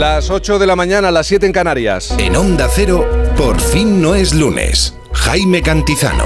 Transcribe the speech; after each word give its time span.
Las 0.00 0.30
8 0.30 0.58
de 0.58 0.66
la 0.66 0.76
mañana, 0.76 1.10
las 1.10 1.26
7 1.26 1.44
en 1.44 1.52
Canarias. 1.52 2.14
En 2.16 2.34
Onda 2.34 2.70
Cero, 2.74 3.06
por 3.36 3.60
fin 3.60 4.00
no 4.00 4.14
es 4.14 4.34
lunes. 4.34 4.94
Jaime 5.12 5.60
Cantizano. 5.60 6.24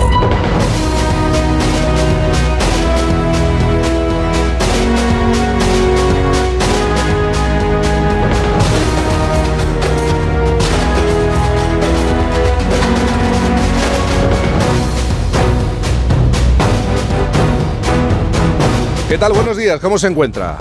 ¿Qué 19.08 19.18
tal? 19.18 19.32
Buenos 19.32 19.56
días, 19.56 19.80
¿cómo 19.80 19.98
se 19.98 20.06
encuentra? 20.06 20.58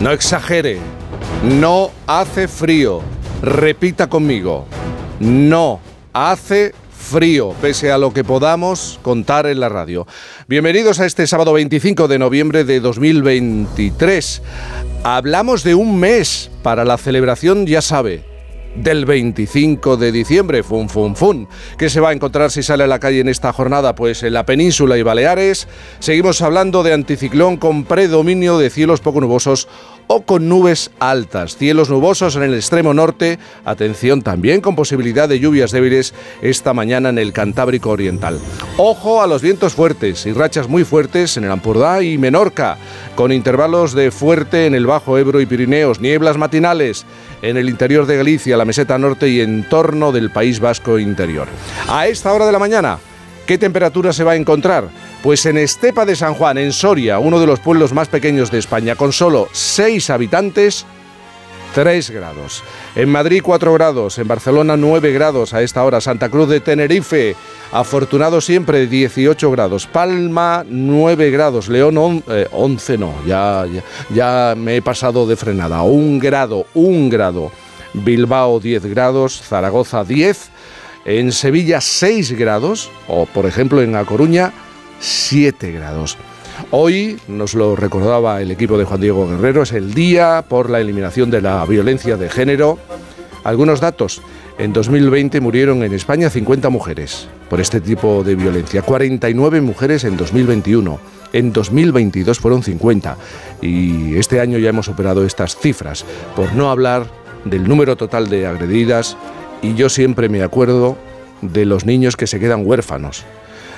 No 0.00 0.12
exagere, 0.12 0.78
no 1.44 1.90
hace 2.06 2.48
frío. 2.48 3.02
Repita 3.42 4.08
conmigo, 4.08 4.66
no 5.20 5.80
hace 6.14 6.74
frío, 6.90 7.54
pese 7.60 7.92
a 7.92 7.98
lo 7.98 8.14
que 8.14 8.24
podamos 8.24 8.98
contar 9.02 9.46
en 9.46 9.60
la 9.60 9.68
radio. 9.68 10.06
Bienvenidos 10.48 11.00
a 11.00 11.06
este 11.06 11.26
sábado 11.26 11.52
25 11.52 12.08
de 12.08 12.18
noviembre 12.18 12.64
de 12.64 12.80
2023. 12.80 14.42
Hablamos 15.02 15.64
de 15.64 15.74
un 15.74 16.00
mes 16.00 16.50
para 16.62 16.86
la 16.86 16.96
celebración, 16.96 17.66
ya 17.66 17.82
sabe, 17.82 18.24
del 18.76 19.04
25 19.04 19.96
de 19.96 20.12
diciembre, 20.12 20.62
fun 20.62 20.88
fun 20.88 21.16
fun, 21.16 21.48
que 21.78 21.88
se 21.88 22.00
va 22.00 22.10
a 22.10 22.12
encontrar 22.12 22.50
si 22.50 22.62
sale 22.62 22.84
a 22.84 22.88
la 22.88 22.98
calle 22.98 23.20
en 23.20 23.28
esta 23.28 23.52
jornada, 23.52 23.94
pues 23.94 24.22
en 24.22 24.32
la 24.32 24.46
península 24.46 24.98
y 24.98 25.02
Baleares. 25.02 25.68
Seguimos 25.98 26.42
hablando 26.42 26.82
de 26.82 26.92
anticiclón 26.92 27.56
con 27.56 27.84
predominio 27.84 28.58
de 28.58 28.70
cielos 28.70 29.00
poco 29.00 29.20
nubosos 29.20 29.68
o 30.06 30.22
con 30.22 30.48
nubes 30.48 30.90
altas. 30.98 31.56
Cielos 31.56 31.88
nubosos 31.88 32.36
en 32.36 32.42
el 32.42 32.54
extremo 32.54 32.92
norte, 32.94 33.38
atención 33.64 34.22
también 34.22 34.60
con 34.60 34.76
posibilidad 34.76 35.28
de 35.28 35.40
lluvias 35.40 35.72
débiles 35.72 36.14
esta 36.42 36.74
mañana 36.74 37.08
en 37.08 37.18
el 37.18 37.32
Cantábrico 37.32 37.90
Oriental. 37.90 38.38
Ojo 38.76 39.22
a 39.22 39.26
los 39.26 39.42
vientos 39.42 39.74
fuertes 39.74 40.26
y 40.26 40.32
rachas 40.32 40.68
muy 40.68 40.84
fuertes 40.84 41.36
en 41.36 41.44
el 41.44 41.50
Ampurdá 41.50 42.02
y 42.02 42.18
Menorca, 42.18 42.76
con 43.14 43.32
intervalos 43.32 43.94
de 43.94 44.10
fuerte 44.10 44.66
en 44.66 44.74
el 44.74 44.86
Bajo 44.86 45.16
Ebro 45.18 45.40
y 45.40 45.46
Pirineos, 45.46 46.00
nieblas 46.00 46.36
matinales 46.36 47.06
en 47.44 47.58
el 47.58 47.68
interior 47.68 48.06
de 48.06 48.16
Galicia, 48.16 48.56
la 48.56 48.64
meseta 48.64 48.96
norte 48.96 49.28
y 49.28 49.42
en 49.42 49.64
torno 49.68 50.12
del 50.12 50.30
País 50.30 50.60
Vasco 50.60 50.98
interior. 50.98 51.46
A 51.88 52.06
esta 52.06 52.32
hora 52.32 52.46
de 52.46 52.52
la 52.52 52.58
mañana, 52.58 52.98
¿qué 53.46 53.58
temperatura 53.58 54.14
se 54.14 54.24
va 54.24 54.32
a 54.32 54.36
encontrar? 54.36 54.88
Pues 55.22 55.44
en 55.44 55.58
Estepa 55.58 56.06
de 56.06 56.16
San 56.16 56.32
Juan, 56.34 56.56
en 56.56 56.72
Soria, 56.72 57.18
uno 57.18 57.38
de 57.38 57.46
los 57.46 57.60
pueblos 57.60 57.92
más 57.92 58.08
pequeños 58.08 58.50
de 58.50 58.58
España, 58.58 58.96
con 58.96 59.12
solo 59.12 59.48
6 59.52 60.08
habitantes, 60.08 60.86
3 61.74 62.10
grados. 62.10 62.62
En 62.94 63.10
Madrid 63.10 63.42
4 63.42 63.72
grados, 63.74 64.18
en 64.18 64.28
Barcelona 64.28 64.76
9 64.76 65.12
grados 65.12 65.52
a 65.52 65.62
esta 65.62 65.82
hora, 65.82 66.00
Santa 66.00 66.28
Cruz 66.28 66.48
de 66.48 66.60
Tenerife, 66.60 67.34
afortunado 67.72 68.40
siempre 68.40 68.86
18 68.86 69.50
grados, 69.50 69.86
Palma 69.88 70.64
9 70.68 71.30
grados, 71.32 71.68
León 71.68 72.22
11 72.52 72.98
no, 72.98 73.14
ya, 73.26 73.66
ya, 73.66 73.82
ya 74.14 74.54
me 74.56 74.76
he 74.76 74.82
pasado 74.82 75.26
de 75.26 75.34
frenada, 75.34 75.82
1 75.82 76.20
grado, 76.20 76.66
1 76.74 77.10
grado, 77.10 77.50
Bilbao 77.92 78.60
10 78.60 78.86
grados, 78.86 79.42
Zaragoza 79.42 80.04
10, 80.04 80.50
en 81.04 81.32
Sevilla 81.32 81.80
6 81.80 82.32
grados, 82.38 82.90
o 83.08 83.26
por 83.26 83.46
ejemplo 83.46 83.82
en 83.82 83.96
A 83.96 84.04
Coruña 84.04 84.52
7 85.00 85.72
grados. 85.72 86.16
Hoy, 86.76 87.20
nos 87.28 87.54
lo 87.54 87.76
recordaba 87.76 88.42
el 88.42 88.50
equipo 88.50 88.76
de 88.76 88.84
Juan 88.84 89.00
Diego 89.00 89.28
Guerrero, 89.28 89.62
es 89.62 89.70
el 89.70 89.94
día 89.94 90.44
por 90.48 90.70
la 90.70 90.80
eliminación 90.80 91.30
de 91.30 91.40
la 91.40 91.64
violencia 91.66 92.16
de 92.16 92.28
género. 92.28 92.80
Algunos 93.44 93.78
datos. 93.78 94.22
En 94.58 94.72
2020 94.72 95.40
murieron 95.40 95.84
en 95.84 95.94
España 95.94 96.30
50 96.30 96.70
mujeres 96.70 97.28
por 97.48 97.60
este 97.60 97.80
tipo 97.80 98.24
de 98.24 98.34
violencia, 98.34 98.82
49 98.82 99.60
mujeres 99.60 100.02
en 100.02 100.16
2021. 100.16 100.98
En 101.32 101.52
2022 101.52 102.40
fueron 102.40 102.64
50 102.64 103.18
y 103.62 104.16
este 104.16 104.40
año 104.40 104.58
ya 104.58 104.70
hemos 104.70 104.86
superado 104.86 105.24
estas 105.24 105.54
cifras, 105.54 106.04
por 106.34 106.54
no 106.54 106.72
hablar 106.72 107.06
del 107.44 107.68
número 107.68 107.94
total 107.94 108.28
de 108.28 108.48
agredidas 108.48 109.16
y 109.62 109.74
yo 109.74 109.88
siempre 109.88 110.28
me 110.28 110.42
acuerdo 110.42 110.96
de 111.40 111.66
los 111.66 111.86
niños 111.86 112.16
que 112.16 112.26
se 112.26 112.40
quedan 112.40 112.66
huérfanos 112.66 113.24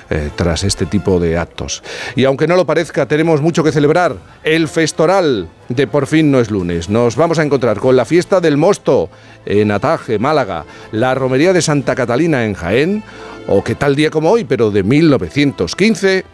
eh, 0.09 0.29
tras 0.35 0.63
este 0.63 0.85
tipo 0.85 1.19
de 1.19 1.37
actos. 1.37 1.83
Y 2.15 2.25
aunque 2.25 2.47
no 2.47 2.55
lo 2.55 2.65
parezca, 2.65 3.07
tenemos 3.07 3.41
mucho 3.41 3.63
que 3.63 3.71
celebrar. 3.71 4.15
El 4.43 4.67
festoral 4.67 5.49
de 5.69 5.87
Por 5.87 6.07
fin 6.07 6.31
no 6.31 6.39
es 6.39 6.49
lunes. 6.49 6.89
Nos 6.89 7.15
vamos 7.15 7.39
a 7.39 7.43
encontrar 7.43 7.79
con 7.79 7.95
la 7.95 8.05
fiesta 8.05 8.39
del 8.39 8.57
Mosto 8.57 9.09
en 9.45 9.71
Ataje, 9.71 10.19
Málaga, 10.19 10.65
la 10.91 11.15
romería 11.15 11.53
de 11.53 11.61
Santa 11.61 11.95
Catalina 11.95 12.45
en 12.45 12.53
Jaén, 12.53 13.03
o 13.47 13.63
que 13.63 13.75
tal 13.75 13.95
día 13.95 14.09
como 14.09 14.31
hoy, 14.31 14.43
pero 14.43 14.71
de 14.71 14.83
1915, 14.83 16.25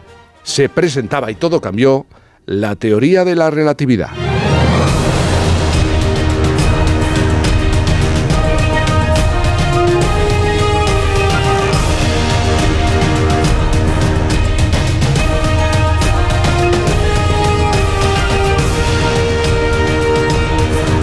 se 0.42 0.68
presentaba 0.68 1.30
y 1.30 1.34
todo 1.34 1.60
cambió, 1.60 2.06
la 2.46 2.76
teoría 2.76 3.24
de 3.24 3.34
la 3.34 3.50
relatividad. 3.50 4.10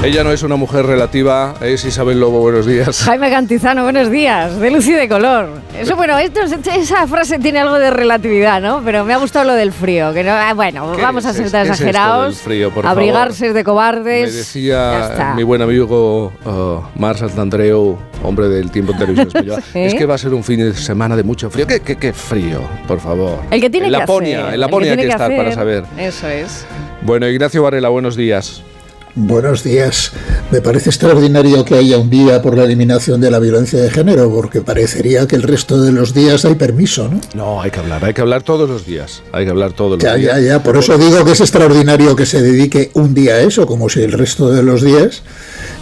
Ella 0.03 0.23
no 0.23 0.31
es 0.31 0.41
una 0.41 0.56
mujer 0.56 0.88
relativa, 0.88 1.53
es 1.62 1.85
Isabel 1.85 2.19
Lobo, 2.19 2.39
buenos 2.39 2.66
días. 2.66 3.01
Jaime 3.06 3.29
Cantizano, 3.29 3.84
buenos 3.84 4.09
días, 4.09 4.59
de 4.59 4.72
luz 4.72 4.88
y 4.88 4.94
de 4.94 5.07
color. 5.07 5.50
Eso, 5.79 5.95
bueno, 5.95 6.17
esto, 6.17 6.41
esa 6.41 7.06
frase 7.06 7.38
tiene 7.38 7.59
algo 7.59 7.78
de 7.78 7.91
relatividad, 7.91 8.63
¿no? 8.63 8.81
Pero 8.84 9.06
me 9.06 9.13
ha 9.13 9.17
gustado 9.17 9.45
lo 9.45 9.53
del 9.53 9.72
frío, 9.72 10.12
que 10.12 10.23
no, 10.23 10.31
ah, 10.31 10.56
bueno, 10.56 10.91
vamos 11.00 11.28
a 11.28 11.34
ser 11.34 11.51
tan 11.51 11.67
exagerados, 11.67 12.39
frío, 12.39 12.72
por 12.72 12.88
abrigarse 12.88 13.41
favor? 13.45 13.53
de 13.53 13.63
cobardes. 13.63 14.31
Me 14.31 14.38
decía 14.39 15.34
mi 15.35 15.44
buen 15.44 15.62
amigo 15.62 16.33
uh, 16.45 17.00
Mar 17.00 17.16
Santandreu, 17.19 17.95
hombre 18.23 18.50
del 18.50 18.72
tiempo 18.72 18.94
en 18.94 18.97
televisión 18.97 19.28
española, 19.28 19.62
¿Sí? 19.72 19.79
es 19.81 19.94
que 19.94 20.07
va 20.07 20.16
a 20.16 20.18
ser 20.18 20.33
un 20.33 20.44
fin 20.44 20.62
de 20.62 20.73
semana 20.73 21.16
de 21.16 21.22
mucho 21.22 21.51
frío. 21.51 21.68
¿Qué, 21.68 21.79
qué, 21.81 21.97
qué 21.97 22.12
frío, 22.12 22.59
por 22.88 23.00
favor? 23.00 23.39
El 23.51 23.62
que 23.62 23.69
tiene 23.69 23.85
en 23.85 23.94
que 23.94 24.00
Laponia, 24.00 24.39
hacer. 24.41 24.53
En 24.56 24.59
Laponia 24.62 24.91
hay 24.94 24.97
que, 24.97 25.03
que 25.03 25.09
estar 25.09 25.31
hacer. 25.31 25.38
para 25.38 25.51
saber. 25.51 25.83
Eso 25.95 26.28
es. 26.28 26.66
Bueno, 27.03 27.28
Ignacio 27.28 27.62
Varela, 27.62 27.89
buenos 27.89 28.16
días. 28.16 28.63
Buenos 29.16 29.64
días. 29.64 30.14
Me 30.52 30.62
parece 30.62 30.90
extraordinario 30.90 31.66
que 31.66 31.76
haya 31.76 31.98
un 31.98 32.10
día 32.10 32.42
por 32.42 32.56
la 32.56 32.64
eliminación 32.64 33.20
de 33.20 33.30
la 33.30 33.40
violencia 33.40 33.82
de 33.82 33.90
género, 33.90 34.32
porque 34.32 34.62
parecería 34.62 35.28
que 35.28 35.36
el 35.36 35.44
resto 35.44 35.82
de 35.82 35.92
los 35.92 36.14
días 36.14 36.46
hay 36.46 36.56
permiso, 36.56 37.10
¿no? 37.10 37.20
No, 37.34 37.62
hay 37.62 37.72
que 37.72 37.80
hablar, 37.80 38.06
hay 38.06 38.14
que 38.14 38.22
hablar 38.22 38.44
todos 38.44 38.70
los 38.70 38.86
días. 38.86 39.22
Hay 39.34 39.44
que 39.44 39.52
hablar 39.52 39.74
todos 39.74 39.92
los 39.92 40.00
ya, 40.00 40.16
días. 40.16 40.38
Ya, 40.38 40.42
ya, 40.42 40.64
por 40.64 40.78
eso 40.78 40.98
digo 40.98 41.26
que 41.26 41.32
es 41.32 41.42
extraordinario 41.42 42.16
que 42.16 42.26
se 42.26 42.42
dedique 42.42 42.90
un 42.94 43.14
día 43.14 43.34
a 43.34 43.42
eso, 43.42 43.66
como 43.66 43.90
si 43.90 44.02
el 44.02 44.14
resto 44.14 44.50
de 44.50 44.64
los 44.64 44.82
días 44.82 45.24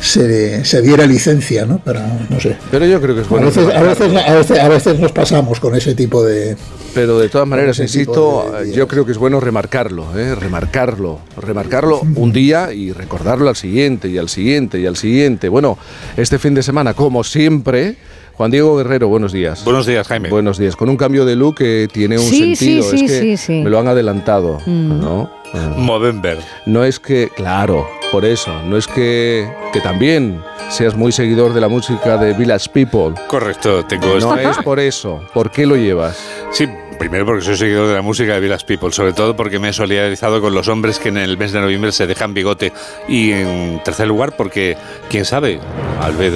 se, 0.01 0.63
se 0.65 0.81
diera 0.81 1.05
licencia, 1.05 1.65
¿no? 1.65 1.79
Para, 1.79 2.07
no 2.29 2.39
sé. 2.39 2.55
Pero 2.71 2.85
yo 2.85 3.01
creo 3.01 3.15
que 3.15 3.21
es 3.21 3.29
bueno. 3.29 3.47
A 3.47 3.49
veces, 3.49 3.75
a 3.75 3.81
veces, 3.83 4.15
a 4.27 4.33
veces, 4.35 4.59
a 4.59 4.67
veces 4.69 4.99
nos 4.99 5.11
pasamos 5.11 5.59
con 5.59 5.75
ese 5.75 5.95
tipo 5.95 6.23
de, 6.23 6.55
pero 6.93 7.19
de 7.19 7.29
todas 7.29 7.47
maneras, 7.47 7.79
insisto, 7.79 8.51
de 8.63 8.71
yo 8.71 8.87
creo 8.87 9.05
que 9.05 9.11
es 9.11 9.17
bueno 9.17 9.39
remarcarlo, 9.39 10.17
¿eh? 10.17 10.35
remarcarlo, 10.35 11.19
remarcarlo 11.37 12.01
un 12.15 12.31
día 12.31 12.73
y 12.73 12.91
recordarlo 12.91 13.49
al 13.49 13.55
siguiente 13.55 14.07
y 14.09 14.17
al 14.17 14.29
siguiente 14.29 14.79
y 14.79 14.85
al 14.85 14.95
siguiente. 14.97 15.49
Bueno, 15.49 15.77
este 16.17 16.39
fin 16.39 16.53
de 16.53 16.63
semana, 16.63 16.93
como 16.93 17.23
siempre, 17.23 17.95
Juan 18.35 18.51
Diego 18.51 18.77
Guerrero, 18.77 19.09
buenos 19.09 19.33
días. 19.33 19.63
Buenos 19.65 19.85
días, 19.85 20.07
Jaime. 20.07 20.29
Buenos 20.29 20.57
días, 20.57 20.75
con 20.77 20.87
un 20.89 20.95
cambio 20.97 21.25
de 21.25 21.35
look 21.35 21.55
que 21.57 21.87
tiene 21.91 22.17
un 22.17 22.23
Sí, 22.25 22.55
sentido. 22.55 22.83
sí, 22.89 23.05
es 23.05 23.11
que 23.11 23.19
sí, 23.19 23.37
sí. 23.37 23.61
me 23.63 23.69
lo 23.69 23.79
han 23.79 23.87
adelantado, 23.89 24.59
Mm. 24.65 24.99
¿no? 25.01 25.29
Movember. 25.77 26.37
No 26.67 26.83
es 26.83 26.99
que, 26.99 27.29
claro, 27.35 27.87
por 28.11 28.25
eso, 28.25 28.51
no 28.63 28.77
es 28.77 28.87
que, 28.87 29.47
que 29.71 29.81
también 29.81 30.41
seas 30.69 30.95
muy 30.95 31.11
seguidor 31.11 31.53
de 31.53 31.61
la 31.61 31.67
música 31.67 32.17
de 32.17 32.33
Village 32.33 32.69
People. 32.71 33.13
Correcto, 33.27 33.85
tengo 33.85 34.19
No 34.19 34.35
es 34.37 34.57
por 34.57 34.79
eso. 34.79 35.21
¿Por 35.33 35.51
qué 35.51 35.65
lo 35.65 35.75
llevas? 35.75 36.17
Sí, 36.51 36.67
primero 36.97 37.25
porque 37.25 37.41
soy 37.43 37.57
seguidor 37.57 37.87
de 37.87 37.93
la 37.95 38.01
música 38.01 38.33
de 38.33 38.39
Village 38.39 38.65
People, 38.65 38.91
sobre 38.91 39.13
todo 39.13 39.35
porque 39.35 39.59
me 39.59 39.69
he 39.69 39.73
solidarizado 39.73 40.41
con 40.41 40.53
los 40.53 40.67
hombres 40.67 40.99
que 40.99 41.09
en 41.09 41.17
el 41.17 41.37
mes 41.37 41.51
de 41.51 41.61
noviembre 41.61 41.91
se 41.91 42.07
dejan 42.07 42.33
bigote. 42.33 42.73
Y 43.07 43.31
en 43.31 43.81
tercer 43.83 44.07
lugar 44.07 44.35
porque, 44.35 44.77
quién 45.09 45.25
sabe, 45.25 45.59
al 46.01 46.15
ver, 46.15 46.33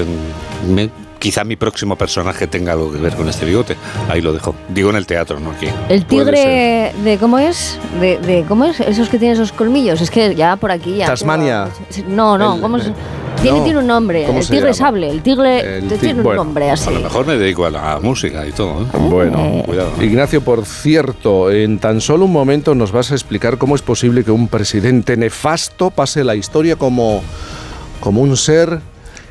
me- 0.68 0.90
quizá 1.24 1.46
mi 1.46 1.56
próximo 1.56 1.96
personaje 1.96 2.48
tenga 2.48 2.74
algo 2.74 2.92
que 2.92 2.98
ver 2.98 3.16
con 3.16 3.30
este 3.30 3.46
bigote. 3.46 3.78
Ahí 4.10 4.20
lo 4.20 4.34
dejo. 4.34 4.54
Digo 4.68 4.90
en 4.90 4.98
el 4.98 5.06
teatro, 5.06 5.40
no 5.40 5.52
aquí. 5.52 5.68
El 5.88 6.06
tigre 6.06 6.92
de 7.02 7.18
cómo 7.18 7.40
es, 7.40 7.80
de, 8.02 8.18
de 8.18 8.44
cómo 8.46 8.66
es, 8.66 8.82
esos 8.82 9.08
que 9.08 9.18
tienen 9.18 9.36
esos 9.38 9.54
colmillos, 9.54 10.02
es 10.02 10.12
que 10.12 10.36
ya 10.36 10.58
por 10.58 10.70
aquí 10.70 10.98
ya. 10.98 11.06
Tasmania. 11.06 11.70
No, 12.10 12.38
no, 12.38 12.56
El- 12.56 12.62
¿cómo 12.62 12.76
es? 12.76 12.88
eh, 12.88 12.94
Tiene, 13.42 13.58
no. 13.60 13.64
tiene 13.64 13.80
un 13.80 13.88
nombre, 13.88 14.26
¿Cómo 14.26 14.40
el 14.40 14.46
tigre 14.46 14.62
llama? 14.64 14.74
sable, 14.74 15.10
el 15.10 15.22
tigre 15.22 15.78
El 15.78 15.88
tiene 15.98 16.16
un 16.20 16.24
bueno, 16.24 16.44
nombre 16.44 16.70
así. 16.70 16.90
A 16.90 16.92
lo 16.92 17.00
mejor 17.00 17.26
me 17.26 17.38
dedico 17.38 17.66
a 17.66 17.70
la 17.70 18.00
música 18.02 18.46
y 18.46 18.52
todo. 18.52 18.82
¿eh? 18.82 18.86
Bueno, 19.10 19.64
Cuidado. 19.66 19.92
Ignacio, 20.02 20.42
por 20.42 20.66
cierto, 20.66 21.50
en 21.52 21.80
tan 21.80 22.02
solo 22.02 22.26
un 22.26 22.34
momento 22.34 22.76
nos 22.76 22.92
vas 22.92 23.12
a 23.12 23.16
explicar 23.16 23.58
cómo 23.58 23.76
es 23.76 23.82
posible 23.82 24.26
que 24.26 24.32
un 24.32 24.50
presidente 24.50 25.16
nefasto 25.16 25.90
pase 25.90 26.26
la 26.26 26.36
historia 26.36 26.76
como, 26.76 27.22
como 28.02 28.20
un 28.22 28.36
ser 28.36 28.80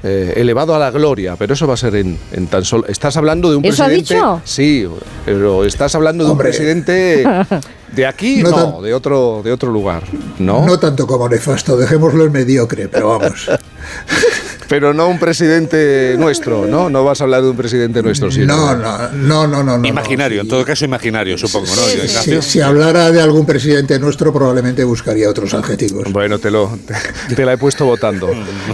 eh, 0.02 0.34
elevado 0.37 0.75
a 0.75 0.78
la 0.78 0.90
gloria, 0.90 1.37
pero 1.37 1.54
eso 1.54 1.66
va 1.66 1.75
a 1.75 1.76
ser 1.76 1.94
en, 1.96 2.19
tan 2.50 2.64
solo. 2.64 2.87
Estás 2.88 3.16
hablando 3.16 3.50
de 3.50 3.56
un 3.56 3.64
¿Eso 3.64 3.84
presidente. 3.84 4.14
Ha 4.14 4.19
dicho? 4.19 4.43
Sí, 4.44 4.87
pero 5.25 5.64
estás 5.64 5.94
hablando 5.94 6.25
de 6.25 6.31
un 6.31 6.38
presidente 6.38 7.25
de 7.94 8.06
aquí, 8.06 8.43
no, 8.43 8.81
de 8.81 8.94
otro, 8.94 9.43
de 9.44 9.53
otro 9.53 9.71
lugar, 9.71 10.05
¿no? 10.39 10.67
No 10.67 10.79
tanto 10.79 11.06
como 11.06 11.29
nefasto, 11.29 11.77
dejémoslo 11.77 12.25
en 12.25 12.33
mediocre, 12.33 12.89
pero 12.89 13.19
vamos. 13.19 13.50
pero 14.73 14.94
no 14.94 15.06
un 15.09 15.19
presidente 15.19 16.17
nuestro, 16.19 16.67
¿no? 16.67 16.89
No 16.89 17.05
vas 17.05 17.21
a 17.21 17.25
hablar 17.25 17.43
de 17.43 17.50
un 17.50 17.56
presidente 17.59 18.03
nuestro, 18.03 18.31
sí. 18.31 18.41
No, 18.47 18.75
no, 18.75 19.09
no, 19.12 19.47
no, 19.47 19.62
no. 19.62 19.87
Imaginario, 19.87 20.41
en 20.41 20.49
todo 20.49 20.65
caso 20.65 20.87
imaginario, 20.87 21.37
supongo, 21.37 21.67
¿no? 21.67 22.43
si 22.43 22.61
hablara 22.62 23.11
de 23.11 23.21
algún 23.21 23.44
presidente 23.44 23.99
nuestro, 23.99 24.33
probablemente 24.33 24.83
buscaría 24.85 25.29
otros 25.29 25.53
adjetivos. 25.53 26.11
Bueno, 26.11 26.39
te 26.39 26.50
lo 26.50 26.79
te, 27.37 27.44
la 27.44 27.53
he 27.53 27.59
puesto 27.59 27.85
votando. 27.85 28.31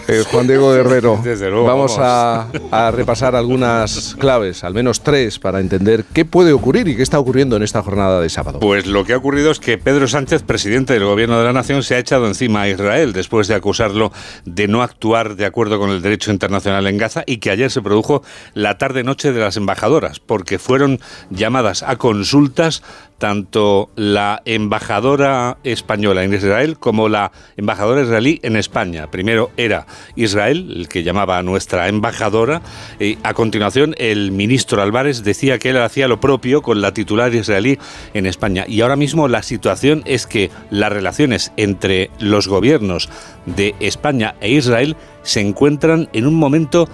Eh, 0.07 0.23
Juan 0.31 0.47
Diego 0.47 0.73
Guerrero, 0.73 1.21
vamos, 1.65 1.97
A, 1.99 2.47
a 2.71 2.91
repasar 2.93 3.35
algunas 3.35 4.15
claves, 4.21 4.63
al 4.63 4.75
menos 4.75 5.03
tres, 5.03 5.41
para 5.41 5.59
entender 5.59 6.05
qué 6.13 6.25
puede 6.25 6.53
ocurrir 6.53 6.87
y 6.87 6.95
qué 6.95 7.03
está 7.03 7.19
ocurriendo 7.19 7.57
en 7.57 7.65
esta 7.65 7.83
jornada 7.83 8.21
de 8.21 8.29
sábado. 8.29 8.61
Pues 8.61 8.87
lo 8.87 9.05
que 9.09 9.15
ha 9.15 9.17
ocurrido 9.17 9.51
es 9.51 9.59
que 9.59 9.79
Pedro 9.79 10.07
Sánchez, 10.07 10.43
presidente 10.43 10.93
del 10.93 11.07
Gobierno 11.07 11.39
de 11.39 11.45
la 11.47 11.55
Nación, 11.55 11.83
se 11.83 11.95
ha 11.95 11.99
echado 11.99 12.27
encima 12.27 12.61
a 12.61 12.69
Israel 12.69 13.15
después 13.15 13.49
de 13.49 13.55
acusarlo 13.55 14.13
de 14.45 14.69
no 14.69 14.83
actuar 14.83 15.35
de 15.35 15.47
acuerdo 15.47 15.79
con 15.79 15.89
el 15.89 16.03
derecho 16.03 16.31
internacional 16.31 16.87
en 16.87 16.99
Gaza 16.99 17.23
y 17.25 17.39
que 17.39 17.51
ayer 17.51 17.71
se 17.71 17.81
produjo 17.81 18.23
la 18.53 18.77
tarde-noche 18.77 19.33
de 19.33 19.41
las 19.41 19.57
embajadoras, 19.57 20.21
porque 20.21 20.59
fueron 20.59 21.01
llamadas 21.31 21.83
a 21.83 21.97
consultas 21.97 22.83
tanto 23.19 23.91
la 23.97 24.43
embajadora 24.45 25.59
española 25.65 26.25
en 26.25 26.33
Israel 26.33 26.79
como 26.79 27.09
la 27.09 27.33
embajadora 27.57 28.03
israelí 28.03 28.39
en 28.43 28.57
España. 28.57 29.11
Primero 29.11 29.51
era 29.57 29.87
Israel, 30.17 30.73
el 30.75 30.89
que 30.89 31.03
llamaba 31.03 31.39
a 31.39 31.43
nuestra 31.43 31.89
embajadora, 31.89 32.63
y 33.01 33.19
a 33.23 33.35
continuación 33.35 33.95
el 33.99 34.31
ministro 34.31 34.83
Álvarez 34.83 35.25
decía 35.25 35.59
que 35.59 35.71
él 35.71 35.79
hacía 35.79 36.09
lo 36.09 36.21
propio 36.21 36.63
con 36.63 36.81
la 36.81 36.95
titular 36.95 37.35
israelí 37.35 37.79
en 38.15 38.27
España. 38.27 38.65
Y 38.69 38.81
ahora 38.81 38.97
mismo 38.97 39.29
la 39.29 39.43
situación 39.43 40.03
es 40.07 40.27
que 40.27 40.51
las 40.71 40.93
relaciones 40.93 41.53
entre 41.57 42.11
los 42.21 42.49
gobiernos 42.49 43.09
de 43.47 43.75
España 43.81 44.37
e 44.41 44.51
Israel 44.51 44.97
se 45.23 45.41
encuentran 45.41 46.09
en 46.13 46.27
un 46.27 46.35
momento 46.35 46.89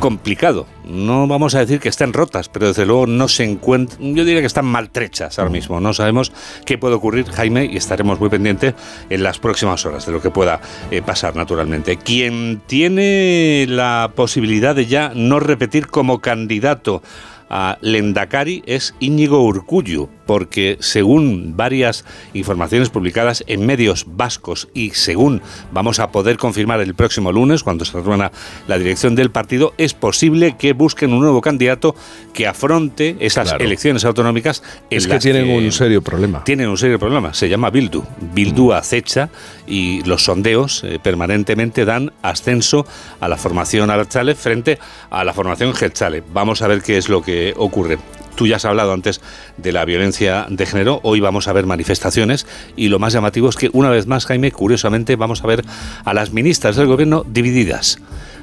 complicado. 0.00 0.66
No 0.84 1.26
vamos 1.26 1.54
a 1.54 1.60
decir 1.60 1.80
que 1.80 1.88
estén 1.88 2.12
rotas, 2.12 2.48
pero 2.48 2.68
desde 2.68 2.86
luego 2.86 3.06
no 3.06 3.28
se 3.28 3.44
encuentran, 3.44 4.14
yo 4.14 4.24
diría 4.24 4.40
que 4.40 4.46
están 4.46 4.66
maltrechas 4.66 5.38
ahora 5.38 5.50
mismo. 5.50 5.80
No 5.80 5.94
sabemos 5.94 6.32
qué 6.66 6.78
puede 6.78 6.94
ocurrir, 6.94 7.26
Jaime, 7.30 7.66
y 7.66 7.76
estaremos 7.76 8.20
muy 8.20 8.28
pendientes 8.28 8.74
en 9.10 9.22
las 9.22 9.38
próximas 9.38 9.84
horas 9.86 10.06
de 10.06 10.12
lo 10.12 10.20
que 10.20 10.30
pueda 10.30 10.60
eh, 10.90 11.02
pasar, 11.02 11.36
naturalmente. 11.36 11.96
Quien 11.96 12.62
tiene 12.66 13.66
la 13.68 14.12
posibilidad 14.14 14.74
de 14.74 14.86
ya 14.86 15.12
no 15.14 15.40
repetir 15.40 15.86
como 15.86 16.20
candidato 16.20 17.02
a 17.50 17.78
Lendakari 17.80 18.62
es 18.66 18.94
Íñigo 19.00 19.42
Urcullu, 19.44 20.08
porque 20.26 20.76
según 20.80 21.56
varias 21.56 22.04
informaciones 22.32 22.90
publicadas 22.90 23.44
en 23.46 23.66
medios 23.66 24.04
vascos 24.08 24.68
y 24.74 24.90
según 24.90 25.42
vamos 25.72 25.98
a 25.98 26.10
poder 26.10 26.36
confirmar 26.36 26.80
el 26.80 26.94
próximo 26.94 27.32
lunes, 27.32 27.62
cuando 27.62 27.84
se 27.84 28.00
reúna 28.00 28.32
la 28.68 28.78
dirección 28.78 29.14
del 29.14 29.30
partido, 29.30 29.74
es 29.78 29.94
posible 29.94 30.56
que 30.58 30.72
busquen 30.72 31.12
un 31.12 31.20
nuevo 31.20 31.40
candidato 31.40 31.94
que 32.32 32.46
afronte 32.46 33.16
esas 33.20 33.52
elecciones 33.58 34.04
autonómicas. 34.04 34.62
es 34.90 35.06
que 35.06 35.18
tienen 35.18 35.50
un 35.50 35.72
serio 35.72 36.02
problema. 36.02 36.44
Tienen 36.44 36.68
un 36.68 36.76
serio 36.76 36.98
problema, 36.98 37.34
se 37.34 37.48
llama 37.48 37.70
Bildu. 37.70 38.02
Bildu 38.34 38.70
mm. 38.70 38.72
acecha 38.72 39.30
y 39.66 40.02
los 40.02 40.24
sondeos 40.24 40.84
eh, 40.84 40.98
permanentemente 41.02 41.84
dan 41.84 42.12
ascenso 42.22 42.86
a 43.20 43.28
la 43.28 43.36
formación 43.36 43.90
Abertzale 43.90 44.34
frente 44.34 44.78
a 45.10 45.24
la 45.24 45.32
formación 45.32 45.74
Getzale. 45.74 46.22
Vamos 46.32 46.62
a 46.62 46.68
ver 46.68 46.82
qué 46.82 46.96
es 46.96 47.08
lo 47.08 47.22
que 47.22 47.54
ocurre. 47.56 47.98
Tú 48.34 48.46
ya 48.46 48.56
has 48.56 48.64
hablado 48.64 48.92
antes 48.92 49.20
de 49.56 49.72
la 49.72 49.84
violencia 49.84 50.46
de 50.48 50.66
género, 50.66 51.00
hoy 51.02 51.20
vamos 51.20 51.48
a 51.48 51.52
ver 51.52 51.66
manifestaciones 51.66 52.46
y 52.76 52.88
lo 52.88 52.98
más 52.98 53.12
llamativo 53.12 53.48
es 53.48 53.56
que 53.56 53.70
una 53.72 53.90
vez 53.90 54.06
más, 54.06 54.26
Jaime, 54.26 54.50
curiosamente 54.52 55.16
vamos 55.16 55.44
a 55.44 55.46
ver 55.46 55.64
a 56.04 56.14
las 56.14 56.32
ministras 56.32 56.76
del 56.76 56.86
gobierno 56.86 57.24
divididas. 57.28 57.98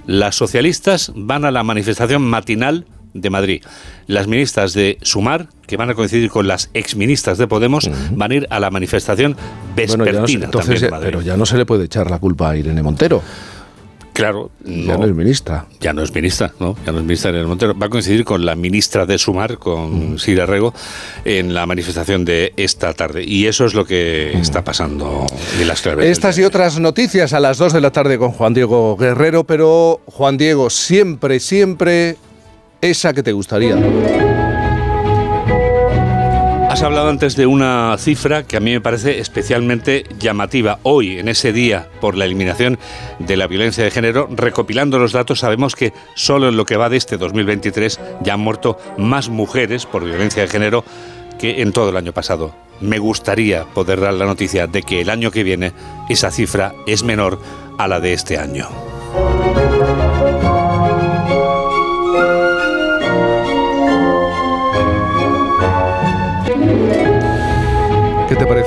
Las 0.07 0.35
socialistas 0.35 1.11
van 1.15 1.45
a 1.45 1.51
la 1.51 1.63
manifestación 1.63 2.23
matinal 2.23 2.85
de 3.13 3.29
Madrid. 3.29 3.63
Las 4.07 4.27
ministras 4.27 4.73
de 4.73 4.97
Sumar, 5.01 5.47
que 5.67 5.77
van 5.77 5.89
a 5.89 5.95
coincidir 5.95 6.29
con 6.29 6.47
las 6.47 6.69
exministras 6.73 7.37
de 7.37 7.47
Podemos, 7.47 7.89
van 8.11 8.31
a 8.31 8.35
ir 8.35 8.47
a 8.49 8.59
la 8.59 8.71
manifestación 8.71 9.35
vespertina. 9.75 10.45
entonces, 10.45 10.89
Pero 11.01 11.21
ya 11.21 11.37
no 11.37 11.45
se 11.45 11.57
le 11.57 11.65
puede 11.65 11.85
echar 11.85 12.09
la 12.09 12.19
culpa 12.19 12.51
a 12.51 12.57
Irene 12.57 12.81
Montero. 12.81 13.21
Claro. 14.13 14.51
ya 14.65 14.97
no 14.97 15.05
es 15.05 15.13
ministra. 15.13 15.65
Ya 15.79 15.93
no 15.93 16.01
es 16.01 16.13
ministra, 16.13 16.53
¿no? 16.59 16.75
Ya 16.85 16.91
no 16.91 16.99
es 16.99 17.05
ministra 17.05 17.31
Irene 17.31 17.47
Montero. 17.47 17.77
Va 17.77 17.87
a 17.87 17.89
coincidir 17.89 18.25
con 18.25 18.45
la 18.45 18.55
ministra 18.55 19.05
de 19.05 19.17
Sumar, 19.17 19.57
con 19.57 20.19
Sira 20.19 20.45
Rego, 20.45 20.73
en 21.25 21.53
la 21.53 21.65
manifestación 21.65 22.25
de 22.25 22.53
esta 22.57 22.93
tarde. 22.93 23.23
Y 23.25 23.47
eso 23.47 23.65
es 23.65 23.73
lo 23.73 23.85
que 23.85 24.37
está 24.37 24.63
pasando 24.63 25.25
en 25.59 25.67
las 25.67 25.81
claves. 25.81 26.05
Estas 26.05 26.37
y 26.37 26.43
otras 26.43 26.79
noticias 26.79 27.33
a 27.33 27.39
las 27.39 27.57
2 27.57 27.73
de 27.73 27.81
la 27.81 27.91
tarde 27.91 28.17
con 28.17 28.31
Juan 28.31 28.53
Diego 28.53 28.97
Guerrero, 28.97 29.43
pero 29.45 30.01
Juan 30.05 30.37
Diego, 30.37 30.69
siempre, 30.69 31.39
siempre 31.39 32.17
esa 32.81 33.13
que 33.13 33.23
te 33.23 33.31
gustaría. 33.31 33.75
Has 36.81 36.85
hablado 36.85 37.09
antes 37.09 37.35
de 37.35 37.45
una 37.45 37.95
cifra 37.99 38.41
que 38.41 38.57
a 38.57 38.59
mí 38.59 38.71
me 38.71 38.81
parece 38.81 39.19
especialmente 39.19 40.03
llamativa. 40.17 40.79
Hoy, 40.81 41.19
en 41.19 41.27
ese 41.27 41.53
día 41.53 41.87
por 42.01 42.17
la 42.17 42.25
eliminación 42.25 42.79
de 43.19 43.37
la 43.37 43.45
violencia 43.45 43.83
de 43.83 43.91
género, 43.91 44.27
recopilando 44.31 44.97
los 44.97 45.11
datos, 45.11 45.41
sabemos 45.41 45.75
que 45.75 45.93
solo 46.15 46.49
en 46.49 46.57
lo 46.57 46.65
que 46.65 46.77
va 46.77 46.89
de 46.89 46.97
este 46.97 47.17
2023 47.17 47.99
ya 48.23 48.33
han 48.33 48.39
muerto 48.39 48.79
más 48.97 49.29
mujeres 49.29 49.85
por 49.85 50.03
violencia 50.03 50.41
de 50.41 50.47
género 50.47 50.83
que 51.37 51.61
en 51.61 51.71
todo 51.71 51.91
el 51.91 51.97
año 51.97 52.13
pasado. 52.13 52.55
Me 52.79 52.97
gustaría 52.97 53.63
poder 53.65 53.99
dar 53.99 54.15
la 54.15 54.25
noticia 54.25 54.65
de 54.65 54.81
que 54.81 55.01
el 55.01 55.11
año 55.11 55.29
que 55.29 55.43
viene 55.43 55.73
esa 56.09 56.31
cifra 56.31 56.73
es 56.87 57.03
menor 57.03 57.39
a 57.77 57.87
la 57.87 57.99
de 57.99 58.13
este 58.13 58.39
año. 58.39 58.67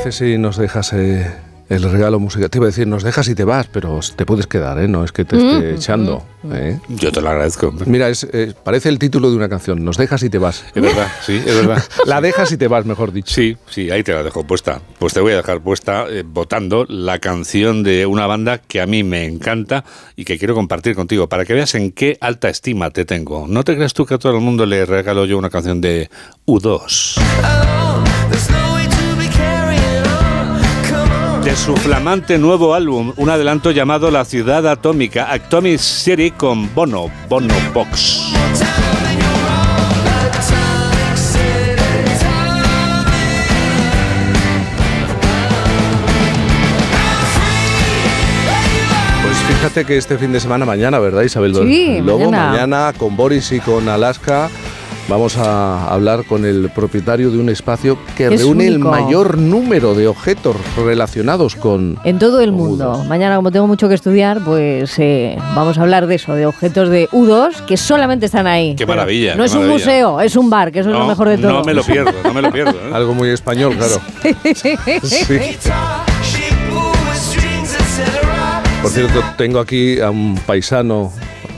Parece 0.04 0.32
si 0.32 0.38
nos 0.38 0.58
dejas 0.58 0.92
eh, 0.92 1.32
el 1.70 1.82
regalo 1.82 2.20
musical? 2.20 2.50
Te 2.50 2.58
iba 2.58 2.66
a 2.66 2.68
decir, 2.68 2.86
nos 2.86 3.02
dejas 3.02 3.26
y 3.28 3.34
te 3.34 3.44
vas, 3.44 3.68
pero 3.68 4.00
te 4.14 4.26
puedes 4.26 4.46
quedar, 4.46 4.78
¿eh? 4.78 4.86
No 4.86 5.02
es 5.02 5.12
que 5.12 5.24
te 5.24 5.36
esté 5.36 5.72
mm. 5.72 5.74
echando. 5.76 6.22
¿eh? 6.52 6.78
Yo 6.90 7.10
te 7.10 7.22
lo 7.22 7.30
agradezco. 7.30 7.72
Mira, 7.86 8.10
es, 8.10 8.28
eh, 8.30 8.52
parece 8.62 8.90
el 8.90 8.98
título 8.98 9.30
de 9.30 9.36
una 9.36 9.48
canción. 9.48 9.82
Nos 9.82 9.96
dejas 9.96 10.22
y 10.22 10.28
te 10.28 10.36
vas. 10.36 10.62
Es 10.74 10.82
verdad, 10.82 11.10
sí, 11.22 11.36
es 11.36 11.54
verdad. 11.54 11.82
la 12.04 12.20
dejas 12.20 12.52
y 12.52 12.58
te 12.58 12.68
vas, 12.68 12.84
mejor 12.84 13.14
dicho. 13.14 13.34
Sí, 13.34 13.56
sí, 13.66 13.90
ahí 13.90 14.02
te 14.02 14.12
la 14.12 14.22
dejo 14.22 14.44
puesta. 14.46 14.82
Pues 14.98 15.14
te 15.14 15.20
voy 15.20 15.32
a 15.32 15.36
dejar 15.36 15.62
puesta 15.62 16.04
votando 16.26 16.84
la 16.86 17.18
canción 17.18 17.82
de 17.82 18.04
una 18.04 18.26
banda 18.26 18.58
que 18.58 18.82
a 18.82 18.86
mí 18.86 19.04
me 19.04 19.24
encanta 19.24 19.86
y 20.16 20.26
que 20.26 20.38
quiero 20.38 20.54
compartir 20.54 20.94
contigo 20.94 21.30
para 21.30 21.46
que 21.46 21.54
veas 21.54 21.74
en 21.76 21.92
qué 21.92 22.18
alta 22.20 22.50
estima 22.50 22.90
te 22.90 23.06
tengo. 23.06 23.46
No 23.48 23.64
te 23.64 23.74
creas 23.74 23.94
tú 23.94 24.04
que 24.04 24.12
a 24.12 24.18
todo 24.18 24.34
el 24.34 24.42
mundo 24.42 24.66
le 24.66 24.84
regalo 24.84 25.24
yo 25.24 25.38
una 25.38 25.48
canción 25.48 25.80
de 25.80 26.10
U2. 26.46 27.14
De 31.44 31.54
su 31.56 31.76
flamante 31.76 32.38
nuevo 32.38 32.72
álbum, 32.74 33.12
un 33.16 33.28
adelanto 33.28 33.70
llamado 33.70 34.10
La 34.10 34.24
Ciudad 34.24 34.66
Atómica, 34.66 35.30
Atomic 35.30 35.78
City 35.78 36.30
con 36.30 36.74
Bono, 36.74 37.10
Bono 37.28 37.54
Box. 37.74 38.32
Pues 49.22 49.36
Fíjate 49.36 49.84
que 49.84 49.98
este 49.98 50.16
fin 50.16 50.32
de 50.32 50.40
semana, 50.40 50.64
mañana, 50.64 50.98
¿verdad, 50.98 51.22
Isabel? 51.22 51.54
Sí, 51.54 52.00
Lobo, 52.00 52.30
mañana 52.30 52.94
con 52.96 53.16
Boris 53.16 53.52
y 53.52 53.60
con 53.60 53.90
Alaska 53.90 54.48
Vamos 55.06 55.36
a 55.36 55.92
hablar 55.92 56.24
con 56.24 56.46
el 56.46 56.70
propietario 56.70 57.30
de 57.30 57.38
un 57.38 57.50
espacio 57.50 57.98
que 58.16 58.30
reúne 58.30 58.66
el 58.66 58.78
mayor 58.78 59.36
número 59.36 59.94
de 59.94 60.08
objetos 60.08 60.56
relacionados 60.76 61.56
con... 61.56 61.98
En 62.04 62.18
todo 62.18 62.40
el 62.40 62.52
mundo. 62.52 63.04
Mañana, 63.06 63.36
como 63.36 63.52
tengo 63.52 63.66
mucho 63.66 63.86
que 63.88 63.94
estudiar, 63.94 64.40
pues 64.42 64.98
eh, 64.98 65.36
vamos 65.54 65.76
a 65.76 65.82
hablar 65.82 66.06
de 66.06 66.14
eso, 66.14 66.34
de 66.34 66.46
objetos 66.46 66.88
de 66.88 67.08
U2 67.10 67.66
que 67.66 67.76
solamente 67.76 68.26
están 68.26 68.46
ahí. 68.46 68.74
Qué 68.76 68.86
maravilla. 68.86 69.34
No 69.34 69.44
es 69.44 69.54
un 69.54 69.68
museo, 69.68 70.22
es 70.22 70.36
un 70.36 70.48
bar, 70.48 70.72
que 70.72 70.80
eso 70.80 70.90
es 70.90 70.96
lo 70.96 71.06
mejor 71.06 71.28
de 71.28 71.36
todo. 71.36 71.52
No 71.52 71.64
me 71.64 71.74
lo 71.74 71.82
pierdo, 71.82 72.12
no 72.24 72.32
me 72.32 72.40
lo 72.40 72.50
pierdo. 72.50 72.72
¿eh? 72.72 72.90
Algo 72.94 73.12
muy 73.12 73.28
español, 73.28 73.76
claro. 73.76 74.00
sí. 74.54 74.74
Por 78.80 78.90
cierto, 78.90 79.22
tengo 79.36 79.60
aquí 79.60 80.00
a 80.00 80.10
un 80.10 80.38
paisano 80.46 81.12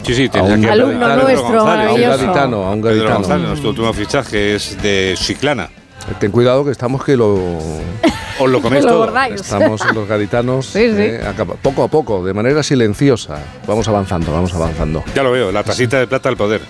Sí, 0.06 0.14
sí, 0.14 0.30
a 0.38 0.42
un 0.42 0.64
alumno 0.64 1.16
nuestro, 1.16 1.64
maravilloso. 1.64 2.12
A 2.12 2.14
un 2.14 2.20
gaditano, 2.20 2.64
a 2.64 2.72
un 2.72 2.80
gaditano. 2.80 3.38
nuestro 3.38 3.70
último 3.70 3.92
fichaje 3.92 4.54
es 4.54 4.80
de 4.80 5.14
Chiclana. 5.16 5.68
Ten 6.20 6.30
cuidado 6.30 6.64
que 6.64 6.70
estamos 6.70 7.04
que 7.04 7.16
lo 7.16 7.36
os 8.38 8.50
lo 8.50 8.60
coméis 8.60 8.84
todo. 8.84 9.06
Estamos 9.34 9.80
los 9.94 10.08
gaditanos 10.08 10.66
Sí, 10.76 10.90
sí. 10.90 10.96
eh, 11.02 11.20
poco 11.62 11.84
a 11.84 11.88
poco, 11.88 12.24
de 12.24 12.34
manera 12.34 12.62
silenciosa. 12.62 13.38
Vamos 13.66 13.86
avanzando, 13.88 14.32
vamos 14.32 14.52
avanzando. 14.54 15.04
Ya 15.14 15.22
lo 15.22 15.30
veo, 15.32 15.50
la 15.52 15.62
tacita 15.62 15.98
de 15.98 16.06
plata 16.06 16.28
al 16.28 16.36
poder. 16.36 16.60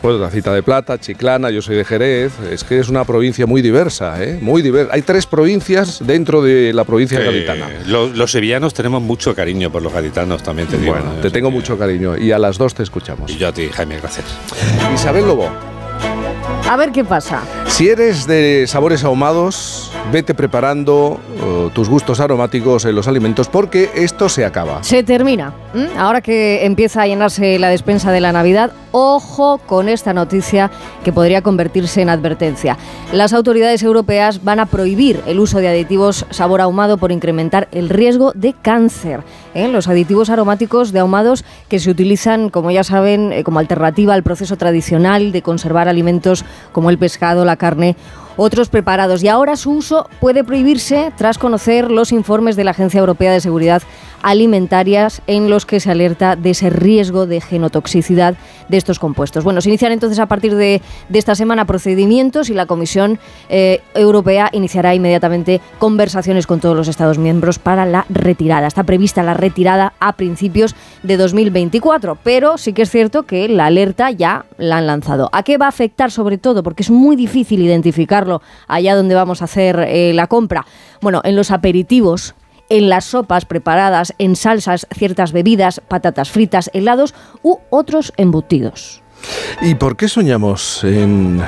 Pues 0.00 0.18
la 0.20 0.30
cita 0.30 0.52
de 0.54 0.62
plata, 0.62 0.98
Chiclana, 0.98 1.50
yo 1.50 1.60
soy 1.62 1.76
de 1.76 1.84
Jerez. 1.84 2.32
Es 2.50 2.64
que 2.64 2.78
es 2.78 2.88
una 2.88 3.04
provincia 3.04 3.46
muy 3.46 3.62
diversa, 3.62 4.22
¿eh? 4.22 4.38
Muy 4.40 4.62
diversa. 4.62 4.92
Hay 4.94 5.02
tres 5.02 5.26
provincias 5.26 5.98
dentro 6.04 6.42
de 6.42 6.72
la 6.72 6.84
provincia 6.84 7.18
Eh, 7.20 7.24
gaditana. 7.24 7.68
los, 7.86 8.16
los 8.16 8.30
sevillanos 8.30 8.74
tenemos 8.74 9.02
mucho 9.02 9.34
cariño 9.34 9.70
por 9.70 9.82
los 9.82 9.92
gaditanos, 9.92 10.42
también 10.42 10.68
te 10.68 10.78
digo. 10.78 10.92
Bueno, 10.92 11.12
¿eh? 11.14 11.18
Te 11.22 11.30
tengo 11.30 11.48
que- 11.48 11.54
mucho 11.56 11.78
cariño 11.78 12.16
y 12.16 12.32
a 12.32 12.38
las 12.38 12.58
dos 12.58 12.74
te 12.74 12.82
escuchamos. 12.82 13.30
Y 13.30 13.36
yo 13.36 13.48
a 13.48 13.52
ti, 13.52 13.68
Jaime, 13.72 13.98
gracias. 13.98 14.26
Isabel 14.94 15.26
Lobo, 15.26 15.48
A 16.68 16.76
ver 16.76 16.92
qué 16.92 17.04
pasa. 17.04 17.42
si 17.66 17.88
eres 17.88 18.26
de 18.26 18.66
sabores 18.66 19.04
ahumados, 19.04 19.90
vete 20.10 20.34
preparando 20.34 21.20
eh, 21.36 21.70
tus 21.74 21.88
gustos 21.88 22.20
aromáticos 22.20 22.84
en 22.84 22.94
los 22.94 23.08
alimentos 23.08 23.48
porque 23.48 23.90
esto 23.94 24.28
se 24.28 24.44
acaba. 24.44 24.82
Se 24.82 25.02
termina. 25.02 25.52
Ahora 25.98 26.20
que 26.20 26.66
empieza 26.66 27.02
a 27.02 27.06
llenarse 27.06 27.58
la 27.58 27.68
despensa 27.68 28.12
de 28.12 28.20
la 28.20 28.32
Navidad, 28.32 28.72
ojo 28.92 29.58
con 29.58 29.88
esta 29.88 30.12
noticia 30.12 30.70
que 31.02 31.12
podría 31.12 31.40
convertirse 31.40 32.02
en 32.02 32.10
advertencia. 32.10 32.76
Las 33.12 33.32
autoridades 33.32 33.82
europeas 33.82 34.44
van 34.44 34.60
a 34.60 34.66
prohibir 34.66 35.22
el 35.26 35.40
uso 35.40 35.58
de 35.58 35.68
aditivos 35.68 36.26
sabor 36.30 36.60
ahumado 36.60 36.98
por 36.98 37.10
incrementar 37.10 37.68
el 37.72 37.88
riesgo 37.88 38.32
de 38.34 38.52
cáncer. 38.52 39.22
¿eh? 39.54 39.68
Los 39.68 39.88
aditivos 39.88 40.28
aromáticos 40.28 40.92
de 40.92 41.00
ahumados 41.00 41.44
que 41.68 41.78
se 41.78 41.90
utilizan, 41.90 42.50
como 42.50 42.70
ya 42.70 42.84
saben, 42.84 43.32
eh, 43.32 43.44
como 43.44 43.58
alternativa 43.58 44.12
al 44.12 44.22
proceso 44.22 44.56
tradicional 44.56 45.32
de 45.32 45.42
conservar 45.42 45.88
alimentos 45.88 46.41
como 46.72 46.90
el 46.90 46.98
pescado, 46.98 47.44
la 47.44 47.56
carne 47.56 47.96
otros 48.36 48.68
preparados 48.68 49.22
y 49.22 49.28
ahora 49.28 49.56
su 49.56 49.72
uso 49.72 50.08
puede 50.20 50.44
prohibirse 50.44 51.12
tras 51.16 51.38
conocer 51.38 51.90
los 51.90 52.12
informes 52.12 52.56
de 52.56 52.64
la 52.64 52.72
Agencia 52.72 53.00
Europea 53.00 53.32
de 53.32 53.40
Seguridad 53.40 53.82
Alimentarias 54.22 55.20
en 55.26 55.50
los 55.50 55.66
que 55.66 55.80
se 55.80 55.90
alerta 55.90 56.36
de 56.36 56.50
ese 56.50 56.70
riesgo 56.70 57.26
de 57.26 57.40
genotoxicidad 57.40 58.36
de 58.68 58.76
estos 58.76 58.98
compuestos. 58.98 59.42
Bueno, 59.42 59.60
se 59.60 59.68
inician 59.68 59.90
entonces 59.90 60.20
a 60.20 60.26
partir 60.26 60.54
de, 60.54 60.80
esta 61.12 61.34
semana 61.34 61.66
procedimientos 61.66 62.48
y 62.48 62.54
la 62.54 62.66
Comisión 62.66 63.18
eh, 63.48 63.80
Europea 63.94 64.48
iniciará 64.52 64.94
inmediatamente 64.94 65.60
conversaciones 65.78 66.46
con 66.46 66.60
todos 66.60 66.76
los 66.76 66.88
Estados 66.88 67.18
miembros 67.18 67.58
para 67.58 67.84
la 67.84 68.06
retirada. 68.08 68.68
Está 68.68 68.84
prevista 68.84 69.22
la 69.22 69.34
retirada 69.34 69.92
a 69.98 70.12
principios 70.12 70.76
de 71.02 71.16
2024, 71.16 72.16
pero 72.22 72.58
sí 72.58 72.72
que 72.72 72.82
es 72.82 72.90
cierto 72.90 73.24
que 73.24 73.48
la 73.48 73.66
alerta 73.66 74.10
ya 74.10 74.46
la 74.56 74.78
han 74.78 74.86
lanzado. 74.86 75.30
¿A 75.32 75.42
qué 75.42 75.58
va 75.58 75.66
a 75.66 75.70
afectar 75.70 76.10
sobre 76.10 76.38
todo? 76.38 76.62
Porque 76.62 76.82
es 76.82 76.90
muy 76.90 77.16
difícil 77.16 77.60
allá 78.68 78.94
donde 78.96 79.14
vamos 79.14 79.42
a 79.42 79.46
hacer 79.46 79.78
eh, 79.80 80.12
la 80.14 80.26
compra. 80.26 80.66
Bueno, 81.00 81.20
en 81.24 81.36
los 81.36 81.50
aperitivos, 81.50 82.34
en 82.68 82.88
las 82.88 83.04
sopas 83.04 83.44
preparadas, 83.44 84.14
en 84.18 84.36
salsas, 84.36 84.86
ciertas 84.96 85.32
bebidas, 85.32 85.80
patatas 85.86 86.30
fritas, 86.30 86.70
helados 86.72 87.14
u 87.42 87.58
otros 87.70 88.12
embutidos. 88.16 89.02
¿Y 89.60 89.74
por 89.74 89.96
qué 89.96 90.08
soñamos 90.08 90.82
en 90.84 91.40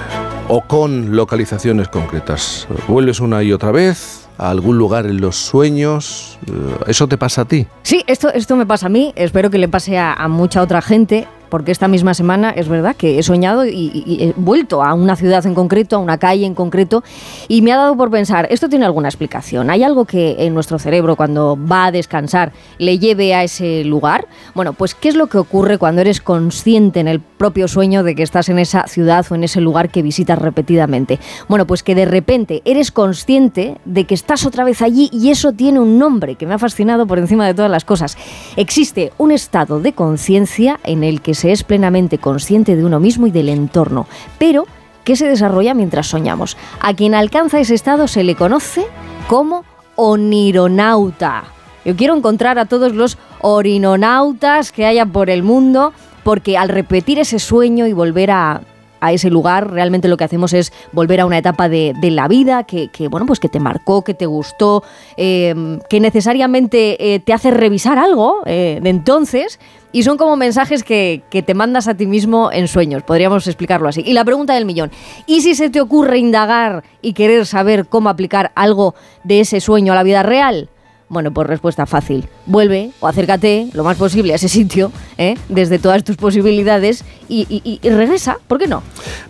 o 0.48 0.60
con 0.62 1.16
localizaciones 1.16 1.88
concretas? 1.88 2.68
¿Vuelves 2.86 3.20
una 3.20 3.42
y 3.42 3.52
otra 3.52 3.72
vez 3.72 4.28
a 4.38 4.50
algún 4.50 4.78
lugar 4.78 5.06
en 5.06 5.20
los 5.20 5.36
sueños? 5.36 6.38
Eh, 6.46 6.52
¿Eso 6.88 7.08
te 7.08 7.16
pasa 7.16 7.42
a 7.42 7.44
ti? 7.46 7.66
Sí, 7.82 8.04
esto, 8.06 8.32
esto 8.32 8.56
me 8.56 8.66
pasa 8.66 8.86
a 8.86 8.90
mí, 8.90 9.12
espero 9.16 9.50
que 9.50 9.58
le 9.58 9.68
pase 9.68 9.98
a, 9.98 10.12
a 10.12 10.28
mucha 10.28 10.62
otra 10.62 10.82
gente, 10.82 11.26
porque 11.54 11.70
esta 11.70 11.86
misma 11.86 12.14
semana 12.14 12.50
es 12.50 12.66
verdad 12.66 12.96
que 12.96 13.16
he 13.16 13.22
soñado 13.22 13.64
y, 13.64 14.18
he 14.18 14.32
vuelto 14.34 14.82
a 14.82 14.92
una 14.92 15.14
ciudad 15.14 15.46
en 15.46 15.54
concreto, 15.54 15.94
a 15.94 15.98
una 16.00 16.18
calle 16.18 16.46
en 16.46 16.54
concreto, 16.56 17.04
y 17.46 17.62
me 17.62 17.70
ha 17.70 17.76
dado 17.76 17.96
por 17.96 18.10
pensar, 18.10 18.48
esto 18.50 18.68
tiene 18.68 18.84
alguna 18.84 19.06
explicación. 19.06 19.70
¿Hay 19.70 19.84
algo 19.84 20.04
que 20.04 20.34
en 20.40 20.52
nuestro 20.52 20.80
cerebro 20.80 21.14
cuando 21.14 21.56
va 21.56 21.86
a 21.86 21.92
descansar 21.92 22.50
le 22.78 22.98
lleve 22.98 23.36
a 23.36 23.44
ese 23.44 23.84
lugar? 23.84 24.26
Bueno, 24.56 24.72
pues 24.72 24.96
¿qué 24.96 25.08
es 25.08 25.14
lo 25.14 25.28
que 25.28 25.38
ocurre 25.38 25.78
cuando 25.78 26.00
eres 26.00 26.20
consciente 26.20 26.98
en 26.98 27.06
el 27.06 27.20
propio 27.20 27.68
sueño 27.68 28.02
de 28.02 28.16
que 28.16 28.24
estás 28.24 28.48
en 28.48 28.58
esa 28.58 28.88
ciudad 28.88 29.24
o 29.30 29.36
en 29.36 29.44
ese 29.44 29.60
lugar 29.60 29.90
que 29.90 30.02
visitas 30.02 30.40
repetidamente? 30.40 31.20
Bueno, 31.46 31.68
pues 31.68 31.84
que 31.84 31.94
de 31.94 32.04
repente 32.04 32.62
eres 32.64 32.90
consciente 32.90 33.78
de 33.84 34.06
que 34.06 34.14
estás 34.14 34.44
otra 34.44 34.64
vez 34.64 34.82
allí 34.82 35.08
y 35.12 35.30
eso 35.30 35.52
tiene 35.52 35.78
un 35.78 36.00
nombre 36.00 36.34
que 36.34 36.48
me 36.48 36.54
ha 36.54 36.58
fascinado 36.58 37.06
por 37.06 37.20
encima 37.20 37.46
de 37.46 37.54
todas 37.54 37.70
las 37.70 37.84
cosas. 37.84 38.18
Existe 38.56 39.12
un 39.18 39.30
estado 39.30 39.78
de 39.78 39.92
conciencia 39.92 40.80
en 40.82 41.04
el 41.04 41.20
que 41.20 41.34
se 41.34 41.43
es 41.52 41.64
plenamente 41.64 42.18
consciente 42.18 42.76
de 42.76 42.84
uno 42.84 43.00
mismo 43.00 43.26
y 43.26 43.30
del 43.30 43.48
entorno, 43.48 44.06
pero 44.38 44.66
que 45.04 45.16
se 45.16 45.28
desarrolla 45.28 45.74
mientras 45.74 46.06
soñamos. 46.06 46.56
A 46.80 46.94
quien 46.94 47.14
alcanza 47.14 47.60
ese 47.60 47.74
estado 47.74 48.08
se 48.08 48.24
le 48.24 48.34
conoce 48.34 48.86
como 49.28 49.64
onironauta. 49.96 51.44
Yo 51.84 51.94
quiero 51.96 52.16
encontrar 52.16 52.58
a 52.58 52.64
todos 52.64 52.94
los 52.94 53.18
orinonautas 53.40 54.72
que 54.72 54.86
haya 54.86 55.04
por 55.04 55.28
el 55.28 55.42
mundo, 55.42 55.92
porque 56.22 56.56
al 56.56 56.70
repetir 56.70 57.18
ese 57.18 57.38
sueño 57.38 57.86
y 57.86 57.92
volver 57.92 58.30
a, 58.30 58.62
ese 59.10 59.28
lugar, 59.28 59.70
realmente 59.70 60.08
lo 60.08 60.16
que 60.16 60.24
hacemos 60.24 60.54
es 60.54 60.72
volver 60.92 61.20
a 61.20 61.26
una 61.26 61.36
etapa 61.36 61.68
de, 61.68 61.94
la 62.00 62.26
vida 62.26 62.64
que, 62.64 62.88
que, 62.88 63.08
bueno, 63.08 63.26
pues 63.26 63.38
que 63.38 63.50
te 63.50 63.60
marcó, 63.60 64.02
que 64.02 64.14
te 64.14 64.24
gustó, 64.24 64.82
eh, 65.18 65.78
que 65.90 66.00
necesariamente 66.00 67.14
eh, 67.14 67.20
te 67.20 67.34
hace 67.34 67.50
revisar 67.50 67.98
algo 67.98 68.40
eh, 68.46 68.78
de 68.82 68.88
entonces. 68.88 69.60
Y 69.94 70.02
son 70.02 70.16
como 70.18 70.34
mensajes 70.36 70.82
que, 70.82 71.22
que 71.30 71.42
te 71.42 71.54
mandas 71.54 71.86
a 71.86 71.94
ti 71.94 72.04
mismo 72.06 72.50
en 72.52 72.66
sueños, 72.68 73.04
podríamos 73.04 73.46
explicarlo 73.46 73.88
así. 73.88 74.02
Y 74.04 74.12
la 74.12 74.24
pregunta 74.24 74.52
del 74.54 74.64
millón, 74.66 74.90
¿y 75.26 75.40
si 75.42 75.54
se 75.54 75.70
te 75.70 75.80
ocurre 75.80 76.18
indagar 76.18 76.82
y 77.00 77.12
querer 77.12 77.46
saber 77.46 77.86
cómo 77.86 78.08
aplicar 78.08 78.50
algo 78.56 78.96
de 79.22 79.38
ese 79.40 79.60
sueño 79.60 79.92
a 79.92 79.96
la 79.96 80.02
vida 80.02 80.24
real? 80.24 80.68
Bueno, 81.08 81.32
pues 81.32 81.46
respuesta 81.46 81.86
fácil. 81.86 82.26
Vuelve 82.46 82.90
o 82.98 83.06
acércate 83.06 83.68
lo 83.72 83.84
más 83.84 83.96
posible 83.96 84.32
a 84.32 84.36
ese 84.36 84.48
sitio, 84.48 84.90
¿eh? 85.16 85.36
desde 85.48 85.78
todas 85.78 86.02
tus 86.02 86.16
posibilidades, 86.16 87.04
y, 87.28 87.46
y- 87.48 87.78
y 87.80 87.88
regresa, 87.90 88.38
¿por 88.48 88.58
qué 88.58 88.66
no? 88.66 88.82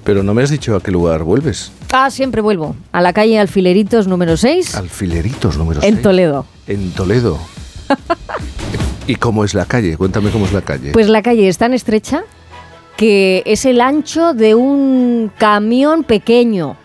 Pero 0.02 0.23
no 0.23 0.33
me 0.33 0.42
has 0.44 0.50
dicho 0.50 0.76
a 0.76 0.80
qué 0.80 0.90
lugar 0.90 1.25
vuelves. 1.25 1.73
Ah, 1.92 2.11
siempre 2.11 2.40
vuelvo. 2.40 2.75
A 2.90 3.02
la 3.02 3.12
calle 3.12 3.38
Alfileritos 3.38 4.06
número 4.06 4.38
6, 4.38 4.76
Alfileritos 4.76 5.59
número 5.59 5.83
en 5.83 5.94
6. 5.94 6.02
Toledo. 6.02 6.47
En 6.68 6.90
Toledo. 6.92 7.38
¿Y 9.06 9.16
cómo 9.16 9.44
es 9.44 9.54
la 9.54 9.66
calle? 9.66 9.96
Cuéntame 9.96 10.30
cómo 10.30 10.46
es 10.46 10.52
la 10.52 10.62
calle. 10.62 10.92
Pues 10.92 11.08
la 11.08 11.23
calle 11.23 11.49
es 11.49 11.58
tan 11.58 11.75
estrecha 11.75 12.25
que 12.96 13.42
es 13.44 13.64
el 13.64 13.80
ancho 13.80 14.32
de 14.32 14.54
un 14.54 15.30
camión 15.37 16.04
pequeño. 16.04 16.76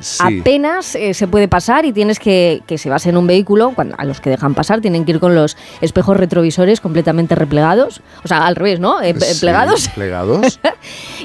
Sí. 0.00 0.40
Apenas 0.40 0.94
eh, 0.94 1.14
se 1.14 1.26
puede 1.28 1.48
pasar 1.48 1.84
y 1.84 1.92
tienes 1.92 2.18
que, 2.18 2.62
que 2.66 2.78
si 2.78 2.88
vas 2.88 3.06
en 3.06 3.16
un 3.16 3.26
vehículo, 3.26 3.72
cuando, 3.74 3.94
a 3.98 4.04
los 4.04 4.20
que 4.20 4.30
dejan 4.30 4.54
pasar, 4.54 4.80
tienen 4.80 5.04
que 5.04 5.12
ir 5.12 5.20
con 5.20 5.34
los 5.34 5.56
espejos 5.80 6.16
retrovisores 6.16 6.80
completamente 6.80 7.34
replegados. 7.34 8.00
O 8.24 8.28
sea, 8.28 8.46
al 8.46 8.56
revés, 8.56 8.80
¿no? 8.80 9.00
Eh, 9.02 9.14
Sí, 9.18 9.40
plegados. 9.40 9.88
Plegados. 9.88 10.60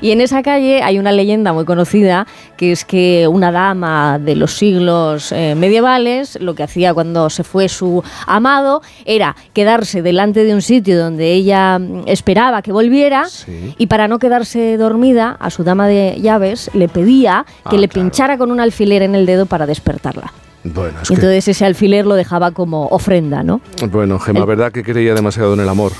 Y 0.01 0.11
en 0.11 0.19
esa 0.19 0.41
calle 0.43 0.81
hay 0.83 0.99
una 0.99 1.11
leyenda 1.13 1.53
muy 1.53 1.63
conocida 1.63 2.27
que 2.57 2.71
es 2.73 2.83
que 2.83 3.27
una 3.29 3.51
dama 3.51 4.19
de 4.19 4.35
los 4.35 4.57
siglos 4.57 5.31
eh, 5.31 5.55
medievales 5.55 6.37
lo 6.41 6.55
que 6.55 6.63
hacía 6.63 6.93
cuando 6.93 7.29
se 7.29 7.43
fue 7.43 7.69
su 7.69 8.03
amado 8.27 8.81
era 9.05 9.35
quedarse 9.53 10.01
delante 10.01 10.43
de 10.43 10.53
un 10.53 10.61
sitio 10.61 10.99
donde 10.99 11.31
ella 11.31 11.79
mm, 11.79 12.03
esperaba 12.07 12.61
que 12.61 12.71
volviera 12.73 13.25
Sí. 13.29 13.75
y 13.77 13.87
para 13.87 14.07
no 14.07 14.19
quedarse 14.19 14.75
dormida 14.77 15.37
a 15.39 15.49
su 15.49 15.63
dama 15.63 15.87
de 15.87 16.17
llaves 16.19 16.69
le 16.73 16.89
pedía 16.89 17.45
que 17.69 17.75
Ah, 17.77 17.79
le 17.79 17.87
claro. 17.87 18.03
pinchara 18.09 18.37
con 18.37 18.51
un 18.51 18.59
alfiler 18.63 19.01
en 19.03 19.15
el 19.15 19.25
dedo 19.25 19.45
para 19.45 19.65
despertarla. 19.65 20.33
Bueno, 20.63 20.99
es 21.01 21.11
Y 21.11 21.15
entonces 21.15 21.47
ese 21.49 21.65
alfiler 21.65 22.05
lo 22.05 22.15
dejaba 22.15 22.51
como 22.51 22.87
ofrenda, 22.87 23.43
¿no? 23.43 23.59
bueno, 23.91 24.17
Gemma, 24.19 24.39
el- 24.41 24.45
verdad 24.45 24.71
que 24.71 24.81
creía 24.83 25.13
demasiado 25.13 25.53
en 25.53 25.59
el 25.59 25.69
amor, 25.69 25.91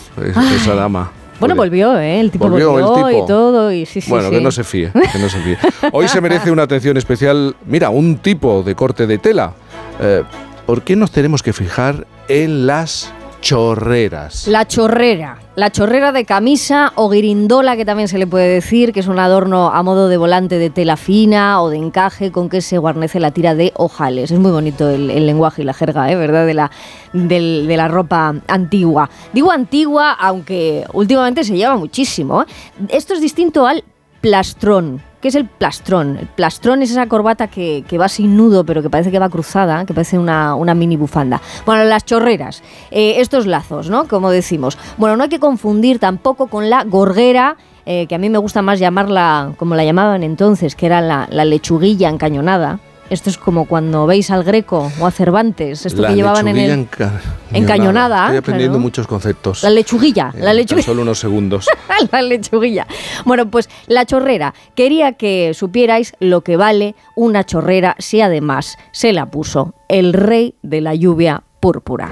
esa 0.56 0.74
dama. 0.74 1.12
Bueno, 1.40 1.56
volvió, 1.56 2.00
¿eh? 2.00 2.22
El 2.22 2.32
tipo 2.32 2.48
Volvió 2.48 2.72
volvió, 2.72 3.08
el 3.10 3.14
tipo. 3.16 3.24
y 3.26 3.28
todo. 3.28 3.72
Y 3.74 3.86
sí, 3.86 4.00
sí, 4.00 4.10
Bueno, 4.10 4.30
sí. 4.30 4.36
que 4.36 4.42
no 4.42 4.52
se 4.52 4.64
fíe, 4.64 4.92
que 5.12 5.20
no 5.20 5.28
se 5.28 5.40
fíe. 5.42 5.58
Hoy 5.92 6.08
se 6.08 6.22
merece 6.22 6.52
una 6.52 6.64
atención 6.64 6.96
especial. 6.96 7.56
Mira, 7.66 7.90
un 7.90 8.18
tipo 8.20 8.64
de 8.64 8.76
corte 8.76 9.06
de 9.08 9.18
tela. 9.18 9.52
Eh, 10.00 10.24
¿Por 10.66 10.84
qué 10.84 10.96
nos 10.96 11.12
tenemos 11.12 11.44
que 11.44 11.52
fijar 11.52 12.08
en 12.30 12.66
las 12.66 13.12
chorreras? 13.44 14.48
La 14.48 14.66
chorrera. 14.66 15.38
La 15.56 15.70
chorrera 15.70 16.14
de 16.14 16.24
camisa 16.24 16.94
o 16.96 17.10
guirindola, 17.10 17.76
que 17.76 17.84
también 17.84 18.08
se 18.08 18.18
le 18.18 18.26
puede 18.26 18.48
decir, 18.48 18.94
que 18.94 19.02
es 19.02 19.08
un 19.08 19.20
adorno 19.20 19.68
a 19.68 19.84
modo 19.84 20.08
de 20.08 20.16
volante 20.16 20.58
de 20.58 20.70
tela 20.70 20.96
fina 20.96 21.62
o 21.62 21.70
de 21.70 21.78
encaje 21.78 22.32
con 22.32 22.50
que 22.50 22.62
se 22.62 22.78
guarnece 22.78 23.20
la 23.20 23.32
tira 23.32 23.54
de 23.54 23.74
ojales. 23.76 24.32
Es 24.32 24.40
muy 24.40 24.52
bonito 24.52 24.90
el, 24.90 25.08
lenguaje 25.26 25.62
y 25.62 25.66
la 25.66 25.74
jerga, 25.74 26.10
¿eh? 26.10 26.16
¿verdad? 26.16 26.48
De 26.48 26.54
la, 26.54 26.72
de 27.12 27.76
la 27.78 27.88
ropa 27.90 28.34
antigua. 28.48 29.10
Digo 29.34 29.52
antigua, 29.52 30.14
aunque 30.14 30.86
últimamente 30.94 31.44
se 31.44 31.56
lleva 31.56 31.76
muchísimo. 31.76 32.44
¿eh? 32.44 32.46
Esto 32.90 33.14
es 33.14 33.20
distinto 33.20 33.68
al 33.68 33.84
plastrón. 34.22 35.02
¿Qué 35.24 35.30
es 35.30 35.36
el 35.36 35.46
plastrón? 35.46 36.18
El 36.18 36.28
plastrón 36.28 36.82
es 36.82 36.92
esa 36.92 37.08
corbata 37.08 37.48
que, 37.48 37.86
que 37.88 37.98
va 37.98 38.10
sin 38.10 38.36
nudo, 38.36 38.66
pero 38.66 38.82
que 38.82 38.90
parece 38.90 39.10
que 39.10 39.20
va 39.20 39.30
cruzada, 39.30 39.86
que 39.86 39.94
parece 39.94 40.20
una, 40.20 40.54
una 40.54 40.76
mini 40.76 40.98
bufanda. 40.98 41.42
Bueno, 41.66 41.86
las 41.86 42.04
chorreras, 42.04 42.62
eh, 42.92 43.22
estos 43.22 43.48
lazos, 43.48 43.90
¿no? 43.90 44.06
Como 44.10 44.32
decimos. 44.32 44.78
Bueno, 44.98 45.16
no 45.16 45.24
hay 45.24 45.30
que 45.30 45.40
confundir 45.40 45.98
tampoco 45.98 46.48
con 46.48 46.70
la 46.70 46.84
gorguera, 46.84 47.56
eh, 47.86 48.06
que 48.08 48.16
a 48.16 48.18
mí 48.18 48.30
me 48.30 48.38
gusta 48.38 48.62
más 48.62 48.80
llamarla 48.80 49.54
como 49.56 49.76
la 49.76 49.86
llamaban 49.86 50.24
entonces, 50.24 50.76
que 50.76 50.88
era 50.88 51.00
la, 51.00 51.26
la 51.32 51.46
lechuguilla 51.46 52.10
encañonada. 52.10 52.82
Esto 53.14 53.30
es 53.30 53.38
como 53.38 53.66
cuando 53.66 54.08
veis 54.08 54.32
al 54.32 54.44
Greco 54.44 54.92
o 55.00 55.06
a 55.06 55.12
Cervantes, 55.12 55.86
esto 55.86 56.02
La 56.02 56.08
que 56.10 56.16
llevaban 56.16 56.48
en 56.48 56.58
el... 56.58 56.72
enca- 56.90 57.12
encañonada, 57.52 58.24
Estoy 58.24 58.38
aprendiendo 58.38 58.74
claro. 58.78 58.82
muchos 58.84 59.06
conceptos. 59.06 59.62
La 59.62 59.70
lechuguilla, 59.70 60.32
en 60.34 60.40
la 60.40 60.48
tan 60.48 60.56
lechuguilla. 60.58 60.86
solo 60.88 61.02
unos 61.04 61.20
segundos. 61.20 61.68
la 62.12 62.24
lechuguilla. 62.24 62.88
Bueno, 63.24 63.52
pues 63.52 63.70
la 63.86 64.08
chorrera. 64.08 64.56
Quería 64.74 65.12
que 65.14 65.54
supierais 65.54 66.14
lo 66.20 66.42
que 66.42 66.58
vale 66.58 66.96
una 67.16 67.44
chorrera 67.46 67.96
si 68.00 68.20
además 68.20 68.78
se 68.92 69.14
la 69.14 69.28
puso 69.28 69.76
el 69.90 70.14
rey 70.14 70.56
de 70.64 70.82
la 70.82 70.96
lluvia 70.96 71.44
púrpura. 71.60 72.10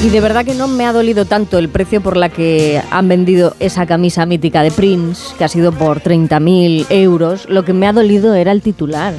Y 0.00 0.10
de 0.10 0.20
verdad 0.20 0.44
que 0.44 0.54
no 0.54 0.68
me 0.68 0.86
ha 0.86 0.92
dolido 0.92 1.24
tanto 1.24 1.58
el 1.58 1.68
precio 1.68 2.00
por 2.00 2.16
la 2.16 2.28
que 2.28 2.80
han 2.92 3.08
vendido 3.08 3.56
esa 3.58 3.84
camisa 3.84 4.26
mítica 4.26 4.62
de 4.62 4.70
Prince, 4.70 5.34
que 5.36 5.42
ha 5.42 5.48
sido 5.48 5.72
por 5.72 6.00
30.000 6.00 6.86
euros. 6.90 7.48
Lo 7.48 7.64
que 7.64 7.72
me 7.72 7.88
ha 7.88 7.92
dolido 7.92 8.34
era 8.34 8.52
el 8.52 8.62
titular. 8.62 9.12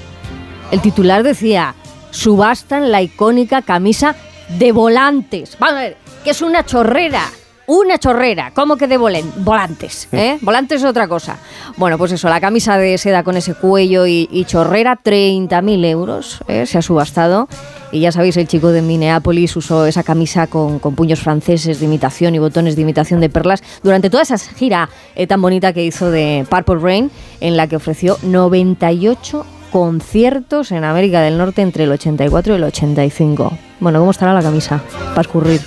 El 0.71 0.79
titular 0.81 1.21
decía, 1.23 1.75
subastan 2.11 2.91
la 2.91 3.01
icónica 3.01 3.61
camisa 3.61 4.15
de 4.57 4.71
volantes. 4.71 5.57
Vamos 5.59 5.75
a 5.75 5.81
ver, 5.81 5.97
que 6.23 6.29
es 6.29 6.41
una 6.41 6.65
chorrera. 6.65 7.23
Una 7.71 7.99
chorrera, 7.99 8.51
¿cómo 8.55 8.77
que 8.77 8.87
de 8.87 8.97
volen- 8.97 9.31
volantes? 9.37 10.07
¿eh? 10.11 10.39
Volantes 10.41 10.81
es 10.81 10.87
otra 10.89 11.07
cosa. 11.07 11.37
Bueno, 11.77 11.99
pues 11.99 12.11
eso, 12.11 12.27
la 12.27 12.41
camisa 12.41 12.79
de 12.79 12.97
seda 12.97 13.21
con 13.21 13.37
ese 13.37 13.53
cuello 13.53 14.07
y, 14.07 14.27
y 14.31 14.45
chorrera, 14.45 14.97
30.000 15.03 15.85
euros, 15.85 16.39
¿eh? 16.47 16.65
se 16.65 16.79
ha 16.79 16.81
subastado. 16.81 17.47
Y 17.91 17.99
ya 17.99 18.11
sabéis, 18.11 18.37
el 18.37 18.47
chico 18.47 18.71
de 18.71 18.81
Minneapolis 18.81 19.55
usó 19.55 19.85
esa 19.85 20.01
camisa 20.01 20.47
con, 20.47 20.79
con 20.79 20.95
puños 20.95 21.19
franceses 21.19 21.79
de 21.79 21.85
imitación 21.85 22.33
y 22.33 22.39
botones 22.39 22.75
de 22.75 22.81
imitación 22.81 23.19
de 23.19 23.29
perlas 23.29 23.61
durante 23.83 24.09
toda 24.09 24.23
esa 24.23 24.39
gira 24.39 24.89
eh, 25.15 25.27
tan 25.27 25.39
bonita 25.39 25.71
que 25.71 25.85
hizo 25.85 26.09
de 26.09 26.47
Purple 26.49 26.79
Rain, 26.79 27.11
en 27.39 27.55
la 27.55 27.67
que 27.67 27.75
ofreció 27.75 28.17
98 28.23 29.45
conciertos 29.71 30.71
en 30.71 30.83
América 30.85 31.21
del 31.21 31.37
Norte 31.37 31.61
entre 31.61 31.83
el 31.83 31.91
84 31.91 32.53
y 32.53 32.55
el 32.55 32.63
85. 32.63 33.55
Bueno, 33.79 33.99
¿cómo 33.99 34.09
estará 34.09 34.33
la 34.33 34.41
camisa? 34.41 34.81
Para 35.09 35.21
escurrir. 35.21 35.61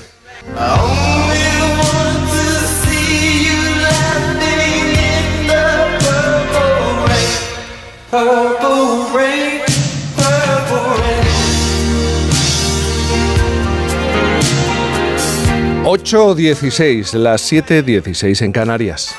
8.16, 15.85 17.14
las 17.14 17.50
7.16 17.50 18.42
en 18.42 18.52
Canarias. 18.52 19.14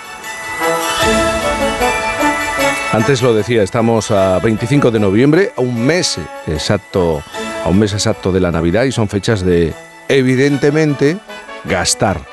Antes 2.92 3.24
lo 3.24 3.34
decía, 3.34 3.64
estamos 3.64 4.12
a 4.12 4.38
25 4.38 4.92
de 4.92 5.00
noviembre, 5.00 5.52
a 5.58 5.62
un 5.62 5.84
mes 5.84 6.20
exacto, 6.46 7.24
a 7.66 7.70
un 7.70 7.80
mes 7.80 7.94
exacto 7.94 8.32
de 8.32 8.42
la 8.42 8.52
Navidad 8.52 8.84
y 8.84 8.92
son 8.92 9.10
fechas 9.10 9.44
de, 9.44 9.74
evidentemente, 10.08 11.18
gastar 11.66 12.33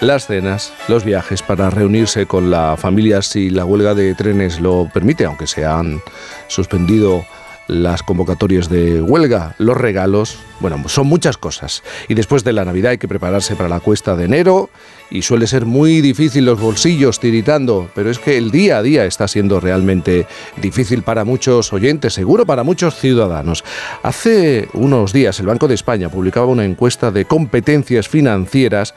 las 0.00 0.26
cenas, 0.26 0.72
los 0.88 1.04
viajes 1.04 1.42
para 1.42 1.70
reunirse 1.70 2.26
con 2.26 2.50
la 2.50 2.76
familia 2.76 3.22
si 3.22 3.50
la 3.50 3.64
huelga 3.64 3.94
de 3.94 4.14
trenes 4.14 4.60
lo 4.60 4.88
permite, 4.92 5.24
aunque 5.24 5.46
se 5.46 5.64
han 5.64 6.00
suspendido 6.48 7.24
las 7.68 8.02
convocatorias 8.02 8.68
de 8.68 9.02
huelga, 9.02 9.56
los 9.58 9.76
regalos, 9.76 10.38
bueno, 10.60 10.88
son 10.88 11.06
muchas 11.08 11.36
cosas. 11.36 11.82
Y 12.08 12.14
después 12.14 12.44
de 12.44 12.52
la 12.52 12.64
Navidad 12.64 12.92
hay 12.92 12.98
que 12.98 13.08
prepararse 13.08 13.56
para 13.56 13.68
la 13.68 13.80
cuesta 13.80 14.14
de 14.14 14.26
enero 14.26 14.70
y 15.10 15.22
suele 15.22 15.46
ser 15.46 15.66
muy 15.66 16.00
difícil 16.00 16.44
los 16.44 16.60
bolsillos 16.60 17.18
tiritando, 17.18 17.90
pero 17.94 18.10
es 18.10 18.18
que 18.18 18.38
el 18.38 18.50
día 18.50 18.78
a 18.78 18.82
día 18.82 19.04
está 19.04 19.26
siendo 19.26 19.58
realmente 19.58 20.26
difícil 20.58 21.02
para 21.02 21.24
muchos 21.24 21.72
oyentes, 21.72 22.14
seguro 22.14 22.46
para 22.46 22.62
muchos 22.62 22.94
ciudadanos. 22.94 23.64
Hace 24.02 24.68
unos 24.72 25.12
días 25.12 25.40
el 25.40 25.46
Banco 25.46 25.66
de 25.66 25.74
España 25.74 26.08
publicaba 26.08 26.46
una 26.46 26.64
encuesta 26.64 27.10
de 27.10 27.24
competencias 27.24 28.08
financieras 28.08 28.94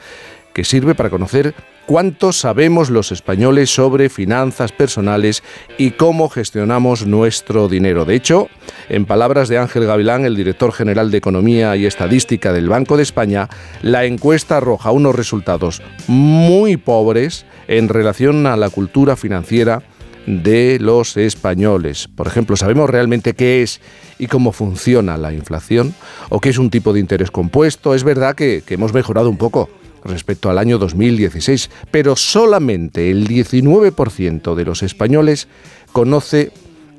que 0.52 0.64
sirve 0.64 0.94
para 0.94 1.10
conocer 1.10 1.54
cuánto 1.86 2.32
sabemos 2.32 2.88
los 2.88 3.10
españoles 3.10 3.74
sobre 3.74 4.08
finanzas 4.08 4.70
personales 4.70 5.42
y 5.76 5.90
cómo 5.92 6.28
gestionamos 6.28 7.04
nuestro 7.04 7.68
dinero. 7.68 8.04
De 8.04 8.14
hecho, 8.14 8.48
en 8.88 9.06
palabras 9.06 9.48
de 9.48 9.58
Ángel 9.58 9.86
Gavilán, 9.86 10.24
el 10.24 10.36
director 10.36 10.72
general 10.72 11.10
de 11.10 11.18
Economía 11.18 11.74
y 11.76 11.86
Estadística 11.86 12.52
del 12.52 12.68
Banco 12.68 12.96
de 12.96 13.02
España, 13.02 13.48
la 13.82 14.04
encuesta 14.04 14.58
arroja 14.58 14.92
unos 14.92 15.16
resultados 15.16 15.82
muy 16.06 16.76
pobres 16.76 17.44
en 17.66 17.88
relación 17.88 18.46
a 18.46 18.56
la 18.56 18.70
cultura 18.70 19.16
financiera 19.16 19.82
de 20.26 20.78
los 20.80 21.16
españoles. 21.16 22.08
Por 22.14 22.26
ejemplo, 22.26 22.56
¿sabemos 22.56 22.88
realmente 22.88 23.34
qué 23.34 23.62
es 23.62 23.80
y 24.18 24.26
cómo 24.26 24.52
funciona 24.52 25.16
la 25.16 25.32
inflación? 25.32 25.94
¿O 26.28 26.40
qué 26.40 26.50
es 26.50 26.58
un 26.58 26.70
tipo 26.70 26.92
de 26.92 27.00
interés 27.00 27.30
compuesto? 27.30 27.94
Es 27.94 28.04
verdad 28.04 28.36
que, 28.36 28.62
que 28.64 28.74
hemos 28.74 28.92
mejorado 28.92 29.28
un 29.28 29.38
poco 29.38 29.70
respecto 30.04 30.50
al 30.50 30.58
año 30.58 30.78
2016, 30.78 31.70
pero 31.90 32.16
solamente 32.16 33.10
el 33.10 33.28
19% 33.28 34.54
de 34.54 34.64
los 34.64 34.82
españoles 34.82 35.48
conoce 35.92 36.52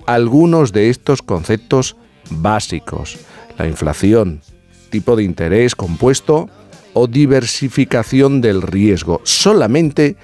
algunos 0.05 0.73
de 0.73 0.89
estos 0.89 1.21
conceptos 1.21 1.95
básicos. 2.29 3.17
La 3.57 3.67
inflación, 3.67 4.41
tipo 4.89 5.15
de 5.15 5.23
interés 5.23 5.75
compuesto 5.75 6.49
o 6.93 7.07
diversificación 7.07 8.41
del 8.41 8.61
riesgo. 8.61 9.21
Solamente 9.23 10.15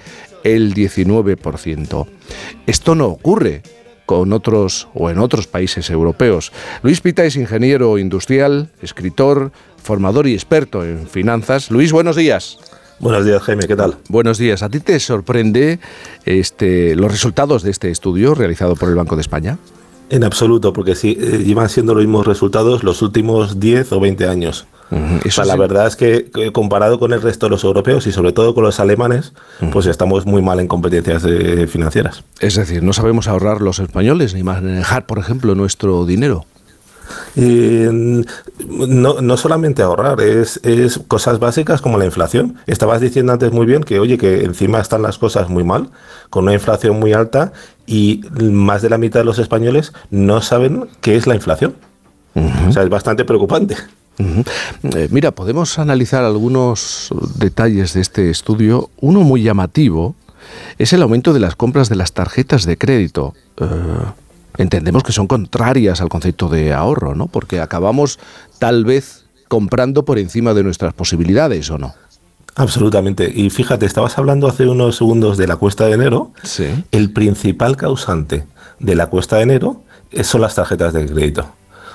el 0.44 0.74
19%. 0.74 2.06
Esto 2.66 2.94
no 2.94 3.06
ocurre 3.06 3.62
con 4.06 4.32
otros 4.32 4.88
o 4.94 5.10
en 5.10 5.18
otros 5.18 5.46
países 5.46 5.90
europeos. 5.90 6.52
Luis 6.82 7.00
Pita 7.00 7.24
es 7.24 7.36
ingeniero 7.36 7.98
industrial, 7.98 8.70
escritor, 8.80 9.52
formador 9.82 10.26
y 10.26 10.34
experto 10.34 10.84
en 10.84 11.06
finanzas. 11.06 11.70
Luis, 11.70 11.92
buenos 11.92 12.16
días. 12.16 12.58
Buenos 13.00 13.24
días, 13.24 13.40
Jaime, 13.42 13.66
¿qué 13.68 13.76
tal? 13.76 13.96
Buenos 14.08 14.38
días. 14.38 14.62
¿A 14.64 14.68
ti 14.68 14.80
te 14.80 14.98
sorprende 14.98 15.78
este, 16.24 16.96
los 16.96 17.12
resultados 17.12 17.62
de 17.62 17.70
este 17.70 17.90
estudio 17.90 18.34
realizado 18.34 18.74
por 18.74 18.88
el 18.88 18.96
Banco 18.96 19.14
de 19.14 19.20
España? 19.20 19.58
En 20.10 20.24
absoluto, 20.24 20.72
porque 20.72 20.96
sí, 20.96 21.16
eh, 21.20 21.44
llevan 21.44 21.68
siendo 21.68 21.94
los 21.94 22.02
mismos 22.02 22.26
resultados 22.26 22.82
los 22.82 23.00
últimos 23.02 23.60
10 23.60 23.92
o 23.92 24.00
20 24.00 24.26
años. 24.26 24.66
Uh 24.90 24.96
-huh. 24.96 25.26
o 25.26 25.30
sea, 25.30 25.44
sí. 25.44 25.50
La 25.50 25.56
verdad 25.56 25.86
es 25.86 25.96
que 25.96 26.30
comparado 26.52 26.98
con 26.98 27.12
el 27.12 27.20
resto 27.22 27.46
de 27.46 27.50
los 27.50 27.62
europeos 27.62 28.06
y 28.06 28.12
sobre 28.12 28.32
todo 28.32 28.54
con 28.54 28.64
los 28.64 28.80
alemanes, 28.80 29.32
uh 29.60 29.66
-huh. 29.66 29.70
pues 29.70 29.86
estamos 29.86 30.26
muy 30.26 30.42
mal 30.42 30.58
en 30.58 30.66
competencias 30.66 31.24
eh, 31.24 31.66
financieras. 31.68 32.24
Es 32.40 32.56
decir, 32.56 32.82
no 32.82 32.92
sabemos 32.92 33.28
ahorrar 33.28 33.60
los 33.60 33.78
españoles 33.78 34.34
ni 34.34 34.42
manejar, 34.42 35.06
por 35.06 35.18
ejemplo, 35.18 35.54
nuestro 35.54 36.04
dinero. 36.04 36.46
Eh, 37.36 38.22
no, 38.68 39.20
no, 39.20 39.36
solamente 39.36 39.82
ahorrar, 39.82 40.20
es, 40.20 40.60
es, 40.62 41.00
cosas 41.08 41.38
básicas 41.38 41.80
como 41.80 41.98
la 41.98 42.04
inflación. 42.04 42.56
Estabas 42.66 43.00
diciendo 43.00 43.32
antes 43.32 43.52
muy 43.52 43.66
bien 43.66 43.82
que, 43.82 44.00
oye, 44.00 44.18
que 44.18 44.44
encima 44.44 44.80
están 44.80 45.02
las 45.02 45.18
cosas 45.18 45.48
muy 45.48 45.64
mal, 45.64 45.90
con 46.30 46.44
una 46.44 46.54
inflación 46.54 46.98
muy 46.98 47.12
alta 47.12 47.52
y 47.86 48.22
más 48.40 48.82
de 48.82 48.90
la 48.90 48.98
mitad 48.98 49.20
de 49.20 49.24
los 49.24 49.38
españoles 49.38 49.92
no 50.10 50.42
saben 50.42 50.88
qué 51.00 51.16
es 51.16 51.26
la 51.26 51.34
inflación. 51.34 51.74
Uh 52.34 52.42
-huh. 52.42 52.68
O 52.68 52.72
sea, 52.72 52.82
es 52.82 52.88
bastante 52.88 53.24
preocupante. 53.24 53.76
Uh 54.18 54.24
-huh. 54.24 54.96
eh, 54.96 55.08
mira, 55.10 55.30
podemos 55.30 55.78
analizar 55.78 56.24
algunos 56.24 57.08
detalles 57.36 57.94
de 57.94 58.00
este 58.00 58.30
estudio. 58.30 58.90
Uno 59.00 59.20
muy 59.20 59.42
llamativo 59.42 60.14
es 60.78 60.92
el 60.92 61.02
aumento 61.02 61.32
de 61.32 61.40
las 61.40 61.56
compras 61.56 61.88
de 61.88 61.96
las 61.96 62.12
tarjetas 62.12 62.64
de 62.64 62.76
crédito. 62.76 63.34
Uh, 63.60 64.12
entendemos 64.58 65.02
que 65.02 65.12
son 65.12 65.26
contrarias 65.26 66.00
al 66.00 66.08
concepto 66.08 66.48
de 66.48 66.74
ahorro, 66.74 67.14
¿no? 67.14 67.28
Porque 67.28 67.60
acabamos 67.60 68.18
tal 68.58 68.84
vez 68.84 69.24
comprando 69.48 70.04
por 70.04 70.18
encima 70.18 70.52
de 70.52 70.62
nuestras 70.62 70.92
posibilidades, 70.92 71.70
¿o 71.70 71.78
no? 71.78 71.94
Absolutamente. 72.56 73.32
Y 73.32 73.50
fíjate, 73.50 73.86
estabas 73.86 74.18
hablando 74.18 74.48
hace 74.48 74.66
unos 74.66 74.96
segundos 74.96 75.38
de 75.38 75.46
la 75.46 75.56
cuesta 75.56 75.86
de 75.86 75.92
enero. 75.92 76.32
Sí. 76.42 76.66
El 76.90 77.12
principal 77.12 77.76
causante 77.76 78.44
de 78.80 78.94
la 78.96 79.06
cuesta 79.06 79.36
de 79.36 79.42
enero 79.42 79.82
son 80.22 80.40
las 80.40 80.56
tarjetas 80.56 80.92
de 80.92 81.06
crédito. 81.06 81.48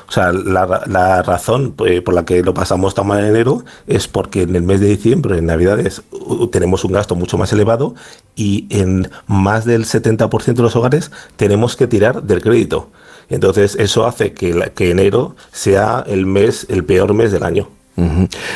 O 0.08 0.12
sea, 0.12 0.32
la, 0.32 0.84
la 0.88 1.22
razón 1.22 1.76
eh, 1.86 2.02
por 2.02 2.14
la 2.14 2.26
que 2.26 2.44
lo 2.44 2.54
pasamos 2.54 2.94
tan 2.94 3.08
mal 3.08 3.20
en 3.20 3.28
enero 3.28 3.64
es 3.88 4.08
porque 4.08 4.44
en 4.44 4.56
el 4.56 4.64
mes 4.64 4.80
de 4.80 4.88
diciembre, 4.88 5.38
en 5.38 5.46
Navidades, 5.46 6.04
tenemos 6.52 6.84
un 6.84 6.94
gasto 6.94 7.16
mucho 7.16 7.38
más 7.38 7.52
elevado 7.54 7.96
y 8.36 8.68
en 8.70 9.10
más 9.28 9.66
del 9.66 9.86
70% 9.86 10.54
de 10.54 10.64
los 10.64 10.76
hogares 10.76 11.12
tenemos 11.36 11.76
que 11.76 11.88
tirar 11.88 12.24
del 12.24 12.42
crédito. 12.42 12.90
Entonces, 13.30 13.76
eso 13.76 14.06
hace 14.06 14.34
que, 14.34 14.72
que 14.76 14.92
enero 14.92 15.36
sea 15.52 16.04
el 16.08 16.26
mes, 16.26 16.66
el 16.70 16.84
peor 16.84 17.14
mes 17.14 17.32
del 17.32 17.44
año. 17.44 17.70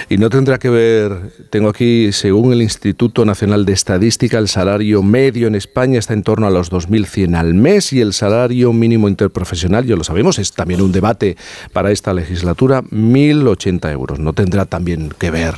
Y 0.10 0.18
no 0.18 0.30
tendrá 0.30 0.58
que 0.58 0.70
ver, 0.70 1.32
tengo 1.52 1.70
aquí, 1.70 2.12
según 2.12 2.54
el 2.54 2.62
Instituto 2.62 3.24
Nacional 3.24 3.66
de 3.66 3.74
Estadística, 3.74 4.40
el 4.40 4.48
salario 4.48 5.04
medio 5.04 5.48
en 5.48 5.54
España 5.54 6.00
está 6.00 6.14
en 6.14 6.24
torno 6.24 6.48
a 6.48 6.50
los 6.50 6.72
2.100 6.72 7.36
al 7.36 7.54
mes 7.54 7.94
y 7.94 8.02
el 8.02 8.14
salario 8.14 8.74
mínimo 8.74 9.08
interprofesional, 9.08 9.86
ya 9.86 9.96
lo 9.96 10.04
sabemos, 10.04 10.40
es 10.40 10.54
también 10.54 10.82
un 10.82 10.92
debate 10.92 11.38
para 11.72 11.92
esta 11.92 12.14
legislatura, 12.14 12.82
1.080 12.84 13.92
euros. 13.92 14.20
No 14.20 14.34
tendrá 14.34 14.66
también 14.66 15.14
que 15.18 15.30
ver 15.30 15.56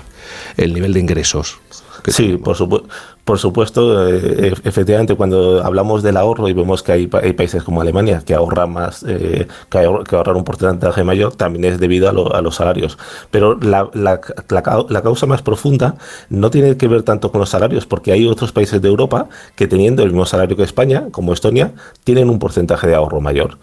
el 0.58 0.74
nivel 0.74 0.94
de 0.94 1.00
ingresos. 1.00 1.60
sí, 2.08 2.38
por 2.38 2.56
supuesto. 2.56 2.90
Por 3.30 3.38
supuesto, 3.38 4.10
eh, 4.10 4.56
efectivamente, 4.64 5.14
cuando 5.14 5.64
hablamos 5.64 6.02
del 6.02 6.18
ahorro 6.18 6.50
y 6.50 6.54
vemos 6.54 6.82
que 6.82 6.94
hay, 6.94 7.06
países 7.06 7.62
como 7.62 7.80
Alemania 7.80 8.24
que 8.26 8.34
ahorran 8.34 8.74
más, 8.74 9.06
eh, 9.08 9.48
que, 9.70 9.78
ahorran 9.78 10.36
un 10.36 10.44
porcentaje 10.44 11.04
mayor, 11.04 11.36
también 11.36 11.72
es 11.72 11.80
debido 11.80 12.10
a, 12.10 12.42
los 12.42 12.56
salarios. 12.56 12.98
Pero 13.30 13.56
la, 13.60 13.88
la, 13.94 15.02
causa 15.04 15.28
más 15.28 15.44
profunda 15.44 15.94
no 16.32 16.50
tiene 16.50 16.76
que 16.76 16.88
ver 16.88 17.04
tanto 17.04 17.32
con 17.32 17.40
los 17.40 17.50
salarios, 17.50 17.86
porque 17.86 18.14
hay 18.14 18.26
otros 18.26 18.52
países 18.52 18.82
de 18.82 18.88
Europa 18.88 19.30
que 19.56 19.68
teniendo 19.68 20.02
el 20.02 20.10
mismo 20.10 20.26
salario 20.26 20.58
que 20.58 20.64
España, 20.64 21.10
como 21.12 21.32
Estonia, 21.32 21.74
tienen 22.04 22.32
un 22.32 22.40
porcentaje 22.40 22.88
de 22.88 22.96
ahorro 22.96 23.22
mayor. 23.22 23.60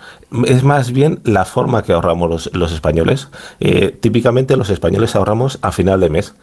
Es 0.46 0.62
más 0.62 0.92
bien 0.92 1.18
la 1.24 1.44
forma 1.44 1.83
que 1.83 1.92
ahorramos 1.92 2.50
los, 2.52 2.72
españoles. 2.72 3.31
Eh, 3.59 3.96
típicamente 3.98 4.57
los 4.57 4.70
españoles 4.70 5.16
ahorramos 5.16 5.59
a 5.62 5.72
final 5.72 5.98
de 5.98 6.09
mes. 6.09 6.37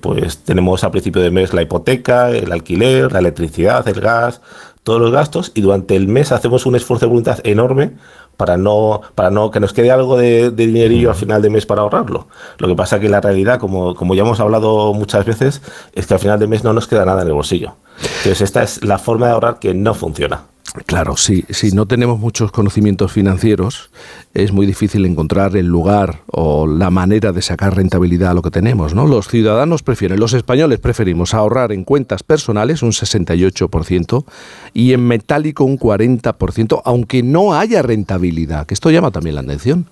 pues 0.00 0.38
tenemos 0.38 0.82
a 0.82 0.90
principio 0.90 1.20
de 1.20 1.30
mes 1.30 1.52
la 1.52 1.60
hipoteca, 1.60 2.37
el 2.38 2.52
alquiler, 2.52 3.12
la 3.12 3.18
electricidad, 3.18 3.86
el 3.88 4.00
gas, 4.00 4.40
todos 4.82 5.00
los 5.00 5.10
gastos 5.10 5.52
y 5.54 5.60
durante 5.60 5.96
el 5.96 6.08
mes 6.08 6.32
hacemos 6.32 6.64
un 6.64 6.76
esfuerzo 6.76 7.06
de 7.06 7.10
voluntad 7.10 7.40
enorme 7.44 7.92
para 8.38 8.56
no, 8.56 9.02
para 9.14 9.30
no 9.30 9.50
que 9.50 9.60
nos 9.60 9.72
quede 9.72 9.90
algo 9.90 10.16
de, 10.16 10.50
dinerillo 10.50 11.10
al 11.10 11.16
final 11.16 11.42
de 11.42 11.50
mes 11.50 11.66
para 11.66 11.82
ahorrarlo. 11.82 12.28
Lo 12.58 12.68
que 12.68 12.74
pasa 12.76 13.00
que 13.00 13.08
la 13.08 13.20
realidad, 13.20 13.58
como, 13.58 13.94
como 13.94 14.14
ya 14.14 14.22
hemos 14.22 14.40
hablado 14.40 14.94
muchas 14.94 15.26
veces, 15.26 15.60
es 15.92 16.06
que 16.06 16.14
al 16.14 16.20
final 16.20 16.38
de 16.38 16.46
mes 16.46 16.64
no 16.64 16.72
nos 16.72 16.86
queda 16.86 17.04
nada 17.04 17.22
en 17.22 17.28
el 17.28 17.34
bolsillo. 17.34 17.74
Entonces 17.98 18.40
esta 18.40 18.62
es 18.62 18.82
la 18.84 18.98
forma 18.98 19.26
de 19.26 19.32
ahorrar 19.32 19.58
que 19.58 19.74
no 19.74 19.92
funciona. 19.92 20.44
Claro, 20.86 21.16
si, 21.16 21.44
si 21.50 21.70
no 21.72 21.86
tenemos 21.86 22.18
muchos 22.18 22.52
conocimientos 22.52 23.12
financieros, 23.12 23.90
es 24.34 24.52
muy 24.52 24.66
difícil 24.66 25.04
encontrar 25.06 25.56
el 25.56 25.66
lugar 25.66 26.22
o 26.26 26.66
la 26.66 26.90
manera 26.90 27.32
de 27.32 27.42
sacar 27.42 27.76
rentabilidad 27.76 28.30
a 28.30 28.34
lo 28.34 28.42
que 28.42 28.50
tenemos. 28.50 28.94
¿no? 28.94 29.06
Los 29.06 29.28
ciudadanos 29.28 29.82
prefieren, 29.82 30.20
los 30.20 30.34
españoles 30.34 30.78
preferimos 30.78 31.34
ahorrar 31.34 31.72
en 31.72 31.84
cuentas 31.84 32.22
personales 32.22 32.82
un 32.82 32.92
68% 32.92 34.24
y 34.74 34.92
en 34.92 35.06
metálico 35.06 35.64
un 35.64 35.78
40%, 35.78 36.82
aunque 36.84 37.22
no 37.22 37.54
haya 37.54 37.82
rentabilidad, 37.82 38.66
que 38.66 38.74
esto 38.74 38.90
llama 38.90 39.10
también 39.10 39.34
la 39.34 39.42
atención. 39.42 39.86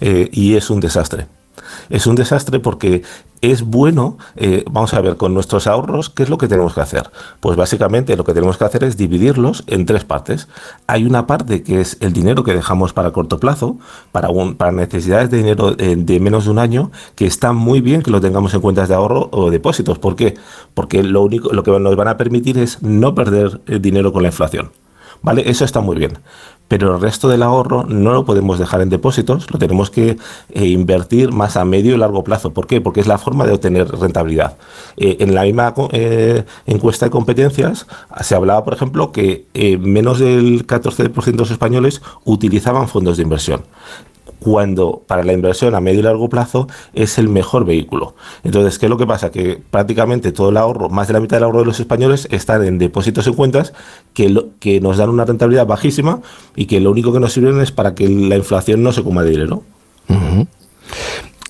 Eh, 0.00 0.28
y 0.32 0.54
es 0.54 0.70
un 0.70 0.80
desastre. 0.80 1.26
Es 1.88 2.06
un 2.06 2.14
desastre 2.14 2.60
porque 2.60 3.02
es 3.40 3.62
bueno, 3.62 4.18
eh, 4.36 4.64
vamos 4.70 4.92
a 4.92 5.00
ver, 5.00 5.16
con 5.16 5.32
nuestros 5.32 5.66
ahorros, 5.66 6.10
¿qué 6.10 6.22
es 6.22 6.28
lo 6.28 6.36
que 6.36 6.46
tenemos 6.46 6.74
que 6.74 6.80
hacer? 6.82 7.10
Pues 7.40 7.56
básicamente 7.56 8.16
lo 8.16 8.24
que 8.24 8.34
tenemos 8.34 8.58
que 8.58 8.64
hacer 8.64 8.84
es 8.84 8.96
dividirlos 8.96 9.64
en 9.66 9.86
tres 9.86 10.04
partes. 10.04 10.48
Hay 10.86 11.04
una 11.06 11.26
parte 11.26 11.62
que 11.62 11.80
es 11.80 11.96
el 12.00 12.12
dinero 12.12 12.44
que 12.44 12.52
dejamos 12.52 12.92
para 12.92 13.12
corto 13.12 13.38
plazo, 13.38 13.78
para, 14.12 14.30
necesidades 14.72 15.30
de 15.30 15.38
dinero 15.38 15.74
eh, 15.78 15.96
de 15.96 16.20
menos 16.20 16.44
de 16.44 16.50
un 16.50 16.58
año, 16.58 16.90
que 17.14 17.26
está 17.26 17.52
muy 17.52 17.80
bien 17.80 18.02
que 18.02 18.10
lo 18.10 18.20
tengamos 18.20 18.52
en 18.52 18.60
cuentas 18.60 18.88
de 18.88 18.94
ahorro 18.94 19.30
o 19.32 19.50
depósitos. 19.50 19.98
¿Por 19.98 20.16
qué? 20.16 20.34
Porque 20.74 21.02
lo 21.02 21.22
único, 21.22 21.52
lo 21.52 21.62
que 21.62 21.70
nos 21.70 21.96
van 21.96 22.08
a 22.08 22.16
permitir 22.16 22.58
es 22.58 22.82
no 22.82 23.14
perder 23.14 23.60
el 23.66 23.80
dinero 23.80 24.12
con 24.12 24.22
la 24.22 24.28
inflación. 24.28 24.70
¿Vale? 25.22 25.48
Eso 25.48 25.64
está 25.64 25.80
muy 25.80 25.96
bien 25.96 26.18
pero 26.70 26.94
el 26.94 27.00
resto 27.00 27.28
del 27.28 27.42
ahorro 27.42 27.82
no 27.82 28.12
lo 28.12 28.24
podemos 28.24 28.60
dejar 28.60 28.80
en 28.80 28.90
depósitos, 28.90 29.50
lo 29.50 29.58
tenemos 29.58 29.90
que 29.90 30.16
eh, 30.50 30.66
invertir 30.66 31.32
más 31.32 31.56
a 31.56 31.64
medio 31.64 31.96
y 31.96 31.98
largo 31.98 32.22
plazo. 32.22 32.52
¿Por 32.52 32.68
qué? 32.68 32.80
Porque 32.80 33.00
es 33.00 33.08
la 33.08 33.18
forma 33.18 33.44
de 33.44 33.54
obtener 33.54 33.88
rentabilidad. 33.88 34.56
Eh, 34.96 35.16
en 35.18 35.34
la 35.34 35.42
misma 35.42 35.74
eh, 35.90 36.44
encuesta 36.66 37.06
de 37.06 37.10
competencias 37.10 37.88
se 38.20 38.36
hablaba, 38.36 38.62
por 38.62 38.72
ejemplo, 38.72 39.10
que 39.10 39.46
menos 39.80 40.20
del 40.20 40.64
14% 40.64 41.24
de 41.24 41.32
los 41.32 41.50
españoles 41.50 42.02
utilizaban 42.24 42.86
fondos 42.86 43.16
de 43.16 43.24
inversión 43.24 43.64
cuando 44.40 45.02
para 45.06 45.22
la 45.22 45.32
inversión 45.32 45.74
a 45.74 45.80
medio 45.80 46.00
y 46.00 46.02
largo 46.02 46.28
plazo 46.28 46.66
es 46.94 47.18
el 47.18 47.28
mejor 47.28 47.64
vehículo. 47.64 48.14
Entonces, 48.42 48.78
¿qué 48.78 48.86
es 48.86 48.90
lo 48.90 48.96
que 48.96 49.06
pasa? 49.06 49.30
Que 49.30 49.62
prácticamente 49.70 50.32
todo 50.32 50.48
el 50.48 50.56
ahorro, 50.56 50.88
más 50.88 51.06
de 51.06 51.14
la 51.14 51.20
mitad 51.20 51.36
del 51.36 51.44
ahorro 51.44 51.60
de 51.60 51.66
los 51.66 51.78
españoles, 51.78 52.26
están 52.30 52.64
en 52.64 52.78
depósitos 52.78 53.26
en 53.26 53.34
cuentas 53.34 53.72
que, 54.14 54.46
que 54.58 54.80
nos 54.80 54.96
dan 54.96 55.10
una 55.10 55.24
rentabilidad 55.24 55.66
bajísima 55.66 56.20
y 56.56 56.66
que 56.66 56.80
lo 56.80 56.90
único 56.90 57.12
que 57.12 57.20
nos 57.20 57.32
sirven 57.32 57.60
es 57.60 57.70
para 57.70 57.94
que 57.94 58.08
la 58.08 58.36
inflación 58.36 58.82
no 58.82 58.92
se 58.92 59.04
coma 59.04 59.22
de 59.22 59.30
dinero. 59.30 59.62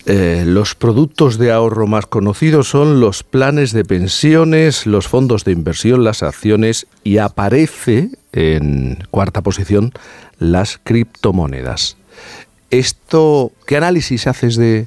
Eh, 0.06 0.44
los 0.46 0.74
productos 0.74 1.38
de 1.38 1.52
ahorro 1.52 1.86
más 1.86 2.06
conocidos 2.06 2.68
son 2.68 3.00
los 3.00 3.22
planes 3.22 3.72
de 3.72 3.84
pensiones, 3.84 4.86
los 4.86 5.08
fondos 5.08 5.44
de 5.44 5.52
inversión, 5.52 6.04
las 6.04 6.22
acciones 6.22 6.86
y 7.04 7.18
aparece 7.18 8.10
en 8.32 8.98
cuarta 9.10 9.42
posición 9.42 9.92
las 10.38 10.80
criptomonedas. 10.82 11.96
Esto, 12.70 13.52
¿Qué 13.66 13.76
análisis 13.76 14.26
haces 14.26 14.56
de, 14.56 14.86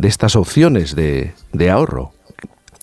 estas 0.00 0.36
opciones 0.36 0.94
de, 0.94 1.70
ahorro? 1.70 2.12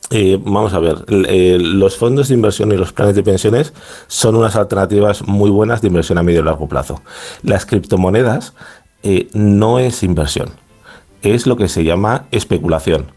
Eh, 0.10 0.38
vamos 0.40 0.74
a 0.74 0.80
ver, 0.80 1.06
los 1.08 1.98
fondos 1.98 2.28
de 2.28 2.36
inversión 2.36 2.72
y 2.72 2.78
los 2.78 2.94
planes 2.94 3.16
de 3.16 3.24
pensiones 3.24 3.74
son 4.08 4.36
unas 4.36 4.56
alternativas 4.56 5.26
muy 5.28 5.50
buenas 5.50 5.82
de 5.82 5.88
inversión 5.88 6.18
a 6.18 6.24
medio 6.24 6.42
y 6.42 6.44
largo 6.44 6.68
plazo. 6.68 7.02
Las 7.42 7.66
criptomonedas 7.66 8.54
eh, 9.02 9.30
no 9.34 9.80
es 9.80 10.04
inversión, 10.04 10.50
es 11.24 11.48
lo 11.48 11.58
que 11.58 11.68
se 11.68 11.84
llama 11.84 12.26
especulación. 12.32 13.08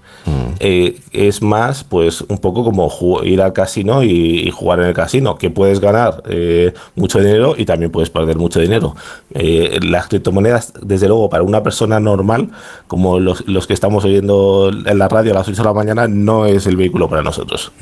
Eh, 0.59 0.99
es 1.12 1.42
más, 1.42 1.85
pues 1.85 2.23
un 2.23 2.38
poco 2.38 2.64
como 2.64 2.90
ir 3.23 3.42
al 3.42 3.53
casino 3.53 4.03
y, 4.03 4.51
jugar 4.51 4.81
en 4.81 4.87
el 4.87 4.95
casino, 4.95 5.37
que 5.37 5.51
puedes 5.51 5.81
ganar 5.81 6.23
eh, 6.29 6.73
mucho 6.95 7.19
dinero 7.19 7.55
y 7.57 7.64
también 7.64 7.90
puedes 7.90 8.11
perder 8.11 8.37
mucho 8.37 8.59
dinero. 8.59 8.97
Eh, 9.35 9.79
las 9.83 10.09
criptomonedas, 10.09 10.73
desde 10.81 11.09
luego, 11.09 11.29
para 11.29 11.42
una 11.42 11.62
persona 11.62 12.01
normal, 12.01 12.51
como 12.87 13.21
los, 13.21 13.66
que 13.66 13.75
estamos 13.75 14.05
oyendo 14.05 14.71
en 14.71 14.99
la 14.99 15.09
radio 15.09 15.33
a 15.33 15.35
las 15.35 15.49
8 15.49 15.62
de 15.62 15.69
la 15.69 15.75
mañana, 15.75 16.09
no 16.09 16.47
es 16.47 16.66
el 16.66 16.77
vehículo 16.77 17.09
para 17.09 17.23
nosotros. 17.23 17.73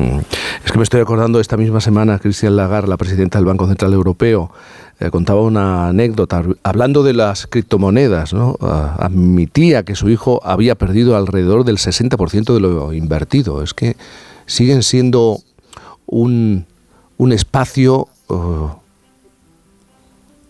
Es 0.64 0.72
que 0.72 0.78
me 0.78 0.84
estoy 0.84 1.00
acordando 1.00 1.40
esta 1.40 1.56
misma 1.56 1.80
semana, 1.80 2.18
Cristian 2.18 2.56
Lagarde, 2.56 2.88
la 2.88 2.96
presidenta 2.96 3.38
del 3.38 3.46
Banco 3.46 3.66
Central 3.66 3.92
Europeo, 3.92 4.50
contaba 5.10 5.42
una 5.42 5.88
anécdota 5.88 6.42
hablando 6.62 7.02
de 7.02 7.14
las 7.14 7.46
criptomonedas. 7.46 8.32
¿no? 8.32 8.56
admitía 8.60 9.82
que 9.82 9.94
su 9.94 10.08
hijo 10.10 10.40
había 10.44 10.74
perdido 10.74 11.16
alrededor 11.16 11.64
del 11.64 11.78
60% 11.78 12.54
de 12.54 12.60
lo 12.60 12.92
invertido. 12.92 13.62
Es 13.62 13.74
que 13.74 13.96
siguen 14.46 14.82
siendo 14.82 15.40
un, 16.06 16.66
un 17.16 17.32
espacio 17.32 18.08
uh, 18.28 18.68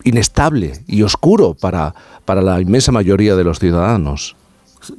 inestable 0.03 0.83
y 0.87 1.03
oscuro 1.03 1.55
para, 1.55 1.93
para 2.25 2.41
la 2.41 2.61
inmensa 2.61 2.91
mayoría 2.91 3.35
de 3.35 3.43
los 3.43 3.59
ciudadanos. 3.59 4.35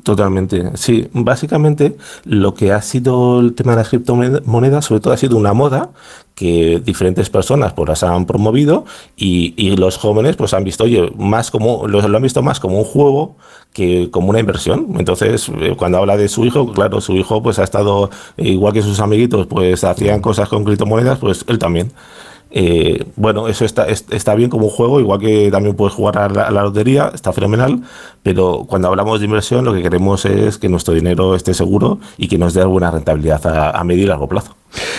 Totalmente, 0.03 0.73
sí. 0.75 1.09
Básicamente 1.13 1.97
lo 2.25 2.55
que 2.55 2.73
ha 2.73 2.83
sido 2.83 3.41
el 3.41 3.55
tema 3.55 3.73
de 3.73 3.79
las 3.79 3.89
criptomonedas, 3.89 4.85
sobre 4.85 5.01
todo 5.01 5.13
ha 5.15 5.17
sido 5.17 5.37
una 5.37 5.53
moda 5.53 5.91
que 6.35 6.83
diferentes 6.85 7.31
personas 7.31 7.73
pues 7.73 7.89
las 7.89 8.03
han 8.03 8.27
promovido 8.27 8.85
y, 9.17 9.77
los 9.77 9.97
jóvenes 9.97 10.37
pues 10.37 10.55
han 10.55 10.65
visto, 10.65 10.85
oye, 10.85 11.11
más 11.17 11.51
como, 11.51 11.89
lo, 11.89 12.01
han 12.01 12.23
visto 12.23 12.43
más 12.43 12.61
como 12.61 12.79
un 12.79 12.85
juego 12.85 13.37
que 13.73 14.11
como 14.11 14.31
una 14.31 14.41
inversión. 14.41 14.95
Entonces, 14.99 15.51
eh, 15.61 15.75
cuando 15.77 15.99
habla 15.99 16.17
de 16.17 16.29
su 16.29 16.45
hijo, 16.45 16.73
claro, 16.73 17.01
su 17.01 17.15
hijo 17.15 17.43
pues 17.43 17.59
ha 17.59 17.65
estado, 17.65 18.11
igual 18.37 18.73
que 18.73 18.83
sus 18.83 19.01
amiguitos, 19.01 19.47
pues 19.47 19.83
hacían 19.85 20.21
cosas 20.21 20.49
con 20.49 20.65
criptomonedas, 20.65 21.19
pues 21.19 21.45
él 21.49 21.59
también. 21.59 21.93
Eh, 22.59 23.05
bueno, 23.17 23.49
eso 23.49 23.67
está, 23.67 23.87
está 23.87 24.35
bien 24.35 24.49
como 24.49 24.71
juego, 24.71 24.99
igual 24.99 25.21
que 25.21 25.51
también 25.51 25.77
puedes 25.77 25.93
jugar 25.93 26.17
a 26.17 26.51
la, 26.51 26.63
lotería, 26.63 27.13
está 27.15 27.31
fenomenal, 27.31 27.83
pero 28.23 28.65
cuando 28.67 28.89
hablamos 28.89 29.21
de 29.21 29.27
inversión 29.27 29.63
lo 29.67 29.75
que 29.75 29.83
queremos 29.83 30.25
es 30.25 30.57
que 30.57 30.71
nuestro 30.71 30.95
dinero 30.95 31.35
esté 31.35 31.53
seguro 31.53 31.99
y 32.17 32.29
que 32.29 32.39
nos 32.39 32.55
dé 32.55 32.63
alguna 32.63 32.91
rentabilidad 32.91 33.47
a, 33.47 33.79
a 33.79 33.85
medio 33.85 34.05
y 34.05 34.07
largo 34.07 34.27
plazo. 34.27 34.57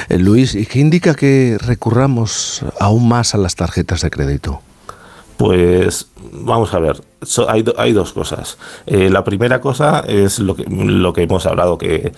Eh, 0.08 0.20
Luis, 0.20 0.54
¿y 0.54 0.68
qué 0.68 0.78
indica 0.78 1.16
que 1.16 1.58
recurramos 1.60 2.64
aún 2.80 3.10
más 3.10 3.34
a 3.34 3.40
las 3.40 3.56
tarjetas 3.56 4.02
de 4.02 4.12
crédito? 4.12 4.62
Pues 5.38 6.12
vamos 6.32 6.72
a 6.76 6.80
ver, 6.80 7.02
hay, 7.48 7.94
dos 7.94 8.14
cosas. 8.14 8.58
Eh, 8.86 9.10
la 9.10 9.24
primera 9.24 9.60
cosa 9.60 10.04
es 10.08 10.40
lo 10.40 10.56
que, 10.56 10.66
lo 10.66 11.14
que 11.14 11.24
hemos 11.24 11.46
hablado, 11.46 11.78
que, 11.78 12.12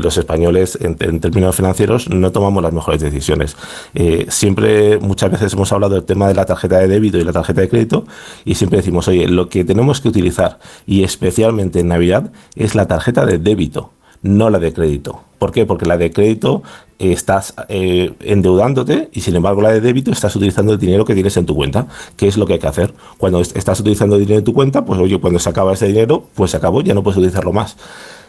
los 0.00 0.16
españoles 0.16 0.78
en, 0.80 0.96
términos 0.96 1.56
financieros 1.56 2.08
no 2.08 2.32
tomamos 2.32 2.62
las 2.62 2.72
mejores 2.72 3.00
decisiones. 3.00 3.56
Eh, 3.94 4.26
siempre, 4.28 4.98
muchas 4.98 5.30
veces 5.30 5.52
hemos 5.52 5.72
hablado 5.72 5.94
del 5.94 6.04
tema 6.04 6.28
de 6.28 6.34
la 6.34 6.46
tarjeta 6.46 6.78
de 6.78 6.88
débito 6.88 7.18
y 7.18 7.24
la 7.24 7.32
tarjeta 7.32 7.60
de 7.60 7.68
crédito 7.68 8.06
y 8.44 8.54
siempre 8.54 8.78
decimos, 8.78 9.08
oye, 9.08 9.28
lo 9.28 9.48
que 9.48 9.64
tenemos 9.64 10.00
que 10.00 10.08
utilizar 10.08 10.58
y 10.86 11.04
especialmente 11.04 11.80
en 11.80 11.88
Navidad 11.88 12.32
es 12.54 12.74
la 12.74 12.86
tarjeta 12.86 13.26
de 13.26 13.38
débito 13.38 13.90
no 14.24 14.50
la 14.50 14.58
de 14.58 14.72
crédito. 14.72 15.20
¿Por 15.38 15.52
qué? 15.52 15.66
Porque 15.66 15.84
la 15.84 15.98
de 15.98 16.10
crédito 16.10 16.62
eh, 16.98 17.12
estás 17.12 17.54
eh, 17.68 18.12
endeudándote 18.20 19.10
y 19.12 19.20
sin 19.20 19.36
embargo 19.36 19.60
la 19.60 19.70
de 19.70 19.82
débito 19.82 20.10
estás 20.10 20.34
utilizando 20.34 20.72
el 20.72 20.78
dinero 20.78 21.04
que 21.04 21.12
tienes 21.12 21.36
en 21.36 21.44
tu 21.44 21.54
cuenta. 21.54 21.86
¿Qué 22.16 22.26
es 22.26 22.38
lo 22.38 22.46
que 22.46 22.54
hay 22.54 22.58
que 22.58 22.66
hacer? 22.66 22.94
Cuando 23.18 23.40
estás 23.40 23.78
utilizando 23.80 24.16
dinero 24.16 24.38
en 24.38 24.44
tu 24.44 24.54
cuenta, 24.54 24.84
pues 24.84 24.98
oye, 24.98 25.20
cuando 25.20 25.38
se 25.38 25.50
acaba 25.50 25.74
ese 25.74 25.86
dinero, 25.86 26.24
pues 26.34 26.52
se 26.52 26.56
acabó, 26.56 26.80
ya 26.80 26.94
no 26.94 27.02
puedes 27.02 27.18
utilizarlo 27.18 27.52
más. 27.52 27.76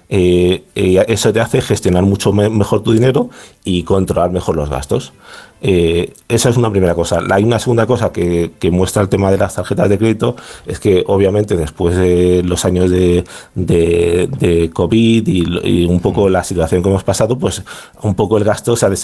eh, 0.10 0.64
eso 1.08 1.34
te 1.34 1.40
hace 1.40 1.62
gestionar 1.62 2.04
mucho 2.04 2.32
mejor 2.34 2.84
tu 2.84 2.92
dinero 2.92 3.30
y 3.64 3.84
controlar 3.84 4.32
mejor 4.32 4.58
los 4.58 4.70
gastos. 4.70 5.14
Eh, 5.62 6.14
esa 6.28 6.50
es 6.50 6.58
una 6.58 6.70
primera 6.70 6.94
cosa. 6.94 7.22
Hay 7.32 7.44
una 7.44 7.60
segunda 7.60 7.86
cosa 7.86 8.12
que, 8.12 8.52
muestra 8.72 9.02
el 9.02 9.10
tema 9.10 9.32
de 9.32 9.38
las 9.38 9.56
tarjetas 9.56 9.90
de 9.90 9.98
crédito, 9.98 10.36
es 10.66 10.80
que 10.80 11.04
obviamente 11.08 11.56
después 11.56 11.96
de 11.96 12.44
los 12.44 12.66
años 12.66 12.90
de, 12.90 13.24
de, 13.54 14.70
COVID 14.74 15.28
y, 15.28 15.86
un 15.86 16.00
poco 16.00 16.30
la 16.30 16.44
situación 16.44 16.84
que 16.84 16.90
hemos 16.90 17.04
pasado, 17.04 17.38
pues 17.38 17.64
un 18.02 18.16
poco 18.16 18.38
el 18.38 18.44
gasto 18.44 18.76
se 18.76 18.86
ha, 18.86 18.96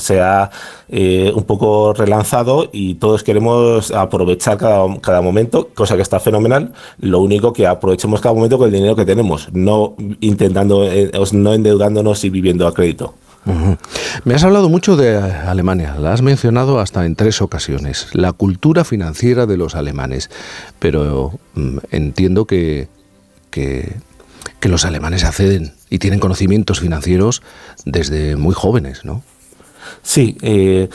se 0.00 0.20
ha 0.20 0.50
un 0.90 1.44
poco 1.44 1.92
relanzado 1.92 2.68
y 2.72 2.94
todos 2.94 3.22
queremos 3.22 3.90
aprovechar 3.92 4.56
cada, 4.56 5.00
cada 5.00 5.22
momento, 5.22 5.68
cosa 5.74 5.96
que 5.96 6.02
está 6.02 6.18
fenomenal. 6.20 6.72
Lo 6.98 7.20
único 7.20 7.52
que 7.52 7.66
aprovechemos 7.66 8.20
cada 8.20 8.34
momento 8.34 8.58
con 8.58 8.66
el 8.66 8.72
dinero 8.72 8.96
que 8.96 9.04
tenemos, 9.04 9.48
no 9.52 9.94
intentando, 10.20 10.84
eh, 10.84 11.10
no 11.32 11.54
endeudándonos 11.54 12.24
y 12.24 12.30
viviendo 12.30 12.66
a 12.66 12.74
crédito. 12.74 13.14
Me 14.24 14.34
has 14.34 14.44
hablado 14.44 14.68
mucho 14.68 14.96
de 14.96 15.16
Alemania, 15.16 15.96
la 15.98 16.12
has 16.12 16.22
mencionado 16.22 16.78
hasta 16.78 17.06
en 17.06 17.16
tres 17.16 17.40
ocasiones, 17.40 18.08
la 18.12 18.32
cultura 18.32 18.84
financiera 18.84 19.46
de 19.46 19.56
los 19.56 19.74
alemanes, 19.74 20.30
pero 20.78 21.38
mm, 21.54 21.78
entiendo 21.90 22.46
que, 22.46 22.88
que, 23.50 23.96
los 24.62 24.84
alemanes 24.84 25.24
acceden 25.24 25.72
y 25.88 25.98
tienen 25.98 26.20
conocimientos 26.20 26.80
financieros 26.80 27.42
desde 27.84 28.36
muy 28.36 28.54
jóvenes, 28.54 29.04
¿no? 29.04 29.22
Sí, 30.02 30.36
eh, 30.42 30.88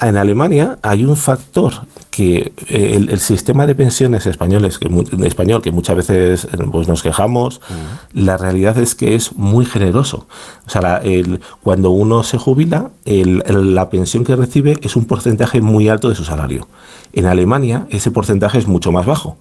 en 0.00 0.16
Alemania 0.16 0.78
hay 0.82 1.04
un 1.04 1.16
factor 1.16 1.72
que 2.10 2.52
eh, 2.68 3.06
el, 3.08 3.20
sistema 3.20 3.66
de 3.66 3.74
pensiones 3.74 4.26
españoles, 4.26 4.78
que, 4.78 4.88
español, 5.24 5.62
que 5.62 5.70
muchas 5.70 5.96
veces 5.96 6.48
pues, 6.72 6.88
nos 6.88 7.02
quejamos, 7.02 7.60
la 8.12 8.36
realidad 8.36 8.78
es 8.78 8.94
que 8.94 9.14
es 9.14 9.34
muy 9.36 9.64
generoso. 9.64 10.26
O 10.66 10.70
sea, 10.70 11.02
cuando 11.62 11.90
uno 11.90 12.22
se 12.22 12.38
jubila, 12.38 12.90
la 13.04 13.90
pensión 13.90 14.24
que 14.24 14.36
recibe 14.36 14.76
es 14.82 14.96
un 14.96 15.04
porcentaje 15.04 15.60
muy 15.60 15.88
alto 15.88 16.08
de 16.08 16.14
su 16.14 16.24
salario. 16.24 16.66
En 17.12 17.26
Alemania 17.26 17.86
ese 17.90 18.10
porcentaje 18.10 18.58
es 18.58 18.66
mucho 18.66 18.92
más 18.92 19.06
bajo, 19.06 19.36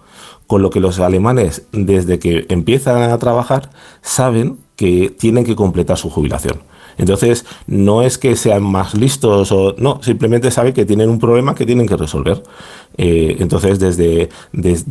con 0.48 0.62
lo 0.62 0.69
que 0.69 0.80
los 0.80 1.00
alemanes, 1.00 1.63
desde 1.72 2.19
que 2.19 2.45
empiezan 2.50 3.12
a 3.12 3.17
trabajar, 3.17 3.69
saben 4.02 4.58
que 4.76 5.13
tienen 5.17 5.45
que 5.45 5.56
completar 5.56 5.98
su 5.98 6.10
jubilación. 6.10 6.62
Entonces, 7.00 7.46
no 7.66 8.04
es 8.04 8.18
que 8.18 8.36
sean 8.36 8.62
más 8.62 8.94
listos 8.94 9.52
o 9.52 9.74
no, 9.78 10.04
simplemente 10.04 10.52
saben 10.52 10.74
que 10.74 10.86
tienen 10.86 11.10
un 11.10 11.18
problema 11.18 11.56
que 11.56 11.66
tienen 11.66 11.88
que 11.88 11.96
resolver. 11.96 12.44
Eh, 12.98 13.38
entonces, 13.40 13.80
desde, 13.80 14.30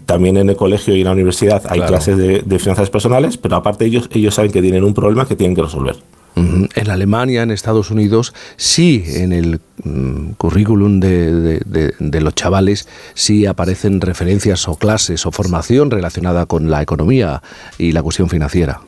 también 0.06 0.38
en 0.38 0.48
el 0.48 0.56
colegio 0.56 0.96
y 0.96 1.00
en 1.00 1.04
la 1.04 1.12
universidad 1.12 1.62
hay 1.68 1.80
clases 1.82 2.16
de, 2.16 2.58
finanzas 2.58 2.88
personales, 2.90 3.36
pero 3.36 3.56
aparte 3.56 3.84
ellos, 3.84 4.08
ellos 4.12 4.34
saben 4.34 4.50
que 4.50 4.62
tienen 4.62 4.82
un 4.82 4.94
problema 4.94 5.28
que 5.28 5.36
tienen 5.36 5.54
que 5.54 5.62
resolver. 5.62 5.96
En 6.34 6.90
Alemania, 6.90 7.42
en 7.42 7.50
Estados 7.50 7.90
Unidos, 7.90 8.32
sí, 8.56 9.02
en 9.06 9.32
el 9.32 9.60
mm, 9.82 10.32
currículum 10.38 11.00
de, 11.00 11.58
de, 11.98 12.20
los 12.20 12.34
chavales, 12.34 12.88
sí 13.14 13.44
aparecen 13.44 14.00
referencias 14.00 14.68
o 14.68 14.76
clases 14.76 15.26
o 15.26 15.32
formación 15.32 15.90
relacionada 15.90 16.46
con 16.46 16.70
la 16.70 16.80
economía 16.80 17.42
y 17.76 17.90
la 17.90 18.04
cuestión 18.04 18.28
financiera. 18.28 18.80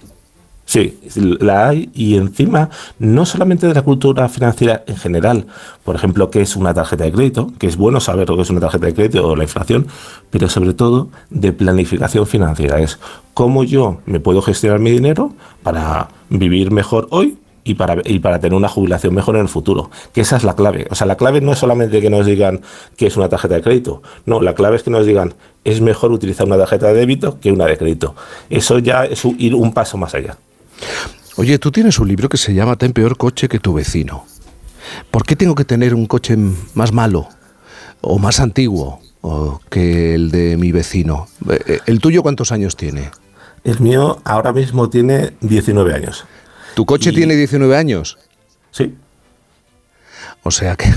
Sí, 0.71 1.01
la 1.17 1.71
hay 1.71 1.91
y 1.95 2.15
encima 2.15 2.71
no 3.01 3.27
solamente 3.27 3.67
de 3.67 3.75
la 3.75 3.83
cultura 3.83 4.29
financiera 4.29 4.85
en 4.87 4.97
general, 4.97 5.47
por 5.83 5.97
ejemplo, 5.97 6.31
qué 6.31 6.43
es 6.43 6.55
una 6.55 6.73
tarjeta 6.73 7.03
de 7.03 7.11
crédito, 7.11 7.53
que 7.59 7.67
es 7.67 7.77
bueno 7.77 7.99
saber 7.99 8.29
lo 8.29 8.37
que 8.37 8.43
es 8.43 8.51
una 8.51 8.61
tarjeta 8.61 8.87
de 8.87 8.95
crédito 8.95 9.27
o 9.27 9.35
la 9.35 9.43
inflación, 9.43 9.89
pero 10.31 10.49
sobre 10.49 10.73
todo 10.73 11.09
de 11.29 11.53
planificación 11.53 12.25
financiera, 12.25 12.79
es 12.79 13.01
cómo 13.35 13.65
yo 13.65 13.99
me 14.07 14.21
puedo 14.21 14.43
gestionar 14.43 14.79
mi 14.79 14.93
dinero 14.93 15.33
para 15.65 16.11
vivir 16.29 16.71
mejor 16.71 17.09
hoy 17.11 17.37
y 17.65 17.75
para, 17.75 18.01
y 18.05 18.21
para 18.21 18.39
tener 18.39 18.57
una 18.57 18.69
jubilación 18.69 19.13
mejor 19.13 19.35
en 19.35 19.43
el 19.43 19.49
futuro. 19.49 19.91
Que 20.13 20.21
esa 20.21 20.37
es 20.37 20.45
la 20.45 20.55
clave. 20.55 20.87
O 20.89 20.95
sea, 20.95 21.09
la 21.09 21.17
clave 21.17 21.41
no 21.41 21.51
es 21.51 21.59
solamente 21.59 22.01
que 22.01 22.11
nos 22.11 22.27
digan 22.27 22.61
que 22.97 23.09
es 23.09 23.17
una 23.17 23.29
tarjeta 23.29 23.57
de 23.57 23.63
crédito. 23.63 24.05
No, 24.25 24.41
la 24.41 24.55
clave 24.55 24.77
es 24.77 24.85
que 24.85 24.91
nos 24.91 25.05
digan 25.05 25.35
es 25.65 25.81
mejor 25.81 26.13
utilizar 26.13 26.47
una 26.47 26.59
tarjeta 26.59 26.87
de 26.87 26.95
débito 26.95 27.41
que 27.41 27.51
una 27.51 27.67
de 27.67 27.77
crédito. 27.77 28.15
Eso 28.49 28.79
ya 28.79 29.05
es 29.05 29.25
ir 29.37 29.57
un 29.57 29.73
paso 29.73 29.99
más 29.99 30.15
allá. 30.15 30.39
Oye, 31.37 31.59
tú 31.59 31.71
tienes 31.71 31.99
un 31.99 32.09
libro 32.09 32.29
que 32.29 32.37
se 32.37 32.55
llama 32.55 32.77
Ten 32.77 32.93
peor 32.93 33.17
coche 33.17 33.49
que 33.49 33.59
tu 33.59 33.73
vecino. 33.73 34.27
¿Por 35.11 35.25
qué 35.25 35.37
tengo 35.37 35.55
que 35.55 35.65
tener 35.65 35.95
un 35.95 36.07
coche 36.07 36.37
más 36.75 36.93
malo 36.93 37.29
o 38.01 38.19
más 38.19 38.41
antiguo 38.41 39.01
que 39.71 40.15
el 40.15 40.31
de 40.31 40.57
mi 40.57 40.73
vecino? 40.73 41.29
Eh, 41.49 41.59
eh, 41.67 41.79
¿El 41.87 42.01
tuyo 42.01 42.23
cuántos 42.23 42.53
años 42.53 42.77
tiene? 42.77 43.11
El 43.65 43.81
mío 43.81 44.21
ahora 44.25 44.53
mismo 44.53 44.89
tiene 44.91 45.33
19 45.41 45.95
años. 45.95 46.25
¿Tu 46.75 46.87
coche 46.87 47.13
tiene 47.13 47.37
19 47.37 47.77
años? 47.77 48.19
Sí. 48.71 48.95
O 50.43 50.51
sea 50.51 50.77
que, 50.77 50.93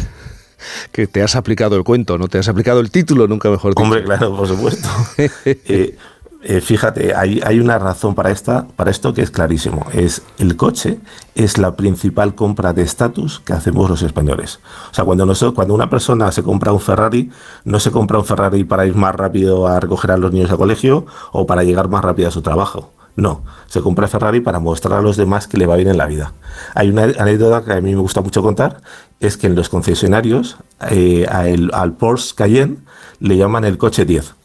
que 0.92 1.08
te 1.08 1.22
has 1.22 1.36
aplicado 1.36 1.76
el 1.76 1.84
cuento, 1.84 2.18
¿no? 2.18 2.28
Te 2.28 2.38
has 2.38 2.48
aplicado 2.48 2.80
el 2.80 2.92
título, 2.92 3.28
nunca 3.28 3.50
mejor 3.50 3.74
dicho. 3.74 3.84
Hombre, 3.84 4.04
claro, 4.04 4.36
por 4.36 4.48
supuesto. 4.48 4.88
eh, 5.46 5.98
eh, 6.46 6.60
fíjate, 6.60 7.16
hay, 7.16 7.60
una 7.60 7.80
razón 7.80 8.16
para, 8.16 8.30
esta, 8.30 8.68
para 8.76 8.92
esto 8.92 9.14
que 9.14 9.22
es 9.22 9.32
clarísimo. 9.32 9.86
Es 9.94 10.24
el 10.38 10.58
coche 10.58 11.00
es 11.36 11.58
la 11.58 11.76
principal 11.78 12.36
compra 12.36 12.74
de 12.74 12.82
estatus 12.82 13.40
que 13.40 13.54
hacemos 13.54 13.90
los 13.90 14.02
españoles. 14.02 14.60
O 14.92 14.94
sea, 14.94 15.06
cuando, 15.06 15.26
cuando 15.56 15.74
una 15.74 15.90
persona 15.90 16.32
se 16.34 16.44
compra 16.44 16.74
un 16.74 16.82
Ferrari, 16.82 17.32
no 17.64 17.80
se 17.80 17.92
compra 17.92 18.20
un 18.20 18.26
Ferrari 18.26 18.66
para 18.66 18.86
ir 18.86 18.96
más 18.96 19.16
rápido 19.16 19.68
a 19.68 19.80
recoger 19.80 20.12
a 20.12 20.18
los 20.18 20.34
niños 20.34 20.52
al 20.52 20.58
colegio 20.58 21.06
o 21.32 21.48
para 21.48 21.64
llegar 21.64 21.88
más 21.88 22.04
rápido 22.04 22.28
a 22.28 22.32
su 22.32 22.42
trabajo. 22.42 22.92
No, 23.16 23.44
se 23.68 23.80
compra 23.80 24.08
Ferrari 24.08 24.42
para 24.42 24.60
mostrar 24.60 25.00
a 25.00 25.02
los 25.02 25.16
demás 25.16 25.48
que 25.48 25.58
le 25.58 25.66
va 25.66 25.78
bien 25.78 25.88
en 25.88 25.98
la 25.98 26.08
vida. 26.08 26.34
Hay 26.76 26.90
una 26.90 27.04
anécdota 27.04 27.64
que 27.64 27.72
a 27.72 27.80
mí 27.80 27.96
me 27.96 28.02
gusta 28.02 28.22
mucho 28.22 28.42
contar, 28.42 28.82
es 29.22 29.38
que 29.38 29.48
en 29.48 29.56
los 29.56 29.70
concesionarios 29.70 30.58
eh, 30.90 31.26
al 31.28 31.94
Porsche 31.94 32.36
Cayenne 32.36 32.80
le 33.20 33.38
llaman 33.38 33.64
el 33.64 33.78
coche 33.78 34.04
10 34.04 34.43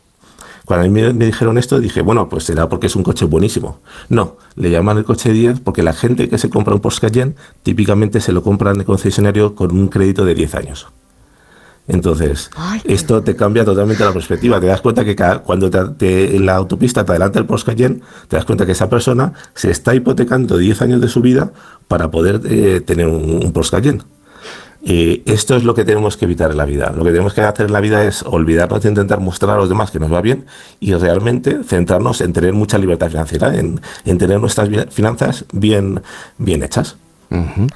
cuando 0.69 0.85
a 0.85 0.89
mí 0.91 1.15
me, 1.15 1.25
dijeron 1.25 1.57
esto, 1.57 1.81
dije, 1.81 2.03
bueno, 2.03 2.29
pues 2.29 2.45
será 2.45 2.69
porque 2.69 2.89
es 2.89 2.95
un 2.95 3.03
coche 3.03 3.25
buenísimo. 3.25 3.81
No, 4.11 4.37
le 4.55 4.71
llaman 4.71 4.99
el 4.99 5.05
coche 5.05 5.33
10 5.33 5.61
porque 5.61 5.83
la 5.83 5.95
gente 5.95 6.29
que 6.29 6.37
se 6.37 6.51
compra 6.51 6.75
un 6.75 6.81
Porsche 6.81 7.01
Cayenne 7.01 7.37
típicamente 7.63 8.21
se 8.21 8.33
lo 8.33 8.43
compra 8.43 8.73
en 8.73 8.81
el 8.81 8.85
concesionario 8.85 9.55
con 9.55 9.73
un 9.73 9.89
crédito 9.89 10.27
de 10.27 10.35
10 10.35 10.55
años. 10.57 10.87
Entonces, 11.87 12.51
esto 12.85 13.23
te 13.23 13.35
cambia 13.35 13.65
totalmente 13.65 14.05
la 14.05 14.13
perspectiva. 14.13 14.61
Te 14.61 14.67
das 14.67 14.83
cuenta 14.83 15.07
que 15.07 15.17
cuando 15.43 15.71
te, 15.71 16.37
en 16.37 16.45
la 16.45 16.57
autopista 16.57 17.03
te 17.03 17.13
adelanta 17.13 17.39
el 17.39 17.47
Porsche 17.47 17.65
Cayenne, 17.65 18.03
te 18.29 18.37
das 18.37 18.45
cuenta 18.45 18.67
que 18.67 18.73
esa 18.73 18.91
persona 18.91 19.33
se 19.55 19.71
está 19.71 19.95
hipotecando 19.95 20.59
10 20.59 20.83
años 20.83 21.01
de 21.01 21.09
su 21.09 21.23
vida 21.23 21.51
para 21.89 22.11
poder 22.11 22.43
eh, 22.45 22.83
tener 22.83 23.07
un, 23.07 23.43
un 23.43 23.53
Porsche 23.53 23.71
Cayenne. 23.71 24.03
Y 24.83 25.23
esto 25.31 25.57
es 25.57 25.65
lo 25.65 25.75
que 25.75 25.85
tenemos 25.85 26.17
que 26.17 26.25
evitar 26.25 26.51
en 26.51 26.57
la 26.57 26.65
vida. 26.65 26.93
Lo 26.97 27.03
que 27.05 27.11
tenemos 27.11 27.35
que 27.35 27.41
hacer 27.41 27.67
en 27.67 27.73
la 27.73 27.81
vida 27.81 28.05
es 28.05 28.23
olvidarnos 28.23 28.83
de 28.83 28.89
intentar 28.89 29.21
mostrar 29.21 29.57
a 29.57 29.59
los 29.59 29.69
demás 29.69 29.91
que 29.91 29.99
nos 29.99 30.13
va 30.13 30.21
bien 30.21 30.47
y 30.79 30.95
realmente 30.95 31.65
centrarnos 31.65 32.21
en 32.21 32.33
tener 32.33 32.53
mucha 32.53 32.79
libertad 32.79 33.09
financiera, 33.09 33.55
en, 33.57 33.81
tener 34.05 34.41
nuestras 34.41 34.69
finanzas 34.91 35.45
bien, 35.53 36.01
bien 36.39 36.63
hechas. 36.63 36.97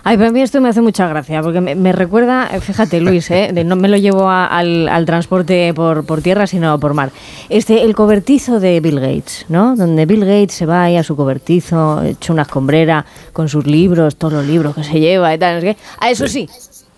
Ay, 0.03 0.17
para 0.17 0.31
mí 0.31 0.41
esto 0.41 0.63
me 0.63 0.71
hace 0.71 0.81
mucha 0.81 1.07
gracia, 1.09 1.43
porque 1.43 1.61
me, 1.61 1.93
recuerda, 1.93 2.49
fíjate 2.61 3.03
Luis, 3.03 3.31
¿eh? 3.31 3.53
no 3.67 3.77
me 3.77 3.89
lo 3.89 3.99
llevo 3.99 4.31
al, 4.31 5.05
transporte 5.05 5.75
por, 5.75 6.07
por, 6.07 6.23
tierra, 6.23 6.47
sino 6.47 6.81
por 6.81 6.95
mar. 6.95 7.11
Este, 7.51 7.83
el 7.83 7.95
cobertizo 7.95 8.61
de 8.61 8.81
Bill 8.81 8.99
Gates, 8.99 9.45
¿no? 9.51 9.77
Donde 9.77 10.07
Bill 10.07 10.25
Gates 10.25 10.55
se 10.55 10.65
va 10.65 10.85
ahí 10.85 10.97
a 10.97 11.03
su 11.03 11.17
cobertizo, 11.17 12.03
hecho 12.03 12.33
una 12.33 12.43
escombrera, 12.43 13.05
con 13.35 13.51
sus 13.51 13.67
libros, 13.67 14.17
todos 14.17 14.33
los 14.33 14.47
libros 14.47 14.75
que 14.75 14.85
se 14.85 14.99
lleva 14.99 15.35
y 15.35 15.39
tal, 15.39 15.63
no 15.63 15.75
A 16.01 16.11
eso 16.11 16.27
sí 16.29 16.49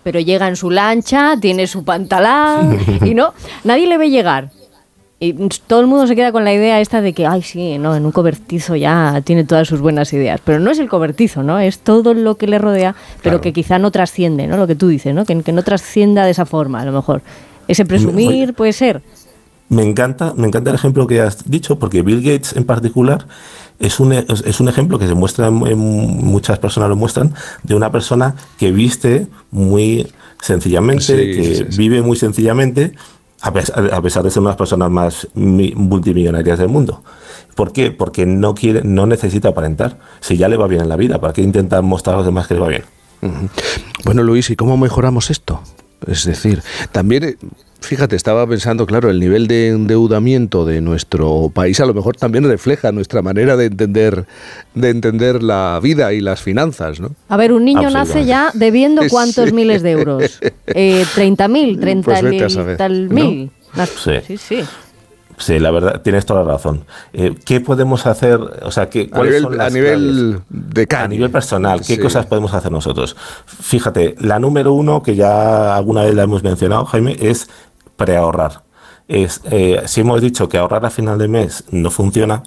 pero 0.04 0.20
llega 0.20 0.46
en 0.46 0.56
su 0.56 0.70
lancha, 0.70 1.36
tiene 1.40 1.66
su 1.66 1.82
pantalón 1.84 2.78
y 3.04 3.14
no, 3.14 3.34
nadie 3.64 3.86
le 3.88 3.98
ve 3.98 4.10
llegar. 4.10 4.50
Y 5.20 5.32
todo 5.66 5.80
el 5.80 5.86
mundo 5.86 6.06
se 6.06 6.14
queda 6.14 6.32
con 6.32 6.44
la 6.44 6.52
idea 6.52 6.80
esta 6.80 7.00
de 7.00 7.14
que, 7.14 7.26
ay, 7.26 7.40
sí, 7.40 7.78
no, 7.78 7.96
en 7.96 8.04
un 8.04 8.12
cobertizo 8.12 8.76
ya 8.76 9.22
tiene 9.24 9.44
todas 9.44 9.66
sus 9.66 9.80
buenas 9.80 10.12
ideas. 10.12 10.40
Pero 10.44 10.58
no 10.58 10.70
es 10.70 10.78
el 10.78 10.88
cobertizo, 10.88 11.42
¿no? 11.42 11.58
Es 11.58 11.78
todo 11.78 12.12
lo 12.12 12.34
que 12.34 12.46
le 12.46 12.58
rodea, 12.58 12.94
pero 13.22 13.40
que 13.40 13.54
quizá 13.54 13.78
no 13.78 13.90
trasciende, 13.90 14.46
¿no? 14.46 14.58
Lo 14.58 14.66
que 14.66 14.74
tú 14.74 14.88
dices, 14.88 15.14
¿no? 15.14 15.24
Que, 15.24 15.40
que 15.42 15.52
no 15.52 15.62
trascienda 15.62 16.24
de 16.26 16.32
esa 16.32 16.44
forma, 16.44 16.82
a 16.82 16.84
lo 16.84 16.92
mejor. 16.92 17.22
Ese 17.68 17.86
presumir 17.86 18.52
puede 18.52 18.74
ser. 18.74 19.00
Me 19.70 19.82
encanta, 19.82 20.34
me 20.36 20.46
encanta 20.46 20.70
el 20.70 20.76
ejemplo 20.76 21.06
que 21.06 21.22
has 21.22 21.48
dicho, 21.50 21.78
porque 21.78 22.02
Bill 22.02 22.20
Gates 22.20 22.54
en 22.54 22.64
particular 22.64 23.26
es 23.78 24.00
un, 24.00 24.12
es 24.12 24.60
un 24.60 24.68
ejemplo 24.68 24.98
que 24.98 25.06
se 25.06 25.14
muestra, 25.14 25.48
en, 25.48 25.78
muchas 25.78 26.58
personas 26.58 26.88
lo 26.88 26.96
muestran, 26.96 27.34
de 27.62 27.74
una 27.74 27.90
persona 27.90 28.36
que 28.58 28.72
viste 28.72 29.26
muy 29.50 30.10
sencillamente, 30.40 31.14
que 31.14 31.66
vive 31.76 32.02
muy 32.02 32.16
sencillamente, 32.16 32.94
a 33.40 33.52
pesar, 33.52 34.22
de 34.22 34.30
ser 34.30 34.40
una 34.40 34.50
de 34.50 34.52
las 34.52 34.56
personas 34.56 34.90
más 34.90 35.28
multimillonarias 35.34 36.58
del 36.58 36.68
mundo. 36.68 37.02
¿Por 37.54 37.72
qué? 37.72 37.90
Porque 37.90 38.26
no 38.26 38.54
quiere, 38.54 38.82
no 38.84 39.06
necesita 39.06 39.50
aparentar. 39.50 39.98
Si 40.20 40.36
ya 40.36 40.48
le 40.48 40.56
va 40.56 40.66
bien 40.66 40.82
en 40.82 40.88
la 40.88 40.96
vida, 40.96 41.20
¿para 41.20 41.32
qué 41.32 41.42
intentar 41.42 41.82
mostrar 41.82 42.14
a 42.14 42.18
los 42.18 42.26
demás 42.26 42.46
que 42.46 42.54
le 42.54 42.60
va 42.60 42.68
bien? 42.68 42.84
Bueno, 44.04 44.22
Luis, 44.22 44.50
¿y 44.50 44.56
cómo 44.56 44.76
mejoramos 44.76 45.30
esto? 45.30 45.60
Es 46.06 46.24
decir, 46.24 46.62
también 46.92 47.24
eh, 47.24 47.36
Fíjate, 47.84 48.16
estaba 48.16 48.46
pensando, 48.46 48.86
claro, 48.86 49.10
el 49.10 49.20
nivel 49.20 49.46
de 49.46 49.68
endeudamiento 49.68 50.64
de 50.64 50.80
nuestro 50.80 51.50
país 51.52 51.80
a 51.80 51.86
lo 51.86 51.92
mejor 51.92 52.16
también 52.16 52.44
refleja 52.44 52.92
nuestra 52.92 53.20
manera 53.20 53.58
de 53.58 53.66
entender, 53.66 54.24
de 54.74 54.88
entender 54.88 55.42
la 55.42 55.78
vida 55.82 56.14
y 56.14 56.20
las 56.22 56.40
finanzas, 56.40 56.98
¿no? 56.98 57.10
A 57.28 57.36
ver, 57.36 57.52
un 57.52 57.64
niño 57.64 57.90
nace 57.90 58.24
ya 58.24 58.50
debiendo 58.54 59.02
cuántos 59.10 59.52
miles 59.52 59.82
de 59.82 59.90
euros. 59.90 60.40
Eh, 60.66 61.04
30.000, 61.14 61.78
30 61.78 62.10
pues 62.10 62.22
mil. 63.10 63.50
Sí. 64.02 64.12
sí, 64.26 64.36
sí. 64.38 64.64
Sí, 65.36 65.58
la 65.58 65.70
verdad, 65.70 66.00
tienes 66.02 66.26
toda 66.26 66.44
la 66.44 66.52
razón. 66.52 66.84
Eh, 67.12 67.34
¿Qué 67.44 67.60
podemos 67.60 68.06
hacer? 68.06 68.38
O 68.62 68.70
sea, 68.70 68.88
¿qué, 68.88 69.10
a 69.12 69.22
nivel, 69.22 69.60
a 69.60 69.70
nivel 69.70 70.40
de 70.48 70.86
A 70.96 71.08
nivel 71.08 71.30
personal, 71.30 71.80
¿qué 71.80 71.98
cosas 71.98 72.26
podemos 72.26 72.54
hacer 72.54 72.70
nosotros? 72.70 73.16
Fíjate, 73.46 74.14
la 74.20 74.38
número 74.38 74.72
uno, 74.72 75.02
que 75.02 75.16
ya 75.16 75.76
alguna 75.76 76.02
vez 76.04 76.14
la 76.14 76.22
hemos 76.22 76.42
mencionado, 76.42 76.84
Jaime, 76.84 77.16
es 77.20 77.48
preahorrar. 77.96 78.62
Es, 79.08 79.40
eh, 79.50 79.82
si 79.86 80.00
hemos 80.00 80.20
dicho 80.20 80.48
que 80.48 80.56
ahorrar 80.56 80.86
a 80.86 80.90
final 80.90 81.18
de 81.18 81.28
mes 81.28 81.64
no 81.70 81.90
funciona, 81.90 82.42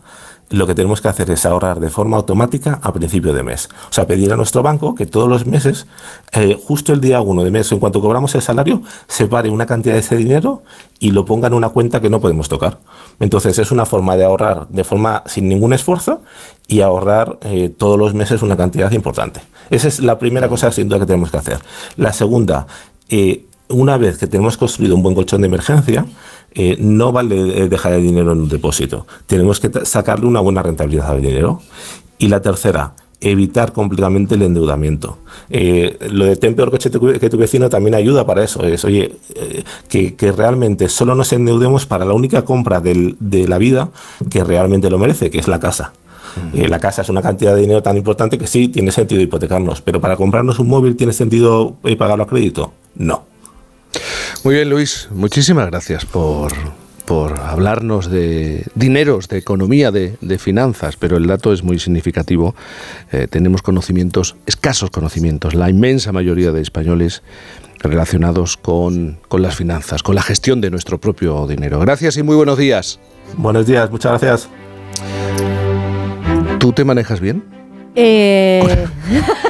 lo 0.50 0.66
que 0.66 0.76
tenemos 0.76 1.02
que 1.02 1.10
hacer 1.10 1.30
es 1.30 1.46
ahorrar 1.46 1.80
de 1.80 1.90
forma 1.90 2.18
automática 2.18 2.80
a 2.82 2.94
principio 2.94 3.34
de 3.34 3.44
mes. 3.44 3.70
O 3.90 3.94
sea, 3.94 4.08
pedir 4.08 4.32
a 4.32 4.38
nuestro 4.38 4.64
banco 4.64 4.96
que 4.96 5.06
todos 5.06 5.28
los 5.28 5.46
meses, 5.46 5.88
eh, 6.32 6.58
justo 6.62 6.94
el 6.94 7.02
día 7.02 7.20
1 7.20 7.44
de 7.44 7.52
mes, 7.52 7.72
en 7.72 7.80
cuanto 7.80 8.02
cobramos 8.02 8.34
el 8.36 8.42
salario, 8.42 8.82
separe 9.08 9.50
una 9.50 9.66
cantidad 9.66 9.96
de 9.96 10.00
ese 10.00 10.16
dinero 10.16 10.64
y 11.00 11.12
lo 11.12 11.26
ponga 11.26 11.48
en 11.48 11.54
una 11.54 11.70
cuenta 11.70 12.00
que 12.00 12.10
no 12.10 12.22
podemos 12.22 12.48
tocar. 12.48 12.80
Entonces 13.20 13.60
es 13.60 13.72
una 13.72 13.86
forma 13.86 14.16
de 14.16 14.24
ahorrar 14.24 14.68
de 14.70 14.84
forma 14.84 15.24
sin 15.26 15.50
ningún 15.50 15.74
esfuerzo 15.74 16.22
y 16.68 16.82
ahorrar 16.82 17.38
eh, 17.42 17.70
todos 17.70 18.00
los 18.00 18.14
meses 18.14 18.42
una 18.42 18.56
cantidad 18.56 18.92
importante. 18.92 19.42
Esa 19.70 19.90
es 19.90 20.00
la 20.00 20.18
primera 20.18 20.48
cosa 20.48 20.72
sin 20.72 20.88
duda 20.88 21.00
que 21.00 21.06
tenemos 21.06 21.30
que 21.30 21.38
hacer. 21.38 21.60
La 21.98 22.14
segunda, 22.14 22.68
una 23.70 23.98
vez 23.98 24.18
que 24.18 24.28
tenemos 24.28 24.58
construido 24.58 24.96
un 24.96 25.04
buen 25.04 25.16
colchón 25.16 25.42
de 25.42 25.48
emergencia, 25.48 26.06
eh, 26.60 26.76
no 26.80 27.12
vale 27.12 27.36
eh, 27.36 27.70
dejar 27.70 27.94
el 27.94 28.02
dinero 28.02 28.32
en 28.32 28.40
un 28.40 28.50
depósito. 28.50 29.06
Tenemos 29.28 29.60
que 29.60 29.86
sacarle 29.86 30.26
una 30.26 30.40
buena 30.40 30.64
rentabilidad 30.64 31.12
al 31.12 31.22
dinero. 31.22 31.62
Y 32.18 32.30
la 32.30 32.42
tercera, 32.42 32.96
evitar 33.22 33.74
completamente 33.74 34.34
el 34.34 34.42
endeudamiento. 34.42 35.20
Eh, 35.52 36.00
lo 36.10 36.26
de 36.26 36.36
ten 36.36 36.56
peor 36.56 36.72
coche 36.72 36.90
que 36.90 37.30
tu 37.30 37.38
vecino 37.38 37.70
también 37.70 37.94
ayuda 37.94 38.26
para 38.26 38.44
eso. 38.44 38.64
Es, 38.64 38.84
oye, 38.86 39.18
que, 39.88 40.34
realmente 40.36 40.90
solo 40.90 41.14
nos 41.14 41.32
endeudemos 41.32 41.86
para 41.86 42.06
la 42.06 42.14
única 42.14 42.44
compra 42.44 42.82
de 42.82 43.48
la 43.48 43.60
vida 43.60 43.92
que 44.28 44.44
realmente 44.44 44.90
lo 44.90 44.98
merece, 44.98 45.30
que 45.30 45.38
es 45.38 45.48
la 45.48 45.60
casa. 45.60 45.94
la 46.54 46.80
casa 46.80 47.04
es 47.04 47.10
una 47.10 47.22
cantidad 47.22 47.54
de 47.54 47.62
dinero 47.62 47.84
tan 47.84 47.98
importante 47.98 48.40
que 48.40 48.48
sí, 48.48 48.68
tiene 48.70 48.92
sentido 48.92 49.22
hipotecarnos, 49.22 49.82
pero 49.82 50.02
para 50.02 50.18
comprarnos 50.18 50.58
un 50.58 50.70
móvil 50.70 50.96
tiene 50.96 51.14
sentido 51.14 51.76
pagarlo 52.00 52.24
a 52.24 52.28
crédito. 52.28 52.74
No. 52.96 53.37
Muy 54.44 54.56
bien, 54.56 54.70
Luis, 54.70 55.08
muchísimas 55.12 55.68
gracias 55.68 56.06
por, 56.06 56.54
por 57.06 57.40
hablarnos 57.40 58.12
de 58.12 58.66
dineros, 58.76 59.28
de 59.30 59.38
economía, 59.38 59.92
de, 59.92 60.38
finanzas, 60.38 60.98
pero 60.98 61.18
el 61.18 61.26
dato 61.28 61.54
es 61.54 61.64
muy 61.64 61.80
significativo. 61.80 62.54
Eh, 63.12 63.28
tenemos 63.30 63.62
conocimientos, 63.62 64.36
escasos 64.46 64.90
conocimientos, 64.90 65.56
la 65.56 65.70
inmensa 65.70 66.12
mayoría 66.12 66.52
de 66.52 66.62
españoles 66.62 67.24
relacionados 67.80 68.58
con, 68.58 69.20
con 69.28 69.42
las 69.42 69.56
finanzas, 69.56 70.04
con 70.04 70.16
la 70.16 70.22
gestión 70.22 70.62
de 70.62 70.70
nuestro 70.70 70.98
propio 71.00 71.48
dinero. 71.48 71.80
Gracias 71.80 72.18
y 72.18 72.24
muy 72.24 72.36
buenos 72.36 72.58
días. 72.58 73.00
Buenos 73.38 73.66
días, 73.66 73.90
muchas 73.90 74.22
gracias. 74.22 74.50
¿Tú 76.60 76.74
te 76.74 76.84
manejas 76.84 77.20
bien? 77.20 77.44
Eh... 77.96 78.86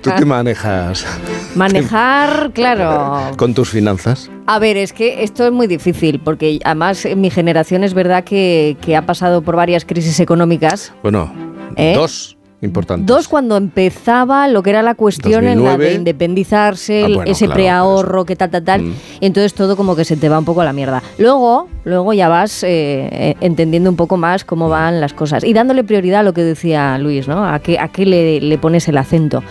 ¿Tú 0.00 0.10
te 0.16 0.24
manejas? 0.24 1.06
Manejar, 1.54 2.50
claro. 2.54 3.36
¿Con 3.36 3.54
tus 3.54 3.70
finanzas? 3.70 4.30
A 4.46 4.58
ver, 4.58 4.76
es 4.76 4.92
que 4.92 5.22
esto 5.22 5.46
es 5.46 5.52
muy 5.52 5.66
difícil, 5.66 6.20
porque 6.20 6.60
además 6.64 7.06
mi 7.16 7.30
generación 7.30 7.84
es 7.84 7.94
verdad 7.94 8.24
que, 8.24 8.76
ha 8.96 9.02
pasado 9.02 9.42
por 9.42 9.56
varias 9.56 9.84
crisis 9.84 10.20
económicas. 10.20 10.92
Bueno, 11.02 11.32
¿Eh? 11.76 11.94
dos. 11.94 12.35
Importantes. 12.66 13.06
Dos 13.06 13.28
cuando 13.28 13.56
empezaba 13.56 14.48
lo 14.48 14.62
que 14.62 14.70
era 14.70 14.82
la 14.82 14.94
cuestión 14.94 15.46
en 15.46 15.64
la 15.64 15.76
de 15.78 15.94
independizarse, 15.94 17.18
ah, 17.20 17.22
ese 17.24 17.48
preahorro, 17.48 18.24
que 18.24 18.36
tal, 18.36 18.50
tal, 18.50 18.64
tal. 18.64 18.82
Mm. 18.82 18.94
Entonces 19.20 19.54
todo 19.54 19.76
como 19.76 19.96
que 19.96 20.04
se 20.04 20.16
te 20.16 20.28
va 20.28 20.38
un 20.38 20.44
poco 20.44 20.60
a 20.60 20.64
la 20.64 20.72
mierda. 20.72 21.02
Luego, 21.18 21.68
luego 21.84 22.12
ya 22.12 22.28
vas 22.28 22.62
eh, 22.62 23.08
eh, 23.10 23.36
entendiendo 23.40 23.88
un 23.88 23.96
poco 23.96 24.16
más 24.16 24.44
cómo 24.44 24.68
van 24.68 25.00
las 25.00 25.14
cosas 25.14 25.44
y 25.44 25.52
dándole 25.52 25.84
prioridad 25.84 26.20
a 26.20 26.22
lo 26.22 26.34
que 26.34 26.42
decía 26.42 26.98
Luis, 26.98 27.28
¿no? 27.28 27.44
A 27.44 27.58
qué, 27.60 27.78
a 27.78 27.88
qué 27.88 28.04
le, 28.04 28.40
le 28.40 28.58
pones 28.58 28.88
el 28.88 28.98
acento 28.98 29.42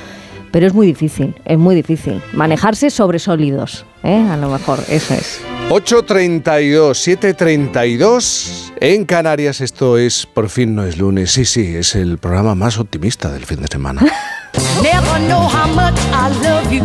pero 0.56 0.67
es 0.67 0.73
muy 0.73 0.88
difícil, 0.88 1.36
es 1.43 1.58
muy 1.58 1.75
difícil. 1.75 2.21
Manejarse 2.32 2.89
sobre 2.89 3.19
sólidos, 3.19 3.86
¿eh? 4.04 4.25
a 4.32 4.38
lo 4.38 4.49
mejor, 4.49 4.80
eso 4.88 5.13
es. 5.13 5.41
8.32, 5.69 6.93
7.32 7.36 8.73
en 8.80 9.04
Canarias, 9.06 9.62
esto 9.62 9.97
es 9.97 10.28
Por 10.28 10.49
fin 10.49 10.75
no 10.75 10.86
es 10.86 10.97
lunes, 10.97 11.32
sí, 11.32 11.43
sí, 11.43 11.75
es 11.75 11.95
el 11.95 12.19
programa 12.19 12.54
más 12.54 12.78
optimista 12.78 13.32
del 13.32 13.45
fin 13.45 13.62
de 13.62 13.67
semana. 13.67 14.01
Never 14.84 15.19
know 15.28 15.49
how 15.49 15.67
much 15.67 15.97
I 16.13 16.30
love 16.43 16.71
you. 16.71 16.84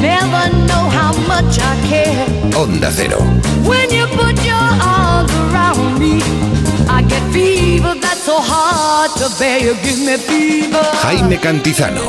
Never 0.00 0.50
know 0.66 0.88
how 0.90 1.12
much 1.28 1.58
I 1.58 1.76
care. 1.88 2.26
Onda 2.56 2.90
Cero. 2.90 3.18
When 3.64 3.90
you 3.90 4.06
put 4.16 4.42
your 4.42 4.56
arms 4.56 5.30
around 5.52 5.98
me, 5.98 6.20
I 6.88 7.02
get 7.02 7.22
fever 7.30 7.94
that's 8.00 8.24
so 8.24 8.38
hard 8.40 9.10
to 9.18 9.28
bear. 9.38 9.60
You 9.60 9.74
give 9.82 9.98
me 9.98 10.16
fever. 10.16 10.82
Jaime 11.02 11.38
Cantizano. 11.38 12.08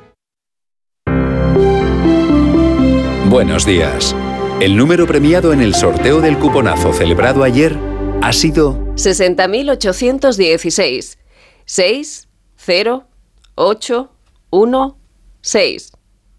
Buenos 3.31 3.65
días. 3.65 4.15
El 4.59 4.75
número 4.75 5.07
premiado 5.07 5.53
en 5.53 5.61
el 5.61 5.73
sorteo 5.73 6.19
del 6.19 6.37
cuponazo 6.37 6.91
celebrado 6.91 7.45
ayer 7.45 7.77
ha 8.21 8.33
sido 8.33 8.77
60.816. 8.95 11.17
6, 11.63 12.27
0, 12.57 13.07
8, 13.55 14.11
1, 14.49 14.97
6. 15.39 15.91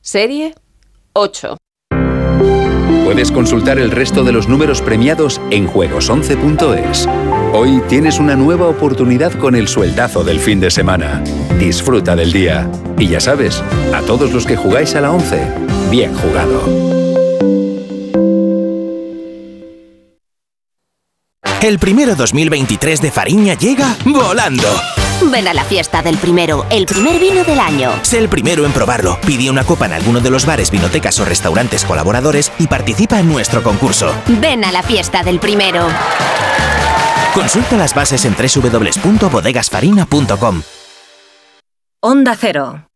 Serie 0.03 0.55
8. 1.15 1.57
Puedes 3.07 3.33
consultar 3.33 3.79
el 3.79 3.91
resto 3.91 4.23
de 4.23 4.33
los 4.33 4.47
números 4.47 4.83
premiados 4.83 5.41
en 5.51 5.69
juegos11.es. 5.69 7.09
Hoy 7.55 7.81
tienes 7.89 8.19
una 8.19 8.37
nueva 8.37 8.69
oportunidad 8.69 9.33
con 9.33 9.55
el 9.55 9.67
sueldazo 9.67 10.25
del 10.25 10.39
fin 10.39 10.61
de 10.61 10.71
semana. 10.71 11.25
Disfruta 11.59 12.15
del 12.17 12.33
día. 12.33 12.71
Y 12.99 13.09
ya 13.09 13.21
sabes, 13.21 13.63
a 13.95 14.03
todos 14.03 14.33
los 14.33 14.45
que 14.45 14.57
jugáis 14.57 14.95
a 14.95 15.01
la 15.01 15.11
11, 15.11 15.41
Bien 15.93 16.13
jugado. 16.17 16.65
El 21.61 21.79
primero 21.79 22.15
2023 22.15 23.03
de 23.03 23.11
Fariña 23.11 23.53
llega 23.53 23.95
volando. 24.07 24.69
Ven 25.31 25.49
a 25.49 25.53
la 25.53 25.65
fiesta 25.65 26.01
del 26.01 26.17
primero, 26.17 26.65
el 26.71 26.87
primer 26.87 27.21
vino 27.21 27.45
del 27.45 27.61
año. 27.61 27.93
Sé 28.01 28.17
el 28.17 28.31
primero 28.31 28.65
en 28.65 28.73
probarlo. 28.73 29.21
Pide 29.21 29.51
una 29.51 29.65
copa 29.65 29.85
en 29.85 29.93
alguno 29.93 30.21
de 30.21 30.31
los 30.31 30.47
bares, 30.47 30.71
vinotecas 30.71 31.21
o 31.21 31.27
restaurantes 31.27 31.85
colaboradores 31.85 32.51
y 32.59 32.69
participa 32.69 33.21
en 33.21 33.29
nuestro 33.29 33.63
concurso. 33.63 34.15
Ven 34.41 34.65
a 34.65 34.73
la 34.73 34.83
fiesta 34.83 35.23
del 35.23 35.41
primero. 35.41 35.87
Consulta 37.35 37.77
las 37.77 37.95
bases 37.95 38.25
en 38.25 38.35
www.bodegasfarina.com. 38.35 40.63
Onda 42.01 42.35
Cero. 42.35 42.87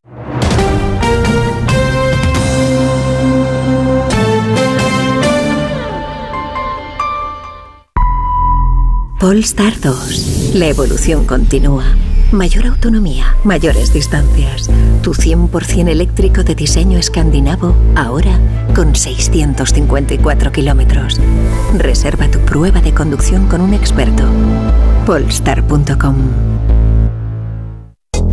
Polestar 9.18 9.80
2. 9.80 10.56
La 10.56 10.66
evolución 10.66 11.24
continúa. 11.24 11.84
Mayor 12.32 12.66
autonomía, 12.66 13.34
mayores 13.44 13.94
distancias. 13.94 14.68
Tu 15.02 15.14
100% 15.14 15.88
eléctrico 15.88 16.42
de 16.42 16.54
diseño 16.54 16.98
escandinavo, 16.98 17.74
ahora 17.94 18.38
con 18.74 18.94
654 18.94 20.52
kilómetros. 20.52 21.18
Reserva 21.78 22.30
tu 22.30 22.40
prueba 22.40 22.82
de 22.82 22.92
conducción 22.92 23.48
con 23.48 23.62
un 23.62 23.72
experto. 23.72 24.24
Polestar.com 25.06 26.16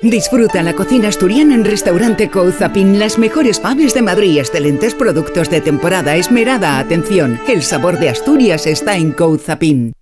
Disfruta 0.00 0.62
la 0.62 0.74
cocina 0.74 1.08
asturiana 1.08 1.54
en 1.54 1.64
Restaurante 1.64 2.28
Couzapin. 2.28 2.98
Las 2.98 3.16
mejores 3.16 3.60
faves 3.60 3.94
de 3.94 4.02
Madrid, 4.02 4.38
excelentes 4.38 4.92
productos 4.94 5.48
de 5.50 5.60
temporada, 5.60 6.16
esmerada 6.16 6.78
atención. 6.78 7.40
El 7.46 7.62
sabor 7.62 7.98
de 7.98 8.08
Asturias 8.08 8.66
está 8.66 8.96
en 8.96 9.12
Couzapin. 9.12 9.92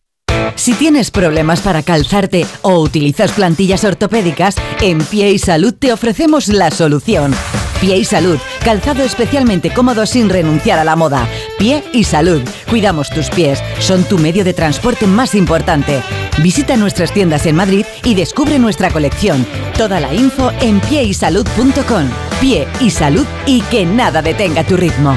Si 0.56 0.72
tienes 0.74 1.10
problemas 1.10 1.60
para 1.60 1.82
calzarte 1.82 2.46
o 2.62 2.80
utilizas 2.80 3.32
plantillas 3.32 3.84
ortopédicas, 3.84 4.56
en 4.80 4.98
Pie 4.98 5.32
y 5.32 5.38
Salud 5.38 5.74
te 5.74 5.92
ofrecemos 5.92 6.48
la 6.48 6.70
solución. 6.70 7.34
Pie 7.82 7.96
y 7.96 8.04
Salud, 8.04 8.38
calzado 8.64 9.02
especialmente 9.02 9.74
cómodo 9.74 10.06
sin 10.06 10.28
renunciar 10.28 10.78
a 10.78 10.84
la 10.84 10.94
moda. 10.94 11.26
Pie 11.58 11.82
y 11.92 12.04
Salud, 12.04 12.40
cuidamos 12.70 13.10
tus 13.10 13.28
pies, 13.28 13.60
son 13.80 14.04
tu 14.04 14.18
medio 14.18 14.44
de 14.44 14.54
transporte 14.54 15.08
más 15.08 15.34
importante. 15.34 16.00
Visita 16.44 16.76
nuestras 16.76 17.12
tiendas 17.12 17.44
en 17.44 17.56
Madrid 17.56 17.84
y 18.04 18.14
descubre 18.14 18.60
nuestra 18.60 18.92
colección. 18.92 19.44
Toda 19.76 19.98
la 19.98 20.14
info 20.14 20.52
en 20.60 20.78
pieysalud.com. 20.78 22.08
Pie 22.40 22.68
y 22.78 22.90
Salud 22.90 23.26
y 23.46 23.62
que 23.62 23.84
nada 23.84 24.22
detenga 24.22 24.62
tu 24.62 24.76
ritmo. 24.76 25.16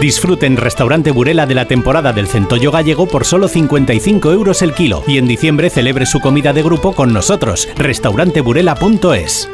Disfrute 0.00 0.46
en 0.46 0.56
Restaurante 0.56 1.10
Burela 1.10 1.46
de 1.46 1.54
la 1.54 1.66
temporada 1.66 2.12
del 2.12 2.28
centollo 2.28 2.70
gallego 2.70 3.06
por 3.06 3.24
solo 3.24 3.48
55 3.48 4.32
euros 4.32 4.62
el 4.62 4.72
kilo 4.72 5.02
y 5.06 5.18
en 5.18 5.26
diciembre 5.26 5.70
celebre 5.70 6.06
su 6.06 6.20
comida 6.20 6.52
de 6.52 6.62
grupo 6.62 6.92
con 6.92 7.12
nosotros. 7.12 7.68
Restauranteburela.es 7.76 9.48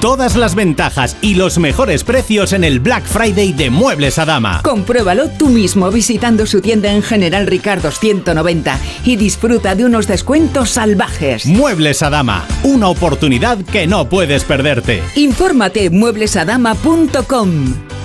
Todas 0.00 0.36
las 0.36 0.54
ventajas 0.54 1.16
y 1.22 1.34
los 1.34 1.58
mejores 1.58 2.04
precios 2.04 2.52
en 2.52 2.62
el 2.62 2.78
Black 2.78 3.04
Friday 3.04 3.52
de 3.52 3.68
Muebles 3.68 4.20
Adama. 4.20 4.60
Compruébalo 4.62 5.28
tú 5.28 5.48
mismo 5.48 5.90
visitando 5.90 6.46
su 6.46 6.60
tienda 6.60 6.92
en 6.92 7.02
General 7.02 7.48
Ricardo 7.48 7.90
190 7.90 8.78
y 9.04 9.16
disfruta 9.16 9.74
de 9.74 9.84
unos 9.84 10.06
descuentos 10.06 10.70
salvajes. 10.70 11.46
Muebles 11.46 12.04
Adama, 12.04 12.46
una 12.62 12.88
oportunidad 12.88 13.58
que 13.64 13.88
no 13.88 14.08
puedes 14.08 14.44
perderte. 14.44 15.02
Infórmate 15.16 15.86
en 15.86 15.98
mueblesadama.com. 15.98 17.97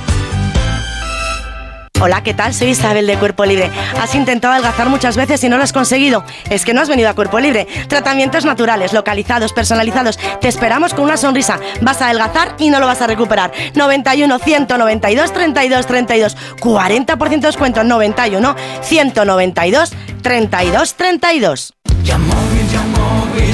Hola, 2.04 2.22
¿qué 2.22 2.34
tal? 2.34 2.54
Soy 2.54 2.72
Isabel 2.72 3.08
de 3.08 3.16
Cuerpo 3.16 3.46
Libre. 3.46 3.72
Has 3.98 4.14
intentado 4.14 4.54
adelgazar 4.54 4.90
muchas 4.90 5.16
veces 5.16 5.42
y 5.46 5.48
no 5.48 5.56
lo 5.56 5.64
has 5.64 5.72
conseguido. 5.72 6.26
Es 6.50 6.66
que 6.66 6.74
no 6.74 6.82
has 6.82 6.90
venido 6.90 7.08
a 7.08 7.14
Cuerpo 7.14 7.40
Libre. 7.40 7.66
Tratamientos 7.88 8.44
naturales, 8.44 8.92
localizados, 8.92 9.54
personalizados. 9.54 10.20
Te 10.42 10.50
esperamos 10.50 10.94
con 10.94 11.06
una 11.06 11.16
sonrisa. 11.16 11.62
Vas 11.80 12.02
a 12.02 12.08
adelgazar 12.08 12.56
y 12.60 12.72
no 12.72 12.82
lo 12.82 12.88
vas 12.88 13.02
a 13.02 13.08
recuperar. 13.08 13.54
91 13.76 14.38
192 14.38 15.32
32 15.32 15.88
32. 15.88 16.38
40% 16.60 17.30
de 17.30 17.48
descuento. 17.48 17.86
91 17.86 18.56
192 18.82 19.94
32 20.22 20.96
32. 20.96 21.74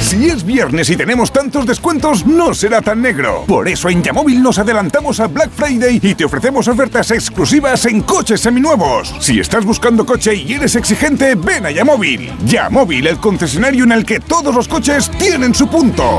Si 0.00 0.28
es 0.28 0.44
viernes 0.44 0.90
y 0.90 0.96
tenemos 0.96 1.32
tantos 1.32 1.66
descuentos, 1.66 2.26
no 2.26 2.52
será 2.54 2.82
tan 2.82 3.00
negro. 3.00 3.44
Por 3.46 3.68
eso 3.68 3.88
en 3.88 4.02
Yamóvil 4.02 4.42
nos 4.42 4.58
adelantamos 4.58 5.20
a 5.20 5.26
Black 5.26 5.50
Friday 5.50 6.00
y 6.02 6.14
te 6.14 6.24
ofrecemos 6.24 6.68
ofertas 6.68 7.10
exclusivas 7.10 7.86
en 7.86 8.02
coches 8.02 8.40
seminuevos. 8.40 9.14
Si 9.20 9.38
estás 9.38 9.64
buscando 9.64 10.04
coche 10.04 10.34
y 10.34 10.54
eres 10.54 10.76
exigente, 10.76 11.34
ven 11.34 11.66
a 11.66 11.70
Yamóvil. 11.70 12.32
Yamóvil, 12.44 13.06
el 13.06 13.18
concesionario 13.18 13.84
en 13.84 13.92
el 13.92 14.04
que 14.04 14.20
todos 14.20 14.54
los 14.54 14.68
coches 14.68 15.10
tienen 15.18 15.54
su 15.54 15.68
punto. 15.68 16.18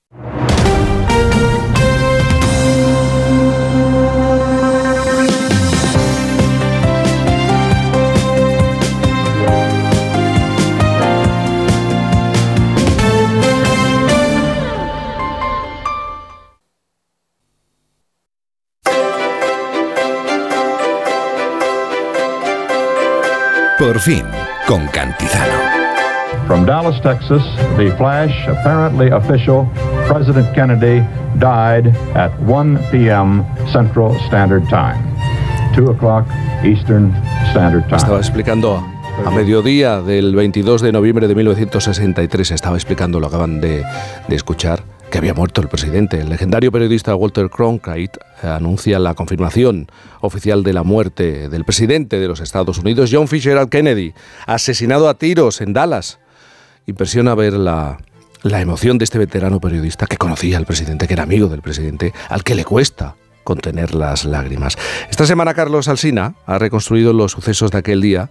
Por 23.81 23.99
fin, 23.99 24.23
con 24.67 24.85
Cantizano. 24.89 25.57
From 26.45 26.67
Dallas, 26.67 27.01
Texas, 27.01 27.41
the 27.77 27.89
flash, 27.97 28.31
apparently 28.47 29.09
official, 29.09 29.67
President 30.07 30.53
Kennedy 30.53 31.03
died 31.39 31.87
at 32.13 32.31
1 32.41 32.77
p.m. 32.91 33.43
Central 33.73 34.15
Standard 34.27 34.69
Time, 34.69 35.01
2 35.73 35.89
o'clock 35.89 36.27
Eastern 36.63 37.11
Standard 37.49 37.81
Time. 37.87 37.97
Estaba 37.97 38.19
explicando 38.19 38.83
a, 39.25 39.31
mediodía 39.31 40.03
del 40.03 40.35
22 40.35 40.83
de 40.83 40.91
noviembre 40.91 41.27
de 41.27 41.33
1963, 41.33 42.51
estaba 42.51 42.75
explicando, 42.75 43.19
lo 43.19 43.25
acaban 43.25 43.61
de, 43.61 43.83
de 44.27 44.35
escuchar, 44.35 44.83
que 45.11 45.17
había 45.17 45.33
muerto 45.33 45.61
el 45.61 45.67
presidente. 45.67 46.21
El 46.21 46.29
legendario 46.29 46.71
periodista 46.71 47.13
Walter 47.13 47.49
Cronkite 47.49 48.17
anuncia 48.41 48.97
la 48.97 49.13
confirmación 49.13 49.87
oficial 50.21 50.63
de 50.63 50.73
la 50.73 50.83
muerte 50.83 51.49
del 51.49 51.65
presidente 51.65 52.19
de 52.19 52.27
los 52.27 52.39
Estados 52.39 52.79
Unidos, 52.79 53.09
John 53.13 53.27
Fitzgerald 53.27 53.69
Kennedy, 53.69 54.13
asesinado 54.47 55.09
a 55.09 55.15
tiros 55.15 55.61
en 55.61 55.73
Dallas. 55.73 56.19
Impresiona 56.87 57.35
ver 57.35 57.53
la, 57.53 57.99
la 58.41 58.61
emoción 58.61 58.97
de 58.97 59.03
este 59.03 59.19
veterano 59.19 59.59
periodista 59.59 60.07
que 60.07 60.17
conocía 60.17 60.57
al 60.57 60.65
presidente, 60.65 61.07
que 61.07 61.13
era 61.13 61.23
amigo 61.23 61.47
del 61.47 61.61
presidente, 61.61 62.13
al 62.29 62.43
que 62.43 62.55
le 62.55 62.63
cuesta 62.63 63.15
contener 63.43 63.93
las 63.93 64.23
lágrimas. 64.23 64.77
Esta 65.09 65.25
semana 65.25 65.53
Carlos 65.53 65.89
Alsina 65.89 66.35
ha 66.45 66.57
reconstruido 66.57 67.11
los 67.11 67.33
sucesos 67.33 67.69
de 67.71 67.79
aquel 67.79 68.01
día, 68.01 68.29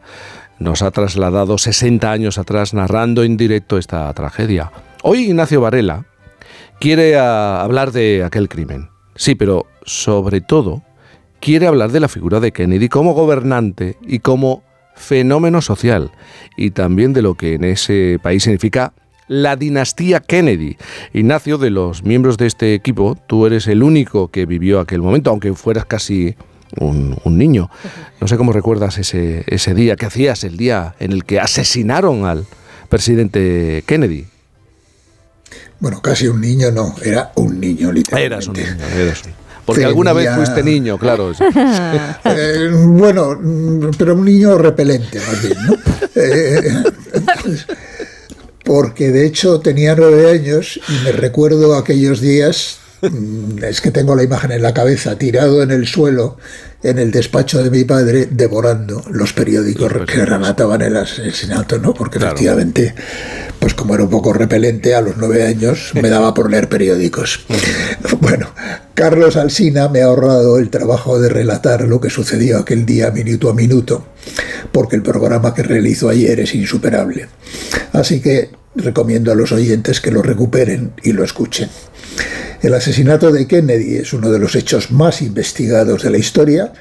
nos 0.59 0.83
ha 0.83 0.91
trasladado 0.91 1.59
60 1.59 2.11
años 2.11 2.39
atrás 2.39 2.75
narrando 2.75 3.23
en 3.23 3.37
directo 3.37 3.77
esta 3.77 4.13
tragedia. 4.15 4.73
Hoy 5.03 5.25
Ignacio 5.25 5.61
Varela 5.61 6.05
quiere 6.81 7.17
a, 7.17 7.63
hablar 7.63 7.93
de 7.93 8.25
aquel 8.25 8.49
crimen. 8.49 8.89
Sí, 9.15 9.37
pero 9.37 9.67
sobre 9.85 10.41
todo 10.41 10.83
quiere 11.41 11.67
hablar 11.67 11.93
de 11.93 12.01
la 12.01 12.09
figura 12.09 12.41
de 12.41 12.53
Kennedy 12.53 12.89
como 12.89 13.15
gobernante 13.15 13.97
y 14.03 14.19
como 14.19 14.65
fenómeno 14.97 15.63
social 15.63 16.11
y 16.57 16.73
también 16.73 17.13
de 17.13 17.23
lo 17.23 17.35
que 17.35 17.55
en 17.55 17.65
ese 17.65 18.19
país 18.23 18.43
significa 18.43 18.93
la 19.29 19.57
dinastía 19.57 20.21
Kennedy. 20.21 20.77
Ignacio, 21.13 21.57
de 21.57 21.71
los 21.71 22.03
miembros 22.03 22.37
de 22.37 22.47
este 22.47 22.75
equipo, 22.75 23.17
tú 23.27 23.47
eres 23.47 23.69
el 23.69 23.83
único 23.83 24.29
que 24.29 24.45
vivió 24.45 24.81
aquel 24.81 25.03
momento, 25.03 25.31
aunque 25.31 25.55
fueras 25.55 25.85
casi 25.85 26.35
un, 26.79 27.17
un 27.25 27.39
niño. 27.39 27.71
No 28.21 28.27
sé 28.27 28.37
cómo 28.37 28.53
recuerdas 28.53 28.99
ese, 28.99 29.45
ese 29.47 29.75
día, 29.75 29.97
¿qué 29.97 30.07
hacías 30.07 30.43
el 30.45 30.57
día 30.57 30.95
en 30.99 31.13
el 31.13 31.25
que 31.25 31.39
asesinaron 31.39 32.25
al 32.25 32.47
presidente 32.89 33.85
Kennedy? 33.87 34.27
Bueno, 35.81 36.01
casi 36.03 36.29
un 36.29 36.41
niño 36.41 36.71
no, 36.71 36.95
era 37.03 37.33
un 37.37 37.59
niño 37.59 37.91
literalmente. 37.91 38.27
Eras 38.27 38.47
un 38.49 38.53
niño, 38.55 38.87
eras 38.97 39.25
un- 39.25 39.33
Porque 39.65 39.85
alguna 39.85 40.13
vez 40.13 40.29
fuiste 40.35 40.63
niño, 40.63 40.99
claro. 40.99 41.33
Eh, 42.25 42.71
bueno, 42.73 43.39
pero 43.99 44.15
un 44.15 44.25
niño 44.25 44.59
repelente, 44.59 45.19
más 45.21 45.43
bien, 45.43 45.55
¿no? 45.67 45.75
Eh, 46.15 46.83
porque 48.65 49.11
de 49.11 49.27
hecho 49.27 49.61
tenía 49.61 49.95
nueve 49.97 50.31
años 50.31 50.79
y 50.89 51.05
me 51.05 51.13
recuerdo 51.13 51.75
aquellos 51.77 52.21
días, 52.21 52.79
mm, 53.03 53.65
es 53.65 53.81
que 53.81 53.91
tengo 53.91 54.15
la 54.15 54.23
imagen 54.23 54.53
en 54.53 54.63
la 54.63 54.75
cabeza, 54.75 55.17
tirado 55.17 55.63
en 55.63 55.71
el 55.71 55.87
suelo 55.87 56.37
en 56.83 56.99
el 56.99 57.11
despacho 57.11 57.63
de 57.63 57.71
mi 57.71 57.85
padre 57.85 58.29
devorando 58.31 59.03
los 59.11 59.33
periódicos 59.35 59.93
que 60.07 60.25
relataban 60.25 60.81
el 60.83 60.97
asesinato, 60.97 61.79
¿no? 61.79 61.93
Porque 61.95 62.19
efectivamente, 62.19 62.95
pues 63.61 63.75
como 63.75 63.95
era 63.95 64.03
un 64.03 64.11
poco 64.11 64.33
repelente, 64.33 64.95
a 64.95 65.03
los 65.03 65.17
nueve 65.19 65.47
años 65.47 65.93
me 65.95 66.09
daba 66.09 66.35
por 66.35 66.51
leer 66.51 66.69
periódicos. 66.69 67.45
bueno, 68.21 68.49
Carlos 68.95 69.37
Alsina 69.37 69.89
me 69.89 70.01
ha 70.01 70.07
ahorrado 70.07 70.59
el 70.59 70.71
trabajo 70.71 71.21
de 71.21 71.29
relatar 71.29 71.83
lo 71.83 72.01
que 72.01 72.11
sucedió 72.11 72.59
aquel 72.59 72.87
día 72.87 73.11
minuto 73.11 73.51
a 73.51 73.55
minuto, 73.55 74.07
porque 74.73 74.97
el 74.97 75.03
programa 75.03 75.55
que 75.55 75.63
realizó 75.63 76.09
ayer 76.09 76.41
es 76.41 76.55
insuperable. 76.55 77.29
Así 77.93 78.21
que 78.21 78.51
recomiendo 78.75 79.31
a 79.31 79.35
los 79.35 79.53
oyentes 79.53 80.01
que 80.01 80.11
lo 80.11 80.23
recuperen 80.23 80.93
y 81.03 81.13
lo 81.13 81.23
escuchen. 81.23 81.69
El 82.63 82.75
asesinato 82.75 83.31
de 83.31 83.47
Kennedy 83.47 83.97
es 83.97 84.13
uno 84.13 84.31
de 84.31 84.39
los 84.39 84.55
hechos 84.55 84.91
más 84.91 85.23
investigados 85.23 86.03
de 86.03 86.11
la 86.11 86.19
historia 86.19 86.73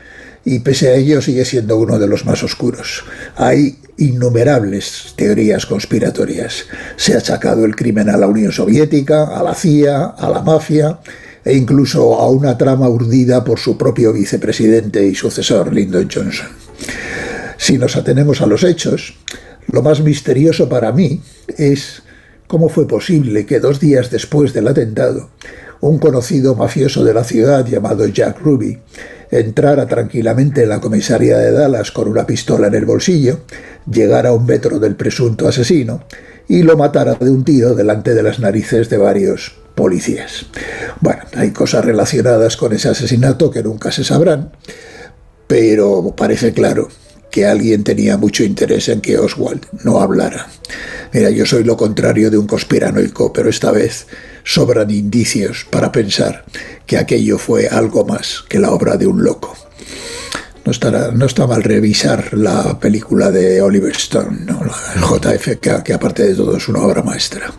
y 0.46 0.60
pese 0.60 0.90
a 0.90 0.96
ello 0.96 1.22
sigue 1.22 1.46
siendo 1.46 1.78
uno 1.78 2.00
de 2.00 2.08
los 2.08 2.26
más 2.26 2.44
oscuros. 2.44 3.04
Hay 3.36 3.78
innumerables 3.98 5.14
teorías 5.16 5.66
conspiratorias. 5.66 6.66
Se 6.96 7.14
ha 7.14 7.18
achacado 7.18 7.66
el 7.66 7.76
crimen 7.76 8.10
a 8.10 8.18
la 8.18 8.28
Unión 8.28 8.52
Soviética, 8.52 9.26
a 9.26 9.44
la 9.44 9.54
CIA, 9.54 10.06
a 10.06 10.30
la 10.30 10.42
mafia 10.42 11.00
e 11.44 11.56
incluso 11.56 12.16
a 12.20 12.30
una 12.30 12.58
trama 12.58 12.90
urdida 12.90 13.44
por 13.44 13.60
su 13.60 13.78
propio 13.78 14.14
vicepresidente 14.14 15.06
y 15.06 15.16
sucesor, 15.16 15.74
Lyndon 15.74 16.10
Johnson. 16.14 16.48
Si 17.58 17.78
nos 17.78 17.96
atenemos 17.96 18.42
a 18.42 18.46
los 18.46 18.64
hechos, 18.64 19.16
lo 19.72 19.82
más 19.82 20.02
misterioso 20.02 20.70
para 20.70 20.92
mí 20.92 21.22
es 21.58 22.02
cómo 22.48 22.70
fue 22.70 22.88
posible 22.88 23.46
que 23.46 23.60
dos 23.60 23.80
días 23.80 24.10
después 24.10 24.54
del 24.54 24.68
atentado 24.68 25.30
un 25.82 25.98
conocido 25.98 26.56
mafioso 26.56 27.04
de 27.04 27.14
la 27.14 27.24
ciudad 27.24 27.66
llamado 27.66 28.06
Jack 28.08 28.40
Ruby 28.42 28.80
entrara 29.32 29.88
tranquilamente 29.88 30.64
en 30.64 30.70
la 30.70 30.80
comisaría 30.80 31.38
de 31.38 31.52
Dallas 31.52 31.92
con 31.92 32.08
una 32.08 32.26
pistola 32.26 32.68
en 32.68 32.76
el 32.76 32.86
bolsillo, 32.86 33.42
llegara 33.90 34.30
a 34.30 34.34
un 34.34 34.46
metro 34.46 34.80
del 34.80 34.96
presunto 34.96 35.48
asesino 35.48 36.04
y 36.48 36.64
lo 36.64 36.78
matara 36.78 37.14
de 37.14 37.30
un 37.30 37.44
tiro 37.44 37.76
delante 37.76 38.14
de 38.14 38.24
las 38.24 38.40
narices 38.40 38.90
de 38.90 38.98
varios 38.98 39.56
policías. 39.76 40.48
Bueno, 41.00 41.22
hay 41.36 41.52
cosas 41.52 41.86
relacionadas 41.86 42.58
con 42.58 42.74
ese 42.74 42.90
asesinato 42.90 43.52
que 43.52 43.64
nunca 43.64 43.92
se 43.92 44.04
sabrán, 44.04 44.52
pero 45.48 46.14
parece 46.18 46.54
claro 46.54 46.90
que 47.32 47.46
alguien 47.46 47.84
tenía 47.84 48.18
mucho 48.18 48.44
interés 48.44 48.90
en 48.90 49.02
que 49.02 49.18
Oswald 49.18 49.66
no 49.84 50.00
hablara. 50.00 50.48
Mira, 51.14 51.30
yo 51.30 51.46
soy 51.46 51.64
lo 51.64 51.78
contrario 51.78 52.30
de 52.30 52.38
un 52.38 52.48
conspiranoico, 52.48 53.34
pero 53.34 53.50
esta 53.50 53.72
vez 53.72 54.08
sobran 54.44 54.90
indicios 54.90 55.66
para 55.70 55.92
pensar 55.92 56.46
que 56.86 56.98
aquello 56.98 57.38
fue 57.38 57.68
algo 57.68 58.06
más 58.06 58.44
que 58.50 58.60
la 58.60 58.72
obra 58.72 58.98
de 58.98 59.08
un 59.08 59.24
loco. 59.24 59.56
No, 60.66 60.72
estará, 60.72 61.12
no 61.12 61.26
está 61.26 61.47
mal 61.47 61.64
revisar 61.64 62.34
la 62.34 62.80
película 62.80 63.32
de 63.32 63.62
Oliver 63.62 63.95
Stone, 63.95 64.39
¿no? 64.45 64.62
el 64.62 65.01
JFK, 65.01 65.84
que 65.84 65.93
aparte 65.93 66.28
de 66.28 66.36
todo 66.36 66.57
es 66.57 66.68
una 66.68 66.82
obra 66.82 67.01
maestra. 67.01 67.51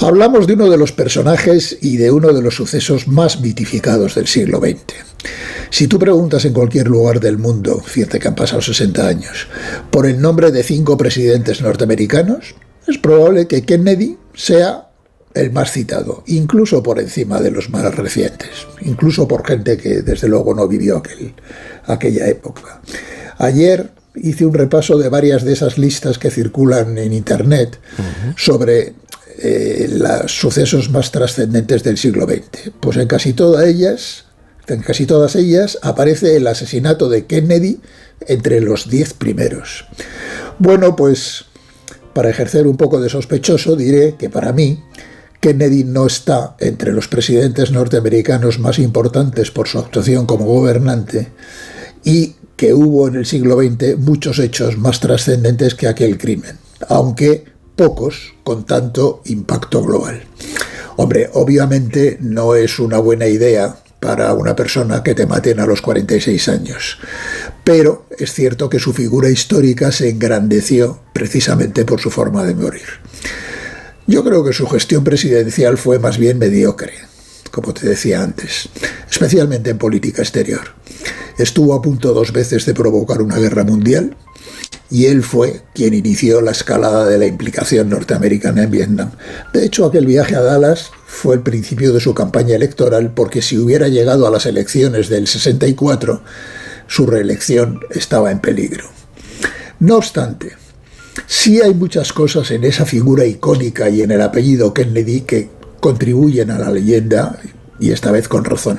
Hablamos 0.00 0.46
de 0.46 0.54
uno 0.54 0.70
de 0.70 0.78
los 0.78 0.92
personajes 0.92 1.78
y 1.80 1.96
de 1.96 2.10
uno 2.10 2.32
de 2.32 2.42
los 2.42 2.54
sucesos 2.54 3.06
más 3.06 3.40
mitificados 3.40 4.14
del 4.14 4.26
siglo 4.26 4.60
XX. 4.60 4.94
Si 5.70 5.88
tú 5.88 5.98
preguntas 5.98 6.44
en 6.44 6.52
cualquier 6.52 6.88
lugar 6.88 7.20
del 7.20 7.38
mundo, 7.38 7.80
fíjate 7.84 8.18
que 8.18 8.28
han 8.28 8.34
pasado 8.34 8.62
60 8.62 9.06
años, 9.06 9.48
por 9.90 10.06
el 10.06 10.20
nombre 10.20 10.50
de 10.50 10.62
cinco 10.62 10.96
presidentes 10.96 11.60
norteamericanos, 11.60 12.54
es 12.86 12.98
probable 12.98 13.48
que 13.48 13.62
Kennedy 13.62 14.16
sea 14.34 14.85
el 15.36 15.52
más 15.52 15.70
citado, 15.70 16.24
incluso 16.26 16.82
por 16.82 16.98
encima 16.98 17.40
de 17.40 17.50
los 17.50 17.70
más 17.70 17.94
recientes, 17.94 18.66
incluso 18.80 19.28
por 19.28 19.46
gente 19.46 19.76
que 19.76 20.02
desde 20.02 20.28
luego 20.28 20.54
no 20.54 20.66
vivió 20.66 20.96
aquel, 20.96 21.34
aquella 21.84 22.26
época. 22.26 22.80
Ayer 23.38 23.90
hice 24.14 24.46
un 24.46 24.54
repaso 24.54 24.98
de 24.98 25.08
varias 25.08 25.44
de 25.44 25.52
esas 25.52 25.78
listas 25.78 26.18
que 26.18 26.30
circulan 26.30 26.96
en 26.96 27.12
Internet 27.12 27.78
sobre 28.36 28.94
eh, 29.38 29.88
los 29.90 30.32
sucesos 30.32 30.90
más 30.90 31.12
trascendentes 31.12 31.82
del 31.82 31.98
siglo 31.98 32.24
XX. 32.24 32.72
Pues 32.80 32.96
en 32.96 33.06
casi 33.06 33.34
todas 33.34 33.66
ellas, 33.66 34.24
en 34.66 34.80
casi 34.80 35.04
todas 35.04 35.36
ellas 35.36 35.78
aparece 35.82 36.36
el 36.36 36.46
asesinato 36.46 37.10
de 37.10 37.26
Kennedy 37.26 37.80
entre 38.26 38.62
los 38.62 38.88
diez 38.88 39.12
primeros. 39.12 39.86
Bueno, 40.58 40.96
pues 40.96 41.44
para 42.14 42.30
ejercer 42.30 42.66
un 42.66 42.78
poco 42.78 42.98
de 42.98 43.10
sospechoso 43.10 43.76
diré 43.76 44.14
que 44.18 44.30
para 44.30 44.54
mí 44.54 44.82
Kennedy 45.46 45.84
no 45.84 46.06
está 46.06 46.56
entre 46.58 46.90
los 46.90 47.06
presidentes 47.06 47.70
norteamericanos 47.70 48.58
más 48.58 48.80
importantes 48.80 49.52
por 49.52 49.68
su 49.68 49.78
actuación 49.78 50.26
como 50.26 50.44
gobernante 50.44 51.28
y 52.02 52.34
que 52.56 52.74
hubo 52.74 53.06
en 53.06 53.14
el 53.14 53.26
siglo 53.26 53.56
XX 53.56 53.96
muchos 53.96 54.40
hechos 54.40 54.76
más 54.76 54.98
trascendentes 54.98 55.76
que 55.76 55.86
aquel 55.86 56.18
crimen, 56.18 56.58
aunque 56.88 57.44
pocos 57.76 58.34
con 58.42 58.66
tanto 58.66 59.22
impacto 59.26 59.84
global. 59.84 60.24
Hombre, 60.96 61.30
obviamente 61.34 62.18
no 62.20 62.56
es 62.56 62.80
una 62.80 62.98
buena 62.98 63.28
idea 63.28 63.76
para 64.00 64.34
una 64.34 64.56
persona 64.56 65.04
que 65.04 65.14
te 65.14 65.26
maten 65.26 65.60
a 65.60 65.66
los 65.66 65.80
46 65.80 66.48
años, 66.48 66.98
pero 67.62 68.06
es 68.18 68.32
cierto 68.32 68.68
que 68.68 68.80
su 68.80 68.92
figura 68.92 69.30
histórica 69.30 69.92
se 69.92 70.08
engrandeció 70.08 70.98
precisamente 71.12 71.84
por 71.84 72.00
su 72.00 72.10
forma 72.10 72.42
de 72.42 72.56
morir. 72.56 72.82
Yo 74.08 74.22
creo 74.22 74.44
que 74.44 74.52
su 74.52 74.68
gestión 74.68 75.02
presidencial 75.02 75.78
fue 75.78 75.98
más 75.98 76.16
bien 76.16 76.38
mediocre, 76.38 76.92
como 77.50 77.74
te 77.74 77.88
decía 77.88 78.22
antes, 78.22 78.68
especialmente 79.10 79.70
en 79.70 79.78
política 79.78 80.22
exterior. 80.22 80.60
Estuvo 81.38 81.74
a 81.74 81.82
punto 81.82 82.14
dos 82.14 82.32
veces 82.32 82.64
de 82.66 82.74
provocar 82.74 83.20
una 83.20 83.36
guerra 83.36 83.64
mundial 83.64 84.16
y 84.90 85.06
él 85.06 85.24
fue 85.24 85.62
quien 85.74 85.92
inició 85.92 86.40
la 86.40 86.52
escalada 86.52 87.04
de 87.06 87.18
la 87.18 87.26
implicación 87.26 87.88
norteamericana 87.90 88.62
en 88.62 88.70
Vietnam. 88.70 89.10
De 89.52 89.64
hecho, 89.64 89.84
aquel 89.84 90.06
viaje 90.06 90.36
a 90.36 90.40
Dallas 90.40 90.90
fue 91.04 91.34
el 91.34 91.40
principio 91.40 91.92
de 91.92 91.98
su 91.98 92.14
campaña 92.14 92.54
electoral 92.54 93.12
porque 93.12 93.42
si 93.42 93.58
hubiera 93.58 93.88
llegado 93.88 94.28
a 94.28 94.30
las 94.30 94.46
elecciones 94.46 95.08
del 95.08 95.26
64, 95.26 96.22
su 96.86 97.06
reelección 97.06 97.80
estaba 97.90 98.30
en 98.30 98.38
peligro. 98.38 98.88
No 99.80 99.96
obstante, 99.96 100.52
Sí 101.26 101.60
hay 101.62 101.74
muchas 101.74 102.12
cosas 102.12 102.50
en 102.50 102.64
esa 102.64 102.84
figura 102.84 103.24
icónica 103.24 103.88
y 103.88 104.02
en 104.02 104.10
el 104.10 104.20
apellido 104.20 104.74
Kennedy 104.74 105.22
que 105.22 105.48
contribuyen 105.80 106.50
a 106.50 106.58
la 106.58 106.70
leyenda, 106.70 107.38
y 107.80 107.92
esta 107.92 108.10
vez 108.10 108.28
con 108.28 108.44
razón. 108.44 108.78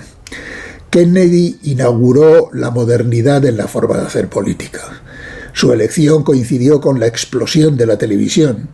Kennedy 0.89 1.59
inauguró 1.63 2.49
la 2.53 2.71
modernidad 2.71 3.43
en 3.45 3.57
la 3.57 3.67
forma 3.67 3.97
de 3.97 4.05
hacer 4.05 4.29
política. 4.29 4.81
Su 5.53 5.73
elección 5.73 6.23
coincidió 6.23 6.79
con 6.79 6.99
la 6.99 7.07
explosión 7.07 7.77
de 7.77 7.87
la 7.87 7.97
televisión 7.97 8.69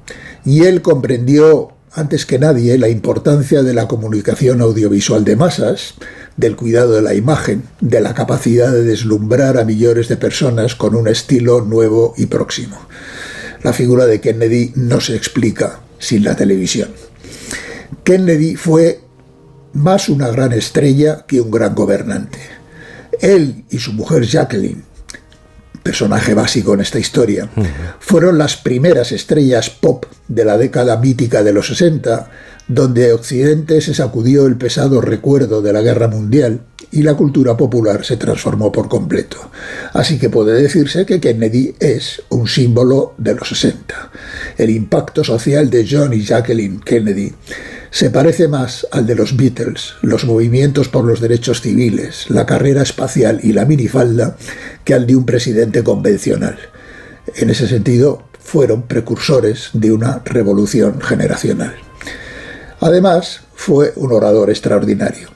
y 0.46 0.64
él 0.66 0.82
comprendió 0.82 1.70
antes 1.94 2.26
que 2.26 2.40
nadie 2.40 2.78
la 2.78 2.90
importancia 2.90 3.64
de 3.64 3.74
la 3.74 3.88
comunicación 3.88 4.62
audiovisual 4.62 5.24
de 5.24 5.36
masas, 5.36 5.94
del 6.38 6.56
cuidado 6.56 6.94
de 6.94 7.02
la 7.02 7.14
imagen, 7.14 7.64
de 7.82 8.02
la 8.02 8.14
capacidad 8.14 8.72
de 8.72 8.84
deslumbrar 8.84 9.58
a 9.58 9.64
millones 9.64 10.08
de 10.08 10.18
personas 10.18 10.76
con 10.76 10.96
un 10.96 11.08
estilo 11.08 11.62
nuevo 11.62 12.14
y 12.18 12.26
próximo. 12.26 12.78
La 13.64 13.74
figura 13.74 14.06
de 14.06 14.20
Kennedy 14.20 14.74
no 14.76 15.00
se 15.00 15.16
explica 15.16 15.80
sin 15.98 16.24
la 16.24 16.36
televisión. 16.36 16.90
Kennedy 18.04 18.56
fue 18.56 19.00
más 19.74 20.10
una 20.10 20.30
gran 20.30 20.52
estrella 20.54 21.26
que 21.26 21.42
un 21.42 21.50
gran 21.50 21.74
gobernante. 21.74 22.40
Él 23.22 23.64
y 23.70 23.80
su 23.80 23.94
mujer 23.94 24.24
Jacqueline, 24.24 24.84
personaje 25.82 26.34
básico 26.34 26.74
en 26.74 26.82
esta 26.82 27.00
historia, 27.00 27.50
fueron 28.00 28.38
las 28.38 28.58
primeras 28.58 29.12
estrellas 29.12 29.70
pop 29.70 30.06
de 30.28 30.46
la 30.46 30.58
década 30.58 30.98
mítica 30.98 31.44
de 31.44 31.54
los 31.54 31.68
60, 31.68 32.30
donde 32.68 33.14
Occidente 33.14 33.82
se 33.82 33.94
sacudió 33.94 34.46
el 34.46 34.58
pesado 34.58 35.02
recuerdo 35.02 35.62
de 35.62 35.74
la 35.74 35.82
guerra 35.82 36.08
mundial 36.08 36.62
y 36.94 37.02
la 37.02 37.16
cultura 37.16 37.58
popular 37.58 38.06
se 38.06 38.18
transformó 38.18 38.72
por 38.72 38.88
completo. 38.88 39.38
Así 39.94 40.20
que 40.20 40.30
puede 40.30 40.62
decirse 40.62 41.08
que 41.08 41.20
Kennedy 41.20 41.76
es 41.80 42.22
un 42.30 42.48
símbolo 42.48 43.16
de 43.18 43.34
los 43.34 43.50
60. 43.50 44.12
El 44.58 44.70
impacto 44.70 45.24
social 45.24 45.72
de 45.72 45.88
John 45.90 46.14
y 46.14 46.22
Jacqueline 46.24 46.80
Kennedy 46.80 47.34
se 47.90 48.12
parece 48.12 48.48
más 48.48 48.88
al 48.92 49.08
de 49.08 49.16
los 49.16 49.36
Beatles, 49.36 49.96
los 50.04 50.26
movimientos 50.26 50.88
por 50.88 51.04
los 51.04 51.20
derechos 51.20 51.62
civiles, 51.62 52.30
la 52.30 52.46
carrera 52.46 52.84
espacial 52.84 53.40
y 53.42 53.54
la 53.54 53.66
minifalda, 53.66 54.38
que 54.84 54.94
al 54.94 55.08
de 55.08 55.16
un 55.16 55.26
presidente 55.26 55.84
convencional. 55.84 56.60
En 57.36 57.50
ese 57.50 57.68
sentido, 57.68 58.24
fueron 58.40 58.84
precursores 58.84 59.70
de 59.74 59.92
una 59.92 60.22
revolución 60.26 61.02
generacional. 61.02 61.74
Además, 62.80 63.42
fue 63.56 63.94
un 63.96 64.12
orador 64.12 64.52
extraordinario 64.52 65.34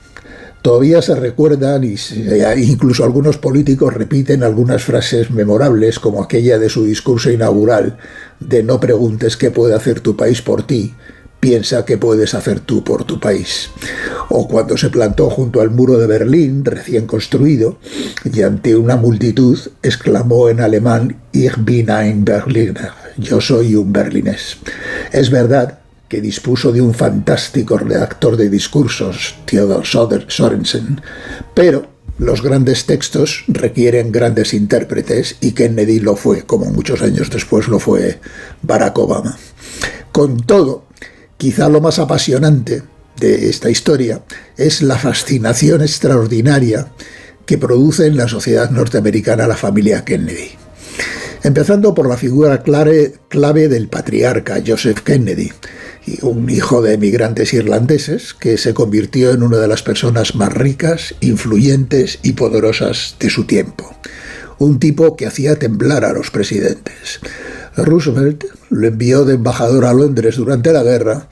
Todavía 0.67 1.01
se 1.01 1.15
recuerdan 1.15 1.85
y 1.85 1.95
se- 1.95 2.61
incluso 2.61 3.05
algunos 3.05 3.37
políticos 3.37 3.93
repiten 3.93 4.43
algunas 4.43 4.83
frases 4.83 5.31
memorables 5.31 5.97
como 5.97 6.21
aquella 6.21 6.59
de 6.59 6.67
su 6.67 6.83
discurso 6.83 7.31
inaugural 7.31 7.95
de 8.41 8.63
no 8.63 8.77
preguntes 8.77 9.37
qué 9.37 9.49
puede 9.49 9.73
hacer 9.75 10.01
tu 10.01 10.17
país 10.17 10.41
por 10.41 10.67
ti, 10.67 10.93
piensa 11.39 11.85
qué 11.85 11.97
puedes 11.97 12.33
hacer 12.33 12.59
tú 12.59 12.83
por 12.83 13.05
tu 13.05 13.17
país. 13.17 13.69
O 14.27 14.49
cuando 14.49 14.75
se 14.75 14.89
plantó 14.89 15.29
junto 15.29 15.61
al 15.61 15.71
muro 15.71 15.97
de 15.99 16.07
Berlín, 16.07 16.65
recién 16.65 17.07
construido, 17.07 17.77
y 18.25 18.41
ante 18.41 18.75
una 18.75 18.97
multitud 18.97 19.57
exclamó 19.83 20.49
en 20.49 20.59
alemán 20.59 21.15
Ich 21.31 21.55
bin 21.63 21.89
ein 21.89 22.25
Berliner, 22.25 22.89
yo 23.15 23.39
soy 23.39 23.73
un 23.75 23.93
berlinés. 23.93 24.57
Es 25.13 25.29
verdad 25.29 25.79
que 26.07 26.21
dispuso 26.21 26.71
de 26.71 26.81
un 26.81 26.93
fantástico 26.93 27.77
redactor 27.77 28.37
de 28.37 28.49
discursos, 28.49 29.35
Theodor 29.45 29.85
Sorensen, 29.85 31.01
pero 31.53 31.87
los 32.19 32.41
grandes 32.41 32.85
textos 32.85 33.43
requieren 33.47 34.11
grandes 34.11 34.53
intérpretes 34.53 35.35
y 35.39 35.51
Kennedy 35.51 35.99
lo 35.99 36.15
fue, 36.15 36.43
como 36.43 36.65
muchos 36.65 37.01
años 37.01 37.29
después 37.29 37.67
lo 37.67 37.79
fue 37.79 38.19
Barack 38.63 38.97
Obama. 38.97 39.37
Con 40.11 40.37
todo, 40.37 40.85
quizá 41.37 41.69
lo 41.69 41.79
más 41.79 41.99
apasionante 41.99 42.81
de 43.19 43.49
esta 43.49 43.69
historia 43.69 44.23
es 44.57 44.81
la 44.81 44.97
fascinación 44.97 45.81
extraordinaria 45.81 46.87
que 47.45 47.57
produce 47.57 48.07
en 48.07 48.17
la 48.17 48.27
sociedad 48.27 48.71
norteamericana 48.71 49.47
la 49.47 49.55
familia 49.55 50.03
Kennedy. 50.03 50.51
Empezando 51.43 51.93
por 51.93 52.09
la 52.09 52.17
figura 52.17 52.63
clave, 52.63 53.13
clave 53.29 53.67
del 53.67 53.87
patriarca 53.89 54.61
Joseph 54.65 55.01
Kennedy, 55.01 55.51
un 56.21 56.49
hijo 56.49 56.81
de 56.81 56.93
emigrantes 56.93 57.53
irlandeses 57.53 58.33
que 58.33 58.57
se 58.57 58.73
convirtió 58.73 59.31
en 59.31 59.43
una 59.43 59.57
de 59.57 59.67
las 59.67 59.83
personas 59.83 60.35
más 60.35 60.53
ricas, 60.53 61.15
influyentes 61.21 62.19
y 62.23 62.33
poderosas 62.33 63.15
de 63.19 63.29
su 63.29 63.45
tiempo. 63.45 63.93
Un 64.59 64.79
tipo 64.79 65.15
que 65.15 65.27
hacía 65.27 65.59
temblar 65.59 66.05
a 66.05 66.13
los 66.13 66.31
presidentes. 66.31 67.19
Roosevelt 67.75 68.45
lo 68.69 68.87
envió 68.87 69.23
de 69.25 69.35
embajador 69.35 69.85
a 69.85 69.93
Londres 69.93 70.37
durante 70.37 70.71
la 70.71 70.83
guerra 70.83 71.29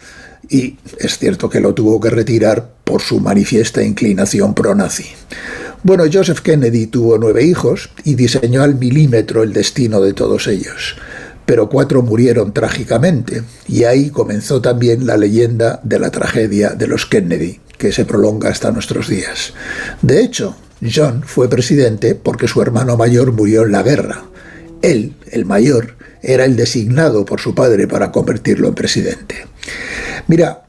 y 0.50 0.78
es 1.00 1.18
cierto 1.18 1.50
que 1.50 1.60
lo 1.60 1.74
tuvo 1.74 2.00
que 2.00 2.10
retirar 2.10 2.70
por 2.84 3.02
su 3.02 3.20
manifiesta 3.20 3.84
inclinación 3.84 4.54
pro-nazi. 4.54 5.06
Bueno, 5.84 6.04
Joseph 6.12 6.40
Kennedy 6.40 6.88
tuvo 6.88 7.18
nueve 7.18 7.44
hijos 7.44 7.90
y 8.04 8.16
diseñó 8.16 8.64
al 8.64 8.76
milímetro 8.76 9.44
el 9.44 9.54
destino 9.54 10.02
de 10.02 10.14
todos 10.14 10.48
ellos, 10.48 10.96
pero 11.46 11.70
cuatro 11.70 12.02
murieron 12.02 12.54
trágicamente 12.54 13.44
y 13.68 13.84
ahí 13.84 14.10
comenzó 14.10 14.62
también 14.62 15.06
la 15.06 15.18
leyenda 15.18 15.80
de 15.84 16.00
la 16.00 16.12
tragedia 16.12 16.70
de 16.70 16.88
los 16.88 17.06
Kennedy, 17.06 17.60
que 17.78 17.92
se 17.92 18.06
prolonga 18.06 18.50
hasta 18.50 18.72
nuestros 18.72 19.08
días. 19.08 19.54
De 20.02 20.22
hecho, 20.22 20.56
John 20.82 21.24
fue 21.26 21.50
presidente 21.50 22.16
porque 22.16 22.48
su 22.48 22.62
hermano 22.62 22.98
mayor 22.98 23.32
murió 23.32 23.64
en 23.64 23.72
la 23.72 23.84
guerra. 23.84 24.24
Él, 24.82 25.16
el 25.32 25.46
mayor, 25.46 25.96
era 26.22 26.46
el 26.46 26.56
designado 26.56 27.26
por 27.26 27.40
su 27.40 27.54
padre 27.54 27.88
para 27.88 28.12
convertirlo 28.12 28.68
en 28.68 28.76
presidente. 28.76 29.48
Mira, 30.28 30.64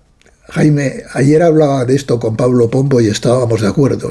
Jaime, 0.49 1.03
ayer 1.13 1.43
hablaba 1.43 1.85
de 1.85 1.97
esto 1.97 2.21
con 2.21 2.37
Pablo 2.37 2.71
Pombo 2.71 3.01
y 3.01 3.09
estábamos 3.09 3.63
de 3.63 3.69
acuerdo. 3.69 4.11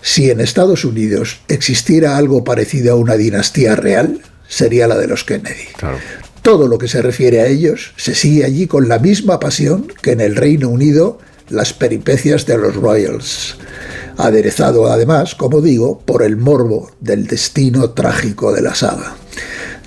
Si 0.00 0.30
en 0.30 0.40
Estados 0.40 0.84
Unidos 0.84 1.40
existiera 1.48 2.16
algo 2.16 2.42
parecido 2.42 2.94
a 2.94 2.96
una 2.96 3.16
dinastía 3.16 3.76
real, 3.76 4.20
sería 4.48 4.86
la 4.86 4.96
de 4.96 5.06
los 5.06 5.24
Kennedy. 5.24 5.68
Todo 6.42 6.68
lo 6.68 6.78
que 6.78 6.88
se 6.88 7.02
refiere 7.02 7.40
a 7.40 7.46
ellos 7.46 7.92
se 7.96 8.14
sigue 8.14 8.44
allí 8.44 8.66
con 8.66 8.88
la 8.88 8.98
misma 8.98 9.40
pasión 9.40 9.88
que 10.02 10.12
en 10.12 10.20
el 10.20 10.36
Reino 10.36 10.68
Unido 10.68 11.18
las 11.48 11.72
peripecias 11.72 12.46
de 12.46 12.58
los 12.58 12.74
Royals, 12.76 13.56
aderezado 14.16 14.90
además, 14.90 15.34
como 15.34 15.60
digo, 15.60 15.98
por 16.00 16.22
el 16.22 16.36
morbo 16.36 16.90
del 17.00 17.26
destino 17.26 17.90
trágico 17.90 18.52
de 18.52 18.62
la 18.62 18.74
saga. 18.74 19.16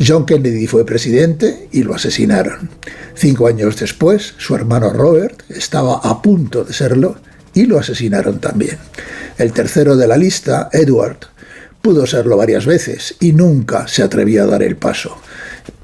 John 0.05 0.25
Kennedy 0.25 0.67
fue 0.67 0.85
presidente 0.85 1.69
y 1.71 1.83
lo 1.83 1.95
asesinaron. 1.95 2.69
Cinco 3.15 3.47
años 3.47 3.79
después, 3.79 4.35
su 4.37 4.55
hermano 4.55 4.91
Robert 4.91 5.41
estaba 5.49 5.97
a 6.03 6.21
punto 6.21 6.63
de 6.63 6.73
serlo 6.73 7.17
y 7.53 7.65
lo 7.65 7.79
asesinaron 7.79 8.39
también. 8.39 8.77
El 9.37 9.53
tercero 9.53 9.95
de 9.95 10.07
la 10.07 10.17
lista, 10.17 10.69
Edward, 10.71 11.17
pudo 11.87 12.05
serlo 12.05 12.35
varias 12.35 12.65
veces 12.65 13.15
y 13.21 13.31
nunca 13.31 13.87
se 13.87 14.03
atrevió 14.03 14.43
a 14.43 14.47
dar 14.47 14.61
el 14.61 14.75
paso. 14.75 15.17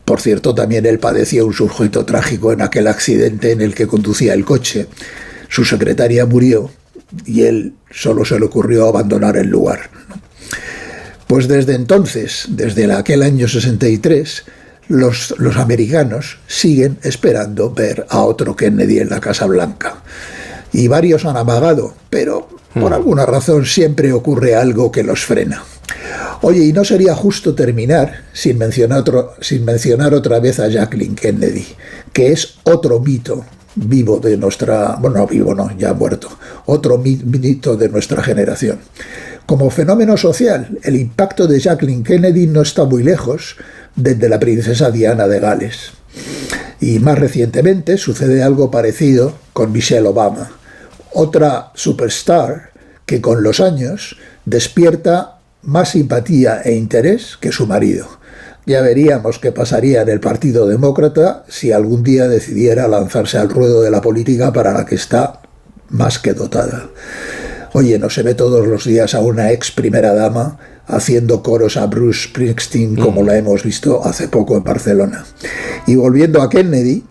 Por 0.03 0.19
cierto, 0.19 0.53
también 0.53 0.85
él 0.85 0.99
padeció 0.99 1.45
un 1.45 1.53
sujeto 1.53 2.03
trágico 2.03 2.51
en 2.51 2.61
aquel 2.61 2.87
accidente 2.87 3.51
en 3.51 3.61
el 3.61 3.73
que 3.73 3.87
conducía 3.87 4.33
el 4.33 4.43
coche. 4.43 4.87
Su 5.47 5.63
secretaria 5.63 6.25
murió 6.25 6.69
y 7.25 7.43
él 7.43 7.75
solo 7.89 8.25
se 8.25 8.37
le 8.37 8.47
ocurrió 8.47 8.89
abandonar 8.89 9.37
el 9.37 9.47
lugar. 9.47 9.89
Pues 11.25 11.47
desde 11.47 11.73
entonces, 11.73 12.47
desde 12.49 12.91
aquel 12.91 13.23
año 13.23 13.47
63, 13.47 14.43
los, 14.89 15.33
los 15.37 15.55
americanos 15.55 16.37
siguen 16.47 16.97
esperando 17.03 17.71
ver 17.71 18.05
a 18.09 18.19
otro 18.19 18.57
Kennedy 18.57 18.99
en 18.99 19.09
la 19.09 19.21
Casa 19.21 19.45
Blanca. 19.45 20.03
Y 20.73 20.89
varios 20.89 21.23
han 21.23 21.37
amagado, 21.37 21.95
pero 22.09 22.49
por 22.73 22.93
alguna 22.93 23.25
razón 23.25 23.65
siempre 23.65 24.11
ocurre 24.11 24.53
algo 24.53 24.91
que 24.91 25.03
los 25.03 25.21
frena. 25.21 25.63
Oye, 26.41 26.65
y 26.65 26.73
no 26.73 26.83
sería 26.83 27.15
justo 27.15 27.55
terminar 27.55 28.25
sin 28.33 28.57
mencionar, 28.57 28.99
otro, 28.99 29.33
sin 29.41 29.63
mencionar 29.63 30.13
otra 30.13 30.39
vez 30.39 30.59
a 30.59 30.67
Jacqueline 30.67 31.15
Kennedy, 31.15 31.65
que 32.11 32.31
es 32.31 32.55
otro 32.63 32.99
mito 32.99 33.45
vivo 33.75 34.19
de 34.19 34.37
nuestra, 34.37 34.97
bueno, 34.99 35.17
no 35.17 35.27
vivo 35.27 35.55
no, 35.55 35.75
ya 35.77 35.93
muerto, 35.93 36.29
otro 36.65 36.97
mito 36.97 37.75
de 37.75 37.89
nuestra 37.89 38.21
generación. 38.21 38.79
Como 39.45 39.69
fenómeno 39.69 40.15
social, 40.17 40.79
el 40.83 40.95
impacto 40.95 41.47
de 41.47 41.59
Jacqueline 41.59 42.03
Kennedy 42.03 42.47
no 42.47 42.61
está 42.61 42.85
muy 42.85 43.03
lejos 43.03 43.57
desde 43.95 44.29
la 44.29 44.39
princesa 44.39 44.91
Diana 44.91 45.27
de 45.27 45.39
Gales. 45.39 45.91
Y 46.79 46.99
más 46.99 47.19
recientemente 47.19 47.97
sucede 47.97 48.43
algo 48.43 48.71
parecido 48.71 49.33
con 49.53 49.71
Michelle 49.71 50.07
Obama, 50.07 50.51
otra 51.13 51.71
superstar 51.75 52.71
que 53.05 53.21
con 53.21 53.43
los 53.43 53.59
años 53.59 54.17
despierta 54.45 55.39
más 55.63 55.91
simpatía 55.91 56.61
e 56.61 56.73
interés 56.73 57.37
que 57.39 57.51
su 57.51 57.67
marido. 57.67 58.07
Ya 58.65 58.81
veríamos 58.81 59.39
qué 59.39 59.51
pasaría 59.51 60.03
en 60.03 60.09
el 60.09 60.19
Partido 60.19 60.67
Demócrata 60.67 61.43
si 61.49 61.71
algún 61.71 62.03
día 62.03 62.27
decidiera 62.27 62.87
lanzarse 62.87 63.37
al 63.37 63.49
ruedo 63.49 63.81
de 63.81 63.91
la 63.91 64.01
política 64.01 64.53
para 64.53 64.71
la 64.73 64.85
que 64.85 64.95
está 64.95 65.41
más 65.89 66.19
que 66.19 66.33
dotada. 66.33 66.89
Oye, 67.73 67.99
no 67.99 68.09
se 68.09 68.23
ve 68.23 68.35
todos 68.35 68.67
los 68.67 68.85
días 68.85 69.15
a 69.15 69.19
una 69.19 69.51
ex 69.51 69.71
primera 69.71 70.13
dama 70.13 70.59
haciendo 70.87 71.41
coros 71.43 71.77
a 71.77 71.87
Bruce 71.87 72.27
Springsteen 72.27 72.95
como 72.95 73.23
la 73.23 73.37
hemos 73.37 73.63
visto 73.63 74.05
hace 74.05 74.27
poco 74.27 74.55
en 74.55 74.63
Barcelona. 74.63 75.25
Y 75.87 75.95
volviendo 75.95 76.41
a 76.41 76.49
Kennedy, 76.49 77.03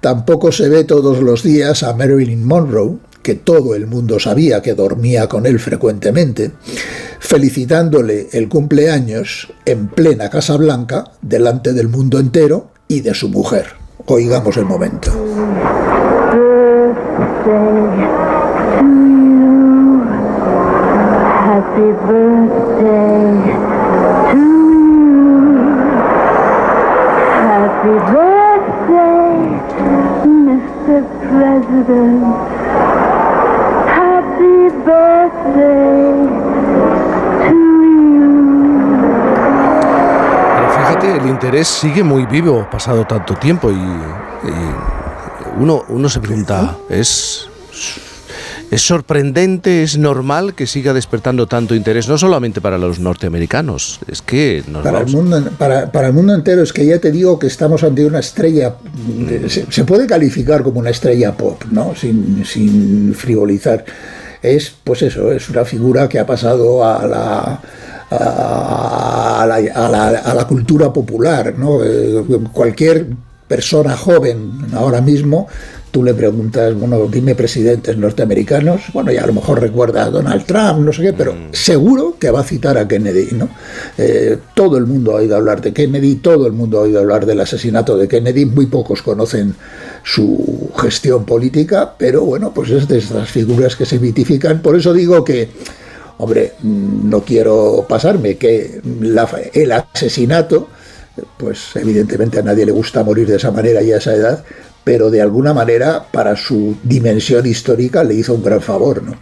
tampoco 0.00 0.52
se 0.52 0.68
ve 0.68 0.84
todos 0.84 1.20
los 1.20 1.42
días 1.42 1.82
a 1.82 1.94
Marilyn 1.94 2.44
Monroe, 2.44 2.98
que 3.22 3.34
todo 3.34 3.74
el 3.74 3.86
mundo 3.86 4.18
sabía 4.18 4.62
que 4.62 4.74
dormía 4.74 5.28
con 5.28 5.46
él 5.46 5.58
frecuentemente, 5.58 6.50
felicitándole 7.20 8.28
el 8.32 8.48
cumpleaños 8.48 9.52
en 9.64 9.88
plena 9.88 10.28
Casa 10.28 10.56
Blanca 10.56 11.04
delante 11.22 11.72
del 11.72 11.88
mundo 11.88 12.18
entero 12.18 12.70
y 12.88 13.00
de 13.00 13.14
su 13.14 13.28
mujer. 13.28 13.66
Oigamos 14.06 14.56
el 14.56 14.64
momento. 14.64 15.12
Happy 21.52 21.92
birthday. 22.06 23.02
Happy 27.44 27.94
birthday, 28.12 29.36
Mr. 30.26 31.02
President. 31.22 32.22
Happy 33.88 34.52
birthday 34.52 34.52
to 34.52 34.60
you. 34.60 34.71
Pero 40.54 40.70
fíjate, 40.72 41.16
el 41.16 41.26
interés 41.28 41.68
sigue 41.68 42.02
muy 42.02 42.26
vivo 42.26 42.68
pasado 42.70 43.04
tanto 43.06 43.34
tiempo 43.36 43.70
y, 43.70 43.74
y 43.74 44.52
uno, 45.58 45.84
uno 45.88 46.08
se 46.08 46.20
pregunta, 46.20 46.76
¿es, 46.88 47.46
¿es 48.70 48.82
sorprendente, 48.82 49.82
es 49.82 49.98
normal 49.98 50.54
que 50.54 50.66
siga 50.66 50.92
despertando 50.92 51.46
tanto 51.46 51.74
interés, 51.74 52.08
no 52.08 52.18
solamente 52.18 52.60
para 52.60 52.78
los 52.78 52.98
norteamericanos, 52.98 54.00
es 54.08 54.22
que 54.22 54.62
nos 54.68 54.82
Para 54.82 54.98
el, 55.00 55.04
vamos- 55.06 55.14
mundo, 55.30 55.50
para, 55.58 55.90
para 55.90 56.08
el 56.08 56.12
mundo 56.12 56.34
entero 56.34 56.62
es 56.62 56.72
que 56.72 56.86
ya 56.86 56.98
te 56.98 57.10
digo 57.10 57.38
que 57.38 57.46
estamos 57.46 57.82
ante 57.84 58.04
una 58.06 58.20
estrella, 58.20 58.74
de- 59.06 59.48
se, 59.48 59.70
se 59.70 59.84
puede 59.84 60.06
calificar 60.06 60.62
como 60.62 60.80
una 60.80 60.90
estrella 60.90 61.32
pop, 61.36 61.62
¿no? 61.70 61.94
Sin, 61.94 62.44
sin 62.44 63.14
frivolizar. 63.14 63.84
Es, 64.42 64.74
pues 64.82 65.02
eso, 65.02 65.30
es 65.32 65.48
una 65.48 65.64
figura 65.64 66.08
que 66.08 66.18
ha 66.18 66.26
pasado 66.26 66.84
a 66.84 67.06
la, 67.06 67.60
a 68.10 69.46
la, 70.34 70.44
cultura 70.48 70.92
popular, 70.92 71.54
¿no? 71.56 71.82
Eh, 71.82 72.22
Cualquier 72.52 73.06
persona 73.48 73.96
joven 73.96 74.66
ahora 74.74 75.00
mismo 75.00 75.48
tú 75.92 76.02
le 76.02 76.14
preguntas, 76.14 76.74
bueno, 76.74 77.06
dime 77.06 77.34
presidentes 77.34 77.96
norteamericanos, 77.98 78.80
bueno, 78.94 79.12
ya 79.12 79.22
a 79.24 79.26
lo 79.26 79.34
mejor 79.34 79.60
recuerda 79.60 80.04
a 80.04 80.10
Donald 80.10 80.44
Trump, 80.46 80.78
no 80.80 80.90
sé 80.92 81.02
qué, 81.02 81.12
pero 81.12 81.34
Mm. 81.34 81.52
seguro 81.52 82.16
que 82.18 82.30
va 82.30 82.40
a 82.40 82.44
citar 82.44 82.78
a 82.78 82.88
Kennedy, 82.88 83.28
¿no? 83.32 83.50
Eh, 83.98 84.38
todo 84.54 84.78
el 84.78 84.86
mundo 84.86 85.12
ha 85.12 85.16
oído 85.16 85.36
hablar 85.36 85.60
de 85.60 85.72
Kennedy, 85.74 86.14
todo 86.16 86.46
el 86.46 86.54
mundo 86.54 86.78
ha 86.78 86.82
oído 86.82 86.98
hablar 86.98 87.26
del 87.26 87.40
asesinato 87.40 87.96
de 87.98 88.08
Kennedy, 88.08 88.46
muy 88.46 88.66
pocos 88.66 89.02
conocen 89.02 89.54
su 90.02 90.70
gestión 90.78 91.24
política, 91.26 91.94
pero 91.96 92.22
bueno, 92.22 92.52
pues 92.54 92.70
es 92.70 92.88
de 92.88 92.98
estas 92.98 93.28
figuras 93.30 93.76
que 93.76 93.84
se 93.84 93.98
mitifican. 93.98 94.62
Por 94.62 94.74
eso 94.76 94.92
digo 94.94 95.22
que, 95.24 95.50
hombre, 96.18 96.54
mm, 96.62 97.10
no 97.10 97.20
quiero 97.20 97.84
pasarme, 97.86 98.36
que 98.38 98.80
la- 99.02 99.28
el 99.52 99.70
asesinato, 99.72 100.68
pues 101.36 101.76
evidentemente 101.76 102.38
a 102.38 102.42
nadie 102.42 102.64
le 102.64 102.72
gusta 102.72 103.04
morir 103.04 103.26
de 103.28 103.36
esa 103.36 103.50
manera 103.50 103.82
y 103.82 103.92
a 103.92 103.98
esa 103.98 104.14
edad, 104.14 104.42
pero 104.84 105.10
de 105.10 105.20
alguna 105.20 105.54
manera 105.54 106.04
para 106.10 106.36
su 106.36 106.76
dimensión 106.82 107.46
histórica 107.46 108.04
le 108.04 108.14
hizo 108.14 108.34
un 108.34 108.42
gran 108.42 108.60
favor, 108.60 109.02
¿no? 109.02 109.16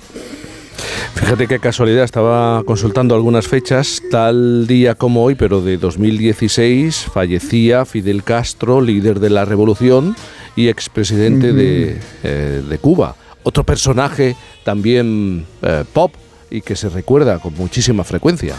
Fíjate 1.15 1.47
qué 1.47 1.59
casualidad, 1.59 2.05
estaba 2.05 2.63
consultando 2.65 3.15
algunas 3.15 3.47
fechas, 3.47 4.03
tal 4.11 4.67
día 4.67 4.95
como 4.95 5.23
hoy, 5.23 5.35
pero 5.35 5.61
de 5.61 5.77
2016, 5.77 7.07
fallecía 7.13 7.85
Fidel 7.85 8.25
Castro, 8.25 8.81
líder 8.81 9.21
de 9.21 9.29
la 9.29 9.45
revolución 9.45 10.17
y 10.57 10.69
expresidente 10.69 11.53
de, 11.53 11.99
eh, 12.23 12.63
de 12.67 12.79
Cuba. 12.79 13.17
Otro 13.43 13.65
personaje 13.65 14.35
también 14.65 15.47
eh, 15.63 15.85
pop 15.93 16.13
y 16.51 16.63
que 16.63 16.75
se 16.75 16.89
recuerda 16.89 17.39
con 17.39 17.55
muchísima 17.55 18.03
frecuencia. 18.03 18.55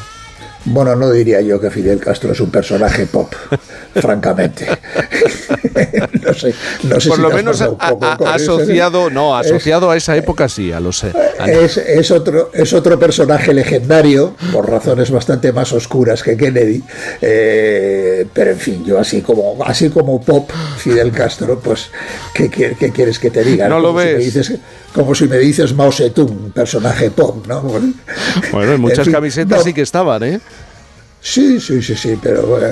Bueno, 0.64 0.96
no 0.96 1.10
diría 1.12 1.42
yo 1.42 1.60
que 1.60 1.72
Fidel 1.72 2.00
Castro 2.00 2.32
es 2.34 2.40
un 2.40 2.52
personaje 2.52 3.08
pop, 3.08 3.34
francamente. 3.96 4.68
no 6.24 6.34
sé, 6.34 6.54
no 6.84 7.00
sé 7.00 7.08
Por 7.10 7.18
si 7.18 7.22
lo 7.24 7.30
menos 7.32 7.62
a- 7.62 7.72
a- 7.80 8.18
¿eh? 8.20 8.24
asociado, 8.28 9.10
no, 9.10 9.40
Es- 9.40 9.48
asociado 9.48 9.90
a 9.90 9.98
esa 9.98 10.16
época 10.16 10.48
sí, 10.48 10.72
a 10.72 10.80
los... 10.80 11.04
a- 11.04 11.12
Es, 11.48 11.78
es 11.78 12.12
otro, 12.12 12.52
es 12.54 12.72
otro 12.74 13.00
personaje 13.00 13.54
legendario, 13.54 14.36
por 14.54 14.70
razones 14.70 15.10
bastante 15.10 15.52
más 15.52 15.74
oscuras 15.74 16.22
que 16.22 16.38
Kennedy, 16.38 16.84
eh, 17.22 18.28
pero 18.32 18.52
en 18.52 18.58
fin, 18.60 18.86
yo 18.86 19.00
así 19.00 19.22
como, 19.22 19.58
así 19.66 19.90
como 19.90 20.22
pop 20.22 20.50
Fidel 20.78 21.12
Castro, 21.12 21.60
pues, 21.60 21.90
¿qué, 22.34 22.50
qué- 22.50 22.76
qué 22.80 22.92
quieres 22.92 23.18
que 23.18 23.32
te 23.32 23.44
diga? 23.44 23.68
No 23.68 23.80
lo 23.80 23.94
me 23.94 24.14
ves. 24.14 24.26
dices- 24.26 24.60
como 24.94 25.16
si 25.16 25.28
me 25.28 25.38
dices 25.38 25.74
Mao 25.74 25.92
Zedong, 25.92 26.52
personaje 26.52 27.12
pop, 27.12 27.46
¿no? 27.48 27.62
Bueno, 27.62 28.74
en 28.74 28.82
muchas 28.82 29.00
en 29.00 29.06
fin, 29.06 29.14
camisetas 29.14 29.60
no. 29.60 29.64
sí 29.64 29.74
que 29.74 29.82
estaban, 29.82 30.24
¿eh? 30.24 30.40
Sí, 31.22 31.60
sí, 31.60 31.82
sí, 31.84 31.96
sí, 31.96 32.18
pero, 32.22 32.44
bueno, 32.44 32.68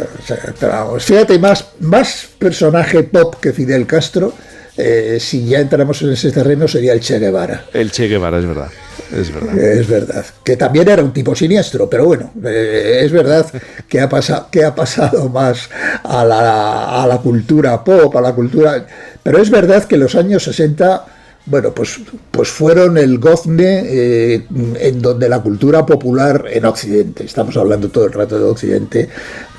pero 0.59 0.71
vamos, 0.71 1.03
fíjate, 1.03 1.37
más, 1.37 1.65
más 1.81 2.27
personaje 2.39 3.03
pop 3.03 3.35
que 3.39 3.53
Fidel 3.53 3.85
Castro, 3.85 4.33
eh, 4.75 5.17
si 5.19 5.45
ya 5.45 5.59
entramos 5.59 6.01
en 6.01 6.13
ese 6.13 6.31
terreno, 6.31 6.67
sería 6.67 6.93
el 6.93 6.99
Che 6.99 7.19
Guevara. 7.19 7.65
El 7.73 7.91
Che 7.91 8.07
Guevara, 8.07 8.39
es 8.39 8.47
verdad. 8.47 8.69
Es 9.15 9.33
verdad. 9.33 9.57
Es 9.57 9.87
verdad, 9.87 10.25
que 10.43 10.55
también 10.55 10.87
era 10.89 11.03
un 11.03 11.13
tipo 11.13 11.35
siniestro, 11.35 11.89
pero 11.89 12.05
bueno, 12.05 12.31
eh, 12.45 13.01
es 13.03 13.11
verdad 13.11 13.45
que 13.87 13.99
ha, 13.99 14.09
pasado, 14.09 14.47
que 14.51 14.63
ha 14.63 14.73
pasado 14.73 15.29
más 15.29 15.69
a 16.03 16.25
la, 16.25 17.03
a 17.03 17.07
la 17.07 17.17
cultura 17.17 17.83
pop, 17.83 18.15
a 18.15 18.21
la 18.21 18.33
cultura... 18.33 18.85
Pero 19.21 19.41
es 19.41 19.49
verdad 19.49 19.83
que 19.83 19.97
los 19.97 20.15
años 20.15 20.43
60, 20.43 21.05
bueno, 21.45 21.71
pues, 21.73 21.99
pues 22.31 22.49
fueron 22.49 22.97
el 22.97 23.17
gozne 23.17 23.83
eh, 23.85 24.45
en 24.79 25.01
donde 25.01 25.29
la 25.29 25.41
cultura 25.41 25.85
popular 25.85 26.45
en 26.51 26.65
Occidente, 26.65 27.23
estamos 27.23 27.57
hablando 27.57 27.89
todo 27.89 28.05
el 28.05 28.13
rato 28.13 28.37
de 28.37 28.45
Occidente, 28.45 29.09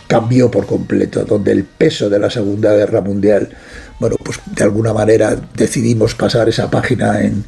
cambió 0.07 0.51
por 0.51 0.66
completo, 0.66 1.24
donde 1.24 1.53
el 1.53 1.64
peso 1.64 2.11
de 2.11 2.18
la 2.18 2.28
Segunda 2.31 2.74
Guerra 2.74 3.01
Mundial, 3.01 3.49
bueno, 4.01 4.16
pues 4.24 4.41
de 4.57 4.64
alguna 4.64 4.93
manera 4.93 5.37
decidimos 5.55 6.16
pasar 6.16 6.49
esa 6.49 6.68
página 6.68 7.20
en, 7.20 7.45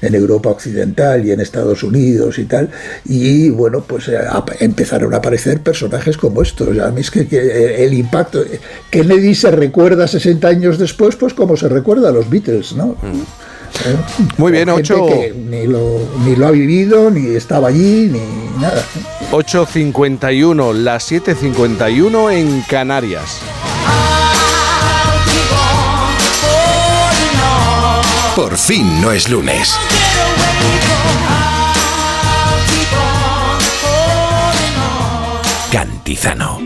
en 0.00 0.14
Europa 0.14 0.48
Occidental 0.50 1.26
y 1.26 1.32
en 1.32 1.40
Estados 1.40 1.82
Unidos 1.82 2.38
y 2.38 2.44
tal, 2.44 2.70
y 3.04 3.50
bueno, 3.50 3.84
pues 3.86 4.08
eh, 4.08 4.18
empezaron 4.60 5.12
a 5.12 5.18
aparecer 5.18 5.60
personajes 5.60 6.16
como 6.16 6.42
estos. 6.42 6.78
A 6.78 6.90
mí 6.90 7.02
es 7.02 7.10
que, 7.10 7.26
que 7.26 7.84
el 7.84 7.92
impacto, 7.92 8.42
Kennedy 8.90 9.34
se 9.34 9.50
recuerda 9.50 10.08
60 10.08 10.48
años 10.48 10.78
después, 10.78 11.16
pues 11.16 11.34
como 11.34 11.56
se 11.56 11.68
recuerda 11.68 12.08
a 12.08 12.12
los 12.12 12.30
Beatles, 12.30 12.72
¿no? 12.74 12.96
¿Eh? 13.84 13.96
Muy 14.38 14.52
bien, 14.52 14.66
Por 14.68 14.76
gente 14.76 14.94
ocho- 14.94 15.06
que 15.06 15.34
Ni 15.34 15.66
lo, 15.66 16.00
ni 16.24 16.34
lo 16.36 16.46
ha 16.46 16.50
vivido, 16.50 17.10
ni 17.10 17.34
estaba 17.36 17.68
allí, 17.68 18.08
ni 18.10 18.60
nada. 18.60 18.82
8.51, 19.32 20.72
las 20.72 21.10
7.51 21.10 22.30
en 22.32 22.62
Canarias. 22.62 23.38
Por 28.34 28.56
fin 28.58 29.00
no 29.00 29.12
es 29.12 29.28
lunes. 29.30 29.76
Cantizano. 35.70 36.65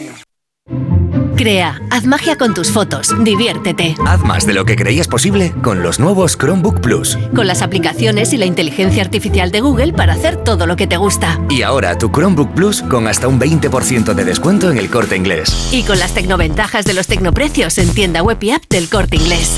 Crea, 1.41 1.81
haz 1.89 2.05
magia 2.05 2.37
con 2.37 2.53
tus 2.53 2.69
fotos, 2.69 3.15
diviértete. 3.23 3.95
Haz 4.05 4.19
más 4.19 4.45
de 4.45 4.53
lo 4.53 4.63
que 4.63 4.75
creías 4.75 5.07
posible 5.07 5.55
con 5.63 5.81
los 5.81 5.99
nuevos 5.99 6.37
Chromebook 6.37 6.81
Plus. 6.81 7.17
Con 7.33 7.47
las 7.47 7.63
aplicaciones 7.63 8.31
y 8.31 8.37
la 8.37 8.45
inteligencia 8.45 9.01
artificial 9.01 9.49
de 9.49 9.59
Google 9.59 9.93
para 9.93 10.13
hacer 10.13 10.37
todo 10.37 10.67
lo 10.67 10.75
que 10.75 10.85
te 10.85 10.97
gusta. 10.97 11.39
Y 11.49 11.63
ahora 11.63 11.97
tu 11.97 12.11
Chromebook 12.11 12.53
Plus 12.53 12.83
con 12.83 13.07
hasta 13.07 13.27
un 13.27 13.39
20% 13.39 14.13
de 14.13 14.23
descuento 14.23 14.69
en 14.69 14.77
el 14.77 14.91
corte 14.91 15.15
inglés. 15.15 15.69
Y 15.71 15.81
con 15.81 15.97
las 15.97 16.13
tecnoventajas 16.13 16.85
de 16.85 16.93
los 16.93 17.07
tecnoprecios 17.07 17.79
en 17.79 17.91
tienda 17.91 18.21
web 18.21 18.37
y 18.39 18.51
app 18.51 18.61
del 18.69 18.87
corte 18.87 19.15
inglés. 19.15 19.57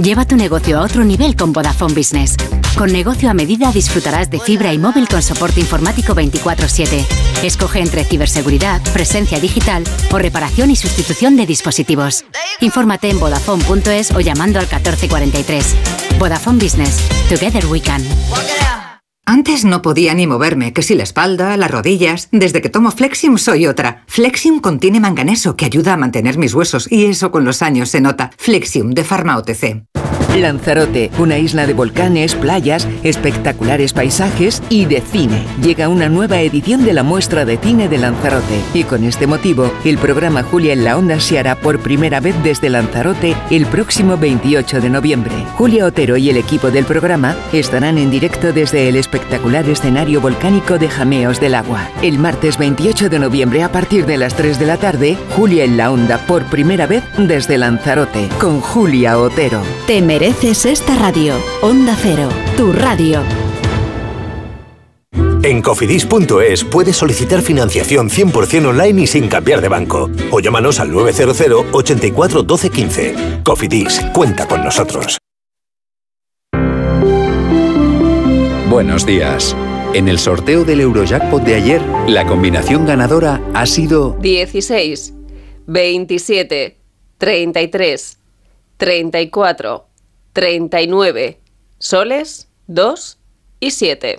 Lleva 0.00 0.24
tu 0.24 0.36
negocio 0.36 0.78
a 0.78 0.82
otro 0.82 1.02
nivel 1.02 1.34
con 1.34 1.52
Vodafone 1.52 1.94
Business. 1.94 2.36
Con 2.80 2.92
negocio 2.92 3.28
a 3.28 3.34
medida 3.34 3.72
disfrutarás 3.72 4.30
de 4.30 4.40
fibra 4.40 4.72
y 4.72 4.78
móvil 4.78 5.06
con 5.06 5.20
soporte 5.20 5.60
informático 5.60 6.14
24/7. 6.14 7.04
Escoge 7.42 7.80
entre 7.80 8.04
ciberseguridad, 8.04 8.80
presencia 8.94 9.38
digital 9.38 9.84
o 10.10 10.16
reparación 10.16 10.70
y 10.70 10.76
sustitución 10.76 11.36
de 11.36 11.44
dispositivos. 11.44 12.24
Infórmate 12.60 13.10
en 13.10 13.20
vodafone.es 13.20 14.12
o 14.12 14.20
llamando 14.20 14.60
al 14.60 14.64
1443. 14.64 15.76
Vodafone 16.18 16.58
Business. 16.58 17.06
Together 17.28 17.66
we 17.66 17.82
can. 17.82 18.02
Antes 19.26 19.66
no 19.66 19.82
podía 19.82 20.14
ni 20.14 20.26
moverme, 20.26 20.72
que 20.72 20.82
si 20.82 20.94
la 20.94 21.02
espalda, 21.02 21.58
las 21.58 21.70
rodillas. 21.70 22.30
Desde 22.32 22.62
que 22.62 22.70
tomo 22.70 22.92
Flexium 22.92 23.36
soy 23.36 23.66
otra. 23.66 24.04
Flexium 24.06 24.60
contiene 24.60 25.00
manganeso 25.00 25.54
que 25.54 25.66
ayuda 25.66 25.92
a 25.92 25.98
mantener 25.98 26.38
mis 26.38 26.54
huesos 26.54 26.90
y 26.90 27.04
eso 27.04 27.30
con 27.30 27.44
los 27.44 27.60
años 27.60 27.90
se 27.90 28.00
nota. 28.00 28.30
Flexium 28.38 28.92
de 28.92 29.04
Pharma 29.04 29.36
OTC. 29.36 29.84
Lanzarote, 30.38 31.10
una 31.18 31.38
isla 31.38 31.66
de 31.66 31.74
volcanes, 31.74 32.34
playas, 32.34 32.86
espectaculares 33.02 33.92
paisajes 33.92 34.62
y 34.68 34.84
de 34.84 35.00
cine. 35.00 35.42
Llega 35.62 35.88
una 35.88 36.08
nueva 36.08 36.40
edición 36.40 36.84
de 36.84 36.92
la 36.92 37.02
muestra 37.02 37.44
de 37.44 37.58
cine 37.58 37.88
de 37.88 37.98
Lanzarote 37.98 38.60
y 38.74 38.84
con 38.84 39.04
este 39.04 39.26
motivo 39.26 39.72
el 39.84 39.98
programa 39.98 40.42
Julia 40.42 40.72
en 40.72 40.84
la 40.84 40.96
Onda 40.96 41.20
se 41.20 41.38
hará 41.38 41.56
por 41.56 41.80
primera 41.80 42.20
vez 42.20 42.34
desde 42.42 42.70
Lanzarote 42.70 43.34
el 43.50 43.66
próximo 43.66 44.16
28 44.16 44.80
de 44.80 44.90
noviembre. 44.90 45.32
Julia 45.56 45.86
Otero 45.86 46.16
y 46.16 46.30
el 46.30 46.36
equipo 46.36 46.70
del 46.70 46.84
programa 46.84 47.36
estarán 47.52 47.98
en 47.98 48.10
directo 48.10 48.52
desde 48.52 48.88
el 48.88 48.96
espectacular 48.96 49.68
escenario 49.68 50.20
volcánico 50.20 50.78
de 50.78 50.88
Jameos 50.88 51.40
del 51.40 51.54
Agua. 51.54 51.88
El 52.02 52.18
martes 52.18 52.58
28 52.58 53.08
de 53.08 53.18
noviembre 53.18 53.62
a 53.62 53.72
partir 53.72 54.06
de 54.06 54.16
las 54.16 54.34
3 54.34 54.58
de 54.58 54.66
la 54.66 54.76
tarde, 54.76 55.16
Julia 55.36 55.64
en 55.64 55.76
la 55.76 55.90
Onda 55.90 56.18
por 56.26 56.44
primera 56.44 56.86
vez 56.86 57.02
desde 57.18 57.58
Lanzarote 57.58 58.28
con 58.38 58.60
Julia 58.60 59.18
Otero. 59.18 59.62
Te 59.86 60.00
mereces 60.20 60.66
esta 60.66 60.96
radio. 60.96 61.34
Onda 61.62 61.96
Cero, 61.98 62.28
tu 62.54 62.74
radio. 62.74 63.22
En 65.42 65.62
cofidis.es 65.62 66.64
puedes 66.64 66.96
solicitar 66.96 67.40
financiación 67.40 68.10
100% 68.10 68.66
online 68.66 69.02
y 69.02 69.06
sin 69.06 69.28
cambiar 69.28 69.62
de 69.62 69.68
banco. 69.68 70.10
O 70.30 70.40
llámanos 70.40 70.78
al 70.78 70.92
900 70.92 71.64
84 71.72 72.42
12 72.42 72.70
15. 72.70 73.14
Cofidis, 73.42 74.02
cuenta 74.12 74.46
con 74.46 74.62
nosotros. 74.62 75.16
Buenos 78.68 79.06
días. 79.06 79.56
En 79.94 80.06
el 80.06 80.18
sorteo 80.18 80.64
del 80.64 80.82
Eurojackpot 80.82 81.42
de 81.42 81.54
ayer, 81.54 81.82
la 82.06 82.26
combinación 82.26 82.84
ganadora 82.84 83.40
ha 83.54 83.64
sido 83.64 84.18
16, 84.20 85.14
27, 85.66 86.76
33, 87.16 88.18
34, 88.76 89.89
39, 90.32 91.40
soles, 91.78 92.48
2 92.68 93.18
y 93.60 93.70
7. 93.72 94.18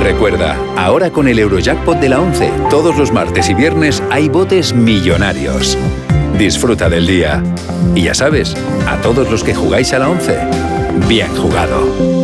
Recuerda, 0.00 0.56
ahora 0.76 1.10
con 1.10 1.28
el 1.28 1.38
Eurojackpot 1.38 1.98
de 1.98 2.08
la 2.08 2.20
11, 2.20 2.50
todos 2.70 2.96
los 2.96 3.12
martes 3.12 3.50
y 3.50 3.54
viernes 3.54 4.02
hay 4.10 4.28
botes 4.28 4.72
millonarios. 4.72 5.76
Disfruta 6.38 6.88
del 6.88 7.06
día. 7.06 7.42
Y 7.94 8.04
ya 8.04 8.14
sabes, 8.14 8.54
a 8.86 9.00
todos 9.00 9.30
los 9.30 9.42
que 9.42 9.54
jugáis 9.54 9.92
a 9.92 9.98
la 9.98 10.08
11, 10.08 10.38
bien 11.08 11.34
jugado. 11.36 12.15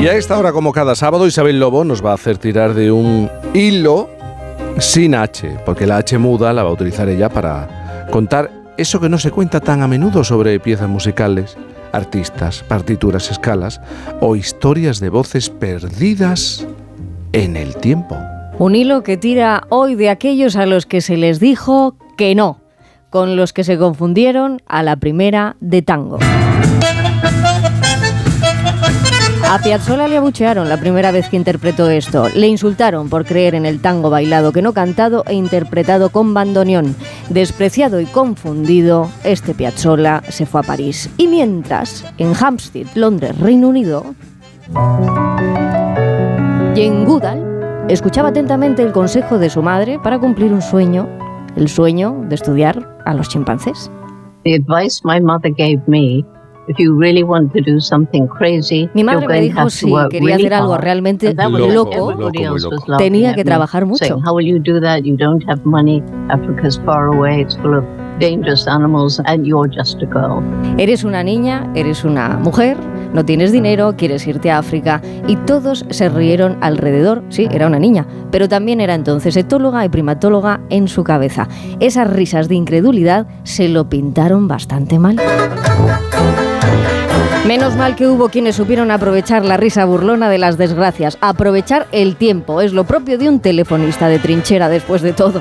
Y 0.00 0.06
a 0.06 0.14
esta 0.14 0.38
hora, 0.38 0.52
como 0.52 0.72
cada 0.72 0.94
sábado, 0.94 1.26
Isabel 1.26 1.58
Lobo 1.58 1.82
nos 1.82 2.04
va 2.04 2.12
a 2.12 2.14
hacer 2.14 2.38
tirar 2.38 2.72
de 2.72 2.92
un 2.92 3.28
hilo 3.52 4.08
sin 4.78 5.16
H, 5.16 5.58
porque 5.66 5.88
la 5.88 5.96
H 5.96 6.18
muda 6.18 6.52
la 6.52 6.62
va 6.62 6.70
a 6.70 6.72
utilizar 6.72 7.08
ella 7.08 7.28
para 7.28 8.06
contar 8.12 8.48
eso 8.76 9.00
que 9.00 9.08
no 9.08 9.18
se 9.18 9.32
cuenta 9.32 9.58
tan 9.58 9.82
a 9.82 9.88
menudo 9.88 10.22
sobre 10.22 10.60
piezas 10.60 10.88
musicales, 10.88 11.58
artistas, 11.90 12.62
partituras, 12.62 13.28
escalas 13.32 13.80
o 14.20 14.36
historias 14.36 15.00
de 15.00 15.08
voces 15.08 15.50
perdidas 15.50 16.64
en 17.32 17.56
el 17.56 17.74
tiempo. 17.74 18.16
Un 18.60 18.76
hilo 18.76 19.02
que 19.02 19.16
tira 19.16 19.64
hoy 19.68 19.96
de 19.96 20.10
aquellos 20.10 20.54
a 20.54 20.66
los 20.66 20.86
que 20.86 21.00
se 21.00 21.16
les 21.16 21.40
dijo 21.40 21.96
que 22.16 22.36
no, 22.36 22.60
con 23.10 23.34
los 23.34 23.52
que 23.52 23.64
se 23.64 23.76
confundieron 23.76 24.62
a 24.68 24.84
la 24.84 24.94
primera 24.94 25.56
de 25.58 25.82
tango. 25.82 26.20
A 29.50 29.58
Piazzolla 29.60 30.08
le 30.08 30.18
abuchearon 30.18 30.68
la 30.68 30.76
primera 30.76 31.10
vez 31.10 31.30
que 31.30 31.36
interpretó 31.36 31.88
esto. 31.88 32.28
Le 32.34 32.48
insultaron 32.48 33.08
por 33.08 33.24
creer 33.24 33.54
en 33.54 33.64
el 33.64 33.80
tango 33.80 34.10
bailado 34.10 34.52
que 34.52 34.60
no 34.60 34.74
cantado 34.74 35.24
e 35.26 35.32
interpretado 35.32 36.10
con 36.10 36.34
bandoneón. 36.34 36.94
Despreciado 37.30 37.98
y 37.98 38.04
confundido, 38.04 39.08
este 39.24 39.54
Piazzolla 39.54 40.22
se 40.28 40.44
fue 40.44 40.60
a 40.60 40.64
París. 40.64 41.08
Y 41.16 41.28
mientras, 41.28 42.04
en 42.18 42.34
Hampstead, 42.38 42.88
Londres, 42.94 43.38
Reino 43.38 43.68
Unido, 43.68 44.14
Jane 46.74 47.04
Goodall 47.06 47.86
escuchaba 47.88 48.28
atentamente 48.28 48.82
el 48.82 48.92
consejo 48.92 49.38
de 49.38 49.48
su 49.48 49.62
madre 49.62 49.98
para 49.98 50.18
cumplir 50.18 50.52
un 50.52 50.60
sueño, 50.60 51.08
el 51.56 51.70
sueño 51.70 52.22
de 52.28 52.34
estudiar 52.34 53.00
a 53.06 53.14
los 53.14 53.30
chimpancés. 53.30 53.90
The 54.44 54.56
advice 54.56 55.00
my 55.04 55.22
mother 55.22 55.52
gave 55.56 55.80
me 55.86 56.22
if 56.68 56.76
you 56.78 56.96
really 56.98 57.22
want 57.22 57.52
to 57.52 57.60
do 57.60 57.80
something 57.80 58.26
crazy, 58.26 58.88
Mi 58.94 59.02
madre 59.04 59.26
me 59.26 59.40
dijo 59.40 59.58
have 59.60 59.70
si 59.70 59.86
to 59.86 59.92
work 59.92 60.10
quería 60.10 60.36
really 60.36 60.46
hacer 60.46 60.54
algo 60.54 60.74
hard. 60.74 60.82
realmente 60.84 61.34
loco, 61.34 62.14
Tenía 62.98 63.34
que 63.34 63.44
trabajar 63.44 63.86
mucho. 63.86 64.04
saying, 64.04 64.22
How 64.24 64.34
will 64.34 64.46
you 64.46 64.58
do 64.58 64.80
that? 64.80 65.00
You 65.02 65.16
don't 65.16 65.42
have 65.48 65.60
money. 65.64 66.02
Africa's 66.30 66.78
far 66.84 67.06
away. 67.08 67.40
It's 67.40 67.56
full 67.56 67.74
of 67.74 67.84
dangerous 68.20 68.66
animals, 68.66 69.20
and 69.26 69.46
you're 69.46 69.70
just 69.72 70.02
a 70.02 70.06
girl. 70.06 70.42
Eres 70.76 71.04
una 71.04 71.22
niña, 71.22 71.70
eres 71.76 72.04
una 72.04 72.36
mujer, 72.36 72.76
no 73.14 73.24
tienes 73.24 73.52
dinero, 73.52 73.94
quieres 73.96 74.26
irte 74.26 74.50
a 74.50 74.58
África 74.58 75.00
y 75.28 75.36
todos 75.36 75.86
se 75.90 76.08
rieron 76.08 76.56
alrededor. 76.60 77.22
Sí, 77.28 77.46
era 77.52 77.68
una 77.68 77.78
niña, 77.78 78.06
pero 78.32 78.48
también 78.48 78.80
era 78.80 78.94
entonces 78.94 79.36
etóloga 79.36 79.84
y 79.84 79.88
primatóloga 79.88 80.60
en 80.68 80.88
su 80.88 81.04
cabeza. 81.04 81.46
Esas 81.78 82.10
risas 82.10 82.48
de 82.48 82.56
incredulidad 82.56 83.26
se 83.44 83.68
lo 83.68 83.88
pintaron 83.88 84.48
bastante 84.48 84.98
mal. 84.98 85.16
Menos 87.48 87.76
mal 87.76 87.96
que 87.96 88.06
hubo 88.06 88.28
quienes 88.28 88.56
supieron 88.56 88.90
aprovechar 88.90 89.42
la 89.42 89.56
risa 89.56 89.86
burlona 89.86 90.28
de 90.28 90.36
las 90.36 90.58
desgracias. 90.58 91.16
Aprovechar 91.22 91.86
el 91.92 92.16
tiempo 92.16 92.60
es 92.60 92.74
lo 92.74 92.84
propio 92.84 93.16
de 93.16 93.26
un 93.26 93.40
telefonista 93.40 94.06
de 94.08 94.18
trinchera 94.18 94.68
después 94.68 95.00
de 95.00 95.14
todo. 95.14 95.40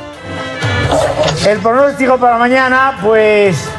El 1.45 1.59
pronóstico 1.59 2.17
para 2.17 2.37
mañana, 2.37 2.97
pues, 3.03 3.69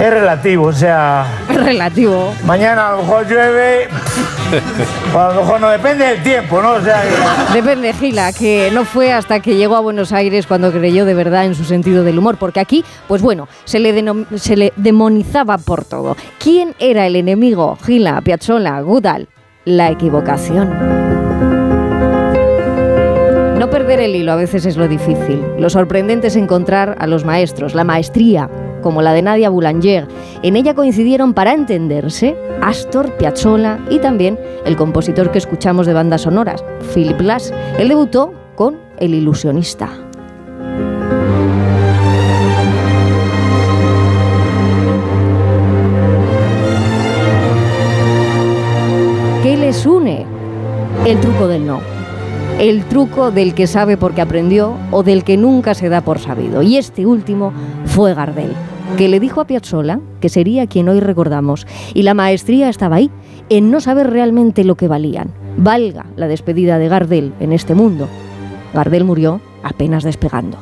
es 0.00 0.10
relativo, 0.10 0.66
o 0.66 0.72
sea... 0.72 1.26
Es 1.50 1.56
relativo. 1.56 2.32
Mañana 2.44 2.88
a 2.88 2.92
lo 2.92 2.98
mejor 3.02 3.26
llueve, 3.28 3.88
o 5.14 5.18
a 5.18 5.34
lo 5.34 5.40
mejor 5.42 5.60
no, 5.60 5.68
depende 5.70 6.04
del 6.06 6.22
tiempo, 6.22 6.62
¿no? 6.62 6.72
O 6.72 6.80
sea, 6.80 7.02
que- 7.02 7.52
Depende, 7.54 7.92
Gila, 7.92 8.32
que 8.32 8.70
no 8.72 8.84
fue 8.84 9.12
hasta 9.12 9.40
que 9.40 9.56
llegó 9.56 9.74
a 9.76 9.80
Buenos 9.80 10.12
Aires 10.12 10.46
cuando 10.46 10.70
creyó 10.70 11.04
de 11.04 11.14
verdad 11.14 11.44
en 11.46 11.54
su 11.54 11.64
sentido 11.64 12.04
del 12.04 12.18
humor, 12.18 12.36
porque 12.38 12.60
aquí, 12.60 12.84
pues 13.08 13.22
bueno, 13.22 13.48
se 13.64 13.78
le, 13.80 13.92
se 14.36 14.56
le 14.56 14.72
demonizaba 14.76 15.58
por 15.58 15.84
todo. 15.84 16.16
¿Quién 16.38 16.74
era 16.78 17.06
el 17.06 17.16
enemigo? 17.16 17.76
Gila, 17.84 18.20
Piazzolla, 18.20 18.80
Goodall. 18.80 19.28
La 19.64 19.90
equivocación. 19.90 20.70
No 23.58 23.68
perder 23.70 24.00
el 24.00 24.14
hilo 24.14 24.32
a 24.32 24.36
veces 24.36 24.64
es 24.64 24.76
lo 24.76 24.86
difícil. 24.88 25.42
Lo 25.58 25.68
sorprendente 25.68 26.28
es 26.28 26.36
encontrar 26.36 26.96
a 27.00 27.06
los 27.08 27.24
maestros, 27.24 27.74
la 27.74 27.82
maestría, 27.84 28.48
como 28.82 29.02
la 29.02 29.12
de 29.12 29.22
Nadia 29.22 29.50
Boulanger. 29.50 30.06
En 30.42 30.56
ella 30.56 30.74
coincidieron 30.74 31.34
para 31.34 31.52
entenderse 31.52 32.36
Astor 32.62 33.16
Piazzolla 33.16 33.78
y 33.90 33.98
también 33.98 34.38
el 34.64 34.76
compositor 34.76 35.30
que 35.30 35.38
escuchamos 35.38 35.86
de 35.86 35.94
bandas 35.94 36.22
sonoras, 36.22 36.64
Philip 36.94 37.18
Glass. 37.18 37.52
Él 37.78 37.88
debutó 37.88 38.32
con 38.54 38.76
El 38.98 39.14
ilusionista. 39.14 39.88
¿Qué 49.42 49.56
les 49.56 49.86
une? 49.86 50.26
El 51.06 51.20
truco 51.20 51.46
del 51.48 51.66
no. 51.66 51.80
El 52.58 52.84
truco 52.84 53.30
del 53.30 53.54
que 53.54 53.68
sabe 53.68 53.96
porque 53.96 54.20
aprendió 54.20 54.74
o 54.90 55.04
del 55.04 55.22
que 55.22 55.36
nunca 55.36 55.74
se 55.74 55.88
da 55.88 56.00
por 56.00 56.18
sabido. 56.18 56.60
Y 56.60 56.76
este 56.76 57.06
último 57.06 57.52
fue 57.98 58.14
Gardel, 58.14 58.52
que 58.96 59.08
le 59.08 59.18
dijo 59.18 59.40
a 59.40 59.44
Piazzolla 59.48 59.98
que 60.20 60.28
sería 60.28 60.68
quien 60.68 60.88
hoy 60.88 61.00
recordamos. 61.00 61.66
Y 61.94 62.04
la 62.04 62.14
maestría 62.14 62.68
estaba 62.68 62.94
ahí, 62.94 63.10
en 63.48 63.72
no 63.72 63.80
saber 63.80 64.08
realmente 64.10 64.62
lo 64.62 64.76
que 64.76 64.86
valían. 64.86 65.32
Valga 65.56 66.06
la 66.14 66.28
despedida 66.28 66.78
de 66.78 66.86
Gardel 66.86 67.32
en 67.40 67.52
este 67.52 67.74
mundo. 67.74 68.06
Gardel 68.72 69.02
murió 69.02 69.40
apenas 69.64 70.04
despegando. 70.04 70.58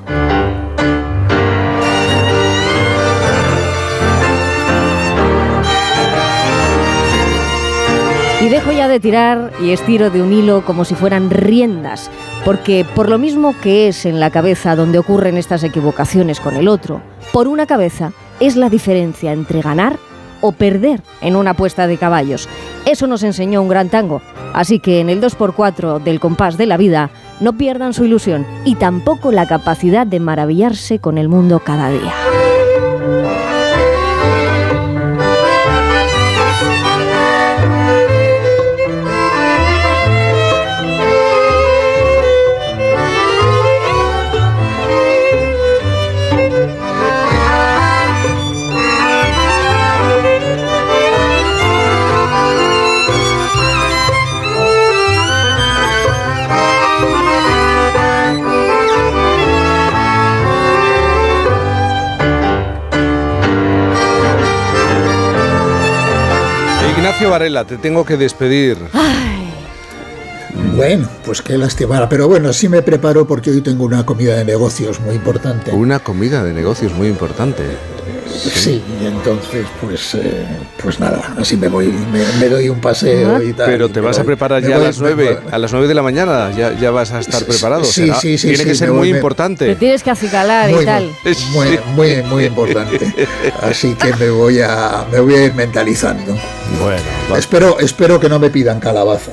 Dejo 8.66 8.78
ya 8.78 8.88
de 8.88 8.98
tirar 8.98 9.52
y 9.62 9.70
estiro 9.70 10.10
de 10.10 10.20
un 10.20 10.32
hilo 10.32 10.64
como 10.64 10.84
si 10.84 10.96
fueran 10.96 11.30
riendas, 11.30 12.10
porque 12.44 12.84
por 12.96 13.08
lo 13.08 13.16
mismo 13.16 13.54
que 13.62 13.86
es 13.86 14.04
en 14.04 14.18
la 14.18 14.30
cabeza 14.30 14.74
donde 14.74 14.98
ocurren 14.98 15.36
estas 15.36 15.62
equivocaciones 15.62 16.40
con 16.40 16.56
el 16.56 16.66
otro, 16.66 17.00
por 17.32 17.46
una 17.46 17.66
cabeza 17.66 18.10
es 18.40 18.56
la 18.56 18.68
diferencia 18.68 19.32
entre 19.32 19.62
ganar 19.62 19.98
o 20.40 20.50
perder 20.50 21.00
en 21.20 21.36
una 21.36 21.52
apuesta 21.52 21.86
de 21.86 21.96
caballos. 21.96 22.48
Eso 22.86 23.06
nos 23.06 23.22
enseñó 23.22 23.62
un 23.62 23.68
gran 23.68 23.88
tango. 23.88 24.20
Así 24.52 24.80
que 24.80 24.98
en 24.98 25.10
el 25.10 25.20
2x4 25.20 26.02
del 26.02 26.18
compás 26.18 26.56
de 26.56 26.66
la 26.66 26.76
vida, 26.76 27.10
no 27.38 27.56
pierdan 27.56 27.92
su 27.92 28.04
ilusión 28.04 28.44
y 28.64 28.74
tampoco 28.74 29.30
la 29.30 29.46
capacidad 29.46 30.08
de 30.08 30.18
maravillarse 30.18 30.98
con 30.98 31.18
el 31.18 31.28
mundo 31.28 31.60
cada 31.60 31.88
día. 31.90 32.25
Ignacio 67.16 67.30
Varela, 67.30 67.64
te 67.64 67.78
tengo 67.78 68.04
que 68.04 68.18
despedir. 68.18 68.76
Bueno, 70.76 71.08
pues 71.24 71.40
qué 71.40 71.56
lástima. 71.56 72.06
Pero 72.10 72.28
bueno, 72.28 72.52
sí 72.52 72.68
me 72.68 72.82
preparo 72.82 73.26
porque 73.26 73.50
hoy 73.50 73.62
tengo 73.62 73.86
una 73.86 74.04
comida 74.04 74.36
de 74.36 74.44
negocios 74.44 75.00
muy 75.00 75.14
importante. 75.14 75.72
Una 75.72 75.98
comida 75.98 76.44
de 76.44 76.52
negocios 76.52 76.92
muy 76.92 77.08
importante. 77.08 77.62
Sí, 78.54 78.82
y 79.02 79.06
entonces, 79.06 79.66
pues, 79.80 80.14
eh, 80.14 80.46
pues 80.82 81.00
nada, 81.00 81.34
así 81.38 81.56
me 81.56 81.68
voy, 81.68 81.86
me, 81.86 82.20
me 82.40 82.48
doy 82.48 82.68
un 82.68 82.80
paseo 82.80 83.42
y 83.42 83.52
tal. 83.52 83.66
Pero 83.66 83.88
te 83.88 84.00
vas 84.00 84.18
a 84.18 84.24
preparar 84.24 84.62
ya 84.62 84.76
a 84.76 84.78
las 84.78 84.98
me 84.98 85.08
9, 85.14 85.40
voy- 85.42 85.52
a 85.52 85.58
las 85.58 85.72
9 85.72 85.88
de 85.88 85.94
la 85.94 86.02
mañana, 86.02 86.50
ya, 86.56 86.72
ya 86.78 86.90
vas 86.90 87.12
a 87.12 87.20
estar 87.20 87.44
preparado. 87.44 87.84
Sí, 87.84 88.06
será- 88.06 88.20
sí, 88.20 88.38
sí, 88.38 88.48
Tiene 88.48 88.62
sí, 88.64 88.68
que 88.70 88.74
ser 88.74 88.92
muy 88.92 89.08
me- 89.08 89.14
Te 89.14 89.18
importante. 89.18 89.74
tienes 89.76 90.02
que 90.02 90.10
acicalar 90.10 90.70
y 90.70 90.84
tal. 90.84 91.10
muy, 91.52 91.78
muy, 91.94 92.22
muy 92.22 92.44
importante. 92.44 92.98
Así 93.62 93.94
que 93.94 94.12
me 94.14 94.30
voy 94.30 94.60
a, 94.60 95.04
me 95.10 95.20
voy 95.20 95.34
a 95.34 95.44
ir 95.46 95.54
mentalizando. 95.54 96.36
Bueno, 96.80 97.36
espero, 97.36 97.78
espero 97.80 98.18
que 98.20 98.28
no 98.28 98.38
me 98.38 98.50
pidan 98.50 98.80
calabaza. 98.80 99.32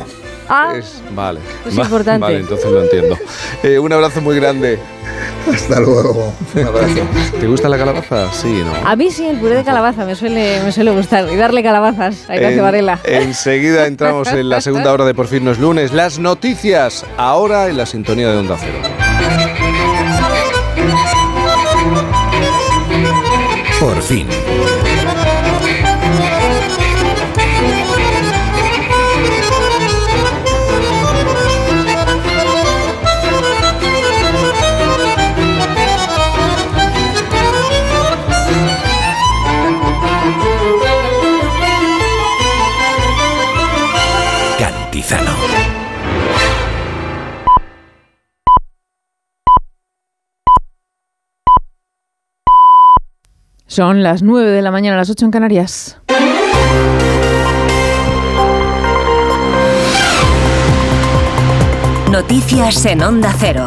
Ah, 0.50 0.74
Es, 0.78 1.02
vale. 1.16 1.40
Es 1.66 1.78
Va- 1.80 1.84
importante. 1.84 2.20
Vale, 2.22 2.38
entonces 2.40 2.72
lo 2.72 2.84
entiendo. 2.84 3.18
Eh, 3.64 3.80
un 3.80 3.92
abrazo 3.94 4.22
muy 4.22 4.36
grande. 4.36 4.80
Hasta 5.54 5.80
luego. 5.80 6.34
Un 6.56 6.66
abrazo. 6.68 6.96
¿Te 7.40 7.48
gusta 7.48 7.70
la 7.70 7.78
calabaza? 7.78 8.32
Sí, 8.34 8.64
¿no? 8.64 8.88
a 8.88 8.96
mí 8.96 9.12
sí, 9.12 9.26
el 9.26 9.38
puré 9.40 9.56
de 9.56 9.64
calabaza 9.64 10.06
me 10.06 10.16
suele, 10.16 10.62
me 10.64 10.72
suele 10.72 10.92
gustar. 10.92 11.28
Y 11.32 11.36
darle 11.36 11.62
calabazas 11.64 12.30
a 12.30 12.36
Ignacio 12.36 12.58
En- 12.60 12.64
Varela. 12.64 13.00
Enseguida 13.04 13.86
entramos 13.88 14.28
en 14.30 14.50
la 14.50 14.62
segunda 14.62 14.92
hora 14.94 15.06
de 15.06 15.14
Por 15.14 15.28
fin 15.28 15.44
no 15.46 15.52
es 15.52 15.60
lunes. 15.60 15.92
Las 15.94 16.20
noticias, 16.20 17.06
ahora 17.18 17.68
en 17.68 17.78
la 17.78 17.86
sintonía 17.86 18.30
de 18.32 18.38
Onda 18.38 18.58
Cero. 18.60 18.80
Por 23.80 24.02
fin. 24.02 24.28
Son 53.74 54.04
las 54.04 54.22
9 54.22 54.52
de 54.52 54.62
la 54.62 54.70
mañana, 54.70 54.98
las 54.98 55.10
8 55.10 55.26
en 55.26 55.32
Canarias. 55.32 55.98
Noticias 62.12 62.86
en 62.86 63.02
Onda 63.02 63.34
Cero. 63.36 63.66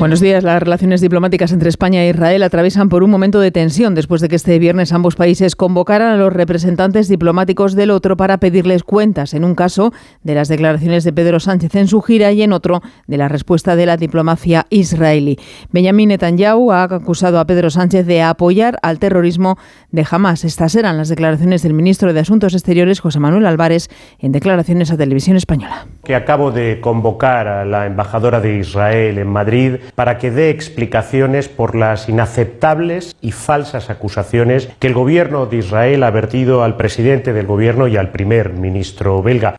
Buenos 0.00 0.20
días. 0.20 0.42
Las 0.44 0.62
relaciones 0.62 1.02
diplomáticas 1.02 1.52
entre 1.52 1.68
España 1.68 2.02
e 2.02 2.08
Israel 2.08 2.42
atraviesan 2.42 2.88
por 2.88 3.02
un 3.02 3.10
momento 3.10 3.38
de 3.38 3.50
tensión 3.50 3.94
después 3.94 4.22
de 4.22 4.28
que 4.28 4.36
este 4.36 4.58
viernes 4.58 4.94
ambos 4.94 5.14
países 5.14 5.56
convocaran 5.56 6.14
a 6.14 6.16
los 6.16 6.32
representantes 6.32 7.06
diplomáticos 7.06 7.74
del 7.74 7.90
otro 7.90 8.16
para 8.16 8.38
pedirles 8.38 8.82
cuentas, 8.82 9.34
en 9.34 9.44
un 9.44 9.54
caso 9.54 9.92
de 10.22 10.34
las 10.34 10.48
declaraciones 10.48 11.04
de 11.04 11.12
Pedro 11.12 11.38
Sánchez 11.38 11.74
en 11.74 11.86
su 11.86 12.00
gira 12.00 12.32
y 12.32 12.40
en 12.40 12.54
otro 12.54 12.80
de 13.08 13.18
la 13.18 13.28
respuesta 13.28 13.76
de 13.76 13.84
la 13.84 13.98
diplomacia 13.98 14.64
israelí. 14.70 15.38
Benjamin 15.70 16.08
Netanyahu 16.08 16.72
ha 16.72 16.84
acusado 16.84 17.38
a 17.38 17.44
Pedro 17.44 17.68
Sánchez 17.68 18.06
de 18.06 18.22
apoyar 18.22 18.78
al 18.80 19.00
terrorismo 19.00 19.58
de 19.90 20.06
Hamas. 20.10 20.44
Estas 20.44 20.76
eran 20.76 20.96
las 20.96 21.10
declaraciones 21.10 21.62
del 21.62 21.74
ministro 21.74 22.14
de 22.14 22.20
Asuntos 22.20 22.54
Exteriores, 22.54 23.00
José 23.00 23.20
Manuel 23.20 23.44
Álvarez, 23.44 23.90
en 24.18 24.32
declaraciones 24.32 24.90
a 24.90 24.96
Televisión 24.96 25.36
Española. 25.36 25.84
que 26.04 26.14
acabo 26.14 26.50
de 26.52 26.80
convocar 26.80 27.46
a 27.46 27.66
la 27.66 27.84
embajadora 27.84 28.40
de 28.40 28.56
Israel 28.56 29.18
en 29.18 29.28
Madrid 29.28 29.74
para 29.94 30.18
que 30.18 30.30
dé 30.30 30.50
explicaciones 30.50 31.48
por 31.48 31.74
las 31.74 32.08
inaceptables 32.08 33.14
y 33.20 33.32
falsas 33.32 33.90
acusaciones 33.90 34.68
que 34.78 34.86
el 34.86 34.94
gobierno 34.94 35.46
de 35.46 35.58
Israel 35.58 36.02
ha 36.02 36.10
vertido 36.10 36.62
al 36.62 36.76
presidente 36.76 37.32
del 37.32 37.46
gobierno 37.46 37.88
y 37.88 37.96
al 37.96 38.10
primer 38.10 38.52
ministro 38.52 39.22
belga. 39.22 39.56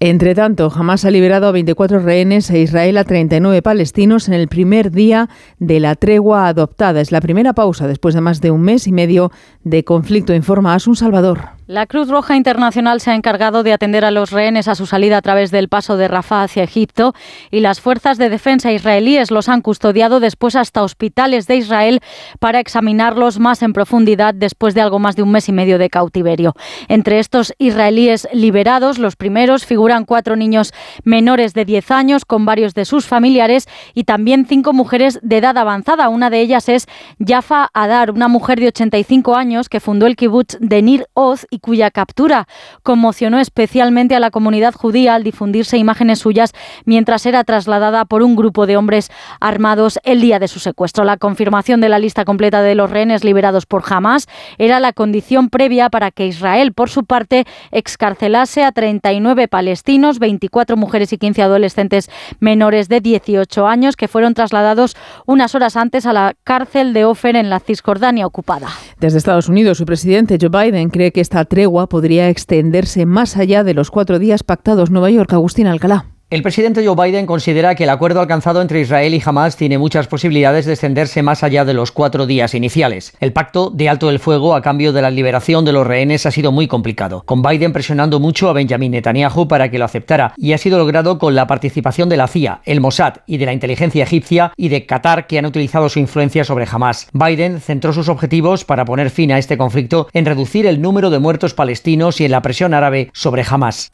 Entre 0.00 0.34
tanto, 0.34 0.70
Hamas 0.74 1.06
ha 1.06 1.10
liberado 1.10 1.46
a 1.46 1.52
24 1.52 2.00
rehenes 2.00 2.50
e 2.50 2.58
Israel 2.58 2.98
a 2.98 3.04
39 3.04 3.62
palestinos 3.62 4.28
en 4.28 4.34
el 4.34 4.48
primer 4.48 4.90
día 4.90 5.30
de 5.58 5.80
la 5.80 5.94
tregua 5.94 6.48
adoptada. 6.48 7.00
Es 7.00 7.10
la 7.10 7.22
primera 7.22 7.54
pausa 7.54 7.86
después 7.86 8.14
de 8.14 8.20
más 8.20 8.42
de 8.42 8.50
un 8.50 8.60
mes 8.60 8.86
y 8.86 8.92
medio 8.92 9.30
de 9.62 9.82
conflicto, 9.84 10.34
informa 10.34 10.74
Asun 10.74 10.94
Salvador. 10.94 11.40
La 11.66 11.86
Cruz 11.86 12.10
Roja 12.10 12.36
Internacional 12.36 13.00
se 13.00 13.10
ha 13.10 13.14
encargado 13.14 13.62
de 13.62 13.72
atender 13.72 14.04
a 14.04 14.10
los 14.10 14.30
rehenes 14.30 14.68
a 14.68 14.74
su 14.74 14.84
salida 14.84 15.16
a 15.16 15.22
través 15.22 15.50
del 15.50 15.70
paso 15.70 15.96
de 15.96 16.08
Rafah 16.08 16.42
hacia 16.42 16.62
Egipto 16.62 17.14
y 17.50 17.60
las 17.60 17.80
fuerzas 17.80 18.18
de 18.18 18.28
defensa 18.28 18.70
israelíes 18.70 19.30
los 19.30 19.48
han 19.48 19.62
custodiado 19.62 20.20
después 20.20 20.56
hasta 20.56 20.82
hospitales 20.82 21.46
de 21.46 21.56
Israel 21.56 22.00
para 22.38 22.60
examinarlos 22.60 23.38
más 23.38 23.62
en 23.62 23.72
profundidad 23.72 24.34
después 24.34 24.74
de 24.74 24.82
algo 24.82 24.98
más 24.98 25.16
de 25.16 25.22
un 25.22 25.30
mes 25.30 25.48
y 25.48 25.52
medio 25.52 25.78
de 25.78 25.88
cautiverio. 25.88 26.52
Entre 26.88 27.18
estos 27.18 27.54
israelíes 27.56 28.28
liberados, 28.34 28.98
los 28.98 29.16
primeros 29.16 29.64
figuran 29.64 30.04
cuatro 30.04 30.36
niños 30.36 30.74
menores 31.02 31.54
de 31.54 31.64
10 31.64 31.90
años 31.92 32.26
con 32.26 32.44
varios 32.44 32.74
de 32.74 32.84
sus 32.84 33.06
familiares 33.06 33.68
y 33.94 34.04
también 34.04 34.44
cinco 34.46 34.74
mujeres 34.74 35.18
de 35.22 35.38
edad 35.38 35.56
avanzada. 35.56 36.10
Una 36.10 36.28
de 36.28 36.42
ellas 36.42 36.68
es 36.68 36.86
Jaffa 37.26 37.70
Adar, 37.72 38.10
una 38.10 38.28
mujer 38.28 38.60
de 38.60 38.66
85 38.66 39.34
años 39.34 39.70
que 39.70 39.80
fundó 39.80 40.04
el 40.06 40.14
kibbutz 40.14 40.58
de 40.60 40.82
Nir 40.82 41.06
Oz 41.14 41.46
y 41.54 41.60
cuya 41.60 41.90
captura 41.90 42.48
conmocionó 42.82 43.38
especialmente 43.38 44.14
a 44.16 44.20
la 44.20 44.30
comunidad 44.30 44.74
judía 44.74 45.14
al 45.14 45.22
difundirse 45.22 45.78
imágenes 45.78 46.18
suyas 46.18 46.52
mientras 46.84 47.24
era 47.26 47.44
trasladada 47.44 48.04
por 48.04 48.22
un 48.22 48.34
grupo 48.34 48.66
de 48.66 48.76
hombres 48.76 49.10
armados 49.40 50.00
el 50.02 50.20
día 50.20 50.38
de 50.38 50.48
su 50.48 50.58
secuestro. 50.58 51.04
La 51.04 51.16
confirmación 51.16 51.80
de 51.80 51.88
la 51.88 51.98
lista 51.98 52.24
completa 52.24 52.60
de 52.62 52.74
los 52.74 52.90
rehenes 52.90 53.24
liberados 53.24 53.66
por 53.66 53.84
Hamas 53.88 54.26
era 54.58 54.80
la 54.80 54.92
condición 54.92 55.48
previa 55.48 55.90
para 55.90 56.10
que 56.10 56.26
Israel, 56.26 56.72
por 56.72 56.90
su 56.90 57.04
parte, 57.04 57.46
excarcelase 57.70 58.64
a 58.64 58.72
39 58.72 59.46
palestinos, 59.46 60.18
24 60.18 60.76
mujeres 60.76 61.12
y 61.12 61.18
15 61.18 61.42
adolescentes 61.42 62.10
menores 62.40 62.88
de 62.88 63.00
18 63.00 63.66
años 63.66 63.96
que 63.96 64.08
fueron 64.08 64.34
trasladados 64.34 64.96
unas 65.26 65.54
horas 65.54 65.76
antes 65.76 66.06
a 66.06 66.12
la 66.12 66.34
cárcel 66.42 66.92
de 66.92 67.04
Ofer 67.04 67.36
en 67.36 67.48
la 67.48 67.60
Cisjordania 67.60 68.26
ocupada. 68.26 68.68
Desde 68.98 69.18
Estados 69.18 69.48
Unidos, 69.48 69.78
su 69.78 69.86
presidente 69.86 70.38
Joe 70.40 70.48
Biden 70.48 70.90
cree 70.90 71.12
que 71.12 71.20
esta 71.20 71.43
tregua 71.44 71.88
podría 71.88 72.28
extenderse 72.28 73.06
más 73.06 73.36
allá 73.36 73.64
de 73.64 73.74
los 73.74 73.90
cuatro 73.90 74.18
días 74.18 74.42
pactados. 74.42 74.90
Nueva 74.90 75.10
York, 75.10 75.32
Agustín 75.32 75.66
Alcalá. 75.66 76.13
El 76.30 76.42
presidente 76.42 76.84
Joe 76.84 76.96
Biden 76.96 77.26
considera 77.26 77.74
que 77.74 77.84
el 77.84 77.90
acuerdo 77.90 78.20
alcanzado 78.20 78.62
entre 78.62 78.80
Israel 78.80 79.14
y 79.14 79.22
Hamas 79.24 79.56
tiene 79.56 79.76
muchas 79.76 80.08
posibilidades 80.08 80.64
de 80.64 80.72
extenderse 80.72 81.22
más 81.22 81.44
allá 81.44 81.66
de 81.66 81.74
los 81.74 81.92
cuatro 81.92 82.26
días 82.26 82.54
iniciales. 82.54 83.12
El 83.20 83.34
pacto 83.34 83.70
de 83.70 83.90
alto 83.90 84.08
el 84.08 84.18
fuego 84.18 84.54
a 84.54 84.62
cambio 84.62 84.94
de 84.94 85.02
la 85.02 85.10
liberación 85.10 85.66
de 85.66 85.72
los 85.72 85.86
rehenes 85.86 86.24
ha 86.24 86.30
sido 86.30 86.50
muy 86.50 86.66
complicado, 86.66 87.22
con 87.26 87.42
Biden 87.42 87.74
presionando 87.74 88.20
mucho 88.20 88.48
a 88.48 88.54
Benjamin 88.54 88.92
Netanyahu 88.92 89.46
para 89.46 89.70
que 89.70 89.78
lo 89.78 89.84
aceptara, 89.84 90.32
y 90.36 90.54
ha 90.54 90.58
sido 90.58 90.78
logrado 90.78 91.18
con 91.18 91.34
la 91.34 91.46
participación 91.46 92.08
de 92.08 92.16
la 92.16 92.26
CIA, 92.26 92.62
el 92.64 92.80
Mossad 92.80 93.16
y 93.26 93.36
de 93.36 93.46
la 93.46 93.52
inteligencia 93.52 94.04
egipcia 94.04 94.52
y 94.56 94.70
de 94.70 94.86
Qatar 94.86 95.26
que 95.26 95.38
han 95.38 95.46
utilizado 95.46 95.90
su 95.90 95.98
influencia 95.98 96.42
sobre 96.42 96.66
Hamas. 96.68 97.06
Biden 97.12 97.60
centró 97.60 97.92
sus 97.92 98.08
objetivos 98.08 98.64
para 98.64 98.86
poner 98.86 99.10
fin 99.10 99.30
a 99.30 99.38
este 99.38 99.58
conflicto 99.58 100.08
en 100.14 100.24
reducir 100.24 100.66
el 100.66 100.80
número 100.80 101.10
de 101.10 101.18
muertos 101.18 101.52
palestinos 101.52 102.20
y 102.20 102.24
en 102.24 102.30
la 102.30 102.42
presión 102.42 102.72
árabe 102.72 103.10
sobre 103.12 103.44
Hamas. 103.48 103.90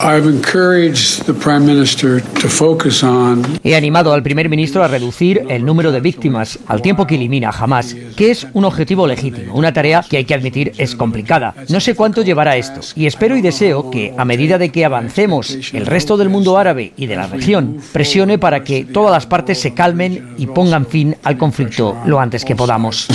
He 3.64 3.74
animado 3.74 4.12
al 4.12 4.22
primer 4.22 4.49
ministro 4.49 4.85
a 4.85 4.89
reducir 4.89 5.45
el 5.49 5.64
número 5.64 5.93
de 5.93 6.01
víctimas 6.01 6.59
al 6.66 6.83
tiempo 6.83 7.07
que 7.07 7.14
elimina 7.14 7.49
a 7.49 7.53
Hamas, 7.53 7.97
que 8.16 8.31
es 8.31 8.47
un 8.53 8.64
objetivo 8.64 9.07
legítimo, 9.07 9.55
una 9.55 9.72
tarea 9.72 10.05
que 10.09 10.18
hay 10.18 10.24
que 10.24 10.35
admitir 10.35 10.72
es 10.78 10.95
complicada. 10.95 11.55
No 11.68 11.81
sé 11.81 11.95
cuánto 11.95 12.22
llevará 12.22 12.57
esto 12.57 12.81
y 12.95 13.07
espero 13.07 13.37
y 13.37 13.43
deseo 13.43 13.91
que 13.91 14.14
a 14.16 14.24
medida 14.24 14.59
de 14.59 14.70
que 14.70 14.85
avancemos, 14.85 15.57
el 15.72 15.87
resto 15.87 16.16
del 16.16 16.28
mundo 16.28 16.59
árabe 16.59 16.93
y 16.97 17.07
de 17.07 17.16
la 17.16 17.26
región 17.26 17.78
presione 17.93 18.39
para 18.39 18.62
que 18.62 18.85
todas 18.85 19.12
las 19.12 19.26
partes 19.26 19.59
se 19.59 19.74
calmen 19.74 20.35
y 20.37 20.47
pongan 20.47 20.87
fin 20.87 21.16
al 21.22 21.39
conflicto 21.39 21.97
lo 22.05 22.20
antes 22.20 22.45
que 22.45 22.57
podamos. 22.57 23.07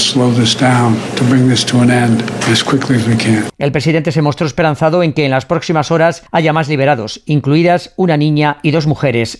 El 3.57 3.71
presidente 3.71 4.11
se 4.11 4.21
mostró 4.21 4.47
esperanzado 4.47 5.03
en 5.03 5.13
que 5.13 5.25
en 5.25 5.31
las 5.31 5.45
próximas 5.45 5.91
horas 5.91 6.23
haya 6.31 6.53
más 6.53 6.67
liberados, 6.67 7.21
incluidas 7.25 7.93
una 7.97 8.17
niña 8.17 8.57
y 8.63 8.71
dos 8.71 8.87
mujeres 8.87 8.94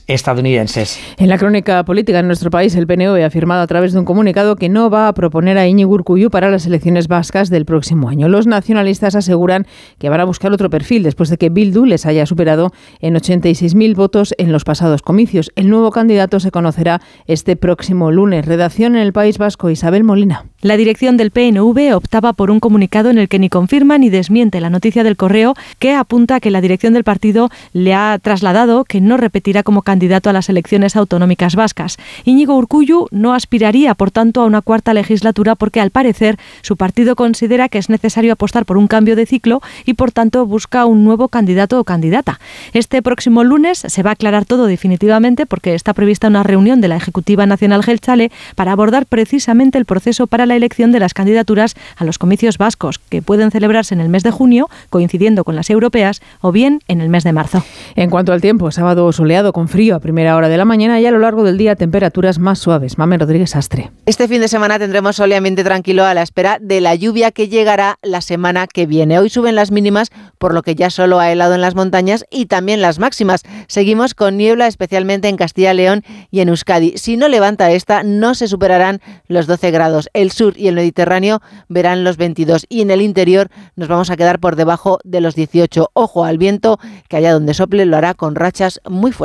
estadounidenses. 0.08 1.00
En 1.18 1.30
la 1.30 1.38
crónica 1.38 1.84
política 1.86 2.20
en 2.20 2.28
nuestro 2.28 2.50
país, 2.50 2.76
el 2.76 2.88
PNV 2.88 3.24
ha 3.24 3.28
afirmado 3.28 3.62
a 3.62 3.68
través 3.68 3.94
de 3.94 4.00
un 4.00 4.06
comunicado 4.06 4.56
que 4.56 4.70
no 4.70 4.90
va 4.90 5.08
a 5.08 5.14
proponer 5.14 5.58
a 5.58 5.68
Iñigo 5.68 5.94
Urkullu 5.94 6.30
para 6.30 6.50
las 6.50 6.66
elecciones 6.66 7.08
vascas 7.08 7.50
del 7.50 7.66
próximo 7.66 8.10
año. 8.10 8.28
Los 8.28 8.48
nacionalistas 8.48 9.16
aseguran 9.16 9.66
que 9.98 10.10
van 10.10 10.20
a 10.20 10.26
buscar 10.26 10.52
otro 10.52 10.70
perfil 10.70 11.04
después 11.04 11.30
de 11.30 11.38
que 11.38 11.50
Bildu 11.50 11.86
les 11.86 12.06
haya 12.06 12.26
superado 12.26 12.72
en 13.00 13.16
86.000 13.16 13.96
votos 13.96 14.36
en 14.38 14.52
los 14.52 14.64
pasados 14.64 15.02
comicios. 15.02 15.52
El 15.56 15.70
nuevo 15.70 15.92
candidato 15.92 16.40
se 16.40 16.52
conocerá 16.52 17.02
este 17.26 17.56
próximo 17.56 18.12
lunes. 18.12 18.46
Redacción 18.46 18.96
en 18.96 19.02
el 19.02 19.14
País 19.14 19.38
Vasco, 19.38 19.70
Isabel 19.70 20.04
Molina. 20.04 20.46
La 20.62 20.78
dirección 20.78 21.16
del 21.16 21.32
PNV 21.32 21.96
optaba 21.96 22.34
por 22.34 22.52
un 22.52 22.60
comunicado 22.60 23.10
en 23.10 23.20
el 23.20 23.30
que 23.30 23.40
ni 23.40 23.50
confirma 23.50 23.98
ni 23.98 24.10
desmiente 24.10 24.60
la 24.60 24.70
noticia 24.70 25.04
del 25.04 25.16
correo 25.16 25.54
que 25.80 25.94
apunta 25.94 26.40
que 26.40 26.52
la 26.52 26.62
dirección 26.62 26.94
del 26.94 27.04
partido 27.04 27.50
le 27.72 27.94
ha 27.94 28.20
trasladado 28.22 28.84
que 28.84 29.00
no 29.00 29.18
repetirá 29.18 29.45
como 29.64 29.84
candidato 29.84 30.30
a 30.30 30.34
las 30.34 30.50
elecciones 30.50 30.96
autonómicas 30.96 31.56
vascas. 31.56 31.98
Íñigo 32.24 32.58
Urcullu 32.58 33.08
no 33.12 33.34
aspiraría, 33.34 33.94
por 33.94 34.10
tanto, 34.10 34.42
a 34.42 34.46
una 34.46 34.62
cuarta 34.62 34.94
legislatura 34.94 35.56
porque, 35.56 35.80
al 35.80 35.92
parecer, 35.92 36.38
su 36.62 36.78
partido 36.78 37.16
considera 37.16 37.70
que 37.70 37.78
es 37.78 37.90
necesario 37.90 38.34
apostar 38.34 38.66
por 38.66 38.78
un 38.78 38.88
cambio 38.88 39.16
de 39.16 39.28
ciclo 39.28 39.62
y, 39.86 39.94
por 39.94 40.12
tanto, 40.12 40.48
busca 40.48 40.86
un 40.86 41.04
nuevo 41.04 41.28
candidato 41.28 41.80
o 41.80 41.84
candidata. 41.84 42.40
Este 42.74 43.04
próximo 43.04 43.44
lunes 43.44 43.84
se 43.86 44.02
va 44.02 44.10
a 44.12 44.14
aclarar 44.14 44.46
todo 44.46 44.66
definitivamente 44.66 45.46
porque 45.46 45.76
está 45.76 45.94
prevista 45.94 46.28
una 46.28 46.42
reunión 46.42 46.82
de 46.82 46.88
la 46.88 46.96
Ejecutiva 46.96 47.46
Nacional 47.46 47.84
Gelchale 47.84 48.32
para 48.56 48.72
abordar 48.72 49.06
precisamente 49.06 49.78
el 49.78 49.86
proceso 49.86 50.26
para 50.26 50.48
la 50.48 50.56
elección 50.56 50.92
de 50.92 51.00
las 51.00 51.14
candidaturas 51.14 51.76
a 51.98 52.04
los 52.04 52.18
comicios 52.18 52.58
vascos, 52.58 52.98
que 52.98 53.22
pueden 53.22 53.52
celebrarse 53.52 53.94
en 53.94 54.02
el 54.02 54.10
mes 54.10 54.24
de 54.24 54.32
junio, 54.32 54.70
coincidiendo 54.90 55.44
con 55.44 55.56
las 55.56 55.70
europeas, 55.70 56.22
o 56.42 56.52
bien 56.52 56.82
en 56.88 57.02
el 57.02 57.10
mes 57.10 57.24
de 57.24 57.34
marzo. 57.34 57.64
En 57.96 58.10
cuanto 58.10 58.34
al 58.34 58.42
tiempo, 58.42 58.72
sábado 58.72 59.12
soleado 59.12 59.35
con 59.36 59.68
frío 59.68 59.98
a 59.98 60.00
primera 60.00 60.38
hora 60.38 60.48
de 60.48 60.56
la 60.56 60.64
mañana 60.64 61.02
y 61.02 61.06
a 61.06 61.12
lo 61.12 61.20
largo 61.20 61.44
del 61.44 61.58
día 61.58 61.76
temperaturas 61.76 62.40
más 62.40 62.58
suaves. 62.58 62.98
Mamen 62.98 63.20
Rodríguez 63.20 63.54
Astre. 63.58 63.92
Este 64.06 64.30
fin 64.30 64.40
de 64.40 64.48
semana 64.48 64.80
tendremos 64.80 65.18
soleamente 65.18 65.66
tranquilo 65.66 66.06
a 66.06 66.14
la 66.14 66.22
espera 66.22 66.58
de 66.62 66.80
la 66.80 66.96
lluvia 66.96 67.32
que 67.32 67.50
llegará 67.50 68.00
la 68.02 68.22
semana 68.22 68.66
que 68.66 68.86
viene. 68.86 69.20
Hoy 69.20 69.30
suben 69.30 69.56
las 69.56 69.72
mínimas, 69.72 70.10
por 70.38 70.54
lo 70.54 70.64
que 70.64 70.76
ya 70.76 70.90
solo 70.90 71.20
ha 71.20 71.34
helado 71.34 71.54
en 71.54 71.60
las 71.60 71.76
montañas 71.76 72.24
y 72.32 72.46
también 72.46 72.82
las 72.82 72.98
máximas. 72.98 73.44
Seguimos 73.68 74.14
con 74.14 74.38
niebla, 74.38 74.68
especialmente 74.68 75.28
en 75.28 75.36
Castilla 75.36 75.74
y 75.74 75.78
León 75.78 76.04
y 76.32 76.40
en 76.40 76.48
Euskadi. 76.48 76.94
Si 76.96 77.18
no 77.18 77.28
levanta 77.28 77.72
esta, 77.72 78.04
no 78.04 78.36
se 78.36 78.48
superarán 78.48 79.02
los 79.28 79.48
12 79.48 79.70
grados. 79.72 80.10
El 80.14 80.32
sur 80.32 80.54
y 80.58 80.70
el 80.70 80.76
Mediterráneo 80.76 81.42
verán 81.68 82.06
los 82.06 82.16
22 82.16 82.68
y 82.70 82.82
en 82.82 82.90
el 82.90 83.02
interior 83.02 83.50
nos 83.76 83.90
vamos 83.90 84.10
a 84.10 84.16
quedar 84.16 84.40
por 84.40 84.56
debajo 84.56 85.00
de 85.04 85.20
los 85.20 85.36
18. 85.36 85.90
Ojo 85.92 86.24
al 86.24 86.38
viento, 86.38 86.80
que 87.10 87.18
allá 87.18 87.34
donde 87.34 87.54
sople 87.54 87.86
lo 87.86 87.98
hará 87.98 88.14
con 88.14 88.36
rachas 88.36 88.80
muy 88.90 89.12
fuertes. 89.12 89.25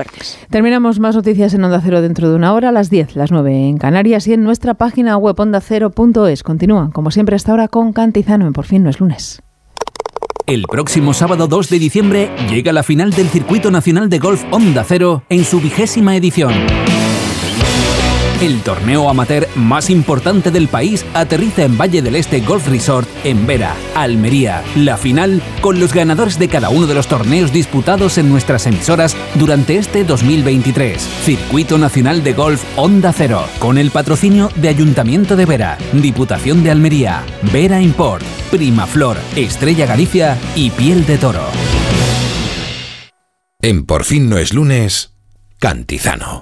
Terminamos 0.50 1.00
más 1.00 1.14
noticias 1.14 1.54
en 1.54 1.64
Onda 1.64 1.80
Cero 1.82 2.02
dentro 2.02 2.28
de 2.28 2.36
una 2.36 2.52
hora, 2.52 2.70
a 2.70 2.72
las 2.72 2.90
10, 2.90 3.16
las 3.16 3.30
9 3.30 3.68
en 3.68 3.78
Canarias 3.78 4.26
y 4.26 4.32
en 4.32 4.44
nuestra 4.44 4.74
página 4.74 5.16
web 5.16 5.38
ondacero.es. 5.38 6.42
Continúan, 6.42 6.90
como 6.90 7.10
siempre, 7.10 7.36
hasta 7.36 7.52
ahora 7.52 7.68
con 7.68 7.92
Cantizano 7.92 8.46
en 8.46 8.52
Por 8.52 8.66
fin 8.66 8.82
no 8.82 8.90
es 8.90 9.00
lunes. 9.00 9.42
El 10.46 10.64
próximo 10.68 11.14
sábado 11.14 11.46
2 11.46 11.70
de 11.70 11.78
diciembre 11.78 12.30
llega 12.48 12.72
la 12.72 12.82
final 12.82 13.12
del 13.12 13.28
Circuito 13.28 13.70
Nacional 13.70 14.08
de 14.08 14.18
Golf 14.18 14.42
Onda 14.50 14.84
Cero 14.84 15.22
en 15.28 15.44
su 15.44 15.60
vigésima 15.60 16.16
edición. 16.16 16.52
El 18.40 18.62
torneo 18.62 19.10
amateur 19.10 19.46
más 19.54 19.90
importante 19.90 20.50
del 20.50 20.68
país 20.68 21.04
aterriza 21.12 21.62
en 21.62 21.76
Valle 21.76 22.00
del 22.00 22.16
Este 22.16 22.40
Golf 22.40 22.68
Resort 22.68 23.06
en 23.22 23.46
Vera, 23.46 23.74
Almería. 23.94 24.64
La 24.76 24.96
final 24.96 25.42
con 25.60 25.78
los 25.78 25.92
ganadores 25.92 26.38
de 26.38 26.48
cada 26.48 26.70
uno 26.70 26.86
de 26.86 26.94
los 26.94 27.06
torneos 27.06 27.52
disputados 27.52 28.16
en 28.16 28.30
nuestras 28.30 28.66
emisoras 28.66 29.14
durante 29.34 29.76
este 29.76 30.04
2023. 30.04 31.02
Circuito 31.22 31.76
Nacional 31.76 32.24
de 32.24 32.32
Golf 32.32 32.64
Onda 32.76 33.12
Cero, 33.12 33.44
con 33.58 33.76
el 33.76 33.90
patrocinio 33.90 34.48
de 34.56 34.68
Ayuntamiento 34.68 35.36
de 35.36 35.44
Vera, 35.44 35.76
Diputación 35.92 36.64
de 36.64 36.70
Almería, 36.70 37.22
Vera 37.52 37.82
Import, 37.82 38.24
Primaflor, 38.50 39.18
Estrella 39.36 39.84
Galicia 39.84 40.38
y 40.56 40.70
Piel 40.70 41.04
de 41.04 41.18
Toro. 41.18 41.44
En 43.60 43.84
Por 43.84 44.04
fin 44.04 44.30
no 44.30 44.38
es 44.38 44.54
lunes, 44.54 45.12
Cantizano. 45.58 46.40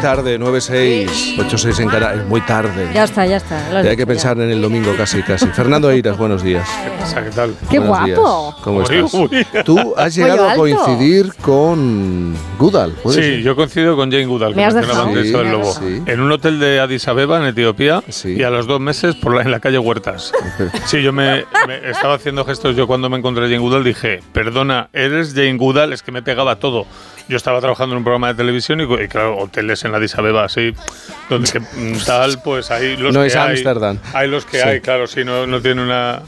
Tarde, 0.00 0.38
9-6, 0.38 1.36
8-6 1.38 1.80
en 1.80 1.88
cara, 1.88 2.14
es 2.14 2.24
muy 2.26 2.40
tarde. 2.42 2.88
Ya 2.94 3.04
está, 3.04 3.26
ya 3.26 3.36
está. 3.38 3.82
Ya 3.82 3.90
hay 3.90 3.96
que 3.96 4.06
pensar 4.06 4.36
en 4.38 4.50
el 4.50 4.60
domingo 4.62 4.92
casi, 4.96 5.22
casi. 5.22 5.46
Fernando 5.48 5.90
Eiras, 5.90 6.16
buenos 6.16 6.42
días. 6.42 6.68
¿Qué 7.14 7.30
tal? 7.34 7.54
¡Qué 7.70 7.78
Buenos 7.78 8.04
días. 8.04 8.18
guapo! 8.18 8.56
¿Cómo 8.62 8.78
Uy, 8.78 8.84
estás? 8.84 9.14
uy. 9.14 9.46
Tú 9.64 9.94
has 9.96 10.14
llegado 10.14 10.48
a 10.48 10.54
coincidir 10.54 11.32
con 11.42 12.34
Goodall, 12.58 12.92
¿puede 13.02 13.16
Sí, 13.22 13.22
ser? 13.28 13.40
yo 13.42 13.56
coincido 13.56 13.96
con 13.96 14.10
Jane 14.10 14.26
Goodall, 14.26 14.52
que 14.52 14.56
Me 14.56 14.64
has 14.64 14.74
mencionaba 14.74 15.10
dejado. 15.10 15.18
antes 15.18 15.32
Sí, 15.32 15.38
el 15.46 15.52
lobo. 15.52 15.72
sí. 15.74 16.02
En 16.12 16.20
un 16.20 16.32
hotel 16.32 16.60
de 16.60 16.80
Addis 16.80 17.08
Abeba, 17.08 17.38
en 17.38 17.46
Etiopía, 17.46 18.02
y 18.24 18.42
a 18.42 18.50
los 18.50 18.66
dos 18.66 18.80
meses 18.80 19.14
por 19.16 19.34
la, 19.34 19.42
en 19.42 19.50
la 19.50 19.60
calle 19.60 19.78
Huertas. 19.78 20.32
Sí, 20.86 21.02
yo 21.02 21.12
me, 21.12 21.44
me 21.66 21.90
estaba 21.90 22.14
haciendo 22.14 22.44
gestos. 22.44 22.76
Yo 22.76 22.86
cuando 22.86 23.08
me 23.10 23.18
encontré 23.18 23.44
a 23.44 23.48
Jane 23.48 23.58
Goodall 23.58 23.84
dije, 23.84 24.20
perdona, 24.32 24.88
¿eres 24.92 25.32
Jane 25.34 25.56
Goodall? 25.56 25.92
Es 25.92 26.02
que 26.02 26.12
me 26.12 26.22
pegaba 26.22 26.56
todo. 26.56 26.86
Yo 27.28 27.36
estaba 27.36 27.60
trabajando 27.60 27.94
en 27.94 27.98
un 27.98 28.04
programa 28.04 28.28
de 28.28 28.34
televisión 28.34 28.80
y, 28.80 28.84
y, 28.84 29.08
claro, 29.08 29.36
hoteles 29.36 29.84
en 29.84 29.94
Addis 29.94 30.14
Abeba, 30.16 30.44
así, 30.44 30.72
donde 31.28 31.50
que, 31.52 31.60
mm, 31.60 31.98
tal, 32.06 32.40
pues 32.42 32.70
ahí 32.70 32.96
los 32.96 33.12
No 33.12 33.20
que 33.20 33.26
es 33.26 33.36
hay. 33.36 33.50
Ámsterdam. 33.50 33.98
Hay 34.14 34.28
los 34.28 34.46
que 34.46 34.60
Sí. 34.62 34.66
hay, 34.68 34.80
claro, 34.80 35.06
sí, 35.06 35.24
no, 35.24 35.46
no 35.46 35.60
tiene 35.60 35.82
una, 35.82 36.22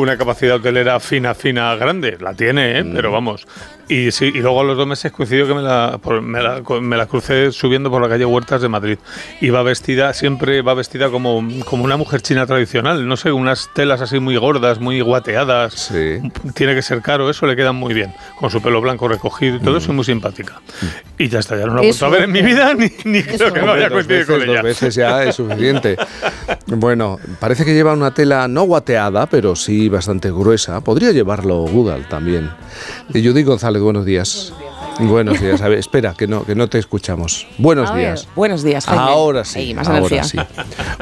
una 0.00 0.16
capacidad 0.16 0.56
hotelera 0.56 0.98
fina, 1.00 1.34
fina, 1.34 1.74
grande. 1.76 2.16
La 2.20 2.34
tiene, 2.34 2.78
¿eh? 2.78 2.84
Mm. 2.84 2.94
pero 2.94 3.10
vamos. 3.12 3.46
Y 3.90 4.10
sí, 4.10 4.26
y 4.26 4.40
luego 4.40 4.60
a 4.60 4.64
los 4.64 4.76
dos 4.76 4.86
meses 4.86 5.10
coincidió 5.12 5.46
que 5.48 5.54
me 5.54 5.62
la, 5.62 5.98
por- 6.02 6.20
me, 6.20 6.42
la, 6.42 6.60
me 6.82 6.96
la 6.98 7.06
crucé 7.06 7.50
subiendo 7.52 7.90
por 7.90 8.02
la 8.02 8.08
calle 8.08 8.26
Huertas 8.26 8.60
de 8.60 8.68
Madrid. 8.68 8.98
Iba 9.40 9.62
vestida, 9.62 10.12
siempre 10.12 10.60
va 10.60 10.74
vestida 10.74 11.08
como, 11.08 11.42
como 11.64 11.84
una 11.84 11.96
mujer 11.96 12.20
china 12.20 12.46
tradicional. 12.46 13.08
No 13.08 13.16
sé, 13.16 13.32
unas 13.32 13.70
telas 13.74 14.02
así 14.02 14.20
muy 14.20 14.36
gordas, 14.36 14.78
muy 14.78 15.00
guateadas. 15.00 15.90
Tiene 16.54 16.74
que 16.74 16.82
ser 16.82 17.00
caro, 17.00 17.30
eso 17.30 17.46
le 17.46 17.56
queda 17.56 17.72
muy 17.72 17.94
bien. 17.94 18.12
Con 18.38 18.50
su 18.50 18.60
pelo 18.60 18.80
blanco 18.82 19.08
recogido 19.08 19.56
y 19.56 19.60
todo 19.60 19.74
Mm. 19.74 19.78
eso, 19.78 19.92
y 19.92 19.94
muy 19.94 20.04
simpática. 20.04 20.60
Y 21.16 21.28
ya 21.28 21.38
está, 21.38 21.56
ya 21.56 21.64
no 21.66 21.74
la 21.76 21.80
he 21.82 21.86
vuelto 21.86 22.04
a 22.06 22.08
ver 22.10 22.22
en 22.24 22.32
mi 22.32 22.42
vida, 22.42 22.74
ni, 22.74 22.90
ni 23.04 23.22
creo 23.22 23.38
que 23.52 23.60
me 23.62 23.70
Hombre, 23.70 23.72
vaya 23.74 23.86
a 23.86 23.90
coincidir 23.90 24.26
con 24.26 24.42
ella. 24.42 24.52
dos 24.56 24.62
veces 24.64 24.94
ya 24.94 25.24
es 25.24 25.34
suficiente. 25.36 25.96
Bueno, 26.66 27.18
parece 27.40 27.64
que 27.64 27.72
lleva 27.74 27.94
una 27.94 28.12
tela 28.12 28.46
no 28.48 28.64
guateada, 28.64 29.26
pero 29.26 29.56
sí 29.56 29.87
bastante 29.88 30.30
gruesa. 30.30 30.80
Podría 30.80 31.12
llevarlo 31.12 31.58
Goodall 31.62 32.08
también. 32.08 32.50
Y 33.14 33.26
Judy 33.26 33.42
González, 33.42 33.82
buenos 33.82 34.04
días. 34.04 34.52
Buenos 35.00 35.40
días. 35.40 35.60
A 35.62 35.68
ver, 35.68 35.78
espera, 35.78 36.14
que 36.16 36.26
no, 36.26 36.44
que 36.44 36.54
no 36.54 36.68
te 36.68 36.78
escuchamos. 36.78 37.46
Buenos 37.58 37.90
ver, 37.94 38.00
días. 38.16 38.28
buenos 38.34 38.62
días, 38.64 38.84
Jaime. 38.86 39.02
Ahora 39.02 39.44
sí. 39.44 39.58
Ahí, 39.60 39.74
más 39.74 39.86
ahora 39.88 40.24
sí. 40.24 40.38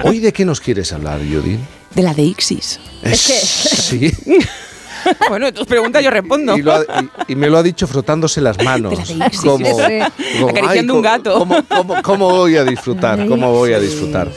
Hoy 0.04 0.20
de 0.20 0.32
qué 0.32 0.44
nos 0.44 0.60
quieres 0.60 0.92
hablar, 0.92 1.18
Judy? 1.20 1.58
De 1.94 2.02
la 2.02 2.12
de 2.12 2.22
Ixis. 2.22 2.78
Sí. 3.14 4.12
bueno, 5.30 5.52
tus 5.52 5.66
preguntas 5.66 6.02
yo 6.04 6.10
respondo. 6.10 6.58
Y, 6.58 6.68
ha- 6.68 6.82
y- 7.28 7.32
y 7.32 7.36
me 7.36 7.48
lo 7.48 7.56
ha 7.58 7.62
dicho 7.62 7.86
frotándose 7.86 8.40
las 8.40 8.62
manos. 8.62 8.92
La 9.16 9.24
de 9.24 9.26
Ixis. 9.26 9.40
Como, 9.40 9.66
como, 9.70 10.48
Acariciando 10.50 10.92
ay, 10.92 10.96
un 10.98 11.02
gato. 11.02 11.38
¿cómo, 11.38 11.56
cómo- 11.68 12.02
cómo 12.02 12.28
voy 12.30 12.56
a 12.56 12.64
disfrutar? 12.64 13.26
¿Cómo 13.26 13.50
voy 13.52 13.72
a 13.72 13.78
disfrutar? 13.80 14.30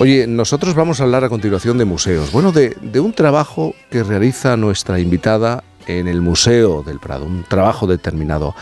Oye, 0.00 0.26
nosotros 0.26 0.74
vamos 0.74 1.00
a 1.00 1.04
hablar 1.04 1.24
a 1.24 1.28
continuación 1.28 1.76
de 1.76 1.84
museos. 1.84 2.32
Bueno, 2.32 2.52
de, 2.52 2.74
de 2.80 3.00
un 3.00 3.12
trabajo 3.12 3.74
que 3.90 4.02
realiza 4.02 4.56
nuestra 4.56 4.98
invitada 4.98 5.62
en 5.86 6.08
el 6.08 6.22
Museo 6.22 6.82
del 6.82 6.98
Prado, 6.98 7.26
un 7.26 7.44
trabajo 7.44 7.86
determinado. 7.86 8.54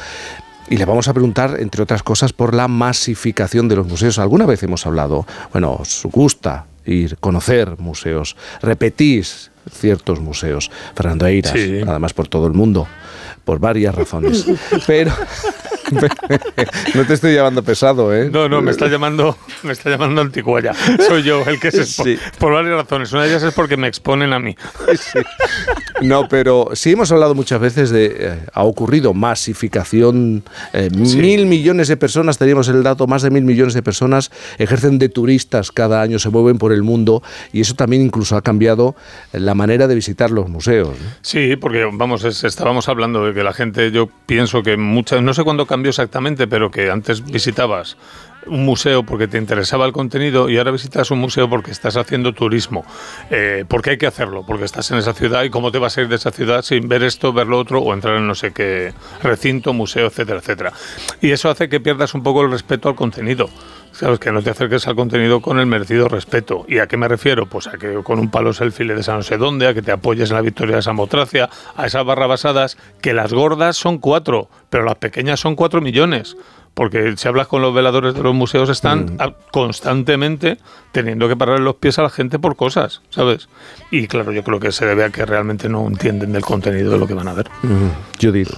Y 0.69 0.77
le 0.79 0.85
vamos 0.85 1.07
a 1.07 1.13
preguntar, 1.15 1.57
entre 1.61 1.83
otras 1.83 2.03
cosas, 2.03 2.33
por 2.33 2.55
la 2.55 2.67
masificación 2.67 3.69
de 3.69 3.77
los 3.77 3.87
museos. 3.87 4.19
Alguna 4.19 4.47
vez 4.47 4.65
hemos 4.65 4.85
hablado, 4.85 5.27
bueno, 5.53 5.77
os 5.79 6.03
gusta 6.11 6.67
ir, 6.85 7.17
conocer 7.19 7.79
museos, 7.79 8.37
repetís 8.61 9.53
ciertos 9.71 10.19
museos. 10.19 10.71
Fernando 10.97 11.25
Eiras, 11.27 11.53
Sí. 11.53 11.81
además 11.87 12.15
por 12.15 12.27
todo 12.27 12.49
el 12.49 12.53
mundo, 12.53 12.89
por 13.45 13.59
varias 13.59 13.95
razones. 13.95 14.45
Pero 14.87 15.13
no 16.95 17.05
te 17.07 17.15
estoy 17.15 17.35
llamando 17.35 17.63
pesado, 17.63 18.15
¿eh? 18.15 18.29
No, 18.31 18.49
no, 18.49 18.61
me 18.61 18.71
está 18.71 18.89
llamando, 18.89 19.37
me 19.63 19.73
está 19.73 19.91
llamando 19.91 20.21
anticuaya. 20.21 20.73
Soy 21.07 21.23
yo 21.23 21.43
el 21.47 21.59
que 21.61 21.71
se 21.71 21.83
expone. 21.83 22.17
Sí. 22.17 22.23
Por 22.39 22.53
varias 22.53 22.75
razones. 22.77 23.13
Una 23.13 23.23
de 23.23 23.29
ellas 23.31 23.43
es 23.43 23.55
porque 23.55 23.77
me 23.77 23.89
exponen 23.89 24.33
a 24.33 24.39
mí. 24.39 24.55
No, 26.03 26.29
pero 26.29 26.71
sí 26.75 26.93
hemos 26.93 27.11
hablado 27.11 27.35
muchas 27.35 27.61
veces 27.61 27.91
de. 27.91 28.17
eh, 28.19 28.39
ha 28.53 28.63
ocurrido 28.65 29.15
masificación. 29.15 30.45
eh, 30.73 30.91
Mil 30.93 31.47
millones 31.47 31.89
de 31.89 31.97
personas, 31.97 32.39
teníamos 32.39 32.69
el 32.69 32.83
dato, 32.83 33.07
más 33.07 33.23
de 33.23 33.31
mil 33.31 33.45
millones 33.45 33.75
de 33.75 33.83
personas 33.83 34.31
ejercen 34.59 34.99
de 34.99 35.09
turistas 35.09 35.73
cada 35.73 36.03
año, 36.03 36.19
se 36.19 36.29
mueven 36.31 36.59
por 36.59 36.73
el 36.73 36.83
mundo 36.83 37.23
y 37.53 37.61
eso 37.63 37.75
también 37.75 38.03
incluso 38.03 38.37
ha 38.37 38.43
cambiado 38.43 38.95
la 39.33 39.55
manera 39.55 39.87
de 39.89 39.95
visitar 39.95 40.31
los 40.31 40.49
museos. 40.49 40.89
¿no? 40.91 41.11
Sí, 41.23 41.57
porque 41.57 41.89
vamos, 41.93 42.25
es- 42.25 42.45
estábamos 42.45 42.89
hablando 42.89 42.98
de 42.99 43.33
que 43.33 43.45
la 43.45 43.53
gente, 43.53 43.93
yo 43.93 44.09
pienso 44.27 44.63
que 44.63 44.77
muchas, 44.77 45.23
no 45.23 45.33
sé 45.33 45.45
cuándo 45.45 45.67
cambió 45.67 45.91
exactamente, 45.91 46.49
pero 46.49 46.71
que 46.71 46.91
antes 46.91 47.25
visitabas 47.25 47.97
un 48.47 48.65
museo 48.65 49.05
porque 49.05 49.29
te 49.29 49.39
interesaba 49.39 49.87
el 49.87 49.93
contenido 49.93 50.49
y 50.49 50.59
ahora 50.59 50.71
visitas 50.71 51.11
un 51.11 51.19
museo 51.21 51.49
porque 51.49 51.71
estás 51.71 51.97
haciendo 51.97 52.33
turismo. 52.33 52.85
Eh, 53.31 53.65
porque 53.69 53.91
hay 53.91 53.99
que 53.99 54.07
hacerlo, 54.07 54.45
porque 54.45 54.65
estás 54.65 54.91
en 54.91 54.99
esa 54.99 55.13
ciudad 55.13 55.45
y 55.45 55.51
cómo 55.51 55.71
te 55.71 55.79
vas 55.79 55.97
a 55.97 56.03
ir 56.03 56.09
de 56.09 56.17
esa 56.17 56.31
ciudad 56.31 56.63
sin 56.63 56.89
ver 56.89 57.03
esto, 57.03 57.33
ver 57.33 57.47
lo 57.47 57.59
otro 57.59 57.81
o 57.81 57.95
entrar 57.95 58.17
en 58.17 58.27
no 58.27 58.35
sé 58.35 58.53
qué 58.53 58.93
recinto, 59.23 59.73
museo, 59.73 60.07
etcétera, 60.07 60.41
etcétera. 60.41 60.73
Y 61.21 61.31
eso 61.31 61.51
hace 61.51 61.69
que 61.69 61.81
pierdas 61.81 62.15
un 62.15 62.23
poco 62.23 62.43
el 62.43 62.51
respeto 62.51 62.89
al 62.89 62.95
contenido. 62.95 63.49
Sabes 63.99 64.21
que 64.21 64.31
no 64.31 64.43
te 64.43 64.51
acerques 64.51 64.87
al 64.87 64.95
contenido 64.95 65.41
con 65.43 65.59
el 65.59 65.67
merecido 65.67 66.07
respeto. 66.09 66.65
¿Y 66.69 66.79
a 66.79 66.87
qué 66.87 66.97
me 66.97 67.09
refiero? 67.09 67.47
Pues 67.47 67.67
a 67.67 67.73
que 67.73 67.95
con 68.05 68.21
un 68.21 68.31
palo 68.31 68.53
selfie 68.53 68.85
le 68.87 68.95
des 68.95 69.09
a 69.09 69.17
no 69.17 69.23
sé 69.23 69.37
dónde, 69.39 69.67
a 69.67 69.75
que 69.75 69.83
te 69.83 69.91
apoyes 69.91 70.31
en 70.31 70.37
la 70.37 70.43
victoria 70.43 70.77
de 70.77 70.83
Samotracia, 70.83 71.51
a 71.77 71.87
esas 71.87 72.05
barrabasadas, 72.05 72.79
que 73.01 73.13
las 73.13 73.33
gordas 73.33 73.77
son 73.77 73.99
cuatro, 73.99 74.49
pero 74.71 74.85
las 74.85 74.95
pequeñas 74.97 75.41
son 75.41 75.57
cuatro 75.57 75.81
millones. 75.81 76.37
Porque 76.75 77.17
si 77.17 77.27
hablas 77.27 77.49
con 77.49 77.61
los 77.61 77.75
veladores 77.75 78.15
de 78.15 78.23
los 78.23 78.35
museos 78.35 78.69
están 78.71 79.17
a- 79.19 79.33
constantemente 79.51 80.59
teniendo 80.93 81.27
que 81.29 81.35
parar 81.37 81.59
los 81.59 81.75
pies 81.77 81.99
a 81.99 82.03
la 82.03 82.11
gente 82.11 82.39
por 82.39 82.55
cosas, 82.55 83.03
¿sabes? 83.11 83.49
Y 83.91 84.07
claro, 84.07 84.31
yo 84.31 84.45
creo 84.45 84.61
que 84.61 84.71
se 84.71 84.87
debe 84.87 85.03
a 85.05 85.11
que 85.11 85.27
realmente 85.27 85.69
no 85.69 85.85
entienden 85.89 86.33
del 86.33 86.43
contenido 86.43 86.93
de 86.93 86.99
lo 86.99 87.07
que 87.09 87.15
van 87.15 87.27
a 87.27 87.35
ver. 87.35 87.49
Judith. 88.23 88.51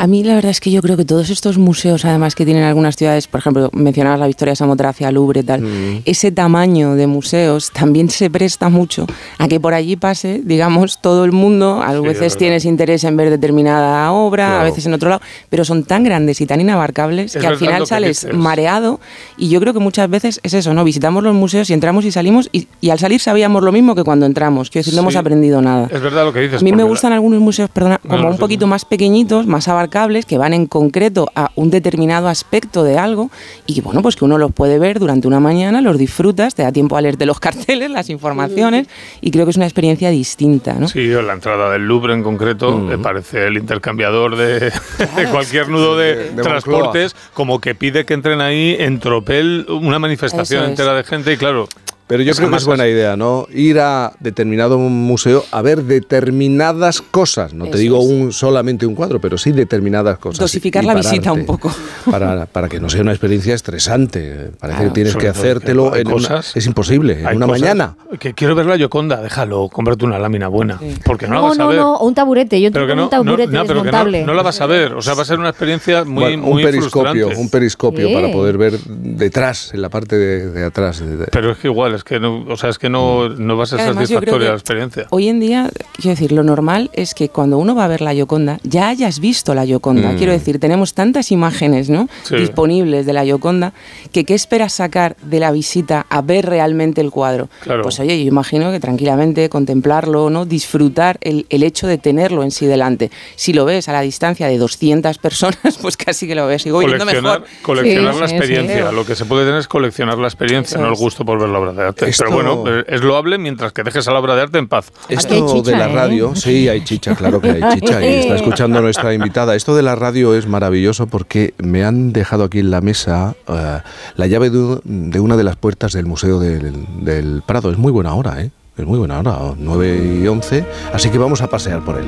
A 0.00 0.06
mí 0.06 0.22
la 0.22 0.36
verdad 0.36 0.52
es 0.52 0.60
que 0.60 0.70
yo 0.70 0.80
creo 0.80 0.96
que 0.96 1.04
todos 1.04 1.28
estos 1.28 1.58
museos, 1.58 2.04
además 2.04 2.36
que 2.36 2.44
tienen 2.44 2.62
algunas 2.62 2.94
ciudades, 2.94 3.26
por 3.26 3.40
ejemplo, 3.40 3.68
mencionabas 3.72 4.20
la 4.20 4.28
Victoria 4.28 4.54
Samotracia, 4.54 5.10
Louvre, 5.10 5.42
tal, 5.42 6.00
ese 6.04 6.30
tamaño 6.30 6.94
de 6.94 7.08
museos 7.08 7.72
también 7.72 8.08
se 8.08 8.30
presta 8.30 8.68
mucho 8.68 9.06
a 9.38 9.48
que 9.48 9.58
por 9.58 9.74
allí 9.74 9.96
pase, 9.96 10.40
digamos, 10.44 11.00
todo 11.02 11.24
el 11.24 11.32
mundo. 11.32 11.82
A 11.82 11.94
es 11.96 12.00
veces 12.02 12.36
tienes 12.36 12.64
interés 12.64 13.02
en 13.02 13.16
ver 13.16 13.28
determinada 13.28 14.12
obra, 14.12 14.60
a 14.60 14.64
veces 14.64 14.86
en 14.86 14.94
otro 14.94 15.08
lado, 15.08 15.20
pero 15.50 15.64
son 15.64 15.82
tan 15.82 16.04
grandes 16.04 16.40
y 16.40 16.46
tan 16.46 16.60
inabarcables 16.60 17.34
Es 17.34 17.40
que 17.42 17.48
al 17.48 17.56
final 17.56 17.84
sales 17.88 18.28
mareado. 18.32 19.00
Y 19.36 19.48
yo 19.48 19.58
creo 19.60 19.72
que 19.72 19.80
muchas 19.80 20.08
veces 20.08 20.38
es 20.44 20.54
eso, 20.54 20.74
¿no? 20.74 20.84
Visitamos 20.84 21.24
los 21.24 21.34
museos 21.34 21.70
y 21.70 21.72
entramos 21.72 22.04
y 22.04 22.12
salimos 22.12 22.48
y, 22.52 22.68
y 22.80 22.90
al 22.90 23.00
salir 23.00 23.20
sabíamos 23.20 23.64
lo 23.64 23.72
mismo 23.72 23.96
que 23.96 24.04
cuando 24.04 24.26
entramos. 24.26 24.70
Quiero 24.70 24.84
decir, 24.84 24.94
no 24.94 25.00
hemos 25.00 25.16
aprendido 25.16 25.60
nada. 25.60 25.88
Es 25.90 26.00
verdad 26.00 26.24
lo 26.24 26.32
que 26.32 26.38
dices. 26.42 26.60
A 26.60 26.64
mí 26.64 26.70
me 26.70 26.84
la- 26.84 26.88
gustan 26.88 27.12
algunos 27.12 27.40
museos, 27.40 27.68
perdona, 27.70 27.98
como 27.98 28.18
no, 28.22 28.30
un 28.30 28.38
poquito 28.38 28.68
más 28.68 28.84
pequeñitos, 28.84 29.44
más 29.46 29.66
abarcables, 29.66 29.87
que 30.26 30.38
van 30.38 30.54
en 30.54 30.66
concreto 30.66 31.28
a 31.34 31.50
un 31.54 31.70
determinado 31.70 32.28
aspecto 32.28 32.84
de 32.84 32.98
algo 32.98 33.30
y 33.66 33.74
que, 33.74 33.80
bueno, 33.80 34.02
pues 34.02 34.16
que 34.16 34.24
uno 34.24 34.38
los 34.38 34.52
puede 34.52 34.78
ver 34.78 34.98
durante 34.98 35.26
una 35.26 35.40
mañana, 35.40 35.80
los 35.80 35.98
disfrutas, 35.98 36.54
te 36.54 36.62
da 36.62 36.72
tiempo 36.72 36.96
a 36.96 37.00
leerte 37.00 37.26
los 37.26 37.40
carteles, 37.48 37.90
las 37.90 38.10
informaciones 38.10 38.88
y 39.20 39.30
creo 39.30 39.44
que 39.44 39.50
es 39.50 39.56
una 39.56 39.66
experiencia 39.66 40.10
distinta, 40.10 40.74
¿no? 40.74 40.88
Sí, 40.88 41.06
la 41.08 41.32
entrada 41.32 41.70
del 41.70 41.86
Louvre 41.86 42.14
en 42.14 42.22
concreto 42.22 42.76
me 42.76 42.98
parece 42.98 43.46
el 43.46 43.56
intercambiador 43.56 44.36
de, 44.36 44.60
de 45.16 45.26
cualquier 45.30 45.68
nudo 45.68 45.96
de, 45.96 46.30
de 46.30 46.42
transportes, 46.42 47.14
como 47.34 47.60
que 47.60 47.74
pide 47.74 48.04
que 48.04 48.14
entren 48.14 48.40
ahí 48.40 48.76
en 48.78 49.00
tropel 49.00 49.66
una 49.68 49.98
manifestación 49.98 50.64
es. 50.64 50.70
entera 50.70 50.94
de 50.94 51.04
gente 51.04 51.32
y 51.32 51.36
claro. 51.36 51.68
Pero 52.08 52.22
yo 52.22 52.30
esas 52.32 52.40
creo 52.40 52.50
que 52.50 52.56
es 52.56 52.64
buena 52.64 52.88
idea, 52.88 53.16
¿no? 53.16 53.46
Ir 53.52 53.78
a 53.80 54.12
determinado 54.18 54.78
museo 54.78 55.44
a 55.52 55.62
ver 55.62 55.82
determinadas 55.84 57.00
cosas. 57.02 57.52
No 57.54 57.64
te 57.64 57.70
Eso 57.72 57.78
digo 57.78 57.98
es. 58.00 58.06
un 58.08 58.32
solamente 58.32 58.86
un 58.86 58.94
cuadro, 58.94 59.20
pero 59.20 59.38
sí 59.38 59.52
determinadas 59.52 60.18
cosas. 60.18 60.40
Dosificar 60.40 60.82
Y 60.84 60.86
la 60.86 60.94
visita 60.94 61.32
un 61.32 61.44
poco. 61.46 61.70
Para, 62.10 62.46
para 62.46 62.68
que 62.70 62.80
no 62.80 62.88
sea 62.88 63.02
una 63.02 63.12
experiencia 63.12 63.54
estresante. 63.54 64.50
Parece 64.58 64.78
Claro. 64.78 64.90
que 64.90 64.94
tienes 64.94 65.16
que 65.16 65.28
hacértelo 65.28 65.94
en 65.94 66.06
una- 66.06 66.14
cosas- 66.16 66.56
Es 66.56 66.64
imposible, 66.66 67.20
en 67.20 67.36
una 67.36 67.46
mañana. 67.46 67.96
Que 68.18 68.32
quiero 68.32 68.54
ver 68.54 68.64
la 68.66 68.76
Yoconda, 68.76 69.20
déjalo, 69.20 69.68
cómprate 69.68 70.04
una 70.06 70.18
lámina 70.18 70.48
buena. 70.48 70.80
Porque 71.04 71.26
no, 71.26 71.34
la 71.34 71.40
No, 71.40 71.48
vas 71.48 71.58
a 71.58 71.62
no, 71.62 71.68
ver. 71.68 71.78
no, 71.78 71.98
un 72.00 72.14
taburete. 72.14 72.60
Yo 72.60 72.70
Pero 72.72 72.86
tengo 72.86 72.88
que 72.94 72.96
no, 72.96 73.04
un 73.04 73.10
taburete 73.10 73.52
no, 73.52 73.58
no, 73.60 73.66
pero 73.66 73.82
que 73.82 74.24
no- 74.24 74.34
la 74.34 74.42
vas 74.42 74.60
a 74.60 74.66
ver. 74.66 74.94
O 74.94 75.02
sea, 75.02 75.14
va 75.14 75.22
a 75.22 75.24
ser 75.26 75.38
una 75.38 75.50
experiencia 75.50 76.04
muy, 76.04 76.22
Bueno, 76.24 76.42
muy 76.44 76.62
un 76.64 76.70
periscopio, 76.70 77.10
frustrante. 77.12 77.40
un 77.42 77.50
periscopio 77.50 78.08
Sí. 78.08 78.14
para 78.14 78.32
poder 78.32 78.56
ver 78.56 78.78
detrás, 78.86 79.72
en 79.74 79.82
la 79.82 79.90
parte 79.90 80.16
de, 80.16 80.50
de 80.50 80.64
atrás. 80.64 81.00
de- 81.00 81.16
de- 81.18 81.26
Pero 81.26 81.52
es 81.52 81.58
que 81.58 81.68
igual, 81.68 81.94
es 81.98 82.04
que 82.04 82.20
no, 82.20 82.44
o 82.48 82.56
sea, 82.56 82.70
es 82.70 82.78
que 82.78 82.88
no, 82.88 83.28
no 83.28 83.56
va 83.56 83.64
a 83.64 83.66
ser 83.66 83.80
Además, 83.80 84.08
satisfactoria 84.08 84.48
la 84.48 84.54
experiencia. 84.54 85.06
Hoy 85.10 85.28
en 85.28 85.40
día, 85.40 85.70
quiero 85.94 86.10
decir, 86.10 86.32
lo 86.32 86.42
normal 86.42 86.90
es 86.94 87.14
que 87.14 87.28
cuando 87.28 87.58
uno 87.58 87.74
va 87.74 87.84
a 87.84 87.88
ver 87.88 88.00
la 88.00 88.14
Yoconda, 88.14 88.58
ya 88.62 88.88
hayas 88.88 89.20
visto 89.20 89.54
la 89.54 89.64
Yoconda. 89.64 90.12
Mm. 90.12 90.16
Quiero 90.16 90.32
decir, 90.32 90.58
tenemos 90.58 90.94
tantas 90.94 91.30
imágenes 91.30 91.90
¿no? 91.90 92.08
Sí. 92.22 92.36
disponibles 92.36 93.06
de 93.06 93.12
la 93.12 93.24
Yoconda 93.24 93.72
que 94.12 94.24
¿qué 94.24 94.34
esperas 94.34 94.72
sacar 94.72 95.16
de 95.22 95.40
la 95.40 95.50
visita 95.50 96.06
a 96.08 96.22
ver 96.22 96.46
realmente 96.46 97.00
el 97.00 97.10
cuadro? 97.10 97.48
Claro. 97.60 97.82
Pues 97.82 97.98
oye, 98.00 98.22
yo 98.22 98.28
imagino 98.28 98.70
que 98.70 98.80
tranquilamente 98.80 99.48
contemplarlo, 99.48 100.30
¿no? 100.30 100.46
disfrutar 100.46 101.18
el, 101.20 101.46
el 101.50 101.62
hecho 101.62 101.86
de 101.86 101.98
tenerlo 101.98 102.42
en 102.42 102.50
sí 102.50 102.66
delante. 102.66 103.10
Si 103.36 103.52
lo 103.52 103.64
ves 103.64 103.88
a 103.88 103.92
la 103.92 104.00
distancia 104.00 104.46
de 104.46 104.58
200 104.58 105.18
personas, 105.18 105.78
pues 105.82 105.96
casi 105.96 106.26
que 106.26 106.34
lo 106.34 106.46
ves. 106.46 106.62
Sigo 106.62 106.80
coleccionar, 106.80 107.40
mejor. 107.40 107.62
coleccionar 107.62 108.14
Sí, 108.14 108.20
la 108.20 108.28
sí, 108.28 108.34
experiencia. 108.34 108.92
Lo 108.92 109.04
que 109.04 109.14
se 109.14 109.24
puede 109.24 109.44
tener 109.44 109.60
es 109.60 109.68
coleccionar 109.68 110.18
la 110.18 110.28
experiencia, 110.28 110.76
Eso 110.76 110.84
no 110.84 110.92
el 110.92 110.98
gusto 110.98 111.24
por 111.24 111.38
ver 111.38 111.48
la 111.48 111.58
obra 111.58 111.72
de 111.72 111.87
arte. 111.88 112.08
Esto- 112.08 112.24
Pero 112.28 112.36
bueno, 112.36 112.64
eh, 112.66 112.84
es 112.88 113.02
loable 113.02 113.38
mientras 113.38 113.72
que 113.72 113.82
dejes 113.82 114.06
a 114.08 114.12
la 114.12 114.20
obra 114.20 114.34
de 114.36 114.42
arte 114.42 114.58
en 114.58 114.68
paz. 114.68 114.92
Esto 115.08 115.62
de 115.62 115.72
la 115.76 115.88
radio, 115.88 116.34
sí, 116.36 116.68
hay 116.68 116.82
chicha, 116.84 117.14
claro 117.14 117.40
que 117.40 117.50
hay 117.50 117.62
chicha. 117.74 118.00
Y 118.04 118.14
está 118.20 118.36
escuchando 118.36 118.80
nuestra 118.80 119.12
invitada. 119.18 119.54
Esto 119.54 119.74
de 119.76 119.82
la 119.82 119.94
radio 119.94 120.34
es 120.34 120.46
maravilloso 120.46 121.06
porque 121.06 121.54
me 121.58 121.84
han 121.84 122.12
dejado 122.12 122.44
aquí 122.44 122.60
en 122.60 122.70
la 122.70 122.80
mesa 122.80 123.34
eh, 123.48 123.78
la 124.16 124.26
llave 124.26 124.50
de, 124.50 124.80
de 124.84 125.20
una 125.20 125.36
de 125.36 125.44
las 125.44 125.56
puertas 125.56 125.92
del 125.92 126.06
Museo 126.06 126.38
del, 126.38 126.86
del 127.00 127.42
Prado. 127.46 127.70
Es 127.70 127.78
muy 127.78 127.92
buena 127.92 128.14
hora, 128.14 128.40
¿eh? 128.42 128.50
Es 128.76 128.86
muy 128.86 128.98
buena 128.98 129.18
hora, 129.18 129.36
9 129.58 130.20
y 130.22 130.26
11. 130.28 130.64
Así 130.92 131.10
que 131.10 131.18
vamos 131.18 131.42
a 131.42 131.48
pasear 131.50 131.84
por 131.84 131.98
él. 131.98 132.04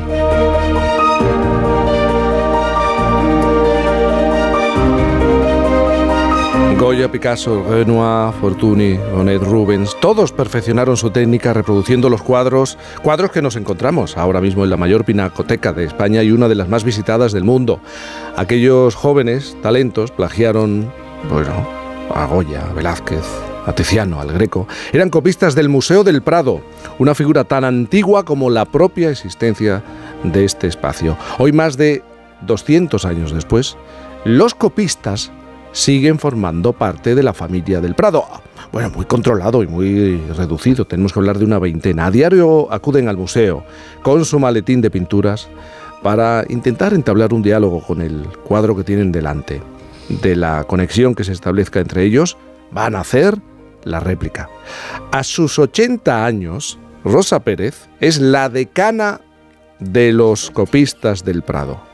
Goya, 6.80 7.12
Picasso, 7.12 7.62
Renoir, 7.68 8.32
Fortuny, 8.40 8.98
Monet, 9.14 9.42
Rubens, 9.42 9.94
todos 10.00 10.32
perfeccionaron 10.32 10.96
su 10.96 11.10
técnica 11.10 11.52
reproduciendo 11.52 12.08
los 12.08 12.22
cuadros, 12.22 12.78
cuadros 13.02 13.30
que 13.32 13.42
nos 13.42 13.56
encontramos 13.56 14.16
ahora 14.16 14.40
mismo 14.40 14.64
en 14.64 14.70
la 14.70 14.78
mayor 14.78 15.04
pinacoteca 15.04 15.74
de 15.74 15.84
España 15.84 16.22
y 16.22 16.32
una 16.32 16.48
de 16.48 16.54
las 16.54 16.70
más 16.70 16.82
visitadas 16.82 17.32
del 17.32 17.44
mundo. 17.44 17.80
Aquellos 18.34 18.94
jóvenes 18.94 19.58
talentos 19.62 20.10
plagiaron, 20.10 20.90
bueno, 21.28 21.52
a 22.14 22.24
Goya, 22.24 22.64
a 22.70 22.72
Velázquez, 22.72 23.26
a 23.66 23.74
Tiziano, 23.74 24.18
al 24.18 24.32
Greco, 24.32 24.66
eran 24.94 25.10
copistas 25.10 25.54
del 25.54 25.68
Museo 25.68 26.02
del 26.02 26.22
Prado, 26.22 26.62
una 26.98 27.14
figura 27.14 27.44
tan 27.44 27.64
antigua 27.64 28.24
como 28.24 28.48
la 28.48 28.64
propia 28.64 29.10
existencia 29.10 29.82
de 30.24 30.46
este 30.46 30.66
espacio. 30.66 31.18
Hoy, 31.38 31.52
más 31.52 31.76
de 31.76 32.02
200 32.46 33.04
años 33.04 33.34
después, 33.34 33.76
los 34.24 34.54
copistas 34.54 35.30
siguen 35.72 36.18
formando 36.18 36.72
parte 36.72 37.14
de 37.14 37.22
la 37.22 37.34
familia 37.34 37.80
del 37.80 37.94
Prado. 37.94 38.24
Bueno, 38.72 38.90
muy 38.90 39.04
controlado 39.04 39.62
y 39.62 39.66
muy 39.66 40.18
reducido, 40.36 40.86
tenemos 40.86 41.12
que 41.12 41.18
hablar 41.18 41.38
de 41.38 41.44
una 41.44 41.58
veintena. 41.58 42.06
A 42.06 42.10
diario 42.10 42.72
acuden 42.72 43.08
al 43.08 43.16
museo 43.16 43.64
con 44.02 44.24
su 44.24 44.38
maletín 44.38 44.80
de 44.80 44.90
pinturas 44.90 45.48
para 46.02 46.44
intentar 46.48 46.94
entablar 46.94 47.34
un 47.34 47.42
diálogo 47.42 47.80
con 47.80 48.00
el 48.00 48.26
cuadro 48.44 48.76
que 48.76 48.84
tienen 48.84 49.12
delante. 49.12 49.60
De 50.08 50.36
la 50.36 50.64
conexión 50.64 51.14
que 51.14 51.24
se 51.24 51.32
establezca 51.32 51.80
entre 51.80 52.04
ellos, 52.04 52.36
van 52.70 52.94
a 52.94 53.00
hacer 53.00 53.38
la 53.84 54.00
réplica. 54.00 54.48
A 55.12 55.22
sus 55.24 55.58
80 55.58 56.24
años, 56.24 56.78
Rosa 57.04 57.40
Pérez 57.40 57.88
es 58.00 58.20
la 58.20 58.48
decana 58.48 59.20
de 59.78 60.12
los 60.12 60.50
copistas 60.50 61.24
del 61.24 61.42
Prado. 61.42 61.89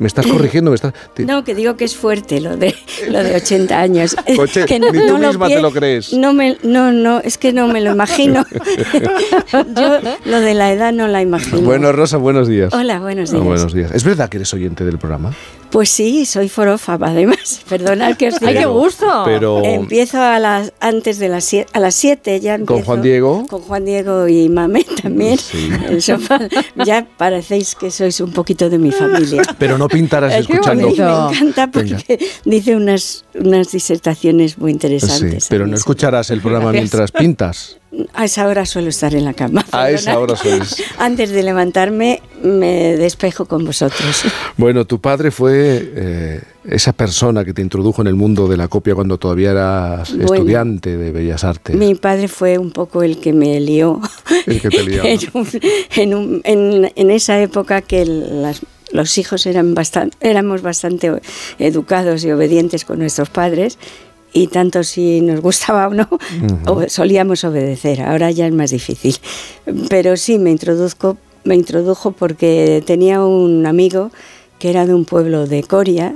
Me 0.00 0.06
estás 0.08 0.26
corrigiendo, 0.26 0.70
me 0.72 0.74
estás... 0.74 0.92
te- 1.14 1.24
No, 1.26 1.44
que 1.44 1.54
digo 1.54 1.76
que 1.76 1.84
es 1.84 1.94
fuerte 1.94 2.40
lo 2.40 2.56
de 2.56 2.74
lo 3.08 3.22
de 3.22 3.36
80 3.36 3.78
años. 3.78 4.16
Oche, 4.38 4.64
que 4.64 4.80
ni 4.80 4.86
tú 4.88 5.18
misma 5.18 5.46
te 5.46 5.54
pie- 5.58 5.60
lo 5.60 5.70
crees. 5.70 6.12
No, 6.14 6.32
me, 6.32 6.56
no, 6.64 6.90
no, 6.90 7.20
es 7.20 7.38
que 7.38 7.52
no 7.52 7.68
me 7.68 7.80
lo 7.80 7.92
imagino. 7.92 8.44
Yo 9.76 10.00
lo 10.24 10.40
de 10.40 10.54
la 10.54 10.72
edad 10.72 10.92
no 10.92 11.06
la 11.06 11.22
imagino. 11.22 11.60
Bueno, 11.60 11.92
Rosa, 11.92 12.16
buenos 12.16 12.48
días. 12.48 12.72
Hola, 12.72 12.98
buenos 13.00 13.30
Ah, 13.30 13.34
días. 13.34 13.44
buenos 13.44 13.72
días. 13.74 13.90
¿Es 13.92 14.02
verdad 14.04 14.28
que 14.28 14.38
eres 14.38 14.52
oyente 14.54 14.84
del 14.84 14.98
programa? 14.98 15.32
Pues 15.70 15.88
sí, 15.88 16.26
soy 16.26 16.48
forófaba 16.48 17.08
además. 17.10 17.60
Perdonad 17.68 18.16
que 18.16 18.28
os 18.28 18.34
¡Ay, 18.42 18.54
qué 18.54 18.58
diga. 18.60 18.66
gusto! 18.66 19.06
Pero- 19.24 19.62
Empiezo 19.64 20.20
a 20.20 20.38
las 20.40 20.72
antes 20.80 21.18
de 21.18 21.28
las 21.28 21.50
a 21.72 21.78
las 21.80 21.94
7 21.94 22.40
ya 22.40 22.56
empiezo. 22.56 22.84
Juan 22.84 23.02
Diego? 23.02 23.46
Con 23.46 23.60
Juan 23.62 23.84
Diego 23.84 24.26
y 24.26 24.48
Mamé 24.48 24.84
también. 25.00 25.38
Sí. 25.38 25.70
Eso 25.88 26.18
pa- 26.26 26.40
ya 26.84 27.06
parecéis 27.16 27.74
que 27.76 27.90
sois 27.92 28.18
un 28.20 28.32
poquito 28.32 28.68
de 28.68 28.78
mi 28.78 28.90
familia. 28.90 29.42
Pero 29.58 29.78
no 29.78 29.88
pintarás 29.88 30.32
qué 30.46 30.52
escuchando... 30.54 30.86
bonito. 30.86 31.30
Me 31.30 31.38
encanta 31.38 31.70
porque 31.70 32.18
dice 32.44 32.74
unas, 32.76 33.24
unas 33.34 33.70
disertaciones 33.70 34.58
muy 34.58 34.70
Sí, 34.70 34.74
interesantes. 34.74 35.46
pero 35.48 35.66
no 35.66 35.76
escucharás 35.76 36.30
el 36.30 36.40
programa 36.40 36.72
mientras 36.72 37.12
pintas. 37.12 37.76
A 38.14 38.24
esa 38.24 38.46
hora 38.46 38.64
suelo 38.66 38.88
estar 38.88 39.14
en 39.14 39.24
la 39.24 39.34
cama. 39.34 39.64
A 39.72 39.90
esa 39.90 40.16
hora 40.18 40.36
sueles. 40.36 40.76
Antes 40.98 41.30
de 41.30 41.42
levantarme 41.42 42.22
me 42.42 42.96
despejo 42.96 43.46
con 43.46 43.64
vosotros. 43.64 44.22
Bueno, 44.56 44.84
tu 44.86 45.00
padre 45.00 45.30
fue 45.30 45.90
eh, 45.96 46.40
esa 46.64 46.92
persona 46.92 47.44
que 47.46 47.54
te 47.54 47.62
introdujo 47.62 48.02
en 48.02 48.08
el 48.08 48.14
mundo 48.14 48.46
de 48.46 48.58
la 48.58 48.68
copia 48.68 48.94
cuando 48.94 49.16
todavía 49.16 49.52
eras 49.52 50.10
Bueno. 50.14 50.34
estudiante 50.34 50.96
de 50.98 51.10
Bellas 51.12 51.44
Artes. 51.44 51.74
Mi 51.76 51.94
padre 51.94 52.28
fue 52.28 52.58
un 52.58 52.70
poco 52.70 53.02
el 53.02 53.18
que 53.20 53.32
me 53.32 53.58
lió. 53.58 54.00
El 54.46 54.60
que 54.60 54.68
te 54.68 54.82
liaba. 54.82 55.08
en, 55.08 55.20
un- 55.34 55.48
en 55.96 56.14
un- 56.14 56.40
en- 56.44 56.92
en 56.94 57.10
esa 57.10 57.40
época 57.40 57.80
que 57.80 58.04
las- 58.04 58.60
los 58.92 59.16
hijos 59.18 59.46
eran 59.46 59.74
bastan- 59.74 60.12
éramos 60.20 60.60
bastante 60.62 61.10
educados 61.58 62.22
y 62.24 62.30
obedientes 62.32 62.84
con 62.84 62.98
nuestros 62.98 63.30
padres 63.30 63.78
y 64.32 64.46
tanto 64.48 64.82
si 64.84 65.20
nos 65.20 65.40
gustaba 65.40 65.88
o 65.88 65.94
no, 65.94 66.08
Ujú. 66.10 66.72
o- 66.82 66.88
solíamos 66.88 67.44
obedecer. 67.44 68.02
Ahora 68.02 68.30
ya 68.30 68.46
es 68.46 68.52
más 68.52 68.70
difícil. 68.70 69.16
Pero 69.88 70.16
sí, 70.16 70.38
me 70.38 70.50
introduzco, 70.50 71.16
me 71.44 71.54
introdujo 71.54 72.12
porque 72.12 72.82
tenía 72.86 73.22
un 73.24 73.66
amigo 73.66 74.10
que 74.58 74.70
era 74.70 74.86
de 74.86 74.94
un 74.94 75.04
pueblo 75.04 75.46
de 75.46 75.62
Coria 75.62 76.14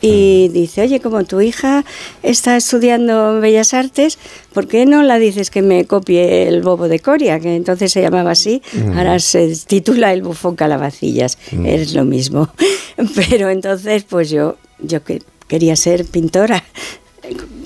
y 0.00 0.46
dice, 0.52 0.82
oye, 0.82 1.00
como 1.00 1.24
tu 1.24 1.40
hija 1.40 1.84
está 2.22 2.56
estudiando 2.56 3.40
Bellas 3.40 3.74
Artes, 3.74 4.16
¿por 4.52 4.68
qué 4.68 4.86
no 4.86 5.02
la 5.02 5.18
dices 5.18 5.50
que 5.50 5.60
me 5.62 5.86
copie 5.86 6.46
el 6.46 6.62
bobo 6.62 6.86
de 6.86 7.00
Coria? 7.00 7.40
Que 7.40 7.56
entonces 7.56 7.90
se 7.90 8.02
llamaba 8.02 8.30
así, 8.30 8.62
Mm. 8.74 8.96
ahora 8.96 9.18
se 9.18 9.52
titula 9.66 10.12
El 10.12 10.22
bufón 10.22 10.54
calabacillas, 10.54 11.36
Mm. 11.50 11.66
es 11.66 11.94
lo 11.94 12.04
mismo. 12.04 12.48
Pero 13.16 13.50
entonces, 13.50 14.04
pues 14.04 14.30
yo, 14.30 14.56
yo 14.78 15.02
que 15.02 15.20
quería 15.48 15.74
ser 15.74 16.04
pintora 16.04 16.62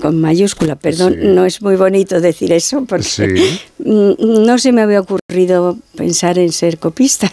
con 0.01 0.19
mayúscula, 0.19 0.75
perdón, 0.75 1.13
Sí. 1.13 1.27
no 1.27 1.45
es 1.45 1.61
muy 1.61 1.75
bonito 1.77 2.19
decir 2.19 2.51
eso 2.51 2.83
porque 2.85 3.03
Sí. 3.03 3.59
no 3.85 4.57
se 4.57 4.71
me 4.71 4.81
había 4.81 4.99
ocurrido 5.01 5.77
pensar 5.95 6.37
en 6.39 6.51
ser 6.51 6.77
copista, 6.77 7.31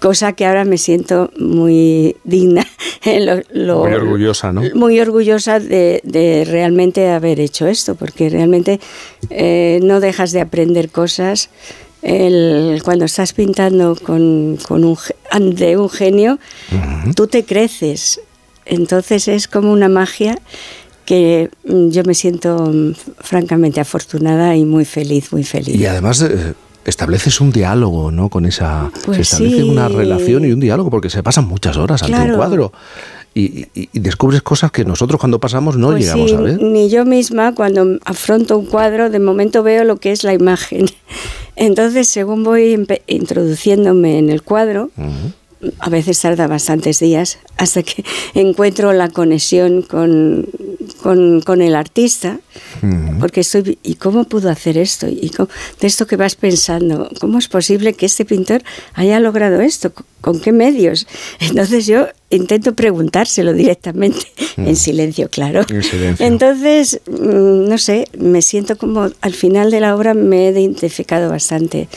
cosa 0.00 0.32
que 0.34 0.46
ahora 0.46 0.64
me 0.64 0.78
siento 0.78 1.30
muy 1.38 2.16
digna, 2.24 2.66
lo- 3.04 3.42
lo- 3.52 3.84
Muy 3.84 3.92
orgullosa, 3.94 4.52
¿no? 4.52 4.62
muy 4.74 5.00
orgullosa 5.00 5.58
de, 5.60 6.00
de 6.04 6.44
realmente 6.44 7.08
haber 7.08 7.40
hecho 7.40 7.66
esto, 7.66 7.94
porque 7.96 8.28
realmente 8.30 8.78
eh, 9.30 9.80
no 9.82 10.00
dejas 10.00 10.32
de 10.32 10.40
aprender 10.40 10.88
cosas. 10.90 11.50
El- 12.02 12.80
cuando 12.84 13.04
estás 13.04 13.32
pintando 13.32 13.96
con, 13.96 14.58
con 14.66 14.82
un 14.84 14.96
genio, 15.88 16.38
tú 17.14 17.28
te 17.28 17.44
creces. 17.44 18.20
Entonces 18.64 19.26
es 19.28 19.46
como 19.48 19.72
una 19.72 19.88
magia 19.88 20.36
que 21.04 21.50
mm, 21.64 21.88
yo 21.90 22.02
me 22.04 22.14
siento 22.14 22.70
mm, 22.72 22.92
francamente 23.20 23.80
afortunada 23.80 24.56
y 24.56 24.64
muy 24.64 24.84
feliz, 24.84 25.32
muy 25.32 25.44
feliz. 25.44 25.74
Y 25.74 25.86
además 25.86 26.22
eh, 26.22 26.54
estableces 26.84 27.40
un 27.40 27.52
diálogo, 27.52 28.10
¿no? 28.10 28.28
Con 28.28 28.44
esa... 28.46 28.90
Pues 29.04 29.16
se 29.16 29.22
establece 29.22 29.56
sí. 29.62 29.68
una 29.68 29.88
relación 29.88 30.44
y 30.44 30.52
un 30.52 30.60
diálogo 30.60 30.90
porque 30.90 31.10
se 31.10 31.22
pasan 31.22 31.46
muchas 31.46 31.76
horas 31.76 32.02
ante 32.02 32.16
un 32.16 32.22
Claro. 32.22 32.36
cuadro. 32.38 32.72
Y, 33.34 33.66
y- 33.74 33.88
y 33.94 33.98
descubres 34.00 34.42
cosas 34.42 34.70
que 34.70 34.84
nosotros 34.84 35.18
cuando 35.18 35.40
pasamos 35.40 35.78
no 35.78 35.88
Pues 35.88 36.02
llegamos 36.02 36.28
sí, 36.30 36.36
a 36.36 36.40
ver. 36.40 36.60
Ni 36.62 36.90
yo 36.90 37.06
misma, 37.06 37.54
cuando 37.54 37.98
afronto 38.04 38.58
un 38.58 38.66
cuadro, 38.66 39.08
de 39.08 39.20
momento 39.20 39.62
veo 39.62 39.84
lo 39.84 39.96
que 39.96 40.12
es 40.12 40.22
la 40.22 40.34
imagen. 40.34 40.84
Entonces, 41.56 42.08
según 42.08 42.44
voy 42.44 42.76
introduciéndome 43.06 44.18
en 44.18 44.28
el 44.30 44.42
cuadro, 44.42 44.90
a 45.78 45.88
veces 45.90 46.20
tarda 46.20 46.46
bastantes 46.46 46.98
días 46.98 47.38
hasta 47.56 47.82
que 47.82 48.04
encuentro 48.34 48.92
la 48.92 49.08
conexión 49.08 49.80
con, 49.82 50.46
con, 51.02 51.40
con 51.42 51.60
el 51.60 51.74
artista, 51.74 52.38
porque 53.20 53.40
estoy, 53.40 53.78
¿y 53.82 53.96
cómo 53.96 54.24
pudo 54.24 54.48
hacer 54.50 54.78
esto? 54.78 55.08
¿Y 55.08 55.30
cómo- 55.30 55.48
de 55.80 55.86
esto 55.86 56.06
que 56.06 56.16
vas 56.16 56.34
pensando, 56.36 57.10
¿cómo 57.20 57.38
es 57.38 57.48
posible 57.48 57.92
que 57.94 58.06
este 58.06 58.24
pintor 58.24 58.62
haya 58.94 59.20
logrado 59.20 59.60
esto? 59.60 59.92
¿Con 60.20 60.40
qué 60.40 60.52
medios? 60.52 61.06
Entonces 61.40 61.86
yo 61.86 62.06
intento 62.36 62.74
preguntárselo 62.74 63.52
directamente, 63.62 64.26
en 64.56 64.76
silencio, 64.76 65.28
claro. 65.30 65.60
En 65.68 65.82
silencio. 65.82 66.26
Entonces, 66.26 67.00
mm, 67.06 67.68
no 67.68 67.78
sé, 67.78 68.08
me 68.18 68.42
siento 68.42 68.76
como 68.76 69.08
al 69.20 69.32
final 69.34 69.70
de 69.70 69.80
la 69.80 69.94
obra 69.94 70.14
me 70.14 70.48
he 70.48 70.50
identificado 70.52 71.30
bastante. 71.30 71.88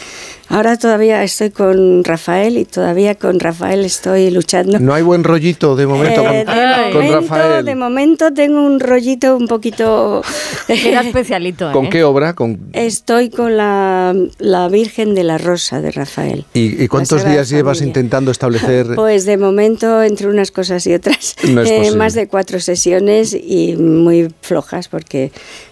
Ahora 0.48 0.78
todavía 0.78 1.24
estoy 1.24 1.50
con 1.50 2.04
Rafael 2.04 2.60
y 2.60 2.66
todavía 2.66 3.16
con 3.16 3.40
Rafael 3.40 3.84
estoy 3.84 4.30
luchando. 4.30 4.78
No 4.80 4.94
hay 4.94 5.02
buen 5.02 5.24
rollito 5.24 5.76
de 5.76 5.88
momento 5.88 6.24
con, 6.24 6.32
Eh, 6.32 6.46
de, 6.46 6.46
con 6.46 7.04
momento, 7.04 7.22
Rafael. 7.22 7.66
de 7.66 7.76
momento 7.76 8.32
tengo 8.32 8.64
un 8.64 8.80
rollito 8.80 9.36
un 9.36 9.48
poquito... 9.48 10.22
Era 10.68 11.02
especialito, 11.02 11.72
¿Con 11.72 11.86
¿eh? 11.88 11.90
qué 11.90 12.04
obra? 12.04 12.36
¿Con, 12.36 12.60
Estoy 12.74 13.32
con 13.32 13.58
la, 13.58 14.14
la 14.38 14.68
Virgen 14.68 15.16
de 15.16 15.24
la 15.24 15.40
Rosa 15.40 15.82
de 15.82 15.90
Rafael. 15.92 16.46
¿Y, 16.54 16.84
y 16.84 16.88
cuántos 16.90 17.26
días 17.26 17.50
llevas 17.50 17.82
intentando 17.82 18.30
establecer? 18.30 18.86
Pues 18.94 19.26
de 19.26 19.38
momento, 19.38 20.04
entre 20.04 20.25
unas 20.28 20.52
cosas 20.52 20.86
y 20.88 20.94
otras, 20.94 21.36
No 21.50 21.62
eh, 21.64 21.92
más 21.96 22.14
de 22.14 22.28
cuatro 22.28 22.60
sesiones 22.60 23.34
y 23.34 23.76
muy 23.76 24.34
flojas, 24.42 24.88
porque 24.88 25.32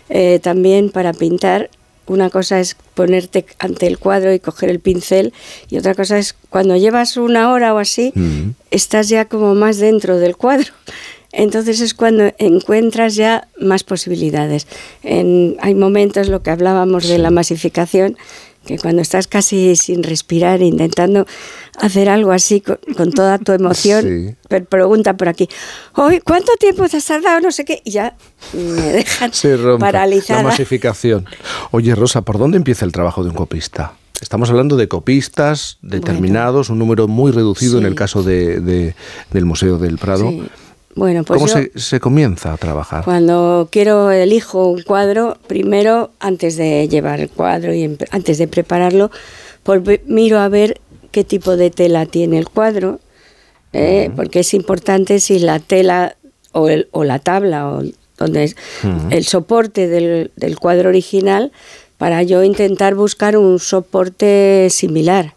eh, 0.09 0.39
también 0.41 0.89
para 0.89 1.13
pintar, 1.13 1.69
una 2.05 2.29
cosa 2.29 2.59
es 2.59 2.75
ponerte 2.95 3.45
ante 3.59 3.87
el 3.87 3.97
cuadro 3.97 4.33
y 4.33 4.39
coger 4.39 4.69
el 4.69 4.79
pincel, 4.81 5.31
y 5.69 5.77
otra 5.77 5.95
cosa 5.95 6.17
es 6.17 6.35
cuando 6.49 6.75
llevas 6.75 7.15
una 7.17 7.51
hora 7.51 7.73
o 7.73 7.77
así, 7.77 8.11
Mm. 8.15 8.49
estás 8.71 9.07
ya 9.09 9.25
como 9.25 9.55
más 9.55 9.77
dentro 9.77 10.17
del 10.17 10.35
cuadro. 10.35 10.71
Entonces 11.35 11.79
es 11.81 11.95
cuando 11.95 12.31
encuentras 12.37 13.15
ya 13.15 13.47
más 13.59 13.83
posibilidades. 13.83 14.67
En- 15.01 15.55
hay 15.61 15.73
momentos, 15.73 16.27
lo 16.29 16.43
que 16.43 16.51
hablábamos 16.51 17.07
de 17.07 17.17
la 17.17 17.31
masificación, 17.31 18.17
que 18.65 18.77
cuando 18.77 19.01
estás 19.01 19.27
casi 19.27 19.75
sin 19.75 20.03
respirar, 20.03 20.61
intentando 20.61 21.25
hacer 21.79 22.09
algo 22.09 22.31
así 22.31 22.61
con, 22.61 22.77
con 22.95 23.11
toda 23.11 23.37
tu 23.39 23.51
emoción, 23.51 24.35
Sí. 24.49 24.59
pregunta 24.69 25.15
por 25.17 25.27
aquí, 25.29 25.49
"Oye, 25.95 26.21
¿cuánto 26.21 26.51
tiempo 26.59 26.87
te 26.87 26.97
has 26.97 27.05
tardado? 27.05 27.39
No 27.41 27.51
sé 27.51 27.65
qué, 27.65 27.81
y 27.83 27.91
ya 27.91 28.15
me 28.53 28.61
dejan 28.81 29.33
Se 29.33 29.57
paralizada. 29.79 30.43
la 30.43 30.49
masificación. 30.49 31.25
Oye, 31.71 31.93
Rosa, 31.95 32.21
¿por 32.21 32.37
dónde 32.37 32.57
empieza 32.57 32.85
el 32.85 32.91
trabajo 32.91 33.23
de 33.23 33.29
un 33.29 33.35
copista? 33.35 33.93
Estamos 34.21 34.49
hablando 34.49 34.77
de 34.77 34.87
copistas 34.87 35.79
determinados, 35.81 36.69
un 36.69 36.79
número 36.79 37.09
muy 37.09 37.31
reducido 37.33 37.77
en 37.79 37.85
el 37.85 37.95
caso 37.95 38.23
de, 38.23 38.61
de- 38.61 38.95
del 39.31 39.43
Museo 39.45 39.77
del 39.77 39.97
Prado. 39.97 40.29
Sí. 40.29 40.43
Bueno, 40.95 41.23
pues 41.23 41.37
¿Cómo 41.39 41.47
yo- 41.47 41.53
se, 41.53 41.71
se 41.79 41.99
comienza 41.99 42.53
a 42.53 42.57
trabajar? 42.57 43.03
Cuando 43.03 43.67
quiero, 43.71 44.11
elijo 44.11 44.67
un 44.67 44.81
cuadro, 44.83 45.37
primero, 45.47 46.11
antes 46.19 46.55
de 46.55 46.87
llevar 46.87 47.19
el 47.19 47.29
cuadro 47.29 47.73
y 47.73 47.97
antes 48.11 48.37
de 48.37 48.47
prepararlo, 48.47 49.09
pues 49.63 49.81
miro 50.05 50.39
a 50.39 50.49
ver 50.49 50.79
qué 51.11 51.23
tipo 51.23 51.55
de 51.57 51.69
tela 51.71 52.05
tiene 52.05 52.37
el 52.37 52.47
cuadro, 52.49 52.99
eh, 53.73 54.11
porque 54.15 54.41
es 54.41 54.53
importante 54.53 55.19
si 55.19 55.39
la 55.39 55.59
tela 55.59 56.15
o, 56.51 56.69
el- 56.69 56.87
o 56.91 57.03
la 57.03 57.17
tabla 57.19 57.69
o 57.69 57.81
donde 58.19 58.43
es 58.43 58.55
el 59.09 59.25
soporte 59.25 59.87
del, 59.87 60.31
del 60.35 60.59
cuadro 60.59 60.89
original, 60.89 61.51
para 61.97 62.21
yo 62.21 62.43
intentar 62.43 62.93
buscar 62.95 63.35
un 63.37 63.57
soporte 63.59 64.67
similar. 64.69 65.33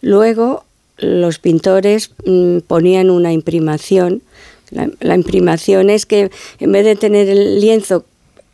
Luego, 0.00 0.64
los 0.96 1.38
pintores 1.38 2.10
mm, 2.26 2.58
ponían 2.66 3.10
una 3.10 3.32
imprimación. 3.32 4.22
La, 4.70 4.88
la 5.00 5.14
imprimación 5.14 5.90
es 5.90 6.06
que 6.06 6.30
en 6.60 6.72
vez 6.72 6.84
de 6.84 6.96
tener 6.96 7.28
el 7.28 7.60
lienzo 7.60 8.04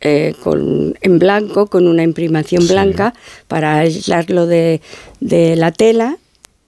eh, 0.01 0.33
con, 0.43 0.95
en 1.01 1.19
blanco, 1.19 1.67
con 1.67 1.87
una 1.87 2.03
imprimación 2.03 2.67
blanca, 2.67 3.13
para 3.47 3.79
aislarlo 3.79 4.45
de, 4.45 4.81
de 5.19 5.55
la 5.55 5.71
tela, 5.71 6.17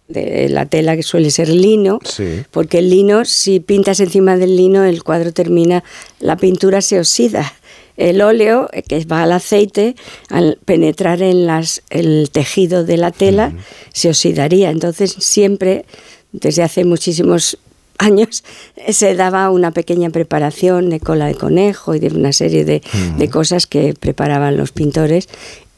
de 0.08 0.48
la 0.50 0.66
tela 0.66 0.96
que 0.96 1.04
suele 1.04 1.30
ser 1.32 1.50
lino, 1.50 2.00
Sí. 2.04 2.44
porque 2.52 2.80
el 2.80 2.90
lino, 2.90 3.26
si 3.26 3.60
pintas 3.60 4.00
encima 4.00 4.38
del 4.38 4.56
lino, 4.56 4.86
el 4.86 5.04
cuadro 5.04 5.34
termina, 5.34 5.84
la 6.20 6.38
pintura 6.38 6.82
se 6.82 7.00
oxida. 7.00 7.54
El 7.98 8.22
óleo, 8.22 8.70
eh, 8.74 8.84
que 8.84 9.04
va 9.06 9.24
al 9.24 9.32
aceite, 9.34 9.96
al 10.30 10.58
penetrar 10.66 11.22
en 11.22 11.46
las, 11.46 11.82
el 11.90 12.30
tejido 12.32 12.86
de 12.86 12.96
la 12.98 13.12
tela, 13.12 13.54
se 13.92 14.10
oxidaría. 14.10 14.70
Entonces, 14.70 15.16
siempre, 15.20 15.84
desde 16.32 16.64
hace 16.64 16.86
muchísimos 16.86 17.58
años, 17.98 18.44
eh, 18.76 18.94
se 18.94 19.16
daba 19.16 19.50
una 19.50 19.72
pequeña 19.72 20.10
preparación 20.10 20.90
de 20.90 21.00
cola 21.00 21.26
de 21.28 21.36
conejo 21.36 21.96
y 21.96 22.00
de 22.00 22.08
una 22.08 22.34
serie 22.34 22.66
de, 22.66 22.82
de 23.18 23.30
cosas 23.30 23.68
que 23.68 23.94
preparaban 24.00 24.58
los 24.58 24.72
pintores. 24.72 25.30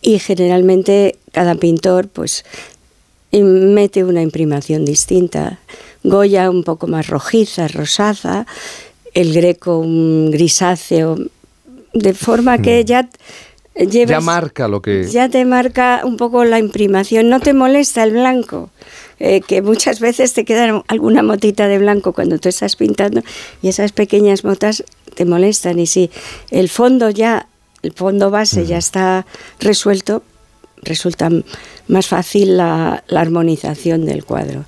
Y 0.02 0.20
generalmente 0.20 1.18
cada 1.32 1.56
pintor, 1.56 2.08
pues, 2.08 2.46
mete 3.32 4.04
una 4.04 4.22
imprimación 4.22 4.86
distinta. 4.86 5.60
Goya 6.04 6.50
un 6.50 6.64
poco 6.64 6.88
más 6.88 7.08
rojiza, 7.08 7.68
rosaza, 7.68 8.46
el 9.14 9.34
greco 9.34 9.80
un 9.80 10.32
grisáceo, 10.32 11.18
de 11.94 12.14
forma 12.14 12.60
que 12.60 12.86
ya 12.86 13.10
Ya 14.16 14.20
marca 14.22 14.68
lo 14.68 14.82
que... 14.82 15.06
ya 15.10 15.30
te 15.30 15.46
marca 15.46 16.02
un 16.04 16.18
poco 16.18 16.44
la 16.46 16.60
imprimación, 16.60 17.30
no 17.30 17.40
te 17.40 17.54
molesta 17.54 18.04
el 18.04 18.12
blanco. 18.12 18.70
eh, 19.20 19.42
que 19.42 19.62
muchas 19.62 20.00
veces 20.00 20.34
te 20.34 20.46
queda 20.46 20.84
alguna 20.88 21.24
motita 21.24 21.68
de 21.68 21.78
blanco 21.78 22.14
cuando 22.14 22.38
tú 22.40 22.48
estás 22.50 22.76
pintando 22.78 23.22
y 23.62 23.68
esas 23.68 23.92
pequeñas 23.92 24.44
motas 24.46 24.84
te 25.16 25.26
molestan 25.26 25.78
y 25.80 25.88
si 25.88 26.10
el 26.52 26.70
fondo 26.70 27.10
ya 27.10 27.48
el 27.82 27.92
fondo 27.92 28.30
base 28.32 28.66
ya 28.66 28.78
está 28.78 29.26
resuelto 29.60 30.24
resulta 30.84 31.30
más 31.90 32.08
fácil 32.08 32.56
la, 32.56 33.04
la 33.08 33.20
armonización 33.22 34.06
del 34.06 34.24
cuadro. 34.24 34.64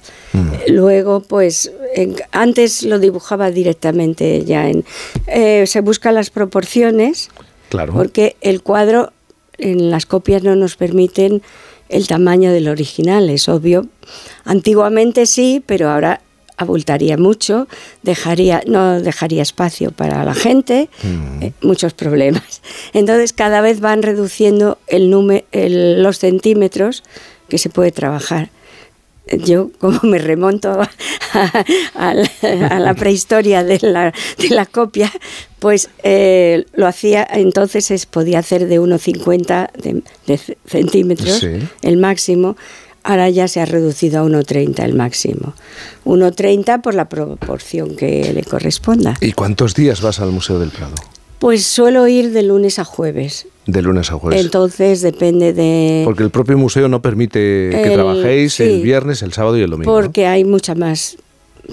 Luego, 0.68 1.22
pues, 1.22 1.72
en- 1.96 2.16
antes 2.34 2.84
lo 2.84 3.00
dibujaba 3.00 3.52
directamente 3.52 4.44
ya 4.44 4.68
en... 4.70 4.84
eh, 5.28 5.66
se 5.68 5.80
buscan 5.82 6.16
las 6.16 6.30
proporciones, 6.30 7.30
Claro. 7.72 7.94
porque 7.94 8.36
el 8.42 8.62
cuadro 8.62 9.12
en 9.58 9.90
las 9.90 10.06
copias 10.06 10.44
no 10.44 10.56
nos 10.56 10.76
permiten 10.76 11.42
el 11.90 12.08
tamaño 12.08 12.52
del 12.52 12.68
original, 12.68 13.30
es 13.30 13.50
obvio. 13.50 13.88
Antiguamente 14.46 15.26
sí, 15.26 15.64
pero 15.66 15.90
ahora 15.90 16.22
abultaría 16.58 17.18
mucho, 17.18 17.68
dejaría, 18.04 18.62
no 18.68 19.02
dejaría 19.02 19.42
espacio 19.42 19.92
para 19.92 20.24
la 20.24 20.36
gente, 20.36 20.90
eh, 21.42 21.54
muchos 21.62 21.94
problemas. 21.94 22.62
Entonces 22.94 23.34
cada 23.34 23.62
vez 23.62 23.80
van 23.80 24.04
reduciendo 24.04 24.78
el- 24.88 25.10
los 26.04 26.20
centímetros 26.20 27.04
que 27.50 27.58
se 27.58 27.70
puede 27.70 27.92
trabajar. 27.92 28.50
Yo, 29.38 29.70
como 29.80 30.00
me 30.04 30.18
remonto 30.18 30.70
a, 31.34 31.64
a 31.96 32.14
la, 32.14 32.30
a 32.70 32.80
la 32.80 32.94
prehistoria 32.94 33.64
de 33.64 33.80
la, 33.82 34.14
de 34.38 34.50
la 34.50 34.66
copia, 34.66 35.12
pues 35.60 35.90
eh, 36.04 36.66
lo 36.74 36.88
hacía, 36.88 37.28
entonces 37.32 37.92
es, 37.92 38.06
podía 38.06 38.40
hacer 38.40 38.68
de 38.68 38.80
1,50 38.80 39.72
de, 39.74 40.04
de 40.28 40.58
centímetros 40.66 41.40
Sí. 41.40 41.48
el 41.82 41.98
máximo. 41.98 42.58
Ahora 43.04 43.30
ya 43.30 43.48
se 43.48 43.60
ha 43.60 43.66
reducido 43.66 44.20
a 44.20 44.24
1,30 44.24 44.84
el 44.84 44.94
máximo. 44.94 45.54
1,30 46.06 46.82
por 46.82 46.94
la 46.94 47.10
proporción 47.10 47.96
que 47.96 48.32
le 48.34 48.44
corresponda. 48.44 49.16
¿Y 49.22 49.32
cuántos 49.32 49.74
días 49.74 50.02
vas 50.02 50.20
al 50.20 50.32
Museo 50.32 50.60
del 50.60 50.70
Prado? 50.70 50.94
Pues 51.42 51.66
suelo 51.66 52.08
ir 52.08 52.34
de 52.34 52.44
lunes 52.44 52.78
a 52.78 52.86
jueves. 52.86 53.48
De 53.66 53.82
lunes 53.82 54.12
a 54.12 54.14
jueves. 54.14 54.40
Entonces 54.40 55.02
depende 55.02 55.54
de... 55.54 56.04
Porque 56.06 56.22
el 56.22 56.30
propio 56.30 56.56
museo 56.56 56.88
no 56.88 57.02
permite 57.02 57.40
que 57.74 57.84
El- 57.88 57.94
trabajéis 57.94 58.60
el 58.60 58.84
viernes, 58.84 59.24
el 59.24 59.34
sábado 59.34 59.58
y 59.58 59.64
el 59.64 59.72
domingo. 59.72 59.92
¿no? 59.92 60.00
porque 60.00 60.28
hay 60.28 60.44
mucha 60.44 60.76
más 60.76 61.18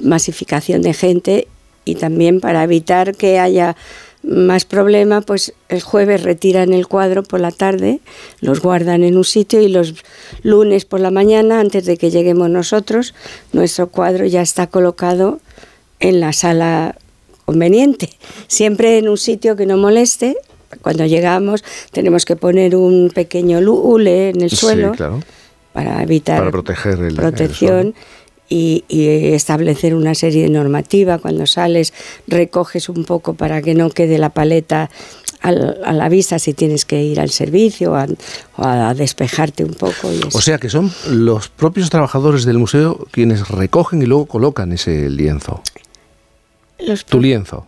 masificación 0.02 0.80
de 0.80 0.94
gente 0.94 1.48
y 1.84 1.96
también 1.96 2.40
para 2.40 2.64
evitar 2.64 3.14
que 3.14 3.38
haya 3.38 3.76
más 4.22 4.64
problema, 4.64 5.20
pues 5.20 5.52
el 5.68 5.82
jueves 5.82 6.22
retiran 6.22 6.72
el 6.72 6.86
cuadro 6.88 7.22
por 7.22 7.40
la 7.40 7.50
tarde, 7.52 8.00
los 8.40 8.60
guardan 8.60 9.04
en 9.04 9.18
un 9.18 9.24
sitio 9.24 9.60
y 9.60 9.68
los 9.68 9.94
lunes 10.42 10.86
por 10.86 11.00
la 11.00 11.10
mañana, 11.10 11.60
antes 11.60 11.84
de 11.84 11.98
que 11.98 12.10
lleguemos 12.10 12.48
nosotros, 12.48 13.14
nuestro 13.52 13.88
cuadro 13.88 14.24
ya 14.24 14.40
está 14.40 14.66
colocado 14.66 15.40
en 16.00 16.20
la 16.20 16.32
sala 16.32 16.96
conveniente, 17.52 18.10
siempre 18.46 18.98
en 18.98 19.08
un 19.08 19.16
sitio 19.16 19.56
que 19.56 19.64
no 19.64 19.78
moleste. 19.78 20.36
Cuando 20.82 21.06
llegamos 21.06 21.64
tenemos 21.92 22.26
que 22.26 22.36
poner 22.36 22.76
un 22.76 23.10
pequeño 23.14 23.58
hule 23.60 24.28
en 24.28 24.42
el 24.42 24.50
Sí, 24.50 24.56
suelo 24.56 24.92
claro. 24.92 25.20
para 25.72 26.02
evitar 26.02 26.38
Para 26.40 26.50
proteger 26.50 26.98
el- 26.98 27.04
el 27.06 27.14
protección 27.14 27.94
y, 28.50 28.84
y 28.86 29.06
establecer 29.32 29.94
una 29.94 30.14
serie 30.14 30.42
de 30.42 30.50
normativa. 30.50 31.16
Cuando 31.18 31.46
sales 31.46 31.94
recoges 32.26 32.90
un 32.90 33.04
poco 33.06 33.32
para 33.32 33.62
que 33.62 33.74
no 33.74 33.88
quede 33.88 34.18
la 34.18 34.28
paleta 34.28 34.90
al- 35.40 35.78
a 35.84 35.92
la 35.94 36.10
vista 36.10 36.38
si 36.38 36.52
tienes 36.52 36.84
que 36.84 37.02
ir 37.02 37.18
al 37.18 37.30
servicio 37.30 37.94
a- 37.96 38.06
o 38.58 38.62
a, 38.62 38.92
despejarte 38.92 39.64
un 39.64 39.72
poco. 39.72 40.12
y. 40.12 40.20
O 40.34 40.40
sea 40.42 40.58
que 40.58 40.68
son 40.68 40.92
los 41.10 41.48
propios 41.48 41.88
trabajadores 41.88 42.44
del 42.44 42.58
museo 42.58 43.06
quienes 43.10 43.48
recogen 43.48 44.02
y 44.02 44.06
luego 44.06 44.26
colocan 44.26 44.70
ese 44.72 45.08
lienzo. 45.08 45.62
Los 46.78 47.04
Tu 47.04 47.20
lienzo. 47.20 47.66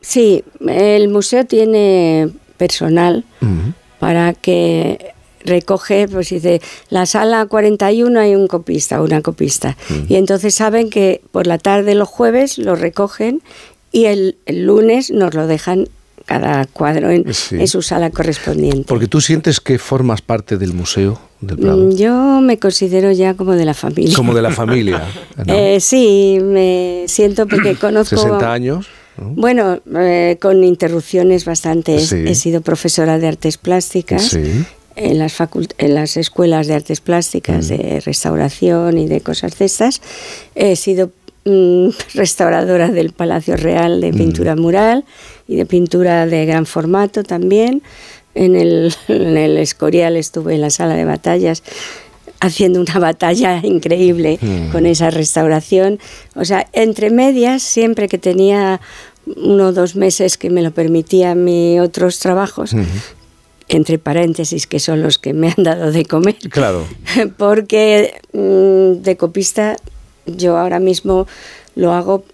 Sí, 0.00 0.44
el 0.66 1.08
museo 1.08 1.44
tiene 1.46 2.30
personal 2.56 3.24
para 3.98 4.34
que 4.34 5.14
recoge, 5.44 6.08
pues 6.08 6.30
dice, 6.30 6.60
la 6.90 7.06
sala 7.06 7.46
41 7.46 8.18
hay 8.18 8.34
un 8.34 8.46
copista, 8.46 9.00
una 9.00 9.22
copista. 9.22 9.76
Y 10.08 10.16
entonces 10.16 10.54
saben 10.54 10.90
que 10.90 11.22
por 11.32 11.46
la 11.46 11.58
tarde 11.58 11.94
los 11.94 12.08
jueves 12.08 12.58
lo 12.58 12.76
recogen 12.76 13.42
y 13.92 14.06
el, 14.06 14.36
el 14.46 14.64
lunes 14.64 15.10
nos 15.10 15.34
lo 15.34 15.46
dejan 15.46 15.88
cada 16.26 16.64
cuadro 16.66 17.10
en, 17.10 17.32
Sí. 17.34 17.56
en 17.60 17.68
su 17.68 17.82
sala 17.82 18.10
correspondiente. 18.10 18.84
Porque 18.86 19.06
tú 19.06 19.20
sientes 19.20 19.60
que 19.60 19.78
formas 19.78 20.22
parte 20.22 20.56
del 20.56 20.72
museo 20.72 21.20
del 21.40 21.58
Prado. 21.58 21.76
Mm, 21.86 21.96
Yo 21.96 22.40
me 22.40 22.58
considero 22.58 23.12
ya 23.12 23.34
como 23.34 23.52
de 23.52 23.64
la 23.64 23.74
familia. 23.74 24.16
Como 24.16 24.34
de 24.34 24.42
la 24.42 24.50
familia. 24.62 25.02
¿no? 25.44 25.52
Eh, 25.54 25.78
sí, 25.80 26.38
me 26.42 27.04
siento 27.08 27.46
porque 27.46 27.74
conozco... 27.80 28.16
60 28.16 28.52
años. 28.52 28.86
Bueno, 29.16 29.80
eh, 29.96 30.38
con 30.40 30.64
interrupciones 30.64 31.44
bastantes. 31.44 32.08
Sí. 32.08 32.24
He 32.26 32.34
sido 32.34 32.62
profesora 32.62 33.18
de 33.18 33.28
artes 33.28 33.58
plásticas 33.58 34.22
Sí. 34.30 34.64
en, 34.96 35.18
las 35.20 35.36
en 35.78 35.94
las 35.94 36.16
escuelas 36.16 36.66
de 36.66 36.74
artes 36.74 37.00
plásticas, 37.00 37.66
Mm. 37.66 37.68
de 37.68 38.00
restauración 38.00 38.98
y 38.98 39.06
de 39.06 39.20
cosas 39.20 39.56
de 39.58 39.66
estas. 39.66 40.00
He 40.56 40.74
sido 40.74 41.12
mm, 41.44 41.88
restauradora 42.14 42.88
del 42.88 43.12
Palacio 43.12 43.56
Real 43.56 43.98
Mm. 43.98 44.00
de 44.00 44.12
pintura 44.12 44.56
mural 44.56 45.04
y 45.48 45.56
de 45.56 45.66
pintura 45.66 46.26
de 46.26 46.46
gran 46.46 46.66
formato 46.66 47.22
también. 47.22 47.82
En 48.34 48.56
el, 48.56 48.92
en 49.08 49.36
el 49.36 49.58
Escorial 49.58 50.16
estuve 50.16 50.54
en 50.54 50.60
la 50.60 50.70
sala 50.70 50.94
de 50.96 51.04
batallas 51.04 51.62
haciendo 52.40 52.80
una 52.80 52.98
batalla 53.10 53.60
increíble 53.62 54.38
Mm. 54.42 54.70
con 54.72 54.86
esa 54.86 55.10
restauración. 55.10 55.98
O 56.34 56.44
sea, 56.44 56.66
entre 56.72 57.10
medias, 57.10 57.62
siempre 57.62 58.08
que 58.08 58.18
tenía 58.18 58.80
uno 59.36 59.68
o 59.68 59.72
dos 59.72 59.96
meses 59.96 60.36
que 60.36 60.50
me 60.50 60.60
lo 60.62 60.70
permitían 60.72 61.44
mis 61.44 61.80
otros 61.80 62.18
trabajos, 62.18 62.74
entre 63.68 63.98
paréntesis, 63.98 64.66
que 64.66 64.78
son 64.78 65.00
los 65.00 65.16
que 65.18 65.32
me 65.32 65.48
han 65.56 65.64
dado 65.64 65.90
de 65.92 66.04
comer, 66.04 66.36
Claro. 66.50 66.84
porque 67.38 68.12
mm, 68.34 69.02
de 69.02 69.16
copista 69.16 69.76
yo 70.26 70.56
ahora 70.56 70.78
mismo 70.80 71.26
lo 71.74 71.92
hago 71.92 72.24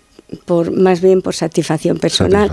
por 0.44 0.70
más 0.70 1.00
bien 1.00 1.22
por 1.22 1.34
satisfacción 1.34 1.98
personal. 1.98 2.52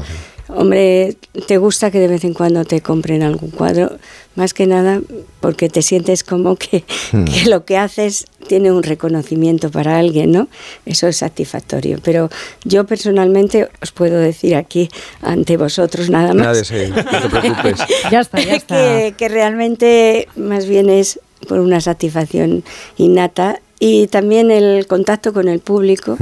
Hombre, 0.50 1.18
te 1.46 1.58
gusta 1.58 1.92
que 1.92 2.00
de 2.00 2.08
vez 2.08 2.24
en 2.24 2.34
cuando 2.34 2.64
te 2.64 2.80
compren 2.80 3.22
algún 3.22 3.52
cuadro, 3.52 3.98
más 4.36 4.54
que 4.54 4.66
nada 4.66 5.02
porque 5.42 5.68
te 5.68 5.82
sientes 5.82 6.24
como 6.24 6.56
que, 6.56 6.86
Hmm. 7.12 7.26
que 7.26 7.50
lo 7.50 7.66
que 7.66 7.76
haces 7.78 8.26
tiene 8.48 8.72
un 8.72 8.82
reconocimiento 8.82 9.70
para 9.72 9.98
alguien, 9.98 10.32
¿no? 10.32 10.48
Eso 10.86 11.08
es 11.08 11.18
satisfactorio. 11.18 12.00
Pero 12.02 12.30
yo 12.64 12.86
personalmente 12.86 13.68
os 13.82 13.92
puedo 13.92 14.18
decir 14.20 14.56
aquí 14.56 14.90
ante 15.22 15.58
vosotros 15.58 16.10
nada 16.10 16.34
más 16.34 16.48
Nada 16.48 16.62
ese, 16.62 16.88
no 16.90 16.96
te 17.04 17.30
preocupes. 17.30 17.80
Ya 18.12 18.22
está, 18.22 18.40
ya 18.40 18.56
está. 18.56 18.76
que, 18.78 19.16
que 19.18 19.28
realmente 19.28 20.30
más 20.38 20.66
bien 20.66 20.90
es 20.90 21.20
por 21.50 21.60
una 21.60 21.82
satisfacción 21.82 22.64
innata 22.96 23.60
y 23.80 24.08
también 24.08 24.52
el 24.52 24.88
contacto 24.88 25.34
con 25.34 25.48
el 25.48 25.60
público, 25.60 26.18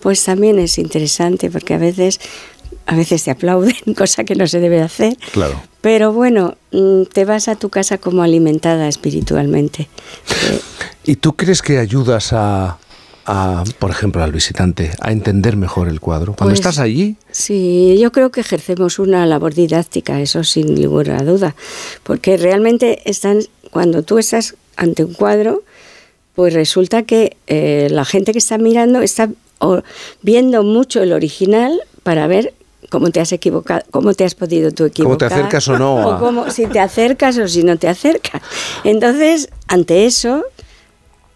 pues 0.00 0.22
también 0.24 0.58
es 0.58 0.78
interesante 0.78 1.50
porque 1.50 1.74
a 1.74 1.78
veces 1.78 2.20
a 2.86 2.96
veces 2.96 3.22
te 3.24 3.30
aplauden, 3.30 3.74
cosa 3.96 4.24
que 4.24 4.34
no 4.34 4.46
se 4.46 4.58
debe 4.58 4.80
hacer, 4.80 5.16
Claro. 5.32 5.60
pero 5.80 6.12
bueno, 6.12 6.56
mm, 6.72 7.02
te 7.12 7.24
vas 7.24 7.46
a 7.48 7.54
tu 7.56 7.68
casa 7.68 7.98
como 7.98 8.22
alimentada 8.22 8.88
espiritualmente. 8.88 9.88
¿Y 11.04 11.16
tú 11.16 11.34
crees 11.36 11.62
que 11.62 11.78
ayudas 11.78 12.32
a, 12.32 12.78
a, 13.26 13.64
por 13.78 13.90
ejemplo, 13.90 14.22
al 14.24 14.32
visitante 14.32 14.90
a 15.00 15.12
entender 15.12 15.56
mejor 15.56 15.88
el 15.88 16.00
cuadro? 16.00 16.34
Cuando 16.34 16.50
Pues- 16.50 16.60
estás 16.60 16.78
allí, 16.78 17.16
Sí, 17.30 17.96
yo 18.00 18.10
creo 18.12 18.30
que 18.30 18.40
ejercemos 18.40 18.98
una 18.98 19.24
labor 19.26 19.54
didáctica, 19.54 20.20
eso 20.20 20.42
sin 20.42 20.74
ninguna 20.74 21.22
duda, 21.22 21.54
porque 22.02 22.36
realmente 22.36 23.08
están, 23.08 23.40
cuando 23.70 24.02
tú 24.02 24.18
estás 24.18 24.56
ante 24.76 25.04
un 25.04 25.14
cuadro, 25.14 25.62
pues 26.34 26.54
resulta 26.54 27.02
que 27.02 27.36
eh, 27.46 27.88
la 27.90 28.04
gente 28.04 28.32
que 28.32 28.38
está 28.38 28.58
mirando 28.58 29.00
está 29.02 29.28
o- 29.58 29.82
viendo 30.22 30.62
mucho 30.62 31.02
el 31.02 31.12
original 31.12 31.80
para 32.02 32.26
ver 32.26 32.54
cómo 32.88 33.10
te 33.10 33.20
has 33.20 33.32
equivocado, 33.32 33.82
cómo 33.90 34.14
te 34.14 34.24
has 34.24 34.34
podido 34.34 34.70
tú 34.72 34.84
Cómo 34.84 35.16
te 35.18 35.26
equivocar. 35.26 35.32
acercas 35.32 35.68
o 35.68 35.78
no 35.78 35.96
O 36.16 36.18
cómo, 36.18 36.50
si 36.50 36.66
te 36.66 36.80
acercas 36.80 37.36
o 37.38 37.46
si 37.46 37.62
no 37.62 37.76
te 37.76 37.88
acercas. 37.88 38.40
Entonces, 38.84 39.48
ante 39.68 40.06
eso, 40.06 40.44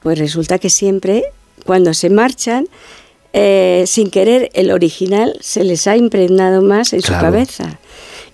pues 0.03 0.19
resulta 0.19 0.59
que 0.59 0.71
siempre, 0.71 1.25
cuando 1.65 1.93
se 1.95 2.11
marchan, 2.11 2.67
eh, 3.33 3.85
sin 3.87 4.11
querer, 4.11 4.51
el 4.55 4.71
original 4.71 5.37
se 5.41 5.65
les 5.65 5.87
ha 5.87 5.97
impregnado 5.97 6.63
más 6.63 6.93
en 6.93 7.01
Claro. 7.01 7.19
su 7.19 7.25
cabeza. 7.25 7.79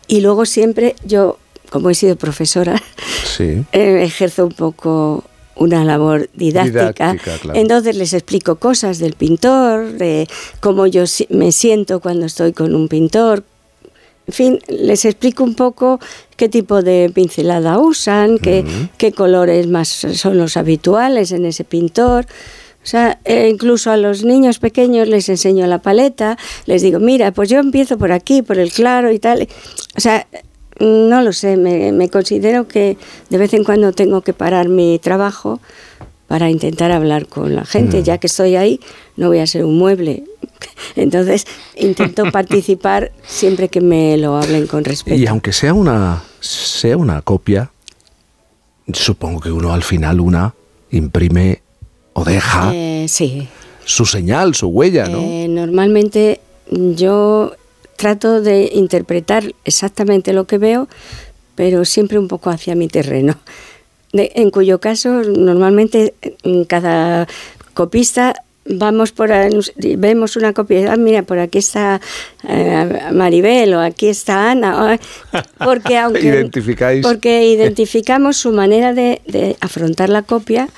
Y 0.06 0.20
luego 0.20 0.44
siempre, 0.46 0.94
yo, 1.04 1.38
como 1.70 1.90
he 1.90 1.94
sido 1.94 2.16
profesora, 2.16 2.80
sí. 3.24 3.64
eh, 3.72 4.02
ejerzo 4.04 4.44
un 4.46 4.52
poco 4.52 5.24
una 5.60 5.84
labor 5.84 6.30
didáctica. 6.34 7.12
Didáctica, 7.12 7.38
claro. 7.38 7.60
Entonces 7.60 7.94
les 7.94 8.14
explico 8.14 8.56
cosas 8.56 8.98
del 8.98 9.12
pintor, 9.12 9.92
de 9.92 10.26
cómo 10.60 10.86
yo 10.86 11.04
me 11.28 11.52
siento 11.52 12.00
cuando 12.00 12.26
estoy 12.26 12.52
con 12.52 12.74
un 12.74 12.88
pintor. 12.88 13.44
En 14.26 14.32
fin, 14.32 14.58
les 14.68 15.04
explico 15.04 15.44
un 15.44 15.54
poco 15.54 16.00
qué 16.36 16.48
tipo 16.48 16.82
de 16.82 17.10
pincelada 17.14 17.78
usan, 17.78 18.38
qué, 18.38 18.64
qué 18.96 19.12
colores 19.12 19.66
más 19.66 19.88
son 19.88 20.38
los 20.38 20.56
habituales 20.56 21.30
en 21.32 21.44
ese 21.44 21.64
pintor. 21.64 22.26
O 22.82 22.86
sea, 22.86 23.18
eh, 23.26 23.48
incluso 23.50 23.90
a 23.90 23.98
los 23.98 24.24
niños 24.24 24.58
pequeños 24.58 25.08
les 25.08 25.28
enseño 25.28 25.66
la 25.66 25.82
paleta, 25.82 26.38
les 26.64 26.80
digo, 26.80 26.98
mira, 26.98 27.32
pues 27.32 27.50
yo 27.50 27.58
empiezo 27.58 27.98
por 27.98 28.12
aquí, 28.12 28.40
por 28.40 28.58
el 28.58 28.72
claro 28.72 29.12
y 29.12 29.18
tal. 29.18 29.46
O 29.94 30.00
sea, 30.00 30.26
no 30.80 31.22
lo 31.22 31.32
sé, 31.32 31.56
me, 31.56 31.92
me 31.92 32.08
considero 32.08 32.66
que 32.66 32.96
de 33.28 33.38
vez 33.38 33.52
en 33.54 33.64
cuando 33.64 33.92
tengo 33.92 34.22
que 34.22 34.32
parar 34.32 34.68
mi 34.68 34.98
trabajo 34.98 35.60
para 36.26 36.48
intentar 36.50 36.90
hablar 36.92 37.26
con 37.26 37.54
la 37.54 37.64
gente. 37.64 38.00
Mm. 38.00 38.04
Ya 38.04 38.18
que 38.18 38.26
estoy 38.28 38.56
ahí, 38.56 38.80
no 39.16 39.28
voy 39.28 39.38
a 39.40 39.46
ser 39.46 39.64
un 39.64 39.76
mueble. 39.78 40.24
Entonces, 40.96 41.44
intento 41.76 42.24
participar 42.32 43.12
siempre 43.26 43.68
que 43.68 43.80
me 43.80 44.16
lo 44.16 44.36
hablen 44.36 44.66
con 44.66 44.84
respeto. 44.84 45.16
y 45.16 45.26
aunque 45.26 45.52
sea 45.52 45.74
una, 45.74 46.22
sea 46.40 46.96
una 46.96 47.20
copia, 47.22 47.70
supongo 48.92 49.40
que 49.40 49.50
uno 49.50 49.72
al 49.72 49.82
final 49.82 50.20
una 50.20 50.54
imprime 50.90 51.62
o 52.12 52.24
deja 52.24 52.72
Eh, 52.74 53.06
sí. 53.08 53.46
su 53.84 54.04
señal, 54.06 54.54
su 54.54 54.68
huella, 54.68 55.06
¿no? 55.08 55.18
Eh, 55.18 55.46
normalmente 55.48 56.40
yo 56.70 57.52
trato 58.00 58.40
de 58.40 58.70
interpretar 58.72 59.44
exactamente 59.66 60.32
lo 60.32 60.46
que 60.46 60.56
veo, 60.58 60.88
pero 61.54 61.84
siempre 61.84 62.18
un 62.18 62.28
poco 62.28 62.48
hacia 62.48 62.74
mi 62.74 62.88
terreno. 62.88 63.36
De- 64.14 64.32
en 64.36 64.50
cuyo 64.50 64.80
caso, 64.80 65.22
normalmente 65.22 66.14
en 66.42 66.64
cada 66.64 67.28
copista 67.74 68.42
vamos 68.64 69.12
por 69.12 69.30
vemos 69.98 70.36
una 70.36 70.52
copia, 70.54 70.92
ah, 70.92 70.96
mira, 70.96 71.22
por 71.22 71.38
aquí 71.38 71.58
está 71.58 72.00
eh, 72.48 73.00
Maribel 73.12 73.74
o 73.74 73.80
aquí 73.80 74.08
está 74.08 74.50
Ana, 74.50 74.94
o- 74.94 74.98
porque 75.64 75.98
aunque 75.98 76.22
Identificáis. 76.26 77.06
porque 77.06 77.46
identificamos 77.48 78.36
su 78.38 78.52
manera 78.52 78.94
de, 78.94 79.20
de 79.26 79.56
afrontar 79.60 80.08
la 80.08 80.22
copia 80.22 80.68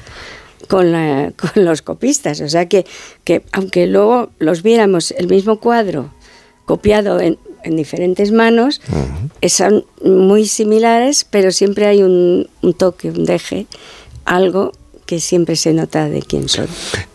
con, 0.69 0.91
la- 0.91 1.33
con 1.37 1.65
los 1.65 1.83
copistas. 1.83 2.41
O 2.41 2.49
sea 2.49 2.67
que, 2.67 2.85
que 3.25 3.43
aunque 3.53 3.87
luego 3.87 4.31
los 4.41 4.63
viéramos 4.63 5.13
el 5.13 5.29
mismo 5.29 5.59
cuadro 5.61 6.11
copiado 6.73 7.21
en, 7.21 7.37
en 7.65 7.77
diferentes 7.77 8.33
manos, 8.33 8.81
eh, 9.43 9.51
son 9.51 9.85
muy 10.03 10.47
similares, 10.47 11.27
pero 11.29 11.51
siempre 11.51 11.87
hay 11.87 12.03
un, 12.03 12.49
un 12.63 12.73
toque, 12.73 13.11
un 13.11 13.27
deje, 13.27 13.67
algo 14.25 14.73
que 15.05 15.21
siempre 15.21 15.57
se 15.57 15.75
nota 15.75 16.09
de 16.09 16.23
quién 16.23 16.49
son. 16.49 16.67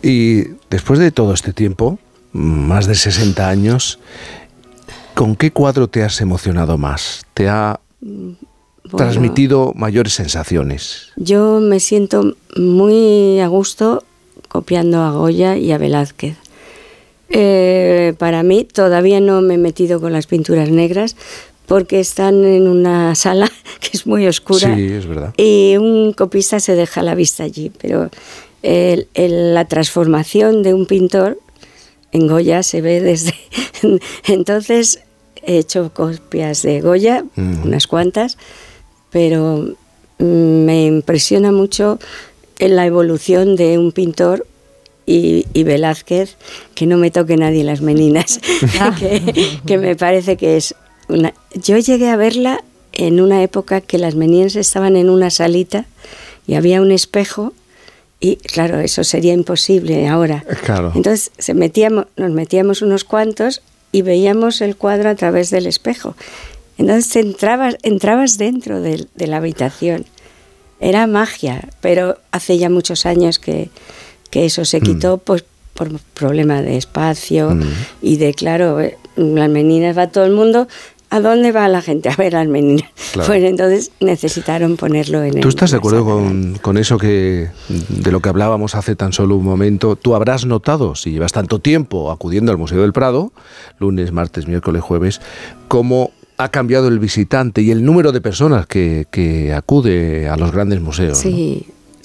Y 0.03 0.43
después 0.69 0.99
de 0.99 1.09
todo 1.09 1.33
este 1.33 1.53
tiempo, 1.53 1.97
más 2.33 2.85
de 2.85 2.93
60 2.93 3.49
años, 3.49 3.97
¿con 5.15 5.35
qué 5.35 5.49
cuadro 5.49 5.87
te 5.87 6.03
has 6.03 6.21
emocionado 6.21 6.77
más? 6.77 7.25
¿Te 7.33 7.49
ha 7.49 7.79
Bueno, 8.01 8.37
transmitido 8.95 9.73
mayores 9.73 10.13
sensaciones? 10.13 11.07
Yo 11.15 11.59
me 11.59 11.79
siento 11.79 12.35
muy 12.55 13.39
a 13.39 13.47
gusto 13.47 14.03
copiando 14.49 15.01
a 15.01 15.09
Goya 15.09 15.57
y 15.57 15.71
a 15.71 15.79
Velázquez. 15.79 16.37
Eh, 17.29 18.13
para 18.17 18.41
mí 18.43 18.63
todavía 18.63 19.19
no 19.19 19.41
me 19.41 19.55
he 19.55 19.57
metido 19.57 19.99
con 19.99 20.13
las 20.13 20.27
pinturas 20.27 20.69
negras 20.69 21.15
porque 21.65 21.99
están 21.99 22.45
en 22.45 22.67
una 22.67 23.15
sala 23.25 23.51
que 23.81 23.89
es 23.93 24.07
muy 24.07 24.25
oscura 24.27 24.73
Sí, 24.75 24.83
es 24.85 25.05
verdad. 25.05 25.33
y 25.37 25.75
un 25.77 26.13
copista 26.13 26.59
se 26.61 26.75
deja 26.75 27.03
la 27.03 27.15
vista 27.15 27.43
allí, 27.43 27.71
pero 27.81 28.09
el- 28.63 29.07
el- 29.13 29.53
la 29.53 29.65
transformación 29.65 30.63
de 30.63 30.73
un 30.73 30.85
pintor 30.85 31.37
en 32.13 32.27
Goya 32.27 32.63
se 32.63 32.79
ve 32.81 33.01
desde... 33.01 33.33
Entonces 34.27 35.01
he 35.45 35.57
hecho 35.57 35.91
copias 35.93 36.61
de 36.61 36.79
Goya, 36.81 37.25
unas 37.35 37.87
cuantas, 37.87 38.37
pero 39.11 39.75
mm, 40.19 40.23
me 40.65 40.85
impresiona 40.85 41.51
mucho 41.51 41.99
la 42.59 42.85
evolución 42.85 43.55
de 43.55 43.77
un 43.77 43.91
pintor 43.91 44.47
y, 45.07 45.47
y 45.53 45.63
Velázquez, 45.63 46.35
que 46.75 46.85
no 46.85 46.97
me 46.97 47.09
toque 47.09 47.37
nadie 47.37 47.63
las 47.63 47.81
meninas, 47.81 48.39
que, 48.99 49.59
que 49.65 49.77
me 49.79 49.95
parece 49.95 50.37
que 50.37 50.57
es 50.57 50.75
una... 51.07 51.33
Yo 51.55 51.77
llegué 51.77 52.09
a 52.09 52.17
verla 52.17 52.63
en 52.91 53.21
una 53.21 53.41
época 53.41 53.81
que 53.81 53.97
las 53.97 54.15
meninas 54.15 54.55
estaban 54.55 54.97
en 54.97 55.09
una 55.09 55.29
salita 55.29 55.85
y 56.45 56.55
había 56.55 56.81
un 56.81 56.91
espejo 56.91 57.53
y 58.19 58.35
claro, 58.37 58.79
eso 58.79 59.03
sería 59.03 59.33
imposible 59.33 60.07
ahora. 60.07 60.43
Claro. 60.65 60.91
Entonces 60.93 61.31
se 61.37 61.53
metíamos, 61.53 62.07
nos 62.17 62.31
metíamos 62.31 62.81
unos 62.81 63.03
cuantos 63.03 63.61
y 63.91 64.01
veíamos 64.01 64.59
el 64.61 64.75
cuadro 64.75 65.09
a 65.09 65.15
través 65.15 65.51
del 65.51 65.67
espejo. 65.67 66.15
Entonces 66.77 67.15
entrabas, 67.15 67.77
entrabas 67.83 68.37
dentro 68.37 68.81
de, 68.81 69.07
de 69.15 69.27
la 69.27 69.37
habitación. 69.37 70.05
Era 70.79 71.07
magia, 71.07 71.69
pero 71.79 72.17
hace 72.31 72.57
ya 72.57 72.69
muchos 72.69 73.05
años 73.05 73.39
que, 73.39 73.69
que 74.29 74.45
eso 74.45 74.65
se 74.65 74.81
quitó 74.81 75.17
pues, 75.17 75.43
por 75.73 75.89
problema 76.13 76.61
de 76.61 76.77
espacio 76.77 77.57
y 78.01 78.17
de, 78.17 78.33
claro, 78.33 78.79
eh, 78.81 78.97
las 79.15 79.49
meninas 79.49 79.97
va 79.97 80.07
todo 80.07 80.25
el 80.25 80.31
mundo. 80.33 80.67
¿A 81.09 81.21
dónde 81.21 81.53
va 81.53 81.69
la 81.69 81.81
gente? 81.81 82.09
A 82.09 82.15
ver 82.17 82.33
las 82.33 82.47
meninas. 82.49 82.89
Claro. 83.13 83.27
Pues 83.27 83.41
entonces 83.43 83.91
necesitaron 84.01 84.75
ponerlo 84.75 85.23
en 85.23 85.31
¿Tú 85.39 85.47
el- 85.47 85.47
estás 85.47 85.71
de 85.71 85.77
acuerdo 85.77 86.03
con, 86.03 86.57
con 86.61 86.77
eso 86.77 86.97
que 86.97 87.47
de 87.69 88.11
lo 88.11 88.19
que 88.19 88.27
hablábamos 88.27 88.75
hace 88.75 88.97
tan 88.97 89.13
solo 89.13 89.37
un 89.37 89.45
momento? 89.45 89.95
¿Tú 89.95 90.15
habrás 90.15 90.45
notado, 90.45 90.95
si 90.95 91.11
llevas 91.11 91.31
tanto 91.31 91.59
tiempo 91.59 92.11
acudiendo 92.11 92.51
al 92.51 92.57
Museo 92.57 92.81
del 92.81 92.91
Prado, 92.91 93.31
lunes, 93.79 94.11
martes, 94.11 94.47
miércoles, 94.47 94.81
jueves, 94.81 95.21
cómo 95.69 96.11
ha 96.37 96.49
cambiado 96.49 96.89
el 96.89 96.99
visitante 96.99 97.61
y 97.61 97.71
el 97.71 97.85
número 97.85 98.11
de 98.11 98.19
personas 98.19 98.67
que, 98.67 99.07
que 99.09 99.53
acude 99.53 100.27
a 100.27 100.35
los 100.35 100.51
grandes 100.51 100.81
museos? 100.81 101.23
¿no? 101.23 101.31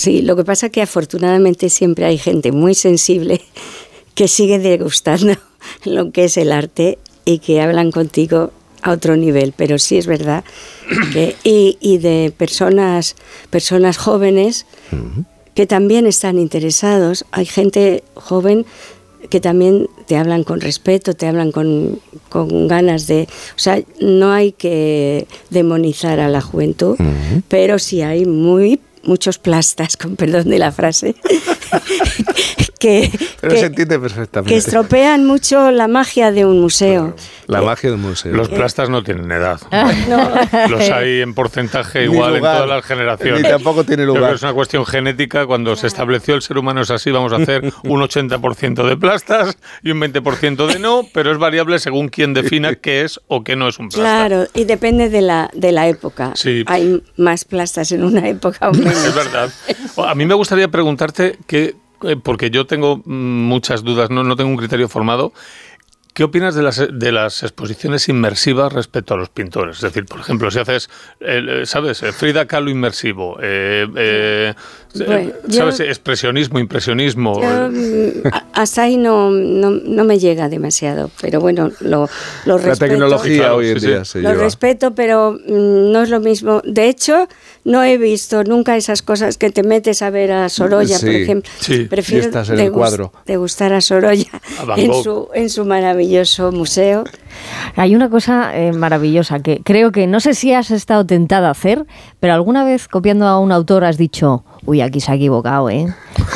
Sí, 0.03 0.21
lo 0.21 0.35
que 0.35 0.43
pasa 0.43 0.67
es 0.67 0.73
que 0.73 0.83
afortunadamente 0.83 1.71
siempre 1.71 2.07
hay 2.07 2.19
gente 2.19 2.51
muy 2.51 2.75
sensible 2.75 3.41
que 4.17 4.27
sigue 4.27 4.59
degustando 4.59 5.37
lo 5.85 6.11
que 6.11 6.25
es 6.25 6.37
el 6.37 6.51
arte 6.51 6.99
y 7.25 7.39
que 7.39 7.61
hablan 7.61 7.93
contigo 7.93 8.51
a 8.83 8.91
otro 8.91 9.15
nivel, 9.15 9.55
pero 9.57 9.79
sí 9.79 9.99
es 9.99 10.09
verdad 10.09 10.43
que 11.13 11.37
y, 11.45 11.79
y 11.81 11.99
de 11.99 12.35
personas 12.37 13.15
personas 13.49 13.97
jóvenes 13.97 14.67
que 15.55 15.69
también 15.69 16.09
están 16.09 16.37
interesados, 16.37 17.25
hay 17.31 17.47
gente 17.47 18.03
joven 18.15 18.67
que 19.31 19.39
también 19.39 19.89
te 20.09 20.17
hablan 20.17 20.43
con 20.43 20.61
respeto, 20.61 21.15
te 21.15 21.29
hablan 21.29 21.53
con, 21.53 22.01
con 22.29 22.67
ganas 22.67 23.07
de... 23.07 23.29
O 23.55 23.59
sea, 23.59 23.81
no 24.01 24.33
hay 24.33 24.51
que 24.51 25.29
demonizar 25.49 26.19
a 26.19 26.29
la 26.29 26.41
juventud, 26.41 26.97
pero 27.49 27.79
sí 27.79 28.03
hay 28.03 28.27
muy 28.27 28.81
muchos 29.05 29.39
plastas, 29.39 29.97
con 29.97 30.17
perdón 30.17 30.51
de 30.51 30.59
la 30.59 30.73
frase, 30.73 31.15
que, 32.79 33.11
Pero 33.41 33.55
que- 33.55 33.61
se 33.61 33.67
entiende 33.67 33.99
perfectamente. 33.99 34.53
que 34.53 34.59
estropean 34.59 35.25
mucho 35.25 35.71
la 35.71 35.89
magia 35.89 36.33
de 36.33 36.45
un 36.45 36.61
museo. 36.61 37.15
La 37.47 37.61
magia 37.63 37.91
del 37.91 37.99
museo. 37.99 38.33
Los 38.33 38.49
plastas 38.49 38.89
no 38.89 39.03
tienen 39.03 39.31
edad. 39.31 39.61
No. 40.09 40.31
Los 40.69 40.91
hay 40.91 41.21
en 41.21 41.35
porcentaje 41.35 42.05
igual 42.05 42.33
en 42.33 42.39
lugar. 42.39 42.55
todas 42.57 42.69
las 42.69 42.85
generaciones. 42.85 43.43
Ni 43.43 43.49
tampoco 43.49 43.85
tiene 43.85 44.03
Yo 44.05 44.09
creo 44.13 44.15
lugar. 44.17 44.31
que 44.33 44.37
es 44.37 44.43
una 44.43 44.53
cuestión 44.53 44.85
genética. 44.87 45.47
Cuando 45.47 45.77
se 45.77 45.87
estableció 45.87 46.35
el 46.35 46.43
ser 46.43 46.59
humano 46.59 46.81
es 46.83 46.91
así, 46.91 47.11
vamos 47.11 47.33
a 47.33 47.37
hacer 47.37 47.73
un 47.85 48.01
80% 48.01 48.87
de 48.87 48.97
plastas 48.97 49.57
y 49.83 49.91
un 49.91 50.01
20% 50.01 50.67
de 50.67 50.79
no, 50.79 51.07
pero 51.13 51.31
es 51.33 51.39
variable 51.39 51.79
según 51.79 52.09
quien 52.09 52.35
defina 52.35 52.75
qué 52.75 53.03
es 53.03 53.21
o 53.29 53.45
qué 53.45 53.55
no 53.57 53.69
es 53.69 53.79
un 53.79 53.89
plasta. 53.89 54.03
Claro, 54.03 54.47
y 54.55 54.65
depende 54.65 55.09
de 55.09 55.23
la, 55.23 55.51
de 55.53 55.73
la 55.73 55.89
época. 55.89 56.33
Sí. 56.35 56.65
Hay 56.67 57.03
más 57.17 57.45
plastas 57.45 57.93
en 57.93 58.05
una 58.05 58.29
época 58.29 58.69
o 58.71 58.73
menos. 58.73 58.93
Es 59.07 59.15
verdad. 59.15 59.51
A 60.07 60.15
mí 60.15 60.25
me 60.27 60.35
gustaría 60.35 60.69
preguntarte 60.69 61.39
eh, 61.49 61.62
porque 62.23 62.51
yo 62.51 62.67
tengo 62.67 62.99
mm, 63.05 63.13
muchas 63.13 63.83
dudas, 63.83 64.11
no, 64.11 64.25
no 64.25 64.37
tengo 64.37 64.51
un 64.51 64.57
criterio 64.57 64.89
formado. 64.89 65.33
¿Qué 66.15 66.25
opinas 66.25 66.55
de 66.55 66.63
las, 66.63 66.87
de 66.93 67.11
las 67.11 67.43
exposiciones 67.43 68.07
inmersivas 68.11 68.71
respecto 68.71 69.15
a 69.15 69.17
los 69.17 69.31
pintores? 69.31 69.77
Es 69.77 69.83
decir, 69.83 70.05
por 70.05 70.21
ejemplo, 70.21 70.51
si 70.51 70.59
haces, 70.59 70.91
eh, 71.21 71.63
¿sabes? 71.65 72.03
Eh, 72.03 72.13
Frida 72.13 72.47
Kahlo 72.47 72.71
inmersivo, 72.71 73.39
eh, 73.41 73.89
eh, 73.97 74.55
Bueno, 74.95 75.33
¿sabes? 75.49 75.79
yo- 75.79 75.85
Expresionismo, 75.85 76.59
impresionismo. 76.59 77.41
Yo, 77.41 77.49
eh, 77.49 77.69
mm, 78.25 78.29
hasta 78.53 78.83
ahí 78.83 78.97
no, 78.97 79.31
no, 79.31 79.71
no 79.71 80.05
me 80.05 80.19
llega 80.19 80.49
demasiado, 80.49 81.11
pero 81.21 81.41
bueno, 81.41 81.71
lo, 81.81 82.09
lo 82.47 82.59
La 82.59 82.65
respeto. 82.65 82.91
tecnología 82.93 83.37
Claro, 83.39 83.57
hoy 83.57 83.69
en 83.71 83.81
sí, 83.81 83.87
día 83.87 84.05
sí. 84.05 84.13
se 84.13 84.23
Lo 84.23 84.31
lleva. 84.31 84.43
respeto, 84.45 84.95
pero 84.95 85.33
mm, 85.33 85.93
no 85.93 86.03
es 86.03 86.11
lo 86.11 86.21
mismo. 86.21 86.61
De 86.65 86.89
hecho, 86.89 87.29
no 87.65 87.83
he 87.83 87.97
visto 87.99 88.45
nunca 88.45 88.77
esas 88.77 89.03
cosas 89.03 89.39
que 89.39 89.51
te 89.51 89.63
metes 89.63 90.03
a 90.03 90.11
ver 90.11 90.33
a 90.33 90.49
Sorolla, 90.49 90.99
por 90.99 91.09
ejemplo. 91.09 91.51
sí. 91.61 91.85
Prefiero 91.85 92.25
en 92.29 92.37
el 92.37 92.45
degus- 92.71 92.73
cuadro. 92.73 93.13
degustar 93.27 93.73
a 93.73 93.81
Sorolla 93.81 94.31
A 94.69 94.79
en 94.81 94.93
su, 95.03 95.29
en 95.35 95.49
su 95.51 95.65
maravilloso 95.65 96.53
museo. 96.53 97.05
Hay 97.77 97.95
una 97.95 98.09
cosa 98.11 98.57
eh, 98.57 98.73
maravillosa 98.73 99.41
que 99.41 99.61
creo 99.65 99.93
que 99.93 100.07
no 100.07 100.21
sé 100.21 100.35
si 100.35 100.53
has 100.53 100.71
estado 100.71 101.07
tentada 101.07 101.49
a 101.49 101.53
hacer, 101.53 101.87
pero 102.21 102.35
alguna 102.35 102.65
vez 102.65 102.89
copiando 102.89 103.27
a 103.27 103.39
un 103.39 103.53
autor 103.53 103.85
has 103.85 103.97
dicho, 103.97 104.45
uy, 104.67 104.81
aquí 104.81 105.01
se 105.01 105.13
ha 105.13 105.15
equivocado, 105.15 105.71
¿eh? 105.71 105.87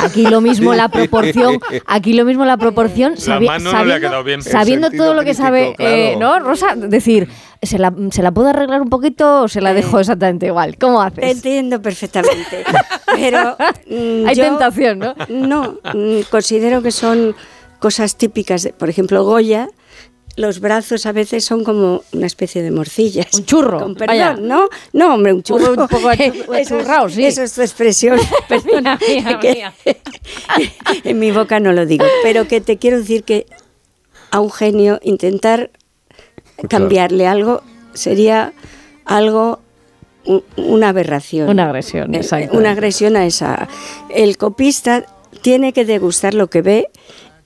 Aquí 0.03 0.23
lo 0.27 0.41
mismo 0.41 0.73
la 0.73 0.89
proporción, 0.89 1.59
aquí 1.85 2.13
lo 2.13 2.25
mismo 2.25 2.45
la 2.45 2.57
proporción, 2.57 3.11
La 3.13 3.17
sabi- 3.17 3.47
mano 3.47 3.71
no 3.71 3.85
le 3.85 3.93
ha 3.93 3.99
quedado 3.99 4.23
bien. 4.23 4.41
sabiendo 4.41 4.89
todo 4.91 5.13
lo 5.13 5.19
que 5.21 5.27
crítico, 5.35 5.43
sabe, 5.45 5.75
eh. 5.79 6.15
¿no, 6.19 6.39
Rosa? 6.39 6.75
Decir, 6.75 7.27
¿se 7.61 7.77
la, 7.79 7.93
¿se 8.11 8.21
la 8.23 8.31
puedo 8.31 8.49
arreglar 8.49 8.81
un 8.81 8.89
poquito 8.89 9.43
o 9.43 9.47
se 9.47 9.61
la 9.61 9.73
dejo 9.73 9.99
exactamente 9.99 10.47
igual? 10.47 10.77
¿Cómo 10.77 10.99
Te 11.11 11.21
haces? 11.25 11.37
entiendo 11.37 11.81
perfectamente, 11.81 12.63
pero 13.15 13.55
mm, 13.89 14.25
Hay 14.27 14.35
yo- 14.35 14.43
tentación, 14.43 14.99
¿no? 14.99 15.15
No, 15.29 15.77
mm, 15.93 16.21
considero 16.29 16.81
que 16.81 16.91
son 16.91 17.35
cosas 17.79 18.15
típicas. 18.17 18.63
de- 18.63 18.73
por 18.73 18.89
ejemplo, 18.89 19.23
Goya, 19.23 19.67
los 20.37 20.59
brazos 20.61 21.05
a 21.05 21.11
veces 21.11 21.43
son 21.43 21.63
como 21.65 22.03
una 22.13 22.25
especie 22.27 22.61
de 22.61 22.71
morcillas. 22.71 23.27
Un 23.33 23.43
churro, 23.45 23.79
Con 23.79 23.95
vaya. 23.95 24.29
perdón, 24.35 24.47
¿no? 24.47 24.69
No, 24.93 25.15
hombre, 25.15 25.33
un 25.33 25.43
churro. 25.43 25.71
Un 25.71 25.87
poco 25.87 26.09
achurrao, 26.09 27.09
sí. 27.09 27.25
Eso 27.25 27.43
es 27.43 27.53
tu 27.53 27.61
expresión. 27.61 28.17
Perdona, 28.47 28.97
Mía, 29.09 29.39
que- 29.41 29.53
mía. 29.53 29.73
en 31.03 31.19
mi 31.19 31.31
boca 31.31 31.59
no 31.59 31.73
lo 31.73 31.85
digo. 31.85 32.05
Pero 32.23 32.47
que 32.47 32.61
te 32.61 32.77
quiero 32.77 32.99
decir 32.99 33.23
que 33.23 33.45
a 34.31 34.39
un 34.39 34.51
genio 34.51 34.99
intentar 35.03 35.71
cambiarle 36.69 37.27
algo 37.27 37.61
sería 37.93 38.53
algo 39.05 39.59
una 40.55 40.89
aberración. 40.89 41.49
Una 41.49 41.65
agresión, 41.65 42.13
Eh, 42.13 42.17
exacto. 42.17 42.57
Una 42.57 42.71
agresión 42.71 43.15
a 43.15 43.25
esa. 43.25 43.67
El 44.09 44.37
copista 44.37 45.05
tiene 45.41 45.73
que 45.73 45.85
degustar 45.85 46.33
lo 46.33 46.47
que 46.49 46.61
ve 46.61 46.89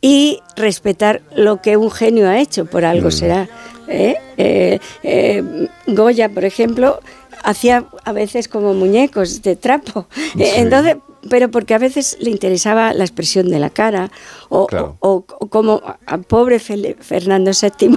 y 0.01 0.41
respetar 0.55 1.21
lo 1.35 1.61
que 1.61 1.77
un 1.77 1.91
genio 1.91 2.27
ha 2.27 2.39
hecho, 2.39 2.65
por 2.65 2.85
algo 2.85 3.09
Mm. 3.09 3.11
será. 3.11 3.49
¿eh? 3.87 4.15
Eh, 4.37 4.79
eh, 5.03 5.43
Goya, 5.87 6.29
por 6.29 6.43
ejemplo, 6.45 6.99
hacía 7.43 7.85
a 8.05 8.11
veces 8.13 8.47
como 8.47 8.73
muñecos 8.73 9.41
de 9.41 9.55
trapo. 9.55 10.07
Sí. 10.35 10.43
Entonces, 10.55 10.97
pero 11.29 11.51
porque 11.51 11.75
a 11.75 11.77
veces 11.77 12.17
le 12.19 12.31
interesaba 12.31 12.93
la 12.95 13.03
expresión 13.03 13.47
de 13.49 13.59
la 13.59 13.69
cara, 13.69 14.09
o, 14.49 14.65
Claro. 14.65 14.97
o- 15.01 15.23
o 15.39 15.47
como 15.49 15.81
al 16.07 16.23
pobre 16.23 16.57
Fel- 16.59 16.95
Fernando 16.99 17.51
VII 17.51 17.95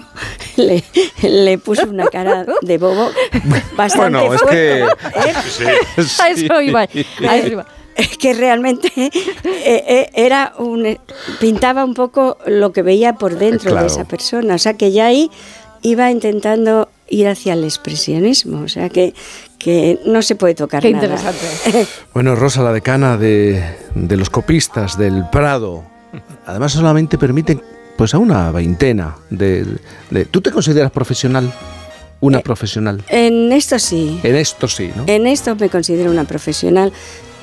le, 0.57 0.85
le 1.23 1.57
puso 1.59 1.85
una 1.89 2.07
cara 2.09 2.45
de 2.61 2.77
bobo 2.77 3.09
bastante 3.77 4.19
Bueno, 4.19 4.35
es 4.35 4.41
fuerte, 4.43 4.57
que- 4.57 4.81
¿eh? 4.81 6.13
A 6.21 6.29
eso 6.31 6.61
iba, 6.61 6.81
a 6.83 7.37
eso 7.37 7.47
iba. 7.49 7.67
Es 7.97 8.17
que 8.19 8.35
realmente 8.35 8.91
eh, 8.97 9.13
eh, 9.45 10.11
era 10.15 10.53
un 10.59 10.99
pintaba 11.41 11.85
un 11.85 11.95
poco 11.95 12.39
lo 12.47 12.73
que 12.73 12.83
veía 12.83 13.15
por 13.15 13.37
dentro 13.39 13.71
Claro. 13.71 13.87
de 13.87 13.93
esa 13.93 14.05
persona, 14.05 14.55
o 14.55 14.59
sea 14.59 14.75
que 14.75 14.91
ya 14.93 15.07
ahí 15.07 15.31
iba 15.83 16.11
intentando 16.11 16.89
ir 17.09 17.29
hacia 17.29 17.53
el 17.53 17.65
expresionismo, 17.65 18.63
o 18.63 18.69
sea 18.69 18.89
que, 18.89 19.15
que 19.59 20.01
no 20.07 20.23
se 20.23 20.35
puede 20.35 20.55
tocar 20.55 20.83
Qué 20.83 20.91
nada. 20.93 21.05
interesante. 21.07 21.87
Bueno, 22.15 22.35
Rosa, 22.35 22.63
la 22.63 22.73
decana 22.73 23.17
de, 23.17 23.63
de 23.95 24.17
los 24.17 24.31
copistas 24.31 24.97
del 24.99 25.25
Prado, 25.31 25.85
además 26.47 26.73
solamente 26.73 27.19
permiten 27.19 27.61
pues 27.97 28.13
a 28.15 28.19
una 28.19 28.51
veintena 28.51 29.17
de, 29.31 29.67
de- 30.11 30.25
¿Tú 30.25 30.41
te 30.41 30.51
consideras 30.51 30.91
profesional? 30.91 31.53
Una 32.21 32.41
profesional. 32.41 33.03
En 33.09 33.53
esto 33.53 33.79
sí, 33.79 34.19
En 34.23 34.35
esto 34.37 34.67
sí, 34.67 34.91
¿no? 34.97 35.05
en 35.07 35.27
esto 35.27 35.55
me 35.57 35.69
considero 35.69 36.11
una 36.11 36.25
profesional. 36.25 36.91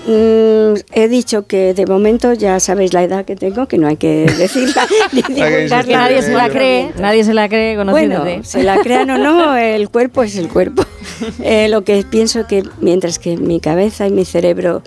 Mm, 0.07 0.79
he 0.93 1.07
dicho 1.09 1.45
que 1.45 1.73
de 1.75 1.85
momento 1.85 2.33
ya 2.33 2.59
sabéis 2.59 2.91
la 2.93 3.03
edad 3.03 3.23
que 3.23 3.35
tengo, 3.35 3.67
que 3.67 3.77
no 3.77 3.87
hay 3.87 3.97
que 3.97 4.25
decirla 4.25 4.87
ni 5.11 5.21
divulgarla. 5.21 5.97
nadie 5.97 6.21
se 6.23 6.33
la 6.33 6.49
cree, 6.49 6.91
nadie 6.99 7.23
se 7.23 7.33
la 7.33 7.47
cree 7.47 7.75
conociéndote. 7.75 8.23
Bueno, 8.23 8.43
se 8.43 8.63
la 8.63 8.79
crean 8.81 9.09
o 9.11 9.17
no, 9.17 9.55
el 9.57 9.89
cuerpo 9.89 10.23
es 10.23 10.35
el 10.37 10.47
cuerpo. 10.49 10.83
Eh, 11.43 11.67
lo 11.69 11.83
que 11.83 12.03
pienso 12.03 12.47
que 12.47 12.63
mientras 12.79 13.19
que 13.19 13.37
mi 13.37 13.59
cabeza 13.59 14.07
y 14.07 14.11
mi 14.11 14.25
cerebro, 14.25 14.81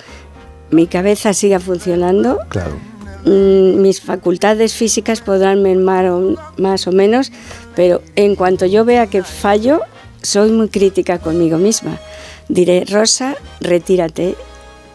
mi 0.71 0.87
cabeza 0.89 1.33
siga 1.33 1.61
funcionando, 1.61 2.41
Claro. 2.49 2.77
mm, 3.25 3.81
mis 3.81 4.01
facultades 4.01 4.75
físicas 4.75 5.21
podrán 5.21 5.63
mermar 5.63 6.07
o- 6.07 6.35
más 6.59 6.89
o 6.89 6.93
menos, 6.93 7.31
pero 7.77 8.03
en 8.17 8.35
cuanto 8.35 8.67
yo 8.67 8.85
vea 8.85 9.07
que 9.07 9.23
fallo, 9.23 9.81
soy 10.23 10.51
muy 10.51 10.69
crítica 10.71 11.19
conmigo 11.21 11.57
misma. 11.59 11.99
Diré, 12.49 12.85
Rosa, 12.91 13.37
retírate 13.61 14.35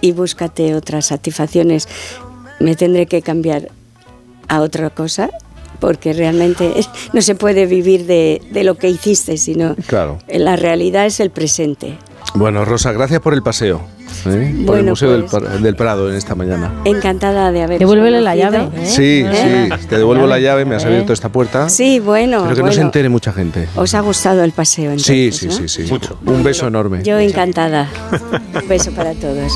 y 0.01 0.11
búscate 0.11 0.75
otras 0.75 1.07
satisfacciones. 1.07 1.87
Me 2.59 2.75
tendré 2.75 3.05
que 3.05 3.21
cambiar 3.21 3.69
a 4.47 4.61
otra 4.61 4.89
cosa 4.89 5.29
porque 5.79 6.13
realmente 6.13 6.73
no 7.13 7.21
se 7.21 7.35
puede 7.35 7.65
vivir 7.65 8.05
de, 8.05 8.41
de 8.51 8.63
lo 8.63 8.75
que 8.75 8.89
hiciste, 8.89 9.37
sino 9.37 9.75
Claro. 9.87 10.17
la 10.27 10.55
realidad 10.55 11.05
es 11.05 11.19
el 11.19 11.29
presente. 11.29 11.97
Bueno, 12.35 12.65
Rosa, 12.65 12.91
gracias 12.91 13.21
por 13.21 13.33
el 13.33 13.41
paseo. 13.41 13.81
¿Eh? 14.27 14.63
por 14.65 14.77
el 14.77 14.85
Museo 14.85 15.11
del, 15.11 15.25
pues- 15.25 15.31
Par- 15.43 15.59
del 15.59 15.75
Prado 15.75 16.09
en 16.09 16.15
esta 16.15 16.35
mañana. 16.35 16.73
Encantada 16.85 17.51
de 17.51 17.61
haber 17.63 17.79
Devuélvele 17.79 18.21
la 18.21 18.35
llave. 18.35 18.69
¿eh? 18.75 18.85
Sí, 18.85 19.23
¿Eh? 19.25 19.69
sí, 19.79 19.87
te 19.87 19.97
devuelvo 19.97 20.27
la 20.27 20.39
llave, 20.39 20.65
me 20.65 20.75
has 20.75 20.83
¿Eh? 20.83 20.87
abierto 20.87 21.13
esta 21.13 21.29
puerta. 21.29 21.69
Sí, 21.69 21.99
bueno, 21.99 22.43
Pero 22.43 22.55
que 22.55 22.63
no 22.63 22.71
se 22.71 22.81
entere 22.81 23.09
mucha 23.09 23.31
gente. 23.31 23.67
¿Os 23.75 23.93
ha 23.93 24.01
gustado 24.01 24.43
el 24.43 24.51
paseo 24.51 24.97
Sí, 24.99 25.25
entonces, 25.25 25.37
sí, 25.39 25.47
no? 25.47 25.67
sí, 25.67 25.87
sí. 25.87 25.93
Un 26.25 26.43
beso 26.43 26.67
enorme. 26.67 27.03
Yo 27.03 27.17
encantada. 27.19 27.87
Un 28.61 28.67
beso 28.67 28.91
para 28.91 29.13
todos. 29.13 29.53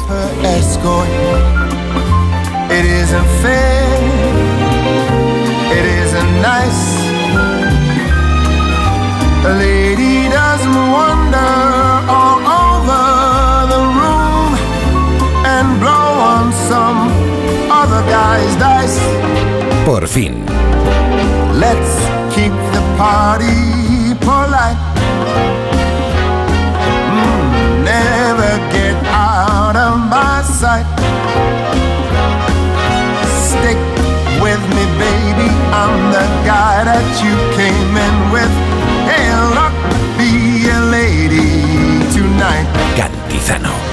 A 9.45 9.49
lady 9.59 10.29
doesn't 10.29 10.73
wander 10.93 11.82
Por 19.85 20.07
fin, 20.07 20.45
Let's 21.53 21.93
keep 22.33 22.53
the 22.71 22.81
party 22.97 24.15
polite. 24.21 24.77
Mm, 27.11 27.83
never 27.83 28.51
get 28.71 28.95
out 29.07 29.75
of 29.75 29.99
my 30.09 30.41
sight. 30.41 30.87
Stick 33.27 33.77
with 34.41 34.63
me, 34.73 34.83
baby. 35.03 35.49
I'm 35.75 36.11
the 36.11 36.25
guy 36.47 36.85
that 36.85 37.07
you 37.19 37.35
came 37.59 37.93
in 38.07 38.15
with. 38.31 38.53
Hey, 39.09 39.27
luck, 39.51 39.75
be 40.17 40.69
a 40.69 40.79
lady 40.79 42.09
tonight. 42.15 42.67
Cantizano. 42.95 43.92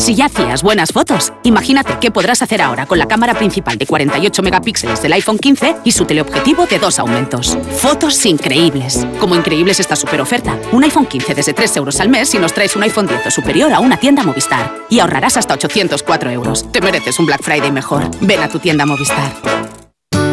Si 0.00 0.14
ya 0.14 0.26
hacías 0.26 0.62
buenas 0.62 0.92
fotos, 0.92 1.30
imagínate 1.42 1.98
qué 2.00 2.10
podrás 2.10 2.40
hacer 2.40 2.62
ahora 2.62 2.86
con 2.86 2.98
la 2.98 3.06
cámara 3.06 3.34
principal 3.34 3.76
de 3.76 3.84
48 3.84 4.42
megapíxeles 4.42 5.02
del 5.02 5.12
iPhone 5.12 5.38
15 5.38 5.76
y 5.84 5.92
su 5.92 6.06
teleobjetivo 6.06 6.64
de 6.64 6.78
dos 6.78 6.98
aumentos. 6.98 7.58
Fotos 7.76 8.24
increíbles. 8.24 9.06
Como 9.20 9.36
increíble 9.36 9.72
es 9.72 9.80
esta 9.80 9.96
super 9.96 10.22
oferta. 10.22 10.58
Un 10.72 10.84
iPhone 10.84 11.04
15 11.04 11.34
desde 11.34 11.52
3 11.52 11.76
euros 11.76 12.00
al 12.00 12.08
mes 12.08 12.30
si 12.30 12.38
nos 12.38 12.54
traes 12.54 12.76
un 12.76 12.82
iPhone 12.82 13.08
10 13.08 13.26
o 13.26 13.30
superior 13.30 13.74
a 13.74 13.80
una 13.80 13.98
tienda 13.98 14.22
Movistar. 14.22 14.74
Y 14.88 15.00
ahorrarás 15.00 15.36
hasta 15.36 15.52
804 15.52 16.30
euros. 16.30 16.72
Te 16.72 16.80
mereces 16.80 17.18
un 17.18 17.26
Black 17.26 17.42
Friday 17.42 17.70
mejor. 17.70 18.10
Ven 18.22 18.40
a 18.40 18.48
tu 18.48 18.58
tienda 18.58 18.86
Movistar. 18.86 19.30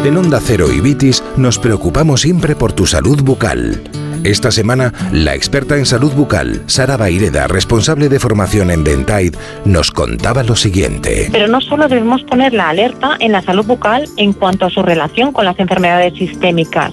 En 0.02 0.16
Onda 0.16 0.40
Cero 0.42 0.72
y 0.72 0.80
Vitis 0.80 1.22
nos 1.36 1.58
preocupamos 1.58 2.22
siempre 2.22 2.56
por 2.56 2.72
tu 2.72 2.86
salud 2.86 3.20
bucal. 3.22 4.07
Esta 4.24 4.50
semana, 4.50 4.92
la 5.12 5.34
experta 5.34 5.76
en 5.76 5.86
salud 5.86 6.12
bucal, 6.12 6.62
Sara 6.66 6.96
Baireda, 6.96 7.46
responsable 7.46 8.08
de 8.08 8.18
formación 8.18 8.70
en 8.70 8.82
Dentaid, 8.82 9.34
nos 9.64 9.90
contaba 9.90 10.42
lo 10.42 10.56
siguiente. 10.56 11.28
Pero 11.30 11.46
no 11.46 11.60
solo 11.60 11.88
debemos 11.88 12.22
poner 12.24 12.52
la 12.52 12.70
alerta 12.70 13.16
en 13.20 13.32
la 13.32 13.42
salud 13.42 13.64
bucal 13.64 14.08
en 14.16 14.32
cuanto 14.32 14.66
a 14.66 14.70
su 14.70 14.82
relación 14.82 15.32
con 15.32 15.44
las 15.44 15.58
enfermedades 15.58 16.14
sistémicas, 16.14 16.92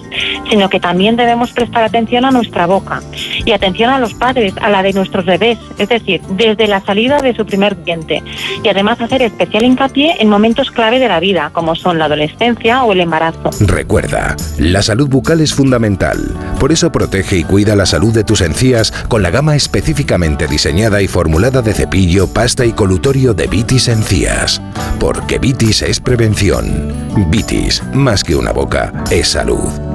sino 0.49 0.69
que 0.69 0.79
también 0.79 1.15
debemos 1.15 1.51
prestar 1.51 1.83
atención 1.83 2.25
a 2.25 2.31
nuestra 2.31 2.67
boca 2.67 3.01
y 3.43 3.51
atención 3.51 3.89
a 3.89 3.99
los 3.99 4.13
padres, 4.13 4.53
a 4.61 4.69
la 4.69 4.83
de 4.83 4.93
nuestros 4.93 5.25
bebés, 5.25 5.57
es 5.79 5.89
decir, 5.89 6.21
desde 6.29 6.67
la 6.67 6.81
salida 6.81 7.17
de 7.17 7.35
su 7.35 7.45
primer 7.45 7.83
diente. 7.83 8.23
Y 8.63 8.69
además 8.69 9.01
hacer 9.01 9.23
especial 9.23 9.63
hincapié 9.63 10.15
en 10.19 10.29
momentos 10.29 10.69
clave 10.71 10.99
de 10.99 11.07
la 11.07 11.19
vida, 11.19 11.49
como 11.53 11.75
son 11.75 11.97
la 11.97 12.05
adolescencia 12.05 12.83
o 12.83 12.93
el 12.93 13.01
embarazo. 13.01 13.49
Recuerda, 13.61 14.35
la 14.59 14.81
salud 14.81 15.09
bucal 15.09 15.41
es 15.41 15.53
fundamental. 15.53 16.17
Por 16.59 16.71
eso 16.71 16.91
protege 16.91 17.14
y 17.15 17.43
cuida 17.45 17.77
la 17.77 17.85
salud 17.85 18.13
de 18.13 18.25
tus 18.25 18.41
encías 18.41 18.91
con 19.07 19.23
la 19.23 19.29
gama 19.31 19.55
específicamente 19.55 20.47
diseñada 20.47 21.01
y 21.01 21.07
formulada 21.07 21.61
de 21.61 21.73
cepillo, 21.73 22.27
pasta 22.27 22.65
y 22.65 22.73
colutorio 22.73 23.33
de 23.33 23.47
Vitis 23.47 23.87
Encías. 23.87 24.61
Porque 24.99 25.39
Vitis 25.39 25.81
es 25.81 26.01
prevención. 26.01 26.93
Vitis, 27.29 27.81
más 27.93 28.23
que 28.23 28.35
una 28.35 28.51
boca, 28.51 28.91
es 29.11 29.29
salud. 29.29 29.94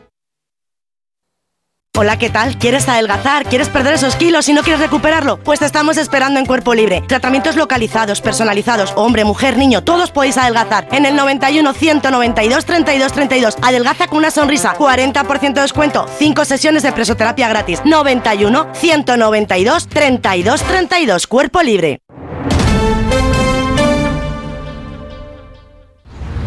Hola, 1.97 2.17
¿qué 2.17 2.29
tal? 2.29 2.57
¿Quieres 2.57 2.87
adelgazar? 2.87 3.45
¿Quieres 3.45 3.67
perder 3.67 3.95
esos 3.95 4.15
kilos 4.15 4.47
y 4.47 4.53
no 4.53 4.63
quieres 4.63 4.79
recuperarlo? 4.79 5.35
Pues 5.43 5.59
te 5.59 5.65
estamos 5.65 5.97
esperando 5.97 6.39
en 6.39 6.45
Cuerpo 6.45 6.73
Libre. 6.73 7.03
Tratamientos 7.05 7.57
localizados, 7.57 8.21
personalizados, 8.21 8.93
hombre, 8.95 9.25
mujer, 9.25 9.57
niño, 9.57 9.83
todos 9.83 10.09
podéis 10.09 10.37
adelgazar. 10.37 10.87
En 10.93 11.05
el 11.05 11.17
91 11.17 11.73
192 11.73 12.65
32 12.65 13.11
32. 13.11 13.57
Adelgaza 13.61 14.07
con 14.07 14.19
una 14.19 14.31
sonrisa. 14.31 14.73
40% 14.73 15.53
de 15.53 15.61
descuento. 15.61 16.07
5 16.17 16.45
sesiones 16.45 16.83
de 16.83 16.93
presoterapia 16.93 17.49
gratis. 17.49 17.81
91 17.83 18.69
192 18.73 19.87
32 19.89 20.63
32. 20.63 21.27
Cuerpo 21.27 21.61
Libre. 21.61 21.99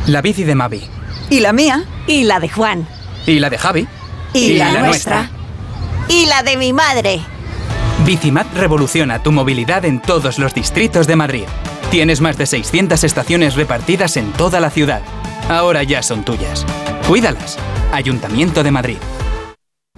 La 0.07 0.23
bici 0.23 0.45
de 0.45 0.55
Mavi. 0.55 0.89
¿Y 1.29 1.41
la 1.41 1.53
mía? 1.53 1.85
¿Y 2.07 2.25
la 2.25 2.41
de 2.41 2.49
Juan? 2.49 2.89
¿Y 3.27 3.41
la 3.41 3.51
de 3.51 3.59
Javi? 3.59 3.87
¿Y, 4.35 4.55
la, 4.55 4.81
nuestra? 4.81 5.31
¿Y 6.09 6.27
la 6.27 6.43
de 6.43 6.57
mi 6.57 6.73
madre? 6.73 7.21
Bicimat 8.05 8.53
revoluciona 8.55 9.23
tu 9.23 9.31
movilidad 9.31 9.85
en 9.85 10.01
todos 10.01 10.41
los 10.41 10.53
distritos 10.53 11.07
de 11.07 11.15
Madrid. 11.15 11.45
Tienes 11.93 12.21
más 12.21 12.37
de 12.37 12.47
600 12.47 13.05
estaciones 13.05 13.55
repartidas 13.55 14.17
en 14.17 14.33
toda 14.33 14.59
la 14.59 14.71
ciudad. 14.71 15.03
Ahora 15.49 15.85
ya 15.85 16.03
son 16.03 16.25
tuyas. 16.25 16.67
Cuídalas. 17.07 17.59
Ayuntamiento 17.93 18.65
de 18.65 18.73
Madrid. 18.73 18.97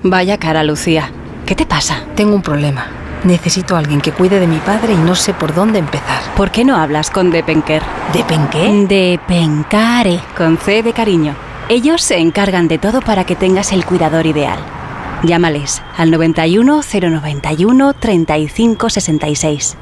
Vaya 0.02 0.36
cara, 0.36 0.62
Lucía. 0.62 1.10
¿Qué 1.46 1.54
te 1.54 1.64
pasa? 1.64 2.04
Tengo 2.14 2.34
un 2.34 2.42
problema. 2.42 2.88
Necesito 3.24 3.74
a 3.74 3.78
alguien 3.78 4.02
que 4.02 4.12
cuide 4.12 4.38
de 4.38 4.46
mi 4.46 4.58
padre 4.58 4.92
y 4.92 4.96
no 4.96 5.14
sé 5.14 5.32
por 5.32 5.54
dónde 5.54 5.78
empezar. 5.78 6.22
¿Por 6.36 6.50
qué 6.50 6.62
no 6.62 6.76
hablas 6.76 7.10
con 7.10 7.30
Depenker? 7.30 7.82
¿Depenqué? 8.12 8.86
Depencare, 8.86 10.20
con 10.36 10.58
C 10.58 10.82
de 10.82 10.92
cariño. 10.92 11.45
Ellos 11.68 12.00
se 12.00 12.18
encargan 12.18 12.68
de 12.68 12.78
todo 12.78 13.00
para 13.00 13.24
que 13.24 13.34
tengas 13.34 13.72
el 13.72 13.84
cuidador 13.84 14.26
ideal. 14.26 14.58
Llámales 15.24 15.82
al 15.96 16.12
91 16.12 16.80
091 16.82 17.94
35 17.94 18.88
66. 18.90 19.76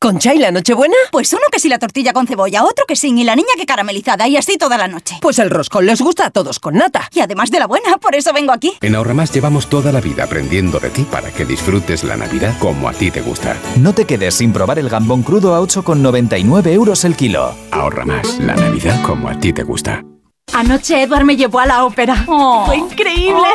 ¿Concha 0.00 0.32
y 0.32 0.38
la 0.38 0.52
Nochebuena? 0.52 0.94
Pues 1.10 1.32
uno 1.32 1.42
que 1.50 1.58
sí 1.58 1.68
la 1.68 1.80
tortilla 1.80 2.12
con 2.12 2.28
cebolla, 2.28 2.62
otro 2.62 2.84
que 2.86 2.94
sin 2.94 3.18
y 3.18 3.24
la 3.24 3.34
niña 3.34 3.48
que 3.56 3.66
caramelizada 3.66 4.28
y 4.28 4.36
así 4.36 4.56
toda 4.56 4.78
la 4.78 4.86
noche. 4.86 5.16
Pues 5.20 5.40
el 5.40 5.50
roscón 5.50 5.86
les 5.86 6.00
gusta 6.00 6.26
a 6.26 6.30
todos 6.30 6.60
con 6.60 6.74
nata. 6.74 7.08
Y 7.12 7.18
además 7.18 7.50
de 7.50 7.58
la 7.58 7.66
buena, 7.66 7.96
por 7.98 8.14
eso 8.14 8.32
vengo 8.32 8.52
aquí. 8.52 8.74
En 8.80 8.94
Ahorramás 8.94 9.34
llevamos 9.34 9.68
toda 9.68 9.90
la 9.90 10.00
vida 10.00 10.22
aprendiendo 10.22 10.78
de 10.78 10.90
ti 10.90 11.02
para 11.02 11.32
que 11.32 11.44
disfrutes 11.44 12.04
la 12.04 12.16
Navidad 12.16 12.56
como 12.60 12.88
a 12.88 12.92
ti 12.92 13.10
te 13.10 13.22
gusta. 13.22 13.56
No 13.76 13.92
te 13.92 14.04
quedes 14.04 14.34
sin 14.34 14.52
probar 14.52 14.78
el 14.78 14.88
gambón 14.88 15.24
crudo 15.24 15.56
a 15.56 15.60
8,99 15.60 16.68
euros 16.68 17.04
el 17.04 17.16
kilo. 17.16 17.56
Ahorra 17.72 18.04
más, 18.04 18.38
la 18.38 18.54
Navidad 18.54 19.02
como 19.02 19.28
a 19.28 19.40
ti 19.40 19.52
te 19.52 19.64
gusta. 19.64 20.04
Anoche 20.54 21.02
Edward 21.02 21.24
me 21.24 21.36
llevó 21.36 21.60
a 21.60 21.66
la 21.66 21.84
ópera. 21.84 22.16
Fue 22.66 22.76
increíble. 22.76 23.48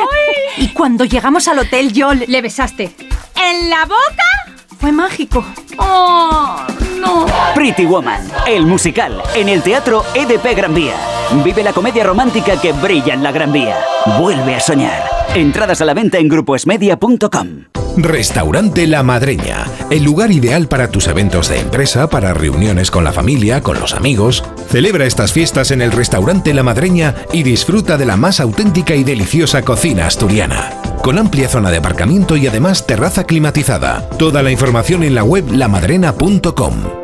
Y 0.56 0.68
cuando 0.68 1.04
llegamos 1.04 1.46
al 1.48 1.58
hotel 1.58 1.92
yo 1.92 2.14
le, 2.14 2.26
le 2.26 2.40
besaste. 2.40 2.94
¿En 3.36 3.70
la 3.70 3.84
boca? 3.84 4.54
Fue 4.80 4.92
mágico. 4.92 5.44
¡Oh, 5.78 6.56
no! 7.00 7.26
Pretty 7.54 7.86
Woman, 7.86 8.30
el 8.46 8.66
musical, 8.66 9.22
en 9.34 9.48
el 9.48 9.62
Teatro 9.62 10.04
EDP 10.14 10.56
Gran 10.56 10.74
Vía. 10.74 10.94
Vive 11.42 11.62
la 11.62 11.72
comedia 11.72 12.04
romántica 12.04 12.60
que 12.60 12.72
brilla 12.72 13.14
en 13.14 13.22
la 13.22 13.32
Gran 13.32 13.52
Vía. 13.52 13.76
Vuelve 14.18 14.54
a 14.54 14.60
soñar. 14.60 15.23
Entradas 15.34 15.80
a 15.80 15.84
la 15.84 15.94
venta 15.94 16.18
en 16.18 16.28
grupoesmedia.com. 16.28 17.64
Restaurante 17.96 18.86
La 18.86 19.02
Madreña, 19.02 19.66
el 19.90 20.04
lugar 20.04 20.30
ideal 20.30 20.68
para 20.68 20.90
tus 20.90 21.08
eventos 21.08 21.48
de 21.48 21.58
empresa, 21.58 22.08
para 22.08 22.34
reuniones 22.34 22.90
con 22.90 23.02
la 23.02 23.12
familia, 23.12 23.60
con 23.60 23.80
los 23.80 23.94
amigos. 23.94 24.44
Celebra 24.68 25.06
estas 25.06 25.32
fiestas 25.32 25.72
en 25.72 25.82
el 25.82 25.90
Restaurante 25.90 26.54
La 26.54 26.62
Madreña 26.62 27.14
y 27.32 27.42
disfruta 27.42 27.96
de 27.96 28.06
la 28.06 28.16
más 28.16 28.38
auténtica 28.38 28.94
y 28.94 29.02
deliciosa 29.02 29.62
cocina 29.62 30.06
asturiana. 30.06 30.70
Con 31.02 31.18
amplia 31.18 31.48
zona 31.48 31.70
de 31.70 31.78
aparcamiento 31.78 32.36
y 32.36 32.46
además 32.46 32.86
terraza 32.86 33.24
climatizada. 33.24 34.08
Toda 34.10 34.42
la 34.42 34.52
información 34.52 35.02
en 35.02 35.14
la 35.16 35.24
web 35.24 35.50
lamadrena.com. 35.50 37.03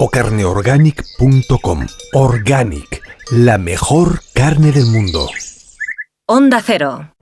o 0.00 0.08
carneorganic.com. 0.08 1.86
Organic, 2.14 3.02
la 3.32 3.58
mejor 3.58 4.22
carne 4.32 4.72
del 4.72 4.86
mundo. 4.86 5.28
Onda 6.26 6.62
Cero. 6.64 7.12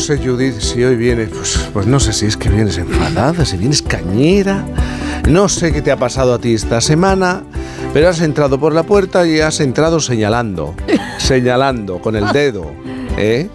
Sé, 0.00 0.18
Judith, 0.18 0.58
si 0.60 0.82
hoy 0.82 0.96
vienes, 0.96 1.28
pues, 1.28 1.68
pues 1.72 1.86
no 1.86 2.00
sé 2.00 2.12
si 2.12 2.26
es 2.26 2.36
que 2.36 2.48
vienes 2.48 2.78
enfadada, 2.78 3.44
si 3.44 3.56
vienes 3.56 3.82
cañera. 3.82 4.64
No 5.28 5.48
sé 5.48 5.72
qué 5.72 5.82
te 5.82 5.92
ha 5.92 5.96
pasado 5.96 6.34
a 6.34 6.38
ti 6.38 6.54
esta 6.54 6.80
semana, 6.80 7.42
pero 7.92 8.08
has 8.08 8.20
entrado 8.22 8.58
por 8.58 8.72
la 8.72 8.82
puerta 8.82 9.26
y 9.26 9.40
has 9.40 9.60
entrado 9.60 10.00
señalando, 10.00 10.74
señalando 11.18 12.00
con 12.00 12.16
el 12.16 12.32
dedo, 12.32 12.70
¿eh? 13.18 13.48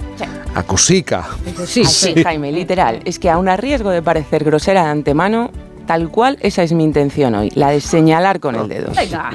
A 0.53 0.63
cosica. 0.63 1.27
Sí, 1.65 1.83
sí, 1.83 2.13
Jaime, 2.21 2.51
literal. 2.51 3.01
Es 3.05 3.17
que 3.17 3.29
aun 3.29 3.49
a 3.49 3.57
riesgo 3.57 3.89
de 3.89 4.01
parecer 4.01 4.43
grosera 4.43 4.83
de 4.83 4.89
antemano, 4.89 5.51
tal 5.87 6.09
cual 6.09 6.37
esa 6.41 6.63
es 6.63 6.73
mi 6.73 6.83
intención 6.83 7.33
hoy, 7.33 7.49
la 7.55 7.71
de 7.71 7.81
señalar 7.81 8.39
con 8.39 8.55
el 8.55 8.67
dedo. 8.67 8.91
Venga. 8.95 9.31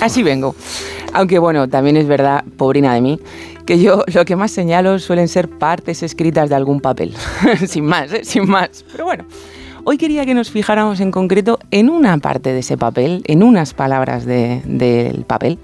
Así 0.00 0.22
vengo. 0.22 0.54
Aunque 1.12 1.38
bueno, 1.38 1.68
también 1.68 1.96
es 1.96 2.06
verdad, 2.06 2.44
pobrina 2.56 2.94
de 2.94 3.00
mí, 3.00 3.20
que 3.66 3.78
yo 3.80 4.04
lo 4.12 4.24
que 4.24 4.36
más 4.36 4.50
señalo 4.50 4.98
suelen 4.98 5.28
ser 5.28 5.48
partes 5.48 6.02
escritas 6.02 6.48
de 6.48 6.54
algún 6.56 6.80
papel. 6.80 7.14
sin 7.66 7.84
más, 7.84 8.12
¿eh? 8.12 8.24
sin 8.24 8.48
más. 8.48 8.84
Pero 8.92 9.04
bueno, 9.04 9.24
hoy 9.84 9.98
quería 9.98 10.26
que 10.26 10.34
nos 10.34 10.50
fijáramos 10.50 11.00
en 11.00 11.10
concreto 11.10 11.58
en 11.70 11.88
una 11.88 12.16
parte 12.18 12.52
de 12.52 12.60
ese 12.60 12.76
papel, 12.76 13.22
en 13.26 13.42
unas 13.42 13.74
palabras 13.74 14.24
de- 14.26 14.62
del 14.64 15.24
papel, 15.24 15.58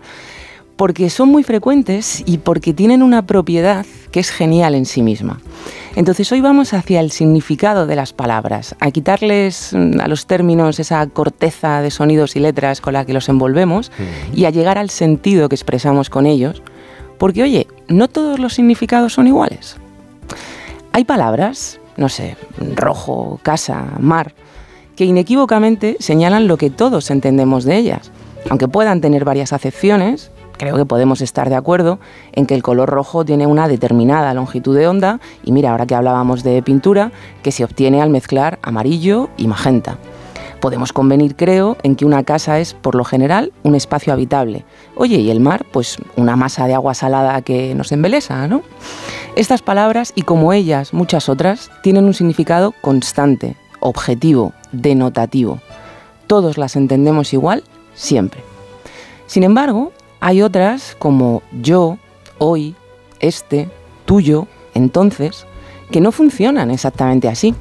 porque 0.77 1.11
son 1.11 1.29
muy 1.29 1.43
frecuentes 1.43 2.23
y 2.25 2.39
porque 2.39 2.73
tienen 2.73 3.03
una 3.03 3.27
propiedad 3.27 3.85
que 4.13 4.21
es 4.21 4.31
genial 4.31 4.77
en 4.77 4.87
sí 4.87 5.03
misma. 5.03 5.41
Entonces 5.97 6.31
hoy 6.31 6.41
vamos 6.41 6.73
hacia 6.75 7.01
el 7.01 7.11
significado 7.11 7.87
de 7.89 7.97
las 7.97 8.13
palabras, 8.13 8.77
a 8.79 8.93
quitarles 8.93 9.73
mm, 9.73 9.99
a 10.01 10.07
los 10.07 10.27
términos 10.27 10.79
esa 10.79 11.05
corteza 11.09 11.83
de 11.83 11.91
sonidos 11.91 12.37
y 12.37 12.41
letras 12.41 12.81
con 12.81 12.93
la 12.93 13.05
que 13.05 13.13
los 13.13 13.29
envolvemos 13.29 13.91
y 14.33 14.45
a 14.45 14.51
llegar 14.51 14.79
al 14.79 14.91
sentido 14.91 15.49
que 15.49 15.57
expresamos 15.57 16.11
con 16.11 16.27
ellos, 16.27 16.63
porque 17.19 17.43
oye, 17.43 17.67
no 17.89 18.09
todos 18.09 18.39
los 18.39 18.55
significados 18.55 19.13
son 19.13 19.27
iguales. 19.27 19.77
Hay 20.93 21.05
palabras, 21.05 21.81
no 21.97 22.09
sé, 22.09 22.37
rojo, 22.75 23.39
casa, 23.43 23.85
mar, 23.99 24.35
que 24.97 25.05
inequívocamente 25.05 25.97
señalan 26.01 26.49
lo 26.49 26.57
que 26.57 26.71
todos 26.71 27.11
entendemos 27.11 27.65
de 27.65 27.77
ellas. 27.77 28.11
Aunque 28.51 28.69
puedan 28.69 29.01
tener 29.01 29.25
varias 29.25 29.53
acepciones, 29.53 30.31
creo 30.57 30.77
que 30.77 30.85
podemos 30.85 31.21
estar 31.21 31.49
de 31.49 31.57
acuerdo 31.57 31.99
en 32.33 32.47
que 32.47 32.55
el 32.55 32.63
color 32.63 32.89
rojo 32.91 33.25
tiene 33.25 33.47
una 33.47 33.69
determinada 33.69 34.35
longitud 34.35 34.77
de 34.77 34.89
onda 34.89 35.21
y 35.45 35.53
mira, 35.53 35.71
ahora 35.71 35.87
que 35.87 35.95
hablábamos 35.95 36.43
de 36.43 36.63
pintura, 36.63 37.13
que 37.43 37.53
se 37.53 37.65
obtiene 37.65 38.03
al 38.03 38.11
mezclar 38.11 38.59
amarillo 38.63 39.31
y 39.37 39.47
magenta. 39.47 39.99
Podemos 40.61 40.93
convenir, 40.93 41.37
creo, 41.37 41.77
en 41.83 41.95
que 41.95 42.05
una 42.05 42.25
casa 42.25 42.59
es, 42.59 42.75
por 42.75 42.95
lo 42.95 43.05
general, 43.05 43.53
un 43.63 43.75
espacio 43.75 44.13
habitable. 44.13 44.65
Oye, 44.97 45.19
y 45.19 45.31
el 45.31 45.41
mar, 45.41 45.65
pues 45.71 45.99
una 46.17 46.37
masa 46.37 46.67
de 46.67 46.75
agua 46.75 46.95
salada 46.95 47.41
que 47.43 47.75
nos 47.75 47.93
embelesa, 47.93 48.49
¿no? 48.49 48.63
Estas 49.37 49.63
palabras, 49.63 50.13
y 50.17 50.23
como 50.23 50.53
ellas, 50.53 50.93
muchas 50.93 51.29
otras, 51.29 51.71
tienen 51.83 52.07
un 52.07 52.15
significado 52.15 52.75
constante, 52.81 53.57
objetivo, 53.81 54.53
denotativo. 54.73 55.61
Todos 56.27 56.59
las 56.59 56.75
entendemos 56.75 57.33
igual, 57.33 57.63
siempre. 57.95 58.43
Sin 59.27 59.45
embargo, 59.45 59.93
hay 60.21 60.43
otras 60.43 60.97
como 60.99 61.43
yo, 61.63 61.99
hoy, 62.39 62.75
este, 63.21 63.69
tuyo, 64.07 64.49
entonces, 64.75 65.47
que 65.91 66.01
no 66.01 66.13
funcionan 66.13 66.71
exactamente 66.71 67.29
así. 67.29 67.55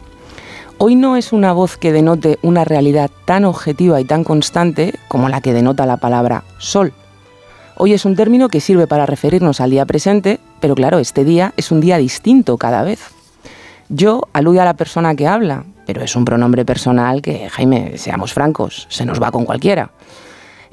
Hoy 0.80 0.96
no 0.96 1.18
es 1.18 1.34
una 1.34 1.54
voz 1.54 1.76
que 1.76 1.92
denote 1.92 2.38
una 2.44 2.64
realidad 2.64 3.10
tan 3.26 3.46
objetiva 3.46 4.00
y 4.00 4.06
tan 4.06 4.24
constante 4.24 4.94
como 5.08 5.28
la 5.28 5.42
que 5.42 5.52
denota 5.52 5.88
la 5.88 5.98
palabra 5.98 6.44
sol. 6.60 6.94
Hoy 7.78 7.94
es 7.94 8.06
un 8.06 8.16
término 8.16 8.48
que 8.48 8.62
sirve 8.62 8.86
para 8.86 9.08
referirnos 9.08 9.60
al 9.60 9.72
día 9.72 9.88
presente, 9.88 10.40
pero 10.60 10.76
claro, 10.76 11.00
este 11.00 11.26
día 11.26 11.52
es 11.58 11.72
un 11.72 11.82
día 11.82 11.98
distinto 11.98 12.60
cada 12.60 12.84
vez. 12.84 13.00
Yo 13.90 14.28
alude 14.34 14.60
a 14.60 14.66
la 14.66 14.76
persona 14.76 15.16
que 15.16 15.26
habla, 15.26 15.66
pero 15.88 16.04
es 16.04 16.16
un 16.16 16.26
pronombre 16.26 16.64
personal 16.64 17.24
que, 17.24 17.50
Jaime, 17.50 17.98
seamos 17.98 18.34
francos, 18.34 18.86
se 18.90 19.04
nos 19.04 19.20
va 19.20 19.32
con 19.32 19.46
cualquiera. 19.46 19.90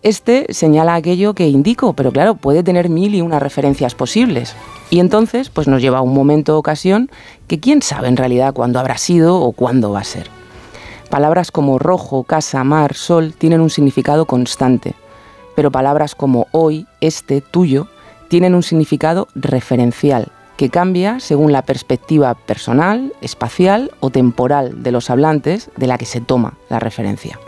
Este 0.04 0.44
señala 0.50 0.96
aquello 0.96 1.32
que 1.32 1.48
indico, 1.48 1.94
pero 1.94 2.12
claro, 2.12 2.34
puede 2.34 2.62
tener 2.62 2.90
mil 2.90 3.14
y 3.14 3.22
unas 3.22 3.42
referencias 3.42 3.94
posibles. 3.94 4.54
Y 4.90 5.00
entonces, 5.00 5.48
pues 5.48 5.66
nos 5.66 5.80
lleva 5.80 5.96
a 5.96 6.02
un 6.02 6.12
momento 6.12 6.56
o 6.56 6.58
ocasión 6.58 7.10
que 7.46 7.58
quién 7.58 7.80
sabe 7.80 8.08
en 8.08 8.18
realidad 8.18 8.52
cuándo 8.52 8.78
habrá 8.78 8.98
sido 8.98 9.40
o 9.40 9.52
cuándo 9.52 9.92
va 9.92 10.00
a 10.00 10.04
ser. 10.04 10.28
Palabras 11.08 11.50
como 11.50 11.78
rojo, 11.78 12.22
casa, 12.24 12.62
mar, 12.64 12.92
sol 12.92 13.32
tienen 13.32 13.62
un 13.62 13.70
significado 13.70 14.26
constante, 14.26 14.94
pero 15.56 15.72
palabras 15.72 16.14
como 16.14 16.48
hoy, 16.52 16.86
este, 17.00 17.40
tuyo, 17.40 17.88
tienen 18.28 18.54
un 18.54 18.62
significado 18.62 19.28
referencial, 19.34 20.28
que 20.58 20.68
cambia 20.68 21.18
según 21.18 21.50
la 21.50 21.62
perspectiva 21.62 22.34
personal, 22.34 23.14
espacial 23.22 23.90
o 24.00 24.10
temporal 24.10 24.82
de 24.82 24.92
los 24.92 25.08
hablantes 25.08 25.70
de 25.78 25.86
la 25.86 25.96
que 25.96 26.04
se 26.04 26.20
toma 26.20 26.58
la 26.68 26.78
referencia. 26.78 27.38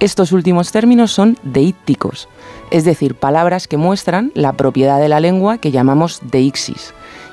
Estos 0.00 0.32
últimos 0.32 0.72
términos 0.72 1.12
son 1.12 1.38
deícticos, 1.42 2.28
es 2.70 2.84
decir, 2.84 3.14
palabras 3.14 3.68
que 3.68 3.76
muestran 3.76 4.32
la 4.34 4.52
propiedad 4.52 5.00
de 5.00 5.08
la 5.08 5.20
lengua 5.20 5.58
que 5.58 5.70
llamamos 5.70 6.20
deixis. 6.30 6.92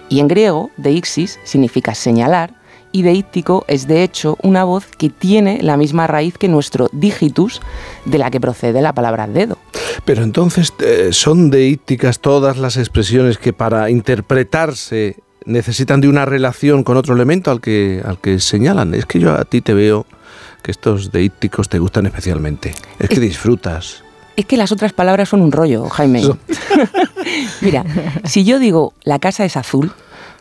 Y 0.09 0.19
en 0.19 0.27
griego, 0.27 0.69
deixis 0.77 1.39
significa 1.43 1.95
señalar 1.95 2.61
y 2.91 3.03
deíctico 3.03 3.65
es 3.67 3.88
de 3.88 4.03
hecho 4.03 4.38
una 4.43 4.63
voz 4.63 4.85
que 4.97 5.09
tiene 5.09 5.59
la 5.61 5.77
misma 5.77 6.07
raíz 6.07 6.38
que 6.38 6.47
nuestro 6.47 6.89
digitus, 6.91 7.61
de 8.05 8.17
la 8.17 8.29
que 8.31 8.39
procede 8.39 8.81
la 8.81 8.93
palabra 8.93 9.27
dedo. 9.27 9.57
Pero 10.05 10.23
entonces, 10.23 10.73
eh, 10.79 11.09
¿son 11.11 11.49
deícticas 11.49 12.19
todas 12.19 12.57
las 12.57 12.77
expresiones 12.77 13.38
que 13.38 13.53
para 13.53 13.89
interpretarse 13.89 15.17
necesitan 15.45 16.01
de 16.01 16.09
una 16.09 16.25
relación 16.25 16.83
con 16.83 16.97
otro 16.97 17.15
elemento 17.15 17.51
al 17.51 17.61
que, 17.61 18.01
al 18.03 18.19
que 18.19 18.39
señalan? 18.39 18.93
Es 18.93 19.05
que 19.05 19.19
yo 19.19 19.33
a 19.33 19.45
ti 19.45 19.61
te 19.61 19.73
veo 19.73 20.05
que 20.61 20.71
estos 20.71 21.11
deícticos 21.11 21.69
te 21.69 21.79
gustan 21.79 22.05
especialmente. 22.05 22.73
Es 22.99 23.09
que 23.09 23.19
disfrutas. 23.19 24.03
Es 24.35 24.45
que 24.45 24.57
las 24.57 24.71
otras 24.71 24.93
palabras 24.93 25.29
son 25.29 25.41
un 25.41 25.51
rollo, 25.51 25.89
Jaime. 25.89 26.23
Mira, 27.61 27.83
si 28.23 28.43
yo 28.43 28.59
digo 28.59 28.93
la 29.03 29.19
casa 29.19 29.45
es 29.45 29.57
azul, 29.57 29.91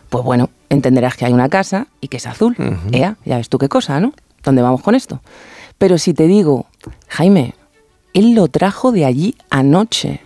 pues 0.09 0.24
bueno, 0.24 0.51
entenderás 0.68 1.16
que 1.16 1.24
hay 1.24 1.32
una 1.32 1.48
casa 1.48 1.86
y 2.01 2.09
que 2.09 2.18
es 2.18 2.26
azul. 2.26 2.56
Ea, 2.92 3.16
ya 3.24 3.36
ves 3.36 3.48
tú 3.48 3.59
qué 3.59 3.68
cosa, 3.68 4.01
¿no? 4.01 4.12
¿Dónde 4.42 4.62
vamos 4.62 4.82
con 4.82 4.94
esto? 4.94 5.20
Pero 5.78 5.98
si 5.98 6.14
te 6.14 6.26
digo, 6.26 6.66
Jaime, 7.09 7.55
él 8.12 8.34
lo 8.34 8.48
trajo 8.48 8.92
de 8.92 9.05
allí 9.05 9.34
anoche. 9.51 10.20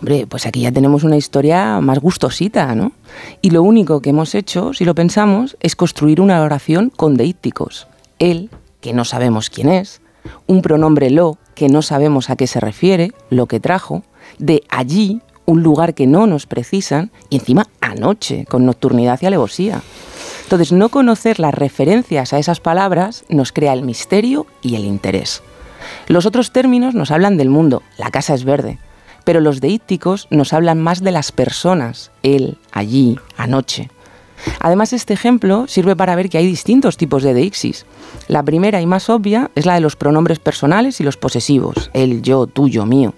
Hombre, 0.00 0.26
pues 0.26 0.46
aquí 0.46 0.60
ya 0.60 0.72
tenemos 0.72 1.02
una 1.02 1.16
historia 1.16 1.80
más 1.80 1.98
gustosita, 1.98 2.74
¿no? 2.74 2.92
Y 3.40 3.50
lo 3.50 3.62
único 3.62 4.00
que 4.00 4.10
hemos 4.10 4.34
hecho, 4.34 4.74
si 4.74 4.84
lo 4.84 4.94
pensamos, 4.94 5.56
es 5.60 5.76
construir 5.76 6.20
una 6.20 6.42
oración 6.42 6.90
con 6.90 7.16
deícticos. 7.16 7.86
Él, 8.18 8.50
que 8.84 8.92
no 8.92 9.06
sabemos 9.06 9.48
quién 9.48 9.70
es, 9.70 10.02
un 10.46 10.60
pronombre 10.60 11.08
lo, 11.08 11.38
que 11.54 11.70
no 11.70 11.80
sabemos 11.80 12.28
a 12.28 12.36
qué 12.36 12.46
se 12.46 12.60
refiere, 12.60 13.12
lo 13.30 13.46
que 13.46 13.58
trajo, 13.58 14.02
de 14.38 14.62
allí, 14.68 15.22
un 15.46 15.62
lugar 15.62 15.94
que 15.94 16.06
no 16.06 16.26
nos 16.26 16.44
precisan, 16.44 17.10
y 17.30 17.36
encima 17.36 17.66
anoche, 17.80 18.44
con 18.44 18.66
nocturnidad 18.66 19.18
y 19.22 19.26
alevosía. 19.26 19.80
Entonces, 20.42 20.70
no 20.70 20.90
conocer 20.90 21.40
las 21.40 21.54
referencias 21.54 22.34
a 22.34 22.38
esas 22.38 22.60
palabras 22.60 23.24
nos 23.30 23.52
crea 23.52 23.72
el 23.72 23.84
misterio 23.84 24.46
y 24.60 24.74
el 24.74 24.84
interés. 24.84 25.42
Los 26.06 26.26
otros 26.26 26.52
términos 26.52 26.94
nos 26.94 27.10
hablan 27.10 27.38
del 27.38 27.48
mundo, 27.48 27.82
la 27.96 28.10
casa 28.10 28.34
es 28.34 28.44
verde, 28.44 28.78
pero 29.24 29.40
los 29.40 29.62
deícticos 29.62 30.28
nos 30.28 30.52
hablan 30.52 30.78
más 30.78 31.02
de 31.02 31.10
las 31.10 31.32
personas, 31.32 32.10
él, 32.22 32.58
allí, 32.70 33.18
anoche. 33.38 33.88
Además, 34.60 34.92
este 34.92 35.14
ejemplo 35.14 35.66
sirve 35.68 35.96
para 35.96 36.14
ver 36.16 36.28
que 36.28 36.38
hay 36.38 36.46
distintos 36.46 36.96
tipos 36.96 37.22
de 37.22 37.34
deixis. 37.34 37.86
La 38.28 38.42
primera 38.42 38.80
y 38.80 38.86
más 38.86 39.10
obvia 39.10 39.50
es 39.54 39.66
la 39.66 39.74
de 39.74 39.80
los 39.80 39.96
pronombres 39.96 40.38
personales 40.38 41.00
y 41.00 41.04
los 41.04 41.16
posesivos, 41.16 41.90
el, 41.92 42.22
yo, 42.22 42.46
tuyo, 42.46 42.86
mío, 42.86 43.14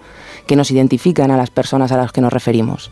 que 0.46 0.56
nos 0.56 0.70
identifican 0.70 1.30
a 1.30 1.36
las 1.36 1.50
personas 1.50 1.92
a 1.92 1.96
las 1.96 2.12
que 2.12 2.20
nos 2.20 2.32
referimos. 2.32 2.90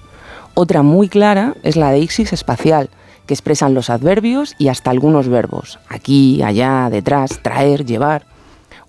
Otra 0.54 0.82
muy 0.82 1.08
clara 1.08 1.54
es 1.62 1.76
la 1.76 1.90
deixis 1.90 2.32
espacial, 2.32 2.90
que 3.26 3.34
expresan 3.34 3.74
los 3.74 3.90
adverbios 3.90 4.54
y 4.58 4.68
hasta 4.68 4.90
algunos 4.90 5.28
verbos, 5.28 5.78
aquí, 5.88 6.42
allá, 6.42 6.88
detrás, 6.90 7.40
traer, 7.42 7.84
llevar. 7.84 8.26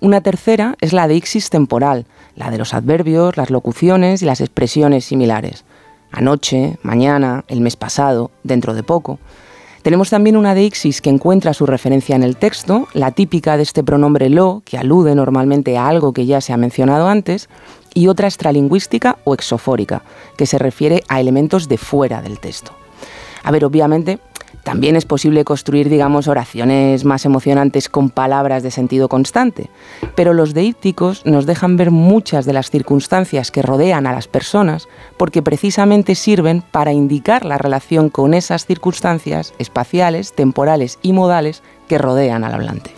Una 0.01 0.21
tercera 0.21 0.75
es 0.81 0.93
la 0.93 1.07
deixis 1.07 1.49
temporal, 1.49 2.05
la 2.35 2.51
de 2.51 2.57
los 2.57 2.73
adverbios, 2.73 3.37
las 3.37 3.49
locuciones 3.49 4.21
y 4.21 4.25
las 4.25 4.41
expresiones 4.41 5.05
similares 5.05 5.63
anoche, 6.11 6.77
mañana, 6.83 7.43
el 7.47 7.61
mes 7.61 7.75
pasado, 7.75 8.31
dentro 8.43 8.73
de 8.73 8.83
poco. 8.83 9.19
Tenemos 9.81 10.09
también 10.09 10.35
una 10.35 10.55
deixis 10.55 10.99
que 10.99 11.11
encuentra 11.11 11.53
su 11.53 11.67
referencia 11.67 12.15
en 12.15 12.23
el 12.23 12.37
texto, 12.37 12.87
la 12.93 13.11
típica 13.11 13.55
de 13.55 13.63
este 13.63 13.83
pronombre 13.83 14.29
lo, 14.29 14.63
que 14.65 14.79
alude 14.79 15.13
normalmente 15.13 15.77
a 15.77 15.87
algo 15.87 16.11
que 16.11 16.25
ya 16.25 16.41
se 16.41 16.53
ha 16.53 16.57
mencionado 16.57 17.07
antes, 17.07 17.49
y 17.93 18.07
otra 18.07 18.27
extralingüística 18.27 19.19
o 19.25 19.33
exofórica, 19.33 20.01
que 20.37 20.47
se 20.47 20.57
refiere 20.57 21.03
a 21.07 21.19
elementos 21.21 21.67
de 21.67 21.77
fuera 21.77 22.21
del 22.21 22.39
texto. 22.39 22.71
A 23.43 23.51
ver, 23.51 23.63
obviamente, 23.63 24.19
también 24.65 24.95
es 24.95 25.05
posible 25.05 25.45
construir, 25.45 25.89
digamos, 25.89 26.27
oraciones 26.27 27.05
más 27.05 27.23
emocionantes 27.23 27.87
con 27.87 28.09
palabras 28.09 28.63
de 28.63 28.71
sentido 28.71 29.07
constante, 29.07 29.69
pero 30.15 30.33
los 30.33 30.55
deípticos 30.55 31.23
nos 31.23 31.45
dejan 31.45 31.77
ver 31.77 31.91
muchas 31.91 32.45
de 32.45 32.53
las 32.53 32.71
circunstancias 32.71 33.51
que 33.51 33.61
rodean 33.61 34.07
a 34.07 34.11
las 34.11 34.27
personas 34.27 34.87
porque 35.17 35.43
precisamente 35.43 36.15
sirven 36.15 36.63
para 36.63 36.93
indicar 36.93 37.45
la 37.45 37.59
relación 37.59 38.09
con 38.09 38.33
esas 38.33 38.65
circunstancias 38.65 39.53
espaciales, 39.59 40.33
temporales 40.33 40.97
y 41.03 41.13
modales 41.13 41.61
que 41.87 41.99
rodean 41.99 42.43
al 42.43 42.55
hablante. 42.55 42.89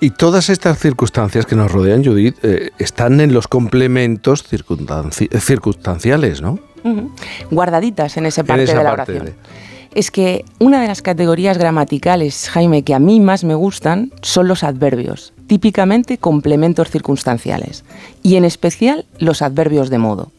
Y 0.00 0.10
todas 0.10 0.50
estas 0.50 0.78
circunstancias 0.78 1.46
que 1.46 1.56
nos 1.56 1.72
rodean, 1.72 2.04
Judith, 2.04 2.36
eh, 2.42 2.68
están 2.78 3.22
en 3.22 3.32
los 3.32 3.48
complementos 3.48 4.44
circunstanciales, 4.46 6.42
¿no? 6.42 6.58
Guardaditas 7.50 8.18
en 8.18 8.26
esa 8.26 8.44
parte 8.44 8.66
de 8.66 8.84
la 8.84 8.92
oración 8.92 9.32
es 9.94 10.10
que 10.10 10.44
una 10.58 10.80
de 10.80 10.88
las 10.88 11.02
categorías 11.02 11.58
gramaticales, 11.58 12.48
Jaime, 12.50 12.82
que 12.82 12.94
a 12.94 12.98
mí 12.98 13.20
más 13.20 13.44
me 13.44 13.54
gustan 13.54 14.12
son 14.22 14.48
los 14.48 14.64
adverbios, 14.64 15.32
típicamente 15.46 16.18
complementos 16.18 16.90
circunstanciales, 16.90 17.84
y 18.22 18.36
en 18.36 18.44
especial 18.44 19.06
los 19.18 19.42
adverbios 19.42 19.90
de 19.90 19.98
modo. 19.98 20.30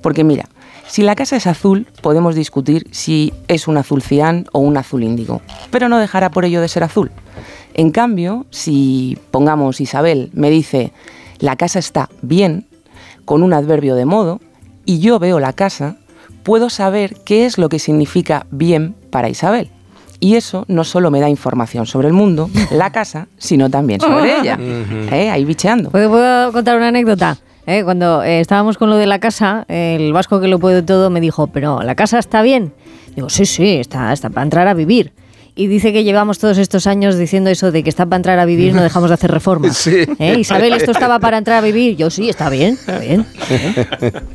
Porque 0.00 0.24
mira, 0.24 0.48
si 0.86 1.02
la 1.02 1.14
casa 1.14 1.36
es 1.36 1.46
azul, 1.46 1.86
podemos 2.02 2.34
discutir 2.34 2.86
si 2.90 3.32
es 3.48 3.68
un 3.68 3.76
azul 3.76 4.02
cian 4.02 4.46
o 4.52 4.60
un 4.60 4.76
azul 4.76 5.02
índigo, 5.02 5.42
pero 5.70 5.88
no 5.88 5.98
dejará 5.98 6.30
por 6.30 6.44
ello 6.44 6.60
de 6.60 6.68
ser 6.68 6.82
azul. 6.82 7.10
En 7.74 7.90
cambio, 7.90 8.46
si 8.50 9.18
pongamos 9.30 9.80
Isabel 9.80 10.30
me 10.32 10.50
dice 10.50 10.92
la 11.38 11.56
casa 11.56 11.78
está 11.78 12.08
bien, 12.22 12.66
con 13.24 13.42
un 13.42 13.52
adverbio 13.52 13.96
de 13.96 14.04
modo, 14.04 14.40
y 14.84 15.00
yo 15.00 15.18
veo 15.18 15.40
la 15.40 15.52
casa, 15.52 15.96
puedo 16.44 16.70
saber 16.70 17.16
qué 17.24 17.46
es 17.46 17.58
lo 17.58 17.68
que 17.68 17.80
significa 17.80 18.46
bien 18.50 18.94
para 19.10 19.28
Isabel. 19.28 19.70
Y 20.20 20.36
eso 20.36 20.64
no 20.68 20.84
solo 20.84 21.10
me 21.10 21.20
da 21.20 21.28
información 21.28 21.86
sobre 21.86 22.08
el 22.08 22.14
mundo, 22.14 22.48
la 22.70 22.92
casa, 22.92 23.26
sino 23.36 23.68
también 23.68 24.00
sobre 24.00 24.38
ella. 24.38 24.56
¿Eh? 24.60 25.30
Ahí 25.30 25.44
bicheando. 25.44 25.90
¿Puedo, 25.90 26.52
contar 26.52 26.76
una 26.76 26.88
anécdota? 26.88 27.38
¿Eh? 27.66 27.82
Cuando 27.82 28.22
eh, 28.22 28.40
estábamos 28.40 28.78
con 28.78 28.90
lo 28.90 28.96
de 28.96 29.06
la 29.06 29.18
casa, 29.18 29.64
el 29.68 30.12
vasco 30.12 30.40
que 30.40 30.48
lo 30.48 30.58
puede 30.58 30.82
todo 30.82 31.10
me 31.10 31.20
dijo, 31.20 31.48
pero 31.48 31.82
¿la 31.82 31.94
casa 31.94 32.18
está 32.18 32.42
bien? 32.42 32.72
Digo, 33.16 33.28
sí, 33.28 33.46
sí, 33.46 33.76
está, 33.76 34.12
está 34.12 34.30
para 34.30 34.44
entrar 34.44 34.68
a 34.68 34.74
vivir. 34.74 35.12
Y 35.56 35.66
dice 35.68 35.92
que 35.92 36.02
llevamos 36.04 36.38
todos 36.38 36.58
estos 36.58 36.86
años 36.86 37.16
diciendo 37.16 37.48
eso 37.50 37.70
de 37.72 37.82
que 37.82 37.90
está 37.90 38.06
para 38.06 38.16
entrar 38.16 38.38
a 38.38 38.44
vivir, 38.44 38.74
no 38.74 38.82
dejamos 38.82 39.10
de 39.10 39.14
hacer 39.14 39.30
reformas. 39.30 39.76
Sí. 39.84 40.04
¿Eh? 40.18 40.36
Isabel, 40.38 40.72
esto 40.72 40.90
estaba 40.90 41.18
para 41.20 41.38
entrar 41.38 41.58
a 41.58 41.60
vivir. 41.60 41.96
Yo 41.96 42.10
sí, 42.10 42.28
está 42.28 42.48
bien, 42.50 42.74
está 42.74 42.98
bien. 42.98 43.26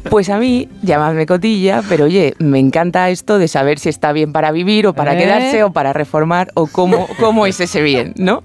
Pues 0.09 0.29
a 0.29 0.39
mí, 0.39 0.67
llamadme 0.81 1.25
cotilla, 1.27 1.83
pero 1.87 2.05
oye, 2.05 2.33
me 2.39 2.57
encanta 2.59 3.09
esto 3.09 3.37
de 3.37 3.47
saber 3.47 3.77
si 3.79 3.89
está 3.89 4.11
bien 4.11 4.31
para 4.31 4.51
vivir 4.51 4.87
o 4.87 4.93
para 4.93 5.13
¿Eh? 5.13 5.17
quedarse 5.17 5.63
o 5.63 5.71
para 5.71 5.93
reformar 5.93 6.49
o 6.55 6.65
cómo, 6.67 7.07
cómo 7.19 7.45
es 7.45 7.59
ese 7.59 7.81
bien, 7.83 8.13
¿no? 8.17 8.41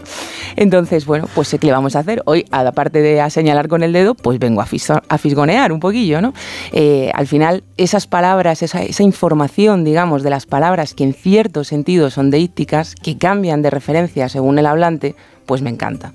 Entonces, 0.56 1.06
bueno, 1.06 1.26
pues 1.34 1.56
¿qué 1.58 1.66
le 1.66 1.72
vamos 1.72 1.96
a 1.96 2.00
hacer? 2.00 2.22
Hoy, 2.26 2.44
aparte 2.50 3.00
de 3.00 3.20
a 3.20 3.30
señalar 3.30 3.68
con 3.68 3.82
el 3.82 3.92
dedo, 3.92 4.14
pues 4.14 4.38
vengo 4.38 4.60
a, 4.60 4.66
fiso- 4.66 5.02
a 5.08 5.18
fisgonear 5.18 5.72
un 5.72 5.80
poquillo, 5.80 6.20
¿no? 6.20 6.34
Eh, 6.72 7.10
al 7.14 7.26
final, 7.26 7.64
esas 7.78 8.06
palabras, 8.06 8.62
esa, 8.62 8.82
esa 8.82 9.02
información, 9.02 9.84
digamos, 9.84 10.22
de 10.22 10.30
las 10.30 10.44
palabras 10.46 10.92
que 10.94 11.04
en 11.04 11.14
cierto 11.14 11.64
sentido 11.64 12.10
son 12.10 12.30
deícticas, 12.30 12.63
que 12.66 13.18
cambian 13.18 13.62
de 13.62 13.70
referencia 13.70 14.28
según 14.28 14.58
el 14.58 14.66
hablante, 14.66 15.14
pues 15.46 15.62
me 15.62 15.70
encanta. 15.70 16.12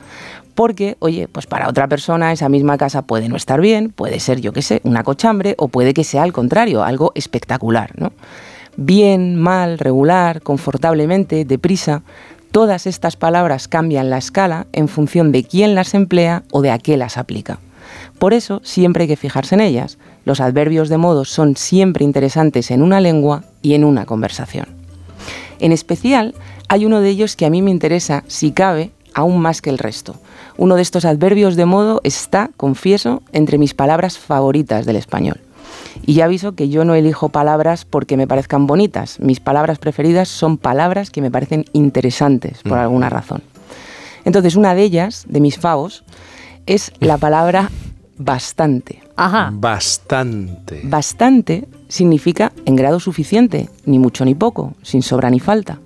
Porque, 0.56 0.98
oye, 1.00 1.28
pues 1.28 1.48
para 1.48 1.70
otra 1.70 1.88
persona 1.88 2.34
esa 2.34 2.50
misma 2.50 2.78
casa 2.78 3.04
puede 3.04 3.30
no 3.30 3.38
estar 3.38 3.62
bien, 3.62 3.92
puede 3.92 4.20
ser, 4.20 4.42
yo 4.42 4.52
qué 4.52 4.62
sé, 4.62 4.82
una 4.84 5.04
cochambre, 5.04 5.56
o 5.58 5.70
puede 5.70 5.94
que 5.94 6.04
sea 6.04 6.24
al 6.24 6.34
contrario, 6.34 6.84
algo 6.84 7.12
espectacular, 7.16 7.92
¿no? 7.98 8.12
Bien, 8.76 9.36
mal, 9.36 9.80
regular, 9.80 10.42
confortablemente, 10.42 11.46
deprisa, 11.46 12.02
todas 12.52 12.88
estas 12.88 13.16
palabras 13.16 13.68
cambian 13.68 14.10
la 14.10 14.18
escala 14.18 14.68
en 14.74 14.88
función 14.88 15.32
de 15.32 15.44
quién 15.44 15.76
las 15.76 15.94
emplea 15.94 16.44
o 16.52 16.62
de 16.62 16.72
a 16.72 16.80
qué 16.80 16.98
las 16.98 17.18
aplica. 17.18 17.60
Por 18.20 18.34
eso 18.34 18.60
siempre 18.64 19.04
hay 19.04 19.08
que 19.08 19.16
fijarse 19.16 19.56
en 19.56 19.62
ellas. 19.62 19.98
Los 20.26 20.42
adverbios 20.42 20.90
de 20.90 20.98
modo 20.98 21.26
son 21.26 21.56
siempre 21.56 22.04
interesantes 22.04 22.70
en 22.72 22.82
una 22.82 23.00
lengua 23.00 23.44
y 23.62 23.74
en 23.74 23.84
una 23.84 24.06
conversación. 24.06 24.79
En 25.60 25.72
especial, 25.72 26.36
hay 26.68 26.86
uno 26.86 27.02
de 27.02 27.10
ellos 27.10 27.36
que 27.36 27.46
a 27.46 27.50
mí 27.50 27.62
me 27.62 27.72
interesa, 27.72 28.24
si 28.28 28.52
cabe, 28.52 28.92
aún 29.14 29.40
más 29.42 29.62
que 29.62 29.70
el 29.70 29.78
resto. 29.78 30.16
Uno 30.58 30.76
de 30.76 30.82
estos 30.82 31.06
adverbios 31.06 31.56
de 31.56 31.66
modo 31.66 32.02
está, 32.04 32.52
confieso, 32.58 33.22
entre 33.32 33.58
mis 33.58 33.74
palabras 33.74 34.18
favoritas 34.18 34.86
del 34.86 34.96
español. 34.96 35.40
Y 36.06 36.14
ya 36.14 36.26
aviso 36.26 36.54
que 36.54 36.70
yo 36.70 36.86
no 36.86 36.96
elijo 36.96 37.30
palabras 37.30 37.86
porque 37.86 38.18
me 38.18 38.28
parezcan 38.28 38.68
bonitas. 38.68 39.20
Mis 39.20 39.40
palabras 39.40 39.80
preferidas 39.80 40.30
son 40.30 40.58
palabras 40.58 41.12
que 41.12 41.22
me 41.22 41.32
parecen 41.32 41.66
interesantes 41.74 42.62
por 42.64 42.78
alguna 42.78 43.10
razón. 43.10 43.42
Entonces, 44.26 44.56
una 44.56 44.76
de 44.76 44.84
ellas, 44.84 45.26
de 45.28 45.40
mis 45.40 45.58
favos, 45.58 46.04
es 46.66 46.92
la 47.00 47.18
palabra 47.18 47.70
bastante. 48.18 49.02
Ajá. 49.20 49.50
Bastante. 49.52 50.80
Bastante 50.86 51.68
significa 51.90 52.54
en 52.66 52.78
grado 52.78 53.02
suficiente, 53.02 53.70
ni 53.86 54.00
mucho 54.00 54.24
ni 54.24 54.34
poco, 54.34 54.76
sin 54.82 55.02
sobra 55.02 55.30
ni 55.30 55.42
falta. 55.42 55.80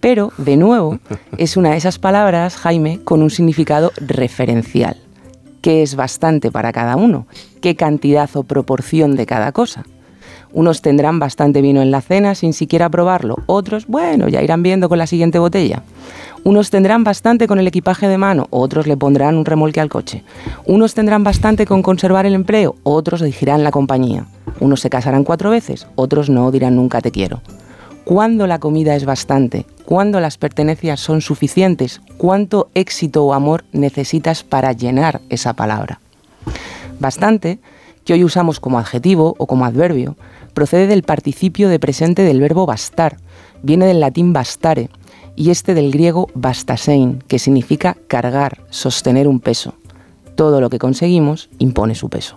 Pero, 0.00 0.32
de 0.36 0.58
nuevo, 0.58 0.98
es 1.38 1.56
una 1.56 1.70
de 1.70 1.78
esas 1.78 1.98
palabras, 1.98 2.56
Jaime, 2.56 3.00
con 3.02 3.22
un 3.22 3.30
significado 3.30 3.90
referencial. 3.96 4.98
¿Qué 5.62 5.82
es 5.82 5.96
bastante 5.96 6.50
para 6.50 6.72
cada 6.74 6.96
uno? 6.96 7.26
¿Qué 7.62 7.74
cantidad 7.74 8.28
o 8.34 8.42
proporción 8.42 9.16
de 9.16 9.24
cada 9.24 9.52
cosa? 9.52 9.84
Unos 10.54 10.82
tendrán 10.82 11.18
bastante 11.18 11.60
vino 11.60 11.82
en 11.82 11.90
la 11.90 12.00
cena 12.00 12.36
sin 12.36 12.52
siquiera 12.52 12.88
probarlo, 12.88 13.36
otros, 13.46 13.88
bueno, 13.88 14.28
ya 14.28 14.40
irán 14.40 14.62
viendo 14.62 14.88
con 14.88 14.98
la 14.98 15.08
siguiente 15.08 15.40
botella. 15.40 15.82
Unos 16.44 16.70
tendrán 16.70 17.02
bastante 17.02 17.48
con 17.48 17.58
el 17.58 17.66
equipaje 17.66 18.06
de 18.06 18.18
mano, 18.18 18.46
otros 18.50 18.86
le 18.86 18.96
pondrán 18.96 19.36
un 19.36 19.44
remolque 19.44 19.80
al 19.80 19.88
coche. 19.88 20.22
Unos 20.64 20.94
tendrán 20.94 21.24
bastante 21.24 21.66
con 21.66 21.82
conservar 21.82 22.24
el 22.24 22.34
empleo, 22.34 22.76
otros 22.84 23.20
dirigirán 23.20 23.64
la 23.64 23.72
compañía. 23.72 24.26
Unos 24.60 24.80
se 24.80 24.90
casarán 24.90 25.24
cuatro 25.24 25.50
veces, 25.50 25.88
otros 25.96 26.30
no 26.30 26.52
dirán 26.52 26.76
nunca 26.76 27.00
te 27.00 27.10
quiero. 27.10 27.42
¿Cuándo 28.04 28.46
la 28.46 28.60
comida 28.60 28.94
es 28.94 29.06
bastante? 29.06 29.66
¿Cuándo 29.86 30.20
las 30.20 30.38
pertenencias 30.38 31.00
son 31.00 31.20
suficientes? 31.20 32.00
¿Cuánto 32.16 32.68
éxito 32.74 33.24
o 33.24 33.32
amor 33.32 33.64
necesitas 33.72 34.44
para 34.44 34.72
llenar 34.72 35.20
esa 35.30 35.54
palabra? 35.54 35.98
Bastante, 37.00 37.58
que 38.04 38.12
hoy 38.12 38.22
usamos 38.22 38.60
como 38.60 38.78
adjetivo 38.78 39.34
o 39.38 39.46
como 39.46 39.64
adverbio, 39.64 40.16
procede 40.54 40.86
del 40.86 41.02
participio 41.02 41.68
de 41.68 41.78
presente 41.78 42.22
del 42.22 42.40
verbo 42.40 42.64
bastar, 42.64 43.18
viene 43.62 43.86
del 43.86 44.00
latín 44.00 44.32
bastare 44.32 44.88
y 45.36 45.50
este 45.50 45.74
del 45.74 45.90
griego 45.90 46.28
bastasein, 46.34 47.22
que 47.28 47.38
significa 47.38 47.96
cargar, 48.08 48.62
sostener 48.70 49.28
un 49.28 49.40
peso. 49.40 49.74
Todo 50.36 50.60
lo 50.60 50.70
que 50.70 50.78
conseguimos 50.78 51.50
impone 51.58 51.94
su 51.94 52.08
peso. 52.08 52.36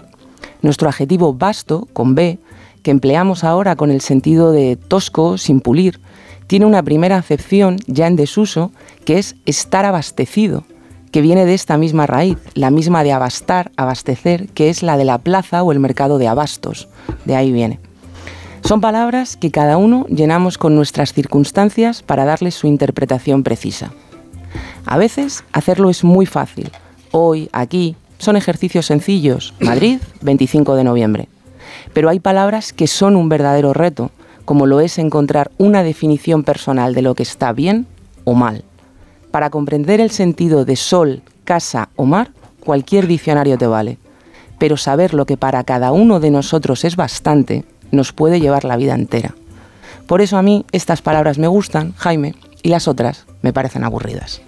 Nuestro 0.61 0.89
adjetivo 0.89 1.33
basto, 1.33 1.87
con 1.93 2.15
B, 2.15 2.39
que 2.83 2.91
empleamos 2.91 3.43
ahora 3.43 3.75
con 3.75 3.91
el 3.91 4.01
sentido 4.01 4.51
de 4.51 4.75
tosco, 4.75 5.37
sin 5.37 5.61
pulir, 5.61 5.99
tiene 6.47 6.65
una 6.65 6.83
primera 6.83 7.17
acepción 7.17 7.77
ya 7.87 8.07
en 8.07 8.15
desuso, 8.15 8.71
que 9.05 9.19
es 9.19 9.35
estar 9.45 9.85
abastecido, 9.85 10.63
que 11.11 11.21
viene 11.21 11.45
de 11.45 11.53
esta 11.53 11.77
misma 11.77 12.07
raíz, 12.07 12.37
la 12.53 12.71
misma 12.71 13.03
de 13.03 13.11
abastar, 13.11 13.71
abastecer, 13.75 14.47
que 14.49 14.69
es 14.69 14.83
la 14.83 14.97
de 14.97 15.05
la 15.05 15.17
plaza 15.17 15.63
o 15.63 15.71
el 15.71 15.79
mercado 15.79 16.17
de 16.17 16.27
abastos. 16.27 16.87
De 17.25 17.35
ahí 17.35 17.51
viene. 17.51 17.79
Son 18.63 18.81
palabras 18.81 19.37
que 19.37 19.51
cada 19.51 19.77
uno 19.77 20.05
llenamos 20.09 20.57
con 20.57 20.75
nuestras 20.75 21.13
circunstancias 21.13 22.01
para 22.01 22.25
darles 22.25 22.55
su 22.55 22.67
interpretación 22.67 23.43
precisa. 23.43 23.91
A 24.85 24.97
veces 24.97 25.43
hacerlo 25.53 25.89
es 25.89 26.03
muy 26.03 26.25
fácil. 26.25 26.71
Hoy, 27.11 27.49
aquí, 27.53 27.95
son 28.17 28.35
ejercicios 28.35 28.85
sencillos. 28.85 29.53
Madrid, 29.59 29.99
25 30.21 30.75
de 30.75 30.83
noviembre. 30.83 31.27
Pero 31.93 32.09
hay 32.09 32.19
palabras 32.19 32.73
que 32.73 32.87
son 32.87 33.15
un 33.15 33.29
verdadero 33.29 33.73
reto, 33.73 34.11
como 34.45 34.65
lo 34.65 34.79
es 34.79 34.97
encontrar 34.97 35.51
una 35.57 35.83
definición 35.83 36.43
personal 36.43 36.93
de 36.93 37.01
lo 37.01 37.15
que 37.15 37.23
está 37.23 37.53
bien 37.53 37.85
o 38.23 38.33
mal. 38.33 38.63
Para 39.31 39.49
comprender 39.49 40.01
el 40.01 40.11
sentido 40.11 40.65
de 40.65 40.75
sol, 40.75 41.21
casa 41.43 41.89
o 41.95 42.05
mar, 42.05 42.31
cualquier 42.59 43.07
diccionario 43.07 43.57
te 43.57 43.67
vale. 43.67 43.97
Pero 44.57 44.77
saber 44.77 45.13
lo 45.13 45.25
que 45.25 45.37
para 45.37 45.63
cada 45.63 45.91
uno 45.91 46.19
de 46.19 46.31
nosotros 46.31 46.83
es 46.85 46.95
bastante 46.95 47.65
nos 47.91 48.13
puede 48.13 48.39
llevar 48.39 48.63
la 48.63 48.77
vida 48.77 48.95
entera. 48.95 49.35
Por 50.07 50.21
eso 50.21 50.37
a 50.37 50.41
mí 50.41 50.65
estas 50.71 51.01
palabras 51.01 51.37
me 51.37 51.47
gustan, 51.47 51.93
Jaime, 51.97 52.35
y 52.63 52.69
las 52.69 52.87
otras 52.87 53.25
me 53.41 53.53
parecen 53.53 53.83
aburridas. 53.83 54.41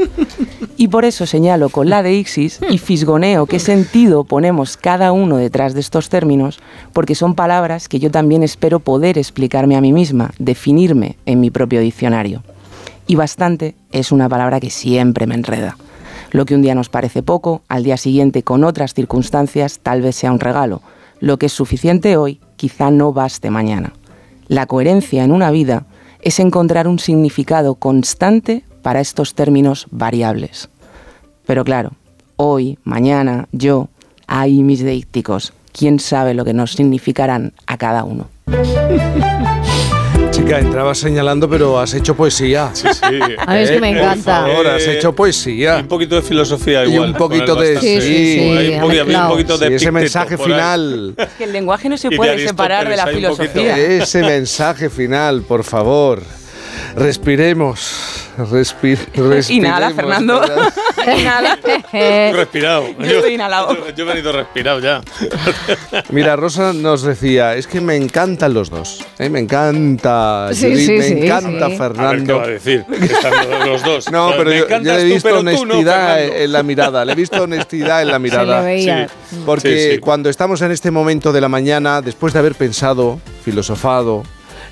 Y 0.77 0.87
por 0.87 1.05
eso 1.05 1.25
señalo 1.25 1.69
con 1.69 1.89
la 1.89 2.01
de 2.03 2.13
Ixis 2.13 2.59
y 2.69 2.77
fisgoneo 2.77 3.45
qué 3.45 3.59
sentido 3.59 4.23
ponemos 4.23 4.77
cada 4.77 5.11
uno 5.11 5.37
detrás 5.37 5.73
de 5.73 5.81
estos 5.81 6.09
términos, 6.09 6.59
porque 6.93 7.15
son 7.15 7.35
palabras 7.35 7.89
que 7.89 7.99
yo 7.99 8.11
también 8.11 8.43
espero 8.43 8.79
poder 8.79 9.17
explicarme 9.17 9.75
a 9.75 9.81
mí 9.81 9.91
misma, 9.91 10.31
definirme 10.39 11.17
en 11.25 11.41
mi 11.41 11.51
propio 11.51 11.81
diccionario. 11.81 12.43
Y 13.07 13.15
bastante 13.15 13.75
es 13.91 14.11
una 14.11 14.29
palabra 14.29 14.59
que 14.59 14.69
siempre 14.69 15.27
me 15.27 15.35
enreda. 15.35 15.75
Lo 16.31 16.45
que 16.45 16.55
un 16.55 16.61
día 16.61 16.75
nos 16.75 16.89
parece 16.89 17.23
poco, 17.23 17.61
al 17.67 17.83
día 17.83 17.97
siguiente 17.97 18.43
con 18.43 18.63
otras 18.63 18.93
circunstancias 18.93 19.79
tal 19.81 20.01
vez 20.01 20.15
sea 20.15 20.31
un 20.31 20.39
regalo. 20.39 20.81
Lo 21.19 21.37
que 21.37 21.47
es 21.47 21.53
suficiente 21.53 22.17
hoy 22.17 22.39
quizá 22.55 22.91
no 22.91 23.13
baste 23.13 23.49
mañana. 23.49 23.93
La 24.47 24.65
coherencia 24.65 25.23
en 25.23 25.31
una 25.31 25.51
vida 25.51 25.85
es 26.21 26.39
encontrar 26.39 26.87
un 26.87 26.99
significado 26.99 27.75
constante 27.75 28.63
para 28.81 28.99
estos 28.99 29.35
términos 29.35 29.87
variables. 29.91 30.69
Pero 31.45 31.63
claro, 31.63 31.91
hoy, 32.35 32.77
mañana, 32.83 33.47
yo, 33.51 33.89
ahí 34.27 34.63
mis 34.63 34.83
deícticos, 34.83 35.53
quién 35.71 35.99
sabe 35.99 36.33
lo 36.33 36.45
que 36.45 36.53
nos 36.53 36.73
significarán 36.73 37.53
a 37.67 37.77
cada 37.77 38.03
uno. 38.03 38.27
Chica, 40.49 40.61
entrabas 40.61 40.97
señalando, 40.97 41.47
pero 41.47 41.79
has 41.79 41.93
hecho 41.93 42.15
poesía. 42.15 42.71
Sí, 42.73 42.87
sí. 42.91 43.05
A 43.37 43.53
mí 43.53 43.59
es 43.59 43.69
que 43.69 43.79
me 43.79 43.89
por 43.93 43.97
encanta. 43.99 44.47
favor, 44.47 44.65
has 44.67 44.87
hecho 44.87 45.13
poesía. 45.13 45.77
Un 45.77 45.87
poquito 45.87 46.15
de 46.15 46.23
filosofía 46.23 46.85
Y 46.85 46.93
igual. 46.93 47.11
un 47.11 47.15
poquito 47.15 47.53
de. 47.55 47.79
Sí, 47.79 48.01
sí, 48.01 48.33
sí, 48.33 48.39
Hay 48.57 48.69
un 48.73 48.81
poquito, 48.81 49.03
un 49.05 49.27
poquito 49.29 49.57
de 49.59 49.67
Sí, 49.67 49.73
ese 49.75 49.91
mensaje 49.91 50.37
por 50.37 50.47
final. 50.47 51.13
Es 51.15 51.27
que 51.37 51.43
el 51.43 51.53
lenguaje 51.53 51.87
no 51.87 51.97
se 51.97 52.07
Y 52.07 52.09
de 52.09 52.17
puede 52.17 52.47
separar 52.47 52.89
de 52.89 52.95
la 52.97 53.05
filosofía. 53.05 53.77
Ese 53.77 54.23
mensaje 54.23 54.89
final, 54.89 55.43
por 55.43 55.63
favor. 55.63 56.23
Respiremos. 56.95 58.25
Respir, 58.51 58.97
respiremos. 59.15 59.49
Inhala, 59.49 59.91
Fernando. 59.91 60.41
Inhala. 61.17 61.59
Respirado. 62.33 62.87
Yo 62.99 63.05
estoy 63.17 63.33
inhalado. 63.33 63.75
Yo, 63.75 63.89
yo 63.95 64.03
he 64.05 64.07
venido 64.07 64.31
respirado 64.31 64.79
ya. 64.79 65.01
Mira, 66.09 66.35
Rosa 66.35 66.73
nos 66.73 67.01
decía, 67.01 67.55
es 67.55 67.67
que 67.67 67.81
me 67.81 67.95
encantan 67.95 68.53
los 68.53 68.69
dos. 68.69 69.05
¿eh? 69.17 69.29
Me 69.29 69.39
encanta 69.39 70.49
Sí, 70.53 70.63
Judith, 70.71 70.85
sí, 70.85 70.91
me 70.93 71.03
sí, 71.03 71.13
encanta 71.23 71.49
sí. 71.49 71.55
A 71.55 71.67
ver 71.67 71.69
qué 71.69 71.77
Fernando. 71.77 72.37
va 72.37 72.43
a 72.43 72.47
decir. 72.47 72.85
Están 73.01 73.65
los 73.67 73.83
dos. 73.83 74.11
No, 74.11 74.31
pero 74.37 74.53
yo, 74.53 74.67
yo 74.69 74.79
le 74.79 75.01
he 75.01 75.05
visto 75.05 75.29
tú 75.29 75.35
honestidad 75.35 76.23
en 76.23 76.51
la 76.51 76.63
mirada. 76.63 77.05
Le 77.05 77.11
he 77.13 77.15
visto 77.15 77.43
honestidad 77.43 78.01
en 78.01 78.07
la 78.09 78.19
mirada. 78.19 78.61
Se 78.61 78.67
le 78.67 78.73
veía. 78.75 79.07
Sí. 79.29 79.37
Porque 79.45 79.69
Sí, 79.69 79.91
sí. 79.95 79.97
cuando 79.99 80.29
estamos 80.29 80.61
en 80.61 80.71
este 80.71 80.91
momento 80.91 81.31
de 81.31 81.41
la 81.41 81.49
mañana, 81.49 82.01
después 82.01 82.33
de 82.33 82.39
haber 82.39 82.55
pensado, 82.55 83.19
filosofado, 83.43 84.23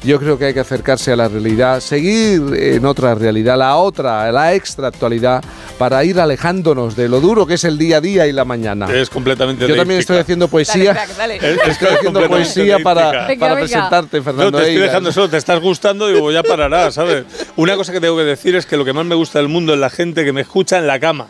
yo 0.04 0.20
creo 0.20 0.38
que 0.38 0.46
hay 0.46 0.54
que 0.54 0.60
acercarse 0.60 1.12
a 1.12 1.16
la 1.16 1.28
realidad, 1.28 1.80
seguir 1.80 2.42
en 2.56 2.86
otra 2.86 3.16
realidad, 3.16 3.58
la 3.58 3.76
otra, 3.78 4.32
la 4.32 4.54
extra 4.54 4.88
actualidad, 4.88 5.44
para 5.78 6.04
ir 6.04 6.20
alejándonos 6.20 6.96
de 6.96 7.10
lo 7.10 7.20
duro 7.20 7.46
que 7.46 7.56
es 7.56 7.64
el 7.64 7.78
día 7.78 7.98
a 7.98 8.02
día 8.02 8.28
y 8.28 8.32
la 8.32 8.46
mañana. 8.46 8.88
Es 8.94 9.10
completamente 9.10 9.62
Yo 9.68 9.76
también 9.76 9.98
deística. 9.98 10.14
estoy 10.14 10.18
haciendo 10.22 10.48
poesía. 10.48 10.94
Dale, 10.94 11.06
crack, 11.06 11.18
dale. 11.18 11.36
Es- 11.36 11.68
Estoy 11.68 11.88
es 11.90 11.94
haciendo 11.96 12.28
poesía 12.28 12.80
para, 12.80 13.12
deística. 13.12 13.40
para 13.40 13.56
presentarte, 13.60 14.18
No, 14.18 14.24
Fernando. 14.24 14.58
te 14.60 14.64
estoy 14.70 14.82
dejando 14.82 15.12
solo, 15.12 15.30
te 15.30 15.38
estás 15.38 15.60
gustando 15.60 16.10
y 16.10 16.14
digo, 16.14 16.32
ya 16.32 16.44
pararás, 16.44 16.94
¿sabes? 16.96 17.26
Una 17.56 17.76
cosa 17.76 17.92
que 17.92 18.00
tengo 18.02 18.16
que 18.18 18.24
decir 18.24 18.56
es 18.56 18.66
que 18.66 18.78
lo 18.78 18.86
que 18.86 18.94
más 18.94 19.06
me 19.06 19.16
gusta 19.16 19.40
del 19.40 19.48
mundo 19.48 19.74
es 19.74 19.80
la 19.80 19.90
gente 19.90 20.24
que 20.24 20.32
me 20.34 20.42
escucha 20.42 20.78
en 20.78 20.88
la 20.88 21.00
cama. 21.00 21.28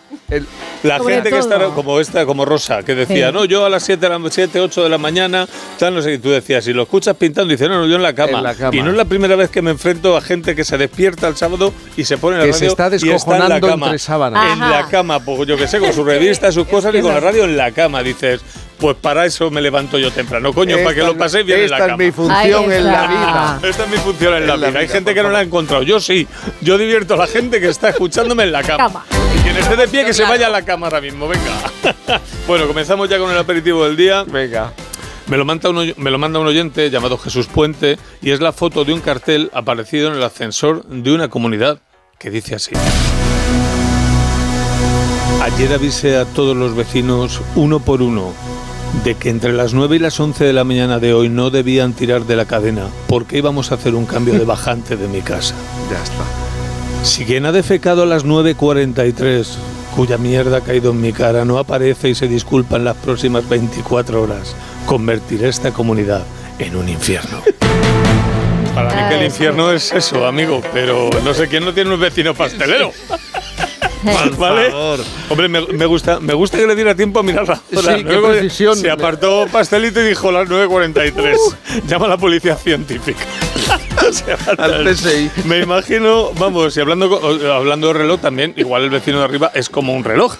La 0.83 0.97
Sobre 0.97 1.15
gente 1.15 1.29
que 1.29 1.37
está 1.39 1.57
como 1.69 1.99
esta, 1.99 2.25
como 2.25 2.43
Rosa, 2.43 2.83
que 2.83 2.93
decía, 2.95 3.27
Sí. 3.29 3.33
no, 3.33 3.45
yo 3.45 3.65
a 3.65 3.69
las 3.69 3.83
7, 3.83 4.07
7, 4.29 4.59
8 4.59 4.83
de 4.83 4.89
la 4.89 4.97
mañana, 4.97 5.47
tal, 5.79 5.95
no 5.95 6.01
sé, 6.01 6.13
y 6.13 6.17
tú 6.17 6.29
decías, 6.29 6.65
si 6.65 6.73
lo 6.73 6.83
escuchas 6.83 7.15
pintando, 7.15 7.49
dice, 7.51 7.67
no, 7.69 7.79
no, 7.79 7.87
yo 7.87 7.95
en 7.95 8.03
la 8.03 8.13
cama. 8.13 8.37
En 8.39 8.43
la 8.43 8.53
cama. 8.55 8.75
Y 8.75 8.81
no 8.81 8.91
es 8.91 8.97
la 8.97 9.05
primera 9.05 9.35
vez 9.35 9.49
que 9.49 9.61
me 9.61 9.71
enfrento 9.71 10.17
a 10.17 10.21
gente 10.21 10.55
que 10.55 10.63
se 10.65 10.77
despierta 10.77 11.27
el 11.29 11.35
sábado 11.37 11.73
y 11.95 12.03
se 12.03 12.17
pone 12.17 12.35
en 12.35 12.41
la 12.41 12.45
Que 12.47 12.53
se 12.53 12.59
radio 12.67 12.71
está 12.71 12.89
y 12.91 12.95
está 12.95 13.05
en 13.05 13.09
la 13.09 13.13
descojonando 13.55 13.67
cama. 13.67 13.85
entre 13.87 13.99
sábanas. 13.99 14.53
En 14.53 14.59
la 14.59 14.87
cama, 14.89 15.19
pues 15.21 15.47
yo 15.47 15.55
que 15.57 15.67
sé, 15.67 15.79
con 15.79 15.93
su 15.93 16.03
revista, 16.03 16.51
sus 16.51 16.67
cosas 16.69 16.93
y 16.93 17.01
con 17.01 17.13
la 17.13 17.19
radio 17.21 17.45
en 17.45 17.55
la 17.57 17.71
cama. 17.71 18.03
Dices, 18.03 18.41
pues 18.79 18.95
para 18.97 19.25
eso 19.25 19.49
me 19.51 19.61
levanto 19.61 19.97
yo 19.97 20.11
temprano, 20.11 20.53
coño, 20.53 20.77
para 20.83 20.95
que 20.95 21.03
lo 21.03 21.17
paséis 21.17 21.45
bien 21.45 21.61
en 21.61 21.69
la 21.69 21.77
esta 21.77 21.85
es 21.85 21.91
cama. 21.91 22.03
mi 22.03 22.11
función 22.11 22.71
en 22.71 22.83
la 22.83 23.07
vida. 23.07 23.59
Esta 23.63 23.83
es 23.83 23.89
mi 23.89 23.97
función 23.97 24.33
en 24.35 24.47
la 24.47 24.53
En 24.53 24.61
la 24.61 24.67
vida. 24.69 24.79
Hay 24.79 24.87
gente 24.87 25.13
que 25.13 25.23
no 25.23 25.29
la 25.29 25.39
ha 25.39 25.41
encontrado. 25.41 25.83
Yo 25.83 25.99
sí. 25.99 26.27
Yo 26.61 26.77
divierto 26.77 27.15
a 27.15 27.17
la 27.17 27.27
gente 27.27 27.59
que 27.59 27.69
está 27.69 27.89
escuchándome 27.89 28.43
en 28.43 28.51
la 28.51 28.63
cama. 28.63 29.05
Y 29.35 29.39
quien 29.39 29.57
esté 29.57 29.75
de 29.75 29.87
pie, 29.87 30.05
que 30.05 30.13
se 30.13 30.23
vaya 30.23 30.47
a 30.47 30.49
la 30.49 30.63
cama 30.63 30.87
ahora 30.87 31.01
mismo. 31.01 31.27
Venga. 31.27 32.21
bueno, 32.47 32.67
comenzamos 32.67 33.09
ya 33.09 33.17
con 33.17 33.31
el 33.31 33.37
aperitivo 33.37 33.85
del 33.85 33.97
día. 33.97 34.23
Venga. 34.23 34.73
Me 35.27 35.35
lo, 35.35 35.43
manda 35.43 35.69
un, 35.69 35.93
me 35.97 36.09
lo 36.09 36.17
manda 36.17 36.39
un 36.39 36.47
oyente 36.47 36.89
llamado 36.89 37.17
Jesús 37.17 37.47
Puente 37.47 37.97
y 38.21 38.31
es 38.31 38.39
la 38.39 38.53
foto 38.53 38.85
de 38.85 38.93
un 38.93 39.01
cartel 39.01 39.51
aparecido 39.53 40.09
en 40.09 40.15
el 40.15 40.23
ascensor 40.23 40.85
de 40.85 41.11
una 41.13 41.27
comunidad 41.27 41.81
que 42.17 42.29
dice 42.29 42.55
así. 42.55 42.71
Ayer 45.41 45.73
avisé 45.73 46.17
a 46.17 46.25
todos 46.25 46.55
los 46.55 46.75
vecinos, 46.75 47.41
uno 47.55 47.79
por 47.79 48.01
uno, 48.01 48.33
de 49.03 49.15
que 49.15 49.29
entre 49.29 49.53
las 49.53 49.73
9 49.73 49.95
y 49.95 49.99
las 49.99 50.19
11 50.19 50.43
de 50.43 50.53
la 50.53 50.63
mañana 50.63 50.99
de 50.99 51.13
hoy 51.13 51.29
no 51.29 51.49
debían 51.49 51.93
tirar 51.93 52.25
de 52.25 52.35
la 52.35 52.45
cadena 52.45 52.87
porque 53.07 53.37
íbamos 53.37 53.71
a 53.71 53.75
hacer 53.75 53.95
un 53.95 54.05
cambio 54.05 54.33
de 54.33 54.45
bajante 54.45 54.95
de 54.95 55.07
mi 55.07 55.21
casa. 55.21 55.55
Ya 55.91 56.03
está. 56.03 56.23
Si 57.03 57.23
quien 57.23 57.45
ha 57.45 57.53
defecado 57.53 58.03
a 58.03 58.05
las 58.05 58.25
9.43, 58.25 59.47
cuya 59.95 60.17
mierda 60.17 60.57
ha 60.57 60.61
caído 60.61 60.91
en 60.91 60.99
mi 60.99 61.13
cara, 61.13 61.45
no 61.45 61.57
aparece 61.59 62.09
y 62.09 62.15
se 62.15 62.27
disculpa 62.27 62.75
en 62.75 62.83
las 62.83 62.97
próximas 62.97 63.47
24 63.47 64.21
horas, 64.21 64.53
convertiré 64.85 65.47
esta 65.47 65.71
comunidad 65.71 66.23
en 66.59 66.75
un 66.75 66.89
infierno. 66.89 67.41
Para 68.75 68.93
mí 68.93 69.09
que 69.09 69.15
el 69.15 69.25
infierno 69.25 69.71
es 69.71 69.93
eso, 69.93 70.27
amigo, 70.27 70.61
pero 70.73 71.09
no 71.23 71.33
sé 71.33 71.47
quién 71.47 71.63
no 71.63 71.73
tiene 71.73 71.93
un 71.93 71.99
vecino 71.99 72.33
pastelero. 72.33 72.91
¿Vale? 74.37 74.71
Hombre, 75.29 75.49
me, 75.49 75.61
me 75.61 75.85
gusta, 75.85 76.19
me 76.19 76.33
gusta 76.33 76.57
que 76.57 76.67
le 76.67 76.75
diera 76.75 76.95
tiempo 76.95 77.19
a 77.19 77.23
mirar 77.23 77.47
la 77.47 77.61
hora. 77.75 77.97
Sí, 77.97 78.03
qué 78.03 78.17
precisión. 78.17 78.75
Se 78.77 78.89
apartó 78.89 79.47
pastelito 79.51 80.01
y 80.01 80.07
dijo 80.07 80.31
las 80.31 80.47
9.43. 80.47 81.37
Llama 81.87 82.05
a 82.05 82.09
la 82.09 82.17
policía 82.17 82.55
científica. 82.55 83.19
Al 84.57 84.95
PSI. 84.95 85.31
Me 85.45 85.59
imagino, 85.59 86.31
vamos, 86.33 86.77
y 86.77 86.79
hablando, 86.79 87.19
hablando 87.53 87.87
de 87.87 87.93
reloj 87.93 88.21
también, 88.21 88.53
igual 88.55 88.83
el 88.83 88.89
vecino 88.89 89.19
de 89.19 89.25
arriba 89.25 89.51
es 89.53 89.69
como 89.69 89.93
un 89.93 90.03
reloj. 90.03 90.35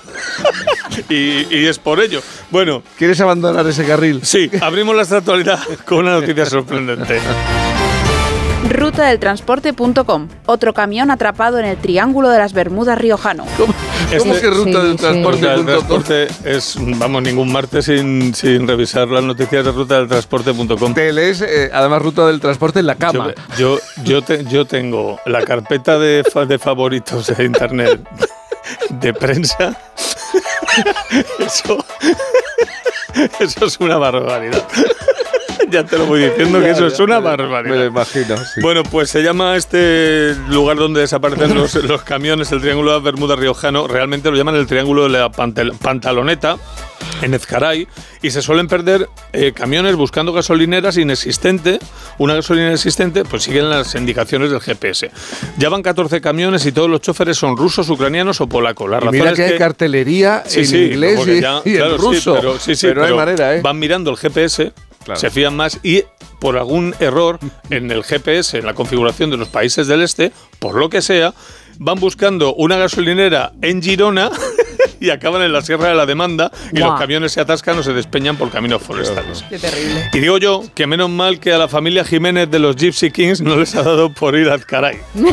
y, 1.10 1.54
y 1.56 1.66
es 1.66 1.80
por 1.80 2.00
ello. 2.00 2.22
Bueno. 2.52 2.84
¿Quieres 2.98 3.20
abandonar 3.22 3.68
ese 3.68 3.86
carril? 3.86 4.22
Sí, 4.24 4.50
abrimos 4.62 4.96
la 4.96 5.18
actualidad 5.18 5.60
con 5.86 6.00
una 6.00 6.20
noticia 6.20 6.46
sorprendente. 6.46 7.20
Rutadeltransporte.com. 8.70 10.28
Otro 10.46 10.74
camión 10.74 11.12
atrapado 11.12 11.60
en 11.60 11.66
el 11.66 11.78
Triángulo 11.78 12.30
de 12.30 12.40
las 12.40 12.54
Bermudas 12.54 12.98
riojano. 12.98 13.46
Este- 14.12 14.42
que 14.42 14.50
ruta 14.50 14.84
del 14.84 14.96
transporte 14.98 15.40
Ruta 15.42 15.52
del 15.52 15.66
punto 15.66 15.88
com? 15.88 16.04
transporte 16.04 16.28
es, 16.58 16.76
vamos, 17.00 17.22
ningún 17.24 17.52
martes 17.52 17.86
sin, 17.86 18.34
sin 18.34 18.68
revisar 18.68 19.08
las 19.10 19.24
noticias 19.24 19.64
de 19.66 19.72
ruta 19.72 19.98
del 20.00 20.08
transporte.com. 20.08 20.94
Te 20.94 21.12
lees, 21.14 21.42
eh, 21.42 21.70
además, 21.74 22.02
ruta 22.02 22.26
del 22.28 22.40
transporte 22.40 22.80
en 22.80 22.88
la 22.88 22.96
cama. 22.96 23.34
Yo, 23.58 23.78
yo, 24.04 24.22
te- 24.22 24.44
yo 24.46 24.66
tengo 24.66 25.20
la 25.26 25.44
carpeta 25.44 25.98
de, 26.00 26.24
fa- 26.32 26.46
de 26.46 26.58
favoritos 26.60 27.28
de 27.28 27.44
internet 27.46 28.02
de 28.90 29.14
prensa. 29.14 29.78
Eso, 31.40 31.84
eso 33.40 33.66
es 33.66 33.80
una 33.80 33.98
barbaridad. 33.98 34.64
Ya 35.72 35.84
te 35.84 35.98
lo 35.98 36.06
voy 36.06 36.22
diciendo 36.24 36.60
que 36.60 36.70
eso 36.72 36.88
es 36.88 37.00
una 37.00 37.20
barbaridad. 37.20 37.70
Me 37.76 37.78
lo 37.80 37.86
imagino. 37.86 38.38
sí. 38.38 38.62
Bueno, 38.62 38.84
pues 38.84 39.10
se 39.10 39.22
llama 39.22 39.56
este 39.56 40.34
lugar 40.50 40.78
donde 40.78 41.02
desaparecen 41.02 41.54
los, 41.56 41.76
los 41.84 42.02
camiones, 42.04 42.52
el 42.52 42.62
Triángulo 42.62 42.92
de 42.92 42.98
las 42.98 43.04
Bermudas 43.04 43.38
Riojano. 43.38 43.88
Realmente 43.88 44.32
lo 44.32 44.38
llaman 44.38 44.56
el 44.56 44.66
Triángulo 44.68 45.04
de 45.04 45.10
la 45.10 45.30
Pantel- 45.32 45.78
Pantaloneta, 45.78 46.58
en 47.22 47.34
Ezcaray. 47.34 47.88
Y 48.22 48.32
se 48.32 48.42
suelen 48.42 48.68
perder 48.68 49.08
eh, 49.34 49.52
camiones 49.54 49.96
buscando 49.96 50.34
gasolineras 50.34 50.98
inexistente. 50.98 51.80
Una 52.18 52.34
gasolina 52.34 52.68
inexistente, 52.68 53.24
pues 53.26 53.44
siguen 53.44 53.70
las 53.70 53.94
indicaciones 53.96 54.50
del 54.50 54.60
GPS. 54.60 55.12
Ya 55.58 55.70
van 55.70 55.84
14 55.84 56.20
camiones 56.22 56.66
y 56.66 56.72
todos 56.72 56.90
los 56.90 57.02
choferes 57.02 57.38
son 57.38 57.56
rusos, 57.58 57.90
ucranianos 57.90 58.42
o 58.42 58.48
polacos. 58.48 58.90
La 58.90 58.98
Y 58.98 59.00
razón 59.02 59.12
mira 59.14 59.30
es 59.32 59.36
que 59.36 59.44
hay 59.44 59.58
cartelería 59.58 60.44
Sí, 60.48 60.62
en 60.62 60.66
sí, 60.68 60.78
inglés 60.86 61.20
que 61.26 61.38
y, 61.38 61.42
ya- 61.42 61.62
y 61.64 61.70
en 61.72 61.76
claro, 61.78 61.98
sí, 62.00 62.06
ruso. 62.06 62.36
pero, 62.36 62.60
sí, 62.60 62.76
sí, 62.76 62.88
pero 62.88 63.02
no 63.02 63.06
hay 63.06 63.08
pero 63.12 63.18
manera, 63.18 63.56
¿eh? 63.56 63.62
Van 63.62 63.78
mirando 63.78 64.10
el 64.10 64.18
GPS, 64.18 64.74
se 65.16 65.30
fían 65.30 65.56
más 65.56 65.80
y 65.84 66.04
por 66.40 66.58
algún 66.58 66.96
error 67.00 67.40
en 67.70 67.90
el 67.92 68.04
GPS, 68.04 68.60
en 68.60 68.66
la 68.66 68.74
configuración 68.74 69.30
de 69.30 69.38
los 69.38 69.48
países 69.48 69.88
del 69.88 70.02
este, 70.02 70.32
por 70.60 70.76
lo 70.76 70.90
que 70.90 71.02
sea, 71.02 71.34
van 71.80 72.00
buscando 72.00 72.54
una 72.56 72.78
gasolinera 72.78 73.54
en 73.62 73.82
Girona 73.82 74.30
y 75.00 75.10
acaban 75.10 75.42
en 75.42 75.54
la 75.54 75.62
Sierra 75.62 75.90
de 75.90 75.96
la 75.96 76.06
Demanda 76.06 76.52
y 76.72 76.80
Buah. 76.80 76.90
los 76.90 77.00
camiones 77.00 77.32
se 77.32 77.42
atascan 77.42 77.78
o 77.78 77.84
se 77.84 77.94
despeñan 77.94 78.36
por 78.36 78.50
caminos 78.50 78.82
forestales. 78.82 79.44
Qué 79.50 79.60
terrible. 79.60 80.10
Y 80.14 80.20
digo 80.20 80.38
yo 80.38 80.64
que 80.76 80.88
menos 80.88 81.10
mal 81.10 81.40
que 81.40 81.54
a 81.54 81.58
la 81.58 81.68
familia 81.68 82.04
Jiménez 82.04 82.50
de 82.50 82.60
los 82.60 82.76
Gypsy 82.76 83.12
Kings 83.12 83.42
no 83.42 83.56
les 83.56 83.76
ha 83.76 83.84
dado 83.84 84.12
por 84.14 84.36
ir 84.36 84.50
a 84.50 84.56
Azcaray. 84.56 84.98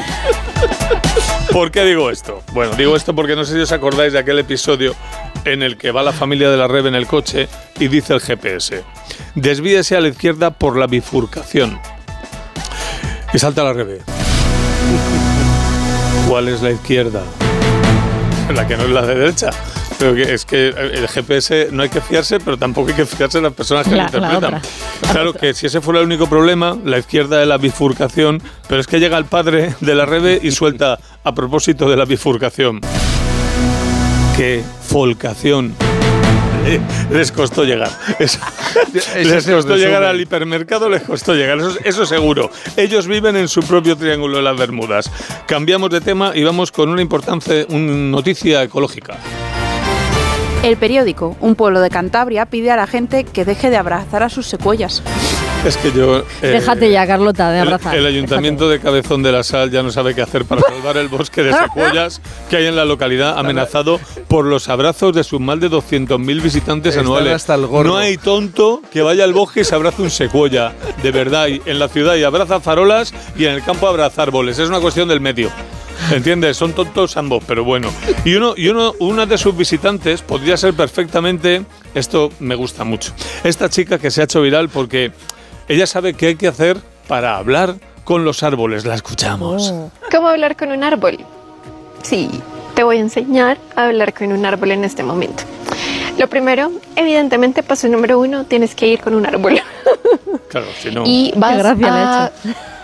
¿Por 1.53 1.71
qué 1.71 1.85
digo 1.85 2.11
esto? 2.11 2.43
Bueno, 2.53 2.75
digo 2.75 2.97
esto 2.97 3.15
porque 3.15 3.37
no 3.37 3.45
sé 3.45 3.55
si 3.55 3.61
os 3.61 3.73
acordáis 3.73 4.13
de 4.13 4.19
aquel 4.19 4.39
episodio 4.39 4.95
en 5.45 5.63
el 5.63 5.77
que 5.77 5.93
va 5.93 6.03
la 6.03 6.13
familia 6.13 6.51
de 6.51 6.57
la 6.57 6.67
Rev 6.67 6.87
en 6.87 6.95
el 6.95 7.07
coche 7.07 7.49
y 7.79 7.89
dice 7.89 8.15
el 8.15 8.21
GPS, 8.21 8.83
desvíese 9.35 9.97
a 9.97 10.01
la 10.01 10.09
izquierda 10.09 10.51
por 10.51 10.77
la 10.77 10.87
bifurcación. 10.87 11.79
Y 13.33 13.39
salta 13.39 13.63
la 13.63 13.73
Rebe. 13.73 14.01
¿Cuál 16.29 16.49
es 16.49 16.63
la 16.63 16.71
izquierda? 16.71 17.23
La 18.55 18.67
que 18.67 18.77
no 18.77 18.85
es 18.85 18.91
la 18.91 19.03
de 19.03 19.15
derecha. 19.15 19.51
Pero 19.99 20.15
que 20.15 20.35
es 20.35 20.45
que 20.45 20.69
el 20.69 21.07
GPS 21.09 21.69
no 21.71 21.83
hay 21.85 21.89
que 21.89 22.01
fiarse, 22.01 22.41
pero 22.41 22.57
tampoco 22.57 22.89
hay 22.89 22.95
que 22.95 23.07
fiarse 23.07 23.39
de 23.39 23.43
las 23.45 23.53
personas 23.53 23.87
que 23.87 23.95
La- 23.95 24.09
lo 24.13 24.21
la 24.21 24.35
interpretan. 24.35 24.55
otra. 24.55 25.13
claro 25.13 25.33
que 25.35 25.55
si 25.55 25.67
ese 25.67 25.81
fuera 25.81 26.01
el 26.01 26.07
único 26.07 26.27
problema, 26.29 26.77
la 26.85 26.99
izquierda 26.99 27.39
de 27.39 27.47
la 27.47 27.59
bifurcación, 27.59 28.43
pero 28.69 28.81
es 28.81 28.87
que 28.89 28.99
llega 28.99 29.17
el 29.19 29.25
padre 29.25 29.75
de 29.81 29.95
la 29.95 30.05
Rebe 30.05 30.41
y 30.43 30.51
suelta 30.51 30.99
a 31.23 31.33
propósito 31.35 31.89
de 31.89 31.97
la 31.97 32.05
bifurcación. 32.07 32.81
¿Qué 34.37 34.63
folcación? 34.89 35.75
Les 37.11 37.31
costó 37.33 37.65
llegar. 37.65 37.91
Eso- 38.19 38.39
les 39.15 39.47
costó 39.47 39.77
llegar 39.77 40.03
al 40.05 40.21
hipermercado, 40.21 40.89
les 40.89 41.03
costó 41.03 41.35
llegar. 41.35 41.59
Eso, 41.59 41.77
eso 41.85 42.07
seguro. 42.07 42.51
Ellos 42.77 43.07
viven 43.07 43.37
en 43.37 43.49
su 43.49 43.61
propio 43.63 43.97
triángulo 43.97 44.39
de 44.39 44.43
las 44.43 44.57
Bermudas. 44.57 45.11
Cambiamos 45.47 45.91
de 45.91 46.01
tema 46.01 46.33
y 46.35 46.43
vamos 46.45 46.73
con 46.73 46.89
una 46.89 47.03
importante 47.03 47.67
una 47.69 47.93
noticia 47.93 48.63
ecológica. 48.63 49.17
El 50.63 50.79
periódico, 50.79 51.37
un 51.41 51.57
pueblo 51.57 51.81
de 51.81 51.91
Cantabria, 51.91 52.47
pide 52.47 52.71
a 52.71 52.77
la 52.77 52.87
gente 52.87 53.25
que 53.25 53.45
deje 53.45 53.69
de 53.69 53.77
abrazar 53.77 54.23
a 54.23 54.31
sus 54.31 54.47
secuoyas. 54.47 55.03
Es 55.69 55.77
que 55.79 55.93
yo. 55.93 56.19
eh, 56.19 56.25
Déjate 56.43 56.91
ya, 56.91 57.07
Carlota, 57.07 57.51
de 57.51 57.61
abrazar. 57.61 57.97
el 57.97 58.05
ayuntamiento 58.07 58.69
de 58.69 58.81
Cabezón 58.81 59.23
de 59.23 59.33
la 59.33 59.43
Sal 59.43 59.71
ya 59.71 59.83
no 59.83 59.91
sabe 59.91 60.15
qué 60.15 60.21
hacer 60.23 60.45
para 60.45 60.61
salvar 60.61 60.97
el 60.99 61.09
bosque 61.09 61.43
de 61.43 61.53
secuoyas 61.55 62.21
que 62.51 62.57
hay 62.57 62.67
en 62.67 62.77
la 62.77 62.85
localidad, 62.85 63.39
amenazado 63.39 63.99
por 64.29 64.45
los 64.45 64.69
abrazos 64.69 65.15
de 65.15 65.25
sus 65.25 65.41
más 65.41 65.59
de 65.61 65.71
200.000 65.71 66.43
visitantes 66.43 66.91
Están 66.91 67.07
anuales. 67.07 67.33
hasta 67.33 67.55
el 67.55 67.67
gorro. 67.67 67.89
No 67.89 67.97
hay 67.97 68.17
tonto 68.19 68.83
que 68.93 69.01
vaya 69.03 69.25
al 69.25 69.33
bosque 69.33 69.61
y 69.61 69.65
se 69.65 69.75
abrace 69.75 70.03
un 70.03 70.11
secuoya, 70.11 70.73
de 71.03 71.11
verdad. 71.11 71.47
Y 71.49 71.63
en 71.65 71.79
la 71.79 71.89
ciudad 71.89 72.15
y 72.17 72.25
abraza 72.25 72.61
farolas 72.61 73.15
y 73.37 73.47
en 73.47 73.53
el 73.55 73.63
campo 73.65 73.89
abraza 73.89 74.23
árboles. 74.23 74.59
Es 74.59 74.69
una 74.69 74.81
cuestión 74.81 75.09
del 75.09 75.21
medio. 75.21 75.51
¿Entiendes? 76.13 76.57
Son 76.59 76.73
tontos 76.73 77.17
ambos, 77.17 77.43
pero 77.47 77.65
bueno. 77.65 77.91
Y 78.25 78.35
uno, 78.35 78.53
y 78.57 78.69
uno, 78.69 78.93
una 78.99 79.25
de 79.25 79.39
sus 79.39 79.57
visitantes 79.57 80.21
podría 80.21 80.57
ser 80.59 80.75
perfectamente. 80.75 81.63
Esto 81.95 82.31
me 82.41 82.55
gusta 82.57 82.85
mucho. 82.85 83.13
Esta 83.45 83.71
chica 83.71 83.99
que 83.99 84.11
se 84.11 84.21
ha 84.21 84.25
hecho 84.25 84.43
viral 84.43 84.69
porque 84.69 85.13
ella 85.69 85.87
sabe 85.87 86.15
qué 86.15 86.29
hay 86.29 86.37
que 86.37 86.49
hacer 86.49 86.79
para 87.09 87.37
hablar 87.37 87.77
con 88.05 88.25
los 88.25 88.43
árboles. 88.43 88.85
La 88.85 88.95
escuchamos. 88.95 89.73
¿Cómo 90.11 90.29
hablar 90.29 90.57
con 90.57 90.71
un 90.71 90.85
árbol? 90.85 91.19
Sí, 92.03 92.29
te 92.75 92.83
voy 92.83 92.99
a 92.99 93.01
enseñar 93.01 93.59
a 93.77 93.87
hablar 93.87 94.13
con 94.13 94.33
un 94.33 94.45
árbol 94.45 94.73
en 94.73 94.85
este 94.85 95.03
momento. 95.03 95.45
Lo 96.19 96.29
primero, 96.29 96.71
evidentemente, 96.97 97.63
paso 97.63 97.89
número 97.89 98.21
uno, 98.21 98.45
tienes 98.45 98.75
que 98.75 98.87
ir 98.89 99.01
con 99.01 99.15
un 99.15 99.27
árbol. 99.27 99.61
Claro, 100.49 100.67
si 100.81 100.89
no. 100.93 101.03
Y 101.05 101.33
vas 101.37 101.65
a, 101.65 102.31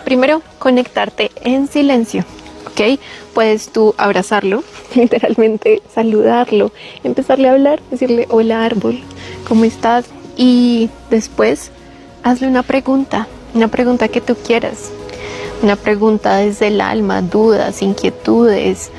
primero, 0.03 0.41
conectarte 0.59 1.31
en 1.41 1.69
silencio. 1.69 2.25
¿Ok? 2.65 2.81
¿ok? 2.81 2.99
Puedes 3.33 3.71
tú 3.71 3.95
abrazarlo, 3.97 4.63
literalmente 4.95 5.81
saludarlo, 5.93 6.73
empezarle 7.05 7.47
a 7.47 7.53
hablar, 7.53 7.81
decirle, 7.89 8.27
hola 8.29 8.65
árbol, 8.65 8.99
¿cómo 9.47 9.63
estás? 9.63 10.05
Y 10.35 10.89
después 11.09 11.71
hazle 12.23 12.47
una 12.47 12.63
pregunta, 12.63 13.27
una 13.53 13.67
pregunta 13.67 14.07
que 14.07 14.21
tú 14.21 14.35
quieras, 14.35 14.91
una 15.61 15.75
pregunta 15.75 16.37
desde 16.37 16.67
el 16.67 16.81
alma, 16.81 17.21
dudas, 17.21 17.81
inquietudes. 17.81 18.91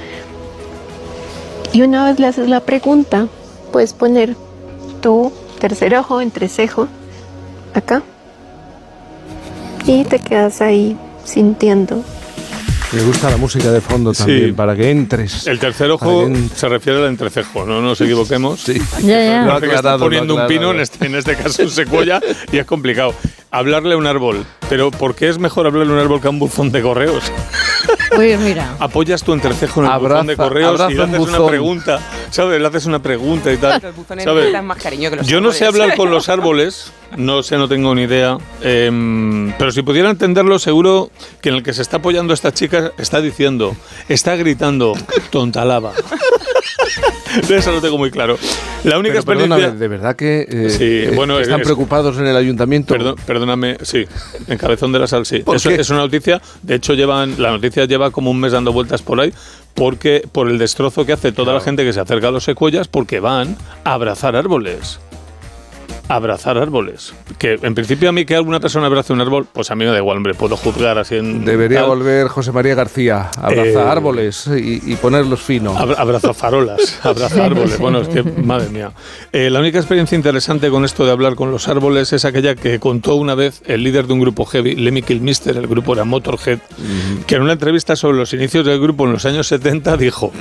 Y 1.72 1.82
una 1.82 2.04
vez 2.04 2.18
le 2.18 2.26
haces 2.26 2.48
la 2.48 2.60
pregunta, 2.60 3.28
puedes 3.72 3.92
poner 3.92 4.36
tu 5.00 5.32
tercer 5.58 5.94
ojo, 5.96 6.20
entrecejo, 6.20 6.88
acá. 7.74 8.02
Y 9.86 10.04
te 10.04 10.18
quedas 10.18 10.60
ahí 10.60 10.96
sintiendo. 11.24 12.02
Me 12.92 13.02
gusta 13.04 13.30
la 13.30 13.38
música 13.38 13.70
de 13.70 13.80
fondo 13.80 14.12
también, 14.12 14.46
Sí. 14.48 14.52
para 14.52 14.76
que 14.76 14.90
entres. 14.90 15.46
El 15.46 15.58
tercer 15.58 15.90
ojo 15.90 16.28
se 16.54 16.68
refiere 16.68 16.98
al 17.00 17.06
entrecejo, 17.06 17.64
no 17.64 17.80
nos 17.80 17.98
equivoquemos. 18.02 18.60
Sí. 18.60 18.78
Ya, 19.02 19.24
ya. 19.24 19.44
Lo 19.44 19.52
ha 19.52 19.54
Parece 19.54 19.60
que 19.60 19.66
está 19.66 19.78
aclarado, 19.78 20.04
poniendo 20.04 20.34
un 20.34 20.46
pino, 20.46 20.70
en 20.72 20.80
este, 20.80 21.06
en 21.06 21.14
este 21.14 21.34
caso 21.36 21.62
un 21.62 21.70
secuoya, 21.70 22.20
y 22.52 22.58
es 22.58 22.66
complicado. 22.66 23.14
Hablarle 23.50 23.94
a 23.94 23.96
un 23.96 24.06
árbol, 24.06 24.44
pero 24.68 24.90
¿por 24.90 25.14
qué 25.14 25.28
es 25.30 25.38
mejor 25.38 25.66
hablarle 25.66 25.90
a 25.90 25.94
un 25.94 26.00
árbol 26.00 26.20
que 26.20 26.26
a 26.26 26.30
un 26.30 26.38
buzón 26.38 26.70
de 26.70 26.82
correos? 26.82 27.24
Pues 28.14 28.38
mira. 28.40 28.76
Apoyas 28.78 29.22
tu 29.22 29.32
entrecejo 29.32 29.80
en 29.84 29.90
el 29.90 29.98
buzón 29.98 30.26
de 30.26 30.34
Abraza- 30.34 30.36
correos 30.36 30.70
y 30.72 30.82
abraza 30.82 30.90
le 30.94 31.02
haces 31.02 31.18
una 31.28 31.38
buzón. 31.38 31.48
pregunta, 31.48 32.00
¿sabes? 32.30 32.60
Le 32.60 32.66
haces 32.68 32.86
una 32.86 33.02
pregunta 33.02 33.52
y 33.52 33.56
tal. 33.56 33.80
¿sabes? 34.22 34.62
más 34.62 34.78
cariño 34.82 35.10
que 35.10 35.16
los 35.16 35.26
Yo 35.26 35.40
no 35.40 35.50
sé 35.52 35.64
árboles. 35.64 35.82
hablar 35.82 35.96
con 35.96 36.10
los 36.10 36.28
árboles, 36.28 36.92
no 37.16 37.42
sé, 37.42 37.56
no 37.56 37.68
tengo 37.68 37.94
ni 37.94 38.02
idea. 38.02 38.38
em, 38.62 39.52
pero 39.58 39.72
si 39.72 39.82
pudiera 39.82 40.10
entenderlo, 40.10 40.58
seguro 40.58 41.10
que 41.40 41.48
en 41.48 41.56
el 41.56 41.62
que 41.62 41.72
se 41.72 41.82
está 41.82 41.98
apoyando 41.98 42.34
esta 42.34 42.52
chica 42.52 42.92
está 42.98 43.20
diciendo, 43.20 43.74
está 44.08 44.36
gritando, 44.36 44.94
tontalaba. 45.30 45.92
Eso 47.48 47.72
lo 47.72 47.80
tengo 47.80 47.96
muy 47.96 48.10
claro. 48.10 48.38
La 48.84 48.98
única 48.98 49.12
Pero 49.14 49.20
experiencia. 49.20 49.56
perdóname, 49.56 49.78
de 49.78 49.88
verdad 49.88 50.16
que 50.16 50.46
eh, 50.50 50.70
Sí, 50.70 50.84
eh, 50.84 51.12
bueno, 51.14 51.38
están 51.38 51.60
es- 51.60 51.64
preocupados 51.66 52.18
en 52.18 52.26
el 52.26 52.36
ayuntamiento. 52.36 52.92
Perdón- 52.94 53.16
perdóname, 53.24 53.78
sí, 53.82 54.04
en 54.48 54.58
Cabezón 54.58 54.92
de 54.92 54.98
la 54.98 55.06
Sal, 55.06 55.24
sí. 55.24 55.38
¿Por 55.38 55.56
Eso 55.56 55.70
qué? 55.70 55.76
es 55.76 55.88
una 55.90 56.00
noticia, 56.00 56.42
de 56.62 56.74
hecho 56.74 56.92
llevan, 56.92 57.40
la 57.40 57.50
noticia 57.52 57.86
lleva 57.86 58.01
como 58.10 58.30
un 58.30 58.40
mes 58.40 58.52
dando 58.52 58.72
vueltas 58.72 59.02
por 59.02 59.20
ahí, 59.20 59.32
porque 59.74 60.26
por 60.32 60.50
el 60.50 60.58
destrozo 60.58 61.06
que 61.06 61.12
hace 61.12 61.32
toda 61.32 61.54
la 61.54 61.60
gente 61.60 61.84
que 61.84 61.92
se 61.92 62.00
acerca 62.00 62.28
a 62.28 62.30
los 62.30 62.44
secuoyas, 62.44 62.88
porque 62.88 63.20
van 63.20 63.56
a 63.84 63.94
abrazar 63.94 64.36
árboles. 64.36 65.00
Abrazar 66.08 66.58
árboles. 66.58 67.14
Que 67.38 67.58
en 67.62 67.74
principio 67.74 68.08
a 68.08 68.12
mí 68.12 68.24
que 68.24 68.34
alguna 68.34 68.60
persona 68.60 68.86
abrace 68.86 69.12
un 69.12 69.20
árbol, 69.20 69.46
pues 69.50 69.70
a 69.70 69.74
mí 69.74 69.84
me 69.84 69.90
da 69.92 69.98
igual, 69.98 70.18
hombre, 70.18 70.34
puedo 70.34 70.56
juzgar 70.56 70.98
así 70.98 71.16
en... 71.16 71.44
Debería 71.44 71.80
tal. 71.80 71.88
volver 71.88 72.28
José 72.28 72.52
María 72.52 72.74
García, 72.74 73.30
abraza 73.40 73.62
Eh, 73.64 73.88
árboles 73.88 74.46
y, 74.48 74.82
y 74.92 74.96
ponerlos 74.96 75.40
finos. 75.40 75.76
Abra- 75.76 75.96
Abraza 75.98 76.34
farolas, 76.34 76.98
abraza 77.02 77.44
árboles. 77.46 77.78
Bueno, 77.78 78.00
es 78.00 78.08
que, 78.08 78.22
madre 78.22 78.68
mía. 78.68 78.92
Eh, 79.32 79.48
la 79.48 79.60
única 79.60 79.78
experiencia 79.78 80.16
interesante 80.16 80.68
con 80.70 80.84
esto 80.84 81.06
de 81.06 81.12
hablar 81.12 81.34
con 81.34 81.50
los 81.50 81.68
árboles 81.68 82.12
es 82.12 82.24
aquella 82.24 82.56
que 82.56 82.78
contó 82.78 83.14
una 83.14 83.34
vez 83.34 83.62
el 83.66 83.82
líder 83.82 84.06
de 84.06 84.12
un 84.12 84.20
grupo 84.20 84.44
heavy, 84.44 84.74
Lemmy 84.74 85.02
Kilmister, 85.02 85.56
el 85.56 85.66
grupo 85.66 85.94
era 85.94 86.04
Motorhead, 86.04 86.58
que 87.26 87.36
en 87.36 87.42
una 87.42 87.52
entrevista 87.52 87.96
sobre 87.96 88.18
los 88.18 88.32
inicios 88.34 88.66
del 88.66 88.80
grupo 88.80 89.06
en 89.06 89.12
los 89.12 89.24
años 89.24 89.46
70 89.46 89.96
dijo... 89.96 90.32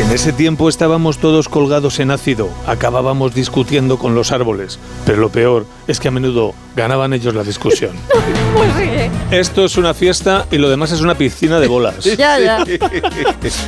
En 0.00 0.10
ese 0.12 0.32
tiempo 0.32 0.70
estábamos 0.70 1.18
todos 1.18 1.50
colgados 1.50 2.00
en 2.00 2.10
ácido, 2.10 2.48
acabábamos 2.66 3.34
discutiendo 3.34 3.98
con 3.98 4.14
los 4.14 4.32
árboles, 4.32 4.78
pero 5.04 5.18
lo 5.18 5.28
peor 5.28 5.66
es 5.86 6.00
que 6.00 6.08
a 6.08 6.10
menudo 6.10 6.54
ganaban 6.74 7.12
ellos 7.12 7.34
la 7.34 7.44
discusión. 7.44 7.92
Pues 8.56 8.70
sí. 8.76 9.10
Esto 9.30 9.64
es 9.64 9.76
una 9.76 9.94
fiesta 9.94 10.46
y 10.50 10.56
lo 10.58 10.68
demás 10.68 10.90
es 10.90 11.02
una 11.02 11.14
piscina 11.16 11.60
de 11.60 11.68
bolas. 11.68 12.04
Ya, 12.18 12.38
ya. 12.40 12.64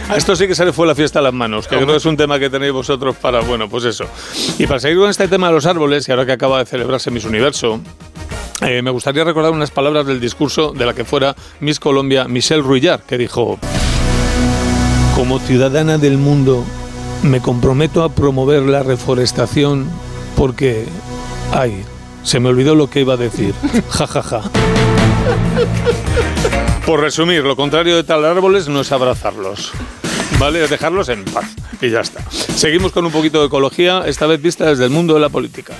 A 0.08 0.16
Esto 0.16 0.34
sí 0.34 0.48
que 0.48 0.54
se 0.54 0.64
le 0.64 0.72
fue 0.72 0.86
la 0.86 0.94
fiesta 0.94 1.18
a 1.18 1.22
las 1.22 1.34
manos, 1.34 1.68
que 1.68 1.76
creo 1.76 1.86
que 1.86 1.96
es 1.96 2.04
un 2.06 2.16
tema 2.16 2.38
que 2.38 2.48
tenéis 2.48 2.72
vosotros 2.72 3.14
para, 3.16 3.40
bueno, 3.40 3.68
pues 3.68 3.84
eso. 3.84 4.06
Y 4.58 4.66
para 4.66 4.80
seguir 4.80 4.98
con 4.98 5.10
este 5.10 5.28
tema 5.28 5.48
de 5.48 5.52
los 5.52 5.66
árboles, 5.66 6.08
y 6.08 6.12
ahora 6.12 6.24
que 6.24 6.32
acaba 6.32 6.58
de 6.60 6.64
celebrarse 6.64 7.10
Miss 7.10 7.24
Universo, 7.26 7.78
eh, 8.62 8.80
me 8.80 8.90
gustaría 8.90 9.22
recordar 9.22 9.52
unas 9.52 9.70
palabras 9.70 10.06
del 10.06 10.18
discurso 10.18 10.72
de 10.72 10.86
la 10.86 10.94
que 10.94 11.04
fuera 11.04 11.36
Miss 11.60 11.78
Colombia, 11.78 12.24
Michelle 12.26 12.62
Ruillar, 12.62 13.02
que 13.02 13.18
dijo, 13.18 13.58
como 15.14 15.38
ciudadana 15.38 15.98
del 15.98 16.18
mundo, 16.18 16.64
me 17.22 17.40
comprometo 17.40 18.02
a 18.02 18.08
promover 18.10 18.62
la 18.62 18.82
reforestación 18.82 19.86
porque, 20.36 20.86
ay, 21.52 21.84
se 22.22 22.40
me 22.40 22.48
olvidó 22.48 22.74
lo 22.74 22.88
que 22.88 23.00
iba 23.00 23.14
a 23.14 23.16
decir. 23.16 23.54
Ja, 23.90 24.06
ja, 24.06 24.22
ja. 24.22 24.42
Por 26.86 27.00
resumir, 27.00 27.44
lo 27.44 27.56
contrario 27.56 27.96
de 27.96 28.04
talar 28.04 28.32
árboles 28.32 28.68
no 28.68 28.80
es 28.80 28.90
abrazarlos. 28.90 29.72
¿Vale? 30.38 30.64
Es 30.64 30.70
dejarlos 30.70 31.08
en 31.08 31.24
paz. 31.24 31.54
Y 31.80 31.90
ya 31.90 32.00
está. 32.00 32.22
Seguimos 32.30 32.90
con 32.92 33.06
un 33.06 33.12
poquito 33.12 33.40
de 33.40 33.46
ecología, 33.46 34.02
esta 34.06 34.26
vez 34.26 34.42
vista 34.42 34.66
desde 34.66 34.84
el 34.84 34.90
mundo 34.90 35.14
de 35.14 35.20
la 35.20 35.28
política. 35.28 35.74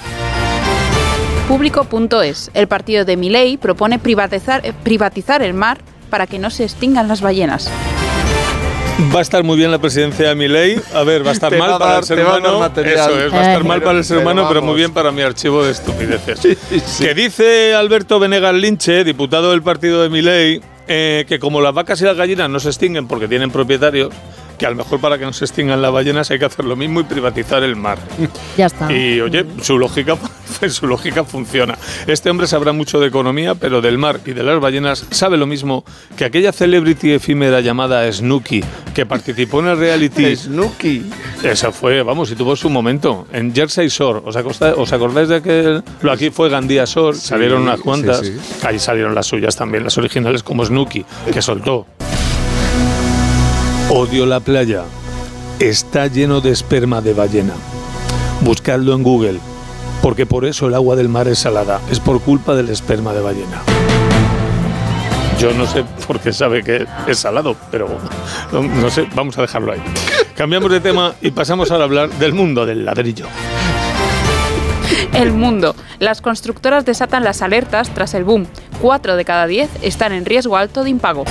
Público.es. 1.49 2.51
El 2.55 2.69
partido 2.69 3.05
de 3.05 3.17
Milei 3.17 3.57
propone 3.57 3.99
privatizar, 3.99 4.65
eh, 4.65 4.73
privatizar 4.85 5.43
el 5.43 5.55
mar 5.55 5.79
para 6.11 6.27
que 6.27 6.39
no 6.39 6.51
se 6.51 6.65
extingan 6.65 7.09
las 7.09 7.21
ballenas. 7.21 7.71
Va 9.15 9.19
a 9.19 9.23
estar 9.23 9.43
muy 9.43 9.57
bien 9.57 9.71
la 9.71 9.79
presidencia 9.79 10.29
de 10.29 10.35
Milei. 10.35 10.81
A 10.95 11.03
ver, 11.03 11.25
va 11.25 11.31
a 11.31 11.33
estar 11.33 11.51
Te 11.51 11.59
mal 11.59 11.71
va 11.73 11.79
para 11.79 11.91
dar- 11.93 12.01
el 12.01 12.07
ser 12.07 12.19
va 12.25 12.39
humano. 12.39 12.67
Eso 12.67 13.19
es, 13.19 13.33
va 13.33 13.39
a 13.39 13.43
estar 13.43 13.61
Eh. 13.61 13.65
mal 13.65 13.83
para 13.83 13.99
el 13.99 14.05
ser 14.05 14.19
Pero 14.19 14.31
humano, 14.31 14.49
pero 14.49 14.63
muy 14.63 14.75
bien 14.77 14.93
para 14.93 15.11
mi 15.11 15.23
archivo 15.23 15.65
de 15.65 15.73
estupideces. 15.73 16.41
Que 17.01 17.15
dice 17.15 17.75
Alberto 17.75 18.19
Venegas 18.21 18.55
Linche, 18.55 19.03
diputado 19.05 19.51
del 19.51 19.63
partido 19.63 20.03
de 20.03 20.09
Milei, 20.09 20.61
eh, 20.89 21.25
que 21.29 21.39
como 21.39 21.61
las 21.61 21.75
vacas 21.75 22.01
y 22.01 22.05
las 22.05 22.17
gallinas 22.17 22.49
no 22.51 22.61
se 22.61 22.69
extinguen 22.69 23.09
porque 23.09 23.29
tienen 23.29 23.51
propietarios, 23.51 24.11
que 24.63 24.67
a 24.67 24.71
lo 24.71 24.77
mejor 24.77 25.01
para 25.01 25.19
que 25.19 25.25
no 25.25 25.33
se 25.33 25.45
extingan 25.45 25.83
las 25.83 25.91
ballenas 25.91 26.31
hay 26.31 26.39
que 26.39 26.45
hacer 26.45 26.65
lo 26.65 26.77
mismo 26.77 27.01
y 27.01 27.03
privatizar 27.03 27.65
el 27.65 27.75
mar. 27.75 27.99
Ya 28.57 28.67
está. 28.67 28.93
Y 28.93 29.21
oye, 29.21 29.45
su 29.61 29.77
lógica, 29.77 30.17
su 30.69 30.87
lógica 30.87 31.25
funciona. 31.25 31.77
Este 32.07 32.31
hombre 32.31 32.47
sabrá 32.47 32.73
mucho 32.73 33.01
de 33.01 33.09
economía, 33.09 33.57
pero 33.57 33.81
del 33.81 33.99
mar 33.99 34.21
y 34.25 34.33
de 34.35 34.43
las 34.45 34.61
ballenas 34.61 35.05
sabe 35.11 35.37
lo 35.37 35.47
mismo 35.47 35.85
que 36.17 36.25
aquella 36.27 36.53
celebrity 36.53 37.11
efímera 37.13 37.61
llamada 37.61 38.11
Snooki, 38.13 38.63
que 38.95 39.05
participó 39.05 39.59
en 39.61 39.67
el 39.69 39.79
reality. 39.79 40.37
Snooki. 40.37 41.03
Esa 41.43 41.73
fue, 41.73 42.03
vamos, 42.05 42.31
y 42.31 42.37
tuvo 42.37 42.55
su 42.55 42.71
momento. 42.71 43.27
En 43.33 43.53
Jersey 43.53 43.89
Shore, 43.89 44.21
¿os, 44.25 44.37
acosta- 44.37 44.75
os 44.77 44.93
acordáis 44.93 45.29
de 45.29 45.43
que 45.43 45.83
lo 46.03 46.13
aquí 46.13 46.31
fue 46.31 46.49
Gandía 46.51 46.85
Shore? 46.85 47.17
salieron 47.17 47.63
unas 47.63 47.79
sí, 47.79 47.83
cuantas. 47.83 48.19
sí. 48.21 48.37
Ahí 48.65 48.79
salieron 48.79 49.13
las 49.15 49.27
suyas 49.27 49.57
también, 49.57 49.83
las 49.83 49.99
originales 49.99 50.45
como 50.45 50.65
Snooki, 50.65 51.05
que 51.33 51.43
soltó. 51.43 51.87
Odio 53.91 54.27
la 54.27 54.41
playa. 54.41 54.85
Está 55.59 56.07
lleno 56.07 56.41
de 56.41 56.51
esperma 56.51 57.01
de 57.01 57.15
ballena. 57.15 57.55
Buscadlo 58.41 58.95
en 58.95 59.03
Google, 59.03 59.39
porque 60.03 60.27
por 60.27 60.45
eso 60.45 60.67
el 60.67 60.75
agua 60.75 60.97
del 60.97 61.09
mar 61.09 61.29
es 61.29 61.39
salada. 61.39 61.81
Es 61.91 62.01
por 62.01 62.21
culpa 62.21 62.55
del 62.55 62.71
esperma 62.71 63.13
de 63.13 63.21
ballena. 63.21 63.63
Yo 65.39 65.53
no 65.53 65.67
sé 65.67 65.85
por 66.07 66.21
qué 66.21 66.33
sabe 66.33 66.63
que 66.63 66.87
es 67.07 67.19
salado, 67.19 67.57
pero 67.71 67.89
no, 68.53 68.91
sé, 68.91 69.09
vamos 69.15 69.37
a 69.39 69.43
dejarlo 69.43 69.73
ahí. 69.73 69.83
Cambiamos 70.37 70.71
de 70.71 70.81
tema 70.81 71.15
y 71.21 71.31
pasamos 71.33 71.71
a 71.71 71.75
hablar 71.75 72.11
del 72.11 72.33
mundo 72.33 72.65
del 72.65 72.85
ladrillo. 72.85 73.27
El 75.13 75.33
mundo. 75.33 75.75
Las 75.99 76.21
constructoras 76.21 76.85
desatan 76.85 77.25
las 77.25 77.43
alertas 77.43 77.91
tras 77.91 78.15
el 78.15 78.25
boom. 78.25 78.47
Cuatro 78.81 79.17
de 79.17 79.25
cada 79.25 79.47
diez 79.47 79.71
están 79.83 80.13
en 80.13 80.25
riesgo 80.25 80.57
alto 80.57 80.85
de 80.85 80.91
impago. 80.91 81.25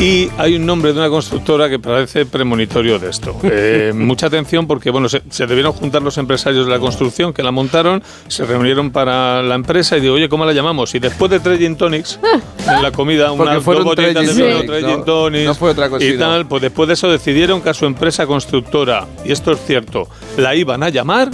Y 0.00 0.30
hay 0.38 0.54
un 0.54 0.64
nombre 0.64 0.92
de 0.92 0.98
una 1.00 1.08
constructora 1.08 1.68
que 1.68 1.80
parece 1.80 2.24
premonitorio 2.24 2.98
de 2.98 3.10
esto. 3.10 3.36
Eh, 3.50 3.92
mucha 3.94 4.26
atención 4.26 4.66
porque 4.66 4.90
bueno, 4.90 5.08
se, 5.08 5.22
se 5.30 5.46
debieron 5.46 5.72
juntar 5.72 6.02
los 6.02 6.16
empresarios 6.18 6.66
de 6.66 6.70
la 6.72 6.78
construcción 6.78 7.32
que 7.32 7.42
la 7.42 7.50
montaron, 7.50 8.02
se 8.28 8.44
reunieron 8.44 8.90
para 8.90 9.42
la 9.42 9.54
empresa 9.54 9.96
y 9.96 10.00
digo, 10.00 10.14
oye, 10.14 10.28
¿cómo 10.28 10.44
la 10.44 10.52
llamamos? 10.52 10.94
Y 10.94 10.98
después 11.00 11.30
de 11.30 11.40
tres 11.40 11.58
gin 11.58 11.76
tonics 11.76 12.20
en 12.68 12.82
la 12.82 12.92
comida, 12.92 13.28
Porque 13.28 13.42
unas 13.52 13.62
fueron 13.64 13.84
dos 13.84 13.96
tres 13.96 14.14
botellitas 14.14 14.36
gin 14.36 14.46
de 14.46 14.64
tres 14.64 14.82
no- 14.82 14.88
gin 14.88 15.04
tonics 15.04 15.46
no 15.46 15.54
fue 15.54 15.70
otra 15.70 15.88
cosa, 15.88 16.04
y 16.04 16.12
no. 16.12 16.18
tal, 16.18 16.46
pues 16.46 16.62
después 16.62 16.86
de 16.88 16.94
eso 16.94 17.08
decidieron 17.10 17.60
que 17.62 17.70
a 17.70 17.74
su 17.74 17.86
empresa 17.86 18.26
constructora, 18.26 19.06
y 19.24 19.32
esto 19.32 19.52
es 19.52 19.60
cierto, 19.66 20.08
la 20.36 20.54
iban 20.54 20.82
a 20.82 20.90
llamar 20.90 21.30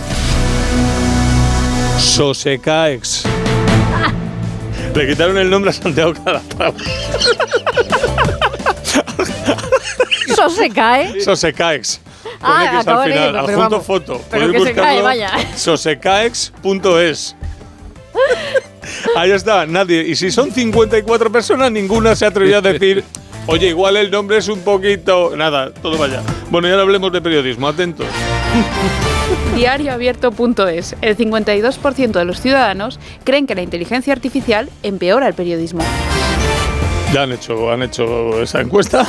Sosecaex. 1.98 3.24
Le 4.94 5.08
quitaron 5.08 5.36
el 5.38 5.50
nombre 5.50 5.70
a 5.70 5.74
Santiago 5.74 6.14
Calatrava. 6.24 6.74
Eso 10.46 10.56
se 10.62 10.70
cae. 10.70 11.20
Sosecaex. 11.20 12.00
Ah, 12.40 12.64
X 12.64 12.70
al 12.74 12.76
acabo 12.80 13.00
de 13.00 13.06
final, 13.06 13.22
leerlo, 13.22 13.46
pero 13.46 13.58
adjunto 13.58 13.70
vamos. 13.70 13.86
foto. 13.86 14.20
Pero 14.30 14.46
Podéis 14.46 14.62
que 14.62 14.68
se 14.70 14.74
cae, 14.74 15.00
buscarlo, 15.02 15.02
vaya. 15.04 15.56
Sosecaex.es. 15.56 17.36
Ahí 19.16 19.30
está, 19.30 19.66
nadie. 19.66 20.02
Y 20.06 20.14
si 20.16 20.30
son 20.30 20.50
54 20.52 21.30
personas, 21.32 21.70
ninguna 21.72 22.14
se 22.16 22.26
atrevió 22.26 22.58
a 22.58 22.60
decir, 22.60 23.04
oye, 23.46 23.68
igual 23.68 23.96
el 23.96 24.10
nombre 24.10 24.38
es 24.38 24.48
un 24.48 24.60
poquito. 24.60 25.36
Nada, 25.36 25.72
todo 25.72 25.96
vaya. 25.98 26.22
Bueno, 26.50 26.68
y 26.68 26.70
ahora 26.70 26.82
hablemos 26.82 27.12
de 27.12 27.20
periodismo, 27.22 27.68
atentos. 27.68 28.06
Diarioabierto.es. 29.56 30.96
El 31.00 31.16
52% 31.16 32.12
de 32.12 32.24
los 32.24 32.40
ciudadanos 32.40 32.98
creen 33.24 33.46
que 33.46 33.54
la 33.54 33.62
inteligencia 33.62 34.12
artificial 34.12 34.68
empeora 34.82 35.28
el 35.28 35.34
periodismo. 35.34 35.82
Ya 37.12 37.22
han 37.22 37.32
hecho, 37.32 37.70
han 37.70 37.82
hecho 37.82 38.42
esa 38.42 38.60
encuesta. 38.60 39.06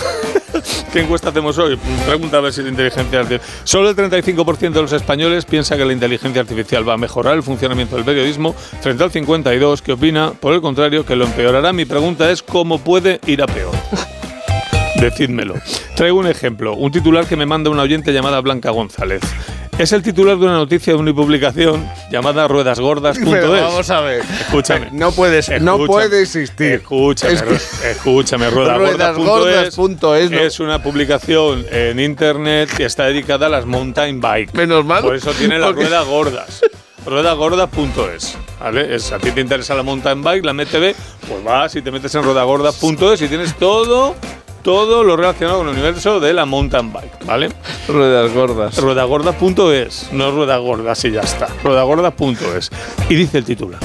¿Qué 0.94 1.02
encuesta 1.02 1.30
hacemos 1.30 1.58
hoy? 1.58 1.78
Pregunta 2.06 2.38
a 2.38 2.42
ver 2.42 2.54
si 2.54 2.62
la 2.62 2.70
inteligencia 2.70 3.20
artificial. 3.20 3.42
Solo 3.64 3.90
el 3.90 3.96
35% 3.96 4.72
de 4.72 4.82
los 4.82 4.94
españoles 4.94 5.46
piensa 5.46 5.78
que 5.78 5.86
la 5.86 5.94
inteligencia 5.94 6.42
artificial 6.42 6.88
va 6.88 6.94
a 6.94 6.98
mejorar 6.98 7.36
el 7.36 7.44
funcionamiento 7.44 7.96
del 7.96 8.06
periodismo, 8.06 8.54
frente 8.54 9.04
al 9.04 9.12
52% 9.12 9.82
que 9.82 9.94
opina, 9.94 10.32
por 10.32 10.54
el 10.54 10.62
contrario, 10.62 11.06
que 11.06 11.16
lo 11.16 11.26
empeorará. 11.26 11.74
Mi 11.74 11.86
pregunta 11.86 12.30
es: 12.32 12.42
¿cómo 12.42 12.80
puede 12.80 13.20
ir 13.26 13.42
a 13.42 13.48
peor? 13.48 13.74
Decídmelo. 15.02 15.56
Traigo 15.96 16.20
un 16.20 16.28
ejemplo, 16.28 16.76
un 16.76 16.92
titular 16.92 17.26
que 17.26 17.36
me 17.36 17.46
manda 17.46 17.70
una 17.70 17.84
oyente 17.84 18.14
llamada 18.14 18.40
Blanca 18.40 18.72
González. 18.72 19.22
Es 19.78 19.92
el 19.92 20.02
titular 20.02 20.38
de 20.38 20.46
una 20.46 20.54
noticia 20.54 20.94
de 20.94 21.00
una 21.00 21.14
publicación 21.14 21.86
llamada 22.10 22.48
ruedasgordas.es. 22.48 23.26
Vamos 23.62 23.90
a 23.90 24.00
ver. 24.00 24.22
Escúchame. 24.40 24.88
No 24.94 25.12
puedes, 25.12 25.50
no 25.50 25.56
Escúchame. 25.56 25.88
puede 25.88 26.22
existir. 26.22 26.72
Escúchame, 26.76 27.34
Es 27.34 27.42
que- 27.42 27.92
escúchame, 27.92 28.50
ruedasgordas.es 28.52 29.18
Ruedasgordas.es, 29.18 30.32
¿no? 30.32 30.40
es 30.40 30.60
una 30.62 30.82
publicación 30.82 31.66
en 31.70 32.00
internet 32.00 32.70
que 32.76 32.86
está 32.86 33.04
dedicada 33.06 33.48
a 33.48 33.50
las 33.50 33.66
mountain 33.66 34.22
bike. 34.22 34.54
Menos 34.54 34.86
mal. 34.86 35.04
Por 35.04 35.16
eso 35.16 35.32
tiene 35.34 35.60
las 35.60 35.68
Porque- 35.72 35.84
ruedas 35.84 36.06
gordas. 36.08 36.62
Ruedagordas.es, 37.06 38.38
¿vale? 38.62 38.96
Es, 38.96 39.12
a 39.12 39.20
ti 39.20 39.32
te 39.32 39.42
interesa 39.42 39.76
la 39.76 39.84
mountain 39.84 40.24
bike, 40.24 40.44
la 40.46 40.54
MTB, 40.54 40.96
pues 41.28 41.44
vas 41.44 41.76
y 41.76 41.82
te 41.82 41.92
metes 41.92 42.16
en 42.16 42.24
ruedagordas.es 42.24 43.22
y 43.22 43.28
tienes 43.28 43.54
todo, 43.58 44.16
todo 44.66 45.04
lo 45.04 45.16
relacionado 45.16 45.60
con 45.60 45.68
el 45.68 45.74
universo 45.76 46.20
de 46.20 46.34
la 46.34 46.48
mountain 46.48 46.92
bike, 46.92 47.24
¿vale? 47.24 47.50
Ruedas 47.88 48.34
gordas. 48.34 48.76
Ruedagorda.es, 48.80 50.10
no 50.12 50.32
ruedagordas 50.32 51.06
y 51.06 51.12
ya 51.12 51.22
está. 51.22 51.48
Ruedagorda.es. 51.64 52.72
Y 53.08 53.14
dice 53.14 53.38
el 53.38 53.46
titular. 53.46 53.80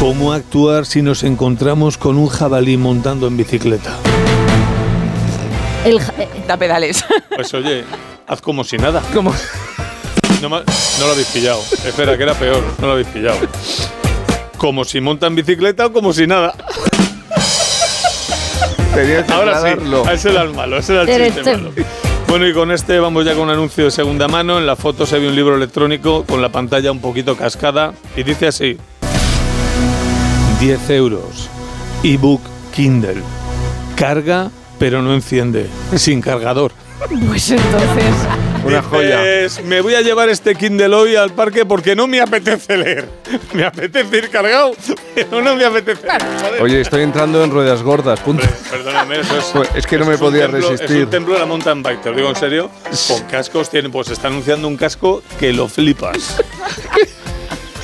¿Cómo 0.00 0.32
actuar 0.32 0.84
si 0.84 1.00
nos 1.00 1.22
encontramos 1.22 1.96
con 1.96 2.16
un 2.18 2.26
jabalí 2.28 2.76
montando 2.76 3.28
en 3.28 3.36
bicicleta? 3.36 3.92
El 5.84 6.00
ja- 6.00 6.12
eh, 6.18 6.28
Da 6.48 6.56
pedales. 6.56 7.04
Pues 7.36 7.54
oye, 7.54 7.84
haz 8.26 8.40
como 8.42 8.64
si 8.64 8.78
nada. 8.78 9.00
Como 9.14 9.32
No, 10.42 10.48
lo 10.48 11.12
habéis 11.12 11.28
pillado. 11.28 11.60
Espera, 11.86 12.16
que 12.16 12.24
era 12.24 12.34
peor. 12.34 12.62
No 12.80 12.86
lo 12.88 12.92
habéis 12.94 13.06
pillado. 13.08 13.38
Como 14.58 14.84
si 14.84 15.00
montan 15.00 15.36
bicicleta 15.36 15.86
o 15.86 15.92
como 15.92 16.12
si 16.12 16.26
nada. 16.26 16.52
Tenías 19.00 19.24
que 19.24 19.32
Ahora 19.32 19.62
sí, 19.62 19.68
ese 20.12 20.30
era 20.30 20.42
el 20.42 20.52
malo, 20.52 20.76
ese 20.76 20.92
era 20.92 21.02
el 21.02 21.34
chiste 21.34 21.56
malo. 21.56 21.72
Bueno, 22.28 22.46
y 22.46 22.52
con 22.52 22.70
este 22.70 22.98
vamos 22.98 23.24
ya 23.24 23.32
con 23.32 23.44
un 23.44 23.50
anuncio 23.50 23.84
de 23.84 23.90
segunda 23.90 24.28
mano. 24.28 24.58
En 24.58 24.66
la 24.66 24.76
foto 24.76 25.06
se 25.06 25.18
ve 25.18 25.26
un 25.28 25.34
libro 25.34 25.56
electrónico 25.56 26.24
con 26.24 26.42
la 26.42 26.50
pantalla 26.50 26.92
un 26.92 27.00
poquito 27.00 27.34
cascada 27.34 27.94
y 28.14 28.24
dice 28.24 28.48
así: 28.48 28.76
10 30.60 30.90
euros. 30.90 31.48
Ebook 32.04 32.42
Kindle. 32.74 33.22
Carga, 33.96 34.50
pero 34.78 35.00
no 35.00 35.14
enciende. 35.14 35.66
Sin 35.96 36.20
cargador. 36.20 36.72
Pues 37.26 37.50
entonces. 37.52 38.49
Una 38.64 38.82
joya. 38.82 39.22
Dices, 39.22 39.64
me 39.64 39.80
voy 39.80 39.94
a 39.94 40.00
llevar 40.02 40.28
este 40.28 40.54
Kindle 40.54 40.94
hoy 40.94 41.16
al 41.16 41.32
parque 41.32 41.64
porque 41.64 41.96
no 41.96 42.06
me 42.06 42.20
apetece 42.20 42.76
leer. 42.76 43.08
Me 43.52 43.64
apetece 43.64 44.16
ir 44.18 44.28
cargado, 44.30 44.72
pero 45.14 45.42
no 45.42 45.54
me 45.56 45.64
apetece. 45.64 46.02
Joder. 46.08 46.62
Oye, 46.62 46.80
estoy 46.80 47.02
entrando 47.02 47.42
en 47.44 47.50
ruedas 47.50 47.82
gordas. 47.82 48.20
Punto. 48.20 48.44
Perdóname, 48.70 49.20
eso 49.20 49.62
es. 49.62 49.70
Es 49.74 49.86
que 49.86 49.98
no 49.98 50.04
me 50.06 50.14
es 50.14 50.20
podía 50.20 50.46
templo- 50.46 50.58
Es 50.72 50.80
resistir. 50.80 51.04
un 51.04 51.10
templo 51.10 51.34
de 51.34 51.40
la 51.40 51.46
mountain 51.46 51.82
bike, 51.82 52.02
te 52.02 52.10
lo 52.10 52.16
digo 52.16 52.28
en 52.28 52.36
serio. 52.36 52.70
Con 53.08 53.22
cascos 53.24 53.70
tienen, 53.70 53.90
pues 53.90 54.08
está 54.10 54.28
anunciando 54.28 54.68
un 54.68 54.76
casco 54.76 55.22
que 55.38 55.52
lo 55.52 55.68
flipas. 55.68 56.36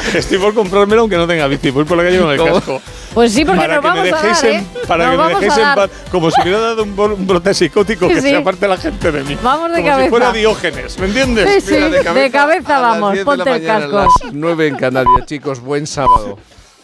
Estoy 0.14 0.38
por 0.38 0.54
comprármelo 0.54 1.02
aunque 1.02 1.16
no 1.16 1.26
tenga 1.26 1.46
bici, 1.46 1.70
voy 1.70 1.84
por 1.84 1.96
la 1.96 2.04
calle 2.04 2.18
con 2.20 2.30
el 2.30 2.42
casco. 2.42 2.80
Pues 3.14 3.32
sí, 3.32 3.44
porque 3.44 3.60
para 3.60 3.76
nos 3.76 3.84
que 3.84 3.90
me 3.90 4.10
vamos 4.10 4.12
a 4.22 4.26
dejéis 4.26 4.42
dar, 4.42 4.50
en, 4.52 4.60
¿eh? 4.60 4.66
para 4.86 5.04
Nos 5.04 5.10
que 5.12 5.16
me 5.16 5.22
vamos 5.22 5.40
dejéis 5.40 5.58
a 5.64 5.68
en 5.70 5.74
paz, 5.76 5.90
como 6.10 6.30
si 6.30 6.40
me 6.42 6.44
hubiera 6.50 6.60
dado 6.60 6.82
un, 6.82 6.96
bro- 6.96 7.14
un 7.14 7.26
brote 7.26 7.54
psicótico 7.54 8.08
que 8.08 8.14
Sí. 8.20 8.20
se 8.30 8.36
aparte 8.36 8.68
la 8.68 8.76
gente 8.76 9.10
de 9.12 9.24
mí. 9.24 9.38
Vamos 9.42 9.70
de 9.70 9.76
como 9.76 9.86
cabeza. 9.88 10.04
si 10.04 10.10
fuera 10.10 10.32
Diógenes, 10.32 10.98
¿me 10.98 11.06
entiendes? 11.06 11.64
Sí, 11.64 11.74
sí, 11.74 11.74
Mira, 11.82 12.12
de 12.12 12.30
cabeza, 12.30 12.76
a 12.76 12.80
las 12.82 12.90
vamos, 13.00 13.12
10 13.14 13.24
de 13.24 13.30
la 13.30 13.44
ponte 13.44 13.56
el 13.56 13.66
casco. 13.66 13.96
Las 13.96 14.32
9 14.32 14.66
en 14.68 14.76
Canarias, 14.76 15.26
chicos. 15.26 15.60
Buen 15.60 15.86
sábado. 15.86 16.38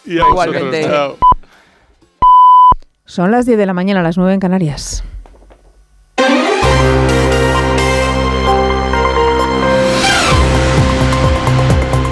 Y 0.07 0.19
a 0.19 0.25
vosotros, 0.25 0.47
Igualmente. 0.57 0.85
chao. 0.89 1.17
Son 3.05 3.31
las 3.31 3.45
10 3.47 3.59
de 3.59 3.67
la 3.67 3.75
mañana, 3.75 4.03
las 4.03 4.17
9 4.17 4.33
en 4.35 4.41
Canarias. 4.41 5.05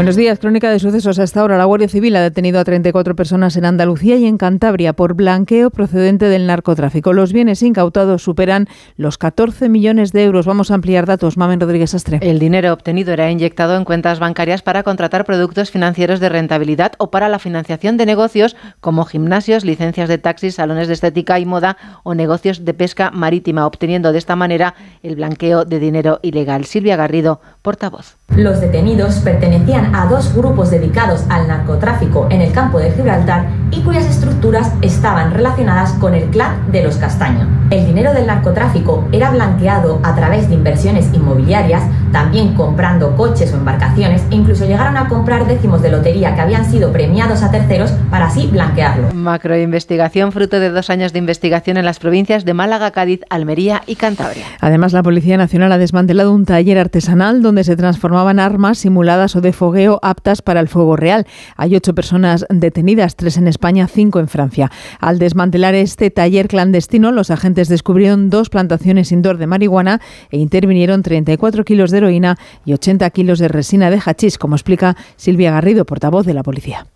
Buenos 0.00 0.16
días, 0.16 0.38
crónica 0.38 0.70
de 0.70 0.78
sucesos. 0.78 1.18
Hasta 1.18 1.42
ahora 1.42 1.58
la 1.58 1.66
Guardia 1.66 1.86
Civil 1.86 2.16
ha 2.16 2.22
detenido 2.22 2.58
a 2.58 2.64
34 2.64 3.14
personas 3.14 3.58
en 3.58 3.66
Andalucía 3.66 4.16
y 4.16 4.24
en 4.24 4.38
Cantabria 4.38 4.94
por 4.94 5.12
blanqueo 5.12 5.68
procedente 5.68 6.30
del 6.30 6.46
narcotráfico. 6.46 7.12
Los 7.12 7.34
bienes 7.34 7.62
incautados 7.62 8.22
superan 8.22 8.66
los 8.96 9.18
14 9.18 9.68
millones 9.68 10.12
de 10.12 10.24
euros. 10.24 10.46
Vamos 10.46 10.70
a 10.70 10.74
ampliar 10.76 11.04
datos. 11.04 11.36
Mamen 11.36 11.60
Rodríguez 11.60 11.94
Astre. 11.94 12.18
El 12.22 12.38
dinero 12.38 12.72
obtenido 12.72 13.12
era 13.12 13.30
inyectado 13.30 13.76
en 13.76 13.84
cuentas 13.84 14.20
bancarias 14.20 14.62
para 14.62 14.84
contratar 14.84 15.26
productos 15.26 15.70
financieros 15.70 16.18
de 16.18 16.30
rentabilidad 16.30 16.92
o 16.96 17.10
para 17.10 17.28
la 17.28 17.38
financiación 17.38 17.98
de 17.98 18.06
negocios 18.06 18.56
como 18.80 19.04
gimnasios, 19.04 19.66
licencias 19.66 20.08
de 20.08 20.16
taxis, 20.16 20.54
salones 20.54 20.88
de 20.88 20.94
estética 20.94 21.38
y 21.38 21.44
moda 21.44 21.76
o 22.04 22.14
negocios 22.14 22.64
de 22.64 22.72
pesca 22.72 23.10
marítima, 23.10 23.66
obteniendo 23.66 24.12
de 24.12 24.18
esta 24.18 24.34
manera 24.34 24.74
el 25.02 25.16
blanqueo 25.16 25.66
de 25.66 25.78
dinero 25.78 26.20
ilegal. 26.22 26.64
Silvia 26.64 26.96
Garrido, 26.96 27.42
portavoz. 27.60 28.16
Los 28.36 28.60
detenidos 28.60 29.16
pertenecían 29.16 29.94
a 29.94 30.06
dos 30.06 30.34
grupos 30.34 30.70
dedicados 30.70 31.24
al 31.28 31.48
narcotráfico 31.48 32.28
en 32.30 32.40
el 32.40 32.52
campo 32.52 32.78
de 32.78 32.92
Gibraltar 32.92 33.46
y 33.72 33.82
cuyas 33.82 34.06
estructuras 34.06 34.72
estaban 34.82 35.32
relacionadas 35.32 35.92
con 35.94 36.14
el 36.14 36.24
clan 36.30 36.70
de 36.70 36.82
los 36.82 36.96
Castaño. 36.96 37.48
El 37.70 37.86
dinero 37.86 38.12
del 38.12 38.26
narcotráfico 38.26 39.06
era 39.12 39.30
blanqueado 39.30 40.00
a 40.02 40.14
través 40.14 40.48
de 40.48 40.54
inversiones 40.54 41.08
inmobiliarias, 41.12 41.82
también 42.12 42.54
comprando 42.54 43.14
coches 43.16 43.52
o 43.52 43.56
embarcaciones, 43.56 44.22
e 44.30 44.34
incluso 44.34 44.64
llegaron 44.64 44.96
a 44.96 45.08
comprar 45.08 45.46
décimos 45.46 45.80
de 45.82 45.90
lotería 45.90 46.34
que 46.34 46.40
habían 46.40 46.68
sido 46.68 46.92
premiados 46.92 47.42
a 47.42 47.50
terceros 47.52 47.92
para 48.10 48.26
así 48.26 48.48
blanquearlo. 48.48 49.12
Macroinvestigación 49.14 50.32
fruto 50.32 50.58
de 50.58 50.70
dos 50.70 50.90
años 50.90 51.12
de 51.12 51.20
investigación 51.20 51.76
en 51.76 51.84
las 51.84 52.00
provincias 52.00 52.44
de 52.44 52.54
Málaga, 52.54 52.90
Cádiz, 52.90 53.20
Almería 53.30 53.82
y 53.86 53.94
Cantabria. 53.94 54.46
Además, 54.60 54.92
la 54.92 55.04
Policía 55.04 55.36
Nacional 55.36 55.70
ha 55.70 55.78
desmantelado 55.78 56.32
un 56.32 56.46
taller 56.46 56.78
artesanal 56.78 57.40
donde 57.42 57.62
se 57.62 57.76
transformaban 58.20 58.40
armas 58.40 58.78
simuladas 58.78 59.34
o 59.36 59.40
de 59.40 59.52
fogueo 59.52 59.98
aptas 60.02 60.42
para 60.42 60.60
el 60.60 60.68
fuego 60.68 60.96
real. 60.96 61.26
Hay 61.56 61.74
ocho 61.74 61.94
personas 61.94 62.44
detenidas, 62.50 63.16
tres 63.16 63.36
en 63.38 63.48
España, 63.48 63.86
cinco 63.86 64.20
en 64.20 64.28
Francia. 64.28 64.70
Al 65.00 65.18
desmantelar 65.18 65.74
este 65.74 66.10
taller 66.10 66.48
clandestino, 66.48 67.12
los 67.12 67.30
agentes 67.30 67.68
descubrieron 67.68 68.28
dos 68.28 68.50
plantaciones 68.50 69.12
indoor 69.12 69.38
de 69.38 69.46
marihuana 69.46 70.00
e 70.30 70.38
intervinieron 70.38 71.02
34 71.02 71.64
kilos 71.64 71.90
de 71.90 71.98
heroína 71.98 72.36
y 72.66 72.74
80 72.74 73.08
kilos 73.10 73.38
de 73.38 73.48
resina 73.48 73.90
de 73.90 74.00
hachís, 74.04 74.36
como 74.36 74.54
explica 74.54 74.96
Silvia 75.16 75.52
Garrido, 75.52 75.86
portavoz 75.86 76.26
de 76.26 76.34
la 76.34 76.42
policía. 76.42 76.86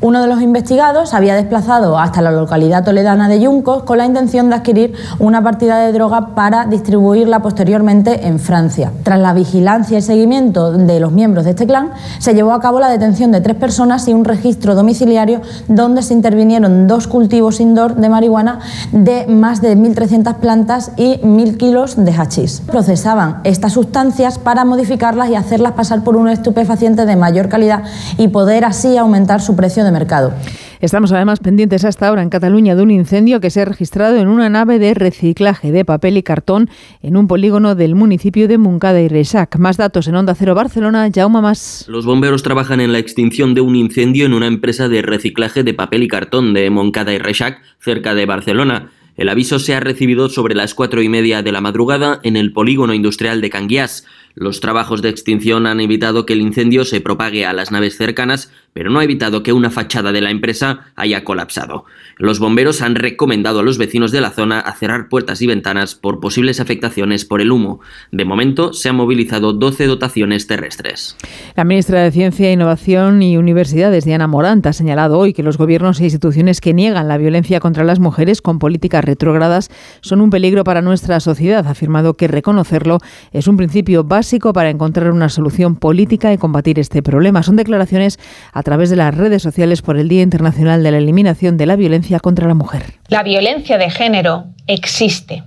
Uno 0.00 0.22
de 0.22 0.28
los 0.28 0.40
investigados 0.40 1.12
había 1.12 1.34
desplazado 1.34 1.98
hasta 1.98 2.22
la 2.22 2.30
localidad 2.30 2.84
toledana 2.84 3.28
de 3.28 3.40
Yuncos 3.40 3.82
con 3.82 3.98
la 3.98 4.06
intención 4.06 4.48
de 4.48 4.54
adquirir 4.54 4.94
una 5.18 5.42
partida 5.42 5.80
de 5.80 5.90
droga 5.90 6.36
para 6.36 6.66
distribuirla 6.66 7.42
posteriormente 7.42 8.28
en 8.28 8.38
Francia. 8.38 8.92
Tras 9.02 9.18
la 9.18 9.34
vigilancia 9.34 9.98
y 9.98 10.02
seguimiento 10.02 10.70
de 10.70 11.00
los 11.00 11.10
miembros 11.10 11.44
de 11.44 11.50
este 11.50 11.66
clan, 11.66 11.90
se 12.20 12.32
llevó 12.32 12.52
a 12.52 12.60
cabo 12.60 12.78
la 12.78 12.90
detención 12.90 13.32
de 13.32 13.40
tres 13.40 13.56
personas 13.56 14.06
y 14.06 14.14
un 14.14 14.24
registro 14.24 14.76
domiciliario 14.76 15.40
donde 15.66 16.02
se 16.02 16.14
intervinieron 16.14 16.86
dos 16.86 17.08
cultivos 17.08 17.58
indoor 17.58 17.96
de 17.96 18.08
marihuana 18.08 18.60
de 18.92 19.26
más 19.26 19.60
de 19.62 19.76
1.300 19.76 20.36
plantas 20.36 20.92
y 20.96 21.16
1.000 21.22 21.56
kilos 21.56 21.96
de 21.96 22.12
hachís. 22.12 22.62
Procesaban 22.64 23.40
estas 23.42 23.72
sustancias 23.72 24.38
para 24.38 24.64
modificarlas 24.64 25.28
y 25.30 25.34
hacerlas 25.34 25.72
pasar 25.72 26.04
por 26.04 26.14
un 26.14 26.28
estupefaciente 26.28 27.04
de 27.04 27.16
mayor 27.16 27.48
calidad 27.48 27.82
y 28.16 28.28
poder 28.28 28.64
así 28.64 28.96
aumentar 28.96 29.40
su 29.40 29.56
precio 29.56 29.82
de 29.82 29.87
mercado. 29.92 30.32
Estamos 30.80 31.10
además 31.12 31.40
pendientes 31.40 31.84
hasta 31.84 32.06
ahora 32.08 32.22
en 32.22 32.30
Cataluña 32.30 32.76
de 32.76 32.82
un 32.82 32.90
incendio 32.90 33.40
que 33.40 33.50
se 33.50 33.62
ha 33.62 33.64
registrado 33.64 34.16
en 34.16 34.28
una 34.28 34.48
nave 34.48 34.78
de 34.78 34.94
reciclaje 34.94 35.72
de 35.72 35.84
papel 35.84 36.16
y 36.16 36.22
cartón 36.22 36.70
en 37.02 37.16
un 37.16 37.26
polígono 37.26 37.74
del 37.74 37.94
municipio 37.94 38.46
de 38.46 38.58
Moncada 38.58 39.00
y 39.00 39.08
Resac. 39.08 39.58
Más 39.58 39.76
datos 39.76 40.06
en 40.06 40.14
Onda 40.14 40.34
Cero 40.34 40.54
Barcelona, 40.54 41.08
Jaume 41.12 41.40
Más. 41.40 41.84
Los 41.88 42.06
bomberos 42.06 42.42
trabajan 42.42 42.80
en 42.80 42.92
la 42.92 42.98
extinción 42.98 43.54
de 43.54 43.60
un 43.60 43.74
incendio 43.74 44.26
en 44.26 44.34
una 44.34 44.46
empresa 44.46 44.88
de 44.88 45.02
reciclaje 45.02 45.64
de 45.64 45.74
papel 45.74 46.04
y 46.04 46.08
cartón 46.08 46.54
de 46.54 46.70
Moncada 46.70 47.12
y 47.12 47.18
Resac, 47.18 47.60
cerca 47.80 48.14
de 48.14 48.26
Barcelona. 48.26 48.90
El 49.18 49.28
aviso 49.30 49.58
se 49.58 49.74
ha 49.74 49.80
recibido 49.80 50.28
sobre 50.28 50.54
las 50.54 50.74
cuatro 50.74 51.02
y 51.02 51.08
media 51.08 51.42
de 51.42 51.50
la 51.50 51.60
madrugada 51.60 52.20
en 52.22 52.36
el 52.36 52.52
polígono 52.52 52.94
industrial 52.94 53.40
de 53.40 53.50
Canguiás. 53.50 54.06
Los 54.36 54.60
trabajos 54.60 55.02
de 55.02 55.08
extinción 55.08 55.66
han 55.66 55.80
evitado 55.80 56.24
que 56.24 56.34
el 56.34 56.40
incendio 56.40 56.84
se 56.84 57.00
propague 57.00 57.44
a 57.44 57.52
las 57.52 57.72
naves 57.72 57.96
cercanas, 57.96 58.52
pero 58.78 58.90
no 58.90 59.00
ha 59.00 59.04
evitado 59.04 59.42
que 59.42 59.52
una 59.52 59.70
fachada 59.70 60.12
de 60.12 60.20
la 60.20 60.30
empresa 60.30 60.92
haya 60.94 61.24
colapsado. 61.24 61.84
Los 62.16 62.38
bomberos 62.38 62.80
han 62.80 62.94
recomendado 62.94 63.58
a 63.58 63.62
los 63.64 63.76
vecinos 63.76 64.12
de 64.12 64.20
la 64.20 64.30
zona 64.30 64.60
a 64.60 64.72
cerrar 64.72 65.08
puertas 65.08 65.42
y 65.42 65.48
ventanas 65.48 65.96
por 65.96 66.20
posibles 66.20 66.60
afectaciones 66.60 67.24
por 67.24 67.40
el 67.40 67.50
humo. 67.50 67.80
De 68.12 68.24
momento 68.24 68.72
se 68.72 68.88
han 68.88 68.94
movilizado 68.94 69.52
12 69.52 69.86
dotaciones 69.86 70.46
terrestres. 70.46 71.16
La 71.56 71.64
ministra 71.64 72.04
de 72.04 72.12
Ciencia, 72.12 72.52
Innovación 72.52 73.20
y 73.20 73.36
Universidades, 73.36 74.04
Diana 74.04 74.28
Morant, 74.28 74.64
ha 74.66 74.72
señalado 74.72 75.18
hoy 75.18 75.32
que 75.32 75.42
los 75.42 75.58
gobiernos 75.58 75.98
e 75.98 76.04
instituciones 76.04 76.60
que 76.60 76.72
niegan 76.72 77.08
la 77.08 77.18
violencia 77.18 77.58
contra 77.58 77.82
las 77.82 77.98
mujeres 77.98 78.40
con 78.40 78.60
políticas 78.60 79.04
retrógradas 79.04 79.70
son 80.02 80.20
un 80.20 80.30
peligro 80.30 80.62
para 80.62 80.82
nuestra 80.82 81.18
sociedad. 81.18 81.66
Ha 81.66 81.70
afirmado 81.70 82.14
que 82.14 82.28
reconocerlo 82.28 82.98
es 83.32 83.48
un 83.48 83.56
principio 83.56 84.04
básico 84.04 84.52
para 84.52 84.70
encontrar 84.70 85.10
una 85.10 85.30
solución 85.30 85.74
política 85.74 86.32
y 86.32 86.38
combatir 86.38 86.78
este 86.78 87.02
problema. 87.02 87.42
Son 87.42 87.56
declaraciones 87.56 88.20
a 88.52 88.67
través 88.68 88.90
de 88.90 88.96
las 88.96 89.14
redes 89.14 89.40
sociales 89.40 89.80
por 89.80 89.96
el 89.96 90.10
Día 90.10 90.20
Internacional 90.20 90.82
de 90.82 90.90
la 90.90 90.98
Eliminación 90.98 91.56
de 91.56 91.64
la 91.64 91.74
Violencia 91.74 92.20
contra 92.20 92.46
la 92.46 92.52
Mujer. 92.52 92.82
La 93.08 93.22
violencia 93.22 93.78
de 93.78 93.88
género 93.88 94.44
existe. 94.66 95.42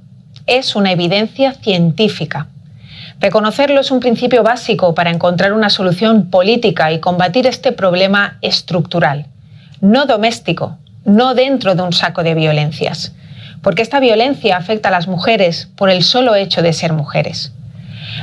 Es 0.48 0.76
una 0.76 0.92
evidencia 0.92 1.54
científica. 1.54 2.48
Reconocerlo 3.20 3.82
es 3.82 3.92
un 3.92 4.00
principio 4.00 4.42
básico 4.42 4.96
para 4.96 5.12
encontrar 5.12 5.54
una 5.54 5.70
solución 5.70 6.32
política 6.32 6.92
y 6.92 7.00
combatir 7.00 7.46
este 7.46 7.72
problema 7.72 8.40
estructural, 8.42 9.28
no 9.82 10.08
doméstico, 10.08 10.80
no 11.06 11.36
dentro 11.36 11.76
de 11.76 11.84
un 11.84 11.94
saco 11.94 12.24
de 12.24 12.34
violencias, 12.34 13.14
porque 13.62 13.84
esta 13.84 14.00
violencia 14.00 14.58
afecta 14.58 14.90
a 14.90 14.94
las 14.94 15.08
mujeres 15.08 15.70
por 15.76 15.92
el 15.92 16.02
solo 16.02 16.34
hecho 16.34 16.64
de 16.64 16.74
ser 16.74 16.94
mujeres. 16.94 17.54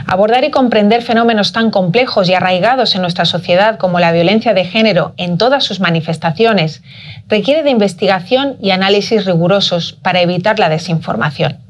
Abordar 0.06 0.44
y 0.44 0.50
comprender 0.50 1.02
fenómenos 1.02 1.52
tan 1.52 1.70
complejos 1.70 2.28
y 2.28 2.34
arraigados 2.34 2.94
en 2.94 3.02
nuestra 3.02 3.24
sociedad 3.24 3.78
como 3.78 4.00
la 4.00 4.12
violencia 4.12 4.54
de 4.54 4.64
género 4.64 5.14
en 5.16 5.38
todas 5.38 5.64
sus 5.64 5.80
manifestaciones 5.80 6.82
requiere 7.28 7.62
de 7.62 7.70
investigación 7.70 8.56
y 8.60 8.70
análisis 8.70 9.24
rigurosos 9.24 9.98
para 10.02 10.20
evitar 10.20 10.58
la 10.58 10.68
desinformación. 10.68 11.67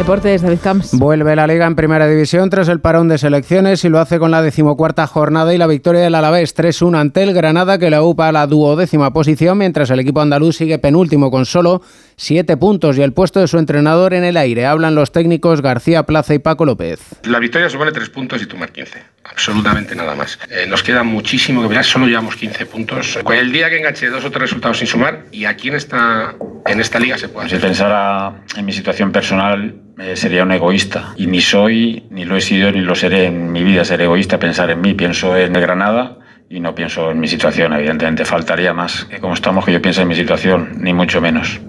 Deportes, 0.00 0.40
David 0.40 0.60
Camps. 0.62 0.98
Vuelve 0.98 1.36
la 1.36 1.46
Liga 1.46 1.66
en 1.66 1.76
Primera 1.76 2.08
División 2.08 2.48
tras 2.48 2.68
el 2.68 2.80
parón 2.80 3.08
de 3.08 3.18
selecciones 3.18 3.84
y 3.84 3.90
lo 3.90 3.98
hace 3.98 4.18
con 4.18 4.30
la 4.30 4.40
decimocuarta 4.40 5.06
jornada 5.06 5.52
y 5.52 5.58
la 5.58 5.66
victoria 5.66 6.00
del 6.00 6.14
Alavés 6.14 6.56
3-1 6.56 6.98
ante 6.98 7.22
el 7.22 7.34
Granada 7.34 7.76
que 7.76 7.90
la 7.90 8.02
UPA 8.02 8.28
a 8.28 8.32
la 8.32 8.46
duodécima 8.46 9.12
posición 9.12 9.58
mientras 9.58 9.90
el 9.90 10.00
equipo 10.00 10.22
andaluz 10.22 10.56
sigue 10.56 10.78
penúltimo 10.78 11.30
con 11.30 11.44
solo 11.44 11.82
siete 12.16 12.56
puntos 12.56 12.96
y 12.96 13.02
el 13.02 13.12
puesto 13.12 13.40
de 13.40 13.46
su 13.46 13.58
entrenador 13.58 14.14
en 14.14 14.24
el 14.24 14.38
aire. 14.38 14.64
Hablan 14.64 14.94
los 14.94 15.12
técnicos 15.12 15.60
García 15.60 16.04
Plaza 16.04 16.32
y 16.32 16.38
Paco 16.38 16.64
López. 16.64 17.00
La 17.24 17.38
victoria 17.38 17.68
supone 17.68 17.92
tres 17.92 18.08
puntos 18.08 18.40
y 18.40 18.46
tomar 18.46 18.72
15. 18.72 19.02
Absolutamente 19.24 19.94
nada 19.94 20.14
más. 20.14 20.38
Eh, 20.50 20.66
nos 20.66 20.82
queda 20.82 21.02
muchísimo 21.02 21.62
que 21.62 21.68
mirar, 21.68 21.84
solo 21.84 22.06
llevamos 22.06 22.36
15 22.36 22.66
puntos. 22.66 23.18
El 23.32 23.52
día 23.52 23.68
que 23.68 23.78
enganche 23.78 24.08
dos 24.08 24.24
o 24.24 24.30
tres 24.30 24.42
resultados 24.42 24.78
sin 24.78 24.86
sumar 24.86 25.24
y 25.30 25.44
aquí 25.44 25.68
en 25.68 25.74
esta, 25.74 26.34
en 26.66 26.80
esta 26.80 26.98
liga 26.98 27.18
se 27.18 27.28
puede 27.28 27.48
Si 27.48 27.56
pensara 27.56 28.42
en 28.56 28.64
mi 28.64 28.72
situación 28.72 29.12
personal, 29.12 29.74
eh, 29.98 30.16
sería 30.16 30.42
un 30.42 30.52
egoísta. 30.52 31.14
Y 31.16 31.26
ni 31.26 31.40
soy, 31.40 32.06
ni 32.10 32.24
lo 32.24 32.36
he 32.36 32.40
sido, 32.40 32.72
ni 32.72 32.80
lo 32.80 32.94
seré 32.94 33.26
en 33.26 33.52
mi 33.52 33.62
vida 33.62 33.84
ser 33.84 34.00
egoísta, 34.00 34.38
pensar 34.38 34.70
en 34.70 34.80
mí. 34.80 34.94
Pienso 34.94 35.36
en 35.36 35.52
Granada 35.52 36.18
y 36.48 36.60
no 36.60 36.74
pienso 36.74 37.10
en 37.10 37.20
mi 37.20 37.28
situación, 37.28 37.74
evidentemente. 37.74 38.24
Faltaría 38.24 38.72
más 38.72 39.04
que 39.04 39.20
como 39.20 39.34
estamos 39.34 39.64
que 39.64 39.72
yo 39.72 39.82
piense 39.82 40.02
en 40.02 40.08
mi 40.08 40.14
situación, 40.14 40.78
ni 40.78 40.94
mucho 40.94 41.20
menos. 41.20 41.60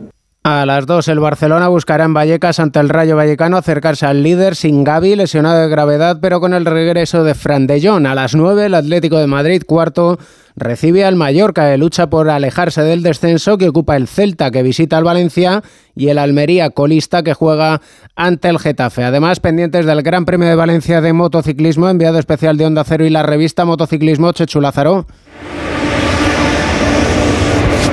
A 0.43 0.65
las 0.65 0.87
2 0.87 1.07
el 1.09 1.19
Barcelona 1.19 1.67
buscará 1.67 2.03
en 2.03 2.15
Vallecas 2.15 2.59
ante 2.59 2.79
el 2.79 2.89
Rayo 2.89 3.15
Vallecano 3.15 3.57
acercarse 3.57 4.07
al 4.07 4.23
líder 4.23 4.55
sin 4.55 4.83
Gaby, 4.83 5.15
lesionado 5.15 5.61
de 5.61 5.67
gravedad, 5.69 6.17
pero 6.19 6.39
con 6.39 6.55
el 6.55 6.65
regreso 6.65 7.23
de 7.23 7.35
Fran 7.35 7.67
de 7.67 7.79
Jong. 7.79 8.07
A 8.07 8.15
las 8.15 8.33
9 8.33 8.65
el 8.65 8.73
Atlético 8.73 9.19
de 9.19 9.27
Madrid, 9.27 9.61
cuarto, 9.67 10.17
recibe 10.55 11.05
al 11.05 11.15
Mallorca, 11.15 11.69
que 11.69 11.77
lucha 11.77 12.09
por 12.09 12.27
alejarse 12.27 12.81
del 12.81 13.03
descenso, 13.03 13.59
que 13.59 13.69
ocupa 13.69 13.95
el 13.95 14.07
Celta, 14.07 14.49
que 14.49 14.63
visita 14.63 14.97
al 14.97 15.03
Valencia, 15.03 15.61
y 15.95 16.07
el 16.07 16.17
Almería, 16.17 16.71
colista, 16.71 17.21
que 17.21 17.35
juega 17.35 17.79
ante 18.15 18.49
el 18.49 18.57
Getafe. 18.57 19.03
Además, 19.03 19.41
pendientes 19.41 19.85
del 19.85 20.01
Gran 20.01 20.25
Premio 20.25 20.47
de 20.47 20.55
Valencia 20.55 21.01
de 21.01 21.13
motociclismo, 21.13 21.87
enviado 21.87 22.17
especial 22.17 22.57
de 22.57 22.65
Onda 22.65 22.83
Cero 22.83 23.05
y 23.05 23.11
la 23.11 23.21
revista 23.21 23.63
Motociclismo, 23.63 24.31
Chechu 24.31 24.59
Lázaro. 24.59 25.05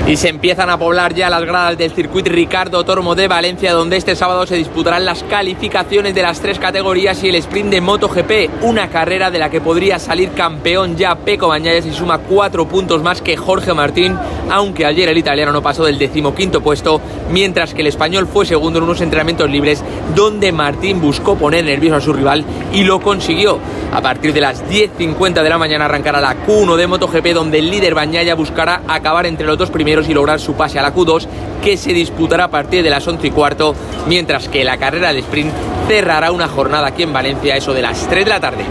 Y 0.09 0.17
se 0.17 0.31
empiezan 0.31 0.71
a 0.71 0.79
poblar 0.79 1.13
ya 1.13 1.29
las 1.29 1.45
gradas 1.45 1.77
del 1.77 1.93
circuito 1.93 2.31
Ricardo 2.31 2.83
Tormo 2.83 3.15
de 3.15 3.29
Valencia, 3.29 3.75
donde 3.75 3.99
este 3.99 4.17
sábado 4.17 4.47
se 4.47 4.57
disputarán 4.57 5.05
las 5.05 5.23
calificaciones 5.23 6.15
de 6.15 6.23
las 6.23 6.41
tres 6.41 6.59
categorías 6.59 7.23
y 7.23 7.29
el 7.29 7.35
sprint 7.35 7.69
de 7.69 7.83
MotoGP, 7.83 8.63
una 8.63 8.89
carrera 8.89 9.31
de 9.31 9.39
la 9.39 9.51
que 9.51 9.61
podría 9.61 9.99
salir 9.99 10.31
campeón 10.31 10.97
ya 10.97 11.15
Peco 11.15 11.49
Bañayas 11.49 11.85
y 11.85 11.93
suma 11.93 12.21
cuatro 12.21 12.67
puntos 12.67 13.03
más 13.03 13.21
que 13.21 13.37
Jorge 13.37 13.75
Martín, 13.75 14.17
aunque 14.51 14.87
ayer 14.87 15.11
el 15.11 15.19
italiano 15.19 15.53
no 15.53 15.61
pasó 15.61 15.85
del 15.85 15.99
decimoquinto 15.99 16.63
puesto, 16.63 17.03
mientras 17.31 17.75
que 17.75 17.83
el 17.83 17.89
español 17.89 18.27
fue 18.27 18.47
segundo 18.47 18.79
en 18.79 18.85
unos 18.85 19.03
entrenamientos 19.03 19.51
libres, 19.51 19.85
donde 20.15 20.53
Martín 20.53 21.03
buscó 21.03 21.37
poner 21.37 21.67
nervioso 21.67 21.97
a 21.97 22.01
su 22.01 22.15
rival 22.15 22.47
y 22.73 22.83
lo 22.83 23.03
consiguió. 23.03 23.59
A 23.93 24.01
partir 24.01 24.33
de 24.33 24.41
las 24.41 24.65
10.50 24.69 25.43
de 25.43 25.49
la 25.49 25.59
mañana 25.59 25.87
arrancará 25.87 26.21
la 26.21 26.47
Q1 26.47 26.77
de 26.77 26.87
MotoGP, 26.87 27.27
donde 27.35 27.59
el 27.59 27.71
líder 27.71 27.95
Bañaya 27.95 28.35
buscará 28.35 28.83
acabar 28.87 29.27
entre 29.27 29.47
los 29.47 29.59
dos 29.59 29.71
primeros 29.71 29.98
y 30.07 30.15
lograr 30.15 30.41
su 30.41 30.55
pase 30.55 30.79
a 30.79 30.83
la 30.83 30.95
Q2 30.95 31.27
que 31.63 31.77
se 31.77 31.93
disputará 31.93 32.45
a 32.45 32.51
partir 32.51 32.83
de 32.83 32.91
las 32.91 33.07
11 33.09 33.27
y 33.27 33.31
cuarto, 33.31 33.75
mientras 34.07 34.49
que 34.49 34.65
la 34.65 34.77
carrera 34.77 35.13
de 35.13 35.21
sprint 35.21 35.53
cerrará 35.89 36.31
una 36.33 36.49
jornada 36.49 36.89
aquí 36.89 37.03
en 37.03 37.13
Valencia, 37.13 37.57
eso 37.57 37.73
de 37.73 37.83
las 37.83 38.07
3 38.09 38.25
de 38.25 38.31
la 38.31 38.41
tarde. 38.41 38.65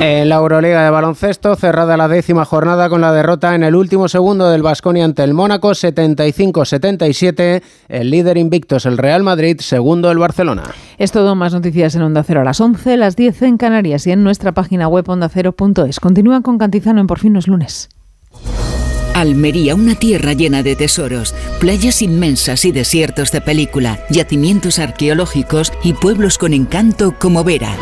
En 0.00 0.28
la 0.28 0.36
Euroliga 0.36 0.84
de 0.84 0.90
baloncesto, 0.90 1.56
cerrada 1.56 1.96
la 1.96 2.06
décima 2.06 2.44
jornada 2.44 2.88
con 2.88 3.00
la 3.00 3.12
derrota 3.12 3.56
en 3.56 3.64
el 3.64 3.74
último 3.74 4.06
segundo 4.06 4.48
del 4.48 4.62
Vasconia 4.62 5.04
ante 5.04 5.24
el 5.24 5.34
Mónaco, 5.34 5.70
75-77. 5.70 7.62
El 7.88 8.10
líder 8.10 8.38
invicto 8.38 8.76
es 8.76 8.86
el 8.86 8.96
Real 8.96 9.24
Madrid, 9.24 9.58
segundo 9.58 10.12
el 10.12 10.18
Barcelona. 10.18 10.62
Es 10.98 11.10
todo, 11.10 11.34
más 11.34 11.52
noticias 11.52 11.96
en 11.96 12.02
Onda 12.02 12.22
Cero 12.22 12.42
a 12.42 12.44
las 12.44 12.60
11, 12.60 12.96
las 12.96 13.16
10 13.16 13.42
en 13.42 13.56
Canarias 13.56 14.06
y 14.06 14.12
en 14.12 14.22
nuestra 14.22 14.52
página 14.52 14.86
web 14.86 15.08
ondacero.es. 15.08 15.98
Continúan 15.98 16.42
con 16.42 16.58
Cantizano 16.58 17.00
en 17.00 17.08
Por 17.08 17.18
fin 17.18 17.34
es 17.34 17.48
lunes. 17.48 17.88
Almería, 19.20 19.74
una 19.74 19.96
tierra 19.96 20.32
llena 20.32 20.62
de 20.62 20.76
tesoros, 20.76 21.34
playas 21.58 22.02
inmensas 22.02 22.64
y 22.64 22.70
desiertos 22.70 23.32
de 23.32 23.40
película, 23.40 23.98
yacimientos 24.10 24.78
arqueológicos 24.78 25.72
y 25.82 25.94
pueblos 25.94 26.38
con 26.38 26.54
encanto 26.54 27.16
como 27.18 27.42
Vera. 27.42 27.74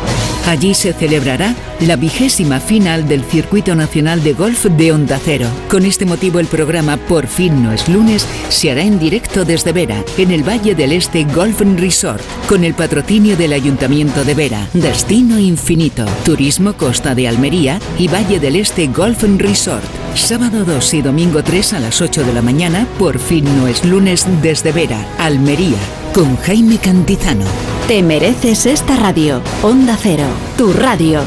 Allí 0.47 0.75
se 0.75 0.93
celebrará 0.93 1.55
la 1.81 1.97
vigésima 1.97 2.61
final 2.61 3.09
del 3.09 3.25
Circuito 3.25 3.75
Nacional 3.75 4.23
de 4.23 4.33
Golf 4.33 4.65
de 4.65 4.93
Onda 4.93 5.21
Cero. 5.23 5.49
Con 5.69 5.85
este 5.85 6.07
motivo 6.07 6.39
el 6.39 6.47
programa 6.47 6.97
Por 6.97 7.27
fin 7.27 7.65
no 7.65 7.73
es 7.73 7.89
lunes 7.89 8.25
se 8.49 8.71
hará 8.71 8.83
en 8.83 8.99
directo 8.99 9.45
desde 9.45 9.73
Vera, 9.73 10.05
en 10.17 10.31
el 10.31 10.49
Valle 10.49 10.75
del 10.77 10.93
Este 10.93 11.25
Golf 11.25 11.61
Resort, 11.61 12.23
con 12.49 12.63
el 12.63 12.75
patrocinio 12.75 13.37
del 13.37 13.53
Ayuntamiento 13.53 14.25
de 14.25 14.35
Vera, 14.35 14.69
Destino 14.73 15.39
Infinito, 15.39 16.07
Turismo 16.25 16.75
Costa 16.75 17.15
de 17.15 17.27
Almería 17.27 17.81
y 17.99 18.07
Valle 18.07 18.39
del 18.39 18.57
Este 18.57 18.87
Golf 18.87 19.25
Resort. 19.39 19.85
Sábado 20.15 20.65
2 20.65 20.95
y 20.95 21.03
domingo 21.03 21.26
3 21.33 21.73
a 21.75 21.81
las 21.81 22.01
8 22.01 22.25
de 22.25 22.33
la 22.33 22.43
mañana, 22.43 22.87
Por 22.99 23.19
fin 23.19 23.45
no 23.57 23.67
es 23.67 23.85
lunes 23.85 24.27
desde 24.43 24.73
Vera, 24.73 25.05
Almería, 25.19 25.79
con 26.15 26.37
Jaime 26.37 26.79
Cantizano. 26.79 27.45
Te 27.89 28.03
mereces 28.03 28.67
esta 28.67 28.97
radio. 28.97 29.43
Onda 29.63 29.99
Cero, 30.01 30.27
tu 30.57 30.73
radio. 30.73 31.21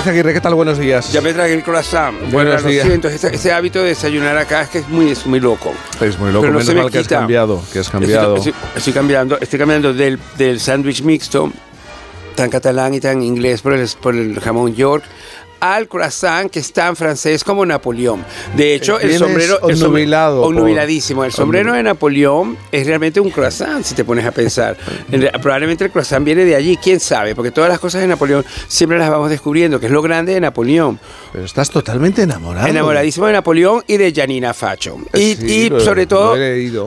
Boris 0.00 0.06
Izaguirre, 0.06 0.32
¿qué 0.32 0.40
tal? 0.40 0.54
Buenos 0.54 0.78
días. 0.78 1.12
Ya 1.12 1.20
me 1.20 1.34
traje 1.34 1.52
el 1.52 1.62
croissant. 1.62 2.16
Buenos 2.32 2.64
días. 2.64 2.86
Entonces, 2.86 3.22
ese, 3.22 3.34
ese 3.36 3.52
hábito 3.52 3.80
de 3.82 3.88
desayunar 3.88 4.36
acá 4.38 4.62
es 4.62 4.68
que 4.70 4.78
es 4.78 4.88
muy, 4.88 5.10
es 5.10 5.26
muy 5.26 5.40
loco. 5.40 5.72
Es 6.00 6.18
muy 6.18 6.30
loco, 6.32 6.40
Pero 6.42 6.52
no 6.54 6.58
menos 6.58 6.66
se 6.66 6.74
me 6.74 6.82
mal 6.82 6.90
que 6.90 6.98
has 7.00 7.08
cambiado, 7.08 7.62
que 7.72 7.78
has 7.80 7.90
cambiado. 7.90 8.36
Estoy, 8.36 8.52
estoy- 8.52 8.68
estoy 8.76 8.92
cambiando, 8.94 9.38
estoy 9.38 9.58
cambiando 9.58 9.92
del, 9.92 10.18
del 10.38 10.58
sándwich 10.58 11.02
mixto, 11.02 11.52
tan 12.34 12.48
catalán 12.48 12.94
y 12.94 13.00
tan 13.00 13.22
inglés 13.22 13.60
por 13.60 13.74
el, 13.74 13.86
por 14.00 14.14
el 14.14 14.40
jamón 14.40 14.74
York, 14.74 15.04
al 15.60 15.88
croissant 15.88 16.50
que 16.50 16.58
es 16.60 16.72
tan 16.72 16.96
francés 16.96 17.44
como 17.44 17.64
Napoleón. 17.64 18.24
De 18.56 18.74
hecho, 18.74 18.98
el 18.98 19.16
sombrero... 19.18 19.60
El 19.68 19.76
obnubiladísimo. 19.82 21.24
El 21.24 21.32
sombrero 21.32 21.72
de 21.72 21.82
Napoleón 21.82 22.56
es 22.72 22.86
realmente 22.86 23.20
un 23.20 23.30
croissant, 23.30 23.84
si 23.84 23.94
te 23.94 24.04
pones 24.04 24.24
a 24.24 24.32
pensar. 24.32 24.76
Probablemente 25.42 25.84
el 25.84 25.90
croissant 25.90 26.24
viene 26.24 26.44
de 26.44 26.54
allí, 26.56 26.76
quién 26.76 27.00
sabe, 27.00 27.34
porque 27.34 27.50
todas 27.50 27.70
las 27.70 27.78
cosas 27.78 28.00
de 28.00 28.06
Napoleón 28.06 28.44
siempre 28.68 28.98
las 28.98 29.10
vamos 29.10 29.30
descubriendo, 29.30 29.78
que 29.80 29.86
es 29.86 29.92
lo 29.92 30.02
grande 30.02 30.34
de 30.34 30.40
Napoleón. 30.40 30.98
Pero 31.32 31.44
estás 31.44 31.70
totalmente 31.70 32.22
enamorado. 32.22 32.66
Enamoradísimo 32.66 33.26
de 33.26 33.32
Napoleón 33.34 33.84
y 33.86 33.96
de 33.96 34.12
Janina 34.12 34.54
Facho. 34.54 34.96
Y, 35.14 35.34
Sí, 35.34 35.46
y 35.46 35.68
lo- 35.70 35.80
sobre 35.80 36.06
todo, 36.06 36.36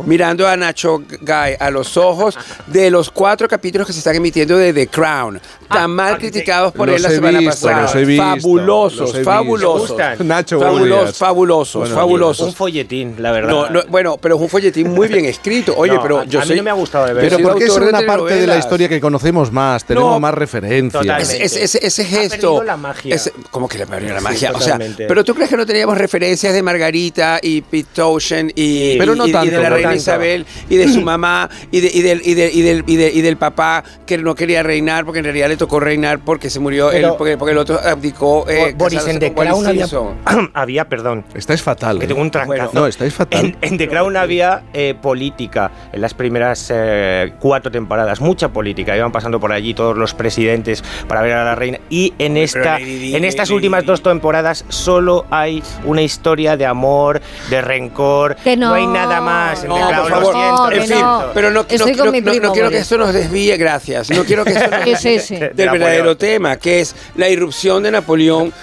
mirando 0.06 0.48
a 0.48 0.56
Nacho 0.58 1.00
Guy 1.22 1.56
a 1.60 1.70
los 1.70 1.98
ojos 1.98 2.38
de 2.68 2.90
los 2.92 3.10
cuatro 3.10 3.48
capítulos 3.48 3.88
que 3.88 3.94
se 3.94 4.00
están 4.00 4.16
emitiendo 4.16 4.58
de 4.58 4.74
The 4.74 4.88
Crown, 4.88 5.40
tan 5.70 5.92
mal 5.92 6.18
criticados 6.18 6.74
por 6.74 6.90
él 6.90 7.02
la 7.02 7.10
semana 7.10 7.40
visto, 7.40 7.68
pasada. 7.68 7.82
los 7.84 7.96
he 7.96 8.06
visto, 8.06 8.24
fabulosos, 8.68 9.14
los 9.16 9.24
fabulosos. 9.26 10.20
Nacho 10.20 10.60
fabulosos, 10.60 11.18
fabulosos, 11.18 11.80
Bueno, 11.82 11.96
fabulosos. 11.96 12.48
Un 12.48 12.54
folletín, 12.54 13.16
la 13.20 13.32
verdad. 13.32 13.50
No, 13.50 13.70
no, 13.70 13.82
bueno, 13.90 14.18
pero 14.22 14.36
es 14.36 14.42
un 14.42 14.50
folletín 14.50 14.92
muy 14.92 15.08
bien 15.08 15.26
escrito. 15.26 15.74
Oye, 15.78 15.94
No, 15.94 16.02
pero 16.02 16.20
a- 16.20 16.26
yo 16.26 16.42
a 16.42 16.46
mí 16.46 16.56
no 16.56 16.64
me 16.64 16.70
ha 16.70 16.74
gustado 16.74 17.06
de 17.08 17.14
ver. 17.14 17.30
Pero 17.30 17.40
porque 17.50 17.66
es 17.66 17.76
una 17.76 18.02
parte 18.06 18.36
de 18.36 18.48
la 18.48 18.58
historia 18.58 18.88
que 18.90 19.00
conocemos 19.02 19.52
más, 19.52 19.86
tenemos 19.86 20.12
No, 20.12 20.20
más 20.20 20.34
referencias. 20.34 21.34
Ese, 21.34 21.86
ese- 21.86 22.04
gesto. 22.06 22.30
perdido 22.30 22.64
la 22.64 22.78
magia. 22.78 23.18
¿Cómo 23.52 23.68
que 23.68 23.78
le 23.78 23.88
perdió 23.88 24.14
la 24.14 24.20
Sí, 24.20 24.24
magia? 24.24 24.52
o 24.54 24.60
sea, 24.62 24.80
pero 25.08 25.24
tú 25.24 25.34
crees 25.34 25.50
que 25.50 25.58
no 25.58 25.66
teníamos 25.66 25.98
referencias 25.98 26.54
de 26.54 26.62
Margarita 26.62 27.40
y 27.42 27.62
Pete 27.62 27.90
Townshend 27.94 28.52
y, 28.56 28.98
Pero 28.98 29.14
y- 29.14 29.18
no 29.18 29.26
y- 29.28 29.30
y 29.30 29.34
tanto, 29.34 29.52
de 29.52 29.58
la 29.58 29.70
no 29.70 29.76
reina 29.76 29.90
tanto. 29.90 30.02
Isabel 30.02 30.46
y 30.70 30.76
de 30.78 30.88
su 30.90 31.02
mamá 31.02 31.50
y, 31.72 31.80
de- 31.82 31.92
y 31.94 32.02
del, 32.02 32.22
y, 32.26 32.34
de- 32.34 32.52
y 32.52 32.62
del, 32.62 32.84
y, 32.88 32.96
de- 32.96 33.12
y 33.12 33.22
del 33.22 33.38
papá 33.38 33.84
que 34.06 34.18
no 34.18 34.36
quería 34.36 34.64
reinar 34.64 35.06
porque 35.06 35.20
en 35.20 35.26
realidad 35.26 35.48
le 35.50 35.58
tocó 35.58 35.80
reinar 35.80 36.20
porque 36.20 36.50
se 36.50 36.60
murió 36.60 36.92
él, 36.92 37.06
porque, 37.18 37.38
porque 37.38 37.52
el 37.52 37.58
otro 37.58 37.80
abdicó. 37.84 38.46
Eh, 38.54 38.74
Boris, 38.78 39.06
en 39.08 39.20
The 39.20 39.34
Crown 39.34 39.66
había, 39.68 39.86
había, 40.54 40.86
perdón, 40.90 41.26
Estáis 41.36 41.62
fatal. 41.62 42.00
que 42.00 42.06
¿eh? 42.06 42.08
tengo 42.08 42.22
un 42.22 42.32
trancazo. 42.32 42.72
No, 42.74 42.88
estáis 42.88 43.14
fatal. 43.14 43.46
En, 43.46 43.58
en 43.62 43.78
The 43.78 43.88
Crown 43.88 44.16
había 44.18 44.64
eh, 44.74 44.96
política 45.02 45.72
en 45.92 46.02
las 46.02 46.14
primeras 46.14 46.70
eh, 46.74 47.34
cuatro 47.40 47.72
temporadas, 47.72 48.22
mucha 48.22 48.50
política. 48.50 48.96
Iban 48.96 49.12
pasando 49.12 49.40
por 49.40 49.52
allí 49.52 49.74
todos 49.74 49.98
los 49.98 50.14
presidentes 50.14 50.84
para 51.08 51.22
ver 51.22 51.34
a 51.34 51.44
la 51.46 51.56
reina. 51.56 51.80
Y 51.90 52.14
en, 52.20 52.38
esta, 52.38 52.78
en 52.80 53.24
estas 53.26 53.50
últimas 53.50 53.86
dos 53.86 54.02
temporadas 54.04 54.66
solo 54.70 55.26
hay 55.30 55.64
una 55.86 56.02
historia 56.02 56.58
de 56.58 56.66
amor, 56.66 57.22
de 57.50 57.62
rencor. 57.62 58.36
Que 58.44 58.56
no, 58.58 58.74
hay 58.74 58.88
nada 58.88 59.22
más 59.22 59.64
en 59.64 59.70
No, 59.70 59.76
The 59.76 59.84
por 59.84 60.06
Crown. 60.06 60.10
lo 60.10 60.32
favor. 60.32 60.34
siento, 60.34 60.64
en 60.72 60.76
lo 60.76 60.82
fin, 60.84 60.88
siento. 60.94 61.32
pero 61.34 61.50
no, 61.50 61.62
no, 61.62 61.68
quiero- 61.68 61.86
no- 61.86 62.64
no 62.64 62.70
que 62.70 62.78
esto 62.78 62.98
nos 62.98 63.14
desvíe, 63.14 63.58
gracias. 63.58 64.10
No 64.10 64.24
quiero 64.24 64.44
que 64.44 64.52
esto 64.52 64.70
nos 64.70 64.84
sí, 64.84 64.90
desvíe 64.92 65.20
sí. 65.20 65.36
del 65.38 65.70
verdadero 65.70 66.18
tema, 66.18 66.58
que 66.58 66.82
es 66.82 66.96
la 67.16 67.30
irrupción 67.30 67.84
de 67.84 67.92
Napoleón 67.92 68.43
Tú 68.44 68.54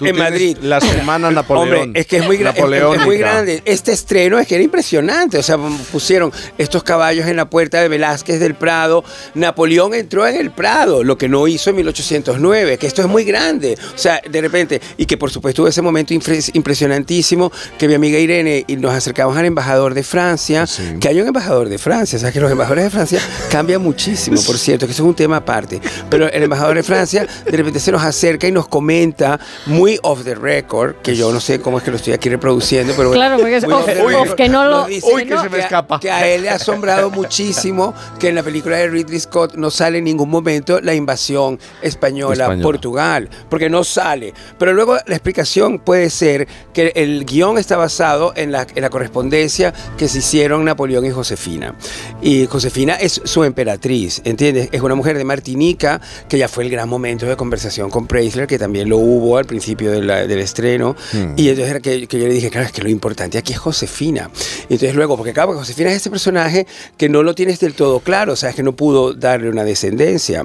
en 0.00 0.16
Madrid. 0.16 0.56
La 0.62 0.80
semana 0.80 1.30
Napoleón. 1.30 1.78
Hombre, 1.80 2.00
es 2.00 2.06
que 2.06 2.18
es 2.18 2.26
muy, 2.26 2.36
es- 2.36 3.04
muy 3.04 3.16
grande. 3.18 3.62
Este 3.64 3.92
estreno 3.92 4.38
es 4.38 4.46
que 4.46 4.54
era 4.56 4.64
impresionante. 4.64 5.38
O 5.38 5.42
sea, 5.42 5.56
pusieron 5.92 6.32
estos 6.58 6.82
caballos 6.82 7.26
en 7.26 7.36
la 7.36 7.48
puerta 7.48 7.80
de 7.80 7.88
Velázquez 7.88 8.40
del 8.40 8.54
Prado. 8.54 9.04
Napoleón 9.34 9.94
entró 9.94 10.26
en 10.26 10.36
el 10.36 10.50
Prado, 10.50 11.02
lo 11.04 11.16
que 11.18 11.28
no 11.28 11.46
hizo 11.48 11.70
en 11.70 11.76
1809, 11.76 12.78
que 12.78 12.86
esto 12.86 13.02
es 13.02 13.08
muy 13.08 13.24
grande. 13.24 13.76
O 13.94 13.98
sea, 13.98 14.20
de 14.28 14.40
repente, 14.40 14.80
y 14.96 15.06
que 15.06 15.16
por 15.16 15.30
supuesto 15.30 15.62
hubo 15.62 15.68
ese 15.68 15.82
momento 15.82 16.12
impres- 16.14 16.50
impresionantísimo 16.54 17.50
que 17.78 17.88
mi 17.88 17.94
amiga 17.94 18.18
Irene 18.18 18.64
y 18.66 18.76
nos 18.76 18.92
acercamos 18.94 19.36
al 19.36 19.44
embajador 19.44 19.94
de 19.94 20.02
Francia, 20.02 20.66
que 21.00 21.08
hay 21.08 21.20
un 21.20 21.26
embajador 21.28 21.68
de 21.68 21.78
Francia. 21.78 22.16
O 22.16 22.20
sea, 22.20 22.32
que 22.32 22.40
los 22.40 22.50
embajadores 22.50 22.84
de 22.84 22.90
Francia 22.90 23.20
cambian 23.50 23.82
muchísimo, 23.82 24.40
por 24.42 24.58
cierto, 24.58 24.86
que 24.86 24.92
eso 24.92 25.02
es 25.02 25.08
un 25.08 25.14
tema 25.14 25.36
aparte. 25.36 25.80
Pero 26.10 26.30
el 26.30 26.42
embajador 26.42 26.76
de 26.76 26.82
Francia 26.82 27.26
de 27.44 27.56
repente 27.56 27.80
se 27.80 27.92
nos 27.92 28.02
acerca 28.02 28.46
y 28.48 28.52
nos 28.52 28.68
comenta 28.68 29.38
muy 29.70 29.98
off 30.02 30.24
the 30.24 30.34
record, 30.34 30.96
que 30.96 31.14
yo 31.16 31.32
no 31.32 31.40
sé 31.40 31.60
cómo 31.60 31.78
es 31.78 31.84
que 31.84 31.90
lo 31.90 31.96
estoy 31.96 32.12
aquí 32.12 32.28
reproduciendo, 32.28 32.92
pero 32.96 33.10
Claro, 33.12 33.38
porque 33.38 33.56
es 33.56 33.64
off- 33.64 33.86
the 33.86 34.00
off, 34.02 34.08
record, 34.10 34.34
que 34.34 34.48
no 34.48 34.64
lo- 34.66 34.84
dice 34.86 35.06
Uy, 35.12 35.26
que 35.26 35.38
se 35.38 35.48
me 35.48 35.58
a- 35.58 35.60
escapa. 35.60 36.00
que 36.00 36.10
a 36.10 36.26
él 36.28 36.42
le 36.42 36.50
ha 36.50 36.54
asombrado 36.56 37.10
muchísimo 37.10 37.94
que 38.18 38.28
en 38.28 38.34
la 38.34 38.42
película 38.42 38.76
de 38.76 38.88
Ridley 38.88 39.20
Scott 39.20 39.54
no 39.54 39.70
sale 39.70 39.98
en 39.98 40.04
ningún 40.04 40.28
momento 40.28 40.80
la 40.80 40.94
invasión 40.94 41.58
española, 41.82 42.44
Española. 42.44 42.60
a 42.60 42.62
Portugal, 42.62 43.28
porque 43.48 43.70
no 43.70 43.84
sale. 43.84 44.34
Pero 44.58 44.72
luego 44.72 44.96
la 45.06 45.14
explicación 45.14 45.78
puede 45.78 46.10
ser 46.10 46.48
que 46.74 46.92
el 46.96 47.24
guion 47.24 47.56
está 47.58 47.76
basado 47.76 48.32
en 48.36 48.52
la, 48.52 48.66
en 48.74 48.82
la 48.82 48.90
correspondencia 48.90 49.72
que 49.96 50.08
se 50.08 50.18
hicieron 50.18 50.64
Napoleón 50.64 51.06
y 51.06 51.10
Josefina. 51.10 51.74
Y 52.22 52.46
Josefina 52.46 52.94
es 52.94 53.20
su 53.24 53.44
emperatriz, 53.44 54.20
¿entiendes? 54.24 54.68
Es 54.72 54.80
una 54.80 54.94
mujer 54.94 55.16
de 55.16 55.24
Martinica, 55.24 56.00
que 56.28 56.38
ya 56.38 56.48
fue 56.48 56.64
el 56.64 56.70
gran 56.70 56.88
momento 56.88 57.26
de 57.26 57.36
conversación 57.36 57.90
con 57.90 58.06
Preisler, 58.06 58.46
que 58.46 58.58
también 58.58 58.88
lo 58.88 58.98
hubo 58.98 59.36
al 59.36 59.44
principio 59.44 59.59
de 59.60 60.02
la- 60.02 60.26
del 60.26 60.38
estreno. 60.40 60.96
Hmm. 61.12 61.34
Y 61.36 61.48
entonces 61.48 61.70
era 61.70 61.80
que, 61.80 62.06
que 62.06 62.18
yo 62.18 62.26
le 62.26 62.34
dije, 62.34 62.50
claro, 62.50 62.66
es 62.66 62.72
que 62.72 62.82
lo 62.82 62.88
importante 62.88 63.38
aquí 63.38 63.52
es 63.52 63.58
Josefina. 63.58 64.30
Y 64.68 64.74
entonces 64.74 64.94
luego, 64.94 65.16
porque 65.16 65.32
claro, 65.32 65.54
Josefina 65.54 65.90
es 65.90 65.96
ese 65.96 66.10
personaje 66.10 66.66
que 66.96 67.08
no 67.08 67.22
lo 67.22 67.34
tienes 67.34 67.60
del 67.60 67.74
todo 67.74 68.00
claro, 68.00 68.32
o 68.32 68.36
sea, 68.36 68.50
es 68.50 68.56
que 68.56 68.62
no 68.62 68.74
pudo 68.74 69.12
darle 69.14 69.48
una 69.50 69.64
descendencia. 69.64 70.44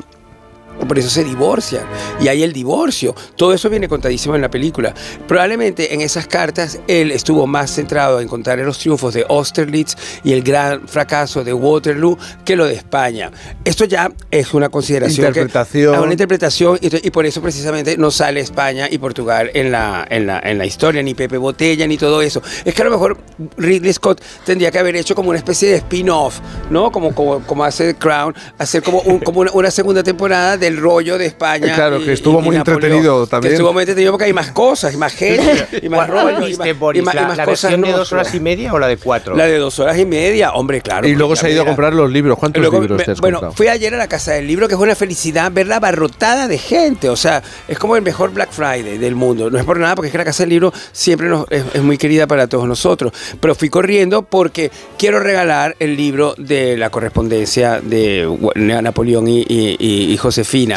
Por 0.87 0.99
eso 0.99 1.09
se 1.09 1.23
divorcian. 1.23 1.83
Y 2.21 2.27
hay 2.27 2.43
el 2.43 2.53
divorcio. 2.53 3.15
Todo 3.35 3.53
eso 3.53 3.69
viene 3.69 3.87
contadísimo 3.87 4.35
en 4.35 4.41
la 4.41 4.49
película. 4.49 4.93
Probablemente 5.27 5.93
en 5.93 6.01
esas 6.01 6.27
cartas 6.27 6.79
él 6.87 7.11
estuvo 7.11 7.47
más 7.47 7.71
centrado 7.71 8.19
en 8.21 8.27
contar 8.27 8.59
los 8.59 8.77
triunfos 8.79 9.13
de 9.13 9.25
Austerlitz 9.27 9.95
y 10.23 10.33
el 10.33 10.43
gran 10.43 10.87
fracaso 10.87 11.43
de 11.43 11.53
Waterloo 11.53 12.17
que 12.43 12.55
lo 12.55 12.65
de 12.65 12.73
España. 12.75 13.31
Esto 13.63 13.85
ya 13.85 14.11
es 14.31 14.53
una 14.53 14.69
consideración. 14.69 15.25
que- 15.33 15.39
Interpretación. 15.39 15.95
a 15.95 16.01
una 16.01 16.11
interpretación. 16.11 16.77
Y, 16.81 17.07
y 17.07 17.11
por 17.11 17.25
eso 17.25 17.41
precisamente 17.41 17.97
no 17.97 18.11
sale 18.11 18.39
España 18.41 18.87
y 18.89 18.97
Portugal 18.97 19.49
en 19.53 19.71
la, 19.71 20.05
en, 20.09 20.27
la, 20.27 20.39
en 20.39 20.57
la 20.57 20.65
historia, 20.65 21.01
ni 21.01 21.13
Pepe 21.15 21.37
Botella, 21.37 21.87
ni 21.87 21.97
todo 21.97 22.21
eso. 22.21 22.41
Es 22.63 22.73
que 22.73 22.81
a 22.81 22.85
lo 22.85 22.91
mejor 22.91 23.17
Ridley 23.57 23.93
Scott 23.93 24.21
tendría 24.45 24.71
que 24.71 24.79
haber 24.79 24.95
hecho 24.95 25.15
como 25.15 25.29
una 25.29 25.37
especie 25.39 25.69
de 25.69 25.75
spin-off, 25.77 26.39
¿no? 26.69 26.91
Como, 26.91 27.13
como, 27.15 27.39
como 27.41 27.63
hace 27.63 27.93
The 27.93 27.95
Crown, 27.99 28.35
hacer 28.57 28.83
como, 28.83 28.99
un- 29.01 29.19
como 29.19 29.41
una, 29.41 29.51
una 29.51 29.71
segunda 29.71 30.03
temporada 30.03 30.57
del 30.65 30.77
rollo 30.77 31.17
de 31.17 31.25
España. 31.27 31.67
Eh, 31.67 31.75
claro, 31.75 32.03
que 32.03 32.13
estuvo 32.13 32.41
muy 32.41 32.55
entretenido 32.55 33.27
también. 33.27 33.49
Que 33.51 33.55
estuvo 33.55 33.73
muy 33.73 33.81
entretenido 33.83 34.11
porque 34.11 34.25
hay 34.25 34.33
más 34.33 34.51
cosas, 34.51 34.93
y 34.93 34.97
más 34.97 35.13
gente, 35.13 35.67
y 35.81 35.89
más 35.89 36.07
¿Cuál 36.09 36.25
rollo. 36.33 36.45
y 36.45 36.49
viste, 36.49 36.71
más, 36.73 36.79
Boris? 36.79 37.01
y 37.01 37.05
más- 37.05 37.13
y 37.13 37.17
¿La, 37.17 37.27
más 37.27 37.37
la 37.37 37.45
cosas 37.45 37.71
versión 37.71 37.81
de 37.91 37.97
dos 37.97 38.11
horas 38.13 38.33
y 38.35 38.39
media 38.39 38.73
o 38.73 38.79
la 38.79 38.87
de 38.87 38.97
cuatro? 38.97 39.35
La 39.35 39.45
de 39.45 39.57
dos 39.57 39.79
horas 39.79 39.97
y 39.97 40.05
media, 40.05 40.51
hombre, 40.53 40.81
claro. 40.81 41.07
Y 41.07 41.15
luego 41.15 41.35
se 41.35 41.47
ha 41.47 41.49
ido 41.49 41.61
a 41.63 41.65
comprar 41.65 41.93
los 41.93 42.11
libros. 42.11 42.37
¿Cuántos 42.37 42.61
Luego, 42.61 42.79
libros 42.81 42.97
me- 42.99 43.05
te 43.05 43.11
has 43.11 43.21
bueno, 43.21 43.37
comprado? 43.37 43.55
fui 43.55 43.67
ayer 43.67 43.93
a 43.93 43.97
la 43.97 44.07
Casa 44.07 44.33
del 44.33 44.47
Libro, 44.47 44.67
que 44.67 44.73
es 44.75 44.79
una 44.79 44.95
felicidad 44.95 45.51
ver 45.51 45.67
la 45.67 45.77
abarrotada 45.77 46.47
de 46.47 46.57
gente. 46.57 47.09
O 47.09 47.15
sea, 47.15 47.41
es 47.67 47.77
como 47.79 47.95
el 47.95 48.01
mejor 48.01 48.31
Black 48.33 48.51
Friday 48.51 48.97
del 48.97 49.15
mundo. 49.15 49.49
No 49.49 49.57
es 49.57 49.63
por 49.65 49.79
nada, 49.79 49.95
porque 49.95 50.07
es 50.07 50.11
que 50.11 50.17
la 50.17 50.25
Casa 50.25 50.43
del 50.43 50.49
Libro 50.49 50.73
siempre 50.91 51.27
nos- 51.27 51.45
es, 51.51 51.63
es 51.73 51.81
muy 51.83 51.97
querida 51.97 52.27
para 52.27 52.47
todos 52.47 52.67
nosotros. 52.67 53.13
Pero 53.39 53.55
fui 53.55 53.69
corriendo 53.69 54.23
porque 54.23 54.71
quiero 54.97 55.19
regalar 55.19 55.75
el 55.79 55.95
libro 55.95 56.33
de 56.37 56.77
la 56.77 56.89
correspondencia 56.89 57.79
de 57.81 58.27
Napoleón 58.55 59.27
y, 59.27 59.41
y- 59.47 59.75
y- 59.79 60.13
y 60.13 60.17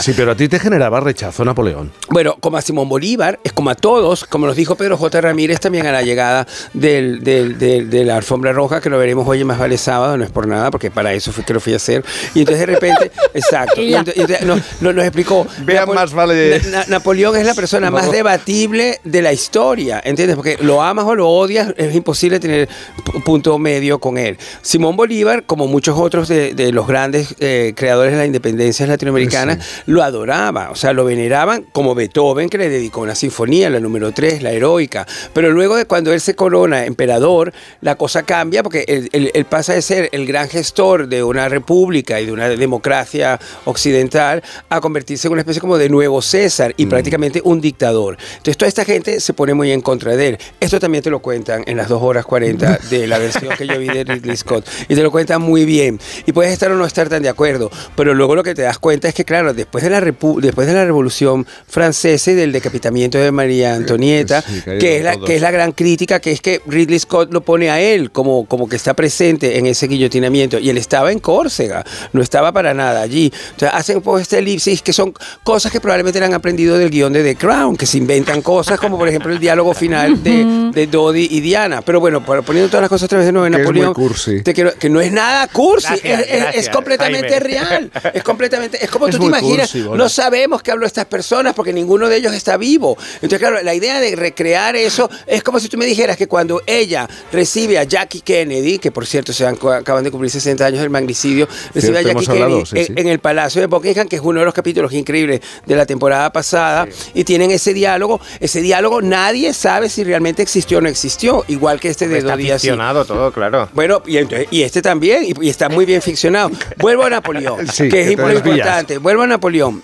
Sí, 0.02 0.12
pero 0.16 0.32
a 0.32 0.34
ti 0.34 0.48
te 0.48 0.58
generaba 0.58 1.00
rechazo 1.00 1.44
Napoleón. 1.44 1.92
Bueno, 2.10 2.36
como 2.40 2.56
a 2.56 2.62
Simón 2.62 2.88
Bolívar, 2.88 3.38
es 3.44 3.52
como 3.52 3.70
a 3.70 3.74
todos, 3.74 4.24
como 4.24 4.46
nos 4.46 4.56
dijo 4.56 4.74
Pedro 4.76 4.96
J. 4.96 5.20
Ramírez 5.20 5.60
también 5.60 5.86
a 5.86 5.92
la 5.92 6.02
llegada 6.02 6.46
del, 6.72 7.22
del- 7.22 7.58
del- 7.58 7.88
de 7.90 8.04
la 8.04 8.16
alfombra 8.16 8.52
roja, 8.52 8.80
que 8.80 8.90
lo 8.90 8.98
veremos 8.98 9.26
hoy 9.28 9.40
en 9.40 9.46
Más 9.46 9.58
Vale 9.58 9.78
Sábado, 9.78 10.16
no 10.16 10.24
es 10.24 10.30
por 10.30 10.46
nada, 10.46 10.70
porque 10.70 10.90
para 10.90 11.12
eso 11.12 11.32
fue 11.32 11.44
que 11.44 11.54
lo 11.54 11.60
fui 11.60 11.72
a 11.72 11.76
hacer. 11.76 12.04
Y 12.34 12.40
entonces 12.40 12.66
de 12.66 12.74
repente, 12.74 13.10
exacto, 13.34 13.80
y 13.80 13.90
Ya. 13.90 14.00
ento- 14.04 14.12
y 14.16 14.20
entonces 14.20 14.46
nos, 14.46 14.60
nos- 14.80 14.94
nos 14.94 15.04
explicó. 15.04 15.46
Vean 15.64 15.88
Más 15.94 16.12
Vale- 16.12 16.60
Na- 16.70 16.78
Na- 16.80 16.84
Napoleón 16.88 17.36
es 17.36 17.46
la 17.46 17.54
persona 17.54 17.90
más 17.90 18.10
debatible 18.10 19.00
de 19.04 19.22
la 19.22 19.32
historia, 19.32 20.00
¿entiendes? 20.04 20.36
Porque 20.36 20.58
lo 20.60 20.82
amas 20.82 21.04
o 21.04 21.14
lo 21.14 21.28
odias, 21.28 21.72
es 21.76 21.94
imposible 21.94 22.40
tener 22.40 22.68
pu- 23.04 23.22
punto 23.24 23.58
medio 23.58 23.98
con 23.98 24.18
él. 24.18 24.38
Simón 24.62 24.96
Bolívar, 24.96 25.44
como 25.44 25.66
muchos 25.66 25.98
otros 25.98 26.28
de, 26.28 26.54
de 26.54 26.72
los 26.72 26.86
grandes 26.86 27.34
eh, 27.40 27.72
creadores 27.76 28.12
de 28.12 28.18
la 28.18 28.26
independencia 28.26 28.86
latinoamericana, 28.86 29.58
lo 29.86 30.02
adoraba, 30.02 30.70
o 30.70 30.76
sea, 30.76 30.92
lo 30.92 31.04
veneraban 31.04 31.64
como 31.72 31.94
Beethoven, 31.94 32.48
que 32.48 32.58
le 32.58 32.68
dedicó 32.68 33.00
una 33.00 33.14
sinfonía, 33.14 33.70
la 33.70 33.80
número 33.80 34.12
3, 34.12 34.42
la 34.42 34.52
heroica. 34.52 35.06
Pero 35.32 35.50
luego 35.50 35.76
de 35.76 35.84
cuando 35.86 36.12
él 36.12 36.20
se 36.20 36.34
corona 36.34 36.84
emperador, 36.86 37.52
la 37.80 37.94
cosa 37.96 38.22
cambia 38.22 38.62
porque 38.62 38.84
él, 38.88 39.08
él- 39.12 39.30
él 39.34 39.44
pasa 39.44 39.74
de 39.74 39.82
ser 39.82 40.08
el 40.12 40.26
gran 40.26 40.48
gestor 40.48 41.08
de 41.08 41.22
una 41.22 41.48
república 41.48 42.20
y 42.20 42.26
de 42.26 42.32
una 42.32 42.48
democracia 42.48 43.38
occidental 43.64 44.42
a 44.68 44.80
convertirse 44.80 45.28
en 45.28 45.32
una 45.32 45.42
especie 45.42 45.60
como 45.60 45.78
de 45.78 45.88
nuevo 45.88 46.20
César 46.22 46.74
y 46.76 46.86
prácticamente 46.86 47.40
un 47.44 47.60
dictador. 47.60 48.16
Entonces 48.32 48.56
toda 48.56 48.68
esta 48.68 48.84
gente 48.84 49.20
se 49.20 49.32
pone 49.32 49.54
muy 49.54 49.70
en 49.70 49.80
contra 49.80 50.16
de 50.16 50.28
él. 50.28 50.38
Esto 50.60 50.80
también 50.80 51.02
te 51.04 51.10
lo 51.10 51.20
cuentan 51.20 51.62
en 51.66 51.76
las 51.76 51.88
2 51.88 52.02
horas 52.02 52.24
40 52.24 52.78
de 52.90 53.06
la 53.06 53.18
versión 53.18 53.54
que 53.56 53.66
yo 53.66 53.78
vi 53.78 53.88
de 53.88 54.04
Ridley 54.04 54.36
Scott. 54.36 54.66
Y 54.88 54.94
te 54.94 55.02
lo 55.02 55.10
cuentan 55.10 55.42
muy 55.42 55.64
bien. 55.64 55.98
Y 56.26 56.32
puedes 56.32 56.52
estar 56.52 56.70
o 56.70 56.76
no 56.76 56.84
estar 56.86 57.08
tan 57.08 57.22
de 57.22 57.28
acuerdo. 57.28 57.70
Pero 57.96 58.14
luego 58.14 58.34
lo 58.34 58.42
que 58.42 58.54
te 58.54 58.62
das 58.62 58.78
cuenta 58.78 59.08
es 59.08 59.14
que, 59.14 59.24
claro, 59.24 59.47
después 59.52 59.84
de 59.84 59.90
la 59.90 60.00
repu- 60.00 60.40
después 60.40 60.66
de 60.66 60.74
la 60.74 60.84
Revolución 60.84 61.46
Francesa 61.68 62.30
y 62.30 62.34
del 62.34 62.52
decapitamiento 62.52 63.18
de 63.18 63.30
María 63.32 63.74
Antonieta, 63.74 64.42
Sí, 64.42 64.62
que, 64.78 64.98
es 64.98 65.04
la, 65.04 65.16
que 65.18 65.36
es 65.36 65.42
la 65.42 65.50
gran 65.50 65.72
crítica, 65.72 66.20
que 66.20 66.32
es 66.32 66.40
que 66.40 66.60
Ridley 66.66 66.98
Scott 66.98 67.32
lo 67.32 67.40
pone 67.42 67.70
a 67.70 67.80
él 67.80 68.10
como, 68.10 68.46
como 68.46 68.68
que 68.68 68.76
está 68.76 68.94
presente 68.94 69.58
en 69.58 69.66
ese 69.66 69.86
guillotinamiento. 69.86 70.58
Y 70.58 70.70
él 70.70 70.78
estaba 70.78 71.12
en 71.12 71.18
Córcega, 71.18 71.84
no 72.12 72.22
estaba 72.22 72.52
para 72.52 72.74
nada 72.74 73.02
allí. 73.02 73.32
Entonces 73.50 73.70
hacen 73.72 73.96
un 73.98 74.02
poco 74.02 74.18
este 74.18 74.38
elipsis, 74.38 74.82
que 74.82 74.92
son 74.92 75.12
cosas 75.44 75.70
que 75.72 75.80
probablemente 75.80 76.18
le 76.20 76.26
han 76.26 76.34
aprendido 76.34 76.78
del 76.78 76.90
guion 76.90 77.12
de 77.12 77.22
The 77.22 77.36
Crown, 77.36 77.76
que 77.76 77.86
se 77.86 77.98
inventan 77.98 78.42
cosas 78.42 78.78
como 78.78 78.98
por 78.98 79.08
ejemplo 79.08 79.32
el 79.32 79.38
diálogo 79.38 79.74
final 79.74 80.22
de, 80.22 80.70
de 80.72 80.86
Dodi 80.86 81.28
y 81.30 81.40
Diana. 81.40 81.82
Pero 81.82 82.00
bueno, 82.00 82.24
poniendo 82.24 82.68
todas 82.68 82.82
las 82.82 82.88
cosas 82.88 83.04
otra 83.06 83.18
vez 83.18 83.26
de 83.26 83.32
nuevo 83.32 83.48
Napoleón, 83.48 83.94
cursi. 83.94 84.42
te 84.42 84.54
quiero- 84.54 84.74
que 84.78 84.88
no 84.88 85.00
es 85.00 85.12
nada 85.12 85.46
cursi, 85.48 85.88
Gracias, 85.88 86.20
es, 86.20 86.26
es- 86.26 86.32
es 86.34 86.42
gracias, 86.42 86.68
completamente 86.70 87.28
Jaime. 87.30 87.40
real. 87.48 87.90
Es 88.14 88.22
completamente, 88.22 88.82
es 88.84 88.90
como 88.90 89.06
Es 89.08 89.12
tú 89.16 89.18
te 89.18 89.24
imaginas, 89.42 89.74
no 89.74 90.08
sabemos 90.08 90.62
qué 90.62 90.70
habló 90.72 90.86
estas 90.86 91.04
personas 91.06 91.54
porque 91.54 91.72
ninguno 91.72 92.08
de 92.08 92.16
ellos 92.16 92.32
está 92.34 92.56
vivo. 92.56 92.96
Entonces, 93.14 93.38
claro, 93.38 93.62
la 93.62 93.74
idea 93.74 94.00
de 94.00 94.14
recrear 94.16 94.76
eso 94.76 95.08
es 95.26 95.42
como 95.42 95.60
si 95.60 95.68
tú 95.68 95.76
me 95.78 95.86
dijeras 95.86 96.16
que 96.16 96.26
cuando 96.26 96.62
ella 96.66 97.08
recibe 97.32 97.78
a 97.78 97.84
Jackie 97.84 98.20
Kennedy, 98.20 98.78
que 98.78 98.90
por 98.90 99.06
cierto 99.06 99.32
se 99.32 99.46
han- 99.46 99.58
acaban 99.72 100.04
de 100.04 100.10
cumplir 100.10 100.30
60 100.30 100.64
años 100.66 100.80
del 100.80 100.90
magnicidio, 100.90 101.48
recibe 101.74 101.98
a 101.98 102.02
Jackie 102.02 102.26
hablado, 102.30 102.48
Kennedy 102.48 102.66
sí, 102.66 102.78
en, 102.78 102.86
sí. 102.86 102.92
en 102.96 103.08
el 103.08 103.18
Palacio 103.18 103.60
de 103.60 103.66
Buckingham, 103.66 104.08
que 104.08 104.16
es 104.16 104.22
uno 104.22 104.40
de 104.40 104.44
los 104.46 104.54
capítulos 104.54 104.92
increíbles 104.92 105.40
de 105.66 105.76
la 105.76 105.86
temporada 105.86 106.32
pasada, 106.32 106.86
y 107.14 107.24
tienen 107.24 107.50
ese 107.50 107.74
diálogo. 107.74 108.20
Ese 108.40 108.60
diálogo 108.60 109.00
nadie 109.02 109.52
sabe 109.54 109.88
si 109.88 110.04
realmente 110.04 110.42
existió 110.42 110.78
o 110.78 110.80
no 110.80 110.88
existió, 110.88 111.44
igual 111.48 111.80
que 111.80 111.88
este 111.90 112.08
de 112.08 112.18
Está 112.18 112.30
dos 112.32 112.38
días. 112.38 112.60
sí. 112.60 112.68
ficcionado 112.68 113.04
todo, 113.04 113.32
claro. 113.32 113.68
Bueno, 113.72 114.02
y, 114.06 114.16
entonces- 114.18 114.48
y 114.50 114.62
este 114.62 114.82
también, 114.82 115.24
y, 115.24 115.34
y 115.46 115.48
está 115.50 115.68
muy 115.68 115.84
bien 115.84 116.02
ficcionado. 116.02 116.50
Vuelvo 116.78 117.04
a 117.04 117.10
Napoleón, 117.10 117.66
Sí, 117.68 117.88
que 117.88 118.12
es 118.12 118.18
muy 118.18 118.32
importante. 118.32 118.98
Vuelvo 118.98 119.22
a 119.22 119.26
Napoleón. 119.28 119.82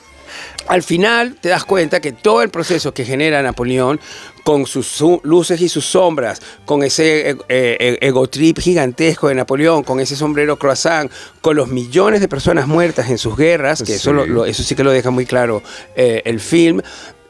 Al 0.67 0.83
final 0.83 1.37
te 1.41 1.51
das 1.51 1.65
cuenta 1.65 2.01
que 2.01 2.11
todo 2.13 2.43
el 2.43 2.49
proceso 2.49 2.93
que 2.95 3.05
genera 3.05 3.43
Napoleón, 3.43 4.01
con 4.45 4.67
sus 4.67 4.87
su- 4.87 5.21
luces 5.23 5.61
y 5.61 5.69
sus 5.69 5.85
sombras, 5.85 6.41
con 6.65 6.83
ese 6.83 7.31
eh, 7.31 7.37
eh, 7.49 7.99
ego 8.01 8.27
trip 8.29 8.59
gigantesco 8.59 9.29
de 9.29 9.35
Napoleón, 9.35 9.85
con 9.85 10.01
ese 10.01 10.17
sombrero 10.17 10.59
croissant, 10.59 11.13
con 11.43 11.55
los 11.57 11.69
millones 11.69 12.21
de 12.21 12.29
personas 12.29 12.67
muertas 12.67 13.11
en 13.11 13.19
sus 13.19 13.37
guerras, 13.37 13.83
que 13.83 13.95
eso, 13.95 14.11
Sí. 14.11 14.17
lo- 14.17 14.27
lo- 14.27 14.45
eso 14.47 14.63
sí 14.63 14.75
que 14.75 14.85
lo 14.85 14.91
deja 14.91 15.11
muy 15.11 15.27
claro 15.27 15.63
eh, 15.97 16.23
el 16.25 16.41
film, 16.41 16.81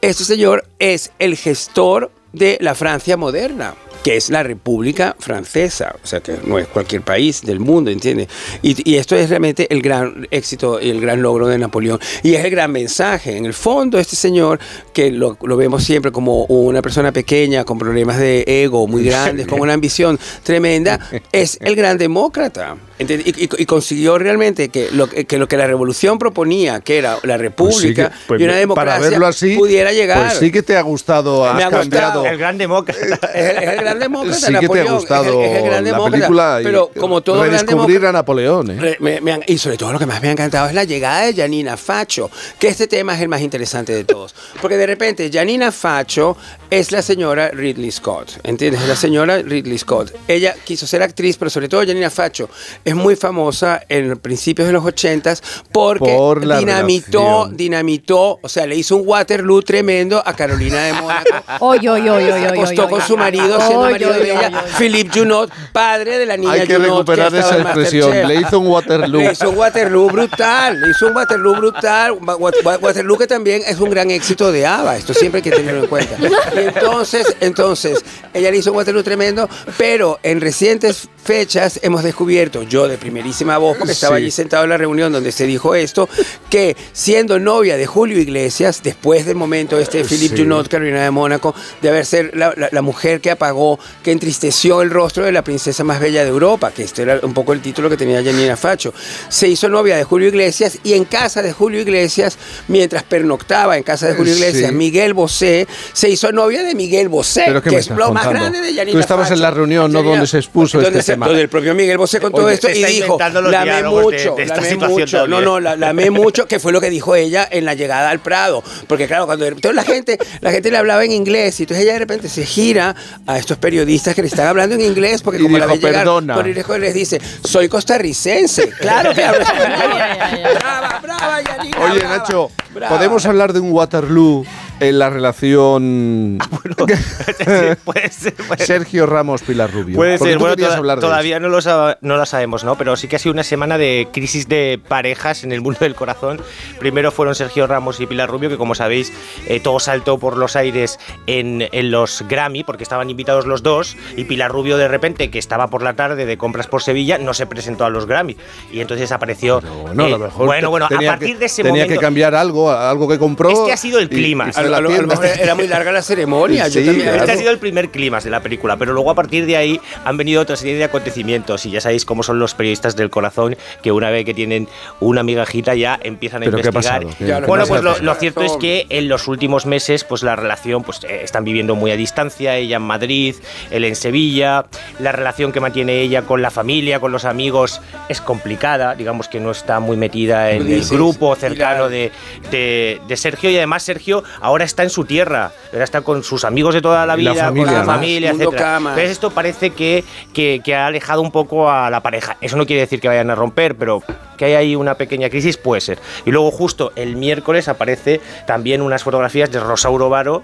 este 0.01 0.25
señor 0.25 0.65
es 0.79 1.11
el 1.19 1.37
gestor 1.37 2.11
de 2.33 2.57
la 2.61 2.75
Francia 2.75 3.17
moderna 3.17 3.75
que 4.05 4.19
es 4.19 4.29
la 4.29 4.43
República 4.43 5.17
Francesa, 5.19 5.97
o 6.03 6.07
sea 6.07 6.21
que 6.21 6.37
no 6.45 6.59
es 6.59 6.69
cualquier 6.69 7.01
país 7.01 7.41
del 7.41 7.59
mundo, 7.59 7.91
¿entiendes? 7.91 8.29
Y, 8.61 8.89
y 8.89 8.97
esto 8.97 9.17
es 9.17 9.31
realmente 9.31 9.67
el 9.73 9.81
gran 9.81 10.29
éxito 10.31 10.79
y 10.79 10.91
el 10.91 11.01
gran 11.01 11.23
logro 11.23 11.49
de 11.49 11.57
Napoleón. 11.57 11.99
Y 12.23 12.35
es 12.35 12.45
el 12.45 12.51
gran 12.51 12.71
mensaje. 12.71 13.35
En 13.35 13.47
el 13.47 13.55
fondo, 13.55 13.99
este 13.99 14.15
señor, 14.15 14.61
que 14.93 15.11
lo, 15.11 15.39
lo 15.43 15.57
vemos 15.57 15.85
siempre 15.85 16.13
como 16.13 16.45
una 16.45 16.83
persona 16.83 17.13
pequeña, 17.13 17.65
con 17.65 17.79
problemas 17.79 18.19
de 18.19 18.45
ego 18.47 18.87
muy 18.87 19.05
grandes, 19.07 19.47
con 19.47 19.59
una 19.59 19.73
ambición 19.73 20.19
tremenda, 20.43 21.01
es 21.33 21.57
el 21.63 21.75
gran 21.75 21.97
demócrata. 21.97 22.77
Y, 22.99 23.05
y- 23.13 23.49
y 23.59 23.67
consiguió 23.67 24.19
realmente 24.19 24.69
que 24.69 24.91
lo 24.93 25.09
que, 25.09 25.27
lo 25.37 25.49
que 25.49 25.57
la 25.57 25.67
revolución 25.67 26.19
proponía, 26.19 26.81
que 26.81 26.99
era 26.99 27.15
la 27.15 27.19
Pues 27.21 27.33
sí 27.37 27.39
república 27.39 28.11
que- 28.11 28.17
pues 28.29 28.41
y 28.41 28.45
una 28.45 28.53
para 28.53 28.61
democracia, 28.61 29.11
verlo 29.11 29.27
así, 29.27 29.57
pudiera 29.57 29.93
llegar. 29.93 30.27
Pues 30.29 30.39
sí 30.39 30.53
que 30.53 30.63
te 30.63 30.77
ha 30.77 30.83
gustado, 30.83 31.45
has 31.45 31.57
Me 31.57 31.65
ha 31.65 31.67
gustado. 31.71 31.81
cambiado. 31.83 32.27
El 32.27 32.39
gran 32.39 32.57
demócrata. 32.59 33.31
Es 33.35 33.51
el, 33.51 33.57
es 33.65 33.69
el 33.71 33.77
gran 33.81 33.99
demócrata, 33.99 34.47
Sí 34.47 34.55
que 34.61 34.69
te 34.69 34.81
ha 34.81 34.93
gustado 34.93 35.43
es 35.43 35.49
el, 35.51 35.57
es 35.57 35.63
el 35.63 35.65
gran 35.71 35.85
la 35.85 35.91
demócrata, 35.91 36.11
película 36.13 36.59
y 36.61 36.65
pero 36.65 36.91
como 37.01 37.21
todo 37.21 37.43
redescubrir 37.45 38.07
a 38.07 38.13
Napoleón. 38.13 38.71
¿eh? 38.71 38.77
Re- 38.81 38.97
me- 39.01 39.21
me 39.21 39.33
han- 39.33 39.43
y 39.47 39.59
sobre 39.59 39.77
todo 39.77 39.93
lo 39.93 39.99
que 39.99 40.07
más 40.07 40.23
me 40.23 40.29
ha 40.29 40.33
encantado 40.33 40.69
es 40.69 40.75
la 40.75 40.85
llegada 40.85 41.23
de 41.27 41.35
Janina 41.35 41.77
Facho, 41.77 42.31
que 42.61 42.69
este 42.69 42.87
tema 42.87 43.15
es 43.17 43.21
el 43.23 43.29
más 43.29 43.41
interesante 43.41 43.93
de 43.93 44.05
todos. 44.05 44.35
Porque 44.61 44.77
de 44.77 44.87
repente 44.87 45.31
Janina 45.33 45.73
Facho 45.73 46.37
es 46.71 46.93
la 46.93 47.03
señora 47.03 47.49
Ridley 47.49 47.91
Scott, 47.91 48.39
¿entiendes? 48.45 48.83
Es 48.83 48.89
la 48.89 48.97
señora 48.97 49.39
Ridley 49.43 49.79
Scott. 49.79 50.13
Ella 50.29 50.55
quiso 50.65 50.87
ser 50.87 51.03
actriz, 51.03 51.37
pero 51.37 51.51
sobre 51.51 51.69
todo 51.69 51.81
Janina 51.85 52.11
Facho 52.11 52.49
es 52.85 52.95
muy 52.95 53.17
famosa 53.17 53.81
en 53.89 54.17
principios 54.19 54.67
de 54.69 54.73
los 54.75 54.85
ochentas 54.85 55.43
porque 55.73 56.13
Por 56.15 56.45
la 56.45 56.59
dinamitó, 56.59 57.19
relación. 57.45 57.57
dinamitó, 57.57 58.39
o 58.43 58.49
sea, 58.49 58.67
le 58.67 58.77
hizo 58.77 58.97
un 58.97 59.03
Waterloo 59.09 59.63
tremendo 59.63 60.23
a 60.25 60.35
Carolina 60.35 60.85
de 60.85 60.93
Mónaco. 60.95 61.25
Oy, 61.61 61.79
oy, 61.89 62.09
oy, 62.09 62.09
oy, 62.09 62.25
Se 62.25 62.33
oy, 62.33 62.45
acostó 62.45 62.83
oy, 62.85 62.89
con 62.91 63.01
oy. 63.01 63.07
su 63.07 63.17
marido, 63.17 63.59
siendo 63.59 63.81
Oy, 63.81 63.93
marido 63.93 64.11
oy, 64.11 64.19
de 64.21 64.31
ella, 64.33 64.49
oy, 64.49 64.55
oy. 64.55 64.71
Philippe 64.79 65.19
Junot, 65.19 65.51
padre 65.73 66.19
de 66.19 66.27
la 66.27 66.37
niña 66.37 66.53
Hay 66.53 66.67
que 66.67 66.75
Junot, 66.75 66.91
recuperar 66.91 67.35
esa 67.35 67.59
expresión. 67.61 68.29
Le 68.29 68.35
hizo 68.37 68.59
un 68.59 68.67
Waterloo. 68.69 69.21
Le 69.21 69.33
hizo 69.33 69.51
un 69.51 69.57
Waterloo 69.59 70.07
brutal, 70.11 70.81
le 70.81 70.91
hizo 70.91 71.07
un 71.07 71.17
Waterloo 71.17 71.55
brutal. 71.57 72.13
Wa- 72.21 72.37
wa- 72.37 72.79
Waterloo 72.79 73.19
que 73.19 73.27
también 73.27 73.63
es 73.67 73.79
un 73.81 73.91
gran 73.91 74.11
éxito 74.11 74.51
de 74.53 74.67
ABBA, 74.67 74.97
esto 74.97 75.15
siempre 75.15 75.39
hay 75.39 75.43
que 75.43 75.51
tenerlo 75.51 75.83
en 75.85 75.87
cuenta. 75.89 76.17
Y 76.55 76.59
entonces, 76.67 77.37
entonces, 77.41 78.05
ella 78.33 78.51
le 78.51 78.59
hizo 78.59 78.71
un 78.73 78.77
Waterloo 78.79 79.03
tremendo, 79.03 79.49
pero 79.79 80.19
en 80.23 80.41
recientes 80.41 81.09
fechas 81.23 81.81
hemos 81.83 82.03
descubierto, 82.03 82.63
yo 82.75 82.89
de 82.89 82.99
primerísima 82.99 83.57
voz, 83.59 83.77
porque 83.79 83.93
estaba 83.93 84.17
Sí. 84.17 84.23
allí 84.25 84.31
sentado 84.33 84.65
en 84.65 84.71
la 84.71 84.77
reunión 84.77 85.13
donde 85.13 85.31
se 85.31 85.47
dijo 85.47 85.75
esto, 85.77 86.09
que 86.51 86.77
siendo 86.93 87.39
novia 87.39 87.77
de 87.77 87.87
Julio 87.87 88.19
Iglesias, 88.19 88.81
después 88.83 89.27
del 89.27 89.37
momento 89.37 89.79
este 89.79 89.99
de 89.99 90.05
Philippe 90.05 90.37
Sí. 90.37 90.43
Junot, 90.43 90.69
Carolina 90.69 91.03
de 91.05 91.11
Mónaco, 91.13 91.55
de 91.81 91.89
haber 91.89 92.05
ser 92.05 92.37
la, 92.37 92.53
la- 92.57 92.69
la 92.73 92.83
mujer 92.83 93.21
que 93.21 93.31
apagó, 93.31 93.79
que 94.03 94.11
entristeció 94.11 94.83
el 94.83 94.91
rostro 94.91 95.25
de 95.25 95.31
la 95.33 95.43
princesa 95.43 95.85
más 95.85 96.01
bella 96.01 96.25
de 96.25 96.31
Europa, 96.31 96.73
que 96.73 96.83
este 96.83 97.03
era 97.03 97.21
un 97.23 97.33
poco 97.33 97.53
el 97.53 97.61
título 97.61 97.89
que 97.89 97.97
tenía 97.97 98.23
Janina 98.25 98.57
Facho, 98.57 98.93
se 99.29 99.47
hizo 99.49 99.69
novia 99.69 99.97
de 99.97 100.03
Julio 100.05 100.29
Iglesias 100.29 100.79
y 100.83 100.95
en 100.95 101.05
casa 101.05 101.43
de 101.43 101.53
Julio 101.53 101.81
Iglesias, 101.81 102.37
mientras 102.69 103.05
pernoctaba 103.05 103.77
en 103.77 103.85
casa 103.85 104.09
de 104.09 104.15
Julio 104.15 104.35
Sí. 104.35 104.41
Iglesias, 104.41 104.73
Miguel 104.73 105.15
Bosé 105.15 105.69
se 105.93 106.09
hizo 106.09 106.33
novia 106.33 106.63
de 106.65 106.75
Miguel 106.75 107.09
Bosé, 107.09 107.45
Pero 107.47 107.63
¿qué 107.63 107.71
que 107.71 107.77
es 107.77 107.89
lo 107.91 108.13
más 108.13 108.29
grande 108.29 108.61
de 108.61 108.75
Janina 108.75 108.93
Tú 108.93 108.99
estabas 108.99 109.31
en 109.31 109.41
la 109.41 109.51
reunión, 109.51 109.93
no 109.93 109.99
Janina- 110.01 110.11
donde 110.17 110.27
se 110.27 110.39
expuso 110.39 110.79
donde 110.81 110.99
este 110.99 111.03
se- 111.03 111.13
tema. 111.13 111.27
Donde 111.27 111.43
el 111.43 111.49
propio 111.49 111.75
Miguel 111.75 111.99
Bosé 111.99 112.21
con 112.21 112.33
todo 112.33 112.47
Oye, 112.47 112.55
esto 112.55 112.64
y 112.71 112.85
dijo, 112.85 113.19
lamé 113.19 113.83
de- 113.83 113.89
mucho, 113.89 114.35
de 114.37 114.43
esta 114.45 114.57
lamé 114.57 114.69
situación 114.69 114.91
mucho. 115.01 115.17
No, 115.19 115.23
también. 115.37 115.45
no, 115.45 115.61
la, 115.61 115.77
la 115.77 115.89
amé 115.91 116.11
mucho, 116.11 116.47
que 116.47 116.59
fue 116.61 116.73
lo 116.73 116.81
que 116.81 116.91
dijo 116.91 117.15
ella 117.15 117.47
en 117.51 117.65
la 117.65 117.75
llegada 117.75 118.11
al 118.11 118.21
Prado. 118.21 118.63
Porque 118.87 119.07
claro, 119.07 119.27
cuando 119.27 119.47
entonces 119.47 119.75
la 119.75 119.85
gente, 119.85 120.19
la 120.41 120.51
gente 120.53 120.71
le 120.71 120.79
hablaba 120.79 121.05
en 121.05 121.13
inglés 121.13 121.59
y 121.61 121.65
entonces 121.65 121.85
ella 121.85 121.95
de 121.95 121.99
repente 122.01 122.29
se 122.29 122.45
gira 122.47 122.95
a 123.27 123.39
estos 123.39 123.59
periodistas 123.59 124.15
que 124.15 124.23
le 124.23 124.29
están 124.29 124.47
hablando 124.47 124.75
en 124.75 124.81
inglés 124.83 125.23
porque 125.23 125.41
Y 125.41 125.43
como 125.43 125.59
la 125.59 125.67
ve 125.67 125.79
llegar, 125.79 126.07
Irejo 126.47 126.79
les 126.79 126.95
dice, 126.95 127.21
soy 127.45 127.69
costarricense. 127.69 128.71
Claro 128.71 129.13
que 129.15 129.25
hablo 129.25 129.43
español. 129.43 129.69
brava, 130.59 131.01
brava, 131.03 131.41
Yanina, 131.43 131.79
Oye, 131.85 131.99
brava, 132.01 132.17
Nacho, 132.19 132.51
brava. 132.73 132.97
¿podemos 132.97 133.25
hablar 133.27 133.53
de 133.53 133.61
un 133.61 133.73
Waterloo 133.73 134.45
en 134.81 134.99
la 134.99 135.11
relación 135.11 136.39
puede 136.79 136.97
ser, 136.97 137.77
puede 137.85 138.11
ser. 138.11 138.35
Sergio 138.59 139.07
Ramos-Pilar 139.07 139.73
Rubio? 139.73 139.97
Puede 139.97 140.19
ser, 140.19 140.39
bueno, 140.39 140.55
querías 140.55 140.71
toda- 140.71 140.79
hablar 140.79 140.99
de 140.99 141.01
todavía 141.03 141.41
no 141.41 141.49
lo, 141.49 141.59
no 142.01 142.17
lo 142.17 142.27
sabemos, 142.27 142.65
¿no? 142.65 142.77
Pero 142.77 142.97
sí 142.97 143.09
que 143.09 143.17
ha 143.17 143.19
sido 143.19 143.33
una 143.33 143.45
semana 143.45 143.79
de 143.79 144.09
crisis 144.13 144.49
de 144.49 144.81
parejas 144.89 145.45
en 145.45 145.53
el 145.53 145.61
mundo 145.61 145.81
del 145.81 145.95
corazón. 145.95 146.41
Primero 146.79 147.11
fueron 147.13 147.35
Sergio 147.35 147.67
Ramos 147.67 148.01
y 148.01 148.07
Pilar 148.07 148.29
Rubio, 148.31 148.49
que 148.49 148.57
como 148.57 148.75
sabéis, 148.75 149.13
eh, 149.47 149.61
todo 149.61 149.79
saltó 149.81 150.19
por 150.19 150.37
los 150.37 150.57
aires 150.57 150.99
en, 151.27 151.69
en 151.73 151.91
los 151.91 152.25
Grammy, 152.29 152.65
porque 152.65 152.83
estaban 152.83 153.11
invitados 153.11 153.47
los 153.47 153.63
dos, 153.63 153.97
y 154.17 154.25
Pilar 154.25 154.51
Rubio 154.51 154.77
de 154.77 154.89
repente, 154.89 155.31
que 155.31 155.39
estaba 155.39 155.69
por 155.69 155.83
la 155.83 155.95
tarde 155.95 156.27
de 156.27 156.37
compras 156.37 156.67
por 156.67 156.83
Sevilla, 156.83 157.19
no 157.19 157.35
se 157.35 157.47
presentó 157.47 157.85
a 157.85 157.91
los 157.91 158.07
Grammy. 158.07 158.37
Y 158.73 158.81
entonces 158.81 159.13
apareció... 159.13 159.63
No, 159.95 160.05
a 160.05 160.07
eh, 160.07 160.11
lo 160.11 160.19
mejor 160.19 160.47
bueno, 160.47 160.71
bueno, 160.71 160.87
a 160.87 160.89
tenía 160.89 161.11
partir 161.11 161.35
que, 161.35 161.39
de 161.41 161.47
ese 161.47 161.63
tenía 161.63 161.85
momento... 161.85 162.01
que 162.01 162.05
cambiar 162.05 162.35
algo, 162.35 162.71
algo 162.71 163.09
que 163.09 163.19
compró. 163.19 163.51
Este 163.51 163.73
ha 163.73 163.77
sido 163.77 163.99
el 163.99 164.09
clima. 164.09 164.49
y 164.49 164.64
la 164.71 164.83
tienda. 164.87 165.21
era 165.39 165.55
muy 165.55 165.67
larga 165.69 165.93
la 165.93 166.03
ceremonia. 166.03 166.69
yo 166.69 166.81
Sí, 166.81 166.87
también- 166.87 167.07
claro. 167.09 167.21
Este 167.21 167.33
ha 167.33 167.37
sido 167.37 167.51
el 167.51 167.59
primer 167.59 167.91
clímax 167.91 168.25
de 168.25 168.31
la 168.31 168.41
película, 168.41 168.77
pero 168.77 168.93
luego 168.93 169.11
a 169.11 169.15
partir 169.15 169.47
de 169.47 169.57
ahí 169.57 169.81
han 170.05 170.17
venido 170.17 170.43
otra 170.43 170.57
serie 170.57 170.75
de 170.77 170.85
acontecimientos 170.85 171.67
y 171.67 171.71
ya 171.71 171.81
sabéis 171.81 172.05
cómo 172.05 172.23
son 172.23 172.39
los 172.39 172.55
periodistas 172.55 172.97
del 172.97 173.11
corazón, 173.11 173.57
que 173.83 173.93
una 173.93 174.11
vez 174.11 174.25
que 174.25 174.35
tienen 174.35 174.69
una 175.01 175.23
migajita 175.23 175.75
ya 175.75 175.99
empiezan 176.03 176.43
a 176.43 176.45
¿Pero 176.47 176.59
qué 176.59 176.69
ha 176.69 176.71
investigar. 176.71 177.03
pasado? 177.05 177.17
¿Qué- 177.43 177.47
bueno, 177.47 177.65
pues 177.67 177.83
lo, 177.83 177.99
lo 177.99 178.15
cierto 178.15 178.43
es 178.43 178.53
que 178.61 178.87
en 178.91 179.09
los 179.09 179.29
últimos 179.29 179.67
meses 179.67 180.05
pues 180.05 180.23
la 180.23 180.37
relación 180.37 180.83
pues 180.83 181.03
eh, 181.05 181.21
están 181.23 181.45
viviendo 181.45 181.75
muy 181.75 181.91
a 181.91 181.97
distancia, 181.97 182.57
ella 182.57 182.77
en 182.77 182.83
Madrid, 182.83 183.35
él 183.71 183.85
en 183.85 183.97
Sevilla, 183.97 184.67
la 185.01 185.13
relación 185.13 185.51
que 185.53 185.61
mantiene 185.61 186.01
ella 186.01 186.23
con 186.23 186.43
la 186.43 186.51
familia, 186.51 187.01
con 187.01 187.11
los 187.13 187.25
amigos 187.25 187.81
es 188.09 188.21
complicada, 188.21 188.95
digamos 188.95 189.29
que 189.29 189.41
no 189.41 189.51
está 189.51 189.81
muy 189.81 189.97
metida 189.97 190.51
en 190.53 190.71
el 190.71 190.85
grupo 190.85 191.35
cercano 191.35 191.89
de, 191.89 192.13
de- 192.51 193.01
de 193.09 193.17
Sergio 193.17 193.51
y 193.51 193.57
además 193.57 193.83
Sergio 193.83 194.23
ahora 194.41 194.54
está 194.63 194.83
en 194.83 194.91
su 194.91 195.05
tierra, 195.05 195.53
ahora 195.73 195.85
está 195.85 196.03
con 196.03 196.23
sus 196.23 196.45
amigos 196.45 196.75
de 196.75 196.83
toda 196.83 197.07
la 197.07 197.17
vida, 197.17 197.35
familia, 197.35 197.67
con 197.67 197.75
la 197.75 197.81
¿no? 197.81 197.87
familia, 197.87 198.35
cama. 198.57 198.91
Entonces 198.91 199.11
esto 199.11 199.31
parece 199.31 199.71
que, 199.71 200.05
que, 200.33 200.61
que 200.65 200.75
ha 200.75 200.87
alejado 200.87 201.23
un 201.23 201.31
poco 201.31 201.71
a 201.71 201.91
la 201.91 202.01
pareja. 202.01 202.37
Eso 202.41 202.57
no 202.57 202.67
quiere 202.67 202.83
decir 202.83 203.01
que 203.01 203.09
vayan 203.09 203.31
a 203.31 203.35
romper, 203.35 203.77
pero 203.77 204.03
que 204.37 204.45
hay 204.45 204.55
ahí 204.55 204.77
una 204.77 204.95
pequeña 204.95 205.31
crisis 205.31 205.57
puede 205.57 205.81
ser. 205.81 205.99
Y 206.25 206.31
luego 206.31 206.51
justo 206.51 206.93
el 206.97 207.17
miércoles 207.17 207.69
aparece 207.69 208.21
también 208.47 208.83
unas 208.83 209.03
fotografías 209.03 209.51
de 209.51 209.61
Rosauro 209.61 210.09
Varo 210.09 210.43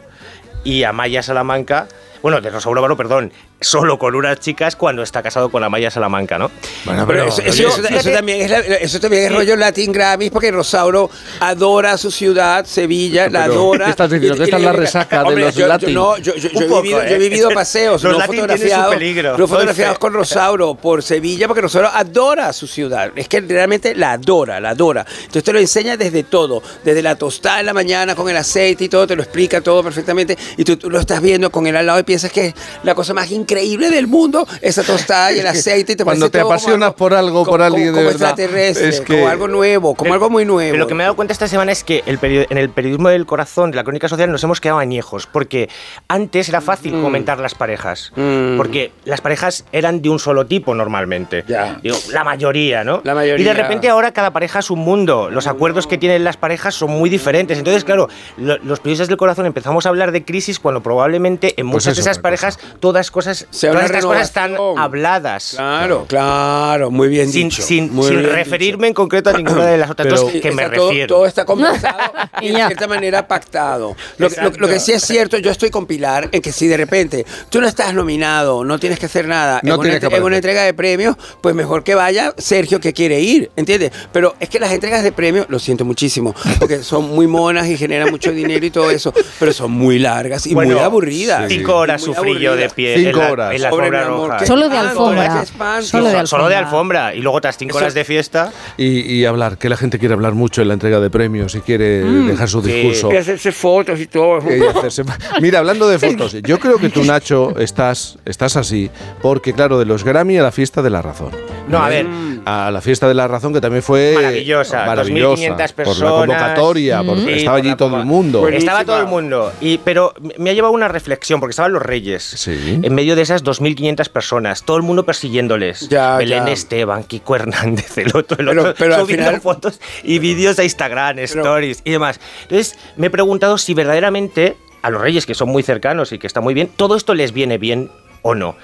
y 0.64 0.84
Amaya 0.84 1.22
Salamanca. 1.22 1.86
Bueno, 2.22 2.40
de 2.40 2.50
Rosauro 2.50 2.82
Varo, 2.82 2.97
perdón. 2.97 3.32
Solo 3.60 3.98
con 3.98 4.14
unas 4.14 4.40
chicas 4.40 4.74
cuando 4.74 5.02
está 5.02 5.22
casado 5.22 5.50
con 5.50 5.62
Amaya 5.62 5.90
Salamanca, 5.90 6.39
¿no? 6.39 6.50
Bueno, 6.86 7.06
pero 7.06 7.26
eso, 7.28 7.42
eso- 7.42 7.68
eso- 7.68 7.89
eso 7.89 8.10
también 8.10 8.40
es, 8.40 8.50
la- 8.50 8.58
eso 8.60 8.98
también 9.00 9.24
es 9.24 9.32
rollo 9.34 9.55
Latin 9.55 9.92
Grammys 9.92 10.30
porque 10.30 10.50
Rosauro 10.50 11.10
adora 11.40 11.98
su 11.98 12.10
ciudad, 12.10 12.64
Sevilla, 12.64 13.28
la 13.28 13.42
Pero, 13.42 13.52
adora. 13.55 13.84
¿qué 13.84 13.90
estás 13.90 14.10
diciendo? 14.10 14.36
Y- 14.36 14.39
¿Que 14.39 14.44
esta 14.44 14.56
es 14.56 14.62
la 14.62 14.72
resaca 14.72 15.18
de 15.22 15.28
Hombre, 15.28 15.44
los 15.44 15.55
yo, 15.55 15.60
yo 15.60 15.66
Latin? 15.68 15.94
no, 15.94 16.16
yo, 16.18 16.34
yo- 16.36 16.48
yo 16.48 16.58
Un 16.58 16.62
he 16.64 16.66
poco, 16.68 16.82
vivido, 16.82 17.02
¿eh? 17.02 17.06
yo 17.10 17.14
he 17.16 17.18
vivido 17.18 17.50
paseos, 17.55 18.02
los 18.02 18.12
no 18.14 18.18
Latin 18.18 18.34
fotografiados, 18.40 18.94
peligro. 18.94 19.36
no 19.36 19.47
fotografiados 19.47 19.98
con 19.98 20.12
Rosauro 20.14 20.74
por 20.74 21.02
Sevilla 21.02 21.47
porque 21.47 21.60
Rosauro 21.60 21.89
adora 21.92 22.52
su 22.55 22.66
ciudad. 22.66 23.12
Es 23.14 23.28
que 23.28 23.42
realmente 23.42 23.94
la 23.94 24.12
adora, 24.12 24.58
la 24.58 24.70
adora. 24.70 25.05
Entonces 25.18 25.44
te 25.44 25.52
lo 25.52 25.58
enseña 25.58 25.98
desde 25.98 26.22
todo, 26.22 26.62
desde 26.82 27.02
la 27.02 27.14
tostada 27.16 27.60
en 27.60 27.66
la 27.66 27.74
mañana 27.74 28.14
con 28.14 28.26
el 28.30 28.39
aceite 28.39 28.84
y 28.84 28.89
todo, 28.89 29.06
te 29.06 29.16
lo 29.16 29.22
explica 29.22 29.60
todo 29.60 29.82
perfectamente 29.84 30.39
y 30.56 30.64
tú, 30.64 30.78
tú 30.78 30.89
lo 30.89 30.98
estás 30.98 31.20
viendo 31.20 31.50
con 31.50 31.66
él 31.66 31.76
al 31.76 31.84
lado 31.84 31.98
y 31.98 32.05
piensas 32.05 32.32
que 32.32 32.47
es 32.47 32.55
la 32.84 32.94
cosa 32.94 33.12
más 33.12 33.30
increíble 33.30 33.50
del 33.55 34.07
mundo, 34.07 34.47
esa 34.62 34.83
tostada 34.83 35.33
y 35.33 35.41
el 35.41 35.47
aceite 35.47 35.93
y 35.93 35.97
te 35.97 36.05
Cuando 36.05 36.31
te 36.31 36.41
apasionas 36.41 36.89
algo- 36.89 36.97
por 36.97 37.15
algo, 37.15 37.45
por 37.45 37.53
como- 37.61 37.65
alguien 37.65 37.89
como 37.93 38.01
de 38.01 38.07
verdad. 38.07 38.39
es 38.41 39.01
que 39.01 39.15
como 39.15 39.29
algo 39.29 39.49
nuevo, 39.49 39.95
como 39.95 40.12
algo 40.15 40.31
muy 40.31 40.45
nuevo. 40.45 40.70
Pero 40.73 40.79
lo 40.85 40.87
que 40.87 40.95
me 40.95 41.03
he 41.03 41.05
dado 41.05 41.17
cuenta 41.17 41.33
esta 41.33 41.49
semana 41.49 41.73
es 41.73 41.85
que 41.85 42.03
el 42.07 42.19
en 42.23 42.59
el 42.59 42.70
periodismo 42.70 43.09
del 43.09 43.27
corazón, 43.27 43.70
de 43.70 43.77
la 43.77 43.83
crónica 43.85 44.09
social, 44.09 44.31
nos 44.31 44.43
hemos 44.45 44.61
quedado 44.61 44.79
añejos. 44.79 45.27
Porque 45.27 45.69
antes 46.09 46.49
era 46.49 46.61
fácil 46.61 46.95
Mm. 46.97 47.03
comentar 47.03 47.39
las 47.41 47.55
parejas. 47.55 48.12
Mm. 48.17 48.57
Porque 48.57 48.93
las 49.05 49.20
parejas 49.20 49.65
eran 49.73 50.03
de 50.03 50.09
un 50.11 50.19
solo 50.19 50.47
tipo 50.47 50.75
normalmente. 50.75 51.45
Ya. 51.49 51.79
Digo, 51.83 51.97
la 52.12 52.25
mayoría, 52.25 52.85
¿no? 52.85 53.01
La 53.05 53.15
mayoría. 53.15 53.43
Y 53.43 53.45
de 53.45 53.55
repente 53.55 53.89
ahora 53.89 54.12
cada 54.12 54.33
pareja 54.33 54.59
es 54.61 54.70
un 54.70 54.81
mundo. 54.81 55.31
Los 55.31 55.47
acuerdos 55.47 55.87
que 55.87 55.99
tienen 55.99 56.25
las 56.25 56.37
parejas 56.37 56.75
son 56.75 56.91
muy 56.91 57.11
diferentes. 57.11 57.59
Entonces, 57.59 57.85
claro, 57.85 58.09
lo- 58.37 58.59
los 58.59 58.81
periodistas 58.81 59.09
del 59.09 59.17
corazón 59.17 59.47
empezamos 59.47 59.87
a 59.87 59.89
hablar 59.89 60.12
de 60.12 60.25
crisis 60.25 60.59
cuando 60.61 60.83
probablemente 60.83 61.49
en 61.57 61.67
Pues 61.67 61.85
muchas 61.85 61.93
es 61.93 61.97
de 62.05 62.11
esas 62.11 62.19
parejas 62.19 62.59
todas, 62.81 63.11
cosas, 63.11 63.40
Sea 63.51 63.70
todas 63.70 63.86
una 63.91 63.99
estas 63.99 64.05
cosas 64.05 64.23
están 64.28 64.57
habladas. 64.77 65.52
Claro, 65.57 66.05
claro, 66.09 66.91
muy 66.91 67.09
bien 67.09 67.31
Sin, 67.31 67.49
dicho. 67.49 67.62
sin, 67.62 67.93
muy 67.94 68.09
sin 68.09 68.19
bien 68.20 68.31
referirme 68.33 68.89
en 68.89 68.94
concreto 68.94 69.31
a 69.31 69.33
ninguna 69.35 69.67
de 69.67 69.78
las 69.78 69.91
otras 69.91 70.09
Pero 70.09 70.20
dos 70.23 70.33
que 70.33 70.52
me 70.52 70.69
todo- 70.69 70.89
refiero. 70.89 71.07
Todo, 71.15 71.27
está 71.27 71.44
conversado 71.47 71.99
y 72.41 72.49
de 72.49 72.57
cierta 72.57 72.86
manera 72.89 73.27
pactado. 73.27 73.97
Lo, 74.19 74.28
que- 74.31 74.41
lo- 74.41 74.51
lo 74.51 74.69
que 74.69 74.81
sí 74.81 74.93
es 74.93 75.02
cierto, 75.05 75.39
yo 75.39 75.51
estoy 75.51 75.70
con 75.70 75.86
Pilar 75.86 76.28
en 76.33 76.41
que 76.43 76.52
si 76.52 76.67
de 76.67 76.77
repente 76.77 77.25
tú 77.49 77.60
no 77.60 77.67
estás 77.67 77.94
nominado, 77.94 78.65
no 78.65 78.78
tienes 78.78 78.99
que 78.99 79.07
hacer 79.07 79.27
nada 79.27 79.60
No 79.62 79.75
en, 79.75 79.81
una, 79.81 80.01
que 80.01 80.07
en 80.17 80.23
una 80.23 80.36
entrega 80.36 80.62
de 80.62 80.75
premios, 80.75 81.17
pues 81.41 81.55
mejor 81.55 81.85
que 81.85 81.94
vaya 81.94 82.35
Sergio 82.39 82.81
que 82.81 82.93
quiere 82.93 83.20
ir, 83.20 83.51
¿entiendes? 83.57 83.93
Pero 84.12 84.35
es 84.41 84.49
que 84.49 84.59
las 84.60 84.73
entregas 84.73 85.02
de 85.02 85.12
premios, 85.12 85.47
lo 85.49 85.59
siento 85.59 85.85
muchísimo, 85.85 86.35
porque 86.59 86.83
son 86.83 87.10
muy 87.15 87.27
monas 87.27 87.67
y 87.69 87.77
generan 87.77 88.10
mucho 88.10 88.33
dinero 88.33 88.65
y 88.65 88.70
todo 88.70 88.91
eso, 88.91 89.12
pero 89.39 89.52
son 89.52 89.70
muy 89.73 89.99
largas 89.99 90.47
y 90.47 90.55
Bueno, 90.55 90.75
muy 90.75 90.81
aburridas. 90.83 91.47
Cinco 91.49 91.77
horas 91.77 92.02
sufrí 92.02 92.39
yo 92.39 92.57
de 92.57 92.69
pie 92.70 92.97
Cinco 92.97 93.09
en 93.10 93.17
la, 93.17 93.30
horas. 93.33 93.55
en 93.55 93.62
la 93.62 93.70
Pobre 93.70 93.86
alfombra 93.99 94.07
amor, 94.36 94.47
Solo 94.47 94.68
de 94.68 94.76
alfombra. 94.78 95.44
Solo 95.83 96.09
de 96.09 96.26
Solo 96.26 96.49
de 96.49 96.55
alfombra. 96.57 96.59
alfombra 96.59 97.15
y 97.15 97.20
luego 97.20 97.39
otras 97.39 97.57
cinco 97.57 97.70
Eso- 97.73 97.78
horas 97.84 97.94
de 97.94 98.05
fiesta. 98.05 98.52
Y, 98.76 99.00
y 99.00 99.25
hablar, 99.25 99.59
que 99.59 99.68
la 99.68 99.76
gente 99.76 99.99
quiere 99.99 100.15
hablar 100.15 100.34
mucho 100.34 100.62
en 100.62 100.68
la 100.68 100.75
entrega 100.75 101.00
de 101.00 101.10
premios 101.10 101.55
y 101.55 101.60
quiere 101.60 102.02
dejar 102.05 102.49
su 102.49 102.62
sí. 102.62 102.70
discurso. 102.73 103.12
Y 103.12 103.17
hacerse 103.17 103.52
fotos 103.52 103.99
y 104.00 104.07
todo. 104.07 104.39
y 104.39 104.60
hacerse- 104.60 105.05
Mira, 105.41 105.59
hablando 105.60 105.89
de 105.89 105.99
fotos, 105.99 106.36
yo 106.42 106.59
creo 106.59 106.78
que 106.78 106.89
tú, 106.89 107.05
Nacho, 107.05 107.57
estás, 107.59 108.18
estás 108.25 108.57
así, 108.57 108.91
porque 109.23 109.52
claro, 109.52 109.78
de 109.78 109.84
los 109.84 110.05
Grammy 110.05 110.39
a 110.39 110.42
la 110.42 110.52
fiesta 110.52 110.83
de 110.83 110.91
la 110.91 111.02
razón. 111.02 111.31
No, 111.68 111.78
a 111.83 111.89
ver. 111.89 112.07
A 112.44 112.70
la 112.70 112.81
fiesta 112.81 113.07
de 113.07 113.15
la 113.15 113.28
razón, 113.28 113.52
que 113.52 113.60
también 113.60 113.83
fue 113.83 114.12
Maravillosa, 114.15 114.86
maravillosa 114.86 115.43
2.500 115.43 115.51
por 115.51 115.59
la 115.60 115.75
personas. 115.75 116.12
convocatoria, 116.12 117.02
porque 117.02 117.23
Sí, 117.23 117.31
estaba 117.33 117.57
por 117.59 117.67
allí 117.67 117.77
todo 117.77 117.97
el 117.99 118.05
mundo. 118.07 118.49
Estaba 118.49 118.85
todo 118.85 118.99
el 119.01 119.07
mundo. 119.07 119.52
Y, 119.60 119.78
pero 119.78 120.15
me 120.39 120.51
ha 120.51 120.52
llevado 120.52 120.73
una 120.75 120.89
reflexión, 120.89 121.39
porque 121.41 121.51
estaban 121.51 121.73
los 121.73 121.83
reyes. 121.83 122.23
Sí. 122.23 122.81
En 122.83 122.94
medio 122.94 123.15
de 123.17 123.23
esas 123.23 123.44
2.500 123.44 124.09
personas, 124.09 124.62
todo 124.65 124.77
el 124.78 124.83
mundo 124.83 125.05
persiguiéndoles. 125.05 125.89
Ya, 125.89 126.17
Belén 126.17 126.47
ya. 126.47 126.52
Esteban, 126.52 127.05
Kiko 127.05 127.36
Hernández, 127.36 127.99
el 127.99 128.09
otro, 128.15 128.39
el 128.41 128.47
Pero- 128.47 128.60
otro, 128.62 128.75
pero 128.78 129.01
subiendo 129.01 129.27
final- 129.27 129.41
fotos 129.41 129.81
y 130.02 130.19
vídeos 130.19 130.59
a 130.59 130.65
Instagram, 130.65 131.19
stories 131.20 131.83
y 131.85 131.91
demás. 131.91 132.20
Entonces, 132.43 132.77
me 132.97 133.09
he 133.09 133.10
preguntado 133.10 133.59
si 133.59 133.75
verdaderamente 133.75 134.57
a 134.83 134.89
los 134.91 135.01
reyes, 135.02 135.27
que 135.27 135.35
son 135.35 135.51
muy 135.51 135.62
cercanos 135.62 136.10
y 136.12 136.19
que 136.19 136.27
está 136.27 136.41
muy 136.41 136.55
bien, 136.55 136.70
todo 136.75 136.97
esto 136.97 137.12
les 137.15 137.33
viene 137.33 137.59
bien 137.59 137.91
o 138.23 138.34
no. 138.34 138.57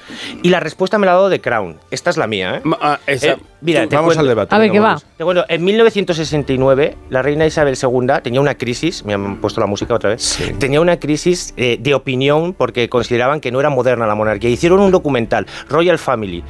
Y 0.42 0.48
la 0.50 0.60
respuesta 0.60 0.98
me 0.98 1.06
la 1.06 1.12
ha 1.12 1.14
dado 1.16 1.28
de 1.28 1.40
Crown. 1.40 1.76
Esta 1.90 2.10
es 2.10 2.16
la 2.16 2.26
mía, 2.26 2.56
¿eh? 2.56 2.62
Ah, 2.80 2.98
esa- 3.06 3.32
Eh, 3.32 3.36
mira, 3.60 3.86
te 3.86 3.96
Vamos 3.96 4.08
cuento. 4.10 4.20
al 4.20 4.28
debate. 4.28 4.54
A 4.54 4.58
ver, 4.58 4.70
¿qué 4.70 4.78
va? 4.80 4.86
vamos. 4.88 5.06
Te 5.16 5.24
cuento, 5.24 5.44
en 5.48 5.64
1969, 5.64 6.96
la 7.10 7.22
reina 7.22 7.46
Isabel 7.46 7.76
II 7.80 8.06
tenía 8.22 8.40
una 8.40 8.54
crisis, 8.56 9.04
me 9.04 9.14
han 9.14 9.36
puesto 9.40 9.60
la 9.60 9.66
música 9.66 9.94
otra 9.94 10.10
vez, 10.10 10.38
tenía 10.58 10.80
una 10.80 10.98
crisis 10.98 11.54
eh, 11.56 11.78
de 11.80 11.94
opinión 11.94 12.52
porque 12.52 12.88
consideraban 12.88 13.40
que 13.40 13.50
no 13.50 13.60
era 13.60 13.70
moderna 13.70 14.06
la 14.06 14.14
monarquía. 14.14 14.50
Hicieron 14.50 14.80
un 14.80 14.90
documental, 14.90 15.46
Royal 15.68 15.98
Family, 15.98 16.42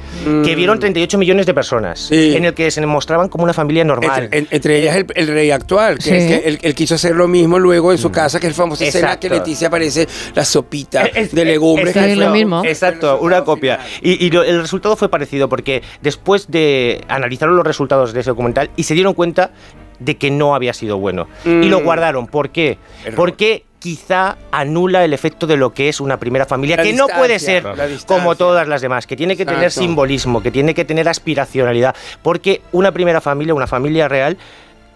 que 0.43 0.55
vieron 0.55 0.79
38 0.79 1.17
millones 1.17 1.45
de 1.45 1.53
personas, 1.53 1.99
Sí. 1.99 2.35
en 2.35 2.45
el 2.45 2.53
que 2.53 2.69
se 2.71 2.85
mostraban 2.85 3.29
como 3.29 3.43
una 3.43 3.53
familia 3.53 3.83
normal. 3.83 4.23
Entre, 4.25 4.39
en- 4.39 4.47
entre 4.51 4.79
ellas 4.79 4.95
el, 4.95 5.05
el 5.15 5.27
rey 5.27 5.51
actual, 5.51 5.97
que, 5.97 6.03
Sí. 6.03 6.11
es 6.15 6.25
que 6.41 6.47
él, 6.47 6.59
él 6.61 6.75
quiso 6.75 6.95
hacer 6.95 7.15
lo 7.15 7.27
mismo 7.27 7.59
luego 7.59 7.91
en 7.91 7.97
su 7.97 8.11
casa, 8.11 8.39
que 8.39 8.47
es 8.47 8.55
famosa 8.55 8.83
escena 8.85 9.07
Exacto. 9.13 9.27
que 9.27 9.35
Leticia 9.35 9.67
aparece 9.67 10.07
la 10.35 10.45
sopita 10.45 11.05
Es- 11.05 11.33
de 11.33 11.45
legumbres. 11.45 11.89
exacto, 11.89 12.05
que 12.07 12.11
es 12.13 12.17
lo 12.17 12.29
mismo. 12.29 12.63
Exacto, 12.65 12.96
una 13.19 13.43
copia. 13.43 13.79
Y, 14.01 14.25
y 14.25 14.29
lo- 14.31 14.43
el 14.43 14.61
resultado 14.61 14.95
fue 14.95 15.09
parecido 15.09 15.49
porque 15.49 15.83
después 16.01 16.49
de 16.49 17.03
analizaron 17.07 17.55
los 17.55 17.65
resultados 17.65 18.13
de 18.13 18.19
ese 18.21 18.29
documental 18.31 18.69
y 18.75 18.83
se 18.83 18.93
dieron 18.93 19.13
cuenta 19.13 19.51
de 19.99 20.17
que 20.17 20.29
no 20.31 20.53
había 20.55 20.73
sido 20.73 20.97
bueno. 20.97 21.27
Mm. 21.45 21.63
Y 21.63 21.69
lo 21.69 21.81
guardaron. 21.83 22.27
¿Por 22.27 22.49
qué? 22.49 22.77
Error. 23.03 23.15
Porque 23.15 23.65
quizá 23.79 24.37
anula 24.51 25.03
el 25.05 25.13
efecto 25.13 25.45
de 25.47 25.55
lo 25.57 25.73
que 25.73 25.87
es 25.89 26.01
una 26.01 26.17
primera 26.17 26.45
familia, 26.45 26.77
La 26.77 26.83
que 26.83 26.93
no 26.93 27.07
puede 27.07 27.39
ser 27.39 27.63
como 28.07 28.35
todas 28.35 28.67
las 28.67 28.81
demás, 28.81 29.05
que 29.07 29.15
tiene 29.15 29.37
que 29.37 29.45
tener 29.45 29.63
Exacto. 29.65 29.81
simbolismo, 29.81 30.41
que 30.41 30.51
tiene 30.51 30.73
que 30.73 30.83
tener 30.83 31.07
aspiracionalidad, 31.07 31.95
porque 32.23 32.61
una 32.71 32.91
primera 32.91 33.21
familia, 33.21 33.53
una 33.53 33.67
familia 33.67 34.07
real, 34.07 34.37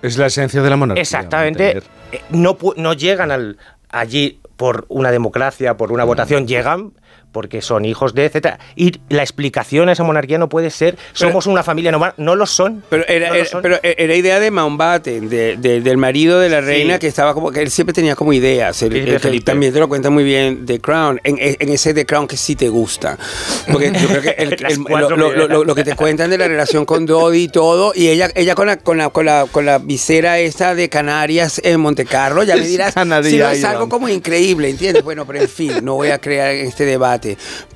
Es 0.01 0.17
la 0.17 0.25
esencia 0.25 0.61
de 0.63 0.69
la 0.69 0.75
monarquía. 0.77 1.01
Exactamente. 1.03 1.77
eh, 2.11 2.21
No, 2.31 2.57
no 2.75 2.93
llegan 2.93 3.29
al, 3.31 3.57
allí 3.91 4.39
por 4.57 4.85
una 4.89 5.11
democracia, 5.11 5.77
por 5.77 5.91
una 5.91 6.03
votación, 6.03 6.47
llegan 6.47 6.91
porque 7.31 7.61
son 7.61 7.85
hijos 7.85 8.13
de 8.13 8.25
etcétera. 8.25 8.59
Y 8.75 8.93
la 9.09 9.21
explicación 9.23 9.89
a 9.89 9.93
esa 9.93 10.03
monarquía 10.03 10.37
no 10.37 10.49
puede 10.49 10.69
ser 10.69 10.97
somos 11.13 11.47
una 11.47 11.63
familia 11.63 11.91
normal, 11.91 12.13
no 12.17 12.35
lo 12.35 12.45
son. 12.45 12.83
Pero 12.89 13.05
era, 13.07 13.29
No 13.29 13.35
era- 13.35 13.45
son. 13.45 13.61
pero 13.61 13.79
era 13.83 14.15
idea 14.15 14.39
de 14.39 14.51
Mountbatten, 14.51 15.29
de, 15.29 15.57
de- 15.57 15.81
del 15.81 15.97
marido 15.97 16.39
de 16.39 16.49
la 16.49 16.59
Sí. 16.61 16.65
reina, 16.65 16.99
que 16.99 17.07
estaba 17.07 17.33
como 17.33 17.51
que 17.51 17.61
él 17.61 17.71
siempre 17.71 17.93
tenía 17.93 18.15
como 18.15 18.33
ideas. 18.33 18.77
Príncipe 18.79 19.13
él- 19.13 19.19
Felipe. 19.19 19.45
también 19.45 19.73
te 19.73 19.79
lo 19.79 19.87
cuenta 19.89 20.09
muy 20.09 20.23
bien 20.23 20.65
The 20.65 20.79
Crown, 20.79 21.19
en, 21.23 21.37
en 21.39 21.69
ese 21.69 21.93
The 21.93 22.05
Crown 22.05 22.27
que 22.27 22.37
sí 22.37 22.55
te 22.55 22.69
gusta. 22.69 23.17
Porque 23.71 23.91
yo 23.91 24.07
creo 24.07 24.21
que 24.21 24.29
el- 24.37 24.53
el- 24.69 24.79
lo, 24.83 25.09
lo- 25.15 25.47
lo- 25.47 25.63
lo- 25.63 25.75
que 25.75 25.83
te 25.83 25.95
cuentan 25.95 26.29
de 26.29 26.37
la 26.37 26.47
relación 26.47 26.85
con 26.85 27.05
Dodi 27.05 27.43
y 27.43 27.47
todo, 27.47 27.93
y 27.95 28.07
ella, 28.09 28.29
ella 28.35 28.55
con 28.55 28.67
la, 28.67 28.77
con 28.77 28.97
la, 28.97 29.09
con 29.09 29.25
la, 29.25 29.45
con 29.51 29.65
la 29.65 29.77
visera 29.77 30.39
esta 30.39 30.75
de 30.75 30.89
Canarias 30.89 31.61
en 31.63 31.79
Montecarlo, 31.79 32.43
ya 32.43 32.55
me 32.55 32.65
dirás, 32.67 32.93
si 33.23 33.37
no 33.37 33.49
es 33.49 33.63
algo 33.63 33.87
como 33.89 34.09
increíble, 34.09 34.69
¿entiendes? 34.69 35.03
Bueno, 35.03 35.25
pero 35.25 35.39
en 35.41 35.49
fin, 35.49 35.73
no 35.83 35.95
voy 35.95 36.09
a 36.09 36.19
crear 36.19 36.51
este 36.51 36.85
debate. 36.85 37.20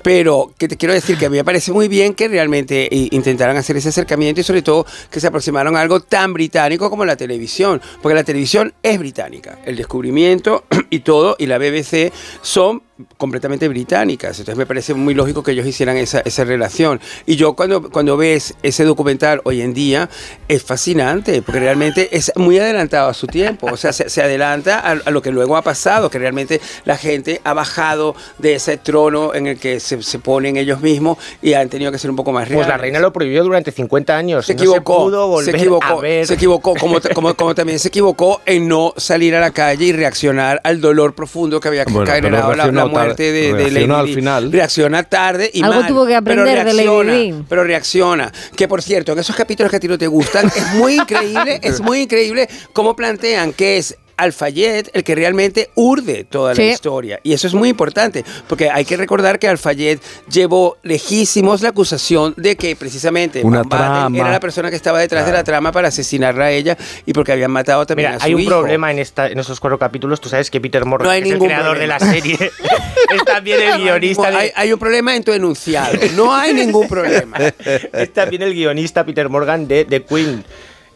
Pero 0.01 0.53
que 0.57 0.67
te 0.67 0.77
quiero 0.77 0.93
decir 0.93 1.17
que 1.17 1.25
a 1.25 1.29
mí 1.29 1.37
me 1.37 1.43
parece 1.43 1.71
muy 1.71 1.87
bien 1.87 2.13
que 2.13 2.27
realmente 2.27 2.93
eh, 2.93 3.09
intentaran 3.11 3.57
hacer 3.57 3.77
ese 3.77 3.89
acercamiento 3.89 4.41
y 4.41 4.43
sobre 4.43 4.61
todo 4.61 4.85
que 5.09 5.19
se 5.19 5.27
aproximaron 5.27 5.75
a 5.75 5.81
algo 5.81 5.99
tan 5.99 6.33
británico 6.33 6.89
como 6.89 7.05
la 7.05 7.15
televisión, 7.15 7.81
porque 8.01 8.15
la 8.15 8.23
televisión 8.23 8.73
es 8.83 8.99
británica. 8.99 9.59
El 9.65 9.75
descubrimiento 9.75 10.65
y 10.89 10.99
todo 10.99 11.35
y 11.39 11.45
la 11.45 11.57
BBC 11.57 12.11
son 12.41 12.83
completamente 13.17 13.67
británicas. 13.67 14.39
Entonces 14.39 14.57
me 14.57 14.65
parece 14.65 14.93
muy 14.93 15.13
lógico 15.13 15.43
que 15.43 15.51
ellos 15.51 15.65
hicieran 15.65 15.97
esa, 15.97 16.21
esa 16.21 16.45
relación. 16.45 17.01
Y 17.25 17.35
yo 17.35 17.53
cuando, 17.53 17.89
cuando 17.89 18.15
ves 18.15 18.55
ese 18.63 18.85
documental 18.85 19.41
hoy 19.43 19.61
en 19.61 19.73
día 19.73 20.09
es 20.47 20.63
fascinante, 20.63 21.41
porque 21.41 21.59
realmente 21.59 22.15
es 22.15 22.31
muy 22.35 22.57
adelantado 22.57 23.09
a 23.09 23.13
su 23.13 23.27
tiempo. 23.27 23.67
O 23.71 23.77
sea, 23.77 23.91
se, 23.91 24.09
se 24.09 24.21
adelanta 24.21 24.79
a, 24.79 24.91
a 24.91 25.11
lo 25.11 25.21
que 25.21 25.31
luego 25.31 25.57
ha 25.57 25.61
pasado, 25.61 26.09
que 26.09 26.19
realmente 26.19 26.61
la 26.85 26.97
gente 26.97 27.41
ha 27.43 27.53
bajado 27.53 28.15
de 28.37 28.55
ese 28.55 28.77
trono 28.77 29.33
en 29.33 29.47
el 29.47 29.59
que 29.59 29.79
se, 29.79 30.01
se 30.01 30.19
ponen 30.19 30.55
ellos 30.55 30.79
mismos 30.81 31.17
y 31.41 31.53
han 31.53 31.67
tenido 31.69 31.91
que 31.91 31.97
ser 31.97 32.09
un 32.09 32.15
poco 32.15 32.31
más 32.31 32.47
reales. 32.47 32.65
Pues 32.65 32.67
la 32.67 32.77
reina 32.77 32.99
lo 32.99 33.11
prohibió 33.11 33.43
durante 33.43 33.71
50 33.71 34.17
años. 34.17 34.45
se 34.45 34.53
no 34.53 34.61
equivocó, 34.61 34.93
se 34.93 35.03
pudo 35.03 35.27
volver 35.27 35.51
se 35.51 35.57
equivocó, 35.57 35.85
a 35.85 36.01
ver. 36.01 36.27
se 36.27 36.33
equivocó, 36.35 36.75
como, 36.75 36.99
como, 37.13 37.33
como 37.35 37.55
también 37.55 37.79
se 37.79 37.89
equivocó 37.89 38.41
en 38.45 38.69
no 38.69 38.93
salir 38.95 39.35
a 39.35 39.41
la 39.41 39.51
calle 39.51 39.85
y 39.85 39.91
reaccionar 39.91 40.61
al 40.63 40.79
dolor 40.79 41.13
profundo 41.13 41.59
que 41.59 41.67
había 41.67 41.83
Bueno, 41.85 42.09
generado 42.09 42.55
la, 42.55 42.67
la 42.67 42.84
muerte 42.87 43.31
de, 43.31 43.53
de 43.53 43.71
Lady 43.71 43.91
al 43.91 44.09
final. 44.09 44.51
Reacciona 44.51 45.03
tarde 45.03 45.49
y 45.53 45.63
Algo 45.63 45.79
mal, 45.81 45.87
tuvo 45.87 46.05
que 46.05 46.21
pero 46.21 46.41
aprender 46.41 46.65
de 46.65 46.73
Lady. 46.73 47.43
Pero 47.47 47.63
reacciona. 47.63 48.31
Que 48.55 48.67
por 48.67 48.81
cierto, 48.81 49.13
en 49.13 49.19
esos 49.19 49.35
capítulos 49.35 49.69
que 49.69 49.77
a 49.77 49.79
ti 49.79 49.87
no 49.87 49.97
te 49.97 50.07
gustan, 50.07 50.47
es 50.47 50.73
muy 50.75 50.95
increíble, 50.99 51.59
es 51.61 51.81
muy 51.81 52.01
increíble 52.01 52.49
cómo 52.73 52.95
plantean 52.95 53.53
que 53.53 53.77
es 53.77 53.97
Alfayet 54.17 54.89
el 54.93 55.03
que 55.03 55.15
realmente 55.15 55.69
urde 55.75 56.23
toda 56.23 56.55
Sí. 56.55 56.67
la 56.67 56.73
historia. 56.73 57.19
Y 57.23 57.33
eso 57.33 57.47
es 57.47 57.53
muy 57.53 57.69
importante, 57.69 58.23
porque 58.47 58.69
hay 58.69 58.85
que 58.85 58.97
recordar 58.97 59.39
que 59.39 59.47
Alfayet 59.47 59.99
llevó 60.31 60.77
lejísimos 60.83 61.61
la 61.61 61.69
acusación 61.69 62.33
de 62.37 62.55
que 62.55 62.75
precisamente 62.75 63.41
Una 63.43 63.63
trama. 63.63 64.17
era 64.17 64.31
la 64.31 64.39
persona 64.39 64.69
que 64.69 64.75
estaba 64.75 64.99
detrás 64.99 65.25
de 65.25 65.31
la 65.31 65.43
trama 65.43 65.71
para 65.71 65.89
asesinarla 65.89 66.45
a 66.45 66.51
ella 66.51 66.77
y 67.05 67.13
porque 67.13 67.31
habían 67.31 67.51
matado 67.51 67.85
también 67.85 68.09
Mira, 68.09 68.17
a 68.17 68.19
su 68.19 68.25
hay 68.25 68.33
un 68.35 68.41
hijo. 68.41 68.49
problema 68.51 68.91
en, 68.91 68.99
esta, 68.99 69.27
en 69.27 69.39
estos 69.39 69.59
cuatro 69.59 69.77
capítulos. 69.79 70.21
Tú 70.21 70.29
sabes 70.29 70.49
que 70.49 70.61
Peter 70.61 70.85
Morgan, 70.85 71.05
No 71.07 71.11
hay 71.11 71.21
que 71.21 71.29
es 71.29 71.33
el 71.35 71.39
creador 71.41 71.77
de 71.79 71.87
la 71.87 71.99
serie, 71.99 72.37
es 73.15 73.25
también 73.25 73.61
el 73.61 73.81
guionista 73.81 74.29
de, 74.31 74.37
Hay, 74.37 74.51
hay 74.55 74.73
un 74.73 74.79
problema 74.79 75.15
en 75.15 75.23
tu 75.23 75.31
enunciado. 75.33 75.97
No 76.15 76.33
hay 76.33 76.53
ningún 76.53 76.87
problema. 76.87 77.37
es 77.93 78.13
también 78.13 78.41
el 78.43 78.53
guionista 78.53 79.05
Peter 79.05 79.29
Morgan 79.29 79.67
de 79.67 79.85
The 79.85 80.03
Queen. 80.03 80.43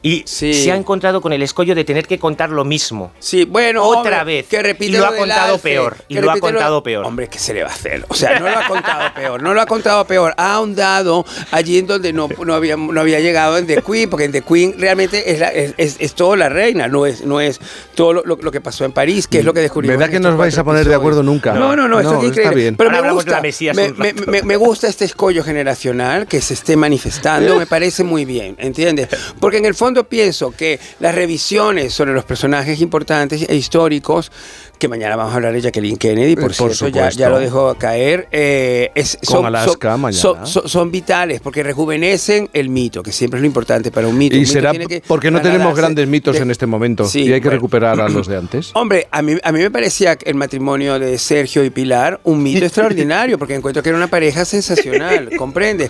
Y 0.02 0.24
se 0.26 0.72
ha 0.72 0.76
encontrado 0.78 1.20
con 1.20 1.34
el 1.34 1.42
escollo 1.42 1.76
de 1.76 1.84
tener 1.84 2.08
que 2.08 2.18
contar 2.20 2.50
lo 2.52 2.64
mismo. 2.64 3.12
Sí, 3.20 3.44
bueno, 3.44 3.84
Otra 3.84 4.22
hombre, 4.22 4.36
vez. 4.38 4.48
que 4.48 4.62
repite 4.64 4.94
y 4.94 4.98
lo 4.98 5.06
ha 5.06 5.12
del 5.12 5.20
contado 5.20 5.54
Alfe, 5.56 5.70
peor. 5.70 5.98
Y 6.08 6.16
que 6.16 6.22
lo 6.22 6.32
ha 6.32 6.40
contado 6.40 6.82
peor. 6.84 7.06
Hombre, 7.06 7.28
¿qué 7.28 7.38
se 7.38 7.54
le 7.54 7.64
va 7.64 7.70
a 7.70 7.74
hacer? 7.74 8.06
O 8.08 8.14
sea, 8.14 8.40
no 8.40 8.50
lo 8.50 8.58
ha 8.58 8.68
contado 8.68 9.14
peor, 9.16 9.44
no 9.44 9.54
lo 9.54 9.62
ha 9.62 9.66
contado 9.66 10.06
peor. 10.06 10.34
Ha 10.38 10.54
ahondado 10.54 11.26
allí 11.52 11.80
en 11.80 11.88
donde 11.88 12.14
no, 12.14 12.30
no, 12.46 12.54
había, 12.54 12.78
no 12.78 13.00
había 13.02 13.20
llegado 13.20 13.58
en 13.58 13.68
The 13.68 13.82
Queen, 13.82 14.10
porque 14.10 14.24
en 14.26 14.32
The 14.32 14.42
Queen 14.42 14.76
realmente 14.78 15.32
es, 15.34 15.40
la- 15.40 15.50
es, 15.52 15.74
es- 15.78 15.98
es 16.00 16.14
todo 16.14 16.38
la 16.38 16.48
reina, 16.48 16.88
no 16.88 17.06
es, 17.06 17.26
no 17.26 17.42
es 17.42 17.60
todo 17.94 18.14
lo, 18.14 18.24
lo- 18.24 18.38
lo 18.38 18.52
que 18.52 18.62
pasó 18.62 18.86
en 18.86 18.94
París, 18.94 19.28
que 19.28 19.40
es 19.40 19.44
lo 19.46 19.54
que 19.54 19.60
descubrimos. 19.60 19.98
¿Verdad 19.98 20.12
que 20.14 20.22
no 20.22 20.30
os 20.30 20.38
vais 20.38 20.58
a 20.58 20.64
poner 20.64 20.86
de 20.86 20.92
episodios. 20.94 21.00
acuerdo 21.02 21.24
nunca? 21.24 21.54
No, 21.56 21.76
no, 21.76 21.90
no, 21.90 22.00
esto 22.00 22.22
es 22.24 22.38
está 22.38 22.52
bien. 22.52 22.78
Pero 22.78 22.90
Ahora 22.92 23.02
me 23.02 23.08
de 23.10 23.14
gusta, 23.16 23.42
me, 23.74 23.92
me- 23.92 24.14
me- 24.14 24.44
me 24.44 24.56
gusta 24.56 24.88
este 24.88 25.04
escollo 25.04 25.44
generacional 25.44 26.26
que 26.26 26.40
se 26.40 26.54
esté 26.54 26.78
manifestando, 26.78 27.58
me 27.58 27.66
parece 27.66 28.06
muy 28.06 28.24
bien, 28.24 28.56
¿entiendes? 28.60 29.10
Porque 29.42 29.58
en 29.58 29.66
el 29.66 29.76
fondo 29.76 29.89
pienso 30.08 30.52
que 30.52 30.80
las 31.00 31.14
revisiones 31.16 31.94
sobre 31.94 32.14
los 32.14 32.24
personajes 32.26 32.82
importantes 32.82 33.46
e 33.48 33.56
históricos, 33.56 34.32
que 34.78 34.88
mañana 34.88 35.16
vamos 35.18 35.34
a 35.34 35.36
hablar 35.36 35.52
de 35.54 35.60
Jacqueline 35.62 35.98
Kennedy, 35.98 36.36
por, 36.36 36.52
Eh, 36.52 36.56
Por 36.58 36.74
cierto, 36.74 37.10
ya, 37.12 37.30
lo 37.30 37.40
dejo 37.40 37.76
caer, 37.76 38.28
eh, 38.32 38.92
es- 38.96 39.18
Con 39.26 39.38
son, 39.38 39.46
Alaska 39.48 39.92
son- 39.92 40.02
mañana. 40.02 40.46
son- 40.46 40.90
vitales 40.92 41.42
porque 41.42 41.64
rejuvenecen 41.64 42.50
el 42.54 42.70
mito, 42.70 43.04
que 43.04 43.12
siempre 43.12 43.38
es 43.40 43.42
lo 43.42 43.48
importante 43.48 43.92
para 43.92 44.08
un 44.08 44.18
mito. 44.18 44.36
Un 44.36 44.38
Y 44.38 44.42
mito 44.42 44.54
será 44.54 44.72
tiene 44.72 44.88
que 44.88 45.02
porque 45.06 45.30
no 45.32 45.42
tenemos 45.42 45.76
grandes 45.76 46.08
mitos 46.08 46.36
de- 46.36 46.42
en 46.44 46.52
este 46.52 46.66
momento 46.66 47.06
Sí, 47.06 47.24
y 47.24 47.34
hay 47.34 47.42
que 47.42 47.48
bueno. 47.48 47.52
recuperar 47.58 48.00
a 48.00 48.08
los 48.10 48.28
de 48.28 48.38
antes. 48.38 48.72
Hombre, 48.74 49.08
a 49.12 49.22
mí, 49.22 49.36
a 49.44 49.52
mí 49.52 49.60
me 49.60 49.70
parecía 49.72 50.18
el 50.24 50.36
matrimonio 50.36 50.98
de 50.98 51.18
Sergio 51.18 51.64
y 51.66 51.70
Pilar 51.70 52.20
un 52.24 52.42
mito 52.42 52.64
extraordinario, 52.66 53.38
porque 53.38 53.56
encuentro 53.56 53.84
que 53.84 53.90
era 53.90 53.98
una 53.98 54.08
pareja 54.08 54.46
sensacional, 54.46 55.30
¿comprende? 55.38 55.90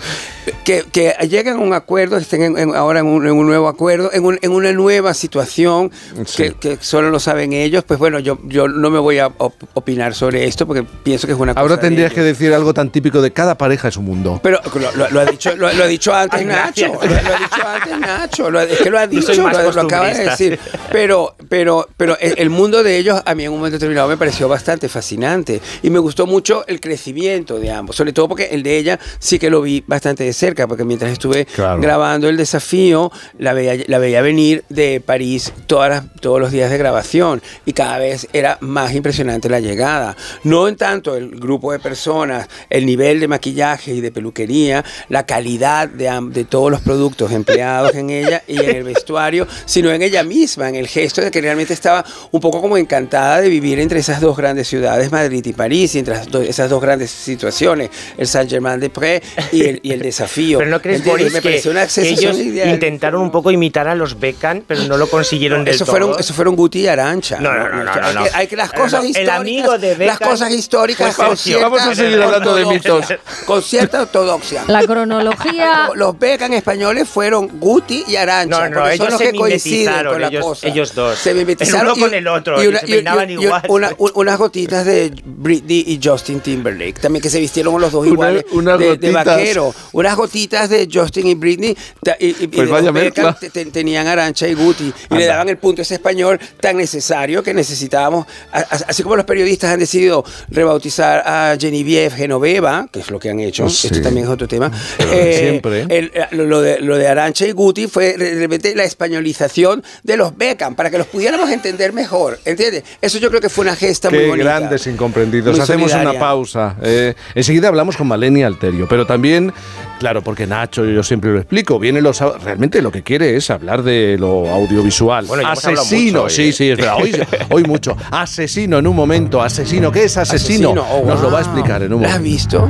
Que, 0.65 0.85
que 0.91 1.13
llegan 1.29 1.57
a 1.57 1.59
un 1.59 1.73
acuerdo, 1.73 2.17
estén 2.17 2.41
en- 2.41 2.57
en- 2.57 2.75
ahora 2.75 2.99
en 3.01 3.05
un, 3.05 3.25
en 3.27 3.33
un 3.33 3.45
nuevo 3.45 3.67
acuerdo, 3.67 3.88
en, 3.91 4.25
un- 4.25 4.39
en 4.41 4.51
una 4.51 4.71
nueva 4.73 5.13
situación 5.13 5.91
que, 6.35 6.53
que 6.53 6.77
solo 6.81 7.09
lo 7.09 7.19
saben 7.19 7.53
ellos, 7.53 7.83
pues 7.85 7.99
bueno, 7.99 8.19
yo, 8.19 8.39
yo 8.45 8.67
no 8.67 8.89
me 8.89 8.99
voy 8.99 9.19
a 9.19 9.27
op- 9.27 9.63
opinar 9.73 10.13
sobre 10.13 10.45
esto 10.45 10.65
porque 10.67 10.83
pienso 11.03 11.27
que 11.27 11.33
es 11.33 11.39
una 11.39 11.53
cosa 11.53 11.61
Ahora 11.61 11.75
de 11.77 11.81
tendrías 11.81 12.11
ellos. 12.11 12.15
que 12.15 12.21
decir 12.23 12.53
algo 12.53 12.73
tan 12.73 12.91
típico 12.91 13.21
de 13.21 13.31
cada 13.31 13.57
pareja 13.57 13.87
es 13.87 13.97
un 13.97 14.05
mundo. 14.05 14.39
Pero 14.43 14.59
lo, 14.75 14.91
lo- 14.95 15.09
lo 15.09 15.19
ha 15.19 15.25
dicho, 15.25 15.55
lo, 15.55 15.71
lo 15.73 15.83
ha 15.83 15.87
dicho 15.87 16.13
antes 16.13 16.39
Ay, 16.39 16.45
Nacho. 16.45 16.87
Lo, 16.87 16.99
ha 17.01 17.07
dicho 17.39 17.67
antes 17.67 17.99
Nacho. 17.99 18.51
Lo 18.51 18.59
ha- 18.59 18.63
es 18.63 18.77
que 18.79 18.89
lo 18.89 18.99
ha 18.99 19.07
dicho, 19.07 19.33
lo, 19.33 19.71
lo 19.71 19.81
acaba 19.81 20.07
de 20.13 20.25
decir. 20.25 20.59
Pero, 20.91 21.35
pero, 21.47 21.87
pero 21.97 22.17
el, 22.19 22.35
el 22.37 22.49
mundo 22.49 22.83
de 22.83 22.97
ellos 22.97 23.21
a 23.25 23.35
mí 23.35 23.43
en 23.45 23.51
un 23.51 23.57
momento 23.57 23.75
determinado 23.77 24.07
me 24.07 24.17
pareció 24.17 24.47
bastante 24.47 24.89
fascinante. 24.89 25.61
Y 25.83 25.89
me 25.89 25.99
gustó 25.99 26.25
mucho 26.27 26.63
el 26.67 26.79
crecimiento 26.79 27.59
de 27.59 27.71
ambos. 27.71 27.95
Sobre 27.95 28.13
todo 28.13 28.27
porque 28.27 28.49
el 28.51 28.63
de 28.63 28.77
ella 28.77 28.99
sí 29.19 29.39
que 29.39 29.49
lo 29.49 29.61
vi 29.61 29.83
bastante 29.85 30.23
de 30.23 30.33
cerca. 30.33 30.67
Porque 30.67 30.83
mientras 30.83 31.11
estuve 31.11 31.45
Claro. 31.45 31.81
grabando 31.81 32.29
el 32.29 32.37
desafío, 32.37 33.11
la 33.37 33.53
veía, 33.53 33.73
la 33.87 33.97
veía 33.99 34.21
venir 34.21 34.63
de 34.69 35.01
París 35.01 35.53
todas 35.67 35.89
las- 35.89 36.03
todos 36.21 36.39
los 36.39 36.51
días 36.51 36.69
de 36.71 36.77
grabación. 36.77 37.41
Y 37.65 37.73
cada 37.73 37.97
vez 37.97 38.27
era 38.33 38.57
más 38.61 38.93
impresionante 38.93 39.49
la 39.49 39.59
llegada. 39.59 40.15
No 40.43 40.67
en 40.67 40.75
tanto 40.75 41.15
el 41.15 41.29
grupo 41.31 41.71
de 41.71 41.79
personas, 41.79 42.47
el 42.69 42.85
nivel 42.85 43.19
de 43.19 43.27
maquillaje 43.27 43.93
y 43.93 44.01
de 44.01 44.11
peluquería, 44.11 44.83
la 45.09 45.25
calidad 45.25 45.87
de, 45.87 46.09
de 46.31 46.43
todos 46.45 46.71
los 46.71 46.81
productos 46.81 47.31
empleados 47.31 47.95
en 47.95 48.09
ella 48.09 48.43
y 48.47 48.59
en 48.59 48.69
el 48.77 48.83
vestuario, 48.83 49.47
sino 49.65 49.91
en 49.91 50.01
ella 50.01 50.23
misma, 50.23 50.69
en 50.69 50.75
el 50.75 50.87
gesto 50.87 51.21
de 51.21 51.31
que 51.31 51.41
realmente 51.41 51.73
estaba 51.73 52.03
un 52.31 52.39
poco 52.41 52.61
como 52.61 52.77
encantada 52.77 53.41
de 53.41 53.49
vivir 53.49 53.79
entre 53.79 53.99
esas 53.99 54.21
dos 54.21 54.35
grandes 54.37 54.67
ciudades, 54.67 55.11
Madrid 55.11 55.45
y 55.45 55.53
París, 55.53 55.95
y 55.95 55.99
entre 55.99 56.15
esas 56.47 56.69
dos 56.69 56.81
grandes 56.81 57.11
situaciones, 57.11 57.89
el 58.17 58.27
Saint-Germain-des-Prés 58.27 59.21
y 59.51 59.61
el, 59.65 59.79
y 59.83 59.91
el 59.91 60.01
desafío. 60.01 60.57
Pero 60.59 60.69
no 60.69 60.81
crees. 60.81 61.03
Boris, 61.05 61.31
Me 61.31 61.39
que, 61.41 61.49
pareció 61.49 61.71
una 61.71 61.87
que 61.87 62.09
ellos 62.09 62.37
ideal. 62.37 62.69
intentaron 62.73 63.21
un 63.21 63.31
poco 63.31 63.51
imitar 63.51 63.68
a 63.87 63.95
los 63.95 64.19
Beckham, 64.19 64.63
pero 64.67 64.83
no 64.83 64.97
lo 64.97 65.07
consiguieron 65.07 65.63
del 65.63 65.75
Eso 65.75 65.85
todo? 65.85 65.93
fueron, 65.93 66.19
eso 66.19 66.33
fueron 66.33 66.55
Guti 66.55 66.81
y 66.81 66.87
Arancha. 66.87 67.39
No, 67.39 67.53
no, 67.53 67.69
no, 67.69 67.83
no, 67.83 67.83
no, 67.85 67.91
que, 67.93 68.13
no. 68.13 68.25
hay 68.33 68.47
que 68.47 68.55
las 68.55 68.71
No, 68.73 68.77
no, 68.79 68.83
cosas 68.85 69.03
el 69.03 69.09
históricas. 69.11 69.35
amigo 69.39 69.77
de 69.77 69.89
las 69.89 69.97
Beckham 69.97 70.29
cosas 70.29 70.51
históricas 70.51 71.15
cierta 71.37 71.63
Vamos 71.69 71.81
a 71.81 71.95
seguir 71.95 72.21
hablando 72.21 72.55
de 72.55 72.63
ortodoxia, 72.63 72.93
mitos. 73.17 73.45
Con 73.45 73.61
cierta 73.63 74.01
ortodoxia. 74.01 74.63
La 74.67 74.83
cronología. 74.83 75.89
Los- 75.95 76.17
Beckham 76.19 76.53
españoles 76.53 77.07
fueron 77.07 77.47
Guti 77.59 78.03
y 78.07 78.15
Arancha. 78.15 78.69
No, 78.69 78.69
no, 78.69 78.81
porque 78.81 78.97
son 78.97 79.07
ellos 79.07 79.09
los 79.11 79.17
se 79.21 79.31
que 79.31 79.37
coinciden 79.37 80.03
con 80.05 80.21
la 80.21 80.27
ellos- 80.27 80.45
cosa. 80.45 80.67
ellos 80.67 80.95
dos. 80.95 81.17
Se 81.19 81.33
mimetizaron. 81.33 81.87
El 81.87 81.93
uno 81.93 82.01
con 82.05 82.13
el 82.13 82.27
otro, 82.27 82.63
y 82.63 82.75
se 82.77 82.85
peinaban 82.87 83.29
igual. 83.29 83.61
una- 83.69 83.91
un- 83.97 84.11
unas 84.15 84.37
gotitas 84.37 84.85
de 84.85 85.13
Britney 85.25 85.83
y 85.87 85.99
Justin 86.03 86.39
Timberlake. 86.41 86.99
También 86.99 87.21
que 87.21 87.29
se 87.29 87.39
vistieron 87.39 87.79
los 87.79 87.91
dos 87.91 88.01
Una- 88.01 88.11
iguales. 88.13 88.45
unas 88.51 88.79
de, 88.79 88.97
de 88.97 89.11
vaquero. 89.11 89.73
Unas 89.93 90.15
gotitas 90.15 90.69
de 90.69 90.87
Justin 90.91 91.27
y 91.27 91.35
Britney. 91.35 91.77
Y, 92.19 92.25
y- 92.25 92.35
y 92.41 92.47
Pues 92.47 92.69
vaya 92.69 92.91
Beckham 92.91 93.25
mezcla. 93.27 93.37
te- 93.39 93.49
te- 93.65 93.71
tenían 93.71 94.07
Arancha 94.07 94.47
y 94.47 94.53
Guti. 94.53 94.85
Y 95.11 95.13
le 95.15 95.23
Anda. 95.23 95.27
daban 95.27 95.49
el 95.49 95.57
punto 95.57 95.81
ese 95.81 95.95
español 95.95 96.39
tan 96.59 96.77
necesario 96.77 97.43
que 97.43 97.53
necesitábamos. 97.53 98.25
A- 98.51 98.59
a- 98.59 98.79
Así 98.89 99.03
como 99.03 99.15
los 99.15 99.25
periodistas 99.25 99.71
han 99.71 99.79
decidido 99.79 100.23
rebautizar 100.49 101.23
a 101.25 101.55
Genevieve 101.59 102.09
Genoveva, 102.15 102.87
que 102.91 102.99
es 102.99 103.11
lo 103.11 103.19
que 103.19 103.29
han 103.29 103.39
hecho. 103.39 103.69
Sí. 103.69 103.87
Esto 103.87 104.01
también 104.01 104.25
es 104.25 104.31
otro 104.31 104.47
tema. 104.47 104.71
Eh, 104.99 105.37
siempre. 105.39 105.81
el- 105.89 106.11
eh, 106.13 106.27
lo, 106.31 106.61
de, 106.61 106.79
lo 106.79 106.97
de 106.97 107.07
Arancha 107.07 107.45
y 107.45 107.51
Guti 107.51 107.87
fue 107.87 108.17
de 108.17 108.35
repente 108.35 108.75
la 108.75 108.83
españolización 108.83 109.83
de 110.03 110.17
los 110.17 110.35
Beckham 110.37 110.75
para 110.75 110.89
que 110.89 110.97
los 110.97 111.07
pudiéramos 111.07 111.49
entender 111.51 111.93
mejor. 111.93 112.39
¿Entiendes? 112.45 112.83
Eso 113.01 113.17
yo 113.17 113.29
creo 113.29 113.41
que 113.41 113.49
fue 113.49 113.63
una 113.63 113.75
gesta 113.75 114.09
muy 114.09 114.19
Qué 114.19 114.27
bonita. 114.27 114.59
grandes 114.59 114.87
incomprendidos. 114.87 115.55
Muy 115.55 115.63
Hacemos 115.63 115.85
una 115.91 115.93
solidaria. 116.03 116.19
pausa. 116.19 116.75
Eh, 116.81 117.13
enseguida 117.35 117.67
hablamos 117.67 117.95
con 117.97 118.07
Malenia 118.07 118.47
Alterio, 118.47 118.87
pero 118.87 119.05
también, 119.05 119.53
claro, 119.99 120.21
porque 120.23 120.47
Nacho, 120.47 120.85
yo 120.85 121.03
siempre 121.03 121.31
lo 121.31 121.39
explico, 121.39 121.79
viene 121.79 122.01
los 122.01 122.19
realmente 122.43 122.81
lo 122.81 122.91
que 122.91 123.03
quiere 123.03 123.35
es 123.35 123.48
hablar 123.49 123.83
de 123.83 124.17
lo 124.19 124.49
audiovisual. 124.49 125.25
Bueno, 125.25 125.47
asesino, 125.47 126.11
mucho 126.11 126.23
hoy, 126.23 126.29
sí, 126.29 126.49
eh. 126.49 126.53
sí, 126.53 126.69
es 126.69 126.77
verdad. 126.77 126.95
Hoy, 127.01 127.15
hoy 127.51 127.63
mucho. 127.63 127.95
Asesino 128.11 128.77
en 128.79 128.87
un 128.87 128.95
momento. 128.95 129.41
Asesino, 129.41 129.91
¿qué 129.91 130.03
es 130.05 130.17
asesino? 130.17 130.71
Asesino, 130.71 130.85
oh, 130.91 131.05
Nos 131.05 131.21
lo 131.21 131.31
va 131.31 131.39
a 131.39 131.41
explicar 131.41 131.81
en 131.83 131.93
un 131.93 132.01
¿La 132.01 132.09
has 132.09 132.19
momento. 132.19 132.29
visto? 132.31 132.69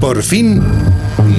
Por 0.00 0.22
fin, 0.22 0.62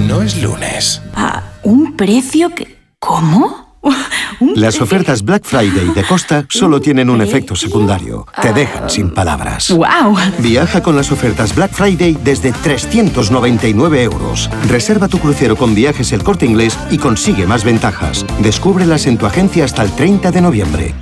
no 0.07 0.21
es 0.21 0.41
lunes. 0.41 1.01
Ah, 1.15 1.43
¿Un 1.63 1.95
precio 1.95 2.49
que... 2.53 2.77
¿Cómo? 2.99 3.60
Las 4.55 4.81
ofertas 4.81 5.21
Black 5.23 5.43
Friday 5.45 5.89
de 5.93 6.03
Costa 6.03 6.45
solo 6.49 6.81
tienen 6.81 7.09
un 7.09 7.21
efecto 7.21 7.55
secundario. 7.55 8.25
Te 8.41 8.53
dejan 8.53 8.89
sin 8.89 9.11
palabras. 9.11 9.69
¡Wow! 9.71 10.17
Viaja 10.39 10.81
con 10.81 10.95
las 10.95 11.11
ofertas 11.11 11.55
Black 11.55 11.71
Friday 11.73 12.17
desde 12.23 12.51
399 12.51 14.03
euros. 14.03 14.49
Reserva 14.67 15.07
tu 15.07 15.19
crucero 15.19 15.55
con 15.55 15.75
viajes 15.75 16.11
el 16.11 16.23
corte 16.23 16.45
inglés 16.45 16.77
y 16.89 16.97
consigue 16.97 17.45
más 17.45 17.63
ventajas. 17.63 18.25
Descúbrelas 18.39 19.05
en 19.07 19.17
tu 19.17 19.25
agencia 19.25 19.65
hasta 19.65 19.83
el 19.83 19.91
30 19.91 20.31
de 20.31 20.41
noviembre. 20.41 20.95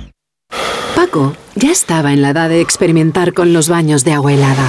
Paco 0.94 1.34
ya 1.54 1.70
estaba 1.70 2.12
en 2.12 2.22
la 2.22 2.30
edad 2.30 2.48
de 2.48 2.60
experimentar 2.60 3.32
con 3.32 3.52
los 3.52 3.68
baños 3.68 4.04
de 4.04 4.12
agua 4.12 4.32
helada. 4.32 4.68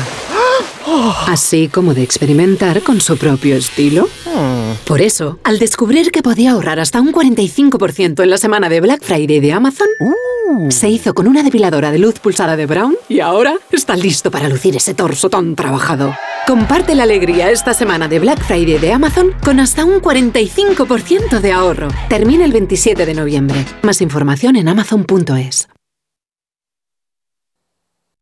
Así 1.27 1.67
como 1.67 1.93
de 1.93 2.03
experimentar 2.03 2.81
con 2.81 3.01
su 3.01 3.17
propio 3.17 3.55
estilo. 3.55 4.07
Por 4.85 5.01
eso, 5.01 5.39
al 5.43 5.59
descubrir 5.59 6.11
que 6.11 6.21
podía 6.21 6.51
ahorrar 6.51 6.79
hasta 6.79 7.01
un 7.01 7.11
45% 7.11 8.23
en 8.23 8.29
la 8.29 8.37
semana 8.37 8.69
de 8.69 8.81
Black 8.81 9.03
Friday 9.03 9.39
de 9.39 9.51
Amazon, 9.53 9.87
se 10.69 10.89
hizo 10.89 11.13
con 11.13 11.27
una 11.27 11.43
depiladora 11.43 11.91
de 11.91 11.99
luz 11.99 12.19
pulsada 12.19 12.55
de 12.55 12.65
Brown 12.65 12.95
y 13.07 13.19
ahora 13.19 13.55
está 13.71 13.95
listo 13.95 14.31
para 14.31 14.49
lucir 14.49 14.75
ese 14.75 14.93
torso 14.93 15.29
tan 15.29 15.55
trabajado. 15.55 16.15
Comparte 16.47 16.95
la 16.95 17.03
alegría 17.03 17.51
esta 17.51 17.73
semana 17.73 18.07
de 18.07 18.19
Black 18.19 18.43
Friday 18.43 18.79
de 18.79 18.93
Amazon 18.93 19.33
con 19.43 19.59
hasta 19.59 19.85
un 19.85 20.01
45% 20.01 21.39
de 21.39 21.51
ahorro. 21.51 21.87
Termina 22.09 22.45
el 22.45 22.51
27 22.51 23.05
de 23.05 23.13
noviembre. 23.13 23.65
Más 23.83 24.01
información 24.01 24.55
en 24.55 24.67
amazon.es. 24.67 25.67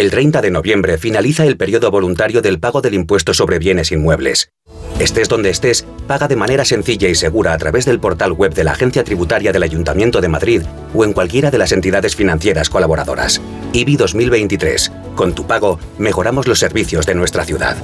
El 0.00 0.10
30 0.10 0.40
de 0.40 0.50
noviembre 0.50 0.96
finaliza 0.96 1.44
el 1.44 1.58
periodo 1.58 1.90
voluntario 1.90 2.40
del 2.40 2.58
pago 2.58 2.80
del 2.80 2.94
impuesto 2.94 3.34
sobre 3.34 3.58
bienes 3.58 3.92
inmuebles. 3.92 4.50
Estés 4.98 5.28
donde 5.28 5.50
estés, 5.50 5.84
paga 6.06 6.26
de 6.26 6.36
manera 6.36 6.64
sencilla 6.64 7.06
y 7.06 7.14
segura 7.14 7.52
a 7.52 7.58
través 7.58 7.84
del 7.84 8.00
portal 8.00 8.32
web 8.32 8.54
de 8.54 8.64
la 8.64 8.72
Agencia 8.72 9.04
Tributaria 9.04 9.52
del 9.52 9.62
Ayuntamiento 9.62 10.22
de 10.22 10.28
Madrid 10.28 10.62
o 10.94 11.04
en 11.04 11.12
cualquiera 11.12 11.50
de 11.50 11.58
las 11.58 11.72
entidades 11.72 12.16
financieras 12.16 12.70
colaboradoras. 12.70 13.42
IBI 13.74 13.96
2023. 13.96 14.90
Con 15.16 15.34
tu 15.34 15.46
pago, 15.46 15.78
mejoramos 15.98 16.48
los 16.48 16.58
servicios 16.58 17.04
de 17.04 17.14
nuestra 17.14 17.44
ciudad. 17.44 17.76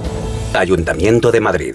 Ayuntamiento 0.54 1.30
de 1.32 1.40
Madrid. 1.42 1.74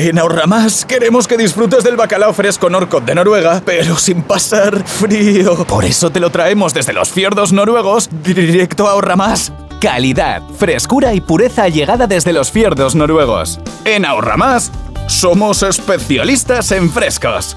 En 0.00 0.16
Ahorramás 0.16 0.84
queremos 0.84 1.26
que 1.26 1.36
disfrutes 1.36 1.82
del 1.82 1.96
bacalao 1.96 2.32
fresco 2.32 2.70
Norcod 2.70 3.02
de 3.02 3.16
Noruega, 3.16 3.60
pero 3.64 3.96
sin 3.96 4.22
pasar 4.22 4.86
frío. 4.86 5.64
Por 5.64 5.84
eso 5.84 6.10
te 6.10 6.20
lo 6.20 6.30
traemos 6.30 6.72
desde 6.72 6.92
los 6.92 7.10
fiordos 7.10 7.52
noruegos 7.52 8.08
directo 8.22 8.86
a 8.86 8.92
Ahorramás. 8.92 9.52
Calidad, 9.80 10.40
frescura 10.56 11.14
y 11.14 11.20
pureza 11.20 11.68
llegada 11.68 12.06
desde 12.06 12.32
los 12.32 12.52
fiordos 12.52 12.94
noruegos. 12.94 13.58
En 13.84 14.04
Ahorramás 14.04 14.70
somos 15.08 15.64
especialistas 15.64 16.70
en 16.70 16.92
frescos. 16.92 17.56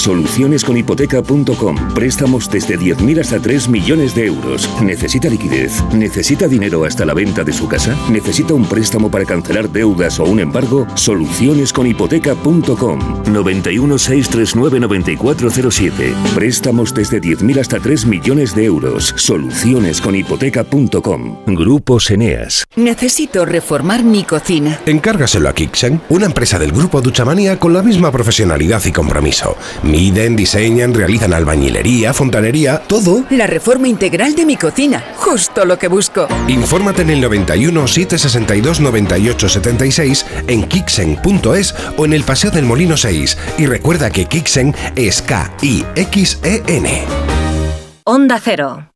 Solucionesconhipoteca.com. 0.00 1.94
Préstamos 1.94 2.50
desde 2.50 2.76
10.000 2.78 3.20
hasta 3.20 3.38
3 3.38 3.68
millones 3.68 4.14
de 4.14 4.24
euros. 4.26 4.66
¿Necesita 4.82 5.28
liquidez? 5.28 5.84
¿Necesita 5.92 6.48
dinero 6.48 6.84
hasta 6.84 7.04
la 7.04 7.12
venta 7.12 7.44
de 7.44 7.52
su 7.52 7.68
casa? 7.68 7.94
¿Necesita 8.10 8.54
un 8.54 8.64
préstamo 8.64 9.10
para 9.10 9.26
cancelar 9.26 9.68
deudas 9.70 10.18
o 10.18 10.24
un 10.24 10.40
embargo? 10.40 10.86
Solucionesconhipoteca.com. 10.94 13.24
91 13.30 13.98
639 13.98 14.80
9407. 14.80 16.14
Préstamos 16.34 16.94
desde 16.94 17.20
10.000 17.20 17.60
hasta 17.60 17.78
3 17.78 18.06
millones 18.06 18.54
de 18.54 18.64
euros. 18.64 19.12
Solucionesconhipoteca.com. 19.16 21.44
Grupo 21.46 21.98
Eneas. 22.08 22.64
Necesito 22.76 23.44
reformar 23.44 24.04
mi 24.04 24.24
cocina. 24.24 24.80
Encárgaselo 24.86 25.46
a 25.48 25.54
Kixen, 25.54 26.00
una 26.08 26.24
empresa 26.26 26.56
del 26.58 26.72
grupo 26.72 27.02
Duchamanía 27.02 27.58
con 27.58 27.74
la 27.74 27.82
misma 27.82 28.10
profesionalidad 28.10 28.82
y 28.84 28.92
compromiso. 28.92 29.56
Miden, 29.90 30.36
diseñan, 30.36 30.94
realizan 30.94 31.32
albañilería, 31.34 32.14
fontanería, 32.14 32.78
todo. 32.78 33.24
La 33.30 33.46
reforma 33.46 33.88
integral 33.88 34.36
de 34.36 34.46
mi 34.46 34.56
cocina. 34.56 35.04
Justo 35.16 35.64
lo 35.64 35.78
que 35.78 35.88
busco. 35.88 36.28
Infórmate 36.48 37.02
en 37.02 37.10
el 37.10 37.20
91 37.20 37.86
762 37.88 38.80
98 38.80 39.48
76 39.48 40.26
en 40.46 40.62
kixen.es 40.68 41.74
o 41.96 42.04
en 42.04 42.12
el 42.12 42.22
Paseo 42.22 42.50
del 42.50 42.64
Molino 42.64 42.96
6. 42.96 43.36
Y 43.58 43.66
recuerda 43.66 44.10
que 44.10 44.26
Kixen 44.26 44.74
es 44.94 45.22
K-I-X-E-N. 45.22 47.04
Onda 48.04 48.40
Cero. 48.42 48.86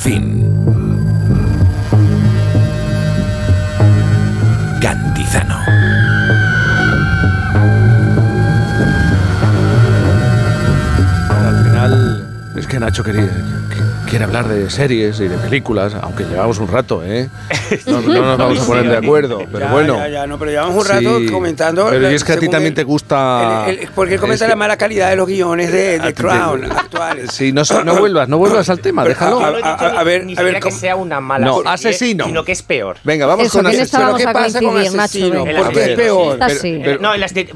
Fin. 0.00 0.44
Cantizano. 4.80 5.58
Al 11.30 11.64
final, 11.64 12.28
es 12.56 12.66
que 12.66 12.78
Nacho 12.78 13.02
quería, 13.02 13.22
que- 13.24 14.10
quiere 14.10 14.24
hablar 14.24 14.48
de 14.48 14.68
series 14.70 15.20
y 15.20 15.28
de 15.28 15.36
películas, 15.38 15.94
aunque 16.00 16.24
llevamos 16.24 16.58
un 16.58 16.68
rato, 16.68 17.02
¿eh? 17.04 17.28
No, 17.86 18.00
no 18.00 18.12
nos 18.22 18.38
vamos 18.38 18.60
a 18.60 18.64
poner 18.66 18.88
de 18.90 18.96
acuerdo, 18.96 19.38
pero 19.52 19.66
Ya, 19.66 19.72
bueno. 19.72 19.96
ya, 19.96 20.08
ya, 20.08 20.26
no, 20.26 20.38
pero 20.38 20.50
llevamos 20.50 20.76
un 20.84 20.88
rato 20.90 21.18
Sí, 21.20 21.26
comentando. 21.26 21.86
Pero 21.88 22.00
la- 22.02 22.12
y 22.12 22.14
es 22.14 22.24
que 22.24 22.32
a 22.32 22.36
ti 22.38 22.48
también 22.48 22.74
te 22.74 22.82
gusta. 22.84 23.64
el- 23.68 23.78
el- 23.80 23.88
porque 23.94 24.14
él 24.14 24.20
comenta 24.20 24.46
la 24.48 24.56
mala 24.56 24.76
calidad 24.76 25.10
de 25.10 25.16
los 25.16 25.26
guiones 25.28 25.70
de, 25.72 26.00
te- 26.00 26.12
Sí, 27.30 27.52
no, 27.52 27.62
no 27.84 27.96
vuelvas, 27.98 28.28
no 28.28 28.38
vuelvas 28.38 28.68
al 28.70 28.80
tema, 28.80 29.04
déjalo. 29.04 29.40
a- 29.40 29.48
a- 29.48 29.74
a- 29.74 30.00
a 30.00 30.04
ver, 30.04 30.24
Ni 30.24 30.36
a 30.36 30.42
ver, 30.42 30.54
que 30.54 30.60
¿cómo- 30.60 30.76
sea 30.76 30.96
una 30.96 31.20
mala 31.20 31.46
No, 31.46 31.56
serie, 31.56 31.70
asesino. 31.72 32.24
sino 32.26 32.44
que 32.44 32.52
es 32.52 32.62
peor. 32.62 32.96
Venga, 33.04 33.26
vamos 33.26 33.46
Eso, 33.46 33.58
con 33.58 33.66
asesino. 33.66 34.16
¿Qué 34.16 34.24
a 34.24 34.32
pasa 34.32 34.60
con 34.60 34.68
coincidir, 34.72 34.96
Nacho. 34.96 35.02
asesino? 35.04 35.44
venga. 35.44 35.62
¿Por 35.62 35.72
qué 35.72 35.80
es 35.80 35.86
Sí, 35.88 35.94
peor? 35.96 36.32
Esta 36.34 36.46
Pero- 36.46 36.60
sí. 36.60 36.80
pero- 36.84 37.00
No, 37.00 37.14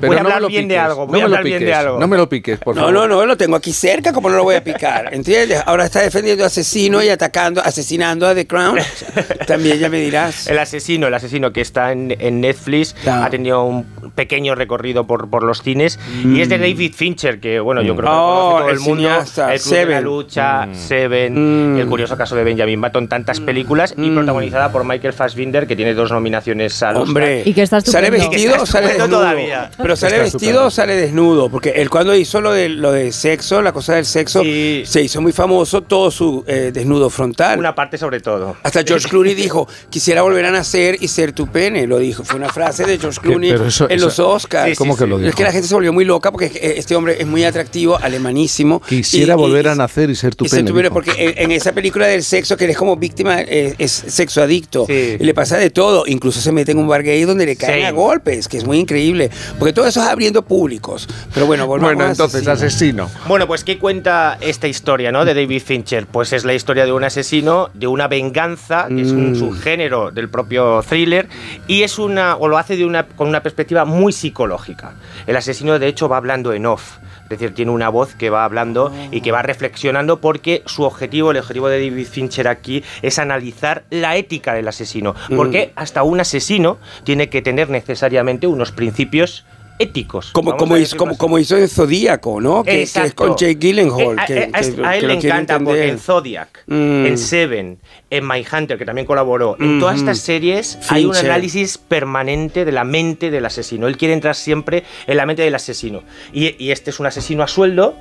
voy 0.08 0.16
a 0.16 0.20
no 0.22 0.28
me 0.28 0.28
hablar 0.28 0.42
lo 0.42 0.48
bien 0.48 0.68
de 0.68 0.74
piques, 0.74 0.84
algo, 0.84 1.00
no 1.00 1.06
voy 1.06 1.08
a 1.08 1.12
me 1.12 1.18
lo 1.20 1.24
hablar 1.26 1.44
bien 1.44 1.58
de 1.58 1.64
piques, 1.66 1.78
algo. 1.78 1.98
No 1.98 2.08
me 2.08 2.16
lo 2.16 2.28
piques, 2.28 2.58
por 2.58 2.74
No, 2.76 2.80
favor. 2.82 2.94
no, 2.94 3.08
no, 3.08 3.26
lo 3.26 3.36
tengo 3.36 3.56
aquí 3.56 3.72
cerca, 3.72 4.12
¿cómo 4.12 4.28
no 4.30 4.36
lo 4.36 4.44
voy 4.44 4.54
a 4.56 4.64
picar? 4.64 5.12
¿Entiendes? 5.12 5.62
Ahora 5.66 5.84
está 5.84 6.00
defendiendo 6.00 6.44
asesino 6.44 7.02
y 7.02 7.08
atacando, 7.08 7.60
asesinando 7.62 8.26
a 8.26 8.34
The 8.34 8.46
Crown. 8.46 8.78
También 9.46 9.78
ya 9.78 9.88
me 9.88 9.98
dirás. 9.98 10.46
El 10.46 10.58
asesino, 10.58 11.06
el 11.06 11.14
asesino 11.14 11.52
que 11.52 11.60
está 11.60 11.92
en, 11.92 12.16
en 12.18 12.40
Netflix, 12.40 12.94
ha 13.06 13.28
tenido 13.30 13.64
un 13.64 13.84
pequeño 14.14 14.54
recorrido 14.54 15.06
por, 15.06 15.28
por 15.28 15.42
los 15.42 15.62
cines 15.62 15.98
y 16.24 16.40
es 16.40 16.48
de 16.48 16.58
David 16.58 16.92
Fincher, 16.94 17.40
que 17.40 17.60
bueno, 17.60 17.82
yo 17.82 17.94
creo 17.96 18.08
que 18.10 18.14
lo 18.16 18.24
Oh, 18.24 18.50
conoce 18.52 18.60
todo 18.60 18.68
el 18.70 18.74
el 18.76 18.80
mundo. 18.80 18.96
cineasta, 19.08 19.54
el 19.54 19.60
Club 19.60 19.72
de 19.72 19.76
la 19.78 19.86
Seven. 19.86 20.04
Lucha, 20.04 20.68
Seven, 20.74 21.76
El 21.80 21.86
curioso 21.88 22.16
caso 22.16 22.36
de 22.36 22.44
Benjamin 22.44 22.80
Button, 22.80 23.08
tantas 23.08 23.40
películas 23.40 23.94
y 23.96 24.10
protagonizada 24.10 24.70
por 24.72 24.84
Michael 24.84 25.12
Fassbinder, 25.12 25.66
que 25.66 25.76
tiene 25.76 25.94
dos 25.94 26.10
nominaciones 26.12 26.82
al 26.82 26.96
Oscar. 26.96 27.08
Hombre, 27.08 27.42
Y 27.44 27.52
que 27.52 27.62
está 27.62 27.80
¿sale 27.80 28.10
vestido 28.10 28.54
o 28.62 28.66
sale 28.66 28.88
desnudo? 28.88 29.08
todavía. 29.18 29.70
Pero 29.76 29.96
sale 29.96 30.14
Está 30.16 30.24
vestido 30.24 30.66
o 30.66 30.70
sale 30.70 30.94
desnudo, 30.96 31.48
porque 31.50 31.70
él 31.76 31.90
cuando 31.90 32.14
hizo 32.14 32.40
lo 32.40 32.52
de 32.52 32.68
lo 32.68 32.92
de 32.92 33.12
sexo, 33.12 33.60
la 33.62 33.72
cosa 33.72 33.94
del 33.94 34.04
sexo, 34.06 34.42
se 34.42 35.02
hizo 35.02 35.20
muy 35.20 35.32
famoso 35.32 35.82
todo 35.82 36.10
su 36.10 36.44
eh, 36.46 36.70
desnudo 36.72 37.10
frontal. 37.10 37.58
Una 37.58 37.74
parte 37.74 37.98
sobre 37.98 38.20
todo. 38.20 38.56
Hasta 38.62 38.82
George 38.84 39.08
Clooney 39.10 39.34
dijo, 39.34 39.68
quisiera 39.90 40.22
volver 40.22 40.44
a 40.46 40.50
nacer 40.50 40.96
y 41.00 41.08
ser 41.08 41.32
tu 41.32 41.46
pene, 41.48 41.86
lo 41.86 41.98
dijo. 41.98 42.24
Fue 42.24 42.36
una 42.36 42.48
frase 42.48 42.84
de 42.84 42.98
George 42.98 43.20
Clooney 43.22 43.50
pero 43.50 43.66
eso- 43.66 43.88
en 43.90 44.00
los 44.04 44.18
Oscars. 44.18 44.70
Sí, 44.70 44.76
¿Cómo 44.76 44.94
sí, 44.94 45.00
que 45.00 45.06
lo 45.06 45.16
sí. 45.16 45.22
dijo? 45.22 45.30
Es 45.30 45.36
que 45.36 45.42
la 45.44 45.52
gente 45.52 45.68
se 45.68 45.74
volvió 45.74 45.92
muy 45.92 46.04
loca 46.04 46.30
porque 46.30 46.46
eh, 46.46 46.74
este 46.76 46.94
hombre 46.96 47.16
es 47.20 47.26
muy 47.26 47.44
atractivo, 47.44 47.98
alemanísimo. 48.00 48.80
Quisiera 48.80 49.34
Y- 49.34 49.36
y- 49.36 49.40
volver 49.40 49.68
a 49.68 49.74
nacer 49.74 50.10
y 50.10 50.14
ser 50.14 50.34
tu 50.34 50.44
y 50.44 50.48
ser 50.48 50.58
pene. 50.60 50.68
tu 50.68 50.74
pene, 50.74 50.88
dijo. 50.88 50.94
porque 50.94 51.12
en, 51.16 51.34
en 51.44 51.50
esa 51.52 51.72
película 51.72 52.06
del 52.06 52.22
sexo 52.22 52.56
que 52.56 52.64
eres 52.64 52.76
como 52.76 52.96
víctima, 52.96 53.40
eh, 53.40 53.74
es 53.78 53.90
sexo 53.92 54.42
adicto. 54.42 54.86
Y 54.88 55.18
le 55.18 55.34
pasa 55.34 55.56
de 55.56 55.70
todo. 55.70 56.04
Incluso 56.06 56.40
se 56.40 56.52
mete 56.52 56.72
en 56.72 56.78
un 56.78 56.88
bar 56.88 57.02
gay 57.02 57.22
donde 57.24 57.46
le 57.46 57.56
caen 57.56 57.80
Sí. 57.80 57.84
a 57.84 57.90
golpes, 57.92 58.48
que 58.48 58.56
es 58.56 58.64
muy 58.64 58.78
increíble. 58.78 59.30
Porque 59.58 59.72
todo 59.72 59.86
eso 59.86 60.00
es 60.02 60.06
abriendo 60.08 60.42
públicos. 60.42 61.08
Pero 61.32 61.46
bueno, 61.46 61.66
volvamos 61.66 61.94
Bueno, 61.94 62.08
a 62.08 62.10
entonces, 62.12 62.46
asesino. 62.46 63.10
Bueno, 63.26 63.46
pues 63.46 63.64
¿qué 63.64 63.78
cuenta 63.78 64.38
esta 64.40 64.68
historia, 64.68 65.10
no? 65.12 65.24
De 65.24 65.34
David 65.34 65.62
Fincher. 65.64 66.06
Pues 66.06 66.32
es 66.32 66.44
la 66.44 66.54
historia 66.54 66.84
de 66.84 66.92
un 66.92 67.04
asesino, 67.04 67.70
de 67.74 67.86
una 67.86 68.08
venganza, 68.08 68.86
que 68.88 69.02
es 69.02 69.08
un 69.10 69.32
Mm. 69.32 69.36
subgénero 69.36 70.10
del 70.10 70.28
propio 70.28 70.82
thriller, 70.88 71.28
y 71.66 71.82
es 71.82 71.98
una, 71.98 72.36
o 72.36 72.48
lo 72.48 72.58
hace 72.58 72.76
de 72.76 72.84
una, 72.84 73.06
con 73.06 73.28
una 73.28 73.42
perspectiva 73.42 73.84
muy 73.84 73.93
psicológica. 74.12 74.94
El 75.26 75.36
asesino, 75.36 75.78
de 75.78 75.88
hecho, 75.88 76.08
va 76.08 76.16
hablando 76.16 76.52
en 76.52 76.66
off. 76.66 76.98
Es 77.24 77.30
decir, 77.30 77.54
tiene 77.54 77.70
una 77.70 77.88
voz 77.88 78.14
que 78.14 78.28
va 78.28 78.44
hablando 78.44 78.92
y 79.10 79.22
que 79.22 79.32
va 79.32 79.42
reflexionando 79.42 80.20
porque 80.20 80.62
su 80.66 80.82
objetivo, 80.82 81.30
el 81.30 81.38
objetivo 81.38 81.68
de 81.68 81.88
David 81.88 82.06
Fincher 82.06 82.48
aquí, 82.48 82.84
es 83.00 83.18
analizar 83.18 83.84
la 83.88 84.16
ética 84.16 84.52
del 84.52 84.68
asesino. 84.68 85.14
Mm. 85.30 85.36
Porque 85.36 85.72
hasta 85.74 86.02
un 86.02 86.20
asesino 86.20 86.78
tiene 87.02 87.30
que 87.30 87.40
tener 87.40 87.70
necesariamente 87.70 88.46
unos 88.46 88.72
principios 88.72 89.46
éticos. 89.78 90.30
Como, 90.32 90.56
como, 90.56 90.76
hizo, 90.76 90.96
como, 90.96 91.10
así. 91.12 91.18
como 91.18 91.38
hizo 91.38 91.56
en 91.56 91.68
Zodíaco, 91.68 92.40
¿no? 92.40 92.62
Que, 92.62 92.70
que 92.70 92.82
es 92.82 93.14
con 93.14 93.36
Jake 93.36 93.56
Gyllenhaal. 93.56 94.16
Eh, 94.18 94.20
a, 94.20 94.26
que, 94.26 94.50
a- 94.52 94.60
que- 94.92 94.98
él 94.98 95.06
le 95.08 95.14
encanta 95.14 95.58
porque 95.58 95.88
en 95.88 95.98
Zodiac, 95.98 96.62
Mm. 96.66 97.06
en 97.06 97.18
Seven, 97.18 97.78
en 98.10 98.28
Mindhunter, 98.28 98.78
que 98.78 98.84
también 98.84 99.06
colaboró, 99.06 99.56
en 99.58 99.80
todas 99.80 99.96
Ujú. 99.96 100.04
estas 100.04 100.18
series 100.20 100.78
hay 100.88 101.04
un 101.04 101.16
análisis 101.16 101.76
permanente 101.78 102.64
de 102.64 102.72
la 102.72 102.84
mente 102.84 103.30
del 103.30 103.44
asesino. 103.44 103.86
Él 103.88 103.96
quiere 103.96 104.14
entrar 104.14 104.34
siempre 104.36 104.84
en 105.06 105.16
la 105.16 105.26
mente 105.26 105.42
del 105.42 105.54
asesino. 105.54 106.02
Y, 106.32 106.54
y 106.62 106.70
este 106.70 106.90
es 106.90 107.00
un 107.00 107.06
asesino 107.06 107.42
a 107.42 107.48
sueldo 107.48 107.96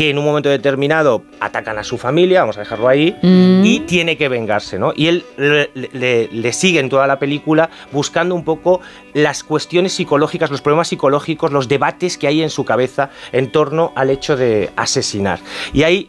que 0.00 0.08
en 0.08 0.16
un 0.16 0.24
momento 0.24 0.48
determinado 0.48 1.24
atacan 1.40 1.76
a 1.76 1.84
su 1.84 1.98
familia, 1.98 2.40
vamos 2.40 2.56
a 2.56 2.60
dejarlo 2.60 2.88
ahí, 2.88 3.14
Mm. 3.22 3.62
y 3.66 3.80
tiene 3.80 4.16
que 4.16 4.30
vengarse, 4.30 4.78
¿no? 4.78 4.94
Y 4.96 5.08
él 5.08 5.24
le, 5.36 5.70
le- 5.74 6.28
le 6.32 6.52
sigue 6.54 6.80
en 6.80 6.88
toda 6.88 7.06
la 7.06 7.18
película 7.18 7.68
buscando 7.92 8.34
un 8.34 8.42
poco 8.42 8.80
las 9.12 9.44
cuestiones 9.44 9.92
psicológicas, 9.92 10.50
los 10.50 10.62
problemas 10.62 10.88
psicológicos, 10.88 11.52
los 11.52 11.68
debates 11.68 12.16
que 12.16 12.26
hay 12.28 12.40
en 12.42 12.48
su 12.48 12.64
cabeza 12.64 13.10
en 13.32 13.52
torno 13.52 13.92
al 13.94 14.08
hecho 14.08 14.38
de 14.38 14.70
asesinar. 14.74 15.38
Y 15.74 15.82
hay 15.82 16.08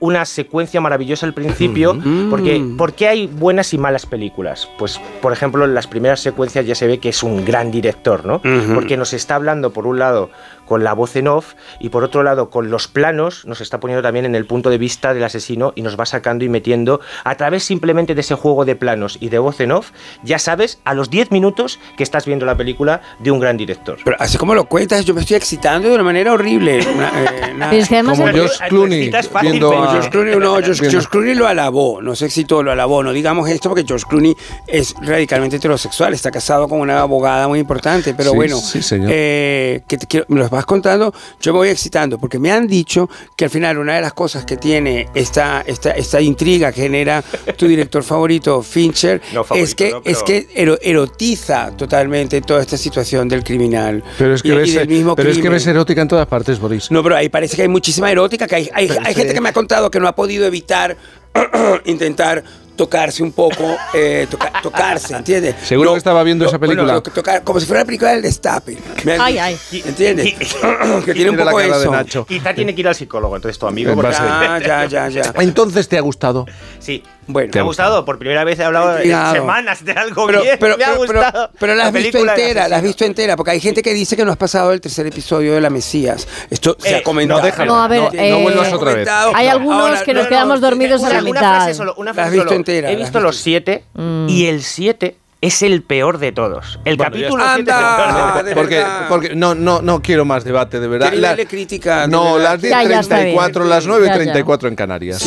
una 0.00 0.24
secuencia 0.24 0.80
maravillosa 0.80 1.26
al 1.26 1.34
principio, 1.34 1.98
porque 2.30 2.64
¿por 2.78 2.92
qué 2.94 3.08
hay 3.08 3.26
buenas 3.26 3.74
y 3.74 3.78
malas 3.78 4.06
películas? 4.06 4.68
Pues, 4.78 5.00
por 5.20 5.32
ejemplo, 5.32 5.64
en 5.64 5.74
las 5.74 5.88
primeras 5.88 6.20
secuencias 6.20 6.64
ya 6.66 6.76
se 6.76 6.86
ve 6.86 6.98
que 6.98 7.08
es 7.08 7.22
un 7.24 7.44
gran 7.44 7.72
director, 7.72 8.24
¿no? 8.24 8.40
Porque 8.74 8.96
nos 8.96 9.12
está 9.12 9.34
hablando, 9.34 9.72
por 9.72 9.88
un 9.88 9.98
lado, 9.98 10.30
con 10.68 10.84
la 10.84 10.92
voz 10.92 11.16
en 11.16 11.28
off, 11.28 11.54
y 11.80 11.88
por 11.88 12.04
otro 12.04 12.22
lado, 12.22 12.50
con 12.50 12.70
los 12.70 12.88
planos, 12.88 13.44
nos 13.46 13.60
está 13.60 13.80
poniendo 13.80 14.02
también 14.02 14.26
en 14.26 14.34
el 14.34 14.44
punto 14.46 14.68
de 14.70 14.78
vista 14.78 15.14
del 15.14 15.24
asesino 15.24 15.72
y 15.74 15.82
nos 15.82 15.98
va 15.98 16.04
sacando 16.06 16.44
y 16.44 16.48
metiendo, 16.48 17.00
a 17.24 17.36
través 17.36 17.64
simplemente 17.64 18.14
de 18.14 18.20
ese 18.20 18.34
juego 18.34 18.64
de 18.64 18.76
planos 18.76 19.16
y 19.20 19.30
de 19.30 19.38
voz 19.38 19.60
en 19.60 19.72
off, 19.72 19.90
ya 20.22 20.38
sabes, 20.38 20.78
a 20.84 20.94
los 20.94 21.10
10 21.10 21.30
minutos 21.30 21.78
que 21.96 22.02
estás 22.02 22.26
viendo 22.26 22.44
la 22.46 22.56
película 22.56 23.00
de 23.18 23.30
un 23.30 23.40
gran 23.40 23.56
director. 23.56 23.98
Pero 24.04 24.16
así 24.20 24.36
como 24.38 24.54
lo 24.54 24.66
cuentas, 24.66 25.04
yo 25.04 25.14
me 25.14 25.22
estoy 25.22 25.36
excitando 25.36 25.88
de 25.88 25.94
una 25.94 26.04
manera 26.04 26.32
horrible. 26.32 26.78
Una- 26.94 27.08
eh, 27.08 27.52
una- 27.54 27.70
que 27.70 28.02
Como 28.02 28.26
George 28.28 28.68
Clooney 28.68 29.08
a- 29.08 29.90
George 29.92 30.10
Clooney, 30.10 30.36
no, 30.36 30.50
George, 30.56 30.72
viendo- 30.72 30.90
George 30.90 31.08
Clooney 31.08 31.34
lo 31.34 31.46
alabó, 31.46 32.02
no 32.02 32.14
se 32.14 32.26
excitó, 32.26 32.62
lo 32.62 32.70
alabó. 32.72 33.02
No 33.02 33.12
digamos 33.12 33.48
esto 33.48 33.68
porque 33.70 33.84
George 33.86 34.04
Clooney 34.08 34.34
es 34.66 34.94
radicalmente 35.00 35.56
heterosexual, 35.56 36.12
está 36.14 36.30
casado 36.30 36.68
con 36.68 36.80
una 36.80 37.00
abogada 37.00 37.48
muy 37.48 37.58
importante, 37.58 38.14
pero 38.14 38.30
Sí, 38.30 38.36
bueno, 38.36 38.56
sí, 38.58 38.82
señor. 38.82 39.10
eh, 39.12 39.82
que 39.88 39.96
te 39.98 40.06
quiero- 40.06 40.26
me 40.28 40.40
los 40.40 40.50
vas 40.58 40.66
contando, 40.66 41.14
yo 41.40 41.52
me 41.52 41.58
voy 41.60 41.68
excitando, 41.68 42.18
porque 42.18 42.38
me 42.38 42.50
han 42.50 42.66
dicho 42.66 43.08
que 43.36 43.44
al 43.46 43.50
final 43.50 43.78
una 43.78 43.94
de 43.94 44.00
las 44.00 44.12
cosas 44.12 44.44
que 44.44 44.56
tiene 44.56 45.08
esta, 45.14 45.62
esta, 45.66 45.92
esta 45.92 46.20
intriga 46.20 46.72
que 46.72 46.82
genera 46.82 47.22
tu 47.56 47.66
director 47.66 48.02
favorito, 48.02 48.62
Fincher, 48.62 49.22
No 49.32 49.44
favorito, 49.44 49.64
es 49.68 49.74
que, 49.74 49.90
¿no? 49.92 50.02
Pero- 50.02 50.16
es 50.16 50.22
que 50.24 50.48
ero- 50.54 50.78
erotiza 50.82 51.70
totalmente 51.76 52.40
toda 52.40 52.60
esta 52.62 52.76
situación 52.76 53.28
del 53.28 53.44
criminal. 53.44 54.02
Pero 54.18 54.34
es 54.34 54.42
que, 54.42 54.48
y- 54.48 54.52
y 54.52 54.56
ves, 54.56 54.74
del 54.74 54.88
mismo 54.88 55.14
pero 55.16 55.30
es 55.30 55.38
que 55.38 55.48
ves 55.48 55.66
erótica 55.66 56.02
en 56.02 56.08
todas 56.08 56.26
partes, 56.26 56.58
Boris. 56.58 56.90
No, 56.90 57.02
pero 57.02 57.16
ahí 57.16 57.28
parece 57.28 57.56
que 57.56 57.62
hay 57.62 57.68
muchísima 57.68 58.10
erótica, 58.10 58.46
que 58.46 58.56
hay, 58.56 58.68
hay, 58.74 59.14
gente 59.14 59.32
que 59.34 59.40
me 59.40 59.48
ha 59.50 59.52
contado 59.52 59.90
que 59.90 60.00
no 60.00 60.08
ha 60.08 60.14
podido 60.14 60.44
evitar 60.46 60.96
intentar 61.84 62.42
tocarse 62.78 63.22
un 63.22 63.32
poco, 63.32 63.76
eh, 63.92 64.26
toca- 64.30 64.52
tocarse, 64.62 65.14
¿entiendes? 65.14 65.56
Seguro 65.64 65.90
No, 65.90 65.94
que 65.94 65.98
estaba 65.98 66.22
viendo 66.22 66.44
no, 66.44 66.48
esa 66.48 66.58
película. 66.58 66.84
bueno, 66.84 67.02
to- 67.02 67.10
tocar, 67.10 67.42
como 67.44 67.60
si 67.60 67.66
fuera 67.66 67.82
la 67.82 67.84
película 67.86 68.12
del 68.12 68.22
destape. 68.22 68.78
Ay, 69.20 69.36
ay. 69.36 69.58
¿Entiendes? 69.84 70.32
que 71.04 71.12
tiene 71.12 71.30
un 71.30 71.36
Mira 71.36 71.44
la 71.44 71.50
poco 71.50 71.62
cara 71.64 71.76
de 71.76 71.82
eso. 71.82 71.92
Nacho. 71.92 72.24
Quizá 72.24 72.54
tiene 72.54 72.74
que 72.74 72.80
ir 72.80 72.88
al 72.88 72.94
psicólogo, 72.94 73.36
entonces 73.36 73.58
tu 73.58 73.66
amigo. 73.66 73.94
Ya, 74.02 74.58
ya, 74.64 74.84
ya, 74.86 75.08
ya. 75.08 75.32
Entonces 75.40 75.88
te 75.88 75.98
ha 75.98 76.00
gustado. 76.00 76.46
Sí. 76.78 77.02
Bueno, 77.28 77.50
Me 77.54 77.60
ha 77.60 77.62
gustado, 77.62 78.04
por 78.04 78.18
primera 78.18 78.42
vez 78.42 78.58
he 78.58 78.64
hablado 78.64 78.92
Intrigado. 78.96 79.34
semanas 79.34 79.84
de 79.84 79.92
algo 79.92 80.26
pero, 80.26 80.42
bien. 80.42 80.56
pero, 80.58 80.76
me 80.78 80.84
ha 80.84 80.88
pero, 80.88 81.00
pero- 81.06 81.20
gustado. 81.20 81.50
pero 81.60 81.74
la 81.74 81.86
has 81.86 81.92
visto 81.92 82.18
entera, 82.18 82.68
la 82.68 82.76
has 82.76 82.82
visto 82.82 83.04
entera, 83.04 83.36
porque 83.36 83.50
hay 83.52 83.60
gente 83.60 83.82
que 83.82 83.92
dice 83.94 84.16
que 84.16 84.24
no 84.24 84.30
has 84.32 84.36
pasado 84.38 84.72
el 84.72 84.80
tercer 84.80 85.06
episodio 85.06 85.54
de 85.54 85.60
La 85.60 85.70
Mesías. 85.70 86.26
Esto 86.50 86.76
se 86.80 86.90
Eh, 86.90 86.96
ha 86.96 87.02
comentado. 87.02 87.40
no, 87.40 87.46
déjalo. 87.46 87.72
No, 87.76 87.82
a 87.82 87.88
ver, 87.88 88.00
No, 88.00 88.10
no 88.12 88.20
eh, 88.22 88.42
vuelvas 88.42 88.72
otra 88.72 88.94
vez. 88.94 89.08
hay 89.34 89.46
algunos 89.46 90.02
que 90.02 90.14
nos 90.14 90.26
quedamos 90.26 90.60
dormidos 90.60 91.04
a 91.04 91.08
la 91.10 91.18
Una 91.18 91.22
mitad. 91.22 91.40
frase 91.56 91.74
solo, 91.74 91.94
una 91.98 92.06
La 92.06 92.10
has 92.10 92.16
frase 92.16 92.30
visto 92.32 92.48
solo. 92.48 92.56
entera, 92.56 92.90
He 92.90 92.96
visto 92.96 93.20
los 93.20 93.36
siete 93.36 93.84
Mm. 93.94 94.26
y 94.28 94.46
el 94.46 94.62
siete 94.62 95.16
es 95.40 95.62
el 95.62 95.82
peor 95.82 96.18
de 96.18 96.32
todos. 96.32 96.80
El 96.84 96.96
Bueno, 96.96 97.12
capítulo 97.12 97.44
está. 97.44 97.54
7 97.54 97.70
es 97.70 97.76
el 97.76 97.84
peor 97.84 98.14
de 98.14 98.20
Anda. 98.22 98.42
de 98.42 98.54
porque, 98.56 98.84
porque 99.08 99.34
no, 99.36 99.54
no, 99.54 99.80
no 99.82 100.02
quiero 100.02 100.24
más 100.24 100.42
debate, 100.42 100.80
de 100.80 100.88
verdad. 100.88 101.10
¿Qué 101.10 101.16
La- 101.16 101.36
crítica? 101.36 102.06
no, 102.08 102.38
las 102.38 102.60
Ya, 102.60 102.82
ya 102.82 102.98
está 103.00 103.18
10.34, 103.20 103.52
bien. 103.60 103.68
las 103.70 103.84
Ya, 103.84 103.90
9.34 103.90 104.66
en 104.68 104.74
Canarias. 104.74 105.22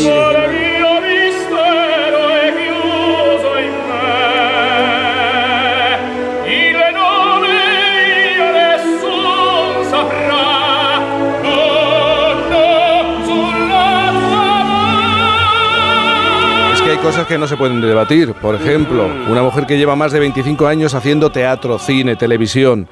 Cosas 17.01 17.25
que 17.25 17.37
no 17.37 17.47
se 17.47 17.57
pueden 17.57 17.81
debatir. 17.81 18.33
Por 18.33 18.53
ejemplo, 18.53 19.09
una 19.27 19.41
mujer 19.41 19.65
que 19.65 19.77
lleva 19.77 19.95
más 19.95 20.11
de 20.11 20.19
25 20.19 20.67
años 20.67 20.93
haciendo 20.93 21.31
teatro, 21.31 21.79
cine, 21.79 22.15
televisión. 22.15 22.87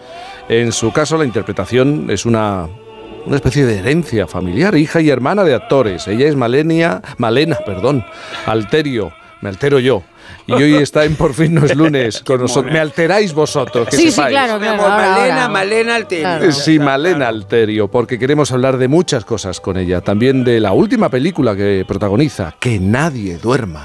En 0.47 0.71
su 0.71 0.91
caso, 0.91 1.15
la 1.17 1.25
interpretación 1.25 2.07
es 2.09 2.25
una, 2.25 2.67
una 3.27 3.35
especie 3.35 3.65
de 3.65 3.77
herencia 3.77 4.25
familiar, 4.25 4.75
hija 4.75 4.99
y 4.99 5.09
hermana 5.09 5.43
de 5.43 5.53
actores. 5.53 6.07
Ella 6.07 6.27
es 6.27 6.35
Malenia, 6.35 7.01
Malena, 7.17 7.57
perdón, 7.63 8.03
Alterio. 8.47 9.11
Me 9.41 9.49
altero 9.49 9.79
yo. 9.79 10.03
Y 10.47 10.53
hoy 10.53 10.75
está 10.75 11.03
en 11.05 11.15
Por 11.15 11.33
fin 11.33 11.53
no 11.53 11.65
es 11.65 11.75
lunes 11.75 12.23
con 12.25 12.41
nosotros. 12.41 12.71
Me 12.73 12.79
alteráis 12.79 13.33
vosotros, 13.33 13.87
que 13.89 13.95
Sí, 13.95 14.03
sí, 14.03 14.11
sepáis. 14.11 14.29
claro, 14.37 14.53
Mi 14.59 14.67
claro. 14.67 14.83
amor, 14.83 14.91
ahora, 14.91 15.09
Malena, 15.11 15.35
ahora. 15.35 15.49
Malena 15.49 15.95
Alterio. 15.95 16.23
Claro. 16.23 16.51
Sí, 16.51 16.79
Malena 16.79 17.27
Alterio, 17.27 17.87
porque 17.87 18.17
queremos 18.17 18.51
hablar 18.51 18.77
de 18.77 18.87
muchas 18.87 19.25
cosas 19.25 19.59
con 19.59 19.77
ella. 19.77 20.01
También 20.01 20.43
de 20.43 20.59
la 20.59 20.71
última 20.73 21.09
película 21.09 21.55
que 21.55 21.85
protagoniza, 21.87 22.55
Que 22.59 22.79
nadie 22.79 23.37
duerma. 23.37 23.83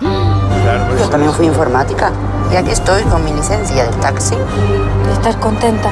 Yo 0.99 1.09
también 1.11 1.33
fui 1.33 1.47
informática 1.47 2.11
y 2.51 2.57
aquí 2.57 2.71
estoy 2.71 3.03
con 3.05 3.23
mi 3.25 3.33
licencia 3.33 3.85
del 3.85 3.95
taxi. 3.97 4.35
¿Estás 5.13 5.37
contenta? 5.37 5.91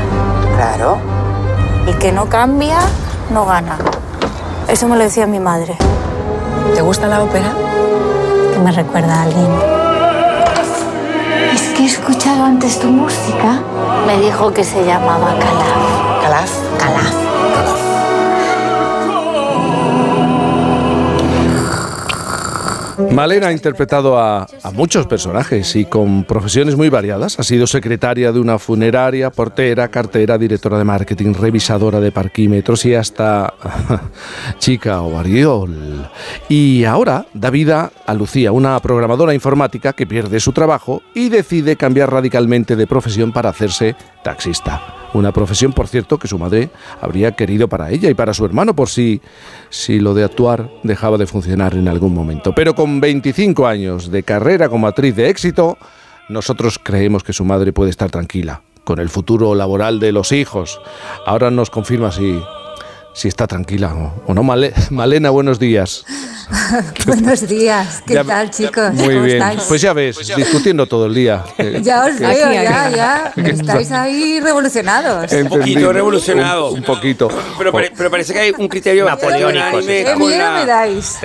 Claro. 0.57 0.99
El 1.87 1.99
que 1.99 2.13
no 2.13 2.27
cambia, 2.29 2.79
no 3.33 3.45
gana. 3.45 3.77
Eso 4.69 4.89
me 4.89 4.97
lo 4.97 5.03
decía 5.05 5.27
mi 5.27 5.41
madre. 5.41 5.77
¿Te 6.75 6.81
gusta 6.81 7.07
la 7.09 7.23
ópera? 7.23 7.53
Que 8.55 8.59
me 8.61 8.73
recuerda 8.73 9.15
a 9.15 9.23
alguien. 9.25 9.82
Que 11.77 11.85
he 11.85 11.87
escuchado 11.87 12.45
antes 12.45 12.79
tu 12.79 12.89
música. 12.89 13.63
Me 14.07 14.21
dijo 14.21 14.53
que 14.53 14.63
se 14.63 14.85
llamaba 14.85 15.39
Calaf. 15.39 16.23
Calaf. 16.23 16.51
Calaf. 16.79 17.22
Malena 23.11 23.49
ha 23.49 23.53
interpretado 23.53 24.19
a, 24.19 24.47
muchos 24.73 25.07
personajes 25.07 25.77
y 25.77 25.85
con 25.85 26.25
profesiones 26.25 26.77
muy 26.77 26.89
variadas. 26.89 27.39
Ha 27.39 27.43
sido 27.43 27.67
secretaria 27.67 28.33
de 28.33 28.41
una 28.41 28.59
funeraria, 28.59 29.31
portera, 29.31 29.89
cartera, 29.89 30.39
directora 30.39 30.79
de 30.79 30.85
marketing, 30.85 31.35
revisadora 31.35 32.01
de 32.01 32.13
parquímetros 32.13 32.85
y 32.87 32.95
hasta 32.95 33.55
chica 34.59 35.03
o 35.03 35.11
variol. 35.11 36.09
Y 36.49 36.85
ahora 36.85 37.27
da 37.35 37.51
vida 37.51 37.91
a 38.07 38.15
Lucía, 38.15 38.53
una 38.53 38.79
programadora 38.81 39.35
informática 39.35 39.93
que 39.93 40.07
pierde 40.07 40.41
su 40.41 40.53
trabajo 40.53 41.03
y 41.15 41.29
decide 41.29 41.77
cambiar 41.77 42.13
radicalmente 42.13 42.77
de 42.77 42.87
profesión 42.87 43.33
para 43.33 43.51
hacerse 43.51 43.97
taxista. 44.23 45.02
Una 45.15 45.33
profesión, 45.33 45.73
por 45.73 45.89
cierto, 45.89 46.19
que 46.19 46.29
su 46.29 46.39
madre 46.39 46.71
habría 47.01 47.33
querido 47.33 47.69
para 47.69 47.91
ella 47.91 48.09
y 48.09 48.15
para 48.15 48.33
su 48.33 48.45
hermano 48.45 48.75
por 48.75 48.89
si, 48.89 49.21
si 49.69 49.99
lo 50.01 50.15
de 50.15 50.25
actuar 50.25 50.71
dejaba 50.83 51.19
de 51.19 51.27
funcionar 51.27 51.75
en 51.75 51.89
algún 51.89 52.15
momento. 52.15 52.55
Pero 52.55 52.75
con 52.75 53.01
25 53.01 53.67
años 53.67 54.11
de 54.11 54.23
carrera 54.23 54.69
como 54.69 54.87
actriz 54.87 55.15
de 55.15 55.29
éxito, 55.29 55.77
nosotros 56.29 56.79
creemos 56.83 57.23
que 57.23 57.33
su 57.33 57.45
madre 57.45 57.73
puede 57.73 57.91
estar 57.91 58.11
tranquila 58.11 58.63
con 58.85 58.99
el 58.99 59.09
futuro 59.09 59.55
laboral 59.55 60.01
de 60.01 60.13
los 60.13 60.33
hijos. 60.33 60.81
Ahora 61.27 61.51
nos 61.51 61.71
confirma 61.71 62.11
si, 62.11 62.41
si 63.15 63.29
está 63.29 63.47
tranquila 63.47 63.95
o, 63.95 64.23
o 64.27 64.35
no. 64.35 64.43
Male- 64.43 64.73
Malena, 64.91 65.31
buenos 65.31 65.59
días. 65.59 66.05
Buenos 67.07 67.47
días, 67.49 68.03
¿qué 68.07 68.15
Ya- 68.15 68.25
tal 68.25 68.51
chicos? 68.51 68.93
Muy 68.95 69.15
¿Cómo 69.15 69.23
bien. 69.25 69.37
estáis? 69.39 69.63
Pues 69.69 69.81
ya 69.81 69.93
ves, 69.93 70.19
discutiendo 70.37 70.87
todo 70.87 71.07
el 71.07 71.15
día. 71.15 71.45
Eh, 71.57 71.81
Ya 71.83 72.05
os 72.05 72.19
veo, 72.19 72.53
ya, 72.53 72.91
ya. 72.91 73.33
Estáis 73.43 73.91
ahí 73.93 74.39
revolucionados. 74.41 75.33
Un 75.33 75.49
poquito 75.49 75.93
revolucionado. 75.93 76.71
Un, 76.73 76.79
un 76.79 76.85
poquito. 76.85 77.29
Pero, 77.59 77.73
pare- 77.73 77.93
pero 77.97 78.11
parece 78.11 78.33
que 78.35 78.39
hay 78.41 78.53
un 78.59 78.69
criterio 78.69 79.07
unánime 79.07 80.05
¿Qué 80.05 80.17
miedo 80.17 80.29
me 80.29 80.37
la, 80.39 80.67
dais? 80.67 81.19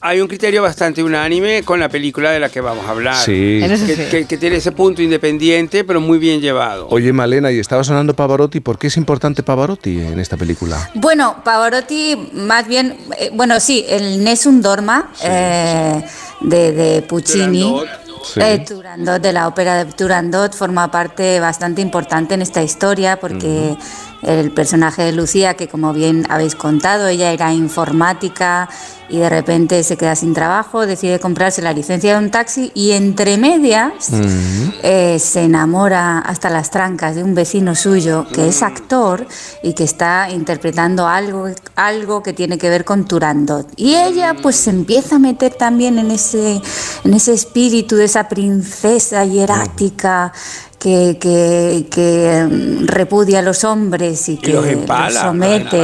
hay 0.00 0.20
un 0.20 0.28
criterio 0.28 0.62
bastante 0.62 1.02
unánime 1.02 1.62
con 1.64 1.80
la 1.80 1.88
película 1.88 2.30
de 2.30 2.38
la 2.40 2.48
que 2.48 2.60
vamos 2.60 2.84
a 2.86 2.90
hablar. 2.90 3.24
Que, 3.24 3.76
sí. 3.76 4.04
que- 4.10 4.26
que 4.26 4.36
tiene 4.36 4.56
ese 4.56 4.72
punto 4.72 5.02
independiente, 5.02 5.82
pero 5.84 6.00
muy 6.00 6.18
bien 6.18 6.40
llevado. 6.40 6.86
Oye, 6.90 7.12
Malena, 7.12 7.50
y 7.50 7.58
estaba 7.58 7.82
sonando 7.82 8.14
Pavarotti. 8.14 8.60
¿Por 8.60 8.78
qué 8.78 8.86
es 8.88 8.96
importante 8.96 9.42
Pavarotti 9.42 9.98
en 10.00 10.20
esta 10.20 10.36
película? 10.36 10.87
Bueno, 10.94 11.36
Pavarotti, 11.44 12.30
más 12.32 12.66
bien, 12.66 12.96
eh, 13.18 13.30
bueno, 13.32 13.60
sí, 13.60 13.84
el 13.88 14.24
Nessun 14.24 14.62
Dorma 14.62 15.10
eh, 15.22 16.04
de, 16.40 16.72
de 16.72 17.02
Puccini. 17.02 17.82
Sí. 18.24 18.40
Eh, 18.42 18.64
Turandot, 18.66 19.22
de 19.22 19.32
la 19.32 19.48
ópera 19.48 19.84
de 19.84 19.92
Turandot, 19.92 20.52
forma 20.52 20.90
parte 20.90 21.40
bastante 21.40 21.80
importante 21.80 22.34
en 22.34 22.42
esta 22.42 22.62
historia 22.62 23.18
porque 23.18 23.76
el 24.22 24.50
personaje 24.50 25.02
de 25.02 25.12
Lucía, 25.12 25.54
que 25.54 25.68
como 25.68 25.92
bien 25.92 26.26
habéis 26.28 26.54
contado, 26.54 27.08
ella 27.08 27.32
era 27.32 27.52
informática 27.52 28.68
y 29.08 29.18
de 29.18 29.28
repente 29.30 29.82
se 29.84 29.96
queda 29.96 30.14
sin 30.14 30.34
trabajo, 30.34 30.86
decide 30.86 31.18
comprarse 31.18 31.62
la 31.62 31.72
licencia 31.72 32.12
de 32.12 32.24
un 32.24 32.30
taxi 32.30 32.70
y 32.74 32.92
entre 32.92 33.38
medias 33.38 34.10
eh, 34.82 35.18
se 35.18 35.44
enamora 35.44 36.18
hasta 36.18 36.50
las 36.50 36.70
trancas 36.70 37.14
de 37.14 37.22
un 37.22 37.34
vecino 37.34 37.74
suyo 37.74 38.26
que 38.32 38.48
es 38.48 38.62
actor 38.62 39.26
y 39.62 39.72
que 39.72 39.84
está 39.84 40.28
interpretando 40.30 41.06
algo, 41.06 41.48
algo 41.74 42.22
que 42.22 42.32
tiene 42.32 42.58
que 42.58 42.68
ver 42.68 42.84
con 42.84 43.06
Turandot. 43.06 43.66
Y 43.76 43.94
ella 43.94 44.36
pues 44.42 44.56
se 44.56 44.70
empieza 44.70 45.16
a 45.16 45.18
meter 45.18 45.54
también 45.54 45.98
en 45.98 46.10
ese, 46.10 46.60
en 47.04 47.14
ese 47.14 47.32
espíritu 47.32 47.96
de 47.96 48.04
esa 48.04 48.28
princesa 48.28 49.24
hierática. 49.24 50.32
Que, 50.78 51.18
que, 51.20 51.86
que, 51.90 52.46
mm, 52.48 52.86
repudia 52.86 53.40
a 53.40 53.42
los 53.42 53.64
hombres 53.64 54.28
y 54.28 54.36
que 54.36 54.52
los 54.52 54.64
empala, 54.66 55.22
somete 55.22 55.76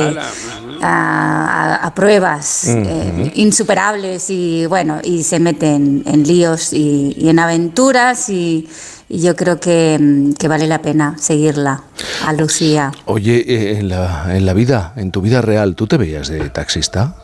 a, 0.81 1.74
a- 1.74 1.76
a 1.86 1.94
pruebas 1.94 2.64
eh, 2.68 3.32
insuperables 3.34 4.31
y 4.31 4.66
bueno, 4.66 5.00
y 5.02 5.24
se 5.24 5.40
mete 5.40 5.74
en, 5.74 6.05
en 6.06 6.23
líos 6.23 6.73
y, 6.73 7.12
y 7.18 7.28
en 7.28 7.40
aventuras 7.40 8.28
y, 8.28 8.68
y 9.08 9.20
yo 9.20 9.34
creo 9.34 9.58
que, 9.58 9.98
mm, 10.00 10.32
que 10.34 10.47
vale 10.47 10.68
la 10.68 10.81
pena 10.81 11.16
seguirla 11.18 11.82
a 12.24 12.32
Lucía. 12.32 12.92
Oye, 13.06 13.44
eh, 13.48 13.78
en 13.78 13.89
la, 13.89 14.26
en 14.36 14.47
la 14.47 14.52
vida, 14.55 14.92
en 14.97 15.10
tu 15.10 15.20
vida 15.23 15.40
real, 15.42 15.74
¿tú 15.74 15.89
te 15.89 15.97
veías 15.97 16.28
de 16.28 16.48
taxista? 16.50 17.16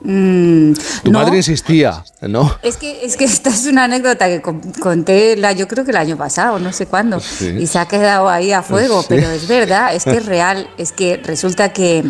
Mm, 0.00 0.72
Tu 1.02 1.10
no, 1.10 1.18
madre 1.18 1.36
insistía, 1.38 2.04
¿no? 2.22 2.54
Es 2.62 2.76
que, 2.76 3.04
es 3.04 3.16
que 3.16 3.24
esta 3.24 3.50
es 3.50 3.66
una 3.66 3.84
anécdota 3.84 4.26
que 4.28 4.40
con- 4.40 4.60
conté, 4.74 5.36
la, 5.36 5.52
yo 5.52 5.66
creo 5.66 5.84
que 5.84 5.90
el 5.90 5.96
año 5.96 6.16
pasado, 6.16 6.58
no 6.60 6.72
sé 6.72 6.86
cuándo, 6.86 7.18
Sí. 7.20 7.48
y 7.58 7.66
se 7.66 7.78
ha 7.80 7.86
quedado 7.86 8.28
ahí 8.28 8.52
a 8.52 8.62
fuego, 8.62 9.00
Sí. 9.02 9.06
pero 9.10 9.28
es 9.30 9.48
verdad, 9.48 9.94
es 9.94 10.04
que 10.04 10.18
es 10.18 10.26
real, 10.26 10.68
es 10.78 10.92
que 10.92 11.16
resulta 11.16 11.72
que, 11.72 12.04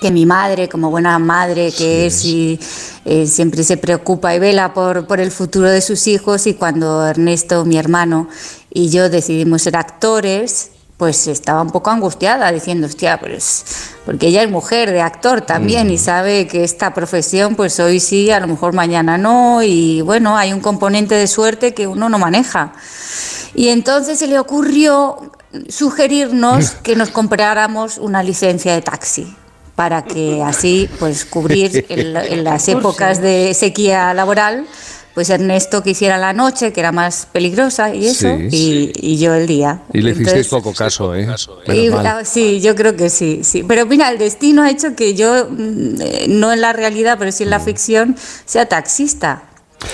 que 0.00 0.10
mi 0.12 0.24
madre, 0.24 0.68
como 0.68 0.88
buena 0.90 1.18
madre 1.18 1.72
que 1.76 2.06
es, 2.06 2.24
y, 2.24 2.60
eh, 3.04 3.26
siempre 3.26 3.64
se 3.64 3.76
preocupa 3.76 4.32
y 4.34 4.38
vela 4.38 4.72
por, 4.72 5.06
por 5.08 5.18
el 5.18 5.32
futuro 5.32 5.68
de 5.68 5.80
sus 5.80 6.06
hijos, 6.06 6.46
y 6.46 6.54
cuando 6.54 7.04
Ernesto, 7.06 7.64
mi 7.64 7.76
hermano, 7.76 8.28
y 8.72 8.88
yo 8.90 9.10
decidimos 9.10 9.62
ser 9.62 9.76
actores, 9.76 10.70
pues 11.00 11.28
estaba 11.28 11.62
un 11.62 11.70
poco 11.70 11.88
angustiada 11.88 12.52
diciendo, 12.52 12.86
hostia, 12.86 13.18
pues 13.18 13.64
porque 14.04 14.26
ella 14.26 14.42
es 14.42 14.50
mujer 14.50 14.90
de 14.90 15.00
actor 15.00 15.40
también 15.40 15.88
y 15.88 15.96
sabe 15.96 16.46
que 16.46 16.62
esta 16.62 16.92
profesión 16.92 17.56
pues 17.56 17.80
hoy 17.80 18.00
sí, 18.00 18.30
a 18.30 18.38
lo 18.38 18.46
mejor 18.46 18.74
mañana 18.74 19.16
no 19.16 19.62
y 19.62 20.02
bueno, 20.02 20.36
hay 20.36 20.52
un 20.52 20.60
componente 20.60 21.14
de 21.14 21.26
suerte 21.26 21.72
que 21.72 21.86
uno 21.86 22.10
no 22.10 22.18
maneja. 22.18 22.74
Y 23.54 23.68
entonces 23.68 24.18
se 24.18 24.26
le 24.26 24.38
ocurrió 24.38 25.32
sugerirnos 25.70 26.72
que 26.82 26.96
nos 26.96 27.08
compráramos 27.08 27.96
una 27.96 28.22
licencia 28.22 28.74
de 28.74 28.82
taxi 28.82 29.34
para 29.76 30.04
que 30.04 30.42
así 30.42 30.86
pues 30.98 31.24
cubrir 31.24 31.86
en 31.88 32.44
las 32.44 32.68
épocas 32.68 33.22
de 33.22 33.54
sequía 33.54 34.12
laboral 34.12 34.66
pues 35.20 35.28
Ernesto 35.28 35.82
que 35.82 35.90
hiciera 35.90 36.16
la 36.16 36.32
noche, 36.32 36.72
que 36.72 36.80
era 36.80 36.92
más 36.92 37.28
peligrosa 37.30 37.94
y 37.94 38.06
eso, 38.06 38.34
Sí. 38.38 38.48
y, 38.50 38.92
y 39.12 39.18
yo 39.18 39.34
el 39.34 39.46
día. 39.46 39.82
Y 39.92 40.00
le 40.00 40.12
hicisteis 40.12 40.48
poco 40.48 40.72
caso, 40.72 41.14
¿eh? 41.14 41.24
y, 41.66 41.70
Menos 41.70 41.94
mal. 41.94 42.06
ah, 42.06 42.24
sí, 42.24 42.62
yo 42.62 42.74
creo 42.74 42.96
que 42.96 43.10
sí, 43.10 43.40
sí. 43.44 43.62
Pero 43.62 43.84
mira, 43.84 44.10
el 44.10 44.16
destino 44.16 44.62
ha 44.62 44.70
hecho 44.70 44.96
que 44.96 45.12
yo, 45.14 45.46
mm, 45.50 46.00
eh, 46.00 46.24
no 46.30 46.54
en 46.54 46.62
la 46.62 46.72
realidad, 46.72 47.16
pero 47.18 47.32
sí 47.32 47.42
en 47.42 47.50
la 47.50 47.60
ficción, 47.60 48.16
sea 48.46 48.64
taxista. 48.64 49.42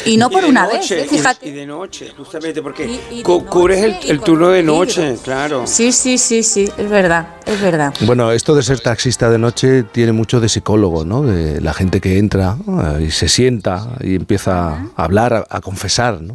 Y 0.04 0.16
no 0.16 0.30
por 0.30 0.44
una 0.44 0.64
noche, 0.64 0.96
vez, 0.96 1.12
y- 1.12 1.14
¿eh? 1.14 1.18
fíjate. 1.18 1.48
Y, 1.48 1.52
de 1.52 1.66
noche, 1.66 2.12
justamente, 2.16 2.62
porque 2.62 3.00
y 3.10 3.22
cubres 3.22 3.82
el, 3.82 3.92
noche 3.92 4.18
turno 4.18 4.48
de 4.48 4.62
noche, 4.62 5.16
claro. 5.22 5.66
Sí, 5.66 5.92
sí, 5.92 6.18
sí, 6.18 6.42
sí, 6.42 6.68
es 6.76 6.88
verdad, 6.90 7.28
es 7.44 7.60
verdad. 7.60 7.94
Bueno, 8.00 8.32
esto 8.32 8.54
de 8.54 8.62
ser 8.62 8.80
taxista 8.80 9.30
de 9.30 9.38
noche 9.38 9.84
tiene 9.84 10.12
mucho 10.12 10.40
de 10.40 10.48
psicólogo, 10.48 11.04
¿no? 11.04 11.22
De 11.22 11.60
la 11.60 11.72
gente 11.74 12.00
que 12.00 12.18
entra 12.18 12.56
eh, 12.98 13.04
y 13.06 13.10
se 13.10 13.28
sienta 13.28 13.88
y 14.00 14.14
empieza 14.16 14.68
a 14.74 14.86
hablar, 14.96 15.32
a, 15.34 15.46
a 15.48 15.60
confesar, 15.60 16.20
¿no? 16.20 16.34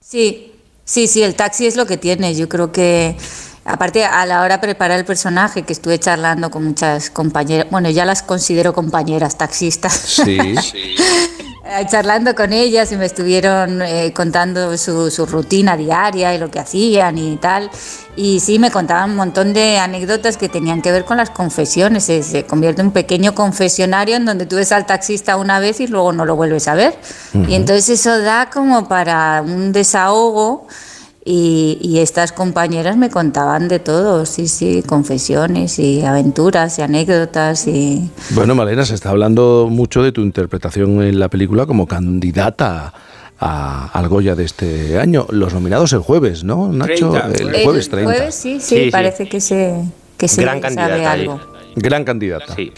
Sí, 0.00 0.52
sí, 0.84 1.06
sí, 1.06 1.22
el 1.22 1.34
taxi 1.34 1.66
es 1.66 1.76
lo 1.76 1.86
que 1.86 1.96
tiene. 1.96 2.34
Yo 2.34 2.48
creo 2.48 2.72
que, 2.72 3.16
aparte, 3.64 4.04
a 4.04 4.26
la 4.26 4.42
hora 4.42 4.56
de 4.56 4.60
preparar 4.62 4.98
el 4.98 5.04
personaje, 5.04 5.62
que 5.62 5.72
estuve 5.72 5.98
charlando 5.98 6.50
con 6.50 6.64
muchas 6.64 7.10
compañeras, 7.10 7.66
bueno, 7.70 7.88
ya 7.90 8.04
las 8.04 8.22
considero 8.22 8.72
compañeras 8.74 9.38
taxistas. 9.38 9.92
Sí. 9.94 10.38
Eh, 10.74 11.49
charlando 11.88 12.34
con 12.34 12.52
ellas 12.52 12.90
y 12.92 12.96
me 12.96 13.06
estuvieron 13.06 13.82
eh, 13.82 14.12
contando 14.14 14.76
su, 14.76 15.10
su 15.10 15.26
rutina 15.26 15.76
diaria 15.76 16.34
y 16.34 16.38
lo 16.38 16.50
que 16.50 16.58
hacían 16.58 17.18
y 17.18 17.36
tal. 17.36 17.70
Y 18.16 18.40
sí, 18.40 18.58
me 18.58 18.70
contaban 18.70 19.10
un 19.10 19.16
montón 19.16 19.52
de 19.52 19.78
anécdotas 19.78 20.36
que 20.36 20.48
tenían 20.48 20.82
que 20.82 20.90
ver 20.90 21.04
con 21.04 21.16
las 21.16 21.30
confesiones. 21.30 22.04
Se, 22.04 22.22
se 22.22 22.44
convierte 22.44 22.80
en 22.80 22.88
un 22.88 22.92
pequeño 22.92 23.34
confesionario 23.34 24.16
en 24.16 24.24
donde 24.24 24.46
tú 24.46 24.56
ves 24.56 24.72
al 24.72 24.86
taxista 24.86 25.36
una 25.36 25.60
vez 25.60 25.80
y 25.80 25.86
luego 25.86 26.12
no 26.12 26.24
lo 26.24 26.36
vuelves 26.36 26.66
a 26.68 26.74
ver. 26.74 26.98
Y 27.34 27.54
entonces 27.54 28.00
eso 28.00 28.20
da 28.20 28.50
como 28.50 28.88
para 28.88 29.42
un 29.42 29.72
desahogo. 29.72 30.66
Y, 31.22 31.78
y 31.82 31.98
estas 31.98 32.32
compañeras 32.32 32.96
me 32.96 33.10
contaban 33.10 33.68
de 33.68 33.78
todo, 33.78 34.24
sí, 34.24 34.48
sí, 34.48 34.82
confesiones 34.86 35.78
y 35.78 36.02
aventuras 36.02 36.78
y 36.78 36.82
anécdotas 36.82 37.66
y... 37.66 38.10
Bueno, 38.30 38.54
Malena, 38.54 38.86
se 38.86 38.94
está 38.94 39.10
hablando 39.10 39.68
mucho 39.70 40.02
de 40.02 40.12
tu 40.12 40.22
interpretación 40.22 41.02
en 41.02 41.20
la 41.20 41.28
película 41.28 41.66
como 41.66 41.86
candidata 41.86 42.94
a, 43.38 43.86
al 43.92 44.08
Goya 44.08 44.34
de 44.34 44.44
este 44.44 44.98
año. 44.98 45.26
Los 45.28 45.52
nominados 45.52 45.92
el 45.92 45.98
jueves, 46.00 46.42
¿no, 46.42 46.72
Nacho? 46.72 47.10
30, 47.10 47.30
el 47.58 47.64
jueves 47.64 47.90
30. 47.90 48.10
jueves, 48.12 48.34
sí, 48.34 48.54
sí, 48.60 48.76
Sí, 48.76 48.84
sí. 48.84 48.90
parece 48.90 49.28
que 49.28 49.40
se, 49.42 49.74
que 50.16 50.26
se 50.26 50.40
Gran 50.40 50.62
sabe 50.62 50.74
candidata 50.74 51.12
ahí. 51.12 51.20
algo. 51.20 51.40
Gran 51.76 52.04
candidata. 52.04 52.54
Sí. 52.56 52.72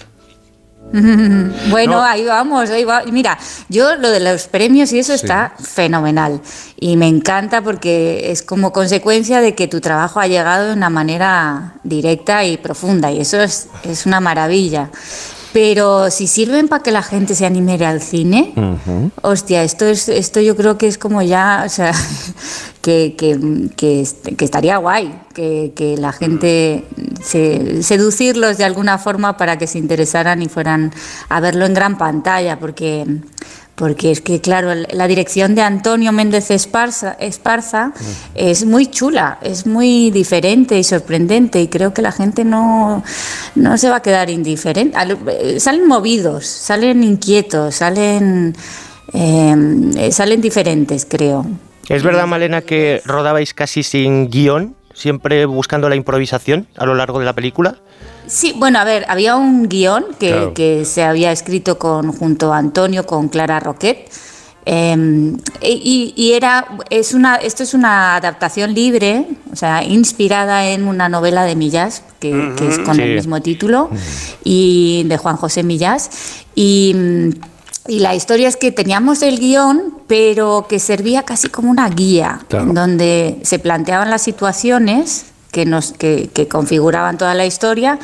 bueno, 1.71 1.93
No. 1.93 2.03
ahí 2.03 2.25
vamos, 2.25 2.71
ahí 2.71 2.85
va. 2.85 3.03
Mira, 3.11 3.39
yo 3.69 3.97
lo 3.97 4.11
de 4.11 4.21
los 4.21 4.47
premios 4.47 4.93
y 4.93 4.99
eso 4.99 5.13
está 5.15 5.55
fenomenal. 5.63 6.41
Y 6.79 6.97
me 6.97 7.09
encanta 7.09 7.63
porque 7.63 8.31
es 8.31 8.43
como 8.43 8.73
consecuencia 8.73 9.41
de 9.41 9.55
que 9.55 9.69
tu 9.69 9.81
trabajo 9.81 10.21
ha 10.21 10.27
llegado 10.27 10.69
de 10.69 10.73
una 10.75 10.91
manera 10.91 11.75
directa 11.83 12.45
y 12.45 12.57
profunda. 12.57 13.11
Y 13.11 13.21
eso 13.21 13.41
es, 13.41 13.69
es 13.85 14.07
una 14.07 14.21
maravilla. 14.21 14.91
Pero 15.53 16.11
si 16.11 16.27
sirven 16.27 16.69
para 16.69 16.83
que 16.83 16.91
la 16.91 17.03
gente 17.03 17.35
se 17.35 17.45
anime 17.45 17.75
al 17.85 18.01
cine, 18.01 18.55
hostia, 19.21 19.63
esto, 19.63 19.85
es, 19.85 20.09
esto 20.09 20.41
yo 20.41 20.57
creo 20.57 20.79
que 20.79 20.87
es 20.87 20.97
como 20.97 21.21
ya, 21.21 21.65
o 21.67 21.69
sea, 21.69 21.93
que, 22.81 23.15
que, 23.19 23.69
que, 23.77 24.07
que 24.37 24.45
estaría 24.45 24.79
guay, 24.79 25.15
que, 25.35 25.73
que 25.77 25.97
la 25.99 26.13
gente, 26.13 26.85
se, 27.23 27.83
seducirlos 27.83 28.57
de 28.57 28.65
alguna 28.65 28.97
forma 28.97 29.37
para 29.37 29.59
que 29.59 29.67
se 29.67 29.79
interesaran 29.79 30.41
y 30.41 30.49
fueran 30.49 30.93
a 31.29 31.41
verlo 31.41 31.67
en 31.67 31.75
gran 31.75 31.99
pantalla, 31.99 32.59
porque, 32.59 33.05
porque 33.75 34.11
es 34.11 34.21
que, 34.21 34.41
claro, 34.41 34.73
la 34.75 35.09
dirección 35.09 35.55
de 35.55 35.63
Antonio 35.63 36.13
Méndez 36.13 36.51
Esparza, 36.51 37.17
Esparza 37.19 37.93
es 38.35 38.65
muy 38.65 38.87
chula, 38.87 39.39
es 39.43 39.67
muy 39.67 40.11
diferente 40.11 40.79
y 40.79 40.85
sorprendente 40.85 41.61
y 41.61 41.69
creo 41.69 41.95
que 41.95 42.03
la 42.03 42.13
gente 42.13 42.45
no, 42.45 43.03
no 43.55 43.79
se 43.79 43.89
va 43.89 43.97
a 43.97 44.03
quedar 44.03 44.31
indiferente. 44.31 44.97
Eh, 45.29 45.59
Salen 45.59 45.87
movidos, 45.87 46.47
salen 46.47 47.03
inquietos, 47.03 47.77
salen, 47.77 48.55
eh, 49.13 50.09
salen 50.13 50.41
diferentes, 50.41 51.07
creo. 51.07 51.47
¿Es 51.89 52.03
verdad, 52.03 52.27
Malena, 52.27 52.63
que 52.63 53.03
rodabais 53.05 53.55
casi 53.55 53.83
sin 53.83 54.29
guion? 54.31 54.77
siempre 54.95 55.47
buscando 55.47 55.89
la 55.89 55.97
improvisación 55.97 56.67
a 56.77 56.87
lo 56.87 56.95
largo 56.95 57.19
de 57.19 57.25
la 57.25 57.33
película. 57.33 57.77
Sí, 58.27 58.55
bueno, 58.57 58.79
a 58.79 58.85
ver, 58.85 59.05
había 59.09 59.37
un 59.37 59.69
guion 59.69 60.05
que, 60.19 60.29
Claro. 60.29 60.55
que 60.55 60.85
se 60.85 61.03
había 61.03 61.33
escrito 61.33 61.79
con, 61.79 62.13
junto 62.13 62.53
a 62.53 62.59
Antonio 62.59 63.05
con 63.07 63.29
Clara 63.29 63.61
Roquet. 63.61 64.09
eh, 64.65 65.35
y, 65.61 66.15
y 66.17 66.33
era, 66.35 66.79
es 66.89 67.15
una, 67.15 67.35
esto 67.35 67.65
es 67.65 67.75
una 67.75 68.15
adaptación 68.15 68.75
libre, 68.75 69.27
o 69.53 69.57
sea, 69.57 69.83
inspirada 69.83 70.69
en 70.69 70.87
una 70.87 71.09
novela 71.09 71.43
de 71.45 71.57
Millás, 71.57 72.05
que, 72.21 72.53
que 72.57 72.69
es 72.69 72.79
con 72.79 72.95
Sí. 72.95 73.03
el 73.03 73.17
mismo 73.17 73.43
título, 73.43 73.91
y 74.45 75.03
de 75.07 75.17
Juan 75.17 75.37
José 75.37 75.65
Millás. 75.65 76.11
Y, 76.55 76.95
y 77.89 77.99
la 77.99 78.15
historia 78.15 78.47
es 78.47 78.57
que 78.57 78.71
teníamos 78.71 79.23
el 79.23 79.41
guion, 79.41 79.95
pero 80.07 80.67
que 80.69 80.79
servía 80.79 81.25
casi 81.25 81.49
como 81.49 81.69
una 81.69 81.89
guía, 81.89 82.39
Claro. 82.49 82.67
donde 82.73 83.39
se 83.43 83.59
planteaban 83.59 84.11
las 84.11 84.23
situaciones 84.23 85.25
que, 85.53 85.67
nos, 85.67 85.93
que, 85.93 86.31
que 86.33 86.49
configuraban 86.49 87.19
toda 87.19 87.35
la 87.35 87.47
historia, 87.47 87.99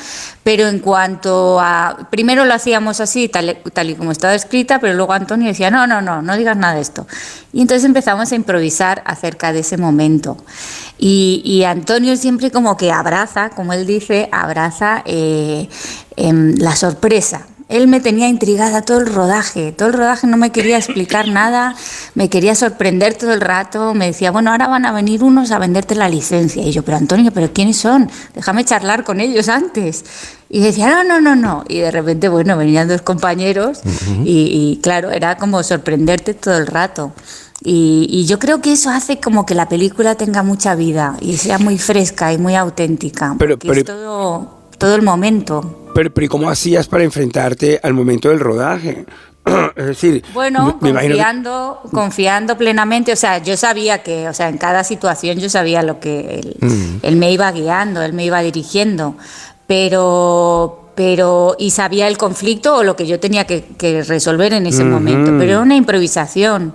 pero 0.45 0.69
en 0.69 0.79
cuanto 0.79 1.59
a... 1.59 2.07
Primero 2.11 2.45
lo 2.45 2.55
hacíamos 2.55 3.01
así, 3.01 3.29
tal, 3.29 3.59
tal 3.73 3.91
y 3.91 3.95
como 3.95 4.13
estaba 4.13 4.35
escrita, 4.35 4.79
pero 4.79 4.95
luego 4.95 5.15
Antonio 5.15 5.49
decía, 5.49 5.71
no, 5.71 5.87
no, 5.87 6.01
no, 6.03 6.23
no 6.23 6.37
digas 6.37 6.57
nada 6.57 6.75
de 6.75 6.83
esto. 6.83 7.07
Y 7.53 7.63
entonces 7.63 7.85
empezamos 7.85 8.31
a 8.31 8.35
improvisar 8.37 9.03
acerca 9.07 9.53
de 9.53 9.61
ese 9.61 9.79
momento. 9.79 10.37
Y, 10.99 11.41
y 11.43 11.65
Antonio 11.65 12.17
siempre 12.17 12.51
como 12.51 12.77
que 12.77 12.93
abraza, 12.93 13.49
como 13.49 13.73
él 13.73 13.87
dice, 13.87 14.29
abraza 14.31 15.03
eh, 15.07 15.69
em, 16.17 16.55
la 16.59 16.77
sorpresa. 16.77 17.47
Él 17.69 17.87
me 17.87 18.01
tenía 18.01 18.29
intrigada 18.29 18.81
todo 18.83 18.99
el 19.01 19.07
rodaje, 19.07 19.73
todo 19.73 19.89
el 19.89 19.95
rodaje 19.95 20.27
no 20.27 20.37
me 20.39 20.51
quería 20.53 20.79
explicar 20.79 21.29
nada, 21.41 21.75
me 22.15 22.31
quería 22.31 22.55
sorprender 22.55 23.15
todo 23.15 23.33
el 23.35 23.41
rato, 23.43 23.93
me 23.95 24.07
decía, 24.07 24.31
bueno, 24.31 24.51
ahora 24.51 24.69
van 24.69 24.87
a 24.87 24.93
venir 24.93 25.23
unos 25.23 25.51
a 25.51 25.59
venderte 25.59 25.95
la 25.95 26.09
licencia. 26.09 26.63
Y 26.63 26.73
yo, 26.73 26.83
pero 26.83 26.97
Antonio, 26.97 27.31
¿pero 27.33 27.53
quiénes 27.53 27.77
son? 27.77 28.11
Déjame 28.35 28.65
charlar 28.65 29.05
con 29.05 29.21
ellos 29.21 29.49
antes. 29.49 30.05
Y 30.51 30.61
decía, 30.61 30.89
no, 30.89 31.05
no, 31.05 31.21
no, 31.21 31.37
no. 31.37 31.65
Y 31.69 31.79
de 31.81 31.91
repente, 31.91 32.31
bueno, 32.31 32.57
venían 32.57 32.89
dos 32.89 33.03
compañeros 33.03 33.81
y, 34.25 34.49
y, 34.51 34.81
claro, 34.83 35.11
era 35.11 35.37
como 35.37 35.63
sorprenderte 35.63 36.33
todo 36.33 36.57
el 36.57 36.67
rato. 36.67 37.13
Y, 37.63 38.07
y 38.09 38.25
yo 38.25 38.39
creo 38.39 38.63
que 38.63 38.73
eso 38.73 38.89
hace 38.89 39.19
como 39.21 39.45
que 39.45 39.55
la 39.55 39.69
película 39.69 40.15
tenga 40.15 40.43
mucha 40.43 40.75
vida 40.75 41.17
y 41.21 41.37
sea 41.37 41.59
muy 41.59 41.77
fresca 41.77 42.33
y 42.33 42.39
muy 42.39 42.55
auténtica. 42.55 43.35
Pero- 43.39 43.59
porque 43.59 43.81
es 43.81 43.85
pero- 43.85 43.97
todo, 43.99 44.58
todo 44.79 44.95
el 44.95 45.03
momento. 45.03 45.89
Pero, 45.95 46.13
pero 46.15 46.25
¿y 46.25 46.29
cómo 46.29 46.49
hacías 46.49 46.87
para 46.87 47.05
enfrentarte 47.05 47.81
al 47.83 47.93
momento 47.95 48.29
del 48.29 48.41
rodaje? 48.41 49.05
es 49.77 49.87
decir, 49.87 50.23
Bueno, 50.35 50.79
me- 50.81 50.83
me 50.83 50.91
imagino 50.91 51.15
que- 51.15 51.21
confiando, 51.23 51.81
confiando 51.93 52.59
plenamente, 52.59 53.13
o 53.13 53.17
sea, 53.17 53.39
yo 53.39 53.57
sabía 53.57 54.03
que, 54.03 54.29
o 54.29 54.35
sea, 54.35 54.49
en 54.49 54.59
cada 54.59 54.85
situación 54.85 55.39
yo 55.39 55.49
sabía 55.49 55.83
lo 55.83 55.99
que 56.01 56.41
él, 56.41 56.57
Mm. 56.61 56.97
él 57.03 57.17
me 57.17 57.33
iba 57.33 57.51
guiando, 57.53 58.03
él 58.03 58.13
me 58.13 58.25
iba 58.25 58.41
dirigiendo, 58.41 59.17
pero, 59.67 60.91
pero, 60.95 61.57
y 61.59 61.71
sabía 61.71 62.09
el 62.09 62.19
conflicto 62.19 62.77
o 62.77 62.83
lo 62.83 62.97
que 62.97 63.07
yo 63.07 63.21
tenía 63.21 63.47
que, 63.47 63.65
que 63.79 64.03
resolver 64.03 64.53
en 64.53 64.67
ese 64.67 64.85
momento, 64.85 65.31
pero 65.39 65.45
era 65.53 65.61
una 65.61 65.77
improvisación. 65.77 66.73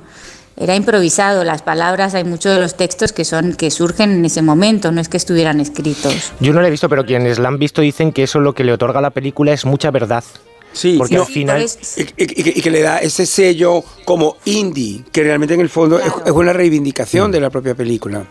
Era 0.56 0.76
improvisado, 0.76 1.44
las 1.44 1.62
palabras, 1.64 2.14
hay 2.14 2.24
muchos 2.24 2.54
de 2.56 2.62
los 2.62 2.76
textos 2.78 3.12
que 3.12 3.26
son 3.26 3.54
que 3.54 3.72
surgen 3.72 4.12
en 4.12 4.26
ese 4.26 4.42
momento, 4.42 4.92
no 4.92 5.02
es 5.02 5.10
que 5.10 5.18
estuvieran 5.18 5.60
escritos. 5.60 6.32
Yo 6.40 6.54
no 6.54 6.62
la 6.62 6.68
he 6.68 6.72
visto, 6.72 6.88
pero 6.90 7.06
quienes 7.06 7.40
la 7.40 7.48
han 7.50 7.58
visto 7.58 7.82
dicen 7.82 8.12
que 8.12 8.24
eso 8.24 8.40
lo 8.40 8.54
que 8.54 8.64
le 8.64 8.72
otorga 8.74 9.00
a 9.00 9.02
la 9.02 9.10
película 9.10 9.52
es 9.52 9.66
mucha 9.66 9.90
verdad. 9.90 10.24
Sí, 10.72 10.96
porque 10.98 11.16
no, 11.16 11.22
al 11.22 11.28
final... 11.28 11.66
y, 11.98 12.02
y- 12.02 12.06
y 12.18 12.44
que- 12.44 12.54
y 12.56 12.62
que 12.62 12.70
le 12.72 12.82
da 12.82 12.98
ese 13.00 13.26
sello 13.26 13.84
como 14.06 14.38
indie, 14.46 15.04
que 15.12 15.24
realmente 15.24 15.54
en 15.54 15.62
el 15.62 15.70
fondo 15.70 16.00
es, 16.00 16.12
es 16.26 16.32
una 16.32 16.54
reivindicación 16.54 17.32
de 17.32 17.40
la 17.40 17.50
propia 17.50 17.76
película. 17.76 18.24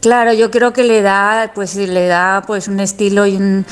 Claro, 0.00 0.32
yo 0.32 0.50
creo 0.50 0.72
que 0.72 0.82
le 0.82 1.02
da, 1.02 1.52
pues 1.54 1.74
le 1.76 2.06
da 2.06 2.42
pues 2.46 2.68
un 2.68 2.80
estilo 2.80 3.26
y, 3.26 3.36
un- 3.36 3.66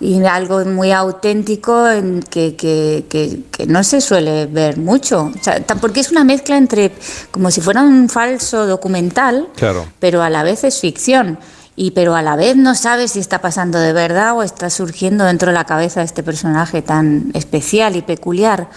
y 0.00 0.24
algo 0.24 0.64
muy 0.64 0.92
auténtico 0.92 1.88
en 1.90 2.20
que, 2.22 2.56
que- 2.56 3.04
que- 3.10 3.40
que 3.50 3.66
no 3.66 3.84
se 3.84 4.00
suele 4.00 4.46
ver 4.46 4.78
mucho. 4.78 5.30
O 5.38 5.42
sea, 5.44 5.62
porque 5.80 6.00
es 6.00 6.10
una 6.10 6.24
mezcla 6.24 6.56
entre 6.56 6.92
como 7.30 7.50
si 7.50 7.60
fuera 7.60 7.82
un 7.82 8.08
falso 8.08 8.66
documental, 8.66 9.48
Claro. 9.56 9.86
pero 9.98 10.22
a 10.22 10.30
la 10.30 10.42
vez 10.42 10.64
es 10.64 10.80
ficción. 10.80 11.38
Y 11.76 11.90
pero 11.90 12.14
a 12.14 12.22
la 12.22 12.36
vez 12.36 12.56
no 12.56 12.74
sabes 12.76 13.12
si 13.12 13.18
está 13.18 13.40
pasando 13.40 13.78
de 13.78 13.92
verdad 13.92 14.34
o 14.36 14.42
está 14.44 14.70
surgiendo 14.70 15.24
dentro 15.24 15.48
de 15.48 15.54
la 15.54 15.64
cabeza 15.64 16.00
de 16.00 16.06
este 16.06 16.22
personaje 16.22 16.82
tan 16.82 17.30
especial 17.34 17.96
y 17.96 18.02
peculiar. 18.02 18.68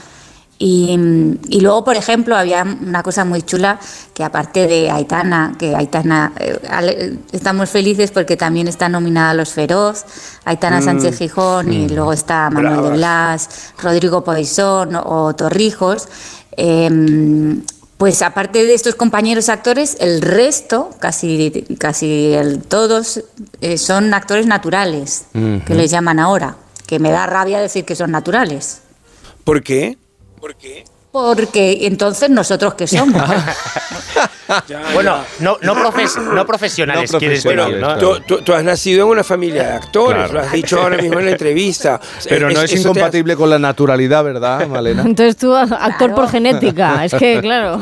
Y, 0.59 0.97
y 1.49 1.61
luego, 1.61 1.83
por 1.83 1.95
ejemplo, 1.97 2.35
había 2.35 2.63
una 2.63 3.03
cosa 3.03 3.23
muy 3.25 3.43
chula 3.43 3.79
que 4.15 4.23
aparte 4.23 4.65
de 4.65 4.89
Aitana, 4.89 5.53
que 5.59 5.75
Aitana, 5.75 6.33
eh, 6.39 7.17
estamos 7.31 7.69
felices 7.69 8.09
porque 8.09 8.37
también 8.37 8.67
está 8.67 8.89
nominada 8.89 9.29
a 9.31 9.33
Los 9.35 9.51
Feroz, 9.53 10.05
Aitana 10.45 10.79
Mm. 10.79 10.83
Sánchez 10.83 11.17
Gijón 11.19 11.71
y 11.71 11.85
Mm. 11.87 11.93
luego 11.93 12.11
está 12.13 12.49
Manuel 12.49 12.81
de. 12.81 12.97
Blas, 12.97 13.49
Rodrigo 13.81 14.23
Poisson 14.23 14.95
o 14.95 15.35
Torrijos. 15.35 16.07
Em, 16.53 17.61
pues 17.97 18.21
aparte 18.23 18.63
de 18.65 18.73
estos 18.73 18.95
compañeros 18.95 19.49
actores, 19.49 19.97
el 19.99 20.21
resto, 20.21 20.89
casi, 20.99 21.65
casi 21.79 22.33
el, 22.33 22.63
todos, 22.63 23.23
eh, 23.61 23.77
son 23.77 24.13
actores 24.13 24.45
naturales, 24.47 25.25
que 25.65 25.73
les 25.75 25.89
llaman 25.91 26.19
ahora, 26.19 26.57
que 26.87 26.99
me 26.99 27.11
da 27.11 27.25
rabia 27.27 27.59
decir 27.59 27.85
que 27.85 27.95
son 27.95 28.11
naturales. 28.11 28.81
¿Por 29.43 29.63
qué? 29.63 29.97
Porque 31.11 31.79
entonces 31.87 32.29
nosotros 32.29 32.75
qué 32.75 32.85
somos. 32.85 33.23
bueno, 34.93 35.17
no, 35.39 35.57
no, 35.61 35.73
profes- 35.75 36.21
no 36.21 36.45
profesionales, 36.45 37.11
No 37.11 37.19
quieres 37.19 37.41
profesionales, 37.43 37.81
decir, 37.81 38.03
¿no? 38.03 38.15
Tú, 38.17 38.21
tú- 38.27 38.41
tú 38.43 38.53
has 38.53 38.63
nacido 38.63 39.05
en 39.05 39.11
una 39.11 39.23
familia 39.23 39.63
de 39.63 39.71
actores, 39.73 40.17
Claro. 40.29 40.33
lo 40.33 40.39
has 40.41 40.51
dicho 40.51 40.79
ahora 40.81 40.97
mismo 40.97 41.19
en 41.19 41.25
la 41.25 41.31
entrevista. 41.31 41.99
Pero 42.27 42.49
no 42.49 42.61
es, 42.61 42.71
eso 42.71 42.73
te 42.73 42.79
incompatible 42.81 43.35
con 43.35 43.49
la 43.49 43.57
naturalidad, 43.57 44.23
¿verdad, 44.23 44.67
Malena? 44.67 45.03
Entonces 45.03 45.37
tú, 45.37 45.55
actor 45.55 46.13
por 46.13 46.29
genética, 46.29 47.03
es 47.05 47.13
que, 47.15 47.39
claro. 47.41 47.81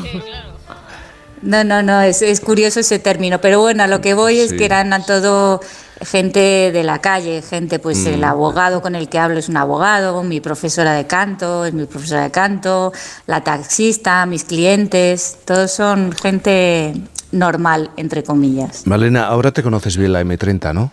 No, 1.41 1.63
no, 1.63 1.83
no, 1.83 2.01
es, 2.01 2.21
es 2.21 2.39
curioso 2.41 2.79
ese 2.79 2.99
término, 2.99 3.39
pero 3.41 3.59
bueno, 3.59 3.83
a 3.83 3.87
lo 3.87 4.01
que 4.01 4.13
voy 4.13 4.39
es 4.39 4.53
que 4.53 4.65
eran 4.65 4.93
a 4.93 5.03
todo 5.03 5.61
gente 6.01 6.71
de 6.73 6.83
la 6.83 6.99
calle, 6.99 7.41
gente, 7.41 7.79
pues 7.79 7.99
Mm. 7.99 8.07
el 8.07 8.23
abogado 8.23 8.81
con 8.81 8.95
el 8.95 9.07
que 9.09 9.17
hablo 9.19 9.39
es 9.39 9.47
un 9.47 9.57
abogado, 9.57 10.23
mi 10.23 10.41
profesora 10.41 10.93
de 10.93 11.07
canto 11.07 11.65
es 11.65 11.73
mi 11.73 11.85
profesora 11.85 12.23
de 12.23 12.31
canto, 12.31 12.91
la 13.27 13.41
taxista, 13.43 14.25
mis 14.25 14.43
clientes, 14.43 15.37
todos 15.45 15.71
son 15.71 16.11
gente 16.11 16.93
normal, 17.31 17.91
entre 17.97 18.23
comillas. 18.23 18.85
Malena, 18.87 19.27
ahora 19.27 19.51
te 19.51 19.63
conoces 19.63 19.97
bien 19.97 20.13
la 20.13 20.21
M30, 20.21 20.73
¿no? 20.73 20.91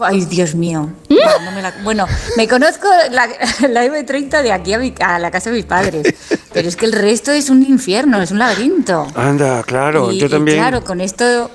Ay, 0.00 0.24
Dios 0.24 0.54
mío. 0.54 0.90
No, 1.08 1.44
no 1.44 1.52
me 1.52 1.62
la- 1.62 1.74
bueno, 1.84 2.06
me 2.36 2.48
conozco 2.48 2.88
la, 3.10 3.26
la 3.68 3.84
M30 3.86 4.42
de 4.42 4.52
aquí 4.52 4.72
a, 4.72 4.78
mi- 4.78 4.94
a 5.00 5.18
la 5.18 5.30
casa 5.30 5.50
de 5.50 5.56
mis 5.56 5.64
padres, 5.66 6.14
pero 6.52 6.68
es 6.68 6.76
que 6.76 6.86
el 6.86 6.92
resto 6.92 7.30
es 7.30 7.48
un 7.50 7.62
infierno, 7.62 8.20
es 8.20 8.30
un 8.32 8.38
laberinto. 8.38 9.06
Anda, 9.14 9.62
claro, 9.62 10.10
y, 10.12 10.18
yo 10.18 10.26
y 10.26 10.28
también. 10.30 10.58
claro, 10.58 10.82
con 10.82 11.00
esto, 11.00 11.50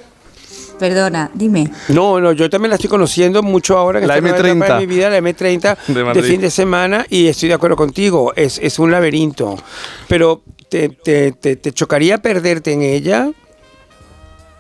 perdona, 0.80 1.30
dime. 1.34 1.70
No, 1.90 2.20
no, 2.20 2.32
yo 2.32 2.50
también 2.50 2.70
la 2.70 2.76
estoy 2.76 2.90
conociendo 2.90 3.44
mucho 3.44 3.78
ahora 3.78 4.00
que 4.00 4.08
La 4.08 4.16
estoy 4.16 4.30
en 4.30 4.36
una 4.36 4.48
etapa 4.52 4.68
M30. 4.68 4.80
de 4.80 4.88
mi 4.88 4.96
vida, 4.96 5.10
la 5.10 5.20
M30 5.20 6.14
De 6.14 6.24
fin 6.24 6.42
de 6.42 6.52
semana 6.52 7.06
y 7.10 7.28
estoy 7.28 7.50
de 7.50 7.56
acuerdo 7.56 7.76
contigo, 7.76 8.32
es, 8.36 8.58
es 8.62 8.80
un 8.80 8.90
laberinto. 8.92 9.58
Pero 10.08 10.44
¿te, 10.70 10.90
te, 10.90 11.34
te, 11.34 11.56
te 11.58 11.72
chocaría 11.74 12.20
perderte 12.20 12.72
en 12.72 12.84
ella? 12.84 13.32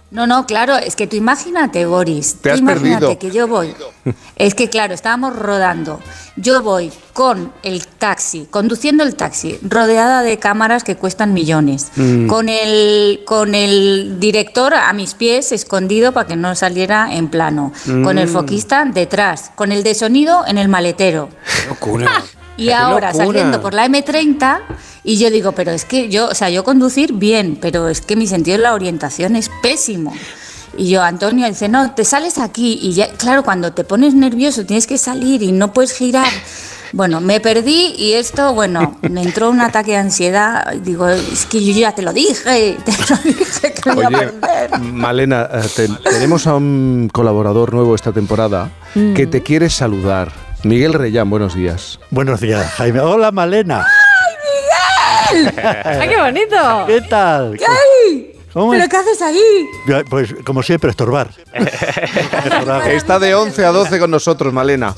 No, 0.09 0.25
no, 0.25 0.45
claro, 0.45 0.77
es 0.77 0.95
que 0.95 1.05
tú 1.05 1.17
imagínate, 1.17 1.85
Boris. 1.85 2.35
Te 2.41 2.51
has 2.51 2.59
imagínate 2.59 3.07
perdido. 3.07 3.19
que 3.19 3.31
yo 3.31 3.47
voy. 3.47 3.75
Es 4.37 4.55
que 4.55 4.69
claro, 4.69 4.93
estábamos 4.93 5.35
rodando. 5.35 5.99
Yo 6.37 6.61
voy 6.61 6.91
con 7.11 7.51
el 7.63 7.85
taxi, 7.87 8.47
conduciendo 8.49 9.03
el 9.03 9.15
taxi, 9.15 9.59
rodeada 9.63 10.21
de 10.21 10.37
cámaras 10.39 10.83
que 10.85 10.95
cuestan 10.95 11.33
millones, 11.33 11.87
Mm. 11.97 12.27
con 12.27 12.47
el 12.47 13.21
con 13.25 13.53
el 13.53 14.17
director 14.19 14.75
a 14.75 14.93
mis 14.93 15.13
pies 15.15 15.51
escondido 15.51 16.13
para 16.13 16.27
que 16.27 16.35
no 16.37 16.55
saliera 16.55 17.13
en 17.13 17.27
plano, 17.27 17.73
con 17.85 18.17
el 18.17 18.27
Mm. 18.29 18.31
foquista 18.33 18.85
detrás, 18.85 19.51
con 19.55 19.71
el 19.73 19.83
de 19.83 19.93
sonido 19.93 20.45
en 20.47 20.57
el 20.57 20.69
maletero. 20.69 21.27
Locura. 21.67 22.23
Y 22.57 22.65
Qué 22.67 22.73
ahora 22.73 23.11
locura. 23.11 23.25
saliendo 23.27 23.61
por 23.61 23.73
la 23.73 23.85
M30 23.87 24.59
y 25.03 25.17
yo 25.17 25.29
digo, 25.29 25.51
pero 25.51 25.71
es 25.71 25.85
que 25.85 26.09
yo, 26.09 26.27
o 26.27 26.33
sea, 26.35 26.49
yo 26.49 26.63
conducir 26.63 27.13
bien, 27.13 27.57
pero 27.61 27.87
es 27.87 28.01
que 28.01 28.15
mi 28.15 28.25
sentido 28.27 28.57
de 28.57 28.63
la 28.63 28.73
orientación 28.73 29.35
es 29.35 29.49
pésimo. 29.61 30.13
Y 30.75 30.89
yo, 30.89 31.01
Antonio, 31.01 31.47
dice, 31.47 31.69
no, 31.69 31.91
te 31.93 32.03
sales 32.03 32.37
aquí 32.39 32.79
y 32.81 32.93
ya, 32.93 33.09
claro, 33.11 33.43
cuando 33.43 33.73
te 33.73 33.83
pones 33.83 34.13
nervioso 34.15 34.65
tienes 34.65 34.85
que 34.87 34.97
salir 34.97 35.41
y 35.43 35.51
no 35.51 35.71
puedes 35.73 35.93
girar. 35.93 36.27
Bueno, 36.93 37.19
me 37.19 37.39
perdí 37.41 37.93
y 37.97 38.13
esto, 38.13 38.53
bueno, 38.53 38.97
me 39.01 39.21
entró 39.21 39.49
un 39.49 39.59
ataque 39.59 39.91
de 39.91 39.97
ansiedad. 39.97 40.71
Digo, 40.83 41.07
es 41.09 41.45
que 41.45 41.63
yo 41.63 41.73
ya 41.73 41.93
te 41.93 42.01
lo 42.01 42.13
dije, 42.13 42.77
te 42.85 42.91
lo 42.91 43.17
dije 43.23 43.73
que 43.73 43.89
me 43.93 43.95
iba 44.01 44.05
a 44.05 44.07
Oye, 44.21 44.27
perder. 44.29 44.79
Malena, 44.79 45.49
eh, 45.53 45.61
te- 45.75 45.89
tenemos 46.09 46.47
a 46.47 46.55
un 46.55 47.09
colaborador 47.11 47.73
nuevo 47.73 47.93
esta 47.93 48.11
temporada 48.11 48.71
Mm. 48.95 49.13
que 49.15 49.27
te 49.27 49.43
quiere 49.43 49.69
saludar. 49.69 50.31
Miguel 50.63 50.93
Reyán, 50.93 51.29
buenos 51.29 51.55
días. 51.55 51.99
Buenos 52.09 52.41
días, 52.41 52.65
Jaime. 52.73 52.99
Hola, 52.99 53.31
Malena. 53.31 53.85
¡Ay, 55.29 55.45
qué 56.09 56.17
bonito! 56.17 56.83
¿Qué 56.87 57.01
tal? 57.01 57.57
¡Ay! 57.67 58.33
¿Cómo 58.53 58.71
¿Pero 58.71 58.83
es? 58.83 58.89
qué 58.89 58.97
haces 58.97 59.21
ahí? 59.21 59.65
Pues 60.09 60.33
como 60.43 60.63
siempre, 60.63 60.89
estorbar. 60.89 61.29
Está 62.87 63.19
de 63.19 63.35
11 63.35 63.65
a 63.65 63.71
12 63.71 63.99
con 63.99 64.09
nosotros, 64.09 64.51
Malena. 64.51 64.95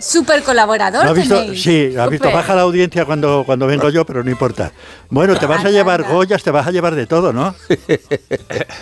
Súper 0.00 0.42
colaborador 0.42 1.04
¿No 1.04 1.10
has 1.10 1.16
visto? 1.16 1.40
tenéis. 1.40 1.62
Sí, 1.62 1.94
has 1.96 2.10
visto, 2.10 2.30
baja 2.30 2.54
la 2.54 2.62
audiencia 2.62 3.04
cuando, 3.04 3.42
cuando 3.44 3.66
vengo 3.66 3.88
yo, 3.90 4.04
pero 4.04 4.24
no 4.24 4.30
importa. 4.30 4.72
Bueno, 5.10 5.36
te 5.36 5.46
vas 5.46 5.64
a 5.64 5.70
llevar 5.70 6.04
Goyas, 6.04 6.42
te 6.42 6.50
vas 6.50 6.66
a 6.66 6.70
llevar 6.70 6.94
de 6.94 7.06
todo, 7.06 7.32
¿no? 7.32 7.54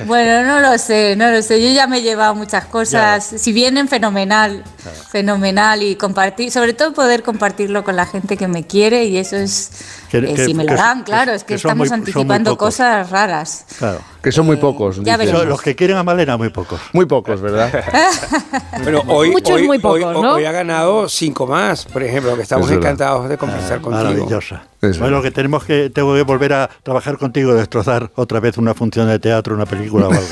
Bueno, 0.07 0.45
no 0.45 0.61
lo 0.61 0.79
sé, 0.79 1.17
no 1.17 1.31
lo 1.31 1.43
sé. 1.43 1.63
Yo 1.63 1.75
ya 1.75 1.87
me 1.87 1.99
he 1.99 2.03
llevado 2.03 2.35
muchas 2.35 2.65
cosas. 2.67 3.25
Si 3.25 3.53
vienen, 3.53 3.89
fenomenal. 3.89 4.65
Fenomenal. 5.11 5.83
Y 5.83 5.97
compartir, 5.97 6.51
sobre 6.51 6.73
todo 6.73 6.93
poder 6.93 7.23
compartirlo 7.23 7.85
con 7.85 7.97
la 7.97 8.07
gente 8.07 8.37
que 8.37 8.49
me 8.49 8.67
quiere. 8.67 9.05
Y 9.05 9.19
eso 9.19 9.37
es. 9.37 9.71
Que- 10.11 10.19
eh, 10.19 10.35
que- 10.35 10.45
si 10.47 10.55
me 10.55 10.65
lo 10.65 10.75
dan, 10.75 11.03
claro. 11.03 11.33
Es 11.33 11.45
que, 11.45 11.55
estamos 11.55 11.89
muy- 11.89 11.95
anticipando 11.99 12.51
pocos. 12.53 12.69
cosas 12.77 13.11
raras. 13.11 13.67
Claro. 13.79 14.01
Que 14.23 14.33
son 14.33 14.47
muy 14.47 14.57
pocos. 14.57 15.01
ya. 15.03 15.17
Los 15.17 15.63
que 15.63 15.77
quieren 15.77 15.97
a 15.97 16.03
Malena, 16.03 16.37
muy 16.37 16.49
pocos. 16.51 16.81
Muy 16.93 17.07
pocos, 17.07 17.41
¿verdad? 17.41 17.71
Pero 18.85 19.03
hoy, 19.07 19.31
Muchos 19.31 19.57
hoy, 19.57 19.67
muy 19.67 19.79
pocos, 19.79 20.03
hoy- 20.17 20.23
¿no? 20.23 20.35
hoy 20.35 20.45
ha 20.45 20.53
ganado 20.53 21.09
cinco 21.09 21.47
más, 21.47 21.85
por 21.85 22.03
ejemplo, 22.03 22.35
que 22.37 22.43
estamos 22.43 22.71
Es 22.71 22.77
encantados 22.77 23.29
de 23.29 23.37
conversar 23.39 23.81
contigo. 23.81 24.05
Maravillosa. 24.05 24.63
Bueno, 24.99 25.21
que 25.23 25.31
tenemos 25.31 25.65
que, 25.65 25.91
tengo 25.91 26.15
que 26.15 26.23
volver 26.23 26.53
a 26.53 26.71
trabajar 26.83 27.19
contigo, 27.19 27.55
destrozar 27.55 28.11
otra 28.15 28.39
vez 28.41 28.59
una 28.59 28.75
función 28.75 29.09
de 29.09 29.19
teatro, 29.19 29.55
una 29.55 29.67
película 29.67 30.09
o 30.09 30.13
algo. 30.13 30.23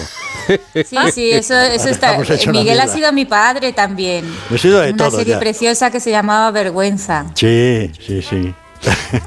Sí, 0.47 0.97
sí, 1.13 1.33
eso, 1.33 1.59
eso 1.59 1.89
está. 1.89 2.17
Miguel 2.53 2.79
ha 2.79 2.87
sido 2.87 3.13
mi 3.13 3.25
padre 3.25 3.73
también. 3.73 4.25
He 4.49 4.57
sido 4.59 4.79
de 4.81 4.93
Una 4.93 5.09
todo 5.09 5.19
serie 5.19 5.33
ya. 5.35 5.41
preciosa 5.41 5.91
que 5.91 5.99
se 5.99 6.13
llamaba 6.13 6.53
Vergüenza. 6.53 7.27
Sí, 7.35 7.91
sí, 8.01 8.23
sí. 8.23 8.55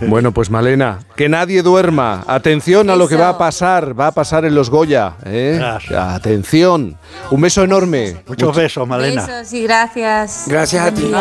Bueno, 0.07 0.31
pues 0.31 0.49
Malena, 0.49 0.99
que 1.19 1.27
nadie 1.27 1.61
duerma. 1.63 2.23
Atención 2.27 2.89
a 2.89 2.95
lo 2.95 3.09
que 3.09 3.17
va 3.17 3.27
a 3.27 3.37
pasar, 3.37 3.99
va 3.99 4.07
a 4.07 4.11
pasar 4.13 4.45
en 4.45 4.55
los 4.55 4.69
Goya. 4.69 5.15
¿eh? 5.25 5.59
Atención. 5.97 6.95
Un 7.29 7.41
beso 7.41 7.61
enorme. 7.61 8.23
Muchos 8.25 8.55
besos, 8.55 8.87
Besos 8.87 9.51
y 9.51 9.63
gracias. 9.63 10.45
Gracias 10.47 10.85
a 10.85 10.93
ti. 10.93 11.11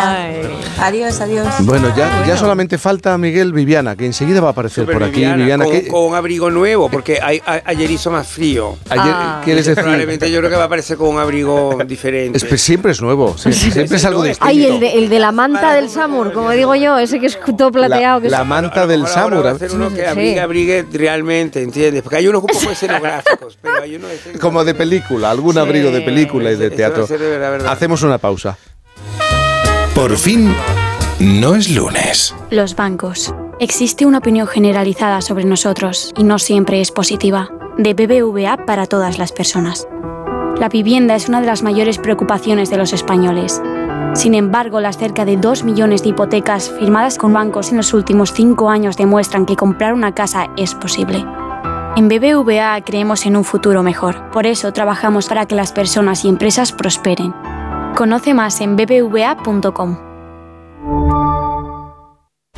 Adiós, 0.81 1.21
adiós. 1.21 1.49
Bueno, 1.63 1.93
ya, 1.97 2.25
ya 2.25 2.37
solamente 2.37 2.79
falta 2.79 3.19
Miguel 3.19 3.53
Viviana, 3.53 3.97
que 3.97 4.07
enseguida 4.07 4.41
va 4.41 4.49
a 4.49 4.51
aparecer 4.53 4.85
Super 4.85 4.95
por 4.95 5.03
aquí. 5.03 5.15
Viviana, 5.17 5.37
Viviana, 5.37 5.65
con, 5.65 5.73
¿qué- 5.73 5.89
con 5.89 6.05
un 6.05 6.15
abrigo 6.15 6.49
nuevo, 6.49 6.89
porque 6.89 7.19
a- 7.21 7.61
ayer 7.65 7.91
hizo 7.91 8.13
más 8.13 8.29
frío. 8.29 8.77
Ayer- 8.91 9.03
Ah. 9.13 9.41
¿quieres 9.45 9.67
decir? 9.67 9.83
Probablemente 9.83 10.31
yo 10.31 10.39
creo 10.39 10.51
que 10.51 10.57
va 10.57 10.63
a 10.63 10.67
aparecer 10.67 10.97
con 10.97 11.09
un 11.09 11.19
abrigo 11.19 11.77
diferente. 11.89 12.37
es- 12.39 12.45
pues 12.45 12.61
siempre 12.63 12.93
es 12.93 13.03
nuevo, 13.03 13.37
sí, 13.37 13.53
siempre 13.53 13.97
es 13.97 14.05
algo 14.05 14.23
distinto. 14.23 14.47
Ay, 14.49 14.65
el 14.65 14.79
de, 14.79 14.93
el 14.93 15.09
de 15.09 15.19
la 15.19 15.33
manta 15.33 15.75
del 15.75 15.91
Samur, 15.91 16.33
como 16.33 16.51
digo 16.53 16.77
yo, 16.77 16.97
ese 16.99 17.19
que 17.19 17.27
es 17.27 17.37
todo 17.59 17.73
plateado. 17.73 18.21
que 18.21 18.31
la 18.31 18.43
es- 18.43 18.47
manta 18.47 18.87
del 18.87 19.05
Samur. 19.09 19.59
Uno 19.89 19.97
que 19.97 20.03
Sí. 20.03 20.09
abrigue, 20.09 20.41
abrigue 20.41 20.87
realmente, 20.93 21.63
¿entiendes? 21.63 22.03
Porque 22.03 22.17
hay 22.17 22.29
unos 22.29 22.43
un 22.43 22.47
poco 22.49 22.71
escenográficos, 22.71 23.59
pero 23.61 23.83
hay 23.83 23.97
unos 23.97 24.11
Como 24.41 24.65
de 24.65 24.75
película, 24.75 25.31
algún 25.31 25.55
Sí, 25.55 25.59
abrigo 25.59 25.91
de 25.91 26.01
película 26.03 26.53
y 26.53 26.57
de 26.57 26.71
teatro. 26.71 27.07
ser 27.07 27.19
de 27.21 27.29
verdad, 27.31 27.51
verdad. 27.51 27.73
Hacemos 27.73 28.03
una 28.03 28.19
pausa. 28.19 28.57
Por 29.95 30.17
fin, 30.17 30.55
no 31.19 31.55
es 31.57 31.71
lunes. 31.71 32.35
Los 32.51 32.77
bancos. 32.77 33.35
Existe 33.61 34.07
una 34.07 34.19
opinión 34.19 34.47
generalizada 34.47 35.21
sobre 35.21 35.45
nosotros 35.45 36.13
y 36.17 36.23
no 36.23 36.39
siempre 36.39 36.81
es 36.81 36.93
positiva. 36.93 37.51
De 37.77 37.95
BBVA 37.95 38.65
para 38.67 38.87
todas 38.87 39.19
las 39.19 39.33
personas. 39.33 39.87
La 40.61 40.69
vivienda 40.69 41.15
es 41.17 41.29
una 41.29 41.41
de 41.41 41.47
las 41.47 41.63
mayores 41.63 41.99
preocupaciones 41.99 42.71
de 42.71 42.77
los 42.77 42.93
españoles. 42.93 43.61
Sin 44.15 44.35
embargo, 44.35 44.81
las 44.81 44.99
cerca 44.99 45.25
de 45.25 45.37
2 45.37 45.65
millones 45.65 46.03
de 46.03 46.11
hipotecas 46.11 46.71
firmadas 46.71 47.19
con 47.19 47.33
bancos 47.33 47.71
en 47.71 47.77
los 47.77 47.95
últimos 47.95 48.33
5 48.33 48.69
años 48.69 48.97
demuestran 48.97 49.47
que 49.47 49.57
comprar 49.57 49.95
una 49.95 50.13
casa 50.15 50.49
es 50.57 50.75
posible. 50.75 51.25
En 51.97 52.09
BBVA 52.09 52.81
creemos 52.85 53.27
en 53.27 53.37
un 53.37 53.45
futuro 53.45 53.83
mejor. 53.83 54.31
Por 54.31 54.47
eso 54.47 54.73
trabajamos 54.73 55.27
para 55.29 55.47
que 55.47 55.55
las 55.55 55.73
personas 55.73 56.25
y 56.25 56.29
empresas 56.29 56.73
prosperen. 56.73 57.35
Conoce 57.97 58.35
más 58.35 58.61
en 58.61 58.77
bbva.com. 58.77 59.99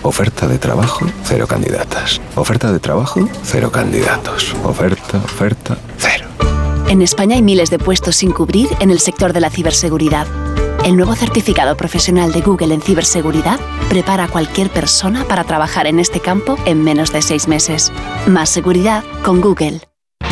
Oferta 0.03 0.47
de 0.47 0.59
trabajo, 0.59 1.07
cero 1.25 1.47
candidatas. 1.47 2.21
Oferta 2.35 2.73
de 2.73 2.81
trabajo, 2.81 3.29
cero 3.43 3.71
candidatos. 3.71 4.55
Oferta, 4.65 5.19
oferta, 5.19 5.77
cero. 5.99 6.27
En 6.89 7.03
España 7.03 7.37
hay 7.37 7.43
miles 7.43 7.71
de 7.71 7.79
puestos 7.79 8.17
sin 8.17 8.33
cubrir 8.33 8.69
en 8.81 8.91
el 8.91 8.99
sector 8.99 9.33
de 9.33 9.41
la 9.41 9.51
ciberseguridad. 9.51 10.27
El 10.85 10.97
nuevo 10.97 11.15
certificado 11.15 11.77
profesional 11.77 12.33
de 12.33 12.41
Google 12.41 12.73
en 12.73 12.81
ciberseguridad 12.81 13.61
prepara 13.91 14.25
a 14.25 14.29
cualquier 14.29 14.71
persona 14.71 15.25
para 15.25 15.45
trabajar 15.45 15.87
en 15.87 15.99
este 15.99 16.21
campo 16.21 16.57
en 16.65 16.83
menos 16.83 17.13
de 17.13 17.21
seis 17.21 17.49
meses. 17.49 17.93
Más 18.27 18.49
seguridad 18.49 19.05
con 19.23 19.43
Google. 19.43 19.90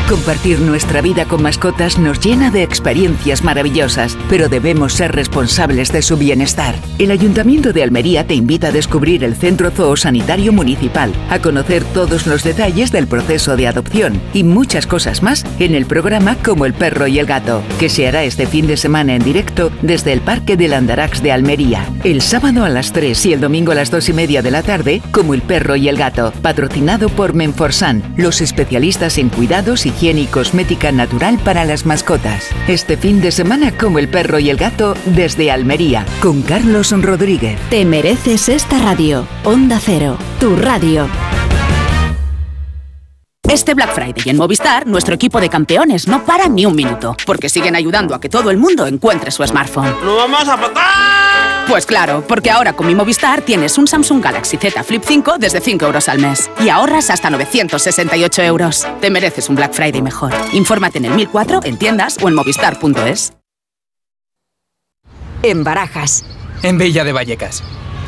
Compartir 0.08 0.58
nuestra 0.60 1.02
vida 1.02 1.26
con 1.26 1.42
mascotas 1.42 1.98
nos 1.98 2.18
llena 2.18 2.50
de 2.50 2.62
experiencias 2.62 3.44
maravillosas, 3.44 4.16
pero 4.30 4.48
debemos 4.48 4.94
ser 4.94 5.14
responsables 5.14 5.92
de 5.92 6.00
su 6.00 6.16
bienestar. 6.16 6.74
El 6.98 7.10
Ayuntamiento 7.10 7.74
de 7.74 7.82
Almería 7.82 8.26
te 8.26 8.32
invita 8.32 8.68
a 8.68 8.72
descubrir 8.72 9.22
el 9.22 9.36
Centro 9.36 9.70
Zoosanitario 9.70 10.50
Municipal, 10.50 11.12
a 11.28 11.40
conocer 11.40 11.84
todos 11.84 12.26
los 12.26 12.42
detalles 12.42 12.90
del 12.90 13.06
proceso 13.06 13.54
de 13.54 13.68
adopción 13.68 14.18
y 14.32 14.44
muchas 14.44 14.86
cosas 14.86 15.22
más 15.22 15.44
en 15.58 15.74
el 15.74 15.84
programa 15.84 16.36
Como 16.36 16.64
el 16.64 16.72
perro 16.72 17.06
y 17.06 17.18
el 17.18 17.26
gato, 17.26 17.62
que 17.78 17.90
se 17.90 18.08
hará 18.08 18.24
este 18.24 18.46
fin 18.46 18.66
de 18.66 18.78
semana 18.78 19.14
en 19.14 19.22
directo 19.22 19.70
desde 19.82 20.14
el 20.14 20.22
Parque 20.22 20.56
del 20.56 20.72
Andarax 20.72 21.22
de 21.22 21.32
Almería. 21.32 21.84
El 22.02 22.22
sábado 22.22 22.64
a 22.64 22.70
las 22.70 22.94
3 22.94 23.26
y 23.26 23.34
el 23.34 23.42
domingo 23.42 23.72
a 23.72 23.74
las 23.74 23.90
2 23.90 24.08
y 24.08 24.12
media 24.14 24.40
de 24.40 24.52
la 24.52 24.62
tarde, 24.62 25.02
Como 25.10 25.34
el 25.34 25.42
perro 25.42 25.76
y 25.76 25.86
el 25.90 25.98
gato, 25.98 26.32
patrocinado 26.40 27.10
por 27.10 27.34
Menforsan, 27.34 28.02
los 28.16 28.40
especialistas 28.40 29.18
en 29.18 29.28
cuidados, 29.28 29.84
higiene 29.98 30.22
y 30.22 30.26
cosmética 30.26 30.92
natural 30.92 31.38
para 31.38 31.64
las 31.64 31.84
mascotas. 31.84 32.50
Este 32.68 32.96
fin 32.96 33.20
de 33.20 33.32
semana 33.32 33.76
como 33.76 33.98
el 33.98 34.08
perro 34.08 34.38
y 34.38 34.48
el 34.48 34.56
gato 34.56 34.94
desde 35.06 35.50
Almería, 35.50 36.06
con 36.20 36.42
Carlos 36.42 36.92
Rodríguez. 37.02 37.58
Te 37.68 37.84
mereces 37.84 38.48
esta 38.48 38.78
radio. 38.78 39.26
Onda 39.44 39.80
Cero, 39.82 40.16
tu 40.38 40.54
radio. 40.54 41.08
Este 43.48 43.74
Black 43.74 43.92
Friday 43.92 44.22
en 44.26 44.36
Movistar, 44.36 44.86
nuestro 44.86 45.14
equipo 45.14 45.40
de 45.40 45.48
campeones 45.48 46.06
no 46.06 46.24
para 46.24 46.48
ni 46.48 46.64
un 46.64 46.76
minuto, 46.76 47.16
porque 47.26 47.48
siguen 47.48 47.74
ayudando 47.74 48.14
a 48.14 48.20
que 48.20 48.28
todo 48.28 48.50
el 48.50 48.58
mundo 48.58 48.86
encuentre 48.86 49.30
su 49.32 49.44
smartphone. 49.44 49.96
¡No 50.04 50.16
vamos 50.16 50.46
a 50.46 50.60
patar! 50.60 51.47
Pues 51.68 51.84
claro, 51.84 52.24
porque 52.26 52.50
ahora 52.50 52.72
con 52.72 52.86
mi 52.86 52.94
Movistar 52.94 53.42
tienes 53.42 53.76
un 53.76 53.86
Samsung 53.86 54.24
Galaxy 54.24 54.56
Z 54.56 54.82
Flip 54.82 55.02
5 55.04 55.36
desde 55.38 55.60
5 55.60 55.84
euros 55.84 56.08
al 56.08 56.18
mes 56.18 56.50
y 56.60 56.70
ahorras 56.70 57.10
hasta 57.10 57.28
968 57.28 58.42
euros. 58.42 58.86
Te 59.02 59.10
mereces 59.10 59.50
un 59.50 59.56
Black 59.56 59.74
Friday 59.74 60.00
mejor. 60.00 60.32
Infórmate 60.54 60.96
en 60.96 61.04
el 61.04 61.12
1004, 61.12 61.60
en 61.64 61.76
tiendas 61.76 62.16
o 62.22 62.28
en 62.28 62.34
movistar.es. 62.34 63.34
En 65.42 65.62
Barajas. 65.62 66.24
En 66.62 66.78
Villa 66.78 67.04
de 67.04 67.12
Vallecas. 67.12 67.62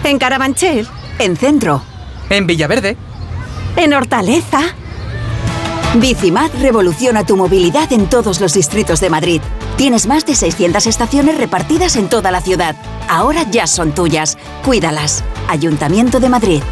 En 0.05 0.19
Carabanchel. 0.19 0.89
En 1.19 1.37
Centro. 1.37 1.83
En 2.31 2.47
Villaverde. 2.47 2.97
En 3.77 3.93
Hortaleza. 3.93 4.75
Bicimad 5.97 6.51
revoluciona 6.61 7.27
tu 7.27 7.37
movilidad 7.37 7.93
en 7.93 8.07
todos 8.07 8.41
los 8.41 8.55
distritos 8.55 9.01
de 9.01 9.11
Madrid. 9.11 9.41
Tienes 9.77 10.07
más 10.07 10.25
de 10.25 10.37
600 10.37 10.87
estaciones 10.87 11.37
repartidas 11.37 11.97
en 11.97 12.09
toda 12.09 12.31
la 12.31 12.41
ciudad. 12.41 12.77
Ahora 13.09 13.43
ya 13.51 13.67
son 13.67 13.93
tuyas. 13.93 14.39
Cuídalas. 14.65 15.25
Ayuntamiento 15.49 16.21
de 16.21 16.29
Madrid. 16.29 16.63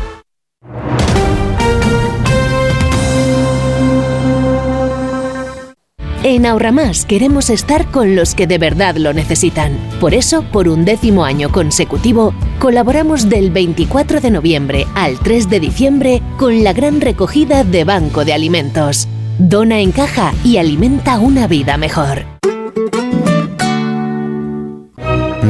En 6.24 6.46
Ahorramás 6.46 7.06
queremos 7.06 7.48
estar 7.48 7.92
con 7.92 8.16
los 8.16 8.34
que 8.34 8.48
de 8.48 8.58
verdad 8.58 8.96
lo 8.96 9.12
necesitan. 9.12 9.78
Por 10.00 10.14
eso, 10.14 10.42
por 10.42 10.68
un 10.68 10.84
décimo 10.84 11.24
año 11.24 11.52
consecutivo, 11.52 12.34
colaboramos 12.58 13.28
del 13.28 13.52
24 13.52 14.20
de 14.20 14.32
noviembre 14.32 14.86
al 14.96 15.16
3 15.20 15.48
de 15.48 15.60
diciembre 15.60 16.22
con 16.36 16.64
la 16.64 16.72
gran 16.72 17.00
recogida 17.00 17.62
de 17.62 17.84
Banco 17.84 18.24
de 18.24 18.32
Alimentos. 18.32 19.06
Dona 19.38 19.78
en 19.78 19.92
caja 19.92 20.34
y 20.42 20.56
alimenta 20.56 21.20
una 21.20 21.46
vida 21.46 21.76
mejor. 21.76 22.24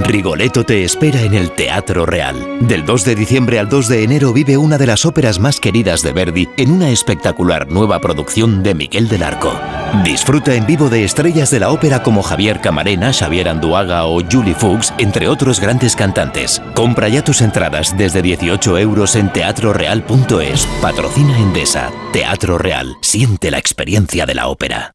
Rigoletto 0.09 0.65
te 0.65 0.85
espera 0.85 1.21
en 1.21 1.35
el 1.35 1.51
Teatro 1.51 2.07
Real. 2.07 2.35
Del 2.61 2.87
2 2.87 3.05
de 3.05 3.15
diciembre 3.15 3.59
al 3.59 3.69
2 3.69 3.89
de 3.89 4.05
enero 4.05 4.33
vive 4.33 4.57
una 4.57 4.79
de 4.79 4.87
las 4.87 5.05
óperas 5.05 5.39
más 5.39 5.61
queridas 5.61 6.01
de 6.01 6.15
Verdi 6.15 6.49
en 6.57 6.71
una 6.73 6.89
espectacular 6.89 7.71
nueva 7.71 8.01
producción 8.01 8.63
de 8.63 8.75
Miguel 8.75 9.09
del 9.09 9.23
Arco. 9.23 9.53
Disfruta 10.05 10.55
en 10.55 10.65
vivo 10.65 10.89
de 10.89 11.05
estrellas 11.05 11.51
de 11.51 11.61
la 11.61 11.69
ópera 11.69 12.03
como 12.03 12.23
Javier 12.23 12.63
Camarena, 12.63 13.13
Xavier 13.13 13.51
Anduaga 13.51 14.07
o 14.07 14.23
Julie 14.25 14.55
Fuchs, 14.55 14.95
entre 14.97 15.29
otros 15.29 15.61
grandes 15.61 15.95
cantantes. 15.95 16.63
Compra 16.75 17.11
ya 17.11 17.23
tus 17.23 17.43
entradas 17.43 17.95
desde 17.99 18.23
18 18.23 18.79
euros 18.79 19.15
en 19.15 19.31
teatroreal.es. 19.31 20.67
Patrocina 20.81 21.39
Endesa. 21.39 21.91
Teatro 22.15 22.57
Real. 22.57 22.97
Siente 23.03 23.51
la 23.51 23.59
experiencia 23.59 24.25
de 24.25 24.35
la 24.35 24.49
ópera. 24.49 24.95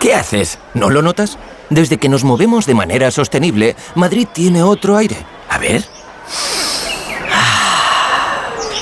¿Qué 0.00 0.14
haces? 0.14 0.58
¿No 0.74 0.90
lo 0.90 1.02
notas? 1.02 1.38
Desde 1.70 1.98
que 1.98 2.08
nos 2.08 2.24
movemos 2.24 2.66
de 2.66 2.74
manera 2.74 3.10
sostenible, 3.10 3.76
Madrid 3.94 4.28
tiene 4.32 4.62
otro 4.62 4.96
aire. 4.96 5.16
A 5.48 5.58
ver. 5.58 5.84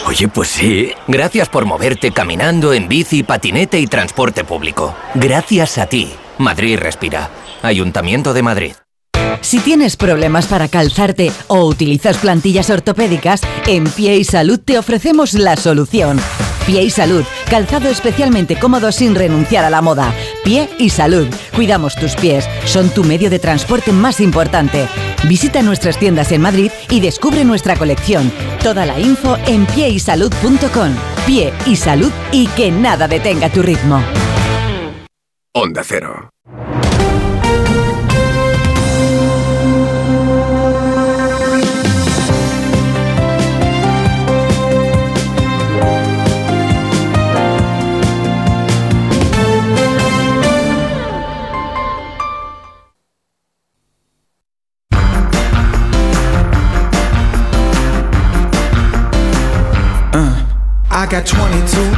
Oye, 0.07 0.29
pues 0.29 0.49
sí. 0.49 0.93
Gracias 1.09 1.49
por 1.49 1.65
moverte 1.65 2.13
caminando, 2.13 2.73
en 2.73 2.89
bici, 2.89 3.23
patinete 3.23 3.81
y 3.81 3.87
transporte 3.87 4.45
público. 4.45 4.95
Gracias 5.15 5.79
a 5.79 5.87
ti. 5.87 6.13
Madrid 6.39 6.79
respira. 6.79 7.31
Ayuntamiento 7.63 8.35
de 8.35 8.43
Madrid. 8.43 8.75
Si 9.41 9.59
tienes 9.59 9.97
problemas 9.97 10.47
para 10.47 10.69
calzarte 10.69 11.33
o 11.49 11.65
utilizas 11.65 12.19
plantillas 12.19 12.71
ortopédicas, 12.71 13.43
en 13.67 13.85
Pie 13.85 14.17
y 14.17 14.25
Salud 14.25 14.59
te 14.59 14.79
ofrecemos 14.79 15.35
la 15.35 15.57
solución. 15.57 16.21
Pie 16.67 16.83
y 16.83 16.91
Salud, 16.91 17.25
calzado 17.45 17.89
especialmente 17.89 18.59
cómodo 18.59 18.93
sin 18.93 19.15
renunciar 19.15 19.65
a 19.65 19.71
la 19.71 19.83
moda. 19.83 20.13
Pie 20.45 20.69
y 20.79 20.91
Salud, 20.91 21.29
cuidamos 21.55 21.95
tus 21.95 22.15
pies, 22.17 22.49
son 22.65 22.91
tu 22.91 23.05
medio 23.05 23.31
de 23.31 23.39
transporte 23.39 23.93
más 23.93 24.21
importante. 24.21 24.89
Visita 25.29 25.63
nuestras 25.63 25.99
tiendas 25.99 26.33
en 26.33 26.43
Madrid 26.43 26.71
y 26.91 27.01
descubre 27.01 27.45
nuestra 27.45 27.77
colección. 27.77 28.31
Toda 28.63 28.85
la 28.87 28.99
info 28.99 29.39
en 29.47 29.67
pieysalud.com. 29.67 30.95
Pie 31.27 31.53
y 31.67 31.77
Salud 31.77 32.13
y 32.33 32.47
que 32.49 32.71
nada 32.71 33.09
detenga 33.09 33.49
tu 33.49 33.63
ritmo. 33.63 34.03
Onda 35.53 35.83
Cero. 35.85 36.34
Got 61.15 61.25
$22 61.27 61.94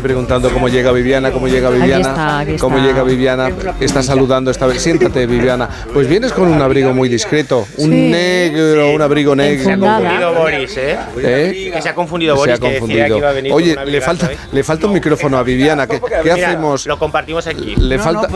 aquí 0.00 0.06
preguntando 0.06 0.50
cómo 0.50 0.68
llega 0.68 0.92
Viviana, 0.92 1.30
cómo 1.30 1.46
llega 1.46 1.68
Viviana, 1.70 2.00
está, 2.08 2.38
aquí 2.40 2.56
cómo 2.56 2.78
llega 2.78 3.02
Viviana. 3.02 3.50
Está 3.80 4.02
saludando 4.02 4.50
esta 4.50 4.66
vez. 4.66 4.80
Siéntate, 4.82 5.26
Viviana. 5.26 5.68
Pues 5.92 6.08
vienes 6.08 6.32
con 6.32 6.48
un 6.48 6.60
abrigo 6.62 6.94
muy 6.94 7.08
discreto, 7.08 7.66
un 7.76 7.90
Sí. 7.90 8.10
negro, 8.10 8.90
un 8.92 9.02
abrigo 9.02 9.36
negro. 9.36 9.64
Se 9.64 9.72
ha 9.72 9.78
confundido 9.78 10.34
Boris, 10.34 10.76
¿eh? 10.78 10.98
¿Eh? 11.22 11.70
Que 11.74 11.82
se 11.82 11.88
ha 11.90 11.94
confundido 11.94 12.34
Se 12.34 12.38
Boris, 12.38 12.54
ha 12.54 12.58
que 12.58 12.64
decía 12.64 12.80
confundido. 12.80 13.06
que 13.14 13.18
iba 13.18 13.28
a 13.28 13.32
venir 13.32 13.52
Oye, 13.52 13.76
le 13.84 14.00
falta, 14.00 14.32
¿eh? 14.32 14.36
le 14.52 14.64
falta 14.64 14.86
un 14.86 14.92
micrófono 14.94 15.36
a 15.38 15.42
Viviana. 15.42 15.86
¿Qué, 15.86 16.00
hacemos? 16.32 16.86
Lo 16.86 16.98
compartimos 16.98 17.46
aquí. 17.46 17.76
Le 17.76 17.98
falta. 17.98 18.28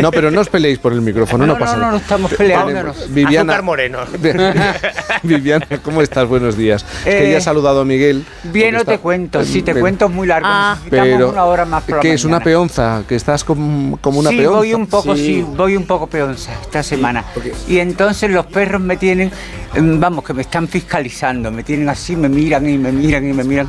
No, 0.00 0.10
pero 0.10 0.30
no 0.30 0.40
os 0.40 0.48
peleéis 0.48 0.78
por 0.78 0.92
el 0.92 1.02
micrófono, 1.02 1.46
no, 1.46 1.52
No, 1.54 1.58
pasa 1.58 1.74
no, 1.74 1.78
nada. 1.80 1.92
no, 1.92 1.98
no 1.98 2.02
estamos 2.02 2.30
Te- 2.30 2.36
peleando. 2.38 2.94
Viviana. 3.08 3.52
Azúcar 3.52 3.62
moreno. 3.62 3.98
Viviana, 5.22 5.66
¿cómo 5.82 6.00
estás? 6.02 6.26
Buenos 6.28 6.56
días. 6.56 6.84
Es 7.00 7.04
que 7.14 7.28
Eh, 7.28 7.32
ya 7.32 7.38
ha 7.38 7.40
saludado 7.40 7.80
a 7.80 7.84
Miguel. 7.84 8.24
Bien, 8.44 8.74
no 8.74 8.84
te 8.84 8.98
cuento. 8.98 9.44
Si 9.44 9.62
te 9.62 9.74
cuento 9.74 10.06
es 10.06 10.10
muy 10.10 10.26
largo. 10.26 10.46
Ah. 10.48 10.76
Pero, 11.02 11.30
una 11.30 11.44
hora 11.44 11.64
más 11.64 11.82
por 11.84 11.96
la 11.96 12.00
¿qué 12.02 12.12
es 12.14 12.24
una 12.24 12.40
peonza? 12.40 13.02
Que 13.08 13.14
estás 13.16 13.44
como, 13.44 13.96
como 13.98 14.20
una 14.20 14.30
sí, 14.30 14.36
peonza. 14.38 14.58
voy 14.58 14.74
un 14.74 14.86
poco, 14.86 15.16
sí. 15.16 15.44
voy 15.56 15.76
un 15.76 15.84
poco 15.86 16.06
peonza 16.06 16.52
esta 16.62 16.82
semana. 16.82 17.24
Y 17.68 17.78
entonces 17.78 18.30
los 18.30 18.46
perros 18.46 18.80
me 18.80 18.96
tienen, 18.96 19.30
mm, 19.76 19.98
vamos, 20.00 20.24
que 20.24 20.34
me 20.34 20.42
están 20.42 20.68
fiscalizando, 20.68 21.50
me 21.50 21.62
tienen 21.62 21.88
así, 21.88 22.16
me 22.16 22.28
miran 22.28 22.68
y 22.68 22.78
me 22.78 22.92
miran 22.92 23.28
y 23.28 23.32
me 23.32 23.44
miran. 23.44 23.68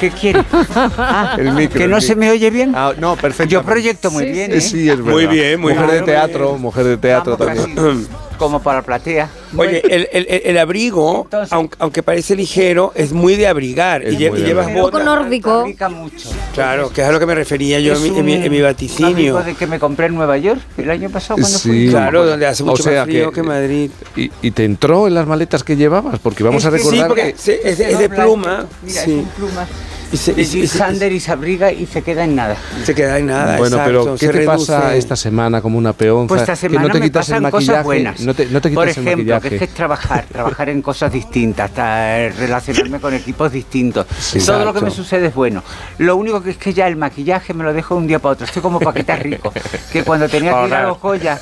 ¿Qué 0.00 0.10
quieren? 0.10 0.44
Ah, 0.74 1.36
El 1.38 1.52
micro, 1.52 1.78
¿Que 1.78 1.84
el 1.84 1.90
no 1.90 1.96
micro. 1.96 2.00
se 2.08 2.16
me 2.16 2.30
oye 2.30 2.50
bien? 2.50 2.72
Ah, 2.74 2.92
no, 2.98 3.16
perfecto. 3.16 3.50
Yo 3.52 3.62
proyecto 3.62 4.10
muy 4.10 4.26
bien, 4.30 4.52
¿eh? 4.52 4.60
Sí, 4.60 4.88
es 4.88 4.96
verdad. 4.96 5.12
Muy 5.12 5.26
bien, 5.26 5.60
muy 5.60 5.72
mujer 5.74 5.90
bien. 5.90 6.04
de 6.04 6.12
teatro, 6.12 6.58
mujer 6.58 6.84
de 6.84 6.96
teatro 6.96 7.36
Vamos, 7.36 7.56
también. 7.56 8.06
Como 8.38 8.60
para 8.62 8.78
la 8.78 8.82
platea. 8.84 9.28
Oye, 9.56 9.82
el, 9.88 10.08
el- 10.12 10.58
abrigo, 10.58 11.28
aunque, 11.50 11.76
aunque 11.78 12.02
parece 12.02 12.34
ligero, 12.34 12.92
es 12.94 13.12
muy 13.12 13.36
de 13.36 13.46
abrigar. 13.46 14.02
Y, 14.06 14.16
muy 14.30 14.40
llevas 14.40 14.66
Un 14.66 14.74
poco 14.74 14.90
botas. 14.92 15.04
nórdico. 15.04 15.66
mucho. 15.90 16.30
Claro, 16.54 16.90
que 16.92 17.02
es 17.02 17.06
a 17.08 17.12
lo 17.12 17.20
que 17.20 17.26
me 17.26 17.34
refería 17.34 17.78
yo 17.80 17.94
en 17.94 18.02
mi, 18.02 18.18
en 18.18 18.24
mi- 18.24 18.34
en 18.34 18.50
mi 18.50 18.60
vaticinio. 18.60 19.08
abrigo 19.08 19.42
de 19.42 19.54
que 19.54 19.66
me 19.66 19.78
compré 19.78 20.06
en 20.06 20.14
Nueva 20.16 20.38
York 20.38 20.60
el 20.78 20.90
año 20.90 21.08
pasado 21.10 21.38
cuando 21.40 21.58
Sí. 21.58 21.68
fui. 21.68 21.88
Claro, 21.90 22.24
donde 22.26 22.46
hace 22.46 22.62
O 22.62 22.66
mucho 22.66 22.82
sea 22.82 23.00
más 23.00 23.04
frío 23.04 23.30
que, 23.32 23.42
Madrid. 23.42 23.90
¿Y, 24.16 24.30
y 24.42 24.50
te 24.50 24.64
entró 24.64 25.06
en 25.06 25.14
las 25.14 25.26
maletas 25.26 25.62
que 25.62 25.76
llevabas? 25.76 26.18
Porque 26.18 26.42
vamos 26.42 26.62
Es 26.62 26.66
a 26.66 26.70
que 26.70 26.76
recordar 26.78 27.00
sí, 27.00 27.04
porque 27.06 27.22
que... 27.22 27.70
es, 27.70 27.78
de- 27.78 27.90
es 27.92 27.98
de 27.98 28.08
Dobla, 28.08 28.24
pluma. 28.24 28.66
Mira, 28.82 29.02
sí. 29.04 29.10
es 29.12 29.16
un 29.18 29.26
pluma. 29.26 29.66
Y 30.12 30.16
se, 30.18 30.66
Sander 30.68 31.10
y 31.10 31.20
se 31.20 31.32
abriga 31.32 31.72
y 31.72 31.86
se 31.86 32.02
queda 32.02 32.24
en 32.24 32.36
nada. 32.36 32.56
se 32.84 32.94
queda 32.94 33.18
en 33.18 33.26
nada. 33.26 33.56
Bueno, 33.56 33.76
exacto, 33.76 34.04
pero 34.04 34.16
¿qué 34.16 34.28
te 34.40 34.44
pasa 34.44 34.94
esta 34.94 35.16
semana 35.16 35.62
como 35.62 35.78
una 35.78 35.94
peonza? 35.94 36.28
Pues 36.28 36.42
esta 36.42 36.52
que 36.52 36.58
semana 36.58 36.86
no 36.88 36.92
te 36.92 37.00
me 37.00 37.06
quitas 37.06 37.28
el 37.28 37.32
pasan 37.36 37.42
maquillaje. 37.44 37.66
cosas 37.72 37.84
buenas. 37.84 38.20
No 38.20 38.34
te, 38.34 38.46
no 38.46 38.60
te 38.60 38.68
quitas 38.68 38.74
Por 38.74 38.84
el 38.84 38.90
ejemplo, 38.90 39.34
maquillaje. 39.34 39.48
que 39.48 39.54
es 39.54 39.58
que 39.60 39.64
es 39.64 39.74
trabajar, 39.74 40.24
trabajar 40.30 40.68
en 40.68 40.82
cosas 40.82 41.12
distintas, 41.12 41.70
hasta 41.70 42.28
relacionarme 42.28 43.00
con 43.00 43.14
equipos 43.14 43.50
distintos. 43.52 44.06
Sí, 44.18 44.38
Todo 44.44 44.64
lo 44.66 44.74
que 44.74 44.82
me 44.82 44.90
sucede 44.90 45.28
es 45.28 45.34
bueno. 45.34 45.62
Lo 45.98 46.16
único 46.16 46.42
que 46.42 46.50
es 46.50 46.56
que 46.58 46.74
ya 46.74 46.86
el 46.88 46.96
maquillaje 46.96 47.54
me 47.54 47.64
lo 47.64 47.72
dejo 47.72 47.94
de 47.94 48.00
un 48.02 48.06
día 48.06 48.18
para 48.18 48.32
otro. 48.34 48.44
Estoy 48.46 48.60
como 48.60 48.80
paqueta 48.80 49.16
rico. 49.16 49.52
Que 49.92 50.04
cuando 50.04 50.28
tenía 50.28 50.52
que 50.60 50.66
ir 50.68 50.74
a 50.74 50.82
los 50.88 51.00
Goya, 51.00 51.38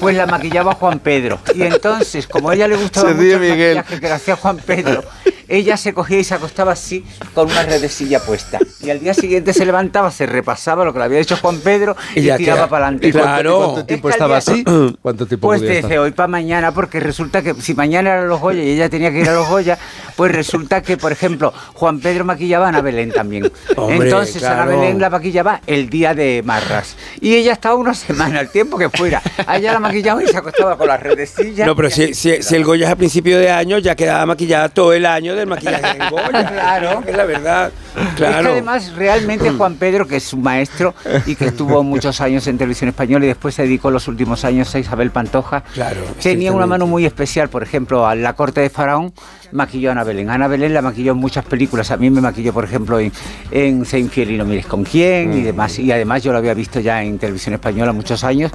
pues 0.00 0.16
la 0.16 0.24
maquillaba 0.26 0.74
Juan 0.74 0.98
Pedro. 0.98 1.38
Y 1.54 1.62
entonces, 1.62 2.26
como 2.26 2.48
a 2.50 2.54
ella 2.54 2.68
le 2.68 2.76
gustaba 2.76 3.08
Se 3.10 3.14
mucho 3.14 3.22
ríe 3.22 3.34
el 3.34 3.40
Miguel. 3.40 3.76
maquillaje 3.76 4.00
que 4.00 4.06
le 4.08 4.14
hacía 4.14 4.36
Juan 4.36 4.56
Pedro, 4.64 5.04
ella 5.48 5.76
se 5.76 5.92
cogía 5.92 6.18
y 6.18 6.24
se 6.24 6.34
acostaba 6.34 6.72
así 6.72 7.04
con 7.34 7.50
una 7.50 7.62
redecilla 7.62 8.20
puesta. 8.20 8.58
Y 8.80 8.90
al 8.90 9.00
día 9.00 9.14
siguiente 9.14 9.52
se 9.52 9.64
levantaba, 9.64 10.10
se 10.10 10.26
repasaba 10.26 10.84
lo 10.84 10.92
que 10.92 10.98
le 10.98 11.04
había 11.06 11.20
hecho 11.20 11.36
Juan 11.36 11.58
Pedro 11.60 11.96
y, 12.14 12.30
Y 12.30 12.36
tiraba 12.36 12.68
para 12.68 12.86
adelante. 12.86 13.08
¿Y 13.08 13.12
cuánto, 13.12 13.84
tiempo 13.84 14.08
estaba 14.08 14.38
así? 14.38 14.64
¿Cuánto 15.02 15.26
tiempo 15.26 15.48
Pues 15.48 15.60
desde 15.60 15.98
hoy 15.98 16.12
para 16.12 16.28
mañana, 16.28 16.72
porque 16.72 17.00
resulta 17.00 17.42
que 17.42 17.54
si 17.54 17.74
mañana 17.74 18.12
eran 18.12 18.28
los 18.28 18.40
Goya 18.40 18.62
y 18.62 18.70
ella 18.70 18.88
tenía 18.88 19.10
que 19.10 19.20
ir 19.20 19.28
a 19.28 19.34
los 19.34 19.48
Goya, 19.48 19.78
pues 20.16 20.32
resulta 20.32 20.82
que, 20.82 20.96
por 20.96 21.12
ejemplo, 21.12 21.52
Juan 21.74 22.00
Pedro 22.00 22.24
maquillaba 22.24 22.66
a 22.66 22.68
Ana 22.68 22.80
Belén 22.80 23.12
también. 23.12 23.50
Hombre, 23.76 24.08
Entonces 24.08 24.42
Ana 24.42 24.64
claro. 24.64 24.80
Belén 24.80 25.00
la 25.00 25.10
maquillaba 25.10 25.60
el 25.66 25.90
día 25.90 26.14
de 26.14 26.42
Marras. 26.44 26.96
Y 27.20 27.34
ella 27.34 27.52
estaba 27.52 27.74
una 27.74 27.94
semana, 27.94 28.40
el 28.40 28.48
tiempo 28.48 28.78
que 28.78 28.88
fuera. 28.88 29.22
A 29.46 29.58
ella 29.58 29.72
la 29.72 29.80
maquillaba 29.80 30.22
y 30.22 30.26
se 30.26 30.36
acostaba 30.36 30.76
con 30.76 30.88
las 30.88 31.00
redecillas. 31.00 31.66
No, 31.66 31.74
pero 31.74 31.90
si, 31.90 32.14
si, 32.14 32.42
si 32.42 32.54
el 32.54 32.64
Goya 32.64 32.86
es 32.86 32.92
a 32.92 32.96
principio 32.96 33.38
de 33.38 33.50
año, 33.50 33.78
ya 33.78 33.94
quedaba 33.94 34.26
maquillada 34.26 34.68
todo 34.68 34.92
el 34.92 35.06
año 35.06 35.33
del 35.34 35.46
maquillaje 35.46 35.98
en 35.98 36.10
Goya. 36.10 36.50
Claro. 36.54 37.02
Es 37.06 37.16
la 37.16 37.24
verdad. 37.24 37.72
Es 37.96 38.14
Claro. 38.14 38.44
que 38.46 38.52
además 38.52 38.92
realmente 38.96 39.50
Juan 39.56 39.74
Pedro, 39.76 40.06
que 40.06 40.16
es 40.16 40.32
un 40.32 40.42
maestro 40.42 40.94
y 41.26 41.34
que 41.36 41.46
estuvo 41.46 41.82
muchos 41.82 42.20
años 42.20 42.46
en 42.46 42.58
televisión 42.58 42.88
española 42.88 43.24
y 43.24 43.28
después 43.28 43.54
se 43.54 43.62
dedicó 43.62 43.90
los 43.90 44.08
últimos 44.08 44.44
años 44.44 44.74
a 44.74 44.78
Isabel 44.78 45.10
Pantoja, 45.10 45.62
Claro, 45.74 46.00
tenía 46.22 46.52
una 46.52 46.66
mano 46.66 46.86
muy 46.86 47.06
especial. 47.06 47.48
Por 47.48 47.62
ejemplo, 47.62 48.06
a 48.06 48.14
la 48.14 48.32
corte 48.34 48.60
de 48.60 48.70
Faraón 48.70 49.12
maquilló 49.52 49.90
a 49.90 49.92
Ana 49.92 50.04
Belén. 50.04 50.30
Ana 50.30 50.48
Belén 50.48 50.74
la 50.74 50.82
maquilló 50.82 51.12
en 51.12 51.18
muchas 51.18 51.44
películas. 51.44 51.90
A 51.90 51.96
mí 51.96 52.10
me 52.10 52.20
maquilló, 52.20 52.52
por 52.52 52.64
ejemplo, 52.64 52.98
en, 52.98 53.12
en 53.50 53.84
Sé 53.84 53.98
infiel 54.00 54.32
y 54.32 54.36
no 54.38 54.44
mires 54.44 54.66
con 54.66 54.82
quién 54.84 55.32
y 55.38 55.42
demás. 55.42 55.78
Y 55.78 55.92
además 55.92 56.22
yo 56.22 56.32
lo 56.32 56.38
había 56.38 56.54
visto 56.54 56.80
ya 56.80 57.02
en 57.02 57.18
televisión 57.18 57.54
española 57.54 57.92
muchos 57.92 58.24
años, 58.24 58.50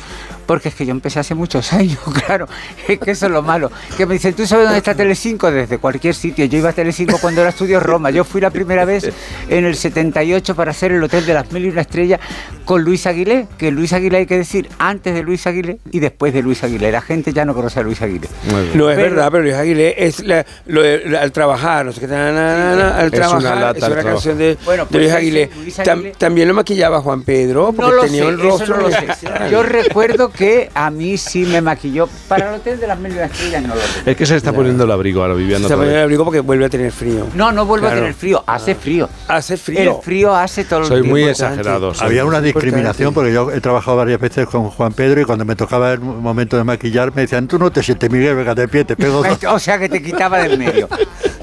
porque 0.46 0.70
es 0.70 0.76
que 0.76 0.86
yo 0.86 0.92
empecé 0.92 1.20
hace 1.20 1.36
muchos 1.36 1.72
años, 1.74 2.00
claro. 2.26 2.48
Es 2.88 3.00
que 3.00 3.12
eso 3.12 3.28
es 3.28 3.32
lo 3.32 3.42
malo. 3.42 3.72
Que 3.98 4.06
me 4.06 4.14
dicen, 4.16 4.34
¿tú 4.34 4.46
sabes 4.46 4.66
dónde 4.66 4.80
está 4.80 4.94
Telecinco? 4.96 5.50
Desde 5.52 5.78
cualquier 5.78 6.14
sitio. 6.16 6.46
Yo 6.46 6.58
iba 6.58 6.69
a 6.70 6.74
Telecinco 6.74 7.18
cuando 7.20 7.42
era 7.42 7.50
estudio 7.50 7.80
Roma. 7.80 8.10
Yo 8.12 8.24
fui 8.24 8.42
la 8.42 8.50
primera 8.50 8.86
vez 8.86 9.12
en 9.50 9.66
el 9.66 9.76
78 9.76 10.56
para 10.56 10.72
hacer 10.72 10.92
el 10.92 11.04
Hotel 11.04 11.26
de 11.26 11.34
las 11.34 11.52
Mil 11.52 11.66
y 11.66 11.70
una 11.70 11.82
Estrellas 11.82 12.20
con 12.66 12.84
Luis 12.84 13.06
Aguilé, 13.08 13.48
que 13.58 13.72
Luis 13.72 13.94
Aguilé 13.94 14.18
hay 14.20 14.26
que 14.26 14.38
decir 14.38 14.70
antes 14.78 15.14
de 15.14 15.24
Luis 15.24 15.46
Aguilé 15.48 15.80
y 15.92 16.00
después 16.00 16.34
de 16.34 16.42
Luis 16.44 16.64
Aguilé. 16.64 16.92
La 16.92 17.02
gente 17.02 17.34
ya 17.34 17.44
no 17.46 17.54
conoce 17.54 17.80
a 17.80 17.84
Luis 17.84 18.02
Aguilé. 18.02 18.28
No 18.76 18.90
es 18.90 18.96
Pero- 18.98 19.10
verdad, 19.16 19.30
pero 19.32 19.44
Luis 19.44 19.56
Aguilé 19.56 19.96
es 19.98 20.20
la- 20.26 20.46
lo 20.68 20.82
de- 20.84 21.18
al 21.20 21.32
trabajar, 21.32 21.86
no 21.86 21.92
sé 21.92 22.02
qué, 22.02 22.08
na, 22.08 22.32
na, 22.32 22.76
na, 22.76 22.98
al 22.98 23.08
Es 23.08 23.12
una 23.14 23.28
trabajar, 23.28 23.58
lata 23.58 23.88
es 23.88 23.92
una 23.94 24.04
canción 24.04 24.38
de, 24.38 24.58
Bueno, 24.66 24.84
de 24.84 24.90
pues 24.90 25.00
Luis 25.02 25.10
ese 25.10 25.18
Aguilé. 25.18 25.50
Luis 25.64 25.80
Tam- 25.80 26.00
Aguilé- 26.00 26.16
también 26.18 26.48
lo 26.48 26.54
maquillaba 26.54 27.02
Juan 27.02 27.24
Pedro, 27.24 27.74
porque 27.74 27.96
No 27.96 28.02
tenía 28.04 28.22
sé, 28.24 28.28
un 28.28 28.34
eso 28.40 28.44
rostro 28.50 28.78
no 28.78 28.82
lo 28.84 28.90
sé. 28.92 29.08
Yo 29.52 29.64
recuerdo 29.64 30.32
que 30.32 30.70
a 30.74 30.92
mí 30.92 31.18
sí 31.18 31.46
me 31.46 31.62
maquilló 31.62 32.08
para 32.28 32.50
el 32.50 32.56
Hotel 32.60 32.80
de 32.80 32.88
las 32.88 33.00
Mil 33.00 33.12
y 33.12 33.16
una 33.16 33.26
Estrellas, 33.26 33.62
no 33.64 33.70
lo 33.70 33.82
recuerdo. 33.82 34.12
Es 34.12 34.18
que 34.18 34.26
se 34.26 34.36
está 34.36 34.54
poniendo 34.54 34.84
el 34.84 34.92
abrigo 34.92 35.22
ahora, 35.22 35.34
Viviana. 35.34 35.68
Se 35.68 35.74
pone 35.74 35.88
vez. 35.88 35.96
el 35.98 36.04
abrigo 36.04 36.24
porque 36.24 36.40
vuelve 36.42 36.59
a 36.68 36.70
tener 36.70 36.92
frío. 36.92 37.26
No, 37.36 37.52
no 37.52 37.66
vuelvo 37.66 37.86
Claro. 37.88 37.98
a 37.98 38.00
tener 38.02 38.14
frío, 38.16 38.44
hace 38.48 38.76
frío. 38.76 39.10
Hace 39.28 39.54
El 39.54 39.60
frío. 39.60 40.02
frío 40.04 40.36
hace 40.36 40.64
todo 40.66 40.80
el 40.82 40.86
Soy 40.86 41.02
tiempo. 41.02 41.10
muy 41.12 41.24
exagerado. 41.24 41.94
soy 41.94 42.08
Había 42.08 42.26
una 42.26 42.42
discriminación 42.42 43.14
porque 43.14 43.32
yo 43.34 43.52
he 43.52 43.62
trabajado 43.62 43.98
varias 43.98 44.20
veces 44.20 44.48
con 44.48 44.70
Juan 44.70 44.94
Pedro 44.94 45.22
y 45.22 45.26
cuando 45.26 45.46
me 45.46 45.56
tocaba 45.56 45.92
el 45.94 46.00
momento 46.00 46.58
de 46.58 46.64
maquillar 46.64 47.14
me 47.16 47.22
decían, 47.24 47.48
tú 47.48 47.58
no 47.60 47.72
te 47.72 47.84
sientes 47.84 48.10
Miguel, 48.12 48.36
venga 48.36 48.56
de 48.56 48.68
pie, 48.68 48.84
te 48.86 48.96
pego. 48.96 49.24
O 49.50 49.60
sea 49.60 49.78
que 49.80 49.90
te 49.90 50.02
quitaba 50.02 50.40
del 50.40 50.58
medio. 50.58 50.88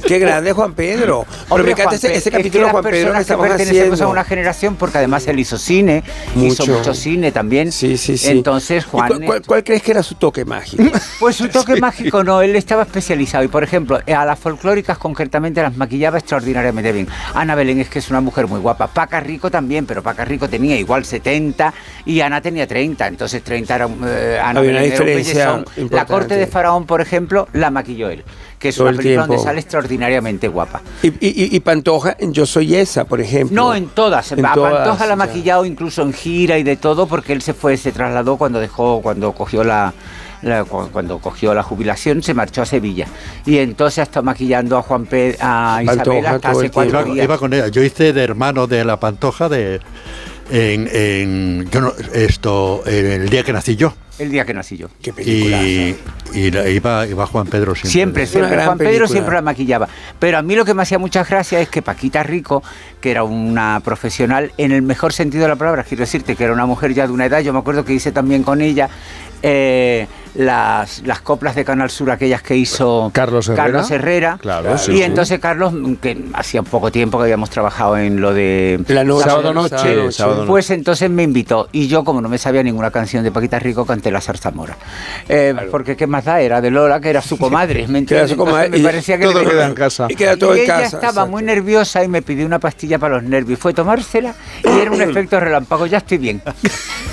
Qué 0.07 0.19
grande 0.19 0.53
Juan 0.53 0.75
Pedro. 0.75 1.25
Pero 1.27 1.27
Hombre, 1.49 1.65
me 1.65 1.71
encanta 1.73 1.85
Juan 1.91 1.95
ese, 1.97 2.09
Pe- 2.09 2.15
ese 2.17 2.29
es 2.29 2.33
que 2.35 2.39
capítulo 2.39 2.69
Juan 2.71 2.83
Pedro 2.85 3.13
que 3.13 3.21
estamos 3.21 3.49
pertenecemos 3.49 3.83
haciendo. 3.93 4.05
a 4.05 4.09
una 4.09 4.25
generación 4.25 4.77
porque 4.77 4.99
además 4.99 5.27
él 5.27 5.39
hizo 5.41 5.59
cine, 5.59 6.03
hizo 6.37 6.67
Mucho. 6.67 6.95
cine 6.95 7.33
también. 7.33 7.73
Sí, 7.73 7.97
sí, 7.97 8.17
sí. 8.17 8.29
Entonces, 8.31 8.85
¿Y 8.85 8.89
Juan. 8.91 9.09
cuál, 9.09 9.25
cuál- 9.25 9.43
cuál 9.47 9.65
crees 9.65 9.83
que 9.83 9.91
era 9.93 10.03
su 10.03 10.15
toque 10.15 10.45
mágico? 10.45 10.83
Pues 11.21 11.37
su 11.37 11.49
toque 11.49 11.77
mágico 11.81 12.23
no, 12.23 12.43
él 12.43 12.55
estaba 12.57 12.83
especializado 12.83 13.43
y 13.45 13.49
por 13.49 13.65
ejemplo 13.65 13.99
a 14.07 14.25
las 14.25 14.39
folclóricas 14.39 14.99
concretamente 14.99 15.63
las 15.63 15.77
maquillaba 15.77 16.19
extraordinariamente 16.19 16.93
bien. 16.93 17.09
Ana 17.35 17.55
Belén 17.55 17.81
es 17.81 17.89
que 17.89 17.99
es 17.99 18.11
una 18.11 18.21
mujer 18.21 18.47
muy 18.47 18.61
guapa, 18.61 18.87
Paca 18.89 19.21
Rico 19.21 19.51
también, 19.51 19.87
pero 19.87 20.03
Paca 20.03 20.25
Rico 20.25 20.49
tenía 20.49 20.77
igual 20.77 21.05
70 21.05 21.73
y 22.05 22.21
Ana 22.21 22.41
tenía 22.41 22.67
30, 22.67 23.07
entonces 23.07 23.43
30 23.43 23.75
era 23.75 23.87
eh, 24.07 24.39
Ana 24.43 24.61
Había 24.61 24.71
una 24.73 24.81
Belén 24.81 24.93
era 24.93 25.01
un 25.03 25.07
diferencia. 25.65 25.65
La 25.91 26.05
corte 26.07 26.37
de 26.37 26.47
Faraón, 26.47 26.87
por 26.87 27.01
ejemplo, 27.01 27.49
la 27.53 27.71
maquilló 27.71 28.11
él, 28.11 28.25
que 28.59 28.69
es 28.71 28.77
Todo 28.77 28.85
una 28.85 28.91
el 28.93 28.97
película 28.97 29.23
tiempo. 29.25 29.33
donde 29.35 29.45
sale 29.49 29.61
extraordinariamente 29.61 30.49
guapa. 30.49 30.81
Y, 31.03 31.13
y- 31.21 31.61
Pantoja 31.61 32.17
Yo 32.21 32.47
Soy 32.47 32.75
Esa, 32.75 33.05
por 33.05 33.21
ejemplo. 33.21 33.55
No, 33.55 33.75
en 33.75 33.89
todas. 33.89 34.33
En 34.33 34.45
a 34.47 34.55
todas, 34.55 34.73
Pantoja 34.73 35.07
la 35.07 35.13
ha 35.13 35.17
maquillado 35.17 35.65
incluso 35.65 36.03
en 36.03 36.13
gira 36.13 36.59
y 36.59 36.63
de 36.63 36.77
todo, 36.77 37.07
porque 37.07 37.33
él 37.33 37.43
se 37.43 37.53
fue, 37.55 37.77
se 37.77 37.93
trasladó 37.93 38.37
cuando 38.37 38.59
dejó, 38.61 39.01
cuando 39.03 39.33
cogió 39.33 39.63
la, 39.65 39.93
la- 40.43 40.65
cu- 40.65 40.89
cuando 40.93 41.19
cogió 41.19 41.53
la 41.55 41.63
jubilación, 41.63 42.23
se 42.23 42.33
marchó 42.35 42.63
a 42.63 42.67
Sevilla. 42.67 43.07
Y 43.45 43.59
entonces 43.59 43.99
ha 43.99 44.03
estado 44.05 44.25
maquillando 44.25 44.79
a 44.79 44.83
Juan 44.83 45.07
Pedro, 45.07 45.37
a 45.41 45.81
Isabel 45.83 45.99
Pantoja 45.99 46.31
hasta 46.37 46.51
hace 46.51 46.71
cuatro 46.71 47.05
días. 47.05 47.25
Iba 47.25 47.39
con 47.39 47.53
ella. 47.53 47.69
Yo 47.69 47.83
hice 47.83 48.13
de 48.13 48.23
hermano 48.25 48.67
de 48.67 48.85
la 48.85 48.99
Pantoja 48.99 49.49
de 49.49 49.81
en, 50.51 50.89
en- 50.93 51.69
yo 51.71 51.81
no, 51.81 51.93
esto 52.15 52.83
el 52.87 53.29
día 53.29 53.43
que 53.43 53.53
nací 53.53 53.77
yo. 53.77 53.95
El 54.19 54.31
día 54.31 54.47
que 54.47 54.55
nací 54.55 54.79
yo. 54.79 54.89
Qué 55.03 55.13
Y, 55.23 55.95
y 56.39 56.51
la- 56.51 56.69
iba, 56.71 57.07
iba 57.07 57.27
Juan 57.27 57.47
Pedro 57.47 57.75
siempre. 57.75 57.91
Siempre, 57.91 58.27
siempre. 58.27 58.65
Juan 58.65 58.79
Pedro 58.79 59.07
siempre 59.09 59.35
la 59.35 59.43
maquillaba. 59.43 59.89
Pero 60.19 60.39
a 60.39 60.43
mí 60.43 60.55
lo 60.55 60.65
que 60.65 60.73
me 60.73 60.83
hacía 60.83 60.99
mucha 60.99 61.23
gracia 61.25 61.61
es 61.61 61.69
que 61.69 61.83
Paquita 61.83 62.23
Rico, 62.23 62.63
que 63.01 63.11
era 63.11 63.25
una 63.25 63.81
profesional 63.85 64.53
en 64.57 64.73
el 64.73 64.81
mejor 64.83 65.13
sentido 65.13 65.43
de 65.43 65.49
la 65.51 65.57
palabra, 65.57 65.85
quiero 65.85 66.01
decirte 66.01 66.35
que 66.35 66.45
era 66.45 66.55
una 66.55 66.65
mujer 66.65 66.95
ya 66.95 67.07
de 67.07 67.13
una 67.13 67.27
edad, 67.27 67.41
yo 67.41 67.53
me 67.53 67.59
acuerdo 67.59 67.85
que 67.85 67.93
hice 67.93 68.11
también 68.11 68.43
con 68.43 68.63
ella 68.63 68.89
eh, 69.43 70.07
las, 70.39 71.03
las 71.05 71.21
coplas 71.21 71.55
de 71.55 71.65
Canal 71.65 71.91
Sur, 71.91 72.11
aquellas 72.11 72.43
que 72.43 72.57
hizo 72.57 73.11
Carlos 73.13 73.49
Herrera. 73.49 73.63
Carlos 73.65 73.91
Herrera. 73.91 74.39
Claro, 74.41 74.79
sí, 74.79 74.93
y 74.93 74.97
sí. 74.99 75.03
entonces 75.03 75.39
Carlos, 75.41 75.73
que 76.01 76.25
hacía 76.35 76.63
poco 76.63 76.91
tiempo 76.93 77.19
que 77.19 77.25
habíamos 77.25 77.51
trabajado 77.51 77.97
en 77.99 78.21
lo 78.21 78.33
de 78.35 78.81
La 78.89 79.05
noche. 79.05 79.25
Sábado 79.25 79.53
noche. 79.55 79.77
Sábado 79.77 80.03
noche. 80.03 80.13
Sábado 80.13 80.37
noche. 80.39 80.49
pues 80.49 80.71
entonces 80.71 81.11
me 81.11 81.23
invitó 81.23 81.69
y 81.73 81.89
yo 81.89 82.05
como 82.05 82.21
no 82.21 82.29
me 82.29 82.39
sabía 82.39 82.63
ninguna 82.63 82.91
canción 82.91 83.25
de 83.25 83.31
Paquita 83.33 83.59
Rico 83.59 83.85
canté 83.87 84.11
la 84.11 84.21
zarzamora 84.21 84.77
Eh, 85.29 85.55
porque 85.71 85.97
qué 85.97 86.07
más 86.07 86.25
da 86.25 86.41
era 86.41 86.61
de 86.61 86.71
Lola 86.71 87.01
que 87.01 87.11
era 87.11 87.23
su 87.23 87.39
comadre 87.39 87.87
¿me 87.89 88.05
Que 88.07 88.15
era 88.15 88.25
entiendes? 88.25 88.31
su 88.31 88.37
comadre, 88.37 88.69
me 88.71 88.79
parecía 88.81 89.19
que 89.19 89.25
todo 89.25 89.43
le- 89.43 89.51
queda 89.51 89.67
en 89.67 89.75
casa. 89.75 90.07
Y 90.09 90.15
queda 90.15 90.37
todo 90.37 90.55
y 90.55 90.59
en 90.61 90.65
ella 90.65 90.75
casa. 90.75 90.85
estaba 90.97 91.09
exacto. 91.11 91.31
muy 91.31 91.43
nerviosa 91.43 92.05
y 92.05 92.09
me 92.09 92.23
pidió 92.23 92.47
una 92.47 92.59
pastilla 92.59 92.99
para 92.99 93.15
los 93.17 93.25
nervios 93.25 93.59
fue 93.59 93.73
tomársela 93.73 94.35
y 94.63 94.69
era 94.81 94.91
un 94.91 95.01
efecto 95.11 95.41
relámpago 95.41 95.87
ya 95.87 95.99
estoy 95.99 96.19
bien 96.19 96.43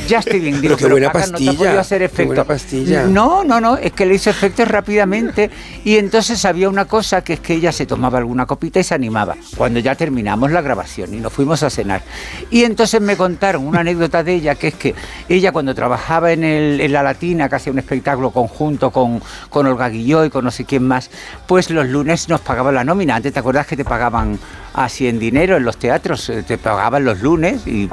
ya 0.07 0.19
estoy 0.19 0.39
bien 0.39 0.59
digo 0.61 0.75
Pero 0.75 0.87
qué 0.87 0.91
buena 0.91 1.11
Paca, 1.11 1.27
no 1.27 1.37
te 1.37 1.49
ha 1.49 1.53
podido 1.53 1.79
hacer 1.79 1.99
qué 1.99 2.05
efecto 2.05 2.25
buena 2.27 2.43
pastilla. 2.43 3.03
No 3.13 3.43
no 3.43 3.61
no 3.61 3.77
es 3.77 3.91
que 3.93 4.05
le 4.05 4.15
hizo 4.15 4.29
efectos 4.29 4.67
rápidamente. 4.67 5.49
Y 5.85 5.97
entonces 5.97 6.43
había 6.45 6.69
una 6.69 6.85
cosa 6.85 7.23
que 7.23 7.33
es 7.33 7.39
que 7.39 7.53
ella 7.53 7.71
se 7.71 7.85
tomaba 7.85 8.17
alguna 8.17 8.45
copita 8.45 8.79
y 8.79 8.83
se 8.83 8.95
animaba 8.95 9.35
cuando 9.55 9.79
ya 9.79 9.95
terminamos 9.95 10.51
la 10.51 10.61
grabación 10.61 11.13
y 11.13 11.17
nos 11.17 11.31
fuimos 11.31 11.63
a 11.63 11.69
cenar. 11.69 12.01
Y 12.49 12.63
entonces 12.63 12.99
me 13.01 13.15
contaron 13.17 13.65
una 13.67 13.81
anécdota 13.81 14.23
de 14.23 14.33
ella 14.33 14.55
que 14.55 14.69
es 14.69 14.73
que 14.75 14.95
ella 15.29 15.51
cuando 15.51 15.75
trabajaba 15.75 16.31
en, 16.31 16.43
el- 16.43 16.91
la 16.91 17.03
Latina 17.03 17.47
que 17.49 17.55
hacía 17.55 17.71
un 17.73 17.79
espectáculo 17.79 18.31
conjunto 18.31 18.91
con, 18.91 19.21
con 19.49 19.65
Olga 19.67 19.89
Guilló 19.89 20.25
y 20.25 20.29
con 20.29 20.43
no 20.45 20.51
sé 20.51 20.65
quién 20.65 20.83
más 20.87 21.09
pues 21.47 21.69
los 21.69 21.87
lunes 21.87 22.29
nos 22.29 22.41
pagaban 22.41 22.75
la 22.75 22.83
nómina. 22.83 23.15
Antes 23.15 23.33
te 23.33 23.39
acuerdas 23.39 23.67
que 23.67 23.77
te 23.77 23.85
pagaban 23.85 24.39
así 24.73 25.07
en 25.07 25.19
dinero 25.19 25.57
en 25.57 25.63
los 25.63 25.77
teatros 25.77 26.29
eh, 26.29 26.43
te 26.43 26.57
pagaban 26.57 27.03
los 27.05 27.21
lunes 27.21 27.65
y 27.67 27.89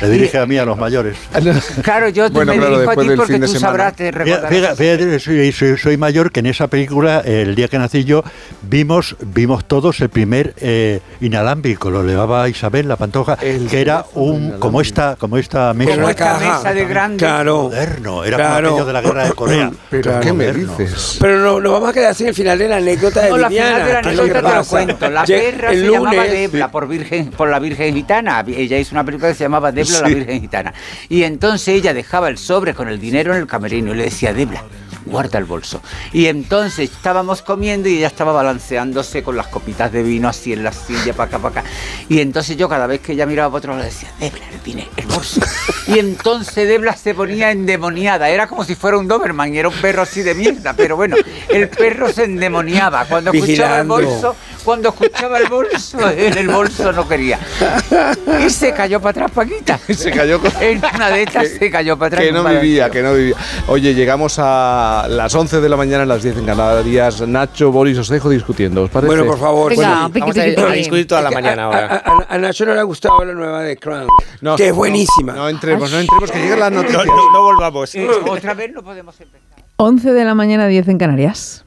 Se 0.00 0.08
dirige 0.10 0.38
a 0.38 0.46
mí, 0.46 0.58
a 0.58 0.64
los 0.64 0.76
mayores. 0.78 1.16
claro 1.82 2.08
yo 2.08 2.30
te 2.30 2.44
me 2.44 2.54
claro, 2.54 2.70
dirijo 2.76 2.90
a 2.90 2.96
ti 2.96 3.08
porque 3.16 3.38
tú 3.38 3.46
semana. 3.46 3.58
sabrás 3.60 3.96
te 3.96 4.12
Fíjate, 4.12 5.18
soy, 5.20 5.52
soy- 5.52 5.78
soy 5.78 5.96
mayor 5.96 6.30
que 6.32 6.40
en 6.40 6.46
esa 6.46 6.66
película, 6.68 7.20
el 7.20 7.54
día 7.54 7.68
que 7.68 7.78
nací 7.78 8.04
yo, 8.04 8.22
vimos, 8.62 9.16
vimos 9.20 9.64
todos 9.64 10.00
el 10.00 10.08
primer 10.08 10.54
eh, 10.60 11.00
inalámbrico, 11.20 11.90
lo 11.90 12.02
llevaba 12.02 12.48
Isabel 12.48 12.88
la 12.88 12.96
Pantoja, 12.96 13.36
que 13.36 13.80
era 13.80 14.04
un 14.14 14.52
como 14.58 14.80
esta, 14.80 15.16
como 15.16 15.36
esta 15.38 15.72
mesa. 15.74 15.94
Como 15.94 16.08
esta 16.08 16.38
mesa 16.38 16.74
de 16.74 16.84
grande. 16.86 17.16
Claro. 17.18 17.62
Moderno, 17.64 18.24
era 18.24 18.36
Claro. 18.36 18.68
como 18.68 18.80
aquello 18.80 18.86
de 18.86 18.92
la 18.92 19.00
guerra 19.00 19.24
de 19.24 19.32
Corea. 19.32 19.70
¿Pero 19.90 20.20
qué 20.20 20.32
me 20.32 20.46
Moderno. 20.52 20.74
dices? 20.76 21.16
Pero 21.20 21.38
no, 21.38 21.60
no 21.60 21.72
vamos 21.72 21.90
a 21.90 21.92
quedar 21.92 22.14
sin 22.14 22.26
el 22.28 22.34
final 22.34 22.58
de 22.58 22.68
la 22.68 22.76
anécdota 22.76 23.22
de 23.22 23.30
No, 23.30 23.36
la 23.38 23.48
final 23.48 23.84
de 23.86 23.92
la 23.92 24.00
¿qué 24.02 24.10
es 24.10 24.16
lo 24.16 24.24
que 24.24 24.30
anécdota 24.30 24.50
te 24.50 24.56
lo 24.56 24.64
cuento. 24.64 25.10
La 25.10 25.20
el 25.22 25.26
se 25.80 25.88
llamaba 26.10 26.24
Debla 26.28 26.70
por, 26.70 26.88
virgen, 26.88 27.30
por 27.30 27.48
la 27.48 27.58
Virgen 27.58 27.94
Gitana. 27.94 28.44
Ella 28.46 28.78
hizo 28.78 28.94
una 28.94 29.04
película 29.04 29.28
que 29.30 29.34
se 29.34 29.44
llamaba 29.44 29.72
Debla 29.72 30.00
la 30.00 30.08
Sí. 30.08 30.14
Virgen 30.14 30.40
Gitana. 30.40 30.74
Y 31.08 31.22
entonces 31.22 31.68
ella 31.68 31.94
dejaba 31.94 32.28
el 32.28 32.38
sobre 32.38 32.74
con 32.74 32.88
el 32.88 32.98
dinero 33.00 33.32
en 33.34 33.40
el 33.40 33.46
camerino 33.46 33.92
y 33.92 33.96
le 33.96 34.04
decía, 34.04 34.32
Debla, 34.32 34.62
guarda 35.06 35.38
el 35.38 35.44
bolso. 35.44 35.80
Y 36.12 36.26
entonces 36.26 36.90
estábamos 36.90 37.42
comiendo 37.42 37.88
y 37.88 37.98
ella 37.98 38.06
estaba 38.08 38.32
balanceándose 38.32 39.22
con 39.22 39.36
las 39.36 39.46
copitas 39.48 39.92
de 39.92 40.02
vino 40.02 40.28
así 40.28 40.52
en 40.52 40.64
la 40.64 40.72
silla, 40.72 41.12
para 41.14 41.28
acá, 41.28 41.38
para 41.38 41.60
acá. 41.60 41.70
Y 42.08 42.20
entonces 42.20 42.56
yo 42.56 42.68
cada 42.68 42.86
vez 42.86 43.00
que 43.00 43.12
ella 43.12 43.26
miraba 43.26 43.48
para 43.50 43.58
otro 43.58 43.72
lado 43.72 43.84
decía, 43.84 44.10
Debla, 44.20 44.44
el 44.52 44.62
dinero, 44.62 44.90
el 44.96 45.06
bolso. 45.06 45.40
Y 45.86 45.98
entonces 45.98 46.68
Debla 46.68 46.96
se 46.96 47.14
ponía 47.14 47.50
endemoniada. 47.50 48.28
Era 48.28 48.46
como 48.46 48.64
si 48.64 48.74
fuera 48.74 48.98
un 48.98 49.08
Doberman 49.08 49.54
y 49.54 49.58
era 49.58 49.68
un 49.68 49.74
perro 49.74 50.02
así 50.02 50.22
de 50.22 50.34
mierda. 50.34 50.74
Pero 50.74 50.96
bueno, 50.96 51.16
el 51.48 51.68
perro 51.68 52.10
se 52.12 52.24
endemoniaba. 52.24 53.04
Cuando 53.06 53.32
escuchaba 53.32 53.80
el 53.80 53.86
bolso, 53.86 54.36
cuando 54.64 54.88
escuchaba 54.90 55.38
el 55.38 55.48
bolso, 55.48 55.98
en 56.10 56.38
el 56.38 56.48
bolso 56.48 56.92
no 56.92 57.08
quería. 57.08 57.38
Y 58.44 58.50
se 58.50 58.72
cayó 58.72 59.00
para 59.00 59.10
atrás 59.26 59.30
Paquita. 59.32 59.78
Se 59.92 60.10
cayó 60.10 60.40
con- 60.40 60.52
En 60.60 60.80
una 60.94 61.10
de 61.10 61.22
estas 61.24 61.48
se 61.48 61.70
cayó 61.70 61.96
para 61.98 62.08
atrás. 62.08 62.22
Que 62.24 62.32
no 62.32 62.44
vivía, 62.44 62.90
que 62.90 63.02
no 63.02 63.14
vivía. 63.14 63.34
Oye, 63.66 63.94
llegamos 63.94 64.36
a 64.38 64.91
las 65.08 65.34
11 65.34 65.60
de 65.60 65.68
la 65.68 65.76
mañana, 65.76 66.02
a 66.02 66.06
las 66.06 66.22
10 66.22 66.38
en 66.38 66.46
Canarias. 66.46 67.20
Nacho, 67.26 67.70
Boris, 67.72 67.98
os 67.98 68.08
dejo 68.08 68.28
discutiendo, 68.30 68.82
¿os 68.84 68.90
parece? 68.90 69.08
Bueno, 69.14 69.24
por 69.30 69.38
favor. 69.38 69.70
Venga, 69.70 69.88
bueno, 69.88 70.06
piqui, 70.08 70.20
Vamos 70.20 70.36
a, 70.38 70.42
piqui, 70.44 70.60
a 70.60 70.64
piqui. 70.66 70.78
discutir 70.78 71.06
toda 71.06 71.22
la 71.22 71.30
mañana 71.30 71.64
ahora. 71.64 72.02
a- 72.04 72.10
a- 72.10 72.26
a 72.34 72.38
Nacho 72.38 72.64
no 72.66 72.74
le 72.74 72.80
ha 72.80 72.84
gustado 72.84 73.24
la 73.24 73.32
nueva 73.32 73.62
de 73.62 73.76
Crown, 73.76 74.08
No, 74.40 74.56
que 74.56 74.68
es 74.68 74.74
buenísima. 74.74 75.32
No, 75.34 75.48
entremos, 75.48 75.90
no 75.90 75.98
entremos, 76.00 76.30
que 76.30 76.38
lleguen 76.38 76.60
las 76.60 76.70
No, 76.72 76.82
noticias. 76.82 77.06
no, 77.06 77.32
no 77.32 77.42
volvamos. 77.42 77.94
Eh, 77.94 78.08
Otra 78.28 78.54
vez 78.54 78.72
no 78.72 78.82
podemos 78.82 79.18
empezar. 79.20 79.42
11 79.76 80.12
de 80.12 80.24
la 80.24 80.34
mañana, 80.34 80.66
10 80.66 80.86
en 80.88 80.98
Canarias. 80.98 81.64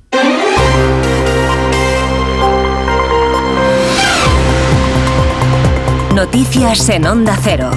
Noticias 6.14 6.88
en 6.90 7.06
Onda 7.06 7.38
Cero. 7.42 7.70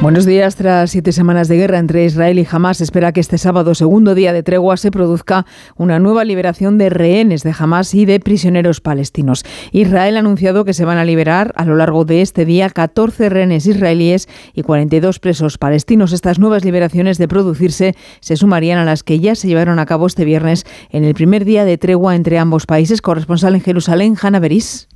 Buenos 0.00 0.26
días. 0.26 0.54
Tras 0.54 0.92
siete 0.92 1.10
semanas 1.10 1.48
de 1.48 1.56
guerra 1.56 1.80
entre 1.80 2.04
Israel 2.04 2.38
y 2.38 2.46
Hamas, 2.48 2.80
espera 2.80 3.12
que 3.12 3.18
este 3.18 3.36
sábado, 3.36 3.74
segundo 3.74 4.14
día 4.14 4.32
de 4.32 4.44
tregua, 4.44 4.76
se 4.76 4.92
produzca 4.92 5.44
una 5.76 5.98
nueva 5.98 6.24
liberación 6.24 6.78
de 6.78 6.88
rehenes 6.88 7.42
de 7.42 7.52
Hamas 7.58 7.92
y 7.94 8.04
de 8.04 8.20
prisioneros 8.20 8.80
palestinos. 8.80 9.44
Israel 9.72 10.16
ha 10.16 10.20
anunciado 10.20 10.64
que 10.64 10.72
se 10.72 10.84
van 10.84 10.98
a 10.98 11.04
liberar 11.04 11.52
a 11.56 11.64
lo 11.64 11.74
largo 11.74 12.04
de 12.04 12.22
este 12.22 12.44
día 12.44 12.70
14 12.70 13.28
rehenes 13.28 13.66
israelíes 13.66 14.28
y 14.54 14.62
42 14.62 15.18
presos 15.18 15.58
palestinos. 15.58 16.12
Estas 16.12 16.38
nuevas 16.38 16.64
liberaciones, 16.64 17.18
de 17.18 17.26
producirse, 17.26 17.96
se 18.20 18.36
sumarían 18.36 18.78
a 18.78 18.84
las 18.84 19.02
que 19.02 19.18
ya 19.18 19.34
se 19.34 19.48
llevaron 19.48 19.80
a 19.80 19.86
cabo 19.86 20.06
este 20.06 20.24
viernes 20.24 20.64
en 20.90 21.02
el 21.02 21.14
primer 21.14 21.44
día 21.44 21.64
de 21.64 21.76
tregua 21.76 22.14
entre 22.14 22.38
ambos 22.38 22.66
países. 22.66 23.02
Corresponsal 23.02 23.56
en 23.56 23.62
Jerusalén, 23.62 24.16
Hanna 24.20 24.38
Beris. 24.38 24.86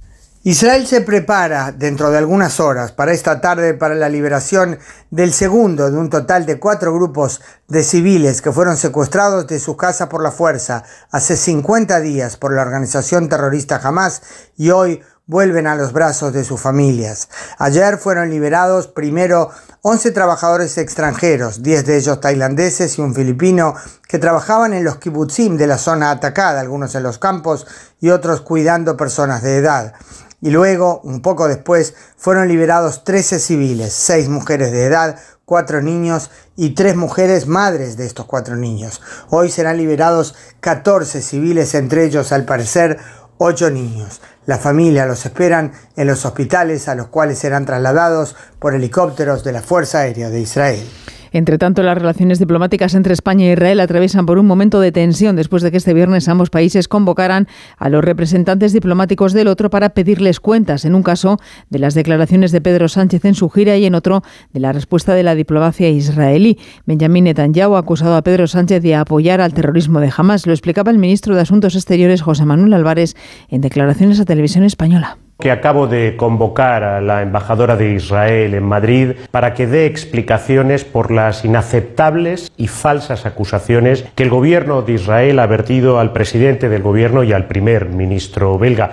Israel 0.44 0.88
se 0.88 1.02
prepara 1.02 1.70
dentro 1.70 2.10
de 2.10 2.18
algunas 2.18 2.58
horas 2.58 2.90
para 2.90 3.12
esta 3.12 3.40
tarde 3.40 3.74
para 3.74 3.94
la 3.94 4.08
liberación 4.08 4.76
del 5.08 5.32
segundo 5.32 5.88
de 5.88 5.96
un 5.96 6.10
total 6.10 6.46
de 6.46 6.58
cuatro 6.58 6.92
grupos 6.92 7.40
de 7.68 7.84
civiles 7.84 8.42
que 8.42 8.50
fueron 8.50 8.76
secuestrados 8.76 9.46
de 9.46 9.60
sus 9.60 9.76
casas 9.76 10.08
por 10.08 10.20
la 10.20 10.32
fuerza 10.32 10.82
hace 11.12 11.36
50 11.36 12.00
días 12.00 12.36
por 12.36 12.52
la 12.52 12.62
organización 12.62 13.28
terrorista 13.28 13.80
Hamas 13.84 14.22
y 14.56 14.70
hoy 14.70 15.00
vuelven 15.26 15.68
a 15.68 15.76
los 15.76 15.92
brazos 15.92 16.32
de 16.32 16.42
sus 16.42 16.60
familias. 16.60 17.28
Ayer 17.58 17.96
fueron 17.96 18.28
liberados 18.28 18.88
primero 18.88 19.50
11 19.82 20.10
trabajadores 20.10 20.76
extranjeros, 20.76 21.62
10 21.62 21.86
de 21.86 21.96
ellos 21.96 22.20
tailandeses 22.20 22.98
y 22.98 23.00
un 23.00 23.14
filipino, 23.14 23.74
que 24.08 24.18
trabajaban 24.18 24.74
en 24.74 24.82
los 24.82 24.96
kibbutzim 24.96 25.56
de 25.56 25.68
la 25.68 25.78
zona 25.78 26.10
atacada, 26.10 26.60
algunos 26.60 26.96
en 26.96 27.04
los 27.04 27.18
campos 27.18 27.66
y 28.00 28.10
otros 28.10 28.40
cuidando 28.40 28.96
personas 28.96 29.42
de 29.42 29.56
edad. 29.56 29.94
Y 30.42 30.50
luego, 30.50 31.00
un 31.04 31.22
poco 31.22 31.46
después, 31.46 31.94
fueron 32.16 32.48
liberados 32.48 33.04
13 33.04 33.38
civiles, 33.38 33.92
6 33.92 34.28
mujeres 34.28 34.72
de 34.72 34.86
edad, 34.86 35.16
4 35.44 35.82
niños 35.82 36.32
y 36.56 36.70
3 36.70 36.96
mujeres 36.96 37.46
madres 37.46 37.96
de 37.96 38.06
estos 38.06 38.26
4 38.26 38.56
niños. 38.56 39.00
Hoy 39.30 39.50
serán 39.50 39.76
liberados 39.76 40.34
14 40.58 41.22
civiles, 41.22 41.74
entre 41.74 42.04
ellos, 42.04 42.32
al 42.32 42.44
parecer, 42.44 42.98
8 43.38 43.70
niños. 43.70 44.20
La 44.44 44.58
familia 44.58 45.06
los 45.06 45.24
esperan 45.24 45.72
en 45.94 46.08
los 46.08 46.24
hospitales 46.24 46.88
a 46.88 46.96
los 46.96 47.06
cuales 47.06 47.38
serán 47.38 47.64
trasladados 47.64 48.34
por 48.58 48.74
helicópteros 48.74 49.44
de 49.44 49.52
la 49.52 49.62
Fuerza 49.62 50.00
Aérea 50.00 50.28
de 50.28 50.40
Israel. 50.40 50.84
Entre 51.32 51.58
tanto, 51.58 51.82
las 51.82 51.96
relaciones 51.96 52.38
diplomáticas 52.38 52.94
entre 52.94 53.14
España 53.14 53.46
e 53.46 53.52
Israel 53.52 53.80
atraviesan 53.80 54.26
por 54.26 54.38
un 54.38 54.46
momento 54.46 54.80
de 54.80 54.92
tensión 54.92 55.34
después 55.34 55.62
de 55.62 55.70
que 55.70 55.78
este 55.78 55.94
viernes 55.94 56.28
ambos 56.28 56.50
países 56.50 56.88
convocaran 56.88 57.48
a 57.78 57.88
los 57.88 58.04
representantes 58.04 58.72
diplomáticos 58.72 59.32
del 59.32 59.48
otro 59.48 59.70
para 59.70 59.90
pedirles 59.90 60.40
cuentas, 60.40 60.84
en 60.84 60.94
un 60.94 61.02
caso 61.02 61.38
de 61.70 61.78
las 61.78 61.94
declaraciones 61.94 62.52
de 62.52 62.60
Pedro 62.60 62.88
Sánchez 62.88 63.24
en 63.24 63.34
su 63.34 63.48
gira 63.48 63.76
y 63.76 63.86
en 63.86 63.94
otro 63.94 64.22
de 64.52 64.60
la 64.60 64.72
respuesta 64.72 65.14
de 65.14 65.22
la 65.22 65.34
diplomacia 65.34 65.88
israelí. 65.88 66.58
Benjamín 66.86 67.24
Netanyahu 67.24 67.76
ha 67.76 67.78
acusado 67.78 68.16
a 68.16 68.22
Pedro 68.22 68.46
Sánchez 68.46 68.82
de 68.82 68.94
apoyar 68.94 69.40
al 69.40 69.54
terrorismo 69.54 70.00
de 70.00 70.12
Hamas. 70.14 70.46
Lo 70.46 70.52
explicaba 70.52 70.90
el 70.90 70.98
ministro 70.98 71.34
de 71.34 71.40
Asuntos 71.40 71.74
Exteriores, 71.74 72.22
José 72.22 72.44
Manuel 72.44 72.74
Álvarez, 72.74 73.16
en 73.48 73.62
declaraciones 73.62 74.20
a 74.20 74.24
Televisión 74.24 74.64
Española 74.64 75.18
que 75.38 75.50
acabo 75.50 75.86
de 75.86 76.16
convocar 76.16 76.84
a 76.84 77.00
la 77.00 77.22
embajadora 77.22 77.76
de 77.76 77.92
Israel 77.92 78.54
en 78.54 78.64
Madrid 78.64 79.12
para 79.30 79.54
que 79.54 79.66
dé 79.66 79.86
explicaciones 79.86 80.84
por 80.84 81.10
las 81.10 81.44
inaceptables 81.44 82.52
y 82.56 82.68
falsas 82.68 83.26
acusaciones 83.26 84.04
que 84.14 84.22
el 84.22 84.30
gobierno 84.30 84.82
de 84.82 84.92
Israel 84.94 85.38
ha 85.38 85.46
vertido 85.46 85.98
al 85.98 86.12
presidente 86.12 86.68
del 86.68 86.82
gobierno 86.82 87.24
y 87.24 87.32
al 87.32 87.46
primer 87.46 87.88
ministro 87.88 88.58
belga. 88.58 88.92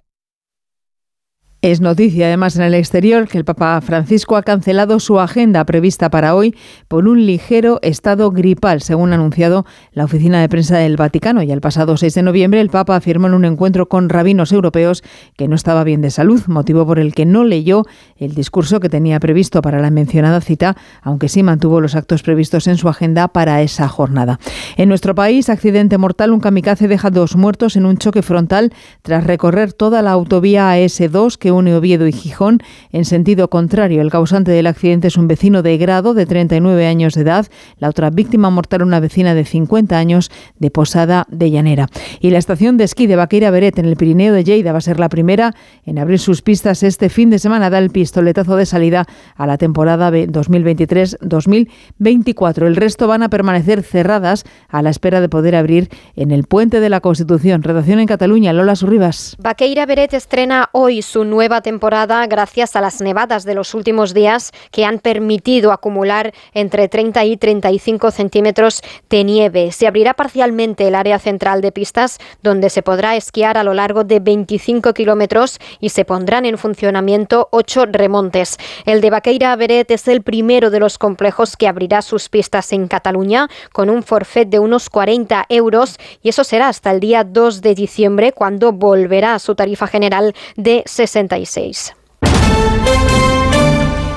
Es 1.62 1.82
noticia 1.82 2.28
además 2.28 2.56
en 2.56 2.62
el 2.62 2.74
exterior 2.74 3.28
que 3.28 3.38
el 3.38 3.44
Papa 3.44 3.82
Francisco 3.82 4.38
ha 4.38 4.44
cancelado 4.44 5.02
su 5.02 5.20
agenda 5.20 5.66
prevista 5.66 6.10
para 6.10 6.34
hoy 6.34 6.56
por 6.88 7.06
un 7.06 7.26
ligero 7.26 7.80
estado 7.82 8.32
gripal, 8.32 8.82
según 8.82 9.12
ha 9.12 9.16
anunciado 9.16 9.66
la 9.92 10.06
oficina 10.06 10.40
de 10.40 10.48
prensa 10.48 10.78
del 10.78 10.96
Vaticano. 10.96 11.44
Y 11.44 11.52
el 11.52 11.60
pasado 11.60 11.98
6 11.98 12.14
de 12.14 12.22
noviembre 12.24 12.62
el 12.62 12.70
Papa 12.70 12.96
afirmó 12.96 13.28
en 13.28 13.34
un 13.34 13.44
encuentro 13.44 13.90
con 13.90 14.08
rabinos 14.08 14.54
europeos 14.54 15.04
que 15.36 15.50
no 15.50 15.56
estaba 15.56 15.84
bien 15.84 16.00
de 16.00 16.12
salud, 16.12 16.42
motivo 16.48 16.86
por 16.86 16.98
el 16.98 17.14
que 17.14 17.26
no 17.26 17.44
leyó 17.44 17.84
el 18.16 18.36
discurso 18.36 18.80
que 18.80 18.88
tenía 18.88 19.20
previsto 19.20 19.62
para 19.62 19.82
la 19.82 19.92
mencionada 19.92 20.40
cita, 20.40 20.78
aunque 21.02 21.28
sí 21.28 21.44
mantuvo 21.44 21.82
los 21.82 21.94
actos 21.94 22.24
previstos 22.24 22.68
en 22.68 22.78
su 22.78 22.88
agenda 22.88 23.28
para 23.28 23.62
esa 23.62 23.90
jornada. 23.90 24.40
En 24.78 24.88
nuestro 24.88 25.14
país, 25.14 25.50
accidente 25.50 25.98
mortal, 25.98 26.32
un 26.32 26.40
kamikaze 26.40 26.88
deja 26.88 27.10
dos 27.10 27.36
muertos 27.36 27.76
en 27.76 27.86
un 27.86 27.98
choque 27.98 28.22
frontal 28.22 28.72
tras 29.02 29.26
recorrer 29.26 29.74
toda 29.74 30.02
la 30.02 30.12
autovía 30.12 30.74
AS2 30.74 31.38
que 31.38 31.49
une 31.52 31.76
Oviedo 31.76 32.08
y 32.08 32.12
Gijón 32.12 32.60
en 32.92 33.06
sentido 33.06 33.50
contrario. 33.50 34.02
El 34.02 34.12
causante 34.12 34.52
del 34.52 34.68
accidente 34.68 35.08
es 35.08 35.18
un 35.18 35.28
vecino 35.28 35.62
de 35.62 35.78
grado 35.78 36.14
de 36.14 36.26
39 36.26 36.88
años 36.88 37.14
de 37.14 37.22
edad. 37.22 37.48
La 37.78 37.90
otra 37.90 38.10
víctima 38.10 38.50
mortal, 38.50 38.84
una 38.84 39.00
vecina 39.00 39.34
de 39.34 39.46
50 39.46 39.98
años 39.98 40.32
de 40.58 40.72
Posada 40.72 41.26
de 41.30 41.52
Llanera. 41.52 41.88
Y 42.20 42.32
la 42.32 42.38
estación 42.38 42.78
de 42.78 42.86
esquí 42.86 43.08
de 43.08 43.16
Vaqueira 43.16 43.52
Beret 43.52 43.78
en 43.80 43.86
el 43.86 43.96
Pirineo 43.96 44.34
de 44.34 44.44
Lleida 44.44 44.72
va 44.72 44.80
a 44.80 44.82
ser 44.82 45.00
la 45.00 45.10
primera 45.10 45.56
en 45.86 46.00
abrir 46.00 46.20
sus 46.20 46.42
pistas 46.42 46.84
este 46.84 47.10
fin 47.10 47.30
de 47.30 47.40
semana. 47.40 47.70
Da 47.70 47.80
el 47.80 47.90
pistoletazo 47.90 48.56
de 48.56 48.66
salida 48.66 49.06
a 49.36 49.48
la 49.48 49.58
temporada 49.58 50.12
2023-2024. 50.12 52.66
El 52.66 52.76
resto 52.76 53.08
van 53.08 53.24
a 53.24 53.30
permanecer 53.30 53.84
cerradas 53.84 54.46
a 54.68 54.82
la 54.82 54.90
espera 54.90 55.22
de 55.22 55.30
poder 55.30 55.56
abrir 55.56 55.90
en 56.16 56.32
el 56.32 56.44
Puente 56.44 56.80
de 56.80 56.90
la 56.90 57.02
Constitución. 57.02 57.64
Redacción 57.64 58.00
en 58.00 58.08
Cataluña, 58.08 58.54
Lola 58.54 58.76
Surribas. 58.76 59.36
Vaqueira 59.40 59.86
Beret 59.86 60.14
estrena 60.14 60.70
hoy 60.72 61.02
su 61.02 61.26
nueva 61.40 61.62
temporada 61.62 62.28
gracias 62.28 62.76
a 62.76 62.82
las 62.82 63.00
nevadas 63.00 63.46
de 63.46 63.56
los 63.56 63.74
últimos 63.74 64.14
días 64.14 64.52
que 64.72 64.84
han 64.84 65.00
permitido 65.00 65.72
acumular 65.72 66.34
entre 66.54 66.90
30 66.90 67.24
y 67.24 67.38
35 67.38 68.12
centímetros 68.12 68.82
de 69.10 69.24
nieve. 69.24 69.72
Se 69.72 69.88
abrirá 69.88 70.16
parcialmente 70.16 70.86
el 70.86 70.96
área 70.96 71.18
central 71.18 71.62
de 71.62 71.72
pistas 71.72 72.18
donde 72.44 72.70
se 72.70 72.82
podrá 72.82 73.16
esquiar 73.16 73.58
a 73.58 73.64
lo 73.64 73.74
largo 73.74 74.04
de 74.04 74.20
25 74.20 74.94
kilómetros 74.94 75.60
y 75.80 75.92
se 75.92 76.04
pondrán 76.04 76.44
en 76.44 76.58
funcionamiento 76.58 77.48
ocho 77.54 77.86
remontes. 77.86 78.58
El 78.86 79.00
de 79.00 79.10
Vaqueira 79.10 79.56
Beret 79.56 79.90
es 79.92 80.10
el 80.10 80.24
primero 80.24 80.70
de 80.70 80.82
los 80.82 80.98
complejos 80.98 81.56
que 81.56 81.70
abrirá 81.70 82.02
sus 82.02 82.28
pistas 82.28 82.74
en 82.74 82.90
Cataluña 82.90 83.48
con 83.72 83.90
un 83.90 84.04
forfait 84.04 84.50
de 84.50 84.60
unos 84.60 84.90
40 84.90 85.46
euros 85.48 86.00
y 86.22 86.28
eso 86.28 86.44
será 86.44 86.68
hasta 86.68 86.92
el 86.92 87.00
día 87.00 87.24
2 87.24 87.62
de 87.62 87.76
diciembre 87.76 88.34
cuando 88.34 88.74
volverá 88.74 89.36
a 89.36 89.40
su 89.40 89.56
tarifa 89.56 89.88
general 89.88 90.34
de 90.58 90.84
60 90.86 91.29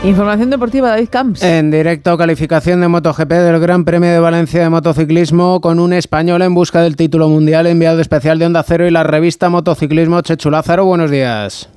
Información 0.04 0.50
deportiva, 0.50 0.88
David 0.90 1.08
Camps. 1.10 1.42
En 1.44 1.70
directo, 1.70 2.18
calificación 2.18 2.80
de 2.80 2.88
MotoGP 2.88 3.30
del 3.30 3.60
Gran 3.60 3.84
Premio 3.84 4.10
de 4.10 4.18
Valencia 4.18 4.60
de 4.60 4.68
Motociclismo 4.68 5.60
con 5.60 5.78
un 5.78 5.92
español 5.92 6.42
en 6.42 6.54
busca 6.54 6.82
del 6.82 6.96
título 6.96 7.28
mundial, 7.28 7.68
enviado 7.68 8.00
especial 8.00 8.40
de 8.40 8.46
Onda 8.46 8.64
Cero 8.64 8.86
y 8.86 8.90
la 8.90 9.04
revista 9.04 9.48
Motociclismo 9.48 10.20
Chechu 10.22 10.50
Lázaro. 10.50 10.86
Buenos 10.86 11.12
días 11.12 11.71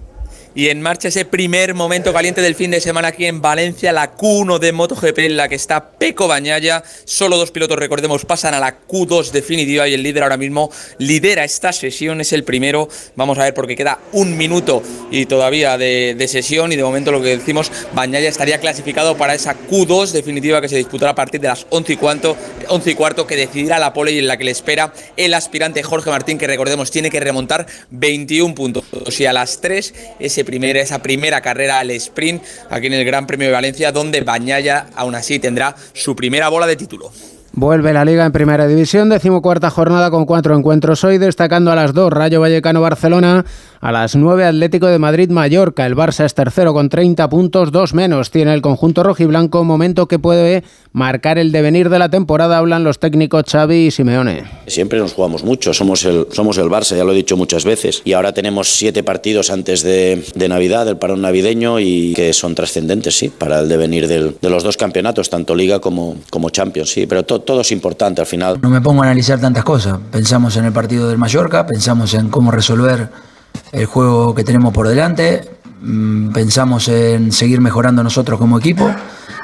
y 0.56 0.70
en 0.70 0.82
marcha 0.82 1.10
ese 1.10 1.26
primer 1.26 1.74
momento 1.74 2.14
caliente 2.14 2.42
del 2.42 2.56
fin 2.56 2.72
de 2.72 2.80
semana 2.80 3.10
aquí 3.10 3.26
en 3.26 3.42
Valencia, 3.42 3.92
la 3.92 4.16
Q1 4.16 4.58
de 4.58 4.72
MotoGP 4.72 5.20
en 5.20 5.36
la 5.38 5.50
que 5.50 5.56
está 5.56 5.92
Peco 5.92 6.30
Bañaya. 6.30 6.82
Solo 7.04 7.38
dos 7.38 7.52
pilotos, 7.52 7.78
recordemos, 7.78 8.24
pasan 8.24 8.54
a 8.54 8.62
la 8.62 8.80
Q2 8.88 9.32
definitiva 9.32 9.86
y 9.90 9.94
el 9.94 10.02
líder 10.02 10.24
ahora 10.24 10.38
mismo 10.38 10.72
lidera 10.98 11.44
esta 11.44 11.74
sesión, 11.74 12.22
es 12.22 12.32
el 12.32 12.46
primero. 12.46 12.88
Vamos 13.18 13.38
a 13.38 13.44
ver 13.44 13.54
porque 13.54 13.76
queda 13.76 14.00
un 14.14 14.38
minuto 14.38 14.82
y 15.12 15.26
todavía 15.26 15.78
de, 15.78 16.26
sesión 16.30 16.72
y 16.72 16.78
de 16.78 16.84
momento 16.84 17.12
lo 17.12 17.22
que 17.22 17.38
decimos, 17.38 17.70
Bañaya 17.94 18.30
estaría 18.30 18.60
clasificado 18.60 19.18
para 19.18 19.36
esa 19.36 19.58
Q2 19.70 20.12
definitiva 20.12 20.62
que 20.62 20.70
se 20.70 20.78
disputará 20.78 21.12
a 21.12 21.16
partir 21.16 21.42
de 21.42 21.50
las 21.50 21.68
11 21.70 21.94
y, 21.94 21.98
cuarto, 21.98 22.38
11 22.70 22.92
y 22.92 22.96
cuarto 22.96 23.28
que 23.28 23.36
decidirá 23.36 23.78
la 23.78 23.92
pole 23.92 24.14
y 24.14 24.20
en 24.20 24.28
la 24.28 24.38
que 24.38 24.46
le 24.46 24.52
espera 24.52 24.94
el 25.18 25.34
aspirante 25.34 25.84
Jorge 25.84 26.10
Martín 26.10 26.38
que 26.38 26.48
recordemos 26.48 26.92
tiene 26.92 27.10
que 27.10 27.20
remontar 27.20 27.68
21 27.92 28.56
puntos. 28.56 28.86
Y 29.20 29.26
a 29.26 29.34
las 29.34 29.60
3 29.60 29.94
ese 30.20 30.45
primera, 30.46 30.80
esa 30.80 31.02
primera 31.02 31.42
carrera 31.42 31.80
al 31.80 31.92
sprint 31.92 32.42
aquí 32.70 32.88
en 32.88 32.94
el 32.94 33.06
Gran 33.06 33.28
Premio 33.28 33.48
de 33.48 33.54
Valencia, 33.54 33.92
donde 33.92 34.22
Bañaya 34.22 34.88
aún 34.96 35.16
así 35.16 35.40
tendrá 35.40 35.76
su 35.94 36.16
primera 36.16 36.48
bola 36.50 36.68
de 36.68 36.76
título. 36.76 37.12
Vuelve 37.58 37.94
la 37.94 38.04
Liga 38.04 38.26
en 38.26 38.34
Primera 38.34 38.68
División, 38.68 39.08
decimocuarta 39.08 39.70
jornada 39.70 40.12
con 40.12 40.26
cuatro 40.26 40.58
encuentros 40.58 41.06
hoy, 41.06 41.18
destacando 41.18 41.72
a 41.72 41.76
las 41.76 41.94
dos 41.94 42.12
Rayo 42.12 42.42
Vallecano 42.42 42.82
Barcelona, 42.82 43.46
a 43.86 43.92
las 43.92 44.16
nueve 44.16 44.46
Atlético 44.46 44.88
de 44.88 44.98
Madrid 44.98 45.30
Mallorca. 45.30 45.86
El 45.86 45.96
Barça 45.96 46.26
es 46.26 46.34
tercero 46.34 46.74
con 46.74 46.90
30 46.90 47.30
puntos, 47.30 47.72
dos 47.72 47.94
menos 47.94 48.32
tiene 48.32 48.52
el 48.56 48.64
conjunto 48.64 49.04
rojiblanco, 49.04 49.64
momento 49.64 50.08
que 50.08 50.18
puede 50.18 50.64
marcar 50.92 51.38
el 51.38 51.52
devenir 51.52 51.90
de 51.90 52.00
la 52.00 52.10
temporada, 52.10 52.58
hablan 52.58 52.84
los 52.84 52.98
técnicos 52.98 53.44
Xavi 53.48 53.86
y 53.86 53.92
Simeone. 53.92 54.46
Siempre 54.66 54.98
nos 54.98 55.14
jugamos 55.14 55.44
mucho, 55.44 55.72
somos 55.72 56.04
el, 56.04 56.26
somos 56.32 56.58
el 56.58 56.66
Barça, 56.66 56.98
ya 56.98 57.04
lo 57.04 57.12
he 57.12 57.16
dicho 57.16 57.38
muchas 57.38 57.64
veces, 57.64 58.02
y 58.06 58.14
ahora 58.14 58.34
tenemos 58.34 58.70
siete 58.70 59.04
partidos 59.04 59.52
antes 59.52 59.84
de, 59.84 60.26
de 60.34 60.50
Navidad, 60.50 60.88
del 60.88 60.98
parón 60.98 61.22
navideño, 61.22 61.80
y 61.80 62.16
que 62.16 62.34
son 62.34 62.56
trascendentes, 62.56 63.16
sí, 63.16 63.30
para 63.30 63.60
el 63.60 63.70
devenir 63.70 64.08
del, 64.08 64.36
de 64.42 64.50
los 64.50 64.64
dos 64.64 64.78
campeonatos, 64.78 65.30
tanto 65.30 65.54
Liga 65.54 65.80
como, 65.80 66.16
como 66.32 66.50
Champions, 66.50 66.90
sí, 66.90 67.06
pero 67.06 67.22
todo 67.22 67.42
todo 67.42 67.62
es 67.62 67.72
importante 67.72 68.20
al 68.20 68.26
final. 68.26 68.58
No 68.64 68.72
me 68.72 68.82
pongo 68.82 69.04
a 69.04 69.06
analizar 69.06 69.40
tantas 69.40 69.64
cosas. 69.64 70.00
Pensamos 70.12 70.58
en 70.58 70.66
el 70.66 70.72
partido 70.72 71.08
del 71.08 71.20
Mallorca, 71.20 71.68
pensamos 71.68 72.16
en 72.16 72.30
cómo 72.30 72.50
resolver 72.50 73.10
el 73.76 73.86
juego 73.86 74.34
que 74.34 74.44
tenemos 74.44 74.74
por 74.74 74.88
delante, 74.88 75.50
mm, 75.82 76.30
pensamos 76.32 76.88
en 76.88 77.32
seguir 77.32 77.62
mejorando 77.62 78.04
nosotros 78.04 78.40
como 78.40 78.58
equipo 78.58 78.90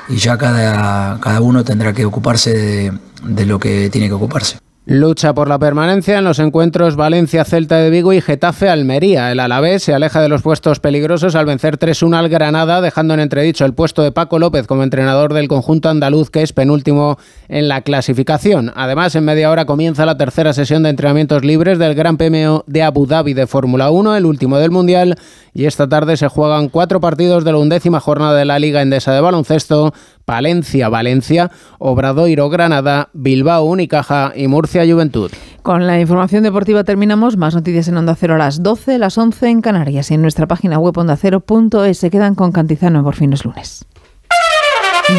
y 0.08 0.16
ya 0.16 0.38
cada, 0.38 1.20
cada 1.20 1.42
uno 1.42 1.64
tendrá 1.64 1.94
que 1.94 2.06
ocuparse 2.06 2.54
de, 2.54 2.94
de 3.24 3.46
lo 3.46 3.60
que 3.60 3.90
tiene 3.90 4.08
que 4.08 4.14
ocuparse. 4.14 4.58
Lucha 4.92 5.34
por 5.34 5.48
la 5.48 5.58
permanencia 5.58 6.18
en 6.18 6.26
los 6.26 6.38
encuentros 6.40 6.98
Valencia-Celta 6.98 7.78
de 7.78 7.90
Vigo 7.90 8.12
y 8.12 8.20
Getafe-Almería. 8.20 9.32
El 9.32 9.40
Alavés 9.40 9.84
se 9.84 9.94
aleja 9.94 10.20
de 10.20 10.28
los 10.28 10.42
puestos 10.42 10.82
peligrosos 10.82 11.34
al 11.36 11.46
vencer 11.46 11.80
3-1 11.80 12.14
al 12.18 12.28
Granada, 12.28 12.82
dejando 12.82 13.14
en 13.14 13.22
entredicho 13.22 13.64
el 13.64 13.74
puesto 13.74 14.04
de 14.04 14.12
Paco 14.12 14.38
López 14.38 14.68
como 14.68 14.84
entrenador 14.84 15.34
del 15.34 15.48
conjunto 15.48 15.88
andaluz, 15.88 16.30
que 16.30 16.42
es 16.42 16.52
penúltimo 16.52 17.18
en 17.48 17.70
la 17.70 17.84
clasificación. 17.84 18.74
Además, 18.76 19.16
en 19.16 19.24
media 19.24 19.50
hora 19.50 19.64
comienza 19.64 20.06
la 20.06 20.18
tercera 20.18 20.52
sesión 20.52 20.84
de 20.84 20.90
entrenamientos 20.90 21.46
libres 21.46 21.80
del 21.80 21.96
Gran 21.96 22.18
Premio 22.18 22.66
de 22.68 22.84
Abu 22.84 23.06
Dhabi 23.06 23.34
de 23.34 23.48
Fórmula 23.48 23.92
1, 23.92 24.18
el 24.18 24.26
último 24.26 24.58
del 24.58 24.72
Mundial, 24.72 25.16
y 25.54 25.68
esta 25.68 25.88
tarde 25.88 26.18
se 26.18 26.28
juegan 26.28 26.68
cuatro 26.68 27.00
partidos 27.00 27.46
de 27.46 27.54
la 27.54 27.60
undécima 27.60 28.02
jornada 28.02 28.38
de 28.38 28.44
la 28.44 28.60
Liga 28.60 28.82
Endesa 28.82 29.14
de 29.14 29.22
Baloncesto 29.22 29.94
Palencia, 30.32 30.88
Valencia, 30.88 31.52
Obradoiro, 31.78 32.50
Granada, 32.50 33.10
Bilbao, 33.12 33.66
Unicaja 33.66 34.32
y 34.34 34.48
Murcia, 34.48 34.86
Juventud. 34.90 35.30
Con 35.62 35.88
la 35.88 36.00
información 36.00 36.42
deportiva 36.42 36.86
terminamos. 36.86 37.36
Más 37.36 37.54
noticias 37.54 37.90
en 37.90 37.98
Onda 37.98 38.16
Cero 38.16 38.36
a 38.36 38.38
las 38.38 38.64
12, 38.64 38.98
las 38.98 39.18
11 39.18 39.50
en 39.50 39.60
Canarias 39.60 40.10
y 40.10 40.14
en 40.14 40.22
nuestra 40.22 40.48
página 40.48 40.80
web 40.80 40.98
ondacero.es. 40.98 41.98
Se 41.98 42.10
quedan 42.10 42.36
con 42.36 42.54
Cantizano 42.54 43.04
por 43.04 43.16
fin 43.16 43.34
es 43.34 43.44
lunes. 43.44 43.86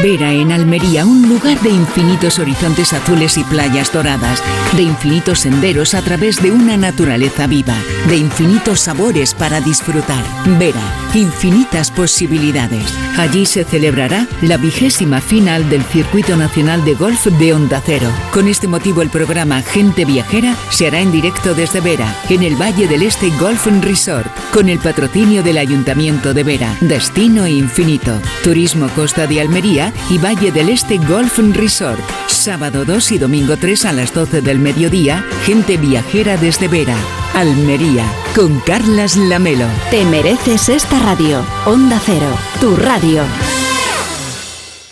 Vera 0.03 0.33
en 0.33 0.53
Almería, 0.53 1.05
un 1.05 1.29
lugar 1.29 1.61
de 1.61 1.69
infinitos 1.69 2.39
horizontes 2.39 2.93
azules 2.93 3.37
y 3.37 3.45
playas 3.45 3.93
doradas, 3.93 4.43
de 4.75 4.83
infinitos 4.83 5.41
senderos 5.41 5.95
a 5.95 6.03
través 6.03 6.43
de 6.43 6.51
una 6.51 6.77
naturaleza 6.77 7.47
viva, 7.47 7.75
de 8.09 8.17
infinitos 8.17 8.81
sabores 8.81 9.35
para 9.35 9.61
disfrutar. 9.61 10.25
Vera, 10.59 10.81
infinitas 11.15 11.91
posibilidades. 11.91 12.85
Allí 13.19 13.45
se 13.45 13.65
celebrará 13.65 14.27
la 14.41 14.57
vigésima 14.57 15.21
final 15.21 15.69
del 15.69 15.83
Circuito 15.85 16.37
Nacional 16.37 16.85
de 16.85 16.95
Golf 16.95 17.27
de 17.27 17.53
Onda 17.53 17.83
Cero. 17.85 18.09
Con 18.33 18.49
este 18.49 18.69
motivo 18.69 19.03
el 19.03 19.11
programa 19.11 19.63
Gente 19.63 20.05
Viajera 20.05 20.57
se 20.71 20.87
hará 20.87 21.01
en 21.01 21.13
directo 21.13 21.55
desde 21.55 21.81
Vera, 21.81 22.17
en 22.31 22.43
el 22.43 22.57
Valle 22.57 22.89
del 22.89 23.03
Este 23.03 23.29
Golf 23.39 23.67
Resort, 23.83 24.27
con 24.53 24.69
el 24.69 24.79
patrocinio 24.79 25.43
del 25.43 25.59
Ayuntamiento 25.59 26.33
de 26.33 26.45
Vera. 26.45 26.77
Destino 26.81 27.47
infinito. 27.47 28.19
Turismo 28.43 28.89
Costa 28.95 29.27
de 29.27 29.41
Almería 29.41 29.72
y 30.11 30.19
Valle 30.19 30.53
del 30.53 30.69
Este 30.69 30.99
Golf 30.99 31.39
Resort. 31.39 32.01
Sábado 32.27 32.85
2 32.85 33.13
y 33.13 33.19
domingo 33.19 33.57
3 33.57 33.87
a 33.87 33.93
las 33.93 34.13
12 34.13 34.43
del 34.43 34.59
mediodía, 34.59 35.25
gente 35.47 35.79
viajera 35.79 36.37
desde 36.37 36.69
Vera, 36.69 36.97
Almería, 37.33 38.05
con 38.35 38.61
Carlas 38.61 39.17
Lamelo. 39.17 39.67
Te 39.91 40.05
mereces 40.05 40.69
esta 40.69 40.99
radio. 40.99 41.43
Onda 41.65 41.99
Cero, 42.05 42.37
tu 42.61 42.77
radio. 42.77 43.23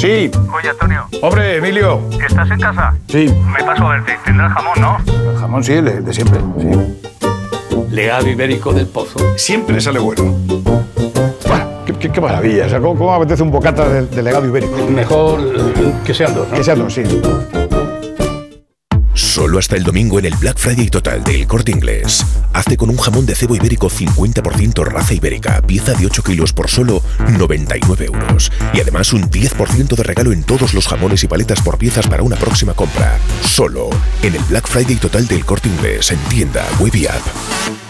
Sí. 0.00 0.30
Oye, 0.56 0.70
Antonio. 0.70 1.06
Hombre, 1.20 1.56
Emilio. 1.56 2.00
¿Estás 2.26 2.50
en 2.50 2.58
casa? 2.60 2.94
Sí. 3.08 3.30
Me 3.52 3.62
paso 3.64 3.86
a 3.86 3.90
verte. 3.92 4.16
Tendrás 4.24 4.52
jamón, 4.52 4.80
¿no? 4.80 4.96
El 5.30 5.36
jamón 5.38 5.62
sí, 5.64 5.74
de, 5.74 6.00
de 6.00 6.12
siempre. 6.14 6.40
Sí. 6.58 6.98
Legado 7.90 8.26
ibérico 8.28 8.72
del 8.72 8.86
pozo. 8.86 9.18
Siempre 9.36 9.78
sale 9.80 9.98
bueno. 9.98 10.34
Qué, 11.84 11.92
qué- 11.94 12.10
qué 12.12 12.20
maravilla. 12.20 12.66
O 12.66 12.68
sea, 12.68 12.80
¿cómo, 12.80 12.96
cómo 12.96 13.14
apetece 13.14 13.42
un 13.42 13.50
bocata 13.50 13.88
de, 13.88 14.06
de 14.06 14.22
legado 14.22 14.46
ibérico? 14.46 14.76
Mejor 14.88 15.40
que 16.04 16.14
sean 16.14 16.34
dos, 16.34 16.48
¿no? 16.48 16.54
Que 16.54 16.64
sean 16.64 16.78
dos, 16.78 16.94
sí. 16.94 17.02
Solo 19.14 19.58
hasta 19.58 19.76
el 19.76 19.82
domingo 19.82 20.18
en 20.18 20.26
el 20.26 20.36
Black 20.36 20.58
Friday 20.58 20.88
total 20.88 21.24
del 21.24 21.46
Corte 21.46 21.72
Inglés. 21.72 22.24
Hazte 22.52 22.76
con 22.76 22.90
un 22.90 22.96
jamón 22.96 23.26
de 23.26 23.34
cebo 23.34 23.54
ibérico 23.54 23.90
50% 23.90 24.84
raza 24.84 25.14
ibérica, 25.14 25.60
pieza 25.62 25.94
de 25.94 26.06
8 26.06 26.22
kilos 26.22 26.52
por 26.52 26.70
solo 26.70 27.02
99 27.38 28.06
euros. 28.06 28.50
Y 28.72 28.80
además 28.80 29.12
un 29.12 29.30
10% 29.30 29.94
de 29.96 30.02
regalo 30.02 30.32
en 30.32 30.42
todos 30.42 30.74
los 30.74 30.86
jamones 30.86 31.24
y 31.24 31.28
paletas 31.28 31.60
por 31.60 31.78
piezas 31.78 32.06
para 32.06 32.22
una 32.22 32.36
próxima 32.36 32.74
compra. 32.74 33.18
Solo 33.42 33.90
en 34.22 34.34
el 34.34 34.42
Black 34.44 34.68
Friday 34.68 34.96
total 34.96 35.26
del 35.26 35.44
Corte 35.44 35.68
Inglés 35.68 36.10
en 36.10 36.18
tienda, 36.28 36.66
web 36.78 36.92
app. 37.08 37.89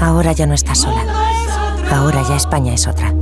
Ahora 0.00 0.32
ya 0.32 0.46
no 0.46 0.54
estás 0.54 0.78
sola. 0.78 1.04
Ahora 1.90 2.22
ya 2.28 2.36
España 2.36 2.74
es 2.74 2.86
otra. 2.86 3.12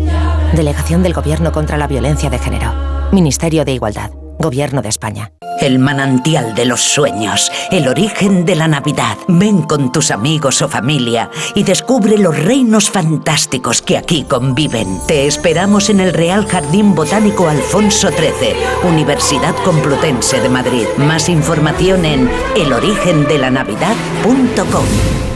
Delegación 0.52 1.02
del 1.02 1.14
Gobierno 1.14 1.52
contra 1.52 1.76
la 1.76 1.86
Violencia 1.86 2.30
de 2.30 2.38
Género. 2.38 2.72
Ministerio 3.12 3.64
de 3.64 3.72
Igualdad. 3.72 4.10
Gobierno 4.38 4.82
de 4.82 4.90
España. 4.90 5.32
El 5.60 5.78
manantial 5.78 6.54
de 6.54 6.66
los 6.66 6.82
sueños, 6.82 7.50
el 7.70 7.88
origen 7.88 8.44
de 8.44 8.56
la 8.56 8.68
Navidad. 8.68 9.16
Ven 9.26 9.62
con 9.62 9.90
tus 9.90 10.10
amigos 10.10 10.60
o 10.60 10.68
familia 10.68 11.30
y 11.54 11.62
descubre 11.62 12.18
los 12.18 12.38
reinos 12.38 12.90
fantásticos 12.90 13.80
que 13.80 13.96
aquí 13.96 14.24
conviven. 14.24 15.00
Te 15.06 15.26
esperamos 15.26 15.88
en 15.88 16.00
el 16.00 16.12
Real 16.12 16.44
Jardín 16.46 16.94
Botánico 16.94 17.48
Alfonso 17.48 18.10
XIII, 18.10 18.54
Universidad 18.86 19.54
Complutense 19.64 20.40
de 20.40 20.50
Madrid. 20.50 20.84
Más 20.98 21.30
información 21.30 22.04
en 22.04 22.28
elorigendelanavidad.com. 22.54 25.35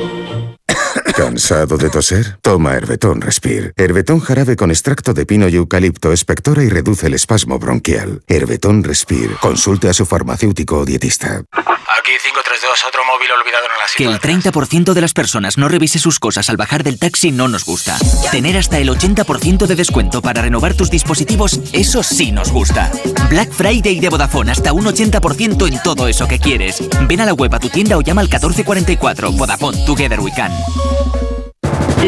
¿Cansado 1.31 1.77
de 1.77 1.89
toser? 1.89 2.39
Toma 2.41 2.73
Herbetón 2.73 3.21
Respire. 3.21 3.71
Herbetón 3.77 4.19
jarabe 4.19 4.57
con 4.57 4.69
extracto 4.69 5.13
de 5.13 5.25
pino 5.25 5.47
y 5.47 5.55
eucalipto 5.55 6.11
espectora 6.11 6.61
y 6.61 6.67
reduce 6.67 7.07
el 7.07 7.13
espasmo 7.13 7.57
bronquial. 7.57 8.21
Herbetón 8.27 8.83
Respire. 8.83 9.37
Consulte 9.39 9.87
a 9.87 9.93
su 9.93 10.05
farmacéutico 10.05 10.79
o 10.79 10.85
dietista. 10.85 11.41
Aquí 11.53 12.11
532, 12.21 12.83
otro 12.85 13.05
móvil 13.05 13.31
olvidado 13.31 13.63
en 13.65 13.71
el 13.71 14.19
Que 14.19 14.27
el 14.29 14.41
30% 14.43 14.93
de 14.93 14.99
las 14.99 15.13
personas 15.13 15.57
no 15.57 15.69
revise 15.69 15.99
sus 15.99 16.19
cosas 16.19 16.49
al 16.49 16.57
bajar 16.57 16.83
del 16.83 16.99
taxi 16.99 17.31
no 17.31 17.47
nos 17.47 17.63
gusta. 17.63 17.97
Tener 18.29 18.57
hasta 18.57 18.79
el 18.79 18.89
80% 18.89 19.67
de 19.67 19.75
descuento 19.75 20.21
para 20.21 20.41
renovar 20.41 20.73
tus 20.73 20.91
dispositivos, 20.91 21.61
eso 21.71 22.03
sí 22.03 22.33
nos 22.33 22.51
gusta. 22.51 22.91
Black 23.29 23.53
Friday 23.53 24.01
de 24.01 24.09
Vodafone, 24.09 24.51
hasta 24.51 24.73
un 24.73 24.83
80% 24.83 25.67
en 25.69 25.81
todo 25.81 26.09
eso 26.09 26.27
que 26.27 26.39
quieres. 26.39 26.83
Ven 27.07 27.21
a 27.21 27.25
la 27.25 27.33
web 27.33 27.55
a 27.55 27.59
tu 27.59 27.69
tienda 27.69 27.97
o 27.97 28.01
llama 28.01 28.19
al 28.19 28.27
1444. 28.27 29.31
Vodafone, 29.31 29.85
Together 29.85 30.19
We 30.19 30.31
Can. 30.35 30.51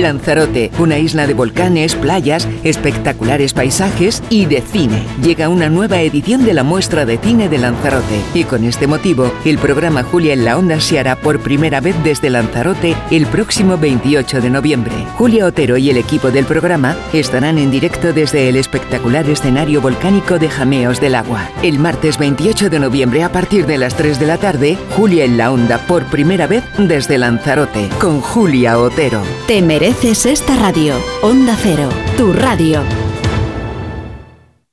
Lanzarote, 0.01 0.71
una 0.79 0.97
isla 0.97 1.27
de 1.27 1.33
volcanes, 1.33 1.95
playas, 1.95 2.47
espectaculares 2.63 3.53
paisajes 3.53 4.23
y 4.29 4.45
de 4.45 4.61
cine. 4.61 5.03
Llega 5.21 5.49
una 5.49 5.69
nueva 5.69 6.01
edición 6.01 6.45
de 6.45 6.53
la 6.53 6.63
muestra 6.63 7.05
de 7.05 7.17
cine 7.17 7.49
de 7.49 7.57
Lanzarote 7.57 8.21
y 8.33 8.43
con 8.43 8.63
este 8.63 8.87
motivo 8.87 9.31
el 9.45 9.57
programa 9.57 10.03
Julia 10.03 10.33
en 10.33 10.45
la 10.45 10.57
Onda 10.57 10.79
se 10.79 10.99
hará 10.99 11.15
por 11.15 11.39
primera 11.39 11.79
vez 11.79 11.95
desde 12.03 12.29
Lanzarote 12.29 12.95
el 13.11 13.25
próximo 13.27 13.77
28 13.77 14.41
de 14.41 14.49
noviembre. 14.49 14.93
Julia 15.17 15.45
Otero 15.45 15.77
y 15.77 15.89
el 15.89 15.97
equipo 15.97 16.31
del 16.31 16.45
programa 16.45 16.95
estarán 17.13 17.57
en 17.57 17.71
directo 17.71 18.13
desde 18.13 18.49
el 18.49 18.55
espectacular 18.55 19.29
escenario 19.29 19.81
volcánico 19.81 20.39
de 20.39 20.49
Jameos 20.49 20.99
del 20.99 21.15
Agua. 21.15 21.49
El 21.61 21.79
martes 21.79 22.17
28 22.17 22.69
de 22.69 22.79
noviembre 22.79 23.23
a 23.23 23.31
partir 23.31 23.65
de 23.65 23.77
las 23.77 23.95
3 23.95 24.19
de 24.19 24.27
la 24.27 24.37
tarde, 24.37 24.77
Julia 24.95 25.25
en 25.25 25.37
la 25.37 25.51
Onda 25.51 25.77
por 25.87 26.03
primera 26.05 26.47
vez 26.47 26.63
desde 26.77 27.17
Lanzarote 27.17 27.89
con 27.99 28.21
Julia 28.21 28.79
Otero. 28.79 29.21
Te 29.47 29.61
mereces 29.83 30.25
esta 30.25 30.55
radio. 30.55 30.95
Onda 31.21 31.57
Cero, 31.61 31.89
tu 32.15 32.31
radio. 32.31 32.81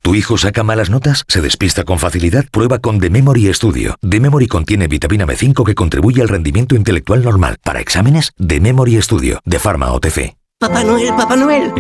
¿Tu 0.02 0.14
hijo 0.14 0.38
saca 0.38 0.62
malas 0.62 0.88
notas? 0.88 1.24
¿Se 1.26 1.40
despista 1.40 1.82
con 1.82 1.98
facilidad? 1.98 2.44
Prueba 2.52 2.78
con 2.78 3.00
The 3.00 3.10
Memory 3.10 3.52
Studio. 3.52 3.96
The 4.08 4.20
Memory 4.20 4.46
contiene 4.46 4.86
vitamina 4.86 5.26
B5 5.26 5.64
que 5.64 5.74
contribuye 5.74 6.22
al 6.22 6.28
rendimiento 6.28 6.76
intelectual 6.76 7.24
normal. 7.24 7.56
Para 7.64 7.80
exámenes, 7.80 8.30
The 8.38 8.60
Memory 8.60 9.02
Studio, 9.02 9.40
de 9.44 9.58
Pharma 9.58 9.90
OTC. 9.90 10.39
Papá 10.60 10.84
Noel, 10.84 11.14
Papá 11.16 11.36
Noel. 11.36 11.72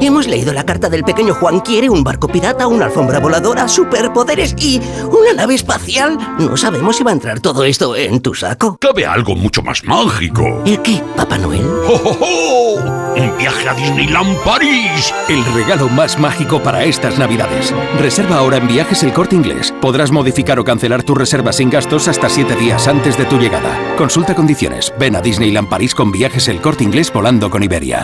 Hemos 0.00 0.28
leído 0.28 0.52
la 0.52 0.64
carta 0.64 0.88
del 0.88 1.02
pequeño 1.02 1.34
Juan. 1.34 1.58
Quiere 1.58 1.90
un 1.90 2.04
barco 2.04 2.28
pirata, 2.28 2.68
una 2.68 2.84
alfombra 2.84 3.18
voladora, 3.18 3.66
superpoderes 3.66 4.54
y 4.56 4.80
una 5.08 5.32
nave 5.34 5.56
espacial. 5.56 6.16
No 6.38 6.56
sabemos 6.56 6.94
si 6.94 7.02
va 7.02 7.10
a 7.10 7.14
entrar 7.14 7.40
todo 7.40 7.64
esto 7.64 7.96
en 7.96 8.20
tu 8.20 8.32
saco. 8.32 8.76
Cabe 8.80 9.04
algo 9.04 9.34
mucho 9.34 9.62
más 9.62 9.82
mágico. 9.82 10.62
¿El 10.64 10.80
qué, 10.82 11.02
Papá 11.16 11.38
Noel? 11.38 11.66
¡Oh, 11.88 12.00
oh, 12.04 12.18
oh! 12.20 13.14
¡Un 13.16 13.36
viaje 13.36 13.68
a 13.68 13.74
Disneyland 13.74 14.36
París! 14.44 15.12
El 15.28 15.44
regalo 15.52 15.88
más 15.88 16.16
mágico 16.16 16.62
para 16.62 16.84
estas 16.84 17.18
navidades. 17.18 17.74
Reserva 17.98 18.38
ahora 18.38 18.58
en 18.58 18.68
Viajes 18.68 19.02
El 19.02 19.12
Corte 19.12 19.34
Inglés. 19.34 19.74
Podrás 19.80 20.12
modificar 20.12 20.60
o 20.60 20.64
cancelar 20.64 21.02
tu 21.02 21.16
reserva 21.16 21.52
sin 21.52 21.68
gastos 21.68 22.06
hasta 22.06 22.28
7 22.28 22.54
días 22.54 22.86
antes 22.86 23.18
de 23.18 23.24
tu 23.24 23.38
llegada. 23.38 23.96
Consulta 23.98 24.36
condiciones. 24.36 24.94
Ven 25.00 25.16
a 25.16 25.20
Disneyland 25.20 25.68
París 25.68 25.96
con 25.96 26.12
Viajes 26.12 26.46
El 26.46 26.60
Corte 26.60 26.84
Inglés 26.84 27.12
volando 27.12 27.50
con 27.50 27.64
Iberia. 27.64 28.03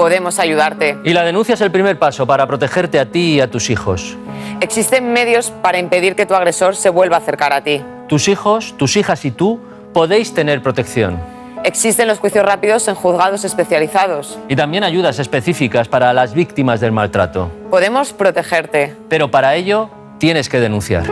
podemos 0.00 0.38
ayudarte. 0.38 0.96
Y 1.04 1.12
la 1.12 1.24
denuncia 1.24 1.52
es 1.52 1.60
el 1.60 1.70
primer 1.70 1.98
paso 1.98 2.26
para 2.26 2.46
protegerte 2.46 2.98
a 2.98 3.04
ti 3.04 3.34
y 3.34 3.40
a 3.42 3.50
tus 3.50 3.68
hijos. 3.68 4.16
Existen 4.62 5.12
medios 5.12 5.50
para 5.50 5.78
impedir 5.78 6.16
que 6.16 6.24
tu 6.24 6.34
agresor 6.34 6.74
se 6.74 6.88
vuelva 6.88 7.16
a 7.16 7.18
acercar 7.18 7.52
a 7.52 7.62
ti. 7.62 7.82
Tus 8.08 8.26
hijos, 8.28 8.74
tus 8.78 8.96
hijas 8.96 9.26
y 9.26 9.30
tú 9.30 9.60
podéis 9.92 10.32
tener 10.32 10.62
protección. 10.62 11.20
Existen 11.64 12.08
los 12.08 12.18
juicios 12.18 12.46
rápidos 12.46 12.88
en 12.88 12.94
juzgados 12.94 13.44
especializados. 13.44 14.38
Y 14.48 14.56
también 14.56 14.84
ayudas 14.84 15.18
específicas 15.18 15.86
para 15.86 16.14
las 16.14 16.32
víctimas 16.32 16.80
del 16.80 16.92
maltrato. 16.92 17.50
Podemos 17.70 18.14
protegerte. 18.14 18.96
Pero 19.10 19.30
para 19.30 19.54
ello 19.54 19.90
tienes 20.16 20.48
que 20.48 20.60
denunciar. 20.60 21.04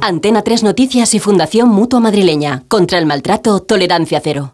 Antena 0.00 0.42
3 0.42 0.64
Noticias 0.64 1.14
y 1.14 1.20
Fundación 1.20 1.68
Mutua 1.68 2.00
Madrileña. 2.00 2.64
Contra 2.66 2.98
el 2.98 3.06
maltrato, 3.06 3.60
tolerancia 3.60 4.20
cero. 4.20 4.53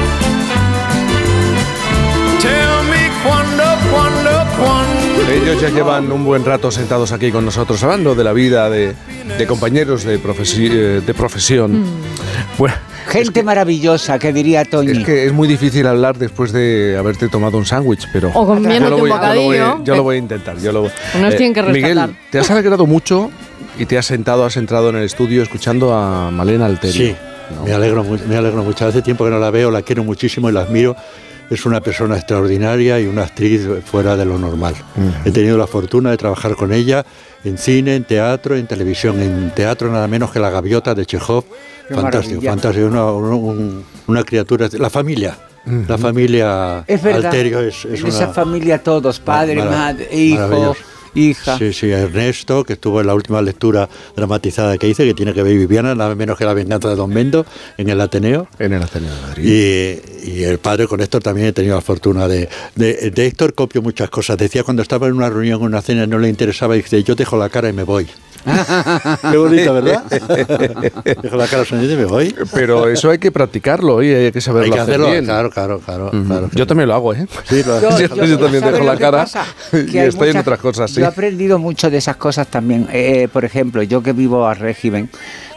Ellos 5.31 5.61
ya 5.61 5.69
llevan 5.69 6.11
un 6.11 6.25
buen 6.25 6.43
rato 6.43 6.71
sentados 6.71 7.11
aquí 7.13 7.31
con 7.31 7.45
nosotros 7.45 7.81
hablando 7.83 8.15
de 8.15 8.23
la 8.23 8.33
vida 8.33 8.69
de, 8.69 8.93
de 9.37 9.47
compañeros 9.47 10.03
de, 10.03 10.19
profesi- 10.21 10.69
eh, 10.69 11.01
de 11.05 11.13
profesión. 11.13 11.85
Bueno, 12.57 12.75
Gente 13.07 13.41
maravillosa, 13.43 14.19
que 14.19 14.31
diría 14.33 14.63
Toñi. 14.65 14.91
es 14.91 15.05
que 15.05 15.25
es 15.25 15.33
muy 15.33 15.47
difícil 15.47 15.87
hablar 15.87 16.17
después 16.17 16.51
de 16.51 16.95
haberte 16.97 17.27
tomado 17.29 17.57
un 17.57 17.65
sándwich, 17.65 18.07
pero 18.13 18.29
O 18.33 18.45
comiéndote 18.45 18.79
yo 18.83 18.89
lo 18.89 18.97
voy, 18.97 19.09
un 19.09 19.09
yo 19.09 19.15
lo 19.15 19.41
voy- 19.43 19.57
bocadillo. 19.59 19.83
yo 19.83 19.95
lo 19.95 20.03
voy 20.03 20.15
a 20.15 20.19
intentar. 20.19 20.57
Yo 20.59 20.71
lo, 20.71 20.81
Unos 21.15 21.35
tienen 21.37 21.53
que 21.53 21.63
Miguel, 21.63 21.95
rescatar. 21.97 22.09
te 22.29 22.39
has 22.39 22.51
alegrado 22.51 22.85
mucho 22.85 23.31
y 23.79 23.85
te 23.85 23.97
has 23.97 24.05
sentado, 24.05 24.43
has 24.45 24.57
entrado 24.57 24.89
en 24.89 24.97
el 24.97 25.03
estudio 25.03 25.41
escuchando 25.43 25.93
a 25.93 26.29
Malena 26.29 26.65
Alterio. 26.65 26.93
Sí, 26.93 27.15
me 27.65 27.73
alegro, 27.73 28.05
me 28.27 28.35
alegro 28.35 28.63
mucho. 28.63 28.85
Hace 28.85 29.01
tiempo 29.01 29.23
que 29.23 29.31
no 29.31 29.39
la 29.39 29.49
veo, 29.49 29.71
la 29.71 29.81
quiero 29.81 30.03
muchísimo 30.03 30.49
y 30.49 30.53
la 30.53 30.61
admiro. 30.61 30.95
Es 31.51 31.65
una 31.65 31.81
persona 31.81 32.15
extraordinaria 32.15 32.99
y 32.99 33.05
una 33.07 33.23
actriz 33.23 33.67
fuera 33.85 34.15
de 34.15 34.25
lo 34.25 34.39
normal. 34.39 34.73
He 35.25 35.31
tenido 35.31 35.57
la 35.57 35.67
fortuna 35.67 36.09
de 36.09 36.17
trabajar 36.17 36.55
con 36.55 36.71
ella 36.71 37.05
en 37.43 37.57
cine, 37.57 37.95
en 37.95 38.05
teatro, 38.05 38.55
en 38.55 38.65
televisión. 38.67 39.21
En 39.21 39.51
teatro 39.53 39.91
nada 39.91 40.07
menos 40.07 40.31
que 40.31 40.39
La 40.39 40.49
Gaviota 40.49 40.95
de 40.95 41.05
Chekhov. 41.05 41.43
Qué 41.89 41.93
fantástico, 41.95 42.41
maravilla. 42.41 42.49
fantástico. 42.51 42.87
Una, 42.87 43.05
un- 43.11 43.83
una 44.07 44.23
criatura. 44.23 44.69
La 44.79 44.89
familia. 44.89 45.37
La 45.87 45.97
familia 45.97 46.83
Es 46.87 47.03
verdad. 47.03 47.25
Alterio 47.25 47.59
es, 47.59 47.85
es 47.85 47.99
en 47.99 48.07
esa 48.07 48.25
una. 48.25 48.33
familia 48.33 48.81
todos, 48.81 49.19
padre, 49.19 49.55
madre, 49.63 50.07
hijo. 50.11 50.75
Hija. 51.15 51.57
Sí, 51.57 51.73
sí, 51.73 51.89
Ernesto, 51.91 52.63
que 52.63 52.73
estuvo 52.73 53.01
en 53.01 53.07
la 53.07 53.13
última 53.15 53.41
lectura 53.41 53.89
dramatizada 54.15 54.77
que 54.77 54.87
hice, 54.87 55.05
que 55.05 55.13
tiene 55.13 55.33
que 55.33 55.43
ver 55.43 55.55
Viviana, 55.57 55.93
nada 55.95 56.15
menos 56.15 56.37
que 56.37 56.45
la 56.45 56.53
venganza 56.53 56.89
de 56.89 56.95
Don 56.95 57.09
Mendo, 57.11 57.45
en 57.77 57.89
el 57.89 57.99
Ateneo. 58.01 58.47
En 58.59 58.73
el 58.73 58.81
Ateneo 58.83 59.13
de 59.13 59.21
Madrid. 59.21 60.01
Y, 60.23 60.31
y 60.31 60.43
el 60.43 60.59
padre 60.59 60.87
con 60.87 61.01
Héctor 61.01 61.21
también 61.23 61.47
he 61.47 61.53
tenido 61.53 61.75
la 61.75 61.81
fortuna 61.81 62.27
de, 62.27 62.47
de, 62.75 63.11
de 63.11 63.25
Héctor 63.25 63.53
copio 63.53 63.81
muchas 63.81 64.09
cosas. 64.09 64.37
Decía 64.37 64.63
cuando 64.63 64.81
estaba 64.83 65.07
en 65.07 65.13
una 65.13 65.29
reunión, 65.29 65.59
en 65.61 65.65
una 65.67 65.81
cena, 65.81 66.05
no 66.07 66.17
le 66.19 66.29
interesaba, 66.29 66.75
y 66.75 66.81
dice, 66.81 67.03
yo 67.03 67.15
dejo 67.15 67.37
la 67.37 67.49
cara 67.49 67.69
y 67.69 67.73
me 67.73 67.83
voy. 67.83 68.07
Qué 69.31 69.37
bonito, 69.37 69.71
¿verdad? 69.73 70.03
dejo 71.21 71.35
la 71.37 71.47
cara 71.47 71.63
sonriente 71.65 71.93
y 71.93 71.97
me 71.97 72.05
voy. 72.05 72.35
Pero 72.53 72.87
eso 72.89 73.09
hay 73.11 73.19
que 73.19 73.31
practicarlo 73.31 74.01
y 74.01 74.09
hay 74.11 74.31
que 74.31 74.41
saberlo 74.41 74.65
Hay 74.65 74.71
que 74.71 74.79
hacer 74.79 74.93
hacerlo, 74.95 75.11
bien. 75.11 75.25
claro, 75.25 75.49
claro, 75.51 75.79
claro. 75.79 76.11
Claro. 76.25 76.49
Yo 76.53 76.65
también 76.65 76.89
lo 76.89 76.95
hago, 76.95 77.13
¿eh? 77.13 77.27
Sí, 77.47 77.61
lo 77.63 77.79
Yo, 77.81 77.89
haces. 77.89 78.09
yo 78.09 78.39
también 78.39 78.61
¿Sabes 78.61 78.73
dejo 78.79 78.85
la 78.85 78.97
cara 78.97 79.19
pasa? 79.19 79.45
y 79.73 79.97
estoy 79.97 80.29
en 80.29 80.37
otras 80.37 80.59
cosas, 80.59 80.89
sí. 80.89 81.00
Yo 81.01 81.05
he 81.05 81.09
aprendido 81.09 81.59
mucho 81.59 81.89
de 81.89 81.97
esas 81.97 82.15
cosas 82.15 82.47
también. 82.47 82.87
Eh, 82.91 83.27
por 83.31 83.45
ejemplo, 83.45 83.83
yo 83.83 84.03
que 84.03 84.13
vivo 84.13 84.45
a 84.45 84.53
régimen, 84.53 85.09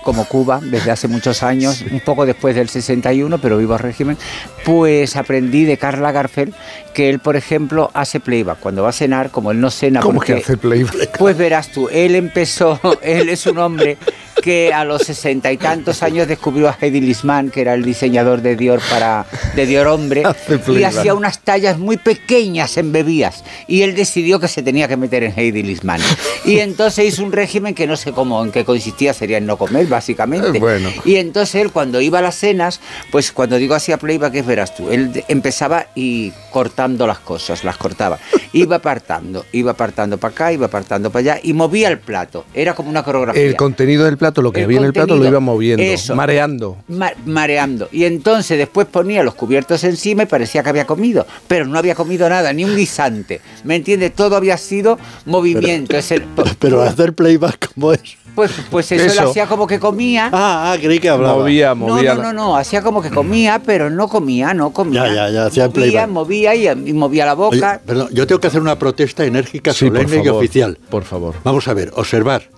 como 0.04 0.26
Cuba, 0.26 0.60
desde 0.62 0.90
hace 0.90 1.08
muchos 1.08 1.42
años, 1.42 1.82
un 1.90 2.00
poco 2.00 2.26
después 2.26 2.54
del 2.54 2.68
61, 2.68 3.38
pero 3.38 3.58
vivo 3.58 3.76
régimen, 3.78 4.16
pues 4.64 5.16
aprendí 5.16 5.64
de 5.64 5.78
Carla 5.78 6.12
Garfel 6.12 6.54
que 6.92 7.10
él, 7.10 7.18
por 7.18 7.36
ejemplo, 7.36 7.90
hace 7.92 8.20
playback. 8.20 8.60
Cuando 8.60 8.82
va 8.82 8.90
a 8.90 8.92
cenar, 8.92 9.30
como 9.30 9.50
él 9.50 9.60
no 9.60 9.70
cena 9.70 10.00
¿Cómo 10.00 10.16
porque... 10.16 10.34
que 10.34 10.40
hace 10.40 10.56
playback? 10.56 11.18
Pues 11.18 11.36
verás 11.36 11.72
tú, 11.72 11.88
él 11.90 12.14
empezó, 12.14 12.78
él 13.02 13.28
es 13.28 13.46
un 13.46 13.58
hombre 13.58 13.98
que 14.42 14.72
a 14.74 14.84
los 14.84 15.02
sesenta 15.02 15.50
y 15.52 15.56
tantos 15.56 16.02
años 16.02 16.28
descubrió 16.28 16.68
a 16.68 16.76
Hedy 16.78 17.00
Lisman, 17.00 17.50
que 17.50 17.62
era 17.62 17.72
el 17.72 17.82
diseñador 17.82 18.42
de 18.42 18.56
Dior 18.56 18.80
para 18.90 19.26
de 19.56 19.64
Dior 19.64 19.86
hombre, 19.86 20.22
y 20.68 20.82
hacía 20.82 21.14
unas 21.14 21.40
tallas 21.40 21.78
muy 21.78 21.96
pequeñas 21.96 22.76
en 22.76 22.92
bebidas. 22.92 23.42
Y 23.66 23.82
él 23.82 23.94
decidió 23.94 24.40
que 24.40 24.48
se 24.48 24.62
tenía 24.62 24.86
que 24.86 24.96
meter 24.96 25.24
en 25.24 25.32
Heidi 25.34 25.62
Lisman. 25.62 26.00
Y 26.44 26.58
entonces 26.58 27.06
hizo 27.06 27.24
un 27.24 27.32
régimen 27.32 27.74
que 27.74 27.86
no 27.86 27.96
sé 27.96 28.12
cómo, 28.12 28.44
en 28.44 28.52
qué 28.52 28.64
consistía, 28.64 29.14
sería 29.14 29.38
en 29.38 29.46
no 29.46 29.56
comer, 29.56 29.86
básicamente. 29.94 30.58
Eh, 30.58 30.60
bueno. 30.60 30.90
Y 31.04 31.16
entonces 31.16 31.54
él, 31.56 31.70
cuando 31.70 32.00
iba 32.00 32.18
a 32.18 32.22
las 32.22 32.34
cenas, 32.34 32.80
pues 33.12 33.30
cuando 33.32 33.56
digo 33.56 33.74
hacía 33.74 33.96
playback, 33.96 34.34
es 34.34 34.46
verás 34.46 34.74
tú, 34.76 34.90
él 34.90 35.24
empezaba 35.28 35.86
y 35.94 36.32
cortando 36.50 37.06
las 37.06 37.18
cosas, 37.20 37.62
las 37.64 37.76
cortaba. 37.76 38.18
Iba 38.52 38.76
apartando, 38.76 39.44
iba 39.52 39.70
apartando 39.72 40.18
para 40.18 40.32
acá, 40.34 40.52
iba 40.52 40.66
apartando 40.66 41.10
para 41.10 41.20
allá 41.34 41.40
y 41.42 41.52
movía 41.52 41.88
el 41.88 41.98
plato. 41.98 42.44
Era 42.54 42.74
como 42.74 42.90
una 42.90 43.02
coreografía. 43.02 43.42
El 43.42 43.56
contenido 43.56 44.04
del 44.04 44.16
plato, 44.18 44.42
lo 44.42 44.52
que 44.52 44.60
El 44.60 44.64
había 44.66 44.78
en 44.78 44.84
el 44.84 44.92
plato, 44.92 45.16
lo 45.16 45.26
iba 45.26 45.40
moviendo, 45.40 45.82
eso. 45.82 46.14
mareando. 46.14 46.76
Ma- 46.88 47.12
mareando. 47.24 47.88
Y 47.92 48.04
entonces 48.04 48.58
después 48.58 48.86
ponía 48.86 49.22
los 49.22 49.34
cubiertos 49.34 49.84
encima 49.84 50.24
y 50.24 50.26
parecía 50.26 50.62
que 50.62 50.68
había 50.70 50.86
comido, 50.86 51.26
pero 51.48 51.66
no 51.66 51.78
había 51.78 51.94
comido 51.94 52.28
nada, 52.28 52.52
ni 52.52 52.64
un 52.64 52.76
guisante. 52.76 53.40
¿Me 53.64 53.76
entiendes? 53.76 54.12
Todo 54.14 54.36
había 54.36 54.56
sido 54.56 54.98
movimiento. 55.24 55.96
es 55.96 56.10
el- 56.10 56.24
Pero 56.58 56.82
hacer 56.82 57.12
playback 57.14 57.72
como 57.74 57.92
es. 57.92 58.16
Pues, 58.34 58.50
pues 58.70 58.90
eso, 58.90 59.04
Eso. 59.06 59.22
lo 59.22 59.30
hacía 59.30 59.46
como 59.46 59.66
que 59.66 59.78
comía. 59.78 60.28
Ah, 60.32 60.72
ah, 60.72 60.76
creí 60.80 60.98
que 60.98 61.08
hablaba. 61.08 61.38
Movía, 61.38 61.68
No, 61.68 61.76
movía. 61.76 62.14
no, 62.14 62.22
no, 62.24 62.32
no, 62.32 62.56
hacía 62.56 62.82
como 62.82 63.00
que 63.00 63.10
comía, 63.10 63.60
pero 63.64 63.90
no 63.90 64.08
comía, 64.08 64.52
no 64.54 64.70
comía. 64.72 65.06
Ya, 65.06 65.14
ya, 65.14 65.30
ya, 65.30 65.46
hacía 65.46 65.68
movía, 65.68 65.74
playback. 65.74 66.08
movía 66.08 66.54
y, 66.56 66.68
y 66.68 66.92
movía 66.92 67.26
la 67.26 67.34
Oye, 67.34 67.56
boca. 67.60 67.80
perdón, 67.86 68.08
yo 68.12 68.26
tengo 68.26 68.40
que 68.40 68.48
hacer 68.48 68.60
una 68.60 68.76
protesta 68.78 69.24
enérgica, 69.24 69.72
Sí, 69.72 69.86
solemne 69.86 70.22
y 70.24 70.28
oficial. 70.28 70.78
Por 70.90 71.04
favor. 71.04 71.34
Vamos 71.44 71.68
a 71.68 71.74
ver, 71.74 71.92
observar. 71.94 72.48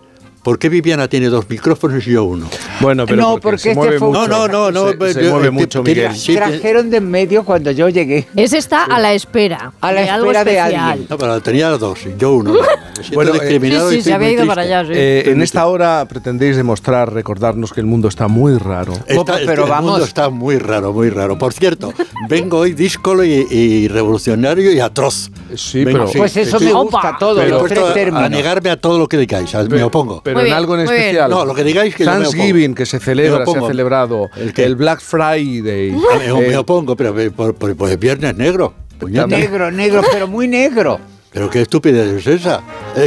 ¿Por 0.46 0.60
qué 0.60 0.68
Viviana 0.68 1.08
tiene 1.08 1.26
dos 1.26 1.50
micrófonos 1.50 2.06
y 2.06 2.12
yo 2.12 2.22
uno? 2.22 2.46
Bueno, 2.80 3.04
pero 3.04 3.20
No, 3.20 3.30
porque, 3.32 3.42
porque 3.42 3.58
se 3.58 3.68
este 3.70 3.74
mueve 3.80 3.98
fue 3.98 4.06
mucho. 4.10 4.28
No, 4.28 4.46
no, 4.46 4.70
no, 4.70 4.92
no, 4.94 5.06
Se, 5.08 5.14
se 5.14 5.24
yo- 5.24 5.30
mueve 5.32 5.48
eh, 5.48 5.50
mucho, 5.50 5.82
Miguel. 5.82 6.14
sí, 6.14 6.36
Trajeron 6.36 6.88
de 6.88 6.98
en 6.98 7.10
medio 7.10 7.44
cuando 7.44 7.72
yo 7.72 7.88
llegué. 7.88 8.28
Ese 8.36 8.58
está 8.58 8.84
a 8.84 9.00
la 9.00 9.12
espera. 9.12 9.72
A 9.80 9.90
la 9.92 10.02
de 10.02 10.08
algo 10.10 10.26
espera 10.26 10.44
de 10.44 10.56
especial. 10.56 10.90
alguien. 10.92 11.06
No, 11.10 11.18
pero 11.18 11.40
tenía 11.40 11.68
dos 11.70 11.98
y 12.06 12.14
yo 12.16 12.34
uno. 12.34 12.52
Me 12.52 13.14
Bueno, 13.16 13.32
eh, 13.34 13.40
discriminado 13.40 13.90
Sí, 13.90 13.96
y 13.96 13.96
sí, 13.96 13.98
estoy 13.98 14.10
se 14.12 14.14
había 14.14 14.30
ido 14.30 14.46
para 14.46 14.62
allá, 14.62 14.84
sí. 14.84 14.92
Eh, 14.94 15.24
en 15.32 15.42
esta 15.42 15.66
hora 15.66 16.06
pretendéis 16.08 16.56
demostrar, 16.56 17.12
recordarnos 17.12 17.72
que 17.72 17.80
el 17.80 17.86
mundo 17.86 18.06
está 18.06 18.28
muy 18.28 18.56
raro. 18.56 18.92
Está- 19.08 19.38
Pero 19.44 19.64
el 19.64 19.70
vamos. 19.70 19.90
mundo 19.90 20.04
está 20.04 20.28
muy 20.30 20.58
raro, 20.58 20.92
muy 20.92 21.10
raro. 21.10 21.36
Por 21.36 21.54
cierto, 21.54 21.92
vengo 22.28 22.58
hoy 22.58 22.72
díscolo 22.72 23.24
y, 23.24 23.46
y 23.50 23.88
revolucionario 23.88 24.70
y 24.72 24.78
atroz. 24.78 25.28
Sí, 25.56 25.84
Vengo, 25.84 25.98
pero, 26.00 26.12
sí, 26.12 26.18
Pues 26.18 26.36
eso 26.36 26.58
sí, 26.60 26.66
me 26.66 26.70
sí. 26.70 26.76
gusta 26.76 27.16
todo, 27.18 27.36
Pero 27.36 28.16
a- 28.16 28.28
negarme 28.28 28.70
a 28.70 28.76
todo 28.76 28.98
lo 28.98 29.08
que 29.08 29.16
digáis, 29.18 29.52
me 29.68 29.82
opongo. 29.82 30.22
Pero 30.36 30.40
Muy 30.40 30.40
en 30.42 30.44
bien, 30.46 30.56
algo 30.56 30.74
en 30.78 30.84
muy 30.84 30.92
bien. 30.94 31.00
especial. 31.02 31.30
No, 31.30 31.44
lo 31.44 31.54
que 31.54 31.64
digáis 31.64 31.94
que 31.94 32.04
Thanksgiving, 32.04 32.74
que 32.74 32.86
se 32.86 32.98
celebra, 33.00 33.44
se 33.46 33.58
ha 33.58 33.62
celebrado. 33.66 34.30
¿El 34.56 34.76
Black 34.76 35.00
Friday. 35.00 35.92
Ah, 36.12 36.18
me, 36.18 36.32
me 36.40 36.46
Eh, 36.52 36.56
opongo, 36.56 36.96
pero 36.96 37.14
pero- 37.14 37.32
por, 37.32 37.54
por- 37.54 37.76
por 37.76 37.90
el 37.90 37.96
viernes 37.98 38.36
negro. 38.36 38.74
puñeta. 38.98 39.26
Negro, 39.26 39.70
negro, 39.70 40.02
pero 40.12 40.26
muy 40.26 40.48
negro. 40.48 40.98
Pero 41.36 41.50
qué 41.50 41.60
estupidez 41.60 42.26
es 42.26 42.26
esa. 42.40 42.62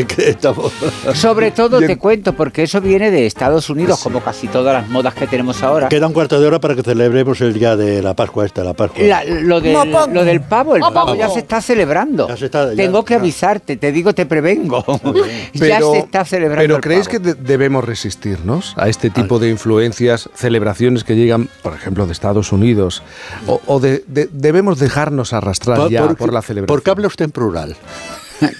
Que 0.08 0.30
estamos- 0.30 0.72
Sobre 1.16 1.50
todo 1.60 1.80
te 1.80 1.98
cuento, 1.98 2.34
porque 2.34 2.62
eso 2.62 2.80
viene 2.80 3.10
de 3.10 3.26
Estados 3.26 3.72
Unidos, 3.72 4.00
como 4.04 4.22
casi 4.22 4.48
todas 4.48 4.72
las 4.84 4.88
modas 4.88 5.16
que 5.16 5.26
tenemos 5.26 5.64
ahora. 5.64 5.90
Queda 5.90 6.06
un 6.06 6.14
cuarto 6.14 6.40
de 6.40 6.46
hora 6.46 6.60
para 6.60 6.76
que 6.76 6.84
celebremos 6.84 7.42
el 7.42 7.54
día 7.56 7.76
de 7.76 8.04
la 8.04 8.14
Pascua 8.14 8.46
esta, 8.46 8.64
la 8.64 8.74
Pascua. 8.74 9.04
La- 9.04 9.24
lo, 9.24 9.60
del, 9.60 9.74
lo 10.14 10.24
del 10.24 10.42
pavo, 10.42 10.76
el 10.76 10.82
pavo 10.82 11.16
ya 11.16 11.28
se 11.30 11.40
está 11.40 11.60
celebrando. 11.60 12.28
Ya 12.28 12.38
se 12.38 12.46
está- 12.46 12.70
ya- 12.70 12.76
Tengo 12.76 13.04
que 13.04 13.16
ya. 13.16 13.20
avisarte, 13.20 13.78
te 13.78 13.92
digo, 13.92 14.14
te 14.14 14.28
prevengo. 14.28 14.86
ya 15.56 15.80
se 15.82 15.98
está 15.98 16.24
celebrando. 16.24 16.62
Pero 16.62 16.76
el 16.76 16.82
¿creéis 16.82 17.08
pavo. 17.08 17.24
que 17.24 17.34
de- 17.34 17.34
debemos 17.34 17.84
resistirnos 17.84 18.76
a 18.78 18.90
este 18.90 19.10
tipo 19.10 19.40
de 19.40 19.50
influencias, 19.50 20.30
celebraciones 20.36 21.04
que 21.04 21.16
llegan, 21.16 21.50
por 21.64 21.74
ejemplo, 21.74 22.06
de 22.06 22.12
Estados 22.14 22.52
Unidos? 22.52 23.02
¿O, 23.48 23.60
o 23.66 23.80
de- 23.80 24.04
de- 24.06 24.30
debemos 24.32 24.78
dejarnos 24.78 25.34
arrastrar 25.34 25.78
Por- 25.78 25.90
ya 25.90 26.04
por, 26.06 26.16
por- 26.16 26.32
la 26.34 26.44
celebración? 26.44 26.68
¿Por 26.68 26.84
qué 26.84 26.92
habla 26.92 27.08
usted 27.08 27.26
en 27.26 27.32
plural? 27.32 27.76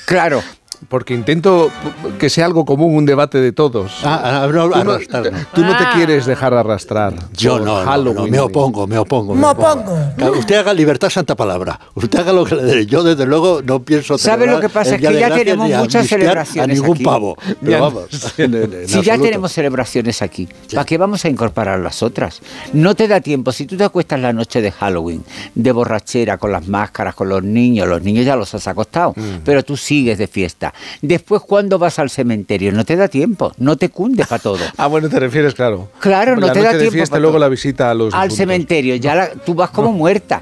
Claro. 0.06 0.44
Porque 0.88 1.14
intento 1.14 1.70
que 2.18 2.30
sea 2.30 2.46
algo 2.46 2.64
común, 2.66 2.96
un 2.96 3.06
debate 3.06 3.40
de 3.40 3.52
todos. 3.52 3.92
Ah, 4.04 4.44
ah, 4.44 4.48
no, 4.52 4.70
Tú 4.70 4.70
no, 4.70 4.76
arrastrarnos. 4.94 5.42
tú 5.54 5.62
no 5.62 5.78
te 5.78 5.84
Ah. 5.84 5.92
quieres 5.96 6.26
dejar 6.26 6.54
arrastrar. 6.54 7.14
Yo 7.34 7.60
no, 7.60 7.84
no, 7.84 8.26
me 8.28 8.40
opongo, 8.40 8.88
me 8.88 8.98
opongo. 8.98 9.36
me 9.36 9.46
opongo. 9.46 9.94
Usted 10.38 10.56
haga 10.56 10.74
libertad 10.74 11.10
santa 11.10 11.36
palabra. 11.36 11.80
Usted 11.96 12.20
haga 12.20 12.32
lo 12.34 12.46
que 12.46 12.56
le 12.56 12.64
dé. 12.64 12.86
Yo, 12.86 13.04
desde 13.04 13.26
luego, 13.26 13.62
no 13.62 13.82
pienso 13.84 14.18
¿Sabe 14.18 14.48
lo 14.48 14.60
que 14.60 14.70
pasa? 14.70 14.96
Es 14.96 15.02
que 15.02 15.20
ya 15.20 15.30
tenemos 15.36 15.70
muchas 15.70 16.08
celebraciones 16.08 16.80
A 16.80 16.82
ningún 16.82 16.96
aquí. 16.96 17.04
pavo. 17.04 17.38
Pero 17.60 17.72
Ya. 17.72 17.80
vamos, 17.82 18.06
en- 18.38 18.54
en- 18.56 18.74
en 18.74 18.88
Si 18.88 18.94
ya 18.94 19.00
absoluto. 19.00 19.24
tenemos 19.24 19.52
celebraciones 19.52 20.22
aquí, 20.22 20.48
¿para 20.74 20.86
qué 20.86 20.98
vamos 20.98 21.26
a 21.26 21.30
incorporar 21.30 21.80
las 21.80 22.02
otras? 22.04 22.42
No 22.74 22.96
te 22.96 23.08
da 23.08 23.20
tiempo. 23.22 23.52
Si 23.52 23.66
tú 23.66 23.76
te 23.76 23.84
acuestas 23.84 24.20
la 24.20 24.32
noche 24.34 24.62
de 24.62 24.72
Halloween, 24.72 25.24
de 25.56 25.72
borrachera, 25.72 26.38
con 26.38 26.52
las 26.52 26.68
máscaras, 26.68 27.16
con 27.16 27.28
los 27.30 27.44
niños, 27.44 27.88
los 27.88 28.02
niños 28.02 28.26
ya 28.26 28.36
los 28.36 28.54
has 28.56 28.68
acostado, 28.68 29.14
Mm. 29.16 29.42
pero 29.44 29.64
tú 29.64 29.76
sigues 29.76 30.18
de 30.18 30.28
fiesta. 30.28 30.69
Después, 31.02 31.42
cuando 31.42 31.78
vas 31.80 32.00
al 32.00 32.10
cementerio? 32.10 32.72
No 32.72 32.86
te 32.86 32.96
da 32.96 33.08
tiempo, 33.08 33.52
no 33.58 33.76
te 33.78 33.90
cunde 33.90 34.26
para 34.26 34.42
todo. 34.42 34.60
Ah, 34.78 34.88
bueno, 34.88 35.10
te 35.10 35.20
refieres, 35.20 35.54
claro. 35.56 35.90
Claro, 36.00 36.36
no 36.36 36.48
la 36.48 36.54
te 36.54 36.60
da 36.60 36.66
noche 36.66 36.76
de 36.78 36.82
tiempo 36.84 36.94
fiesta 36.94 37.18
luego 37.20 37.34
todo. 37.34 37.40
la 37.40 37.50
visita 37.50 37.90
a 37.92 37.94
los 37.94 38.14
Al 38.14 38.22
difuntos. 38.30 38.38
cementerio, 38.38 38.96
ya 38.96 39.16
la- 39.16 39.30
tú 39.32 39.54
vas 39.56 39.70
como 39.72 39.92
muerta. 39.92 40.42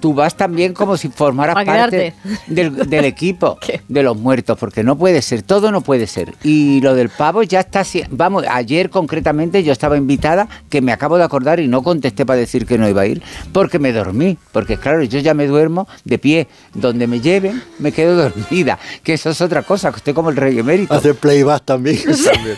Tú 0.00 0.14
vas 0.14 0.36
también 0.36 0.74
como 0.74 0.96
si 0.96 1.08
formaras 1.08 1.54
Pa' 1.54 1.64
parte 1.64 2.14
del, 2.46 2.88
del 2.88 3.04
equipo 3.04 3.58
de 3.88 4.02
los 4.02 4.16
muertos, 4.16 4.58
porque 4.58 4.82
no 4.82 4.96
puede 4.96 5.22
ser, 5.22 5.42
todo 5.42 5.72
no 5.72 5.80
puede 5.80 6.06
ser. 6.06 6.34
Y 6.42 6.80
lo 6.80 6.94
del 6.94 7.08
pavo 7.08 7.42
ya 7.42 7.60
está, 7.60 7.82
vamos, 8.10 8.44
ayer 8.48 8.90
concretamente 8.90 9.62
yo 9.62 9.72
estaba 9.72 9.96
invitada, 9.96 10.48
que 10.68 10.80
me 10.80 10.92
acabo 10.92 11.18
de 11.18 11.24
acordar 11.24 11.60
y 11.60 11.68
no 11.68 11.82
contesté 11.82 12.26
para 12.26 12.38
decir 12.38 12.66
que 12.66 12.78
no 12.78 12.88
iba 12.88 13.02
a 13.02 13.06
ir, 13.06 13.22
porque 13.52 13.78
me 13.78 13.92
dormí, 13.92 14.38
porque 14.52 14.76
claro, 14.76 15.02
yo 15.02 15.18
ya 15.20 15.34
me 15.34 15.46
duermo 15.46 15.88
de 16.04 16.18
pie, 16.18 16.48
donde 16.74 17.06
me 17.06 17.20
lleven, 17.20 17.62
me 17.78 17.92
quedo 17.92 18.16
dormida, 18.30 18.78
que 19.02 19.14
eso 19.14 19.30
es 19.30 19.40
otra 19.40 19.62
cosa, 19.62 19.90
que 19.90 19.98
estoy 19.98 20.14
como 20.14 20.30
el 20.30 20.36
rey 20.36 20.58
emérito. 20.58 20.94
Hacer 20.94 21.14
playback 21.14 21.64
también. 21.64 21.98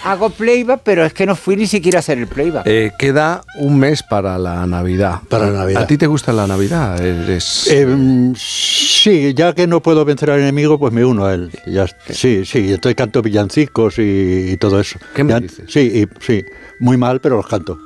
Hago 0.04 0.30
playback, 0.30 0.80
pero 0.84 1.04
es 1.04 1.12
que 1.12 1.26
no 1.26 1.36
fui 1.36 1.56
ni 1.56 1.66
siquiera 1.66 1.98
a 1.98 2.00
hacer 2.00 2.18
el 2.18 2.26
playback. 2.26 2.66
Eh, 2.66 2.92
queda 2.98 3.42
un 3.56 3.78
mes 3.78 4.02
para 4.02 4.38
la 4.38 4.66
Navidad. 4.66 5.20
Para 5.28 5.46
la 5.46 5.60
Navidad. 5.60 5.82
¿A 5.82 5.86
ti 5.86 5.96
te 5.96 6.06
gusta 6.06 6.32
la 6.32 6.46
Navidad? 6.46 6.98
Eres- 7.32 7.68
Eh, 7.70 8.32
sí, 8.36 9.34
ya 9.34 9.54
que 9.54 9.66
no 9.66 9.82
puedo 9.82 10.04
vencer 10.04 10.30
al 10.30 10.40
enemigo, 10.40 10.78
pues 10.78 10.92
me 10.92 11.04
uno 11.04 11.24
a 11.26 11.34
él. 11.34 11.50
Ya, 11.66 11.86
sí, 12.10 12.44
sí, 12.44 12.72
estoy 12.72 12.94
canto 12.94 13.22
villancicos 13.22 13.98
y, 13.98 14.50
y 14.52 14.56
todo 14.56 14.80
eso. 14.80 14.98
¿Qué 15.14 15.24
me 15.24 15.30
Ya- 15.32 15.40
dices? 15.40 15.64
Sí, 15.68 15.80
y- 15.80 16.24
sí, 16.24 16.44
muy 16.78 16.96
mal, 16.96 17.20
pero 17.20 17.36
los 17.36 17.46
canto. 17.46 17.78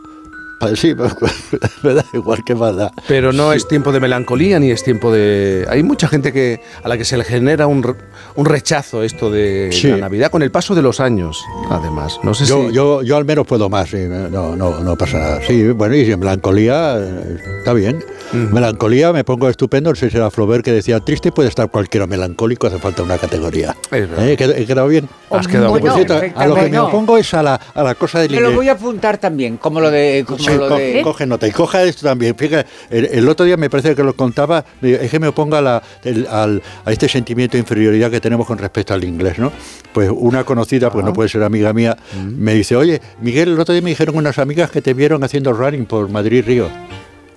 Sí, 0.76 0.94
me 1.82 1.92
da 1.92 2.04
igual 2.14 2.38
que 2.46 2.54
más 2.54 2.74
da. 2.74 2.90
Pero 3.06 3.32
no 3.34 3.52
es 3.52 3.68
tiempo 3.68 3.92
de 3.92 4.00
melancolía 4.00 4.58
ni 4.58 4.70
es 4.70 4.82
tiempo 4.82 5.12
de... 5.12 5.66
Hay 5.68 5.82
mucha 5.82 6.08
gente 6.08 6.32
que 6.32 6.58
a 6.82 6.88
la 6.88 6.96
que 6.96 7.04
se 7.04 7.18
le 7.18 7.24
genera 7.24 7.66
un, 7.66 7.94
un 8.36 8.46
rechazo 8.46 9.02
esto 9.02 9.30
de 9.30 9.68
Sí. 9.72 9.88
la 9.88 9.98
Navidad 9.98 10.30
con 10.30 10.42
el 10.42 10.50
paso 10.50 10.74
de 10.74 10.80
los 10.80 11.00
años, 11.00 11.44
además. 11.68 12.18
No 12.22 12.32
sé 12.32 12.46
Yo, 12.46 12.68
si... 12.68 12.74
yo, 12.74 13.02
yo 13.02 13.16
al 13.18 13.26
menos 13.26 13.46
puedo 13.46 13.68
más, 13.68 13.90
sí, 13.90 13.98
no, 14.08 14.56
no, 14.56 14.80
no 14.80 14.96
pasa 14.96 15.18
nada. 15.18 15.40
Sí, 15.46 15.66
bueno, 15.72 15.96
y 15.96 16.06
si 16.06 16.16
melancolía 16.16 16.96
eh, 16.98 17.36
está 17.58 17.74
bien. 17.74 18.02
Melancolía 18.34 19.12
me 19.12 19.24
pongo 19.24 19.48
estupendo, 19.48 19.90
no 19.90 19.96
sé 19.96 20.10
si 20.10 20.16
era 20.16 20.30
Flaubert 20.30 20.64
que 20.64 20.72
decía, 20.72 21.00
triste 21.00 21.32
puede 21.32 21.48
estar 21.48 21.70
cualquiera, 21.70 22.06
melancólico 22.06 22.66
hace 22.66 22.78
falta 22.78 23.02
una 23.02 23.18
categoría. 23.18 23.76
¿Eh? 23.90 24.08
¿He 24.18 24.36
qued- 24.36 24.54
he 24.56 24.66
quedado 24.66 24.88
bien? 24.88 25.08
Has 25.30 25.48
quedado 25.48 25.70
Bueno, 25.70 25.94
cierto, 25.94 26.14
a 26.14 26.46
lo 26.46 26.54
que 26.54 26.68
me 26.68 26.78
opongo 26.78 27.16
es 27.18 27.32
a 27.34 27.42
la, 27.42 27.54
a 27.74 27.82
la 27.82 27.94
cosa 27.94 28.20
del 28.20 28.30
Me 28.32 28.40
lo 28.40 28.52
voy 28.52 28.68
a 28.68 28.72
apuntar 28.72 29.18
también, 29.18 29.56
como 29.56 29.80
lo 29.80 29.90
de... 29.90 30.24
Como 30.26 30.38
Sí, 30.38 30.50
lo 30.56 30.68
co- 30.68 30.76
de 30.76 31.00
coge 31.02 31.26
nota 31.26 31.46
y 31.48 31.50
coja 31.50 31.82
esto 31.84 32.06
también. 32.06 32.36
Fíjate, 32.36 32.68
el, 32.90 33.06
el 33.06 33.28
otro 33.28 33.44
día 33.46 33.56
me 33.56 33.68
parece 33.70 33.94
que 33.94 34.02
lo 34.04 34.14
contaba, 34.14 34.64
es 34.82 35.10
que 35.10 35.18
me 35.18 35.28
oponga 35.28 35.58
a, 35.58 35.62
la- 35.62 35.82
el- 36.04 36.26
al- 36.28 36.62
a 36.84 36.92
este 36.92 37.08
sentimiento 37.08 37.52
de 37.56 37.60
inferioridad 37.60 38.10
que 38.10 38.20
tenemos 38.20 38.46
con 38.46 38.58
respecto 38.58 38.94
al 38.94 39.02
inglés, 39.04 39.38
¿no? 39.38 39.50
Pues 39.92 40.10
una 40.12 40.44
conocida, 40.44 40.90
pues 40.90 41.04
no 41.04 41.12
puede 41.12 41.28
ser 41.28 41.42
amiga 41.42 41.72
mía, 41.72 41.96
me 42.24 42.54
dice, 42.54 42.76
oye, 42.76 43.00
Miguel, 43.20 43.50
el 43.50 43.60
otro 43.60 43.72
día 43.74 43.82
me 43.82 43.90
dijeron 43.90 44.16
unas 44.16 44.38
amigas 44.38 44.70
que 44.70 44.80
te 44.82 44.94
vieron 44.94 45.22
haciendo 45.24 45.52
running 45.52 45.86
por 45.86 46.08
Madrid-Río. 46.08 46.68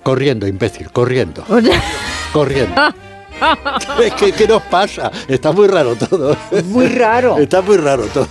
Corriendo, 0.08 0.46
imbécil, 0.46 0.90
corriendo, 0.90 1.44
corriendo. 2.32 2.74
¿Qué, 4.18 4.32
qué 4.32 4.48
nos 4.48 4.62
pasa? 4.62 5.12
Está 5.28 5.52
muy 5.52 5.68
raro 5.68 5.96
todo. 5.96 6.34
Muy 6.64 6.86
raro. 6.86 7.36
Está 7.36 7.60
muy 7.60 7.76
raro 7.76 8.04
todo. 8.06 8.26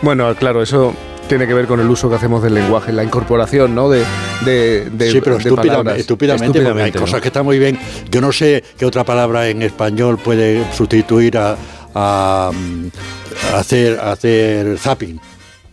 Bueno, 0.00 0.34
claro, 0.36 0.62
eso 0.62 0.94
tiene 1.28 1.46
que 1.46 1.52
ver 1.52 1.66
con 1.66 1.80
el 1.80 1.90
uso 1.90 2.08
que 2.08 2.14
hacemos 2.16 2.42
del 2.42 2.54
lenguaje, 2.54 2.92
la 2.94 3.04
incorporación, 3.04 3.74
¿no? 3.74 3.90
De, 3.90 4.04
de, 4.46 4.88
de- 4.90 5.10
sí, 5.12 5.20
pero 5.20 5.36
de 5.36 5.42
estúpidamente, 5.42 5.68
palabras. 5.68 5.98
estúpidamente, 5.98 6.62
porque 6.62 6.82
hay 6.82 6.92
¿no? 6.92 7.00
cosas 7.00 7.20
que 7.20 7.28
están 7.28 7.44
muy 7.44 7.58
bien. 7.58 7.78
Yo 8.10 8.22
no 8.22 8.32
sé 8.32 8.64
qué 8.78 8.86
otra 8.86 9.04
palabra 9.04 9.48
en 9.48 9.60
español 9.60 10.16
puede 10.16 10.64
sustituir 10.72 11.36
a, 11.36 11.56
a, 11.94 12.50
mm, 12.54 12.86
a 13.54 13.58
hacer, 13.58 14.00
a 14.00 14.12
hacer 14.12 14.78
zapping. 14.78 15.20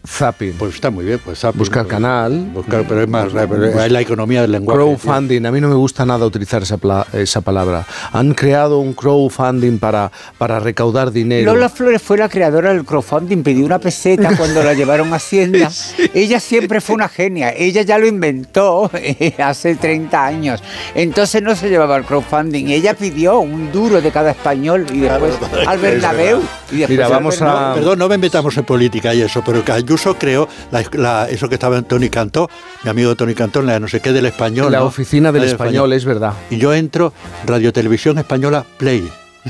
Zapping. 0.08 0.53
Pues 0.53 0.75
está 0.75 0.90
muy 0.90 1.06
bien, 1.06 1.19
pues 1.24 1.40
zapping. 1.40 1.59
Buscar 1.59 1.84
pues, 1.84 1.92
canal. 1.93 2.50
Buscar, 2.53 2.85
pero 2.88 3.01
es 3.01 3.08
más, 3.08 3.27
pero 3.32 3.66
es 3.66 3.92
la 3.92 4.01
economía 4.01 4.42
del 4.42 4.51
lenguaje. 4.51 4.77
Crowdfunding, 4.77 5.45
a 5.45 5.51
mí 5.51 5.61
no 5.61 5.67
me 5.69 5.75
gusta 5.75 6.06
nada 6.06 6.25
utilizar 6.25 6.64
esa, 6.64 6.77
pla- 6.77 7.06
esa 7.14 7.42
palabra. 7.42 7.85
Han 8.11 8.34
creado 8.34 8.80
un 8.80 8.93
crowdfunding 8.93 9.77
para, 9.80 10.11
para 10.38 10.59
recaudar 10.59 11.11
dinero. 11.11 11.53
Lola 11.53 11.69
Flores 11.69 12.01
fue 12.01 12.17
la 12.17 12.30
creadora 12.30 12.74
del 12.74 12.85
crowdfunding, 12.85 13.43
pidió 13.43 13.66
una 13.66 13.80
peseta 13.80 14.35
cuando 14.38 14.64
la 14.64 14.74
llevaron 14.74 15.11
a 15.14 15.17
Hacienda. 15.17 15.72
Ella 16.14 16.40
siempre 16.40 16.82
fue 16.82 16.95
una 16.95 17.09
genia, 17.09 17.51
ella 17.56 17.82
ya 17.82 17.98
lo 17.98 18.08
inventó 18.08 18.90
hace 19.43 19.75
30 19.75 20.25
años. 20.25 20.64
Entonces 20.93 21.42
no 21.42 21.56
se 21.56 21.69
llevaba 21.69 21.98
el 21.98 22.03
crowdfunding, 22.06 22.67
ella 22.67 22.93
pidió 22.93 23.40
un 23.40 23.72
duro 23.72 24.01
de 24.01 24.11
cada 24.11 24.32
español 24.32 24.85
y 24.93 25.00
después 25.01 25.34
al 25.67 25.77
Bernabéu. 25.80 26.40
Y 26.72 26.77
después 26.77 26.90
Mira, 26.90 27.08
vamos 27.08 27.40
Bernabéu. 27.40 27.58
a- 27.66 27.69
No, 27.69 27.75
perdón, 27.75 28.00
no 28.00 28.09
me 28.09 28.17
metamos 28.17 28.58
en 28.58 28.64
política 28.64 29.14
y 29.14 29.22
eso, 29.22 29.42
pero 29.45 29.64
que 29.64 29.72
Ayuso 29.95 30.17
creó 30.19 30.49
la- 30.72 30.83
la- 30.91 31.30
eso 31.30 31.48
que 31.48 31.56
estaba 31.56 31.77
en 31.77 31.85
Tony 31.85 32.09
Cantó, 32.09 32.49
mi 32.83 32.90
amigo 32.90 33.15
Tony 33.15 33.33
Cantó, 33.33 33.61
la 33.61 33.80
no 33.80 33.88
sé 33.88 34.01
qué 34.01 34.11
del 34.11 34.25
español. 34.25 34.69
La 34.69 34.80
¿no? 34.80 34.85
oficina 34.88 35.32
del 35.32 35.45
español, 35.45 35.93
es 35.93 36.03
verdad. 36.03 36.33
Y 36.49 36.57
yo 36.57 36.74
entro, 36.74 37.14
Radio 37.45 37.72
Televisión 37.72 38.17
Española 38.17 38.65
Play. 38.77 39.09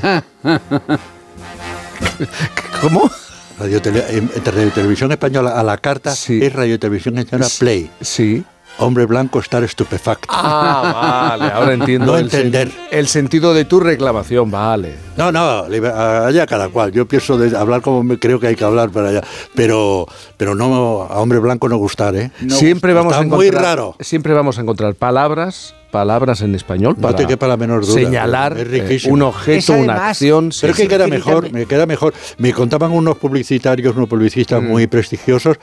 ¿Cómo? 2.80 3.10
Radio, 3.58 3.82
Tele- 3.82 4.04
Radio 4.44 4.70
Televisión 4.70 5.10
Española 5.10 5.58
a 5.58 5.64
la 5.64 5.78
carta 5.78 6.12
es 6.12 6.52
Radio 6.52 6.78
Televisión 6.78 7.18
Española 7.18 7.48
Play. 7.58 7.90
Sí. 8.00 8.44
Hombre 8.78 9.06
blanco 9.06 9.38
estar 9.40 9.62
estupefacto. 9.64 10.28
Ah, 10.30 11.36
vale, 11.38 11.52
ahora 11.52 11.72
entiendo. 11.74 12.06
No 12.12 12.18
el 12.18 12.30
sen- 12.30 12.36
entender. 12.46 12.70
el 12.90 13.06
sentido 13.08 13.54
de 13.54 13.64
tu 13.64 13.80
reclamación, 13.80 14.50
vale. 14.50 14.94
No, 15.16 15.32
no, 15.32 15.64
allá 15.64 16.46
cada 16.46 16.68
cual. 16.68 16.92
Yo 16.92 17.06
pienso 17.06 17.38
de 17.38 17.56
hablar 17.56 17.80
como 17.82 18.02
me 18.02 18.18
creo 18.18 18.38
que 18.38 18.48
hay 18.48 18.54
que 18.56 18.64
hablar 18.64 18.90
para 18.90 19.08
allá. 19.08 19.22
Pero, 19.54 20.06
pero 20.36 20.54
no 20.54 21.02
a 21.02 21.18
hombre 21.20 21.38
blanco 21.38 21.68
no 21.68 21.76
gustar, 21.78 22.14
¿eh? 22.16 22.30
siempre 22.48 22.92
vamos 22.92 23.12
Está 23.12 23.22
a 23.22 23.26
encontrar, 23.26 23.52
muy 23.52 23.64
raro. 23.64 23.96
Siempre 24.00 24.34
vamos 24.34 24.58
a 24.58 24.60
encontrar 24.62 24.94
palabras, 24.94 25.74
palabras 25.90 26.42
en 26.42 26.54
español 26.54 26.94
No 26.96 27.02
para 27.02 27.16
te 27.16 27.26
quepa 27.26 27.46
la 27.46 27.56
menor 27.56 27.86
duda. 27.86 27.94
señalar 27.94 28.58
Es 28.58 29.06
eh, 29.06 29.10
un 29.10 29.22
objeto, 29.22 29.72
una 29.72 30.08
acción. 30.08 30.50
Pero 30.60 30.70
es 30.72 30.76
sí, 30.76 30.82
que 30.82 30.82
sí. 30.82 30.88
queda 30.88 31.06
mejor, 31.06 31.50
me 31.50 31.64
queda 31.66 31.86
mejor. 31.86 32.12
Me 32.36 32.52
contaban 32.52 32.92
unos 32.92 33.16
publicitarios, 33.16 33.96
unos 33.96 34.08
publicistas 34.08 34.62
Mm. 34.62 34.66
muy 34.68 34.86
prestigiosos 34.86 35.56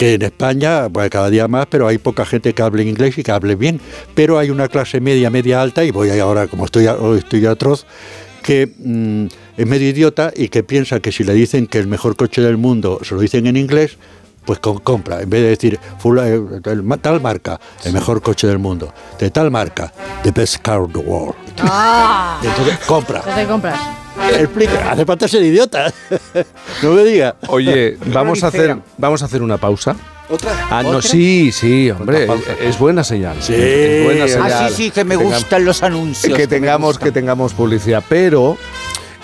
que 0.00 0.14
en 0.14 0.22
España, 0.22 0.88
pues 0.88 1.10
cada 1.10 1.28
día 1.28 1.46
más, 1.46 1.66
pero 1.66 1.86
hay 1.86 1.98
poca 1.98 2.24
gente 2.24 2.54
que 2.54 2.62
hable 2.62 2.82
inglés 2.84 3.18
y 3.18 3.22
que 3.22 3.32
hable 3.32 3.54
bien. 3.54 3.78
Pero 4.14 4.38
hay 4.38 4.48
una 4.48 4.66
clase 4.66 4.98
media, 4.98 5.28
media 5.28 5.60
alta, 5.60 5.84
y 5.84 5.90
voy 5.90 6.08
ahora, 6.18 6.46
como 6.46 6.64
estoy, 6.64 6.86
a- 6.86 6.94
hoy 6.96 7.18
estoy 7.18 7.44
atroz, 7.44 7.84
que 8.42 8.72
mm, 8.78 9.26
es 9.58 9.66
medio 9.66 9.90
idiota 9.90 10.32
y 10.34 10.48
que 10.48 10.62
piensa 10.62 11.00
que 11.00 11.12
si 11.12 11.22
le 11.22 11.34
dicen 11.34 11.66
que 11.66 11.76
el 11.76 11.86
mejor 11.86 12.16
coche 12.16 12.40
del 12.40 12.56
mundo 12.56 12.98
se 13.02 13.14
lo 13.14 13.20
dicen 13.20 13.46
en 13.46 13.58
inglés, 13.58 13.98
pues 14.46 14.58
con- 14.58 14.78
compra. 14.78 15.20
En 15.20 15.28
vez 15.28 15.42
de 15.42 15.48
decir 15.50 15.78
fula- 15.98 16.26
eh, 16.30 16.40
tal 17.02 17.20
marca, 17.20 17.60
el 17.84 17.92
mejor 17.92 18.22
coche 18.22 18.46
del 18.46 18.58
mundo, 18.58 18.94
de 19.18 19.28
tal 19.30 19.50
marca, 19.50 19.92
the 20.22 20.30
best 20.30 20.62
car 20.62 20.80
of 20.80 20.92
the 20.94 20.98
world. 21.00 21.34
Ah. 21.58 22.40
Entonces 22.42 22.78
compra. 22.86 23.20
¿Qué 23.20 23.32
te 23.42 23.46
compras? 23.46 23.78
Explica, 24.38 24.90
hace 24.90 25.04
falta 25.04 25.28
ser 25.28 25.42
idiota. 25.42 25.92
no 26.82 26.92
me 26.92 27.04
diga. 27.04 27.36
Oye, 27.48 27.96
vamos 28.06 28.42
a 28.44 28.48
hacer, 28.48 28.76
vamos 28.98 29.22
a 29.22 29.26
hacer 29.26 29.42
una 29.42 29.58
pausa. 29.58 29.96
¿Otra? 30.28 30.52
Ah, 30.70 30.82
no, 30.82 30.90
¿Otra? 30.90 31.02
sí, 31.02 31.50
sí, 31.50 31.90
hombre, 31.90 32.24
es, 32.24 32.30
es 32.60 32.78
buena 32.78 33.02
señal. 33.02 33.36
Es 33.38 34.04
buena 34.04 34.28
señal. 34.28 34.52
Ah, 34.52 34.68
sí, 34.68 34.74
sí, 34.74 34.90
que 34.90 35.04
me 35.04 35.16
gustan 35.16 35.64
los 35.64 35.82
anuncios. 35.82 36.36
que 36.36 36.46
tengamos 36.46 36.98
que 36.98 37.10
tengamos 37.10 37.52
publicidad, 37.52 38.04
pero 38.08 38.56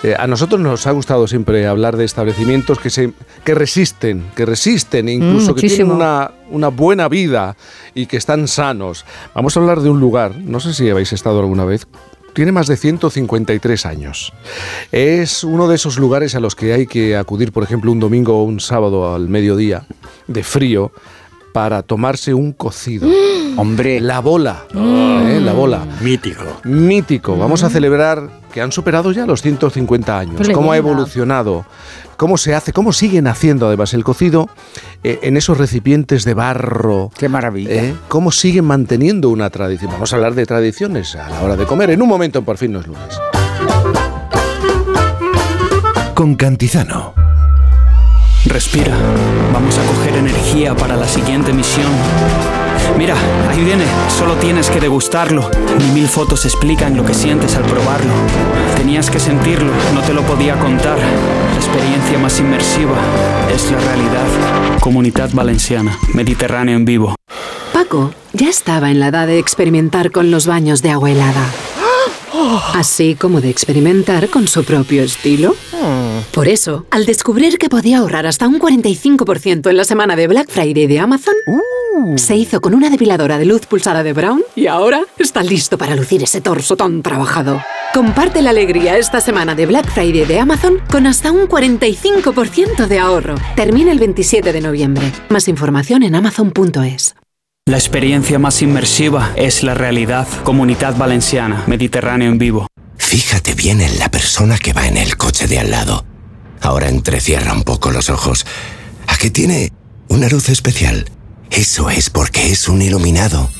eh, 0.02 0.15
a 0.18 0.26
nosotros 0.26 0.60
nos 0.60 0.86
ha 0.86 0.91
gustado 0.91 1.26
siempre 1.26 1.66
hablar 1.66 1.97
de 1.97 2.05
establecimientos 2.05 2.78
que 2.78 2.91
se 2.91 3.12
que 3.44 3.55
resisten, 3.55 4.26
que 4.34 4.44
resisten, 4.44 5.08
incluso 5.08 5.55
que 5.55 5.68
tienen 5.68 5.91
una 5.91 6.68
buena 6.68 7.08
vida 7.08 7.57
y 7.94 8.07
que 8.07 8.16
están 8.16 8.49
sanos. 8.49 9.05
Vamos 9.34 9.57
a 9.57 9.60
hablar 9.60 9.81
de 9.81 9.91
un 9.91 10.00
lugar, 10.00 10.36
no 10.36 10.60
sé 10.60 10.75
si 10.75 10.91
habéis 10.91 11.12
estado 11.12 11.41
alguna 11.41 11.65
vez. 11.65 11.86
Tiene 12.36 12.52
más 12.52 12.66
de 12.66 12.76
153 12.76 13.86
años. 13.86 14.31
Es 14.92 15.42
uno 15.42 15.68
de 15.68 15.76
esos 15.76 15.97
lugares 15.97 16.34
a 16.34 16.40
los 16.40 16.55
que 16.55 16.74
hay 16.74 16.86
que 16.86 17.16
acudir, 17.16 17.50
por 17.50 17.62
ejemplo, 17.62 17.90
un 17.90 17.98
domingo 17.98 18.39
o 18.39 18.42
un 18.42 18.60
sábado 18.60 19.15
al 19.15 19.31
mediodía, 19.31 19.86
de 20.26 20.44
frío, 20.44 20.92
para 21.57 21.83
tomarse 21.83 22.35
un 22.35 22.52
cocido. 22.52 23.09
Hombre. 23.57 23.99
La 23.99 24.20
bola. 24.20 24.65
¿eh? 24.75 25.41
La 25.43 25.55
bola. 25.55 25.86
Mítico. 26.02 26.44
Mítico. 26.65 27.39
Vamos 27.39 27.62
a 27.62 27.70
celebrar 27.70 28.28
que 28.52 28.60
han 28.60 28.73
superado 28.73 29.10
ya 29.10 29.25
los 29.25 29.41
150 29.41 30.18
años. 30.18 30.47
Qué 30.47 30.52
Cómo 30.52 30.73
ha 30.73 30.76
evolucionado. 30.76 31.65
Cómo 32.18 32.36
se 32.36 32.55
hace, 32.55 32.75
cómo 32.75 32.93
siguen 32.93 33.26
haciendo 33.26 33.68
además 33.68 33.94
el 33.94 34.05
cocido 34.05 34.51
eh, 35.02 35.20
en 35.23 35.39
esos 35.39 35.57
recipientes 35.57 36.26
de 36.26 36.35
barro. 36.35 37.10
Qué 37.17 37.31
maravilla. 37.31 37.70
¿eh? 37.73 37.94
Cómo 38.09 38.33
siguen 38.33 38.67
manteniendo 38.67 39.31
una 39.31 39.49
tradición. 39.49 39.93
Vamos 39.93 40.12
a 40.12 40.17
hablar 40.17 40.35
de 40.35 40.44
tradiciones 40.44 41.17
a 41.17 41.31
la 41.31 41.41
hora 41.41 41.57
de 41.57 41.65
comer. 41.65 41.89
En 41.89 42.02
un 42.02 42.09
momento, 42.09 42.41
en 42.41 42.44
por 42.44 42.59
fin 42.59 42.73
no 42.73 42.81
es 42.81 42.86
lunes. 42.86 43.18
Con 46.12 46.35
Cantizano. 46.35 47.26
Respira. 48.47 48.97
Vamos 49.52 49.76
a 49.76 49.84
coger 49.84 50.16
energía 50.16 50.75
para 50.75 50.97
la 50.97 51.08
siguiente 51.08 51.52
misión. 51.52 51.91
Mira, 52.97 53.15
ahí 53.50 53.62
viene. 53.62 53.84
Solo 54.16 54.34
tienes 54.36 54.70
que 54.70 54.81
degustarlo. 54.81 55.50
Ni 55.78 55.86
mil 55.86 56.08
fotos 56.08 56.44
explican 56.44 56.97
lo 56.97 57.05
que 57.05 57.12
sientes 57.12 57.57
al 57.57 57.65
probarlo. 57.65 58.12
Tenías 58.76 59.10
que 59.10 59.18
sentirlo, 59.18 59.73
no 59.94 60.00
te 60.02 60.12
lo 60.15 60.23
podía 60.23 60.58
contar. 60.58 60.99
La 60.99 61.57
experiencia 61.57 62.18
más 62.18 62.39
inmersiva 62.39 62.97
es 63.52 63.70
la 63.70 63.78
realidad. 63.78 64.78
Comunidad 64.81 65.31
Valenciana, 65.33 65.99
Mediterráneo 66.15 66.76
en 66.76 66.84
vivo. 66.84 67.15
Paco 67.73 68.12
ya 68.33 68.49
estaba 68.49 68.91
en 68.91 69.00
la 69.00 69.08
edad 69.08 69.26
de 69.26 69.39
experimentar 69.39 70.12
con 70.12 70.31
los 70.31 70.47
baños 70.47 70.83
de 70.83 70.91
agua 70.91 71.10
helada. 71.10 71.44
Así 72.75 73.16
como 73.16 73.41
de 73.41 73.50
experimentar 73.50 74.28
con 74.28 74.47
su 74.47 74.62
propio 74.65 75.02
estilo. 75.02 75.57
Por 76.36 76.48
eso, 76.48 76.84
al 76.90 77.06
descubrir 77.06 77.56
que 77.56 77.70
podía 77.70 77.97
ahorrar 77.97 78.26
hasta 78.26 78.47
un 78.47 78.60
45% 78.60 79.70
en 79.70 79.76
la 79.78 79.84
semana 79.84 80.16
de 80.16 80.28
Black 80.28 80.50
Friday 80.50 80.86
de 80.86 80.98
Amazon, 80.98 81.34
se 82.16 82.36
hizo 82.36 82.60
con 82.60 82.74
una 82.74 82.90
depiladora 82.90 83.39
de 83.39 83.47
luz 83.47 83.65
pulsada 83.65 84.02
de 84.02 84.12
Brown 84.12 84.42
y 84.55 84.66
ahora 84.66 85.00
está 85.18 85.42
listo 85.42 85.78
para 85.78 85.97
lucir 85.97 86.23
ese 86.23 86.42
torso 86.42 86.76
tan 86.76 87.00
trabajado. 87.00 87.62
Comparte 87.94 88.42
la 88.42 88.50
alegría 88.50 88.98
esta 88.98 89.23
semana 89.23 89.55
de 89.55 89.65
Black 89.65 89.90
Friday 89.90 90.26
de 90.26 90.39
Amazon 90.39 90.78
con 90.90 91.06
hasta 91.06 91.32
un 91.32 91.48
45% 91.48 92.86
de 92.86 92.98
ahorro. 92.98 93.36
Termina 93.55 93.90
el 93.90 93.98
27 93.98 94.52
de 94.52 94.60
noviembre. 94.60 95.10
Más 95.31 95.48
información 95.48 96.02
en 96.02 96.16
amazon.es. 96.16 97.15
La 97.65 97.78
experiencia 97.78 98.39
más 98.39 98.60
inmersiva 98.60 99.32
es 99.36 99.62
la 99.62 99.73
realidad. 99.73 100.28
Comunidad 100.44 100.98
Valenciana, 100.98 101.65
Mediterráneo 101.66 102.31
en 102.31 102.36
vivo. 102.36 102.66
Fíjate 102.98 103.55
bien 103.55 103.81
en 103.81 103.98
la 103.98 104.10
persona 104.10 104.58
que 104.58 104.74
va 104.74 104.86
en 104.86 104.98
el 104.98 105.16
coche 105.16 105.47
de 105.47 105.60
al 105.60 105.70
lado. 105.70 106.05
Ahora 106.60 106.89
entrecierra 106.89 107.52
un 107.52 107.62
poco 107.62 107.91
los 107.91 108.10
ojos. 108.10 108.47
¿A 109.07 109.17
qué 109.17 109.31
tiene 109.31 109.73
una 110.09 110.28
luz 110.28 110.49
especial? 110.49 111.09
Eso 111.51 111.91
es 111.91 112.10
porque 112.10 112.51
es 112.51 112.68
un 112.68 112.83
iluminado. 112.83 113.51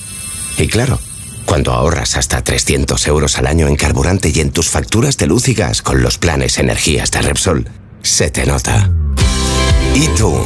Y 0.59 0.67
claro, 0.69 0.99
cuando 1.45 1.73
ahorras 1.73 2.17
hasta 2.17 2.43
300 2.43 3.07
euros 3.07 3.39
al 3.39 3.47
año 3.47 3.69
en 3.69 3.77
carburante 3.77 4.33
y 4.35 4.41
en 4.41 4.51
tus 4.51 4.69
facturas 4.69 5.17
de 5.17 5.27
luz 5.27 5.49
y 5.49 5.55
gas 5.55 5.83
con 5.83 6.03
los 6.03 6.19
planes 6.19 6.59
energías 6.59 7.11
de 7.13 7.23
Repsol, 7.23 7.69
se 8.03 8.31
te 8.31 8.47
nota. 8.47 8.91
¿Y 9.95 10.09
tú? 10.09 10.37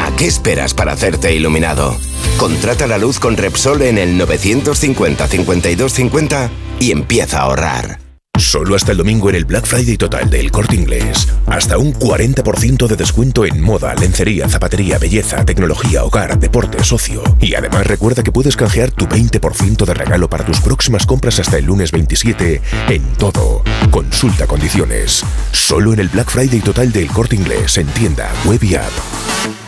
¿A 0.00 0.14
qué 0.16 0.26
esperas 0.26 0.74
para 0.74 0.92
hacerte 0.92 1.34
iluminado? 1.34 1.96
Contrata 2.36 2.86
la 2.86 2.98
luz 2.98 3.18
con 3.18 3.36
Repsol 3.36 3.82
en 3.82 3.98
el 3.98 4.20
950-5250 4.20 6.50
y 6.80 6.92
empieza 6.92 7.38
a 7.38 7.42
ahorrar. 7.42 8.07
Solo 8.38 8.76
hasta 8.76 8.92
el 8.92 8.98
domingo 8.98 9.28
en 9.28 9.36
el 9.36 9.44
Black 9.44 9.66
Friday 9.66 9.96
total 9.96 10.30
del 10.30 10.52
Corte 10.52 10.76
Inglés. 10.76 11.28
Hasta 11.46 11.76
un 11.76 11.92
40% 11.92 12.86
de 12.86 12.96
descuento 12.96 13.44
en 13.44 13.60
moda, 13.60 13.94
lencería, 13.94 14.48
zapatería, 14.48 14.98
belleza, 14.98 15.44
tecnología, 15.44 16.04
hogar, 16.04 16.38
deporte, 16.38 16.78
ocio. 16.78 17.22
Y 17.40 17.54
además 17.54 17.86
recuerda 17.86 18.22
que 18.22 18.32
puedes 18.32 18.56
canjear 18.56 18.92
tu 18.92 19.06
20% 19.06 19.84
de 19.84 19.94
regalo 19.94 20.30
para 20.30 20.44
tus 20.44 20.60
próximas 20.60 21.04
compras 21.04 21.40
hasta 21.40 21.58
el 21.58 21.64
lunes 21.64 21.90
27 21.90 22.62
en 22.88 23.02
todo. 23.14 23.62
Consulta 23.90 24.46
condiciones. 24.46 25.24
Solo 25.52 25.92
en 25.92 25.98
el 25.98 26.08
Black 26.08 26.30
Friday 26.30 26.60
total 26.60 26.92
del 26.92 27.08
Corte 27.08 27.36
Inglés 27.36 27.76
en 27.76 27.88
tienda, 27.88 28.30
web 28.46 28.62
y 28.62 28.76
app. 28.76 29.67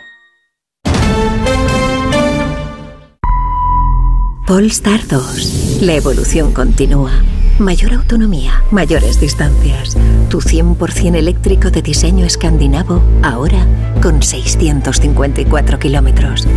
Polestar 4.45 5.07
2. 5.07 5.81
La 5.81 5.93
evolución 5.93 6.51
continúa. 6.51 7.11
Mayor 7.59 7.93
autonomía, 7.93 8.63
mayores 8.71 9.19
distancias. 9.19 9.95
Tu 10.29 10.39
100% 10.41 11.15
eléctrico 11.15 11.69
de 11.69 11.81
diseño 11.81 12.25
escandinavo, 12.25 13.01
ahora 13.21 13.65
con 14.01 14.23
654 14.23 15.79
kilómetros. 15.79 16.47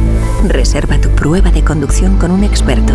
Reserva 0.49 0.99
tu 0.99 1.11
prueba 1.11 1.51
de 1.51 1.63
conducción 1.63 2.17
con 2.17 2.31
un 2.31 2.43
experto. 2.43 2.95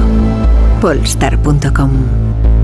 Polestar.com 0.82 2.59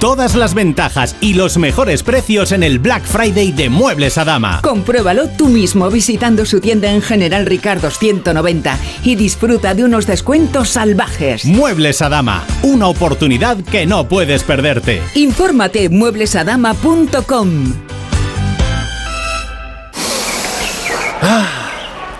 Todas 0.00 0.36
las 0.36 0.54
ventajas 0.54 1.16
y 1.20 1.34
los 1.34 1.58
mejores 1.58 2.04
precios 2.04 2.52
en 2.52 2.62
el 2.62 2.78
Black 2.78 3.02
Friday 3.02 3.50
de 3.50 3.68
Muebles 3.68 4.16
a 4.16 4.24
Dama. 4.24 4.60
Compruébalo 4.62 5.28
tú 5.30 5.48
mismo 5.48 5.90
visitando 5.90 6.46
su 6.46 6.60
tienda 6.60 6.92
en 6.92 7.02
General 7.02 7.44
Ricardo 7.46 7.90
190 7.90 8.78
y 9.02 9.16
disfruta 9.16 9.74
de 9.74 9.82
unos 9.82 10.06
descuentos 10.06 10.68
salvajes. 10.68 11.44
Muebles 11.44 12.00
a 12.00 12.08
Dama, 12.08 12.44
una 12.62 12.86
oportunidad 12.86 13.56
que 13.56 13.86
no 13.86 14.06
puedes 14.08 14.44
perderte. 14.44 15.02
Infórmate 15.16 15.86
en 15.86 15.98
mueblesadama.com. 15.98 17.72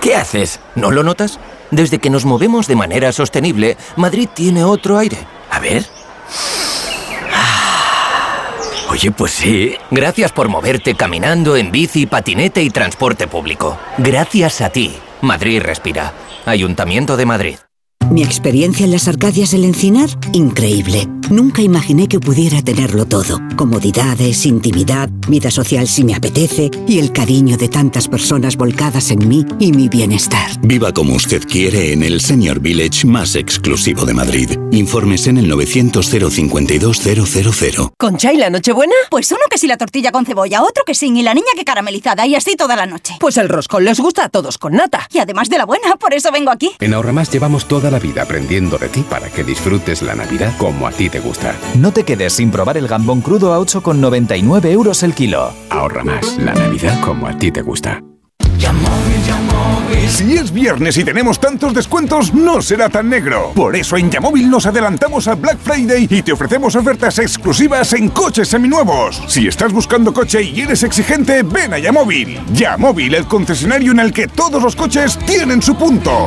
¿Qué 0.00 0.16
haces? 0.16 0.58
¿No 0.74 0.90
lo 0.90 1.05
notas? 1.05 1.39
Desde 1.70 2.00
que 2.00 2.10
nos 2.10 2.24
movemos 2.24 2.66
de 2.66 2.74
manera 2.74 3.12
sostenible, 3.12 3.76
Madrid 3.94 4.28
tiene 4.34 4.65
otro 4.65 4.98
aire. 4.98 5.18
A 5.50 5.60
ver. 5.60 5.86
Ah. 7.32 7.68
Oye, 8.99 9.12
pues 9.12 9.31
sí. 9.31 9.77
Gracias 9.93 10.33
por 10.33 10.49
moverte 10.49 10.97
caminando, 10.97 11.57
en 11.57 11.70
bici, 11.70 12.07
patinete 12.07 12.65
y 12.65 12.70
transporte 12.70 13.28
público. 13.28 13.78
Gracias 13.97 14.60
a 14.60 14.70
ti, 14.70 14.93
Madrid 15.23 15.62
respira. 15.62 16.12
Ayuntamiento 16.44 17.17
de 17.17 17.25
Madrid. 17.25 17.59
Mi 18.11 18.23
experiencia 18.23 18.87
en 18.87 18.93
las 18.93 19.07
Arcadias 19.07 19.51
del 19.51 19.65
Encinar, 19.65 20.09
increíble. 20.33 21.07
Nunca 21.31 21.61
imaginé 21.61 22.09
que 22.09 22.19
pudiera 22.19 22.62
tenerlo 22.62 23.05
todo. 23.05 23.39
Comodidades, 23.57 24.47
intimidad, 24.47 25.11
vida 25.28 25.51
social 25.51 25.87
si 25.87 26.03
me 26.03 26.15
apetece 26.15 26.70
y 26.87 26.99
el 27.01 27.12
cariño 27.12 27.59
de 27.59 27.69
tantas 27.69 28.09
personas 28.09 28.57
volcadas 28.57 29.11
en 29.11 29.28
mí 29.28 29.45
y 29.59 29.73
mi 29.73 29.91
bienestar. 29.91 30.51
Viva 30.62 30.93
como 30.95 31.15
usted 31.15 31.47
quiere 31.47 31.93
en 31.93 32.03
el 32.03 32.23
Senior 32.23 32.61
Village 32.61 33.07
más 33.07 33.35
exclusivo 33.35 34.07
de 34.07 34.15
Madrid. 34.15 34.59
Informes 34.73 35.27
en 35.27 35.37
el 35.37 35.49
900 35.49 36.07
052 36.07 36.99
000. 36.99 37.93
¿Concha 37.99 38.33
y 38.33 38.39
la 38.39 38.49
Nochebuena? 38.49 38.95
Pues 39.11 39.31
uno 39.31 39.43
que 39.51 39.59
sí 39.59 39.67
la 39.67 39.77
tortilla 39.77 40.12
con 40.12 40.25
cebolla, 40.25 40.62
otro 40.62 40.85
que 40.87 40.95
sin 40.95 41.15
y 41.19 41.23
la 41.23 41.35
niña 41.35 41.49
que 41.55 41.65
caramelizada 41.65 42.27
y 42.27 42.37
así 42.37 42.57
toda 42.57 42.75
la 42.75 42.87
noche. 42.87 43.17
Pues 43.20 43.37
el 43.37 43.51
roscón 43.51 43.85
les 43.85 44.01
gusta 44.01 44.25
a 44.25 44.28
todos 44.31 44.57
con 44.57 44.73
nata. 44.73 45.07
Y 45.12 45.19
además 45.19 45.51
de 45.51 45.59
la 45.59 45.67
buena, 45.67 45.97
por 45.97 46.15
eso 46.15 46.33
vengo 46.33 46.51
aquí. 46.51 46.70
En 46.81 46.95
Ahorramás 46.95 47.31
llevamos 47.31 47.69
toda 47.69 47.91
la 47.91 47.98
vida 47.99 48.23
aprendiendo 48.23 48.78
de 48.78 48.89
ti 48.89 49.05
para 49.09 49.28
que 49.28 49.44
disfrutes 49.44 50.02
la 50.02 50.15
Navidad 50.15 50.52
como 50.59 50.86
a 50.86 50.93
ti 50.93 51.09
te 51.09 51.20
gusta. 51.20 51.55
No 51.75 51.93
te 51.93 52.05
quedes 52.05 52.35
sin 52.35 52.51
probar 52.51 52.77
el 52.77 52.89
gambón 52.89 53.20
crudo 53.20 53.52
a 53.55 53.59
8,99 53.59 54.67
euros 54.67 55.02
el 55.02 55.15
kilo. 55.15 55.52
Ahorra 55.70 56.05
más 56.05 56.36
la 56.39 56.55
Navidad 56.55 57.01
como 57.01 57.27
a 57.27 57.36
ti 57.36 57.51
te 57.51 57.62
gusta. 57.62 58.02
Si 60.09 60.36
es 60.36 60.52
viernes 60.52 60.97
y 60.97 61.05
tenemos 61.05 61.39
tantos 61.39 61.75
descuentos, 61.75 62.33
no 62.33 62.62
será 62.62 62.89
tan 62.89 63.09
negro. 63.09 63.52
Por 63.55 63.77
eso 63.77 63.97
en 63.97 64.10
Yamóvil 64.10 64.51
nos 64.51 64.67
adelantamos 64.67 65.28
al 65.28 65.36
Black 65.36 65.59
Friday 65.59 66.09
y 66.10 66.23
te 66.23 66.33
ofrecemos 66.33 66.75
ofertas 66.75 67.18
exclusivas 67.18 67.93
en 67.93 68.09
coches 68.09 68.49
seminuevos. 68.49 69.23
Si 69.28 69.47
estás 69.47 69.73
buscando 69.73 70.12
coche 70.12 70.43
y 70.43 70.62
eres 70.62 70.83
exigente, 70.83 71.43
ven 71.43 71.75
a 71.75 71.78
Yamóvil. 71.78 72.41
Yamóvil, 72.52 73.15
el 73.15 73.27
concesionario 73.27 73.93
en 73.93 74.01
el 74.01 74.12
que 74.12 74.28
todos 74.28 74.62
los 74.62 74.75
coches 74.75 75.18
tienen 75.27 75.60
su 75.60 75.77
punto. 75.77 76.27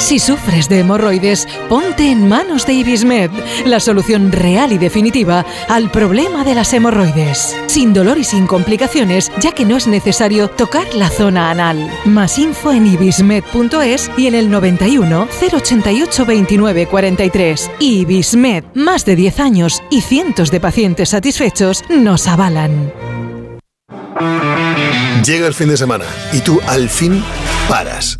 Si 0.00 0.18
sufres 0.18 0.68
de 0.68 0.80
hemorroides, 0.80 1.46
ponte 1.68 2.10
en 2.10 2.26
manos 2.26 2.66
de 2.66 2.72
Ibismed, 2.72 3.30
la 3.66 3.78
solución 3.78 4.32
real 4.32 4.72
y 4.72 4.78
definitiva 4.78 5.44
al 5.68 5.90
problema 5.90 6.42
de 6.42 6.54
las 6.54 6.72
hemorroides. 6.72 7.56
Sin 7.66 7.92
dolor 7.92 8.18
y 8.18 8.24
sin 8.24 8.46
complicaciones, 8.46 9.30
ya 9.40 9.52
que 9.52 9.66
no 9.66 9.76
es 9.76 9.86
necesario 9.86 10.48
tocar 10.48 10.92
la 10.94 11.10
zona 11.10 11.50
anal. 11.50 11.88
Más 12.06 12.38
info 12.38 12.72
en 12.72 12.86
ibismed.es 12.86 14.10
y 14.16 14.26
en 14.26 14.34
el 14.34 14.50
91 14.50 15.28
088 15.52 16.26
29 16.26 16.86
43. 16.86 17.70
Ibismed, 17.78 18.64
más 18.74 19.04
de 19.04 19.16
10 19.16 19.38
años 19.38 19.82
y 19.90 20.00
cientos 20.00 20.50
de 20.50 20.60
pacientes 20.60 21.10
satisfechos 21.10 21.84
nos 21.88 22.26
avalan. 22.26 22.92
Llega 25.24 25.46
el 25.46 25.54
fin 25.54 25.68
de 25.68 25.76
semana 25.76 26.06
y 26.32 26.40
tú 26.40 26.58
al 26.66 26.88
fin 26.88 27.22
paras. 27.68 28.19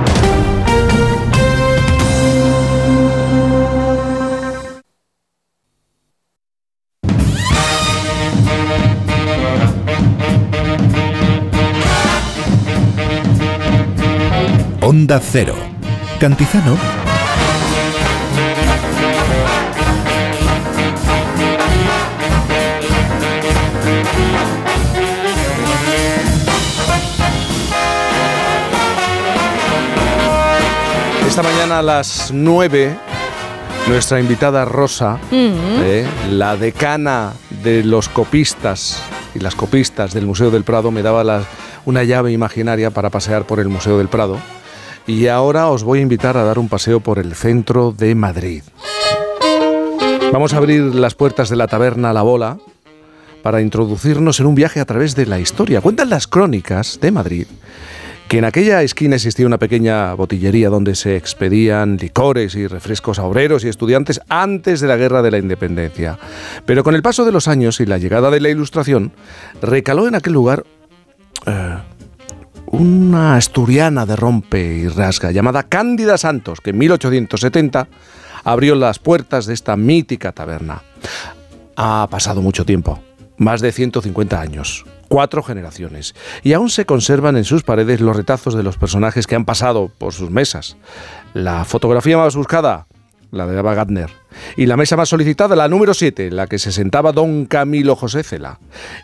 Onda 14.91 15.21
Cero. 15.21 15.55
Cantizano. 16.19 16.75
Esta 31.27 31.43
mañana 31.43 31.79
a 31.79 31.81
las 31.81 32.31
9, 32.33 32.97
nuestra 33.87 34.19
invitada 34.19 34.65
Rosa, 34.65 35.17
eh, 35.31 36.05
la 36.29 36.57
decana 36.57 37.31
de 37.63 37.83
los 37.83 38.09
copistas 38.09 39.01
y 39.33 39.39
las 39.39 39.55
copistas 39.55 40.13
del 40.13 40.25
Museo 40.25 40.51
del 40.51 40.63
Prado, 40.65 40.91
me 40.91 41.01
daba 41.01 41.23
la- 41.23 41.43
una 41.85 42.03
llave 42.03 42.31
imaginaria 42.33 42.91
para 42.91 43.09
pasear 43.09 43.45
por 43.45 43.59
el 43.61 43.69
Museo 43.69 43.97
del 43.97 44.09
Prado. 44.09 44.37
Y 45.07 45.27
ahora 45.27 45.69
os 45.69 45.83
voy 45.83 45.99
a 45.99 46.01
invitar 46.03 46.37
a 46.37 46.43
dar 46.43 46.59
un 46.59 46.69
paseo 46.69 46.99
por 46.99 47.19
el 47.19 47.35
centro 47.35 47.91
de 47.91 48.15
Madrid. 48.15 48.63
Vamos 50.31 50.53
a 50.53 50.57
abrir 50.57 50.95
las 50.95 51.15
puertas 51.15 51.49
de 51.49 51.55
la 51.55 51.67
taberna 51.67 52.13
La 52.13 52.21
Bola 52.21 52.57
para 53.41 53.61
introducirnos 53.61 54.39
en 54.39 54.45
un 54.45 54.55
viaje 54.55 54.79
a 54.79 54.85
través 54.85 55.15
de 55.15 55.25
la 55.25 55.39
historia. 55.39 55.81
Cuentan 55.81 56.09
las 56.09 56.27
crónicas 56.27 56.99
de 57.01 57.11
Madrid 57.11 57.47
que 58.31 58.37
en 58.37 58.45
aquella 58.45 58.81
esquina 58.81 59.17
existía 59.17 59.45
una 59.45 59.57
pequeña 59.57 60.13
botillería 60.13 60.69
donde 60.69 60.95
se 60.95 61.17
expedían 61.17 61.97
licores 61.97 62.55
y 62.55 62.65
refrescos 62.65 63.19
a 63.19 63.25
obreros 63.25 63.65
y 63.65 63.67
estudiantes 63.67 64.21
antes 64.29 64.79
de 64.79 64.87
la 64.87 64.95
Guerra 64.95 65.21
de 65.21 65.31
la 65.31 65.37
Independencia. 65.37 66.17
Pero 66.65 66.85
con 66.85 66.95
el 66.95 67.01
paso 67.01 67.25
de 67.25 67.33
los 67.33 67.49
años 67.49 67.81
y 67.81 67.85
la 67.85 67.97
llegada 67.97 68.31
de 68.31 68.39
la 68.39 68.47
Ilustración, 68.47 69.11
recaló 69.61 70.07
en 70.07 70.15
aquel 70.15 70.31
lugar 70.31 70.63
eh, 71.45 71.75
una 72.71 73.35
asturiana 73.35 74.05
de 74.05 74.15
rompe 74.15 74.61
y 74.61 74.87
rasga 74.87 75.31
llamada 75.31 75.63
Cándida 75.63 76.17
Santos, 76.17 76.61
que 76.61 76.69
en 76.69 76.77
1870 76.77 77.87
abrió 78.43 78.75
las 78.75 78.97
puertas 78.97 79.45
de 79.45 79.53
esta 79.53 79.75
mítica 79.75 80.31
taberna. 80.31 80.81
Ha 81.75 82.07
pasado 82.09 82.41
mucho 82.41 82.65
tiempo, 82.65 83.01
más 83.37 83.59
de 83.59 83.73
150 83.73 84.39
años, 84.39 84.85
cuatro 85.09 85.43
generaciones, 85.43 86.15
y 86.43 86.53
aún 86.53 86.69
se 86.69 86.85
conservan 86.85 87.35
en 87.35 87.43
sus 87.43 87.63
paredes 87.63 87.99
los 87.99 88.15
retazos 88.15 88.53
de 88.53 88.63
los 88.63 88.77
personajes 88.77 89.27
que 89.27 89.35
han 89.35 89.45
pasado 89.45 89.91
por 89.97 90.13
sus 90.13 90.31
mesas. 90.31 90.77
La 91.33 91.65
fotografía 91.65 92.17
más 92.17 92.37
buscada, 92.37 92.87
la 93.31 93.47
de 93.47 93.59
Ava 93.59 93.75
Gardner, 93.75 94.11
y 94.55 94.65
la 94.65 94.77
mesa 94.77 94.95
más 94.95 95.09
solicitada, 95.09 95.57
la 95.57 95.67
número 95.67 95.93
7, 95.93 96.27
en 96.27 96.37
la 96.37 96.47
que 96.47 96.57
se 96.57 96.71
sentaba 96.71 97.11
don 97.11 97.45
Camilo 97.47 97.97
José 97.97 98.23
Cela. 98.23 98.59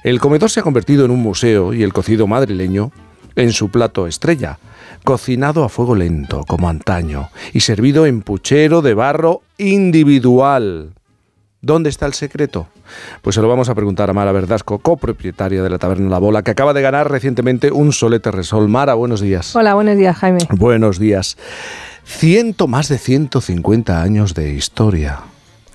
El 0.06 0.22
comedor 0.22 0.50
se 0.50 0.62
ha 0.62 0.64
convertido 0.64 1.04
en 1.04 1.12
un 1.12 1.22
museo 1.22 1.74
y 1.74 1.84
el 1.84 1.92
cocido 1.92 2.28
madrileño 2.28 2.94
en 3.38 3.54
su 3.54 3.70
plato 3.70 4.06
estrella, 4.08 4.60
cocinado 5.06 5.64
a 5.64 5.70
fuego 5.70 5.96
lento, 5.96 6.44
como 6.46 6.68
antaño, 6.68 7.30
y 7.54 7.62
servido 7.62 8.06
en 8.06 8.22
puchero 8.22 8.82
de 8.82 8.94
barro 8.94 9.42
individual. 9.58 10.90
¿Dónde 11.62 11.90
está 11.90 12.06
el 12.06 12.14
secreto? 12.14 12.68
Pues 13.22 13.36
se 13.36 13.42
lo 13.42 13.48
vamos 13.50 13.68
a 13.70 13.76
preguntar 13.76 14.10
a 14.10 14.14
Mara 14.14 14.32
Verdasco, 14.32 14.80
copropietaria 14.80 15.64
de 15.64 15.70
la 15.70 15.78
Taberna 15.80 16.10
La 16.10 16.20
Bola, 16.20 16.44
que 16.44 16.52
acaba 16.52 16.74
de 16.74 16.82
ganar 16.82 17.10
recientemente 17.10 17.72
un 17.72 17.92
solete 17.92 18.32
resol. 18.32 18.70
Mara, 18.70 18.94
buenos 18.94 19.22
días. 19.22 19.56
Hola, 19.56 19.74
buenos 19.74 19.98
días, 19.98 20.16
Jaime. 20.18 20.40
Buenos 20.52 21.00
días. 21.00 21.36
Ciento, 22.06 22.68
más 22.68 22.88
de 22.88 22.98
150 22.98 24.02
años 24.02 24.34
de 24.34 24.54
historia. 24.54 25.20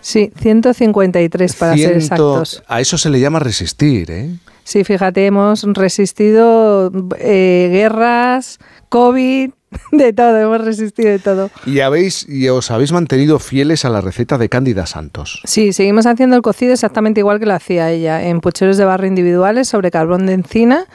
Sí, 0.01 0.33
153 0.41 1.55
para 1.57 1.73
ser 1.77 1.81
Ciento- 1.81 1.97
exactos. 2.41 2.63
A 2.69 2.81
eso 2.81 2.97
se 2.97 3.11
le 3.11 3.21
llama 3.21 3.39
resistir, 3.41 4.11
¿eh? 4.11 4.31
Sí, 4.65 4.85
fíjate, 4.85 5.27
hemos 5.27 5.65
resistido 5.65 6.93
eh, 7.19 7.69
guerras, 7.73 8.59
COVID, 8.89 9.51
De 9.93 10.13
todo, 10.13 10.39
hemos 10.39 10.61
resistido 10.65 11.11
de 11.11 11.19
todo. 11.19 11.51
Y, 11.67 11.81
habéis, 11.81 12.29
y 12.29 12.49
os 12.49 12.71
habéis 12.71 12.93
mantenido 12.93 13.39
fieles 13.39 13.85
a 13.85 13.91
la 13.91 14.01
receta 14.01 14.39
de 14.39 14.49
Cándida 14.49 14.87
Santos. 14.87 15.41
Sí, 15.45 15.73
seguimos 15.73 16.07
haciendo 16.07 16.37
el 16.37 16.43
cocido 16.43 16.73
exactamente 16.73 17.21
igual 17.21 17.41
que 17.41 17.47
lo 17.47 17.55
hacía 17.55 17.91
ella, 17.91 18.23
en 18.27 18.41
pucheros 18.41 18.77
de 18.77 18.85
barro 18.85 19.07
individuales 19.07 19.69
sobre 19.69 19.91
carbón 19.91 20.27
de 20.27 20.35
encina 20.35 20.87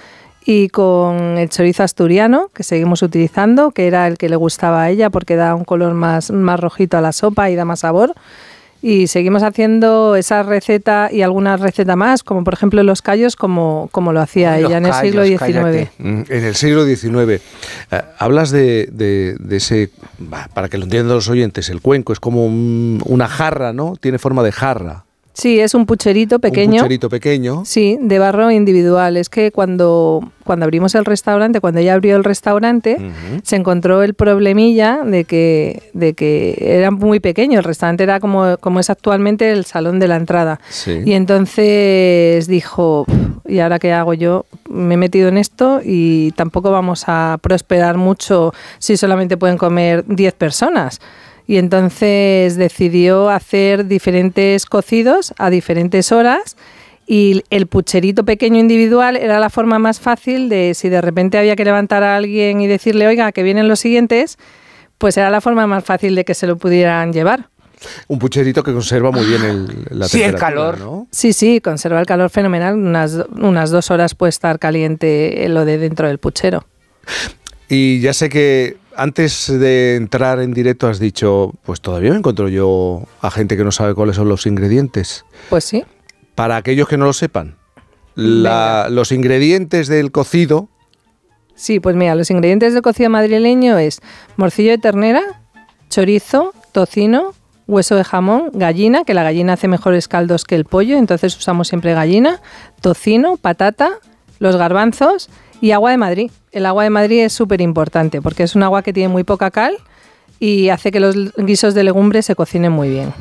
y 0.45 0.69
con 0.69 1.37
el 1.37 1.49
chorizo 1.49 1.83
asturiano 1.83 2.49
que 2.53 2.63
seguimos 2.63 3.01
utilizando, 3.01 3.71
que 3.71 3.87
era 3.87 4.07
el 4.07 4.17
que 4.17 4.29
le 4.29 4.35
gustaba 4.35 4.83
a 4.83 4.89
ella 4.89 5.09
porque 5.09 5.35
da 5.35 5.55
un 5.55 5.65
color 5.65 5.93
más, 5.93 6.31
más 6.31 6.59
rojito 6.59 6.97
a 6.97 7.01
la 7.01 7.11
sopa 7.11 7.49
y 7.49 7.55
da 7.55 7.65
más 7.65 7.81
sabor. 7.81 8.13
Y 8.81 9.07
seguimos 9.07 9.41
haciendo 9.43 10.15
esa 10.15 10.43
receta 10.43 11.09
y 11.11 11.23
alguna 11.23 11.57
receta 11.57 11.95
más, 11.95 12.23
como 12.23 12.43
por 12.43 12.53
ejemplo 12.53 12.83
los 12.83 13.01
callos, 13.01 13.35
como, 13.35 13.89
como 13.91 14.14
lo 14.14 14.22
hacía 14.22 14.59
ella 14.67 14.77
en 14.77 14.85
el 14.85 14.91
siglo 15.01 15.23
XIX. 15.25 15.89
Mm, 15.97 16.22
En 16.30 16.43
el 16.45 16.56
siglo 16.56 16.85
XIX. 16.85 17.41
Eh, 17.91 18.01
hablas 18.19 18.51
de, 18.51 18.88
de- 18.91 19.35
de 19.39 19.57
ese, 19.57 19.89
para 20.53 20.69
que 20.69 20.77
lo 20.77 20.83
entiendan 20.83 21.15
los 21.15 21.27
oyentes, 21.30 21.69
el 21.69 21.81
cuenco 21.81 22.14
es 22.14 22.19
como 22.19 22.45
un- 22.45 23.01
una 23.06 23.27
jarra, 23.27 23.73
¿no? 23.73 23.95
Tiene 23.99 24.19
forma 24.19 24.43
de 24.43 24.51
jarra. 24.51 25.06
Sí, 25.38 25.59
es 25.59 25.75
un 25.75 25.85
pucherito 25.85 26.40
pequeño. 26.40 26.74
Un 26.74 26.80
pucherito 26.80 27.09
pequeño. 27.11 27.61
Sí, 27.64 27.99
de 28.01 28.17
barro 28.17 28.49
individual. 28.49 29.17
Es 29.17 29.30
que 29.30 29.51
cuando, 29.51 30.32
cuando 30.43 30.64
abrimos 30.66 30.95
el 30.95 31.06
restaurante, 31.06 31.61
cuando 31.61 31.80
ella 31.80 31.93
abrió 31.93 32.16
el 32.16 32.24
restaurante, 32.24 32.98
se 33.43 33.56
encontró 33.56 34.01
el 34.01 34.16
problemilla 34.16 35.03
de 35.06 35.25
que, 35.25 35.83
de 35.93 36.16
que 36.16 36.57
era 36.59 36.90
muy 36.90 37.19
pequeño. 37.19 37.59
El 37.59 37.66
restaurante 37.66 38.01
era 38.01 38.19
como, 38.19 38.57
como 38.57 38.80
es 38.80 38.90
actualmente 38.90 39.51
el 39.51 39.66
salón 39.66 39.99
de 39.99 40.07
la 40.07 40.16
entrada. 40.16 40.59
Sí. 40.69 41.03
Y 41.06 41.14
entonces 41.14 42.48
dijo, 42.48 43.06
¿y 43.48 43.59
ahora 43.59 43.77
qué 43.77 43.93
hago 43.93 44.16
yo? 44.16 44.48
Me 44.67 44.95
he 44.95 44.98
metido 44.98 45.27
en 45.27 45.38
esto 45.38 45.82
y 45.85 46.32
tampoco 46.32 46.72
vamos 46.72 47.03
a 47.06 47.38
prosperar 47.43 47.98
mucho 47.98 48.56
si 48.80 48.98
solamente 48.98 49.38
pueden 49.38 49.59
comer 49.59 50.03
10 50.07 50.33
personas. 50.33 50.99
Y 51.48 51.58
entonces 51.58 52.58
decidió 52.58 53.30
hacer 53.30 53.88
diferentes 53.88 54.66
cocidos 54.66 55.34
a 55.38 55.50
diferentes 55.50 56.11
horas 56.11 56.58
y 57.08 57.43
el 57.50 57.67
pucherito 57.67 58.26
pequeño 58.26 58.59
individual 58.59 59.16
era 59.16 59.40
la 59.40 59.50
forma 59.50 59.80
más 59.80 60.01
fácil 60.01 60.50
de 60.50 60.74
si 60.74 60.90
de 60.90 61.00
repente 61.00 61.38
había 61.38 61.56
que 61.56 61.64
levantar 61.64 62.03
a 62.03 62.17
alguien 62.17 62.59
y 62.59 62.67
decirle, 62.67 63.08
oiga, 63.08 63.32
que 63.32 63.43
vienen 63.43 63.69
los 63.69 63.80
siguientes, 63.80 64.38
pues 64.98 65.16
era 65.16 65.30
la 65.30 65.40
forma 65.40 65.66
más 65.67 65.85
fácil 65.85 66.16
de 66.16 66.26
que 66.26 66.34
se 66.34 66.48
lo 66.48 66.58
pudieran 66.58 67.14
llevar. 67.14 67.50
Un 68.08 68.19
pucherito 68.19 68.61
que 68.61 68.74
conserva 68.74 69.11
muy 69.11 69.26
bien 69.26 69.43
el, 69.43 69.88
la 69.92 70.08
Sí, 70.08 70.22
el 70.22 70.35
calor. 70.35 70.80
¿no? 70.80 71.08
Sí, 71.11 71.32
sí, 71.32 71.61
conserva 71.61 72.00
el 72.01 72.06
calor 72.06 72.30
fenomenal. 72.30 72.76
Unas, 72.76 73.17
unas 73.38 73.69
dos 73.69 73.90
horas 73.90 74.14
puede 74.14 74.32
estar 74.32 74.59
caliente 74.59 75.48
lo 75.48 75.64
de 75.64 75.77
dentro 75.77 76.08
del 76.08 76.17
puchero. 76.17 76.66
Y 77.69 78.01
ya 78.01 78.14
sé 78.14 78.27
que 78.30 78.77
antes 78.98 79.48
de 79.48 79.95
entrar 79.95 80.40
en 80.40 80.53
directo 80.53 80.88
has 80.88 81.00
dicho, 81.00 81.53
pues 81.64 81.82
todavía 81.82 82.11
me 82.11 82.17
encuentro 82.17 82.50
yo 82.50 83.03
a 83.22 83.32
gente 83.32 83.56
que 83.56 83.64
no 83.64 83.72
sabe 83.72 83.93
cuáles 83.95 84.16
son 84.16 84.27
los 84.30 84.45
ingredientes. 84.45 85.24
Pues 85.50 85.64
sí. 85.64 85.85
Para 86.35 86.58
aquellos 86.58 86.88
que 86.88 86.98
no 86.98 87.06
lo 87.06 87.14
sepan, 87.14 87.56
la- 88.16 88.88
los 88.90 89.11
ingredientes 89.11 89.88
del 89.88 90.11
cocido, 90.11 90.69
Sí, 91.56 91.80
pues 91.80 91.95
mira, 91.95 92.14
los 92.14 92.30
ingredientes 92.30 92.74
del 92.74 92.84
cocido 92.84 93.09
madrileño 93.09 93.80
es 93.80 94.00
morcillo 94.35 94.69
de 94.69 94.77
ternera, 94.77 95.42
chorizo, 95.90 96.53
tocino, 96.72 97.34
hueso 97.66 97.95
de 97.95 98.03
jamón, 98.03 98.51
gallina, 98.53 99.03
que 99.06 99.16
la 99.16 99.24
gallina 99.24 99.53
hace 99.53 99.67
mejores 99.67 100.08
caldos 100.08 100.43
que 100.45 100.53
el 100.53 100.66
pollo, 100.66 100.98
entonces 101.00 101.35
usamos 101.35 101.67
siempre 101.67 101.93
gallina, 101.95 102.42
tocino, 102.80 103.38
patata, 103.38 103.90
los 104.38 104.56
garbanzos 104.56 105.30
y 105.61 105.71
agua 105.71 105.91
de 105.91 105.97
Madrid. 105.97 106.31
El 106.51 106.65
agua 106.65 106.83
de 106.83 106.89
Madrid 106.89 107.23
es 107.23 107.33
súper 107.33 107.61
importante 107.61 108.21
porque 108.21 108.43
es 108.43 108.55
un 108.55 108.63
agua 108.63 108.83
que 108.83 108.93
tiene 108.93 109.09
muy 109.09 109.23
poca 109.23 109.51
cal 109.51 109.77
y 110.39 110.69
hace 110.69 110.91
que 110.91 110.99
los 110.99 111.15
guisos 111.35 111.73
de 111.73 111.83
legumbres 111.83 112.25
se 112.25 112.35
cocinen 112.35 112.71
muy 112.71 112.89
bien. 112.89 113.13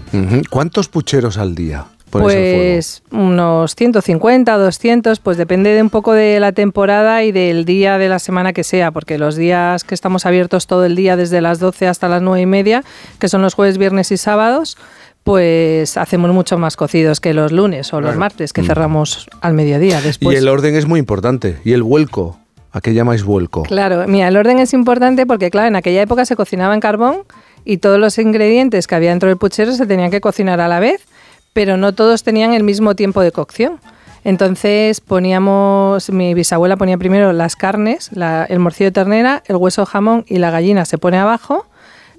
¿cuántos 0.50 0.88
pucheros 0.88 1.38
al 1.38 1.54
día? 1.54 1.86
Pues 2.10 3.02
unos 3.10 3.74
150, 3.74 4.56
200, 4.56 5.18
pues 5.18 5.36
depende 5.36 5.70
de 5.70 5.82
un 5.82 5.90
poco 5.90 6.12
de 6.12 6.40
la 6.40 6.52
temporada 6.52 7.24
y 7.24 7.32
del 7.32 7.64
día 7.64 7.98
de 7.98 8.08
la 8.08 8.18
semana 8.18 8.52
que 8.52 8.64
sea, 8.64 8.90
porque 8.90 9.18
los 9.18 9.36
días 9.36 9.84
que 9.84 9.94
estamos 9.94 10.24
abiertos 10.24 10.66
todo 10.66 10.84
el 10.84 10.94
día 10.96 11.16
desde 11.16 11.40
las 11.40 11.58
12 11.58 11.88
hasta 11.88 12.08
las 12.08 12.22
9 12.22 12.40
y 12.40 12.46
media, 12.46 12.84
que 13.18 13.28
son 13.28 13.42
los 13.42 13.54
jueves, 13.54 13.76
viernes 13.76 14.12
y 14.12 14.16
sábados, 14.16 14.78
pues 15.26 15.96
hacemos 15.96 16.30
mucho 16.30 16.56
más 16.56 16.76
cocidos 16.76 17.18
que 17.18 17.34
los 17.34 17.50
lunes 17.50 17.92
o 17.92 17.96
los 18.00 18.10
Claro. 18.10 18.20
martes, 18.20 18.52
que 18.52 18.62
Mm. 18.62 18.66
cerramos 18.66 19.26
al 19.40 19.54
mediodía 19.54 19.98
Y 19.98 20.02
después. 20.04 20.38
el 20.38 20.46
orden 20.46 20.76
es 20.76 20.86
muy 20.86 21.00
importante. 21.00 21.56
Y 21.64 21.72
el 21.72 21.82
vuelco, 21.82 22.38
¿a 22.70 22.80
qué 22.80 22.94
llamáis 22.94 23.24
vuelco? 23.24 23.64
Claro, 23.64 24.04
mira, 24.06 24.28
el 24.28 24.36
orden 24.36 24.60
es 24.60 24.72
importante 24.72 25.26
porque, 25.26 25.50
claro, 25.50 25.66
en 25.66 25.74
aquella 25.74 26.00
época 26.00 26.24
se 26.26 26.36
cocinaba 26.36 26.74
en 26.74 26.80
carbón 26.80 27.24
y 27.64 27.78
todos 27.78 27.98
los 27.98 28.18
ingredientes 28.18 28.86
que 28.86 28.94
había 28.94 29.10
dentro 29.10 29.28
del 29.28 29.36
puchero 29.36 29.72
se 29.72 29.84
tenían 29.84 30.12
que 30.12 30.20
cocinar 30.20 30.60
a 30.60 30.68
la 30.68 30.78
vez, 30.78 31.02
pero 31.52 31.76
no 31.76 31.92
todos 31.92 32.22
tenían 32.22 32.54
el 32.54 32.62
mismo 32.62 32.94
tiempo 32.94 33.20
de 33.20 33.32
cocción. 33.32 33.80
Entonces 34.22 35.00
poníamos, 35.00 36.08
mi 36.10 36.34
bisabuela 36.34 36.76
ponía 36.76 36.98
primero 36.98 37.32
las 37.32 37.56
carnes, 37.56 38.10
la- 38.12 38.44
el 38.44 38.60
morcillo 38.60 38.90
de 38.90 38.92
ternera, 38.92 39.42
el 39.46 39.56
hueso 39.56 39.82
de 39.82 39.86
jamón 39.86 40.24
y 40.28 40.38
la 40.38 40.52
gallina 40.52 40.84
se 40.84 40.98
pone 40.98 41.18
abajo. 41.18 41.66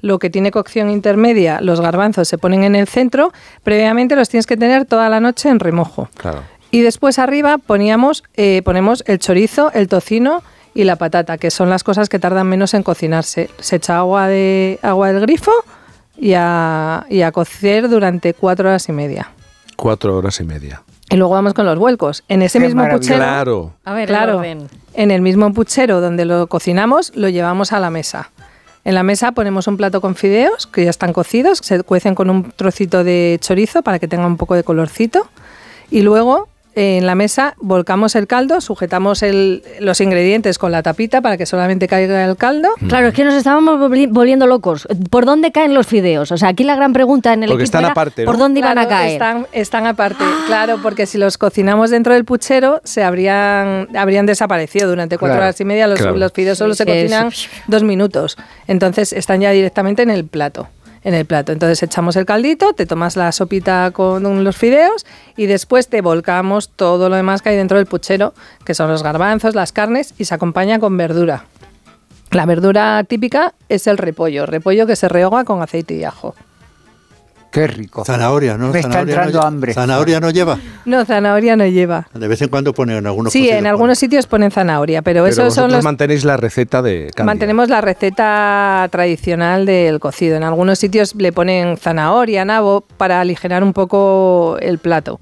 Lo 0.01 0.19
que 0.19 0.29
tiene 0.29 0.51
cocción 0.51 0.89
intermedia, 0.89 1.59
los 1.61 1.81
garbanzos 1.81 2.27
se 2.27 2.37
ponen 2.37 2.63
en 2.63 2.75
el 2.75 2.87
centro. 2.87 3.31
Previamente 3.63 4.15
los 4.15 4.29
tienes 4.29 4.45
que 4.45 4.57
tener 4.57 4.85
toda 4.85 5.09
la 5.09 5.19
noche 5.19 5.49
en 5.49 5.59
remojo. 5.59 6.09
Claro. 6.17 6.43
Y 6.71 6.81
después 6.81 7.17
arriba 7.19 7.57
poníamos, 7.57 8.23
eh, 8.35 8.61
ponemos 8.65 9.03
el 9.07 9.19
chorizo, 9.19 9.71
el 9.73 9.87
tocino 9.87 10.43
y 10.73 10.83
la 10.83 10.97
patata, 10.97 11.37
que 11.37 11.49
son 11.49 11.69
las 11.69 11.83
cosas 11.83 12.09
que 12.09 12.19
tardan 12.19 12.47
menos 12.47 12.73
en 12.73 12.83
cocinarse. 12.83 13.49
Se 13.59 13.77
echa 13.77 13.97
agua, 13.97 14.27
de, 14.27 14.79
agua 14.81 15.11
del 15.11 15.21
grifo 15.21 15.51
y 16.17 16.33
a, 16.35 17.05
y 17.09 17.21
a 17.21 17.31
cocer 17.31 17.89
durante 17.89 18.33
cuatro 18.33 18.69
horas 18.69 18.87
y 18.89 18.91
media. 18.91 19.31
Cuatro 19.75 20.17
horas 20.17 20.39
y 20.39 20.43
media. 20.43 20.83
Y 21.09 21.15
luego 21.15 21.33
vamos 21.33 21.53
con 21.53 21.65
los 21.65 21.79
vuelcos. 21.79 22.23
En 22.27 22.41
ese 22.41 22.59
Qué 22.59 22.65
mismo 22.65 22.81
maravilla. 22.81 22.99
puchero. 22.99 23.17
Claro. 23.19 23.73
A 23.85 23.93
ver, 23.93 24.01
el 24.01 24.07
claro, 24.07 24.37
orden. 24.39 24.67
en 24.93 25.11
el 25.11 25.21
mismo 25.21 25.53
puchero 25.53 26.01
donde 26.01 26.25
lo 26.25 26.47
cocinamos, 26.47 27.13
lo 27.15 27.29
llevamos 27.29 27.71
a 27.71 27.79
la 27.79 27.89
mesa. 27.89 28.31
En 28.87 28.95
la 28.95 29.03
mesa 29.03 29.33
ponemos 29.33 29.67
un 29.67 29.75
plato 29.75 29.99
con 29.99 30.15
fideos 30.15 30.65
que 30.65 30.85
ya 30.85 30.89
están 30.89 31.11
cocidos, 31.11 31.57
se 31.61 31.83
cuecen 31.83 32.15
con 32.15 32.29
un 32.29 32.53
trocito 32.53 33.03
de 33.03 33.37
chorizo 33.41 33.83
para 33.83 33.99
que 33.99 34.07
tenga 34.07 34.25
un 34.25 34.37
poco 34.37 34.55
de 34.55 34.63
colorcito. 34.63 35.27
Y 35.91 36.03
luego 36.03 36.47
en 36.79 37.07
la 37.07 37.15
mesa 37.15 37.55
volcamos 37.57 38.15
el 38.15 38.27
caldo, 38.27 38.61
sujetamos 38.61 39.23
el- 39.23 39.63
los 39.79 39.99
ingredientes 39.99 40.59
con 40.59 40.71
la 40.71 40.83
tapita 40.83 41.21
para 41.21 41.35
que 41.35 41.47
solamente 41.47 41.87
caiga 41.87 42.23
el 42.23 42.37
caldo. 42.37 42.69
Claro, 42.87 43.07
es 43.07 43.13
que 43.15 43.23
nos 43.23 43.33
estábamos 43.33 43.79
volvi- 43.79 44.07
volviendo 44.11 44.45
locos. 44.45 44.87
¿Por 45.09 45.25
dónde 45.25 45.51
caen 45.51 45.73
los 45.73 45.87
fideos? 45.87 46.31
O 46.31 46.37
sea, 46.37 46.49
aquí 46.49 46.63
la 46.63 46.75
gran 46.75 46.93
pregunta 46.93 47.33
en 47.33 47.41
el 47.41 47.49
Porque 47.49 47.63
equipo 47.63 47.77
están 47.77 47.83
era, 47.85 47.91
aparte, 47.93 48.25
¿no? 48.25 48.31
¿por 48.31 48.37
dónde 48.39 48.59
iban 48.59 48.77
a 48.77 48.85
Claro, 48.85 48.89
caer? 48.89 49.11
Están, 49.13 49.47
están 49.53 49.85
aparte, 49.87 50.23
claro, 50.45 50.77
porque 50.83 51.07
si 51.07 51.17
los 51.17 51.39
cocinamos 51.39 51.89
dentro 51.89 52.13
del 52.13 52.25
puchero, 52.25 52.79
se 52.83 53.03
habrían, 53.03 53.87
habrían 53.97 54.27
desaparecido 54.27 54.87
durante 54.87 55.17
cuatro 55.17 55.33
Claro. 55.37 55.45
horas 55.47 55.59
y 55.59 55.65
media. 55.65 55.87
Los, 55.87 55.99
Claro. 55.99 56.15
los 56.17 56.31
fideos 56.31 56.59
solo 56.59 56.75
Sí, 56.75 56.83
se 56.83 56.83
sí, 56.83 56.91
cocinan 56.91 57.31
dos 57.65 57.81
minutos. 57.81 58.37
Entonces 58.67 59.13
están 59.13 59.41
ya 59.41 59.49
directamente 59.49 60.03
en 60.03 60.11
el 60.11 60.25
plato. 60.25 60.67
En 61.07 61.13
el 61.13 61.25
plato. 61.25 61.53
Entonces 61.53 61.81
echamos 61.81 62.17
el 62.17 62.25
caldito, 62.25 62.73
te 62.73 62.85
tomas 62.85 63.15
la 63.15 63.31
sopita 63.31 63.91
con 63.91 64.43
los 64.43 64.57
fideos 64.57 65.05
y 65.37 65.45
después 65.45 65.87
te 65.87 66.01
volcamos 66.01 66.67
todo 66.67 67.07
lo 67.07 67.15
demás 67.15 67.41
que 67.41 67.47
hay 67.47 67.55
dentro 67.55 67.77
del 67.77 67.85
puchero, 67.85 68.33
que 68.65 68.73
son 68.73 68.89
los 68.89 69.03
garbanzos, 69.03 69.55
las 69.55 69.71
carnes, 69.71 70.13
y 70.17 70.25
se 70.25 70.35
acompaña 70.35 70.79
con 70.79 70.97
verdura. 70.97 71.45
La 72.31 72.45
verdura 72.45 73.01
típica 73.05 73.53
es 73.69 73.87
el 73.87 73.97
repollo, 73.97 74.45
repollo 74.45 74.85
que 74.85 74.97
se 74.97 75.07
rehoga 75.07 75.45
con 75.45 75.61
aceite 75.61 75.93
y 75.93 76.03
ajo. 76.03 76.35
Qué 77.51 77.67
rico. 77.67 78.03
Zanahoria, 78.05 78.57
¿no? 78.57 78.69
Me 78.71 78.79
está 78.79 78.91
Zanahoria 78.91 79.13
entrando 79.13 79.39
no, 79.39 79.47
hambre. 79.47 79.73
Zanahoria 79.73 80.19
no 80.19 80.29
lleva. 80.29 80.59
No, 80.85 81.05
zanahoria 81.05 81.55
no 81.55 81.65
lleva. 81.65 82.07
De 82.13 82.27
vez 82.27 82.41
en 82.41 82.49
cuando 82.49 82.73
ponen 82.73 82.97
en 82.97 83.07
algunos 83.07 83.33
Sí, 83.33 83.49
en 83.49 83.65
algunos 83.67 83.97
sitios 83.97 84.27
ponen 84.27 84.51
zanahoria, 84.51 85.01
pero, 85.01 85.23
Pero 85.23 85.27
esos 85.27 85.53
son 85.53 85.63
vosotros 85.63 85.71
los... 85.73 85.83
mantenéis 85.83 86.23
la 86.25 86.37
receta 86.37 86.81
de 86.81 87.11
Cándida. 87.15 87.25
Mantenemos 87.25 87.69
la 87.69 87.81
receta 87.81 88.87
tradicional 88.91 89.65
del 89.65 89.99
cocido. 89.99 90.35
En 90.35 90.43
algunos 90.43 90.79
sitios 90.79 91.15
le 91.15 91.31
ponen 91.31 91.77
zanahoria, 91.77 92.45
nabo, 92.45 92.81
para 92.97 93.21
aligerar 93.21 93.63
un 93.63 93.73
poco 93.73 94.57
el 94.59 94.77
plato, 94.77 95.19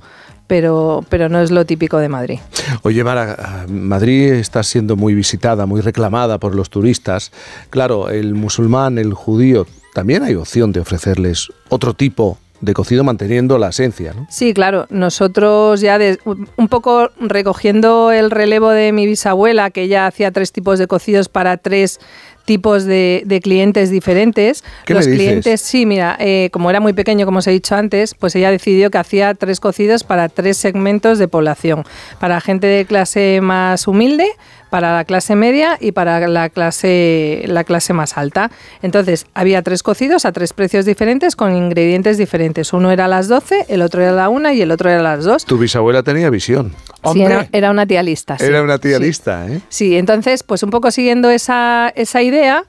pero, 0.48 1.04
pero 1.10 1.30
no 1.30 1.40
es 1.40 1.52
lo 1.52 1.66
típico 1.66 1.98
de 1.98 2.10
Madrid. 2.10 2.40
Oye, 2.84 3.04
Mara, 3.04 3.66
Madrid 3.70 4.34
está 4.34 4.64
siendo 4.64 4.96
muy 4.96 5.14
visitada, 5.14 5.66
muy 5.66 5.82
reclamada 5.82 6.40
por 6.40 6.56
los 6.56 6.70
turistas. 6.70 7.32
Claro, 7.70 8.10
el 8.10 8.34
musulmán, 8.36 8.98
el 8.98 9.14
judío, 9.14 9.68
también 9.96 10.22
hay 10.24 10.36
opción 10.36 10.72
de 10.74 10.82
ofrecerles 10.82 11.48
otro 11.70 11.94
tipo 11.94 12.38
de 12.60 12.74
cocido 12.74 13.04
manteniendo 13.04 13.58
la 13.58 13.70
esencia, 13.70 14.14
¿no? 14.14 14.28
Sí, 14.30 14.54
claro. 14.54 14.88
Nosotros 14.90 15.80
ya 15.82 15.98
de- 15.98 16.20
un 16.26 16.68
poco 16.68 17.10
recogiendo 17.20 18.12
el 18.12 18.30
relevo 18.30 18.72
de 18.72 18.92
mi 18.92 19.06
bisabuela, 19.06 19.70
que 19.72 19.84
ella 19.84 20.06
hacía 20.08 20.32
tres 20.32 20.52
tipos 20.52 20.80
de 20.80 20.88
cocidos 20.88 21.30
para 21.30 21.58
tres 21.58 22.00
tipos 22.46 22.84
de, 22.86 23.24
de 23.26 23.40
clientes 23.42 23.90
diferentes. 23.90 24.64
¿Qué 24.86 24.94
Los 24.94 25.06
me 25.08 25.14
dices? 25.14 25.28
clientes, 25.28 25.62
sí, 25.62 25.86
mira, 25.86 26.16
eh, 26.20 26.50
como 26.52 26.70
era 26.70 26.80
muy 26.80 26.94
pequeño, 26.94 27.26
como 27.26 27.40
os 27.40 27.48
he 27.48 27.52
dicho 27.52 27.76
antes, 27.76 28.14
pues 28.16 28.36
ella 28.36 28.52
decidió 28.52 28.92
que 28.92 28.98
hacía 29.00 29.34
tres 29.34 29.60
cocidos 29.60 30.04
para 30.04 30.30
tres 30.30 30.58
segmentos 30.58 31.20
de 31.20 31.28
población. 31.28 31.84
Para 32.20 32.42
gente 32.42 32.68
de 32.68 32.86
clase 32.86 33.40
más 33.42 33.88
humilde, 33.88 34.28
para 34.76 34.94
la 34.94 35.06
clase 35.06 35.38
media 35.38 35.78
y 35.80 35.94
para 35.94 36.28
la 36.28 36.50
clase, 36.50 37.44
la 37.48 37.64
clase 37.64 37.94
más 37.94 38.18
alta. 38.18 38.52
Entonces, 38.82 39.26
había 39.34 39.62
tres 39.62 39.84
cocidos 39.84 40.26
a 40.26 40.34
tres 40.34 40.52
precios 40.52 40.84
diferentes 40.84 41.38
con 41.38 41.56
ingredientes 41.56 42.18
diferentes. 42.18 42.74
Uno 42.74 42.92
era 42.92 43.06
a 43.06 43.08
las 43.08 43.30
12, 43.30 43.68
el 43.70 43.82
otro 43.82 44.02
era 44.02 44.12
a 44.12 44.16
la 44.16 44.28
1 44.28 44.52
y 44.52 44.62
el 44.62 44.72
otro 44.72 44.90
era 44.90 45.00
a 45.00 45.04
las 45.16 45.24
2. 45.24 45.46
Tu 45.46 45.58
bisabuela 45.58 46.04
tenía 46.04 46.30
visión. 46.30 46.74
Sí, 47.14 47.22
era, 47.22 47.48
era 47.54 47.72
una 47.72 47.86
tía 47.88 48.04
lista. 48.04 48.38
sí. 48.38 48.44
Era 48.44 48.62
una 48.64 48.78
tía 48.78 48.98
Sí. 48.98 49.04
lista, 49.04 49.48
¿eh? 49.48 49.62
Sí, 49.70 49.96
entonces, 49.96 50.44
pues 50.44 50.62
un 50.62 50.72
poco 50.72 50.92
siguiendo 50.92 51.30
esa, 51.30 51.88
esa 51.96 52.22
idea, 52.22 52.66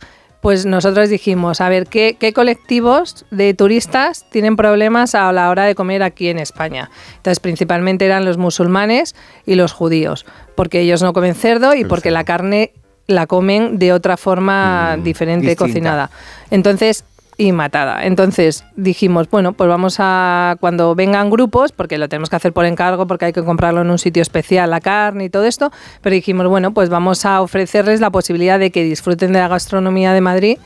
pues 0.47 0.65
nosotros 0.65 1.08
dijimos, 1.08 1.60
a 1.60 1.68
ver, 1.68 1.89
¿qué, 1.89 2.16
¿qué 2.20 2.33
colectivos 2.33 3.26
de 3.33 3.52
turistas 3.52 4.31
tienen 4.31 4.55
problemas 4.55 5.16
a 5.16 5.33
la 5.33 5.50
hora 5.50 5.65
de 5.65 5.75
comer 5.75 6.05
aquí 6.05 6.28
en 6.28 6.39
España? 6.39 6.89
Entonces, 7.16 7.41
principalmente 7.41 8.07
eran 8.07 8.25
los 8.25 8.39
musulmanes 8.39 9.16
y 9.44 9.57
los 9.57 9.73
judíos, 9.73 10.25
porque 10.55 10.83
ellos 10.83 11.02
no 11.02 11.12
comen 11.12 11.34
cerdo 11.34 11.75
y 11.75 11.84
porque 11.84 12.12
la 12.12 12.23
carne 12.23 12.70
la 13.08 13.26
comen 13.26 13.81
de 13.81 13.92
otra 13.92 14.16
forma 14.16 14.97
diferente 15.02 15.49
distinta. 15.49 15.65
cocinada. 15.65 16.10
Entonces, 16.52 17.05
y 17.39 17.52
matada. 17.52 18.05
Entonces 18.05 18.65
dijimos, 18.76 19.28
bueno, 19.31 19.52
pues 19.52 19.68
vamos 19.68 19.97
a, 19.98 20.56
cuando 20.60 20.94
vengan 20.94 21.31
grupos, 21.31 21.73
porque 21.73 21.98
lo 21.98 22.08
tenemos 22.08 22.31
que 22.31 22.36
hacer 22.36 22.52
por 22.52 22.65
encargo, 22.65 23.06
porque 23.06 23.26
hay 23.26 23.32
que 23.32 23.42
comprarlo 23.42 23.82
en 23.82 23.90
un 23.90 23.98
sitio 23.98 24.23
especial, 24.23 24.70
la 24.70 24.81
carne 24.81 25.24
y 25.24 25.31
todo 25.31 25.44
esto, 25.44 25.70
pero 26.00 26.15
dijimos, 26.15 26.48
bueno, 26.48 26.73
pues 26.73 26.89
vamos 26.89 27.24
a 27.24 27.42
ofrecerles 27.42 28.00
la 28.00 28.10
posibilidad 28.10 28.58
de 28.58 28.70
que 28.70 28.84
disfruten 28.84 29.32
de 29.32 29.40
la 29.40 29.48
gastronomía 29.48 30.12
de 30.12 30.20
Madrid. 30.20 30.58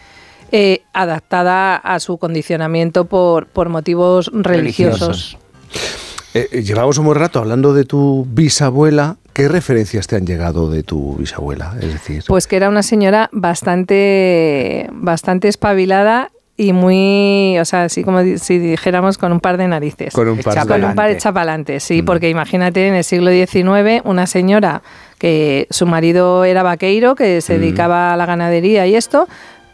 eh, 0.52 0.82
adaptada 0.92 1.76
a 1.76 2.00
su 2.00 2.18
condicionamiento 2.18 3.04
por, 3.04 3.46
por 3.46 3.68
motivos 3.68 4.30
religiosos. 4.34 5.38
Eh, 6.34 6.48
eh, 6.50 6.62
llevamos 6.62 6.98
un 6.98 7.06
buen 7.06 7.18
rato 7.18 7.38
hablando 7.38 7.72
de 7.72 7.84
tu 7.84 8.26
bisabuela. 8.28 9.16
¿Qué 9.32 9.48
referencias 9.48 10.06
te 10.08 10.16
han 10.16 10.26
llegado 10.26 10.68
de 10.68 10.82
tu 10.82 11.16
bisabuela? 11.16 11.74
Es 11.80 11.92
decir, 11.92 12.24
Pues 12.26 12.46
que 12.46 12.56
era 12.56 12.68
una 12.68 12.82
señora 12.82 13.28
bastante, 13.32 14.88
bastante 14.92 15.48
espabilada 15.48 16.30
y 16.62 16.72
muy, 16.74 17.56
o 17.58 17.64
sea, 17.64 17.84
así 17.84 18.04
como 18.04 18.20
si 18.36 18.58
dijéramos 18.58 19.16
con 19.16 19.32
un 19.32 19.40
par 19.40 19.56
de 19.56 19.66
narices. 19.66 20.12
Con 20.12 20.28
un 20.28 20.38
par 20.38 20.54
de- 20.66 20.66
Con 20.68 20.84
un 20.84 20.94
par 20.94 21.08
de 21.08 21.16
chapalantes, 21.16 21.82
sí, 21.82 22.02
porque 22.02 22.28
imagínate 22.28 22.86
en 22.86 22.94
el 22.94 23.04
siglo 23.04 23.30
XIX 23.30 24.02
una 24.04 24.26
señora 24.26 24.82
que 25.18 25.66
su 25.70 25.86
marido 25.86 26.44
era 26.44 26.62
vaqueiro, 26.62 27.14
que 27.14 27.40
se 27.40 27.56
Mm. 27.56 27.60
dedicaba 27.60 28.12
a 28.12 28.16
la 28.18 28.26
ganadería 28.26 28.86
y 28.86 28.94
esto, 28.94 29.26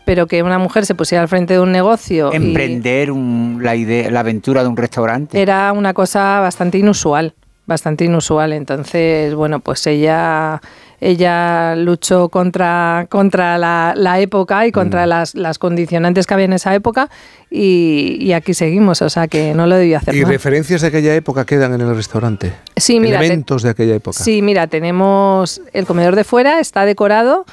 pero 0.04 0.28
que 0.28 0.44
una 0.44 0.58
mujer 0.60 0.86
se 0.86 0.94
pusiera 0.94 1.22
al 1.22 1.28
frente 1.28 1.54
de 1.54 1.60
un 1.60 1.72
negocio 1.72 2.30
y 2.32 2.36
Emprender 2.36 3.10
un- 3.10 3.58
la, 3.62 3.74
idea, 3.74 4.08
la 4.12 4.20
aventura 4.20 4.62
de 4.62 4.68
un 4.68 4.76
restaurante. 4.76 5.40
era 5.42 5.72
una 5.72 5.92
cosa 5.92 6.38
bastante 6.38 6.78
inusual, 6.78 7.34
bastante 7.66 8.04
inusual. 8.04 8.52
Entonces, 8.52 9.34
bueno, 9.34 9.58
pues 9.58 9.84
ella, 9.88 10.60
ella 11.00 11.74
luchó 11.76 12.28
contra, 12.28 13.06
contra 13.10 13.58
la, 13.58 13.92
la 13.96 14.18
época 14.20 14.66
y 14.66 14.72
contra 14.72 15.06
Mm. 15.06 15.08
las, 15.08 15.34
las 15.34 15.58
condicionantes 15.58 16.26
que 16.26 16.34
había 16.34 16.46
en 16.46 16.52
esa 16.54 16.74
época 16.74 17.10
y, 17.50 18.16
y 18.20 18.32
aquí 18.32 18.54
seguimos, 18.54 19.02
o 19.02 19.10
sea 19.10 19.28
que 19.28 19.54
no 19.54 19.66
lo 19.66 19.76
debió 19.76 19.98
hacer 19.98 20.14
¿y 20.14 20.22
mal. 20.22 20.30
referencias 20.32 20.80
de 20.80 20.88
aquella 20.88 21.14
época 21.14 21.44
quedan 21.44 21.74
en 21.74 21.80
el 21.82 21.94
restaurante? 21.94 22.52
Sí, 22.76 22.98
mira, 23.00 23.18
te- 23.18 23.26
Elementos 23.26 23.62
de 23.62 23.70
aquella 23.70 23.94
época. 23.94 24.18
Sí, 24.18 24.42
mira, 24.42 24.66
tenemos 24.66 25.60
el 25.72 25.86
comedor 25.86 26.16
de 26.16 26.24
fuera, 26.24 26.60
está 26.60 26.84
decorado 26.84 27.44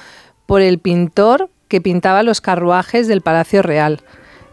por 0.45 0.61
el 0.61 0.79
pintor 0.79 1.49
que 1.67 1.81
pintaba 1.81 2.23
los 2.23 2.39
carruajes 2.41 3.07
del 3.07 3.21
Palacio 3.21 3.61
Real. 3.61 4.01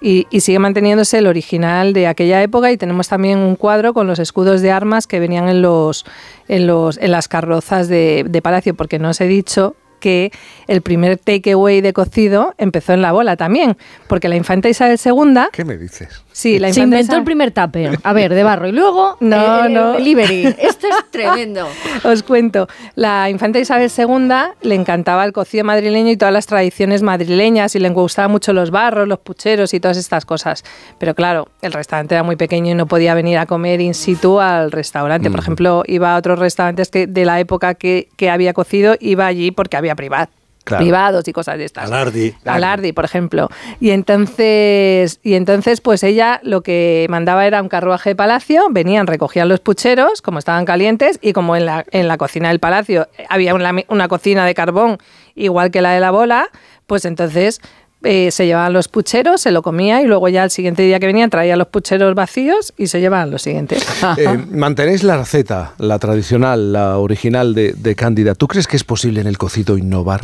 Y, 0.03 0.27
y 0.31 0.41
sigue 0.41 0.59
manteniéndose 0.59 1.19
el 1.19 1.27
original 1.27 1.93
de 1.93 2.07
aquella 2.07 2.43
época 2.43 2.73
y 2.73 2.77
tenemos 2.79 3.09
también 3.09 3.39
un 3.39 3.55
cuadro 3.55 3.93
con 3.93 4.07
los 4.07 4.19
escudos 4.19 4.62
de 4.62 4.70
armas 4.70 5.07
que 5.07 5.20
venían 5.20 5.49
en 5.49 5.61
los 5.61 6.07
en 6.49 6.67
los 6.67 6.97
en 6.97 7.11
las 7.11 7.29
carrozas 7.29 7.89
de, 7.89 8.25
de 8.27 8.43
palacio 8.43 8.75
porque 8.75 8.99
no 8.99 9.11
os 9.11 9.20
he 9.20 9.27
dicho 9.27 9.77
que 10.01 10.33
el 10.67 10.81
primer 10.81 11.19
takeaway 11.19 11.83
de 11.83 11.93
cocido 11.93 12.55
empezó 12.57 12.95
en 12.95 13.03
la 13.03 13.12
bola 13.12 13.37
también 13.37 13.77
porque 14.09 14.29
la 14.29 14.37
infanta 14.37 14.70
Isabel 14.70 14.99
II 15.05 15.49
¿Qué 15.53 15.65
me 15.65 15.77
dices? 15.77 16.25
Sí 16.33 16.59
la 16.59 16.73
Se 16.73 16.81
inventó 16.81 17.17
el 17.17 17.25
primer 17.25 17.50
tupper, 17.50 17.99
a 18.02 18.12
ver, 18.12 18.34
de 18.34 18.42
barro. 18.42 18.68
Y 18.68 18.73
luego, 18.73 19.17
No, 19.20 19.65
eh, 19.65 19.67
el 19.67 19.73
no. 19.75 19.92
delivery. 19.92 20.47
Esto 20.59 20.86
es 20.89 21.10
tremendo. 21.10 21.67
Os 22.05 22.23
cuento, 22.23 22.68
la 22.94 23.28
infanta 23.31 23.59
Isabel 23.59 23.91
II 23.97 24.28
le 24.62 24.75
encantaba 24.75 25.25
el 25.25 25.33
cocido 25.33 25.65
madrileño 25.65 26.10
y 26.10 26.17
todas 26.17 26.33
las 26.34 26.47
tradiciones 26.47 27.02
madrileñas 27.02 27.75
y 27.76 27.78
le 27.78 27.89
gustaban 27.91 28.31
mucho 28.31 28.52
los 28.52 28.70
barros, 28.70 29.07
los 29.09 29.18
pucheros 29.18 29.75
y 29.75 29.81
todas 29.81 29.97
estas 29.97 30.25
cosas. 30.25 30.65
Pero 30.99 31.15
claro, 31.15 31.49
el 31.62 31.73
restaurante 31.73 32.15
era 32.15 32.23
muy 32.23 32.36
pequeño 32.36 32.70
y 32.73 32.75
no 32.75 32.86
podía 32.86 33.15
venir 33.15 33.39
a 33.39 33.47
comer 33.47 33.81
in 33.81 33.94
situ 33.94 34.41
al 34.41 34.70
restaurante. 34.73 35.31
Por 35.31 35.41
ejemplo, 35.41 35.83
iba 35.86 36.15
a 36.15 36.18
otros 36.18 36.39
restaurantes 36.39 36.91
que 36.91 37.07
de 37.07 37.25
la 37.25 37.41
época 37.41 37.75
que, 37.75 38.09
que 38.17 38.31
había 38.31 38.52
cocido, 38.52 38.94
iba 39.00 39.26
allí 39.26 39.50
porque 39.50 39.76
había 39.76 39.94
privat- 39.97 40.28
Claro. 40.65 40.85
privados 40.85 41.27
y 41.27 41.33
cosas 41.33 41.59
de 41.59 41.65
estas. 41.65 41.87
Alardi. 41.87 42.35
Alardi, 42.45 42.93
por 42.93 43.05
ejemplo. 43.05 43.49
Y 43.81 43.91
entonces, 43.91 45.19
y 45.23 45.35
entonces, 45.35 45.81
pues 45.81 46.03
ella 46.03 46.41
lo 46.43 46.61
que 46.63 47.07
mandaba 47.09 47.47
era 47.47 47.63
un 47.63 47.69
carruaje 47.69 48.11
de 48.11 48.17
palacio, 48.17 48.67
venían, 48.71 49.07
recogían 49.07 49.49
los 49.49 49.61
pucheros, 49.61 50.23
como 50.23 50.39
estaban 50.39 50.67
calientes, 50.67 51.19
y 51.23 51.33
como 51.33 51.57
en 51.57 51.67
la, 51.67 51.85
en 51.91 52.09
la 52.09 52.19
cocina 52.19 52.49
del 52.49 52.61
palacio 52.61 53.09
había 53.29 53.55
una, 53.55 53.75
una 53.89 54.09
cocina 54.09 54.45
de 54.45 54.55
carbón 54.55 54.99
igual 55.35 55.71
que 55.71 55.81
la 55.81 55.93
de 55.93 56.01
la 56.01 56.11
bola, 56.11 56.49
pues 56.87 57.05
entonces 57.05 57.61
eh, 58.03 58.31
se 58.31 58.47
llevaban 58.47 58.73
los 58.73 58.89
pucheros, 58.89 59.41
se 59.41 59.51
lo 59.51 59.63
comía 59.63 60.03
y 60.03 60.07
luego 60.07 60.29
ya 60.29 60.45
el 60.45 60.51
siguiente 60.51 60.83
día 60.83 60.99
que 61.01 61.07
venían 61.07 61.31
traía 61.31 61.57
los 61.57 61.69
pucheros 61.69 62.15
vacíos 62.15 62.73
y 62.77 62.87
se 62.87 63.01
llevaban 63.01 63.31
los 63.31 63.43
siguientes. 63.43 63.87
Eh, 64.17 64.39
mantenéis 64.51 65.03
la 65.05 65.17
receta, 65.19 65.75
la 65.79 65.99
tradicional, 65.99 66.73
la 66.73 66.99
original 66.99 67.55
de, 67.55 67.73
de 67.73 67.95
Cándida. 67.95 68.35
¿Tú 68.35 68.49
crees 68.49 68.67
que 68.67 68.77
es 68.77 68.85
posible 68.85 69.21
en 69.21 69.27
el 69.27 69.39
cocido 69.39 69.77
innovar? 69.77 70.21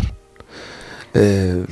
Eh, 1.17 1.65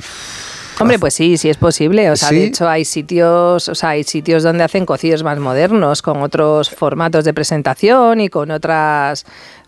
Hombre, 0.79 0.99
pues 0.99 1.13
sí, 1.13 1.37
sí 1.37 1.49
es 1.49 1.57
posible. 1.57 2.09
O 2.11 2.15
sea, 2.15 2.29
¿Sí? 2.29 2.35
de 2.35 2.45
hecho 2.47 2.67
hay 2.67 2.83
sitios, 2.83 3.69
o 3.69 3.75
sea, 3.75 3.89
hay 3.89 4.03
sitios 4.03 4.43
donde 4.43 4.63
hacen 4.63 4.85
cocidos 4.85 5.23
más 5.23 5.39
modernos, 5.39 6.01
con 6.01 6.21
otros 6.21 6.69
formatos 6.69 7.23
de 7.23 7.33
presentación 7.33 8.19
y 8.19 8.29
con 8.29 8.51
otras 8.51 9.25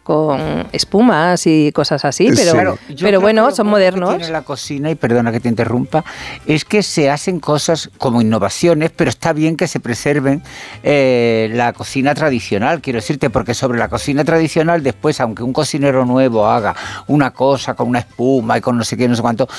con 0.08 0.68
espumas 0.72 1.46
y 1.48 1.74
cosas 1.74 2.06
así, 2.06 2.30
pero, 2.34 2.54
Claro, 2.54 2.78
pero 2.98 3.20
bueno, 3.20 3.52
son 3.52 3.70
bueno 3.70 3.76
que 3.76 3.92
modernos. 3.92 4.18
tiene 4.20 4.32
la 4.32 4.44
cocina, 4.44 4.90
y 4.90 4.96
perdona 4.96 5.34
que 5.34 5.42
te 5.42 5.50
interrumpa, 5.50 6.06
es 6.46 6.64
que 6.64 6.82
se 6.82 7.10
hacen 7.10 7.42
cosas 7.42 7.90
como 7.98 8.22
innovaciones, 8.22 8.92
pero 8.96 9.10
está 9.10 9.34
bien 9.34 9.58
que 9.58 9.68
se 9.68 9.82
preserven 9.82 10.42
eh, 10.82 11.50
la 11.52 11.74
cocina 11.74 12.16
tradicional, 12.16 12.80
quiero 12.80 13.00
decirte, 13.00 13.30
porque 13.30 13.54
sobre 13.54 13.80
la 13.80 13.90
cocina 13.90 14.24
tradicional 14.24 14.82
después, 14.82 15.20
aunque 15.20 15.44
un 15.44 15.52
cocinero 15.52 16.06
nuevo 16.06 16.48
haga 16.48 16.74
una 17.08 17.32
cosa 17.32 17.74
con 17.74 17.90
una 17.90 18.00
espuma 18.00 18.58
y 18.60 18.62
con 18.62 18.78
no 18.78 18.86
sé 18.86 18.96
qué, 18.96 19.10
no 19.10 19.16
sé 19.18 19.22
cuánto, 19.22 19.50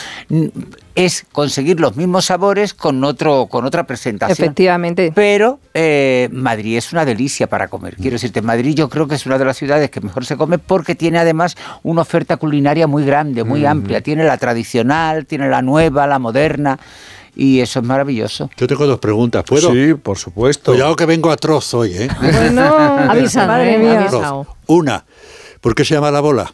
es 0.99 1.25
conseguir 1.31 1.78
los 1.78 1.97
mismos 1.97 2.25
sabores 2.25 2.75
con 2.75 3.05
otro 3.05 3.47
con 3.47 3.65
otra 3.65 3.86
presentación. 3.86 4.33
Efectivamente. 4.33 5.12
Pero 5.15 5.60
eh, 5.73 6.28
Madrid 6.33 6.77
es 6.77 6.93
una 6.93 7.05
delicia 7.05 7.47
para 7.47 7.68
comer. 7.68 7.94
Quiero 7.94 8.15
decirte, 8.15 8.43
Madrid 8.43 8.75
yo 8.75 8.89
creo 8.89 9.07
que 9.07 9.15
es 9.15 9.25
una 9.25 9.39
de 9.39 9.44
las 9.44 9.57
ciudades 9.57 9.91
que 9.91 10.01
mejor 10.01 10.25
se 10.27 10.36
come 10.36 10.59
porque 10.59 10.97
tiene 10.97 11.18
además 11.18 11.57
una 11.85 12.02
oferta 12.02 12.36
culinaria 12.36 12.89
muy 12.89 13.05
grande, 13.05 13.44
muy 13.44 13.65
amplia. 13.65 14.01
Tiene 14.01 14.25
la 14.25 14.39
tradicional, 14.39 15.25
tiene 15.25 15.49
la 15.49 15.62
nueva, 15.62 16.09
la 16.09 16.18
moderna. 16.18 16.81
Y 17.36 17.60
eso 17.60 17.78
es 17.78 17.85
maravilloso. 17.85 18.51
Yo 18.57 18.67
tengo 18.67 18.85
dos 18.85 18.99
preguntas, 18.99 19.44
¿puedo? 19.44 19.70
Sí, 19.70 19.94
por 19.94 20.18
supuesto. 20.18 20.73
Cuidado 20.73 20.97
que 20.97 21.07
vengo 21.07 21.31
atroz 21.31 21.73
hoy, 21.75 21.93
¿eh? 21.94 22.09
Bueno, 22.20 22.62
Avisado, 22.67 23.47
madre 23.47 23.78
mía. 23.78 24.01
Avisado. 24.01 24.57
Una, 24.67 25.05
¿por 25.60 25.77
qué 25.77 25.85
se 25.85 25.94
llama 25.94 26.10
la 26.10 26.18
bola? 26.18 26.51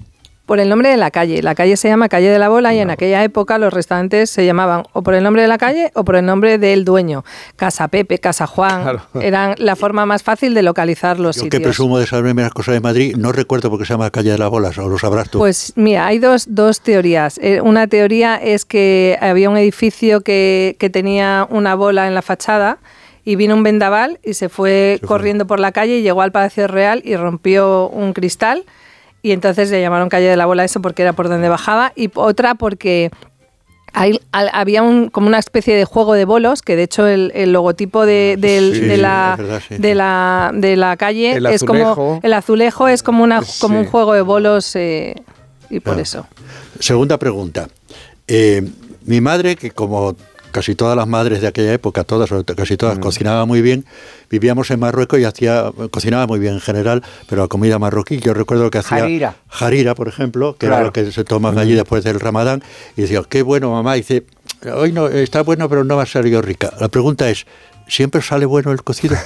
Por 0.46 0.60
el 0.60 0.68
nombre 0.68 0.90
de 0.90 0.98
la 0.98 1.10
calle. 1.10 1.42
La 1.42 1.54
calle 1.54 1.76
se 1.78 1.88
llama 1.88 2.10
Calle 2.10 2.28
de 2.28 2.38
la 2.38 2.50
Bola 2.50 2.74
y 2.74 2.78
en 2.78 2.90
aquella 2.90 3.24
época 3.24 3.56
los 3.56 3.72
restaurantes 3.72 4.28
se 4.28 4.44
llamaban 4.44 4.82
o 4.92 5.02
por 5.02 5.14
el 5.14 5.24
nombre 5.24 5.40
de 5.40 5.48
la 5.48 5.56
calle 5.56 5.90
o 5.94 6.04
por 6.04 6.16
el 6.16 6.26
nombre 6.26 6.58
del 6.58 6.84
dueño. 6.84 7.24
Casa 7.56 7.88
Pepe, 7.88 8.18
Casa 8.18 8.46
Juan. 8.46 8.82
Claro. 8.82 9.00
Eran 9.22 9.54
la 9.56 9.74
forma 9.74 10.04
más 10.04 10.22
fácil 10.22 10.52
de 10.52 10.62
localizar 10.62 11.18
los 11.18 11.36
Yo 11.36 11.44
que 11.44 11.56
sitios. 11.56 11.62
presumo 11.62 11.98
de 11.98 12.06
saberme 12.06 12.42
las 12.42 12.52
cosas 12.52 12.74
de 12.74 12.80
Madrid, 12.80 13.16
no 13.16 13.32
recuerdo 13.32 13.70
por 13.70 13.78
qué 13.78 13.86
se 13.86 13.94
llama 13.94 14.10
Calle 14.10 14.32
de 14.32 14.38
las 14.38 14.50
Bolas, 14.50 14.76
o 14.76 14.86
lo 14.86 14.98
sabrás 14.98 15.30
tú. 15.30 15.38
Pues 15.38 15.72
mira, 15.76 16.06
hay 16.06 16.18
dos, 16.18 16.44
dos 16.48 16.82
teorías. 16.82 17.38
Eh, 17.38 17.62
una 17.62 17.86
teoría 17.86 18.36
es 18.36 18.66
que 18.66 19.16
había 19.22 19.48
un 19.48 19.56
edificio 19.56 20.20
que, 20.20 20.76
que 20.78 20.90
tenía 20.90 21.46
una 21.48 21.74
bola 21.74 22.06
en 22.06 22.14
la 22.14 22.20
fachada 22.20 22.78
y 23.24 23.36
vino 23.36 23.54
un 23.54 23.62
vendaval 23.62 24.20
y 24.22 24.34
se 24.34 24.50
fue 24.50 25.00
corriendo 25.06 25.46
por 25.46 25.58
la 25.58 25.72
calle 25.72 25.96
y 25.98 26.02
llegó 26.02 26.20
al 26.20 26.32
Palacio 26.32 26.66
Real 26.66 27.00
y 27.02 27.16
rompió 27.16 27.88
un 27.88 28.12
cristal 28.12 28.64
y 29.24 29.32
entonces 29.32 29.70
le 29.70 29.80
llamaron 29.80 30.08
calle 30.10 30.26
de 30.28 30.36
la 30.36 30.44
bola 30.46 30.64
eso 30.64 30.80
porque 30.82 31.00
era 31.02 31.14
por 31.14 31.28
donde 31.30 31.48
bajaba 31.48 31.92
y 31.96 32.10
otra 32.14 32.54
porque 32.54 33.10
hay- 33.94 34.20
al- 34.32 34.50
había 34.52 34.82
un, 34.82 35.08
como 35.08 35.26
una 35.28 35.38
especie 35.38 35.74
de 35.74 35.84
juego 35.86 36.12
de 36.12 36.24
bolos 36.26 36.60
que 36.62 36.76
de 36.76 36.82
hecho 36.82 37.06
el, 37.06 37.32
el 37.34 37.52
logotipo 37.52 38.04
de, 38.04 38.36
del- 38.38 38.74
Sí, 38.74 38.80
de, 38.80 38.96
la, 38.98 39.30
es 39.32 39.38
verdad, 39.38 39.62
sí. 39.66 39.76
de, 39.78 39.94
la, 39.94 40.50
de 40.52 40.76
la 40.76 40.96
calle 40.98 41.32
El 41.32 41.46
es 41.46 41.64
como 41.64 42.20
el 42.22 42.32
azulejo 42.34 42.86
es 42.88 43.02
como 43.02 43.24
una 43.24 43.40
como 43.60 43.78
un 43.80 43.86
juego 43.86 44.12
de 44.12 44.20
bolos 44.20 44.76
eh, 44.76 45.14
y 45.70 45.80
por 45.80 45.94
Claro. 45.94 46.02
eso 46.02 46.26
Segunda 46.80 47.18
pregunta. 47.18 47.68
Eh, 48.28 48.62
mi 49.06 49.20
madre, 49.20 49.54
que 49.56 49.70
como 49.70 50.16
casi 50.54 50.76
todas 50.76 50.96
las 50.96 51.08
madres 51.08 51.40
de 51.40 51.48
aquella 51.48 51.72
época, 51.72 52.04
todas, 52.04 52.30
casi 52.56 52.74
Mm. 52.74 52.76
todas, 52.76 52.98
cocinaban 53.00 53.48
muy 53.48 53.60
bien. 53.60 53.84
Vivíamos 54.30 54.70
en 54.70 54.78
Marruecos 54.78 55.18
y 55.18 55.24
hacía, 55.24 55.72
cocinaba 55.90 56.28
muy 56.28 56.38
bien 56.38 56.54
en 56.54 56.60
general, 56.60 57.02
pero 57.28 57.42
la 57.42 57.48
comida 57.48 57.80
marroquí, 57.80 58.18
yo 58.20 58.34
recuerdo 58.34 58.70
que 58.70 58.78
hacía 58.78 58.98
Harira. 58.98 59.34
harira, 59.50 59.96
por 59.96 60.06
ejemplo, 60.06 60.56
que 60.56 60.66
era 60.66 60.80
lo 60.80 60.92
que 60.92 61.10
se 61.10 61.24
toman 61.24 61.58
allí 61.58 61.74
después 61.74 62.04
del 62.04 62.20
ramadán, 62.20 62.62
y 62.96 63.02
decía, 63.02 63.20
qué 63.28 63.42
bueno 63.42 63.72
mamá, 63.72 63.96
y 63.96 64.00
dice, 64.02 64.26
hoy 64.72 64.92
no, 64.92 65.08
está 65.08 65.42
bueno, 65.42 65.68
pero 65.68 65.82
no 65.82 65.96
va 65.96 66.04
a 66.04 66.06
salir 66.06 66.40
rica. 66.40 66.72
La 66.80 66.86
pregunta 66.88 67.28
es, 67.28 67.46
¿siempre 67.88 68.22
sale 68.22 68.46
bueno 68.46 68.70
el 68.70 68.84
cocido? 68.84 69.16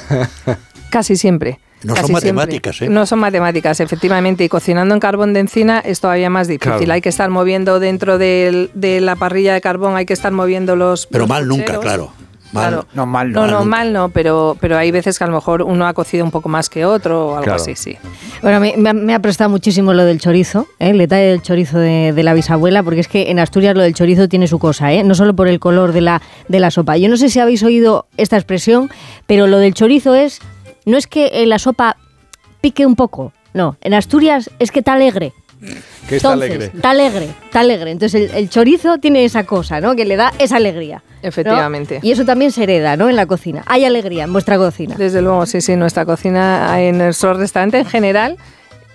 Casi 0.91 1.17
siempre. 1.17 1.61
No 1.83 1.95
son 1.95 2.03
Casi 2.03 2.13
matemáticas, 2.13 2.83
¿eh? 2.83 2.89
No 2.89 3.07
son 3.07 3.19
matemáticas, 3.21 3.81
efectivamente. 3.81 4.45
Y 4.45 4.49
cocinando 4.49 4.95
en 4.95 5.01
carbón 5.01 5.33
de 5.33 5.41
encina 5.41 5.79
es 5.79 6.01
todavía 6.01 6.29
más 6.31 6.49
difícil. 6.49 6.73
Claro. 6.77 6.93
Hay 6.93 7.01
que 7.01 7.09
estar 7.09 7.31
moviendo 7.31 7.79
dentro 7.81 8.19
del- 8.19 8.71
de 8.75 9.01
la 9.01 9.15
parrilla 9.17 9.55
de 9.55 9.61
carbón, 9.61 9.97
hay 9.97 10.07
que 10.07 10.13
estar 10.15 10.33
moviendo 10.33 10.75
los. 10.77 11.07
Pero 11.07 11.23
los 11.23 11.29
mal 11.29 11.47
nunca, 11.47 11.79
claro. 11.79 12.11
Mal. 12.51 12.69
Claro. 12.69 12.87
No, 12.95 13.05
mal 13.05 13.31
No, 13.31 13.47
no, 13.47 13.67
mal 13.67 13.93
no, 13.93 14.09
pero, 14.09 14.57
pero 14.59 14.79
hay 14.79 14.91
veces 14.91 15.19
que 15.19 15.25
a 15.25 15.27
lo 15.27 15.35
mejor 15.35 15.61
uno 15.63 15.87
ha 15.87 15.93
cocido 15.93 16.25
un 16.25 16.31
poco 16.31 16.49
más 16.49 16.71
que 16.71 16.87
otro 16.87 17.27
o 17.27 17.31
algo 17.33 17.43
Claro. 17.45 17.61
así, 17.61 17.75
sí. 17.75 17.99
Bueno, 18.41 18.59
me, 18.59 18.75
me 18.79 18.89
ha- 18.89 18.95
me 18.95 19.15
ha 19.15 19.19
prestado 19.21 19.51
muchísimo 19.51 19.93
lo 19.93 20.03
del 20.07 20.19
chorizo, 20.19 20.67
¿eh? 20.79 20.89
el 20.89 20.97
detalle 20.99 21.27
del 21.27 21.43
chorizo 21.43 21.79
de, 21.79 22.15
de 22.15 22.23
la 22.23 22.33
bisabuela, 22.33 22.83
porque 22.83 23.01
es 23.01 23.09
que 23.09 23.31
en 23.31 23.39
Asturias 23.39 23.77
lo 23.77 23.83
del 23.83 23.93
chorizo 23.93 24.29
tiene 24.31 24.47
su 24.49 24.59
cosa, 24.59 24.91
¿eh? 24.95 25.05
no 25.05 25.15
solo 25.15 25.37
por 25.37 25.47
el 25.47 25.61
color 25.61 25.93
de 25.93 26.01
la, 26.01 26.23
de 26.49 26.59
la 26.59 26.71
sopa. 26.71 26.97
Yo 26.97 27.11
no 27.11 27.19
sé 27.19 27.29
si 27.29 27.39
habéis 27.39 27.63
oído 27.65 28.07
esta 28.17 28.37
expresión, 28.39 28.89
pero 29.27 29.47
lo 29.47 29.59
del 29.59 29.75
chorizo 29.75 30.15
es, 30.15 30.41
no 30.89 30.97
es 30.97 31.07
que 31.07 31.27
eh, 31.27 31.47
la 31.47 31.59
sopa 31.59 31.97
pique 32.61 32.87
un 32.87 32.97
poco, 32.97 33.33
no, 33.55 33.77
en 33.81 33.95
Asturias 33.95 34.51
es 34.59 34.71
que 34.71 34.81
está 34.81 34.95
alegre. 34.95 35.33
Que 36.09 36.17
está 36.17 36.33
Entonces, 36.33 36.51
alegre. 36.51 36.65
Está 36.67 36.91
alegre, 36.91 37.29
está 37.45 37.61
alegre. 37.61 37.91
Entonces 37.91 38.31
el, 38.31 38.37
el 38.37 38.49
chorizo 38.49 38.99
tiene 38.99 39.25
esa 39.25 39.45
cosa, 39.45 39.81
¿no? 39.81 39.97
Que 39.97 40.05
le 40.05 40.17
da 40.17 40.33
esa 40.39 40.57
alegría. 40.57 41.03
¿no? 41.23 41.29
Efectivamente. 41.29 42.01
Y 42.03 42.13
eso 42.13 42.25
también 42.25 42.53
se 42.53 42.63
hereda, 42.63 42.97
¿no? 42.97 43.09
En 43.09 43.17
la 43.17 43.27
cocina. 43.27 43.63
Hay 43.67 43.85
alegría 43.85 44.25
en 44.25 44.33
vuestra 44.33 44.57
cocina. 44.57 44.95
Desde 44.97 45.21
luego, 45.21 45.47
sí, 45.47 45.61
sí, 45.61 45.77
nuestra 45.77 46.05
cocina, 46.05 46.81
en 46.81 46.99
nuestro 46.99 47.35
restaurante 47.35 47.79
en 47.79 47.87
general, 47.87 48.39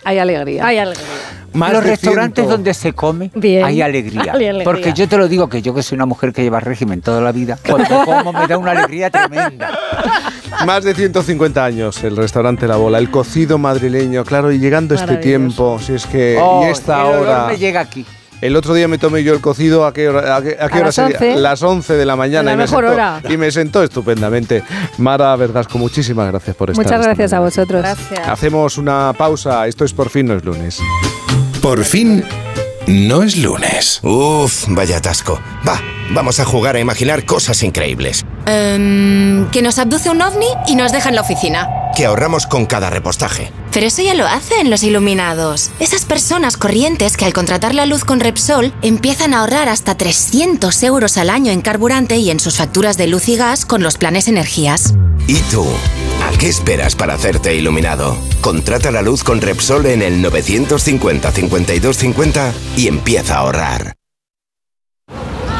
hay 0.04 0.20
alegría. 0.20 0.66
Hay 0.66 0.78
alegría. 0.78 1.06
los 1.54 1.84
restaurantes 1.84 2.48
donde 2.48 2.74
se 2.74 2.94
come 2.94 3.32
Bien. 3.36 3.64
hay 3.64 3.82
alegría. 3.82 4.22
Hay 4.34 4.46
alegría. 4.46 4.64
Porque 4.64 4.94
yo 4.94 5.08
te 5.08 5.18
lo 5.18 5.28
digo 5.28 5.50
que 5.50 5.62
yo 5.62 5.74
que 5.74 5.84
soy 5.84 5.96
una 5.96 6.06
mujer 6.06 6.34
que 6.34 6.44
lleva 6.44 6.60
régimen 6.60 7.02
toda 7.02 7.22
la 7.22 7.32
vida, 7.32 7.58
cuando 7.68 8.04
como 8.04 8.34
me 8.34 8.48
da 8.48 8.58
una 8.58 8.72
alegría 8.72 9.10
tremenda. 9.10 9.78
Más 10.66 10.84
de 10.84 10.94
150 10.96 11.64
años 11.64 12.04
el 12.04 12.16
restaurante 12.16 12.68
La 12.68 12.76
Bola, 12.78 12.98
el 13.00 13.10
cocido 13.12 13.58
madrileño, 13.58 14.24
claro, 14.24 14.52
y 14.52 14.60
llegando 14.60 14.96
este 14.96 15.18
tiempo, 15.18 15.80
si 15.80 15.94
es 15.94 16.06
que 16.06 16.38
Oh, 16.42 16.64
y 16.66 16.70
esta 16.72 17.02
el 17.02 17.08
olor 17.08 17.22
hora. 17.28 17.46
me 17.48 17.58
llega 17.58 17.82
aquí. 17.82 18.06
El 18.42 18.58
otro 18.58 18.74
día 18.74 18.90
me 18.90 18.98
tomé 18.98 19.24
yo 19.24 19.34
el 19.34 19.40
cocido, 19.40 19.86
¿a 19.86 19.94
qué 19.94 20.10
hora, 20.10 20.36
a 20.36 20.42
qué, 20.42 20.58
a 20.60 20.68
qué 20.68 20.74
A 20.76 20.78
hora 20.78 20.86
las 20.88 20.96
sería? 20.96 21.18
11. 21.18 21.36
Las 21.38 21.64
11 21.64 21.94
de 21.94 22.06
la 22.06 22.16
mañana. 22.18 22.44
La 22.44 22.54
y 22.54 22.58
me 22.58 22.64
mejor 22.64 22.84
sentó- 22.84 22.94
hora. 22.94 23.22
Y 23.30 23.38
me 23.38 23.52
sentó 23.52 23.84
estupendamente. 23.84 24.64
Mara 24.98 25.34
Verdasco, 25.38 25.78
muchísimas 25.78 26.28
gracias 26.30 26.54
por 26.56 26.70
estar. 26.70 26.84
Muchas 26.86 27.02
gracias 27.06 27.32
a 27.32 27.40
vosotros. 27.40 27.82
Gracias. 27.82 28.28
Hacemos 28.28 28.78
una 28.78 29.14
pausa. 29.18 29.66
Esto 29.68 29.86
es 29.86 29.94
Por 29.94 30.10
fin 30.10 30.26
no 30.28 30.34
es 30.36 30.44
lunes. 30.44 30.80
Por 31.62 31.86
fin, 31.86 32.22
no 32.88 33.24
es 33.24 33.38
lunes. 33.38 34.02
Uf, 34.04 34.66
vaya 34.68 34.98
atasco. 34.98 35.40
Va, 35.66 35.80
vamos 36.12 36.40
a 36.40 36.46
jugar 36.46 36.76
a 36.76 36.80
imaginar 36.80 37.26
cosas 37.26 37.64
increíbles. 37.64 38.24
Em, 38.46 39.50
que 39.52 39.62
nos 39.62 39.80
abduce 39.80 40.10
un 40.10 40.22
ovni 40.22 40.48
y 40.68 40.76
nos 40.76 40.92
deja 40.92 41.08
en 41.10 41.16
la 41.16 41.22
oficina. 41.22 41.70
Que 41.96 42.06
ahorramos 42.06 42.48
con 42.48 42.66
cada 42.66 42.90
repostaje. 42.90 43.52
Pero 43.72 43.88
eso 43.88 44.02
ya 44.02 44.14
lo 44.14 44.28
hacen 44.28 44.70
los 44.70 44.84
iluminados. 44.84 45.72
Esas 45.80 46.06
personas 46.06 46.58
corrientes 46.58 47.16
que 47.16 47.26
al 47.26 47.34
contratar 47.34 47.74
la 47.74 47.86
luz 47.86 48.04
con 48.04 48.20
Repsol 48.20 48.74
empiezan 48.82 49.34
a 49.34 49.40
ahorrar 49.40 49.70
hasta 49.70 49.96
300 49.96 50.84
euros 50.84 51.18
al 51.18 51.30
año 51.30 51.52
en 51.52 51.62
carburante 51.62 52.18
y 52.18 52.32
en 52.32 52.40
sus 52.40 52.58
facturas 52.58 52.98
de 52.98 53.08
luz 53.08 53.30
y 53.30 53.38
gas 53.38 53.66
con 53.66 53.84
los 53.84 53.98
planes 53.98 54.28
energías. 54.28 54.94
¿Y 55.28 55.40
tú? 55.52 55.66
¿A 56.28 56.32
qué 56.38 56.50
esperas 56.50 56.96
para 56.96 57.14
hacerte 57.14 57.56
iluminado? 57.56 58.18
Contrata 58.42 58.92
la 58.92 59.02
luz 59.02 59.24
con 59.24 59.42
Repsol 59.42 59.86
en 59.86 60.02
el 60.02 60.24
950-5250 60.24 62.52
y 62.76 62.88
empieza 62.88 63.36
a 63.36 63.40
ahorrar. 63.40 63.94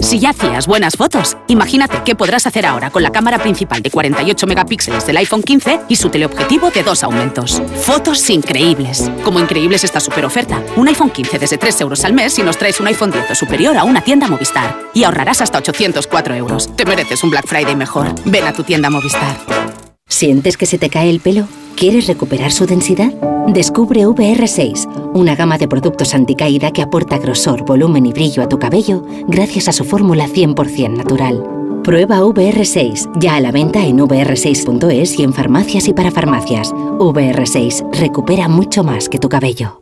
Si 0.00 0.20
ya 0.20 0.30
hacías 0.30 0.68
buenas 0.68 0.96
fotos, 0.96 1.36
imagínate 1.48 2.02
qué 2.04 2.14
podrás 2.14 2.46
hacer 2.46 2.64
ahora 2.64 2.88
con 2.90 3.02
la 3.02 3.10
cámara 3.10 3.38
principal 3.38 3.82
de 3.82 3.90
48 3.90 4.46
megapíxeles 4.46 5.04
del 5.04 5.16
iPhone 5.16 5.42
15 5.42 5.80
y 5.88 5.96
su 5.96 6.08
teleobjetivo 6.08 6.70
de 6.70 6.84
dos 6.84 7.02
aumentos. 7.02 7.60
Fotos 7.82 8.30
increíbles. 8.30 9.10
Como 9.24 9.40
increíbles 9.40 9.82
esta 9.82 9.98
super 9.98 10.24
oferta. 10.24 10.62
Un 10.76 10.86
iPhone 10.88 11.10
15 11.10 11.38
desde 11.40 11.58
3 11.58 11.80
euros 11.80 12.04
al 12.04 12.12
mes 12.12 12.32
si 12.32 12.42
nos 12.42 12.56
traes 12.56 12.78
un 12.80 12.86
iPhone 12.86 13.10
10 13.10 13.32
o 13.32 13.34
superior 13.34 13.76
a 13.76 13.84
una 13.84 14.00
tienda 14.00 14.28
Movistar. 14.28 14.78
Y 14.94 15.02
ahorrarás 15.02 15.40
hasta 15.40 15.58
804 15.58 16.34
euros. 16.36 16.74
Te 16.76 16.84
mereces 16.84 17.24
un 17.24 17.30
Black 17.30 17.46
Friday 17.46 17.74
mejor. 17.74 18.14
Ven 18.24 18.46
a 18.46 18.52
tu 18.52 18.62
tienda 18.62 18.90
Movistar. 18.90 19.77
¿Sientes 20.08 20.56
que 20.56 20.64
se 20.64 20.78
te 20.78 20.88
cae 20.88 21.10
el 21.10 21.20
pelo? 21.20 21.46
¿Quieres 21.76 22.06
recuperar 22.06 22.50
su 22.50 22.66
densidad? 22.66 23.12
Descubre 23.46 24.06
VR6, 24.06 25.12
una 25.14 25.36
gama 25.36 25.58
de 25.58 25.68
productos 25.68 26.14
anticaída 26.14 26.70
que 26.72 26.82
aporta 26.82 27.18
grosor, 27.18 27.64
volumen 27.64 28.06
y 28.06 28.12
brillo 28.12 28.42
a 28.42 28.48
tu 28.48 28.58
cabello 28.58 29.04
gracias 29.28 29.68
a 29.68 29.72
su 29.72 29.84
fórmula 29.84 30.26
100% 30.26 30.96
natural. 30.96 31.44
Prueba 31.84 32.20
VR6, 32.20 33.20
ya 33.20 33.36
a 33.36 33.40
la 33.40 33.52
venta 33.52 33.84
en 33.84 33.98
vr6.es 33.98 35.18
y 35.18 35.22
en 35.22 35.32
farmacias 35.34 35.88
y 35.88 35.92
para 35.92 36.10
farmacias. 36.10 36.72
VR6, 36.72 37.98
recupera 38.00 38.48
mucho 38.48 38.82
más 38.82 39.08
que 39.08 39.18
tu 39.18 39.28
cabello. 39.28 39.80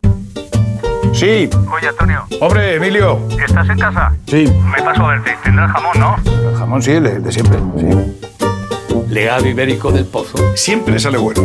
Sí. 1.12 1.48
Oye, 1.72 1.88
Antonio. 1.88 2.24
Hombre, 2.40 2.74
Emilio. 2.74 3.18
¿Estás 3.42 3.68
en 3.70 3.78
casa? 3.78 4.12
Sí. 4.26 4.44
Me 4.76 4.82
paso 4.82 5.02
a 5.04 5.12
verte. 5.12 5.30
Tendrás 5.42 5.70
jamón, 5.70 5.98
¿no? 5.98 6.16
El 6.50 6.56
jamón 6.56 6.82
sí, 6.82 6.90
el 6.90 7.22
de 7.22 7.32
siempre. 7.32 7.58
Sí. 7.78 8.45
Legado 9.08 9.46
ibérico 9.46 9.90
del 9.92 10.04
pozo. 10.06 10.38
Siempre 10.54 10.98
sale 10.98 11.18
bueno. 11.18 11.42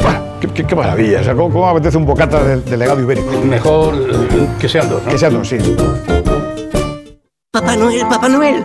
Buah, 0.00 0.38
Qué, 0.40 0.48
qué- 0.48 0.64
qué 0.66 0.74
maravilla. 0.74 1.20
O 1.20 1.24
sea, 1.24 1.34
¿cómo, 1.34 1.50
cómo 1.52 1.68
apetece 1.68 1.96
un 1.96 2.06
bocata 2.06 2.42
de, 2.42 2.60
de 2.60 2.76
legado 2.76 3.00
ibérico? 3.00 3.30
Mejor 3.44 3.94
que 4.60 4.68
sean 4.68 4.88
dos, 4.88 5.02
¿no? 5.04 5.10
Que 5.10 5.18
sean 5.18 5.32
dos, 5.34 5.48
sí. 5.48 5.56
Papá 7.52 7.76
Noel, 7.76 8.06
Papá 8.08 8.30
Noel. 8.30 8.64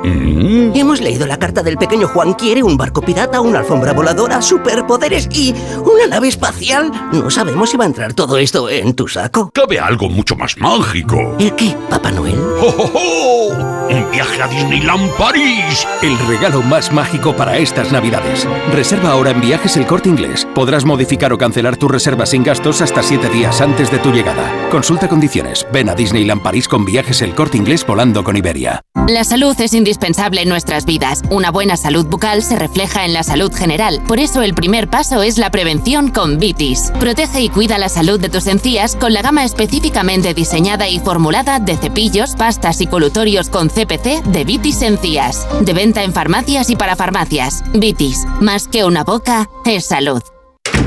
Hemos 0.74 1.02
leído 1.02 1.28
la 1.28 1.38
carta 1.38 1.62
del 1.62 1.76
pequeño 1.76 2.08
Juan. 2.08 2.36
Quiere 2.36 2.64
un 2.64 2.78
barco 2.78 3.02
pirata, 3.02 3.42
una 3.42 3.60
alfombra 3.60 3.92
voladora, 3.92 4.42
superpoderes 4.42 5.28
y 5.30 5.54
una 5.84 6.08
nave 6.08 6.30
espacial. 6.30 6.90
No 7.12 7.30
sabemos 7.30 7.70
si 7.70 7.76
va 7.76 7.84
a 7.84 7.88
entrar 7.88 8.14
todo 8.14 8.38
esto 8.38 8.70
en 8.70 8.94
tu 8.94 9.10
saco. 9.10 9.50
Cabe 9.54 9.78
algo 9.78 10.08
mucho 10.08 10.38
más 10.38 10.58
mágico. 10.58 11.36
¿El 11.38 11.54
qué, 11.56 11.76
Papá 11.90 12.12
Noel? 12.12 12.40
¡Oh, 12.62 12.74
oh, 12.78 12.92
oh! 12.96 13.88
¡Un 13.90 14.10
viaje 14.10 14.42
a 14.42 14.48
Disneyland 14.48 15.12
París! 15.18 15.86
El 16.02 16.18
regalo 16.26 16.62
más 16.62 16.94
mágico 16.94 17.36
para 17.36 17.58
estas 17.58 17.92
navidades. 17.92 18.48
Reserva 18.72 19.12
ahora 19.12 19.32
en 19.32 19.42
Viajes 19.42 19.76
El 19.76 19.86
Corte 19.86 20.08
Inglés. 20.08 20.48
Podrás 20.56 20.86
modificar 20.86 21.34
o 21.34 21.38
cancelar 21.38 21.76
tu 21.76 21.90
reserva 21.90 22.26
sin 22.26 22.42
gastos 22.42 22.82
hasta 22.82 23.04
7 23.04 23.28
días 23.32 23.60
antes 23.60 23.92
de 23.92 24.00
tu 24.00 24.14
llegada. 24.14 24.70
Consulta 24.72 25.10
condiciones. 25.10 25.68
Ven 25.74 25.90
a 25.90 25.96
Disneyland 25.96 26.42
París 26.42 26.70
con 26.70 26.86
Viajes 26.86 27.22
El 27.22 27.36
Corte 27.36 27.58
Inglés 27.58 27.86
volando 27.86 28.24
con 28.24 28.38
Iberia. 28.38 28.77
La 29.08 29.24
salud 29.24 29.56
es 29.62 29.74
indispensable 29.74 30.42
en 30.42 30.50
nuestras 30.50 30.86
vidas. 30.86 31.22
Una 31.30 31.50
buena 31.50 31.78
salud 31.78 32.06
bucal 32.08 32.44
se 32.44 32.58
refleja 32.58 33.06
en 33.06 33.14
la 33.14 33.24
salud 33.24 33.54
general. 33.54 34.02
Por 34.08 34.20
eso 34.20 34.42
el 34.42 34.54
primer 34.54 34.90
paso 34.90 35.24
es 35.24 35.38
la 35.38 35.50
prevención 35.50 36.10
con 36.10 36.40
Vitis. 36.40 36.92
Protege 37.00 37.42
y 37.42 37.50
cuida 37.50 37.78
la 37.78 37.90
salud 37.90 38.20
de 38.20 38.30
tus 38.30 38.48
encías 38.48 38.96
con 38.96 39.14
la 39.14 39.22
gama 39.22 39.46
específicamente 39.46 40.34
diseñada 40.34 40.90
y 40.90 41.00
formulada 41.00 41.60
de 41.60 41.78
cepillos, 41.78 42.36
pastas 42.36 42.82
y 42.82 42.88
colutorios 42.88 43.50
con 43.50 43.70
CPC 43.70 44.24
de 44.24 44.44
Vitis 44.44 44.82
Encías. 44.82 45.48
De 45.62 45.74
venta 45.74 46.04
en 46.04 46.14
farmacias 46.14 46.70
y 46.70 46.76
para 46.76 46.96
farmacias. 46.96 47.64
Vitis, 47.74 48.26
más 48.42 48.68
que 48.68 48.84
una 48.84 49.04
boca, 49.04 49.50
es 49.66 49.86
salud. 49.86 50.22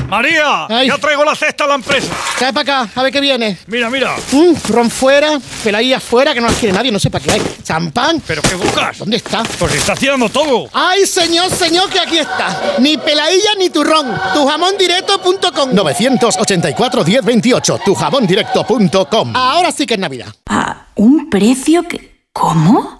¡María! 0.09 0.67
¡Ya 0.86 0.99
traigo 0.99 1.25
la 1.25 1.36
cesta 1.36 1.65
a 1.65 1.68
la 1.68 1.75
empresa! 1.76 2.09
Trae 2.36 2.52
para 2.52 2.83
acá, 2.83 2.91
a 2.97 3.02
ver 3.05 3.12
qué 3.12 3.20
viene. 3.20 3.57
Mira, 3.68 3.89
mira. 3.89 4.17
Mm, 4.33 4.55
ron 4.68 4.91
fuera, 4.91 5.39
peladilla 5.62 6.00
fuera, 6.00 6.34
que 6.34 6.41
no 6.41 6.49
las 6.49 6.57
quiere 6.57 6.73
nadie, 6.73 6.91
no 6.91 6.99
sé 6.99 7.10
para 7.10 7.25
qué 7.25 7.31
hay. 7.33 7.42
Champán. 7.62 8.20
¿Pero 8.26 8.42
qué 8.42 8.57
buscas? 8.57 8.99
¿Dónde 8.99 9.18
está? 9.18 9.44
Pues 9.59 9.73
está 9.75 9.92
haciendo 9.92 10.28
todo. 10.28 10.68
¡Ay, 10.73 11.07
señor, 11.07 11.49
señor, 11.50 11.89
que 11.91 12.00
aquí 12.00 12.18
está! 12.18 12.75
Ni 12.81 12.97
peladilla 12.97 13.55
ni 13.57 13.70
turrón. 13.70 14.12
Tujamondirecto.com 14.34 15.70
984-1028, 15.70 17.84
tujamondirecto.com. 17.84 19.36
Ahora 19.36 19.70
sí 19.70 19.86
que 19.86 19.94
es 19.94 20.00
Navidad. 20.00 20.34
¿A 20.49 20.86
un 20.97 21.31
precio 21.31 21.84
que... 21.84 22.25
¿Cómo? 22.33 23.00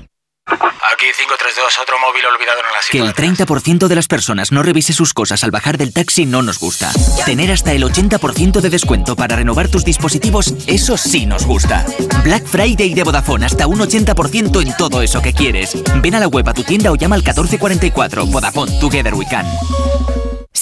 Aquí 1.51 1.59
532, 1.59 1.79
otro 1.81 1.99
móvil 1.99 2.25
olvidado 2.25 2.59
en 2.59 2.65
la 2.65 2.79
Que 2.89 2.99
el 2.99 3.35
30% 3.35 3.87
de 3.87 3.95
las 3.95 4.07
personas 4.07 4.51
no 4.51 4.63
revise 4.63 4.93
sus 4.93 5.13
cosas 5.13 5.43
al 5.43 5.51
bajar 5.51 5.77
del 5.77 5.91
taxi 5.91 6.25
no 6.25 6.41
nos 6.41 6.59
gusta. 6.59 6.91
Tener 7.25 7.51
hasta 7.51 7.73
el 7.73 7.83
80% 7.83 8.61
de 8.61 8.69
descuento 8.69 9.15
para 9.15 9.35
renovar 9.35 9.67
tus 9.67 9.83
dispositivos, 9.83 10.53
eso 10.67 10.97
sí 10.97 11.25
nos 11.25 11.45
gusta. 11.45 11.85
Black 12.23 12.45
Friday 12.45 12.93
de 12.93 13.03
Vodafone, 13.03 13.45
hasta 13.45 13.67
un 13.67 13.79
80% 13.79 14.61
en 14.61 14.77
todo 14.77 15.01
eso 15.01 15.21
que 15.21 15.33
quieres. 15.33 15.75
Ven 16.01 16.15
a 16.15 16.19
la 16.19 16.27
web 16.27 16.47
a 16.47 16.53
tu 16.53 16.63
tienda 16.63 16.91
o 16.91 16.95
llama 16.95 17.15
al 17.15 17.21
1444. 17.21 18.25
Vodafone, 18.27 18.79
Together 18.79 19.13
We 19.13 19.25
Can. 19.29 19.45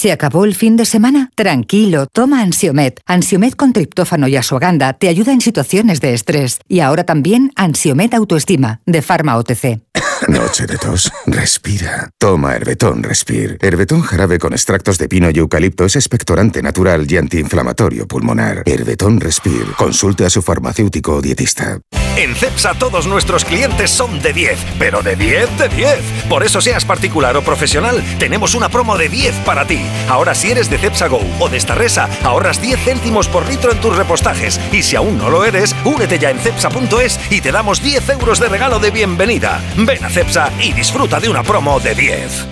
¿Se 0.00 0.12
acabó 0.12 0.46
el 0.46 0.54
fin 0.54 0.76
de 0.76 0.86
semana? 0.86 1.30
Tranquilo, 1.34 2.06
toma 2.06 2.40
Ansiomet. 2.40 3.02
Ansiomet 3.04 3.54
con 3.54 3.74
triptófano 3.74 4.28
y 4.28 4.36
asuaganda 4.36 4.94
te 4.94 5.08
ayuda 5.08 5.32
en 5.32 5.42
situaciones 5.42 6.00
de 6.00 6.14
estrés. 6.14 6.60
Y 6.68 6.80
ahora 6.80 7.04
también 7.04 7.52
Ansiomet 7.54 8.14
Autoestima, 8.14 8.80
de 8.86 9.02
Pharma 9.02 9.36
OTC. 9.36 9.80
Noche 10.28 10.66
de 10.66 10.76
tos. 10.76 11.10
Respira. 11.26 12.10
Toma 12.18 12.54
Herbetón 12.54 13.02
Respir. 13.02 13.58
Herbetón 13.60 14.02
jarabe 14.02 14.38
con 14.38 14.52
extractos 14.52 14.98
de 14.98 15.08
pino 15.08 15.30
y 15.30 15.38
eucalipto 15.38 15.84
es 15.84 15.96
expectorante 15.96 16.62
natural 16.62 17.10
y 17.10 17.16
antiinflamatorio 17.16 18.06
pulmonar. 18.06 18.62
Herbetón 18.66 19.20
Respir. 19.20 19.72
Consulte 19.76 20.24
a 20.26 20.30
su 20.30 20.42
farmacéutico 20.42 21.14
o 21.14 21.22
dietista. 21.22 21.80
En 22.16 22.34
CEPSA 22.34 22.74
todos 22.74 23.06
nuestros 23.06 23.44
clientes 23.44 23.90
son 23.90 24.20
de 24.20 24.32
10, 24.32 24.58
pero 24.78 25.00
de 25.02 25.16
10 25.16 25.58
de 25.58 25.68
10. 25.68 25.98
Por 26.28 26.42
eso 26.42 26.60
seas 26.60 26.84
particular 26.84 27.36
o 27.36 27.42
profesional, 27.42 28.02
tenemos 28.18 28.54
una 28.54 28.68
promo 28.68 28.98
de 28.98 29.08
10 29.08 29.34
para 29.46 29.64
ti. 29.64 29.80
Ahora 30.08 30.34
si 30.34 30.50
eres 30.50 30.68
de 30.68 30.76
CEPSA 30.76 31.08
Go 31.08 31.22
o 31.38 31.48
de 31.48 31.58
Starresa, 31.58 32.10
ahorras 32.22 32.60
10 32.60 32.80
céntimos 32.80 33.28
por 33.28 33.48
litro 33.48 33.72
en 33.72 33.80
tus 33.80 33.96
repostajes. 33.96 34.60
Y 34.70 34.82
si 34.82 34.96
aún 34.96 35.16
no 35.16 35.30
lo 35.30 35.44
eres, 35.44 35.74
únete 35.84 36.18
ya 36.18 36.30
en 36.30 36.40
cepsa.es 36.40 37.18
y 37.30 37.40
te 37.40 37.52
damos 37.52 37.82
10 37.82 38.08
euros 38.10 38.38
de 38.38 38.48
regalo 38.48 38.80
de 38.80 38.90
bienvenida. 38.90 39.62
Ven 39.76 40.04
a 40.04 40.09
CEPSA 40.10 40.50
y 40.60 40.72
disfruta 40.72 41.20
de 41.20 41.28
una 41.28 41.42
promo 41.42 41.80
de 41.80 41.94
10. 41.94 42.46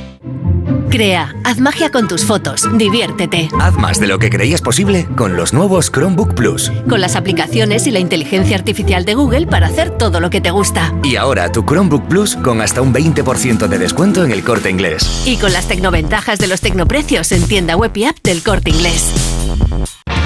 Crea, 0.90 1.34
haz 1.44 1.60
magia 1.60 1.90
con 1.90 2.08
tus 2.08 2.24
fotos, 2.24 2.66
diviértete. 2.78 3.50
Haz 3.60 3.74
más 3.74 4.00
de 4.00 4.06
lo 4.06 4.18
que 4.18 4.30
creías 4.30 4.62
posible 4.62 5.06
con 5.16 5.36
los 5.36 5.52
nuevos 5.52 5.90
Chromebook 5.90 6.34
Plus. 6.34 6.72
Con 6.88 7.02
las 7.02 7.14
aplicaciones 7.14 7.86
y 7.86 7.90
la 7.90 7.98
inteligencia 7.98 8.56
artificial 8.56 9.04
de 9.04 9.14
Google 9.14 9.46
para 9.46 9.66
hacer 9.66 9.90
todo 9.90 10.20
lo 10.20 10.30
que 10.30 10.40
te 10.40 10.50
gusta. 10.50 10.94
Y 11.04 11.16
ahora 11.16 11.52
tu 11.52 11.64
Chromebook 11.64 12.08
Plus 12.08 12.36
con 12.36 12.62
hasta 12.62 12.80
un 12.80 12.94
20% 12.94 13.68
de 13.68 13.78
descuento 13.78 14.24
en 14.24 14.32
el 14.32 14.42
corte 14.42 14.70
inglés. 14.70 15.24
Y 15.26 15.36
con 15.36 15.52
las 15.52 15.68
tecnoventajas 15.68 16.38
de 16.38 16.46
los 16.46 16.62
tecnoprecios 16.62 17.32
en 17.32 17.46
tienda 17.46 17.76
web 17.76 17.94
y 17.94 18.04
app 18.04 18.16
del 18.22 18.42
corte 18.42 18.70
inglés. 18.70 19.12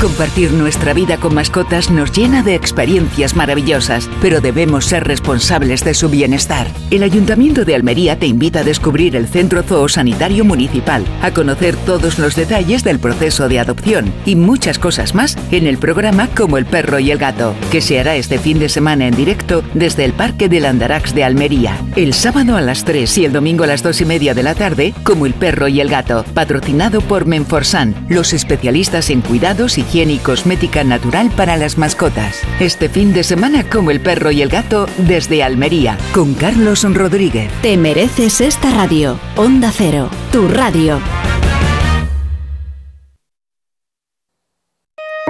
Compartir 0.03 0.51
nuestra 0.51 0.95
vida 0.95 1.17
con 1.17 1.33
mascotas 1.33 1.89
nos 1.89 2.11
llena 2.11 2.43
de 2.43 2.57
experiencias 2.57 3.37
maravillosas, 3.37 4.11
pero 4.21 4.41
debemos 4.41 4.87
ser 4.87 5.05
responsables 5.05 5.85
de 5.85 5.95
su 5.95 6.09
bienestar. 6.09 6.67
El 6.91 7.05
Ayuntamiento 7.05 7.65
de 7.65 7.77
Almería 7.77 8.19
te 8.19 8.27
invita 8.27 8.61
a 8.61 8.65
descubrir 8.65 9.15
el 9.15 9.29
Centro 9.29 9.63
Zoosanitario 9.63 10.45
Municipal, 10.45 11.05
a 11.23 11.31
conocer 11.31 11.77
todos 11.77 12.19
los 12.19 12.35
detalles 12.35 12.83
del 12.83 12.99
proceso 12.99 13.49
de 13.49 13.61
adopción 13.61 14.13
y 14.27 14.35
muchas 14.35 14.81
cosas 14.81 15.15
más 15.15 15.39
en 15.53 15.69
el 15.69 15.79
programa 15.79 16.27
Como 16.35 16.59
el 16.59 16.67
perro 16.67 16.99
y 16.99 17.13
el 17.13 17.19
gato, 17.19 17.55
que 17.71 17.81
se 17.81 18.01
hará 18.01 18.17
este 18.17 18.41
fin 18.41 18.59
de 18.59 18.69
semana 18.69 19.07
en 19.07 19.15
directo 19.15 19.63
desde 19.73 20.05
el 20.05 20.15
Parque 20.15 20.49
del 20.49 20.67
Andarax 20.67 21.15
de 21.15 21.23
Almería. 21.23 21.79
El 21.95 22.13
sábado 22.13 22.57
a 22.57 22.61
las 22.61 22.85
3 22.85 23.19
y 23.19 23.25
el 23.25 23.33
domingo 23.33 23.63
a 23.63 23.69
las 23.69 23.85
2 23.85 24.01
y 24.01 24.05
media 24.05 24.35
de 24.35 24.43
la 24.43 24.57
tarde, 24.57 24.95
Como 25.05 25.27
el 25.27 25.35
perro 25.35 25.69
y 25.69 25.81
el 25.81 25.89
gato, 25.89 26.25
patrocinado 26.35 27.03
por 27.03 27.25
Menforsan, 27.25 27.95
los 28.09 28.33
especialistas 28.33 29.09
en 29.09 29.21
cuidados, 29.21 29.79
higiene 29.93 30.15
y 30.15 30.19
cosmética 30.19 30.85
natural 30.85 31.31
para 31.37 31.59
las 31.59 31.77
mascotas. 31.77 32.41
Este 32.61 32.89
fin 32.89 33.13
de 33.13 33.23
semana 33.23 33.69
como 33.69 33.91
el 33.91 34.01
perro 34.01 34.31
y 34.31 34.41
el 34.41 34.49
gato 34.49 34.87
desde 34.97 35.43
Almería 35.43 35.99
con 36.15 36.33
Carlos 36.33 36.85
Rodríguez. 36.95 37.51
Te 37.61 37.77
mereces 37.77 38.41
esta 38.41 38.71
radio. 38.71 39.19
Onda 39.37 39.71
Cero, 39.71 40.09
tu 40.33 40.49
radio. 40.49 40.99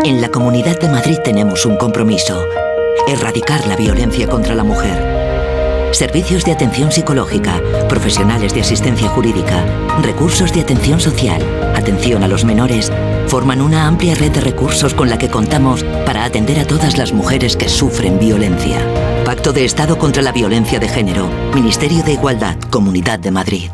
En 0.04 0.20
la 0.20 0.28
Comunidad 0.28 0.78
de 0.78 0.88
Madrid 0.88 1.18
tenemos 1.24 1.66
un 1.66 1.76
compromiso. 1.76 2.44
Erradicar 3.08 3.66
la 3.66 3.74
violencia 3.74 4.28
contra 4.28 4.54
la 4.54 4.62
mujer. 4.62 5.11
Servicios 5.92 6.44
de 6.44 6.52
atención 6.52 6.90
psicológica, 6.90 7.60
profesionales 7.86 8.54
de 8.54 8.62
asistencia 8.62 9.08
jurídica, 9.10 9.62
recursos 10.00 10.50
de 10.52 10.62
atención 10.62 11.00
social, 11.00 11.42
atención 11.76 12.22
a 12.22 12.28
los 12.28 12.46
menores, 12.46 12.90
forman 13.28 13.60
una 13.60 13.86
amplia 13.86 14.14
red 14.14 14.32
de 14.32 14.40
recursos 14.40 14.94
con 14.94 15.10
la 15.10 15.18
que 15.18 15.28
contamos 15.28 15.84
para 16.06 16.24
atender 16.24 16.58
a 16.60 16.66
todas 16.66 16.96
las 16.96 17.12
mujeres 17.12 17.58
que 17.58 17.68
sufren 17.68 18.18
violencia. 18.18 18.78
Pacto 19.26 19.52
de 19.52 19.66
Estado 19.66 19.98
contra 19.98 20.22
la 20.22 20.32
Violencia 20.32 20.80
de 20.80 20.88
Género, 20.88 21.28
Ministerio 21.54 22.02
de 22.02 22.12
Igualdad, 22.12 22.56
Comunidad 22.70 23.18
de 23.18 23.30
Madrid. 23.30 23.70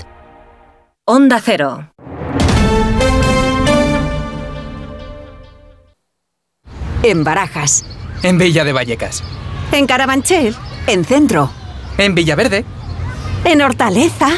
Onda 1.06 1.40
Cero. 1.40 1.92
En 7.04 7.22
Barajas. 7.22 7.84
En 8.24 8.38
Villa 8.38 8.64
de 8.64 8.72
Vallecas. 8.72 9.22
En 9.70 9.86
Carabanchel. 9.86 10.56
En 10.88 11.04
Centro. 11.04 11.57
En 11.98 12.14
Villaverde. 12.14 12.64
En 13.44 13.60
Hortaleza. 13.60 14.28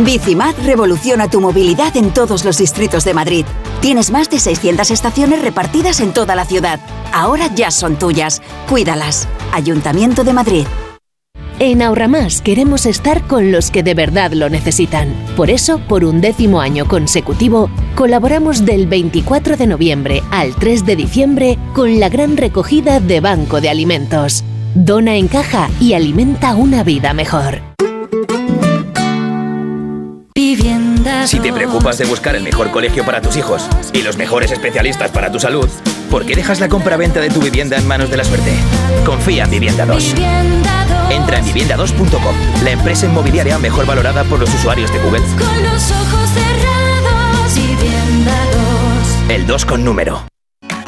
Bicimad 0.00 0.54
revoluciona 0.64 1.30
tu 1.30 1.40
movilidad 1.40 1.96
en 1.96 2.10
todos 2.10 2.44
los 2.44 2.58
distritos 2.58 3.04
de 3.04 3.14
Madrid. 3.14 3.46
Tienes 3.80 4.10
más 4.10 4.28
de 4.28 4.40
600 4.40 4.90
estaciones 4.90 5.42
repartidas 5.42 6.00
en 6.00 6.12
toda 6.12 6.34
la 6.34 6.44
ciudad. 6.44 6.80
Ahora 7.12 7.48
ya 7.54 7.70
son 7.70 7.96
tuyas. 7.96 8.42
Cuídalas. 8.68 9.28
Ayuntamiento 9.52 10.24
de 10.24 10.32
Madrid. 10.32 10.66
En 11.60 11.82
Ahorramás 11.82 12.42
queremos 12.42 12.84
estar 12.84 13.28
con 13.28 13.52
los 13.52 13.70
que 13.70 13.84
de 13.84 13.94
verdad 13.94 14.32
lo 14.32 14.50
necesitan. 14.50 15.14
Por 15.36 15.50
eso, 15.50 15.78
por 15.78 16.04
un 16.04 16.20
décimo 16.20 16.60
año 16.60 16.88
consecutivo, 16.88 17.70
colaboramos 17.94 18.64
del 18.64 18.88
24 18.88 19.56
de 19.56 19.68
noviembre 19.68 20.22
al 20.32 20.56
3 20.56 20.84
de 20.84 20.96
diciembre 20.96 21.58
con 21.72 22.00
la 22.00 22.08
gran 22.08 22.36
recogida 22.36 22.98
de 22.98 23.20
Banco 23.20 23.60
de 23.60 23.68
Alimentos. 23.68 24.42
Dona 24.74 25.14
en 25.14 25.28
caja 25.28 25.70
y 25.80 25.92
alimenta 25.92 26.56
una 26.56 26.82
vida 26.82 27.12
mejor. 27.14 27.60
Si 31.26 31.40
te 31.40 31.52
preocupas 31.52 31.96
de 31.96 32.04
buscar 32.04 32.34
el 32.34 32.42
mejor 32.42 32.70
colegio 32.70 33.04
para 33.04 33.20
tus 33.20 33.36
hijos 33.36 33.68
y 33.92 34.02
los 34.02 34.16
mejores 34.16 34.50
especialistas 34.50 35.10
para 35.10 35.30
tu 35.30 35.38
salud, 35.38 35.68
¿por 36.10 36.26
qué 36.26 36.34
dejas 36.34 36.60
la 36.60 36.68
compra-venta 36.68 37.20
de 37.20 37.30
tu 37.30 37.40
vivienda 37.40 37.76
en 37.78 37.86
manos 37.86 38.10
de 38.10 38.16
la 38.16 38.24
suerte? 38.24 38.52
Confía 39.06 39.44
en 39.44 39.50
Vivienda 39.50 39.86
2. 39.86 40.14
Entra 41.10 41.38
en 41.38 41.44
vivienda2.com, 41.46 42.34
la 42.64 42.70
empresa 42.72 43.06
inmobiliaria 43.06 43.58
mejor 43.58 43.86
valorada 43.86 44.24
por 44.24 44.40
los 44.40 44.52
usuarios 44.52 44.92
de 44.92 44.98
Google. 44.98 45.22
Con 45.38 45.62
los 45.62 45.90
ojos 45.90 46.30
cerrados, 46.30 47.54
Vivienda 47.54 48.36
2. 49.28 49.30
El 49.30 49.46
2 49.46 49.64
con 49.64 49.84
número. 49.84 50.33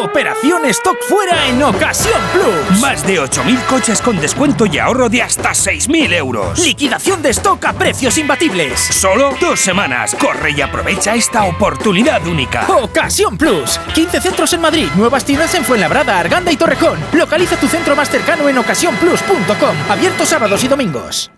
Operación 0.00 0.64
Stock 0.64 0.96
Fuera 1.06 1.46
en 1.46 1.62
Ocasión 1.62 2.20
Plus. 2.32 2.80
Más 2.80 3.06
de 3.06 3.20
8.000 3.20 3.66
coches 3.66 4.00
con 4.00 4.18
descuento 4.18 4.64
y 4.64 4.78
ahorro 4.78 5.10
de 5.10 5.20
hasta 5.20 5.50
6.000 5.50 6.14
euros. 6.14 6.58
Liquidación 6.58 7.20
de 7.20 7.28
stock 7.30 7.62
a 7.66 7.74
precios 7.74 8.16
imbatibles. 8.16 8.80
Solo 8.80 9.34
dos 9.38 9.60
semanas. 9.60 10.14
Corre 10.14 10.52
y 10.52 10.62
aprovecha 10.62 11.14
esta 11.14 11.44
oportunidad 11.44 12.26
única. 12.26 12.66
Ocasión 12.82 13.36
Plus. 13.36 13.78
15 13.94 14.22
centros 14.22 14.52
en 14.54 14.62
Madrid, 14.62 14.88
nuevas 14.96 15.26
tiendas 15.26 15.54
en 15.54 15.64
Fuenlabrada, 15.66 16.18
Arganda 16.18 16.50
y 16.50 16.56
Torrejón. 16.56 16.98
Localiza 17.12 17.56
tu 17.56 17.68
centro 17.68 17.94
más 17.94 18.08
cercano 18.08 18.48
en 18.48 18.56
ocasiónplus.com. 18.56 19.76
Abierto 19.90 20.24
sábados 20.24 20.64
y 20.64 20.68
domingos. 20.68 21.30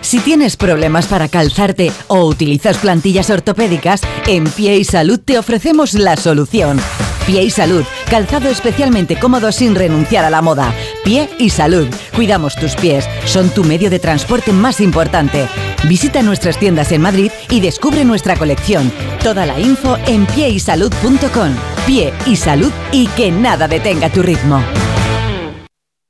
Si 0.00 0.20
tienes 0.20 0.56
problemas 0.56 1.06
para 1.06 1.28
calzarte 1.28 1.90
o 2.06 2.24
utilizas 2.24 2.78
plantillas 2.78 3.30
ortopédicas, 3.30 4.02
en 4.28 4.44
Pie 4.44 4.76
y 4.76 4.84
Salud 4.84 5.18
te 5.18 5.38
ofrecemos 5.38 5.94
la 5.94 6.16
solución. 6.16 6.80
Pie 7.26 7.42
y 7.42 7.50
Salud, 7.50 7.84
calzado 8.08 8.48
especialmente 8.48 9.18
cómodo 9.18 9.50
sin 9.50 9.74
renunciar 9.74 10.24
a 10.24 10.30
la 10.30 10.42
moda. 10.42 10.72
Pie 11.04 11.28
y 11.38 11.50
Salud. 11.50 11.88
Cuidamos 12.14 12.54
tus 12.54 12.76
pies. 12.76 13.08
Son 13.24 13.50
tu 13.50 13.64
medio 13.64 13.90
de 13.90 13.98
transporte 13.98 14.52
más 14.52 14.80
importante. 14.80 15.48
Visita 15.88 16.22
nuestras 16.22 16.58
tiendas 16.58 16.92
en 16.92 17.02
Madrid 17.02 17.32
y 17.50 17.60
descubre 17.60 18.04
nuestra 18.04 18.36
colección. 18.36 18.92
Toda 19.22 19.44
la 19.44 19.58
info 19.58 19.96
en 20.06 20.24
pieysalud.com. 20.26 21.54
Pie 21.84 22.12
y 22.26 22.36
salud 22.36 22.72
y 22.92 23.08
que 23.08 23.32
nada 23.32 23.66
detenga 23.66 24.08
tu 24.08 24.22
ritmo. 24.22 24.62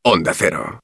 Onda 0.03 0.33
Cero. 0.35 0.81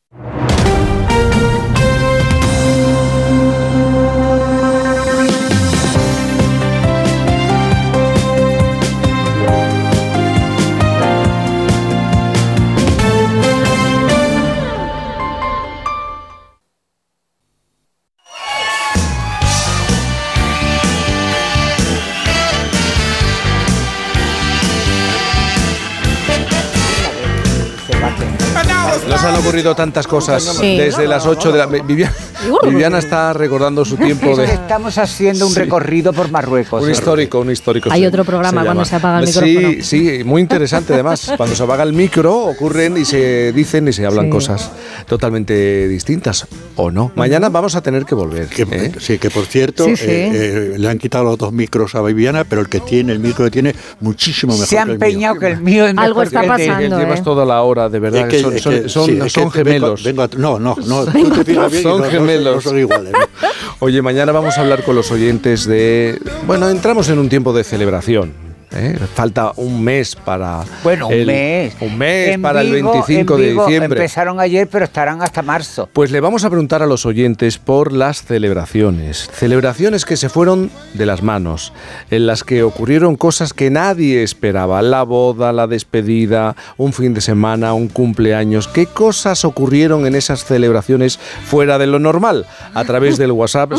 Nos 29.12 29.22
han 29.24 29.34
ocurrido 29.36 29.74
tantas 29.74 30.06
cosas 30.06 30.42
Sí. 30.42 30.76
desde 30.78 31.06
las 31.06 31.26
8 31.26 31.52
de 31.52 31.58
la... 31.58 31.66
Viviana, 31.66 32.14
Viviana 32.64 32.98
está 32.98 33.32
recordando 33.32 33.84
su 33.84 33.96
tiempo 33.98 34.36
de... 34.36 34.44
Estamos 34.44 34.98
haciendo 34.98 35.46
un 35.46 35.52
Sí. 35.52 35.58
recorrido 35.60 36.12
por 36.12 36.30
Marruecos. 36.30 36.82
Un 36.82 36.90
histórico, 36.90 37.40
un 37.40 37.50
histórico. 37.50 37.88
Hay 37.92 38.02
se- 38.02 38.08
otro 38.08 38.24
programa 38.24 38.64
cuando 38.64 38.84
se 38.84 38.96
apaga 38.96 39.20
el 39.20 39.28
Sí, 39.28 39.40
micrófono. 39.40 39.82
Sí, 39.82 40.22
muy 40.24 40.42
interesante 40.42 40.94
además. 40.94 41.32
Cuando 41.36 41.54
se 41.56 41.62
apaga 41.62 41.82
el 41.82 41.92
micro 41.92 42.36
ocurren 42.44 42.96
y 42.96 43.04
se 43.04 43.52
dicen 43.52 43.88
y 43.88 43.92
se 43.92 44.06
hablan 44.06 44.26
Sí. 44.26 44.30
cosas 44.30 44.70
totalmente 45.06 45.88
distintas, 45.88 46.46
¿o 46.76 46.90
no? 46.90 47.12
Mañana 47.16 47.48
vamos 47.48 47.74
a 47.74 47.82
tener 47.82 48.04
que 48.04 48.14
volver. 48.14 48.48
¿eh? 48.56 48.92
Sí, 48.98 49.18
que 49.18 49.30
por 49.30 49.44
cierto, 49.46 49.84
Sí, 49.84 49.96
sí. 49.96 50.06
eh, 50.08 50.30
eh, 50.74 50.74
le 50.78 50.88
han 50.88 50.98
quitado 50.98 51.24
los 51.24 51.38
dos 51.38 51.52
micros 51.52 51.94
a 51.94 52.02
Viviana, 52.02 52.44
pero 52.44 52.60
el 52.62 52.68
que 52.68 52.80
tiene, 52.80 53.12
el 53.12 53.18
micro 53.18 53.44
que 53.44 53.50
tiene, 53.50 53.74
muchísimo 54.00 54.52
mejor 54.52 54.66
Se 54.66 54.78
ha 54.78 54.84
que 54.84 54.92
el 54.92 54.98
mío. 54.98 55.06
empeñado 55.06 55.38
que 55.38 55.46
el 55.48 55.60
mío 55.60 55.86
es 55.86 55.90
Algo 55.98 56.20
mejor 56.20 56.24
está 56.26 56.40
que 56.40 56.46
el 56.46 56.52
de- 56.58 56.66
pasando, 56.66 56.98
Llevas 56.98 57.20
¿eh? 57.20 57.22
toda 57.24 57.44
la 57.44 57.62
hora, 57.62 57.88
de 57.88 57.98
verdad. 57.98 58.28
Es 58.32 58.42
que- 58.62 58.88
son 58.88 59.06
sí, 59.06 59.18
gemelos. 59.52 60.02
vengo 60.02 60.22
a- 60.22 60.28
no, 60.36 60.58
no, 60.58 60.76
no, 60.86 61.04
tú 61.12 61.30
te 61.30 61.44
fijas 61.44 61.70
bien 61.70 61.80
y 61.80 61.82
son 61.82 62.00
no- 62.00 62.04
no- 62.04 62.10
gemelos. 62.32 62.56
no 62.56 62.60
son 62.60 62.78
iguales, 62.78 63.12
¿no? 63.12 63.48
Oye, 63.80 64.02
mañana 64.02 64.32
vamos 64.32 64.56
a 64.58 64.60
hablar 64.60 64.84
con 64.84 64.94
los 64.94 65.10
oyentes 65.10 65.66
de... 65.66 66.20
Bueno, 66.46 66.68
entramos 66.68 67.08
en 67.08 67.18
un 67.18 67.28
tiempo 67.28 67.52
de 67.52 67.64
celebración. 67.64 68.51
¿Eh? 68.74 68.98
Falta 69.14 69.52
un 69.56 69.82
mes 69.82 70.14
para... 70.16 70.64
Bueno, 70.82 71.08
un 71.08 71.26
mes. 71.26 71.74
Un 71.80 71.96
mes 71.98 72.28
En 72.30 72.42
para 72.42 72.60
el 72.62 72.72
Vigo- 72.72 72.92
25 72.92 73.34
en 73.36 73.40
de 73.40 73.52
diciembre. 73.52 74.00
Empezaron 74.00 74.40
ayer, 74.40 74.68
pero 74.68 74.84
estarán 74.84 75.22
hasta 75.22 75.42
marzo. 75.42 75.88
Pues 75.92 76.10
le 76.10 76.20
vamos 76.20 76.44
a 76.44 76.50
preguntar 76.50 76.82
a 76.82 76.86
los 76.86 77.04
oyentes 77.06 77.58
por 77.58 77.92
las 77.92 78.22
celebraciones. 78.24 79.28
Celebraciones 79.32 80.04
que 80.04 80.16
se 80.16 80.28
fueron 80.28 80.70
de 80.94 81.06
las 81.06 81.22
manos, 81.22 81.72
en 82.10 82.26
las 82.26 82.44
que 82.44 82.62
ocurrieron 82.62 83.16
cosas 83.16 83.52
que 83.52 83.70
nadie 83.70 84.22
esperaba. 84.22 84.82
La 84.82 85.02
boda, 85.02 85.52
la 85.52 85.66
despedida, 85.66 86.56
un 86.76 86.92
fin 86.92 87.14
de 87.14 87.20
semana, 87.20 87.72
un 87.74 87.88
cumpleaños. 87.88 88.68
¿Qué 88.68 88.86
cosas 88.86 89.44
ocurrieron 89.44 90.06
en 90.06 90.14
esas 90.14 90.44
celebraciones 90.44 91.18
fuera 91.44 91.78
de 91.78 91.86
lo 91.86 91.98
normal? 91.98 92.46
A 92.74 92.84
través 92.84 93.18
del 93.18 93.32
WhatsApp 93.32 93.72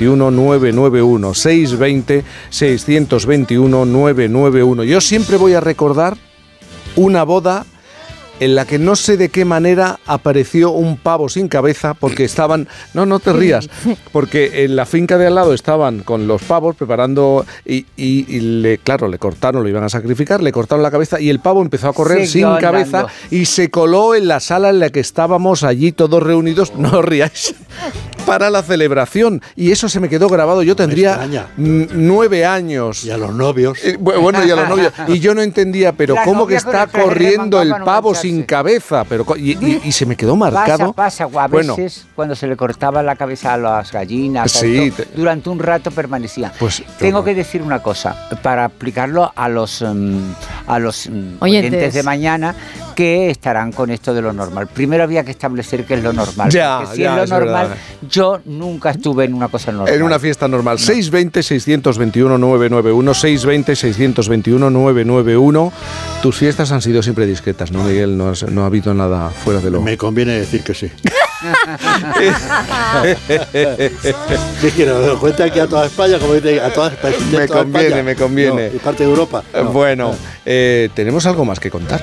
620-621-991. 0.00 1.34
620-621-991. 3.30 4.84
Yo 4.84 5.00
siempre 5.00 5.36
voy 5.36 5.54
a 5.54 5.60
recordar 5.60 6.16
una 6.96 7.22
boda 7.24 7.66
en 8.40 8.54
la 8.54 8.64
que 8.64 8.78
no 8.78 8.96
sé 8.96 9.18
de 9.18 9.28
qué 9.28 9.44
manera 9.44 10.00
apareció 10.06 10.70
un 10.70 10.96
pavo 10.96 11.28
sin 11.28 11.46
cabeza 11.46 11.92
porque 11.92 12.24
estaban, 12.24 12.68
no, 12.94 13.04
no 13.04 13.18
te 13.20 13.34
rías, 13.34 13.68
porque 14.12 14.64
en 14.64 14.76
la 14.76 14.86
finca 14.86 15.18
de 15.18 15.26
al 15.26 15.34
lado 15.34 15.52
estaban 15.52 16.00
con 16.00 16.26
los 16.26 16.40
pavos 16.44 16.74
preparando 16.74 17.44
y, 17.66 17.84
y- 17.98 18.24
y 18.34 18.40
le, 18.40 18.78
claro, 18.78 19.08
le 19.08 19.18
cortaron, 19.18 19.62
lo 19.62 19.68
iban 19.68 19.84
a 19.84 19.90
sacrificar, 19.90 20.42
le 20.42 20.52
cortaron 20.52 20.82
la 20.82 20.90
cabeza 20.90 21.20
y 21.20 21.28
el 21.28 21.40
pavo 21.40 21.60
empezó 21.60 21.88
a 21.88 21.92
correr 21.92 22.20
sin 22.26 22.44
cabeza 22.62 23.00
y 23.30 23.44
se 23.44 23.68
coló 23.70 24.14
en 24.14 24.26
la 24.26 24.40
sala 24.40 24.70
en 24.70 24.78
la 24.80 24.88
que 24.88 25.00
estábamos 25.00 25.62
allí 25.62 25.92
todos 25.92 26.22
reunidos, 26.22 26.74
no 26.76 26.98
os 26.98 27.04
ríais, 27.04 27.54
para 28.26 28.50
la 28.50 28.62
celebración 28.62 29.42
y 29.56 29.70
eso 29.72 29.88
se 29.88 30.00
me 30.00 30.08
quedó 30.08 30.28
grabado, 30.28 30.62
yo 30.62 30.76
tendría 30.76 31.20
nueve 31.56 32.44
años. 32.44 33.04
Y 33.04 33.10
a 33.10 33.16
los 33.16 33.34
novios. 33.34 33.78
bueno, 33.98 34.44
y 34.44 34.50
a 34.50 34.56
los 34.56 34.68
novios. 34.68 34.92
Y 35.08 35.18
yo 35.20 35.34
no 35.34 35.42
entendía, 35.42 35.92
pero 35.92 36.14
La 36.14 36.24
¿cómo 36.24 36.46
que 36.46 36.56
está 36.56 36.86
corriendo 36.86 37.60
el 37.60 37.70
no 37.70 37.84
pavo 37.84 38.14
sin 38.14 38.42
cabeza? 38.44 39.04
Pero, 39.08 39.24
y, 39.36 39.52
y- 39.52 39.80
y 39.84 39.92
se 39.92 40.06
me 40.06 40.16
quedó 40.16 40.36
marcado. 40.36 40.92
Pasa, 40.92 41.26
pasa. 41.28 41.44
A 41.44 41.48
Bueno, 41.48 41.76
veces 41.76 42.06
cuando 42.14 42.34
se 42.34 42.46
le 42.46 42.56
cortaba 42.56 43.02
la 43.02 43.16
cabeza 43.16 43.54
a 43.54 43.56
las 43.56 43.92
gallinas, 43.92 44.50
Sí, 44.52 44.92
durante 45.14 45.48
un 45.50 45.58
rato 45.58 45.90
permanecía. 45.90 46.52
Pues, 46.58 46.82
Tengo 46.98 47.24
que 47.24 47.34
decir 47.34 47.62
una 47.62 47.82
cosa, 47.82 48.28
para 48.42 48.64
aplicarlo 48.66 49.32
a 49.34 49.48
los, 49.48 49.82
mm, 49.82 50.18
a 50.66 50.78
los 50.78 51.06
Oyentes. 51.06 51.40
oyentes 51.40 51.94
de 51.94 52.02
mañana 52.02 52.54
que 52.94 53.30
estarán 53.30 53.72
con 53.72 53.90
esto 53.90 54.14
de 54.14 54.22
lo 54.22 54.32
normal. 54.32 54.68
Primero 54.68 55.02
había 55.04 55.24
que 55.24 55.30
establecer 55.32 55.84
qué 55.84 55.94
es 55.94 56.02
lo 56.02 56.12
normal. 56.12 56.50
Ya, 56.50 56.78
porque 56.80 56.96
si 56.96 57.02
ya, 57.02 57.10
es 57.10 57.16
lo 57.16 57.22
es 57.24 57.30
normal, 57.30 57.68
verdad. 57.68 57.76
yo 58.08 58.40
nunca 58.44 58.90
estuve 58.90 59.24
en 59.24 59.34
una 59.34 59.48
cosa 59.48 59.72
normal. 59.72 59.94
En 59.94 60.02
una 60.02 60.18
fiesta 60.18 60.48
normal. 60.48 60.78
620-621-991, 60.78 63.14
620-621-991. 64.50 65.72
Tus 66.22 66.36
fiestas 66.36 66.72
han 66.72 66.82
sido 66.82 67.02
siempre 67.02 67.26
discretas, 67.26 67.72
¿no, 67.72 67.82
Miguel? 67.84 68.16
No, 68.16 68.30
has- 68.30 68.44
no 68.50 68.62
ha 68.62 68.66
habido 68.66 68.92
nada 68.94 69.30
fuera 69.30 69.60
de 69.60 69.70
lo... 69.70 69.80
Me 69.80 69.96
conviene 69.96 70.32
decir 70.38 70.62
que 70.62 70.74
sí. 70.74 70.90
Es 74.62 74.72
que 74.74 74.86
nos 74.86 75.18
cuenta 75.18 75.44
aquí 75.44 75.58
a 75.58 75.66
toda 75.66 75.86
España, 75.86 76.18
como 76.18 76.34
dice, 76.34 76.60
a 76.60 76.72
toda 76.72 76.88
España. 76.88 77.16
Me 77.32 77.46
toda 77.46 77.60
conviene, 77.62 77.86
España. 77.88 78.02
me 78.02 78.16
conviene. 78.16 78.68
No, 78.70 78.76
y 78.76 78.78
parte 78.78 79.04
de 79.04 79.10
Europa. 79.10 79.42
Bueno, 79.72 80.14
eh, 80.44 80.88
tenemos 80.94 81.26
algo 81.26 81.44
más 81.44 81.58
que 81.60 81.70
contar. 81.70 82.02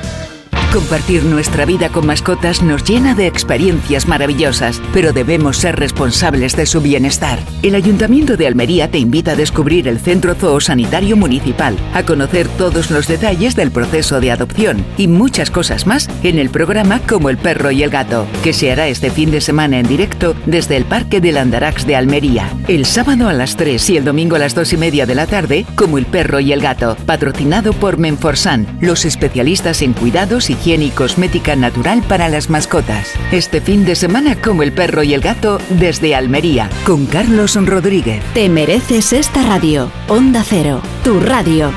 Compartir 0.74 1.24
nuestra 1.24 1.66
vida 1.66 1.90
con 1.90 2.06
mascotas 2.06 2.62
nos 2.62 2.84
llena 2.84 3.16
de 3.16 3.26
experiencias 3.26 4.06
maravillosas, 4.06 4.82
pero 4.94 5.14
debemos 5.14 5.58
ser 5.58 5.78
responsables 5.78 6.56
de 6.58 6.66
su 6.66 6.82
bienestar. 6.82 7.40
El 7.64 7.74
Ayuntamiento 7.74 8.36
de 8.36 8.48
Almería 8.48 8.92
te 8.92 9.00
invita 9.00 9.32
a 9.32 9.36
descubrir 9.36 9.88
el 9.88 9.98
Centro 9.98 10.36
Zoosanitario 10.36 11.16
Municipal, 11.16 11.78
a 11.94 12.04
conocer 12.04 12.48
todos 12.50 12.92
los 12.92 13.08
detalles 13.08 13.56
del 13.56 13.72
proceso 13.72 14.20
de 14.20 14.32
adopción 14.32 14.86
y 14.98 15.08
muchas 15.08 15.52
cosas 15.52 15.88
más 15.88 16.10
en 16.24 16.38
el 16.38 16.50
programa 16.50 17.00
Como 17.00 17.30
el 17.30 17.38
perro 17.38 17.72
y 17.72 17.82
el 17.82 17.90
gato, 17.90 18.28
que 18.44 18.52
se 18.54 18.72
hará 18.72 18.88
este 18.88 19.10
fin 19.10 19.32
de 19.32 19.40
semana 19.40 19.80
en 19.80 19.88
directo 19.88 20.36
desde 20.46 20.76
el 20.76 20.84
Parque 20.84 21.22
del 21.22 21.38
Andarax 21.38 21.88
de 21.88 21.96
Almería. 21.96 22.52
El 22.68 22.86
sábado 22.86 23.30
a 23.30 23.34
las 23.34 23.56
3 23.56 23.90
y 23.90 23.98
el 23.98 24.04
domingo 24.04 24.36
a 24.36 24.40
las 24.40 24.54
2 24.54 24.74
y 24.74 24.78
media 24.78 25.06
de 25.06 25.16
la 25.16 25.28
tarde, 25.28 25.66
Como 25.76 25.98
el 25.98 26.06
perro 26.06 26.42
y 26.42 26.52
el 26.52 26.62
gato, 26.62 26.98
patrocinado 27.06 27.72
por 27.72 27.98
Menforsan, 27.98 28.68
los 28.82 29.06
especialistas 29.06 29.82
en 29.82 29.94
cuidados, 29.94 30.50
higiene 30.58 30.86
y 30.86 30.90
cosmética 30.90 31.56
natural 31.56 32.04
para 32.08 32.30
las 32.30 32.50
mascotas. 32.50 33.14
Este 33.32 33.62
fin 33.62 33.86
de 33.86 33.96
semana 33.96 34.36
como 34.42 34.64
el 34.64 34.72
perro 34.72 35.04
y 35.04 35.14
el 35.14 35.22
gato 35.22 35.60
desde 35.70 36.16
Almería, 36.16 36.70
con 36.86 37.06
Carlos 37.06 37.56
Rodríguez. 37.56 38.22
Te 38.34 38.50
mereces 38.50 39.14
esta 39.14 39.44
radio. 39.44 39.92
Onda 40.08 40.44
Cero, 40.44 40.82
tu 41.04 41.20
radio. 41.20 41.72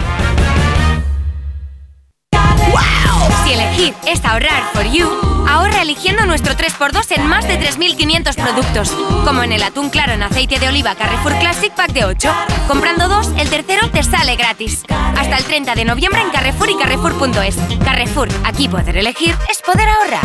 Es 3.80 4.22
ahorrar 4.26 4.62
for 4.74 4.84
you, 4.84 5.08
ahorra 5.48 5.80
eligiendo 5.80 6.26
nuestro 6.26 6.52
3x2 6.54 7.16
en 7.16 7.26
más 7.26 7.48
de 7.48 7.58
3.500 7.58 8.34
productos, 8.34 8.90
como 9.24 9.42
en 9.42 9.52
el 9.52 9.62
atún 9.62 9.88
claro 9.88 10.12
en 10.12 10.22
aceite 10.22 10.58
de 10.58 10.68
oliva 10.68 10.94
Carrefour 10.94 11.32
Classic 11.38 11.72
Pack 11.72 11.92
de 11.92 12.04
8. 12.04 12.30
Comprando 12.68 13.08
dos, 13.08 13.28
el 13.38 13.48
tercero 13.48 13.90
te 13.90 14.02
sale 14.02 14.36
gratis. 14.36 14.84
Hasta 15.16 15.38
el 15.38 15.44
30 15.44 15.74
de 15.76 15.86
noviembre 15.86 16.20
en 16.20 16.28
Carrefour 16.28 16.68
y 16.68 16.76
Carrefour.es. 16.76 17.56
Carrefour, 17.82 18.28
aquí 18.44 18.68
poder 18.68 18.98
elegir 18.98 19.34
es 19.48 19.62
poder 19.62 19.88
ahorrar. 19.88 20.20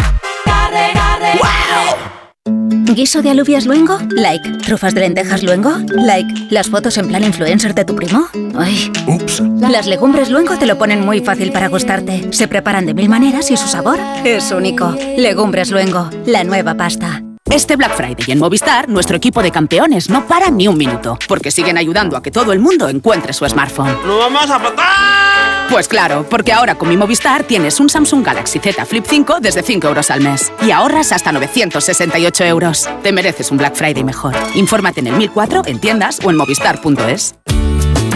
¿Guiso 2.94 3.22
de 3.22 3.32
alubias 3.32 3.66
luengo? 3.66 3.98
Like. 4.10 4.50
¿Trufas 4.60 4.94
de 4.94 5.02
lentejas 5.02 5.44
luengo? 5.44 5.72
Like. 5.90 6.48
¿Las 6.50 6.70
fotos 6.70 6.98
en 6.98 7.08
plan 7.08 7.24
influencer 7.24 7.74
de 7.74 7.84
tu 7.84 7.96
primo? 7.96 8.28
Ay. 8.58 8.92
Ups. 9.08 9.42
Las 9.60 9.88
legumbres 9.88 10.30
luengo 10.30 10.58
te 10.58 10.66
lo 10.66 10.78
ponen 10.78 11.02
muy 11.02 11.20
fácil 11.22 11.52
para 11.52 11.68
gustarte. 11.68 12.32
Se 12.32 12.48
preparan 12.48 12.86
de 12.86 12.94
mil 12.94 13.10
maneras 13.10 13.50
y 13.52 13.58
su 13.58 13.68
sabor 13.68 14.00
es 14.24 14.52
único. 14.52 14.96
Legumbres 15.18 15.72
luengo, 15.72 16.10
la 16.26 16.44
nueva 16.44 16.76
pasta. 16.76 17.22
Este 17.50 17.76
Black 17.76 17.96
Friday 17.96 18.32
en 18.32 18.40
Movistar, 18.40 18.90
nuestro 18.90 19.18
equipo 19.18 19.42
de 19.42 19.52
campeones 19.52 20.10
no 20.10 20.28
para 20.28 20.50
ni 20.50 20.68
un 20.68 20.78
minuto, 20.78 21.18
porque 21.28 21.52
siguen 21.52 21.78
ayudando 21.78 22.18
a 22.18 22.24
que 22.24 22.32
todo 22.32 22.54
el 22.54 22.60
mundo 22.60 22.90
encuentre 22.90 23.34
su 23.34 23.48
smartphone. 23.48 23.96
¡No 24.06 24.18
vamos 24.18 24.50
a 24.50 24.62
pagar! 24.62 25.55
Pues 25.70 25.88
claro, 25.88 26.26
porque 26.30 26.54
ahora 26.54 26.76
con 26.76 26.90
mi 26.90 26.96
Movistar 26.96 27.44
tienes 27.44 27.80
un 27.80 27.90
Samsung 27.90 28.26
Galaxy 28.26 28.60
Z 28.60 28.86
Flip 28.86 29.06
5 29.08 29.40
desde 29.42 29.64
5 29.64 29.88
euros 29.88 30.12
al 30.12 30.22
mes 30.22 30.52
y 30.66 30.72
ahorras 30.72 31.12
hasta 31.12 31.32
968 31.32 32.46
euros. 32.46 32.88
Te 33.04 33.12
mereces 33.12 33.52
un 33.52 33.58
Black 33.58 33.76
Friday 33.76 34.04
mejor. 34.04 34.34
Infórmate 34.54 35.02
en 35.02 35.08
el 35.08 35.16
1004, 35.18 35.64
en 35.66 35.80
tiendas 35.80 36.20
o 36.24 36.30
en 36.30 36.38
movistar.es. 36.38 37.36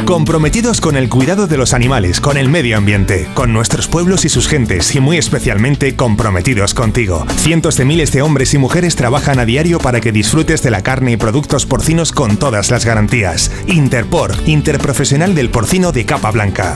Comprometidos 0.05 0.81
con 0.81 0.95
el 0.95 1.07
cuidado 1.07 1.45
de 1.45 1.55
los 1.55 1.75
animales, 1.75 2.19
con 2.19 2.37
el 2.37 2.49
medio 2.49 2.77
ambiente, 2.77 3.27
con 3.35 3.53
nuestros 3.53 3.87
pueblos 3.87 4.25
y 4.25 4.29
sus 4.29 4.47
gentes 4.47 4.95
y 4.95 4.99
muy 4.99 5.17
especialmente 5.17 5.95
comprometidos 5.95 6.73
contigo. 6.73 7.27
Cientos 7.37 7.77
de 7.77 7.85
miles 7.85 8.11
de 8.11 8.23
hombres 8.23 8.55
y 8.55 8.57
mujeres 8.57 8.95
trabajan 8.95 9.37
a 9.37 9.45
diario 9.45 9.77
para 9.77 10.01
que 10.01 10.11
disfrutes 10.11 10.63
de 10.63 10.71
la 10.71 10.81
carne 10.81 11.11
y 11.11 11.17
productos 11.17 11.67
porcinos 11.67 12.11
con 12.11 12.37
todas 12.37 12.71
las 12.71 12.85
garantías. 12.85 13.51
Interpor, 13.67 14.33
interprofesional 14.47 15.35
del 15.35 15.51
porcino 15.51 15.91
de 15.91 16.05
capa 16.07 16.31
blanca. 16.31 16.75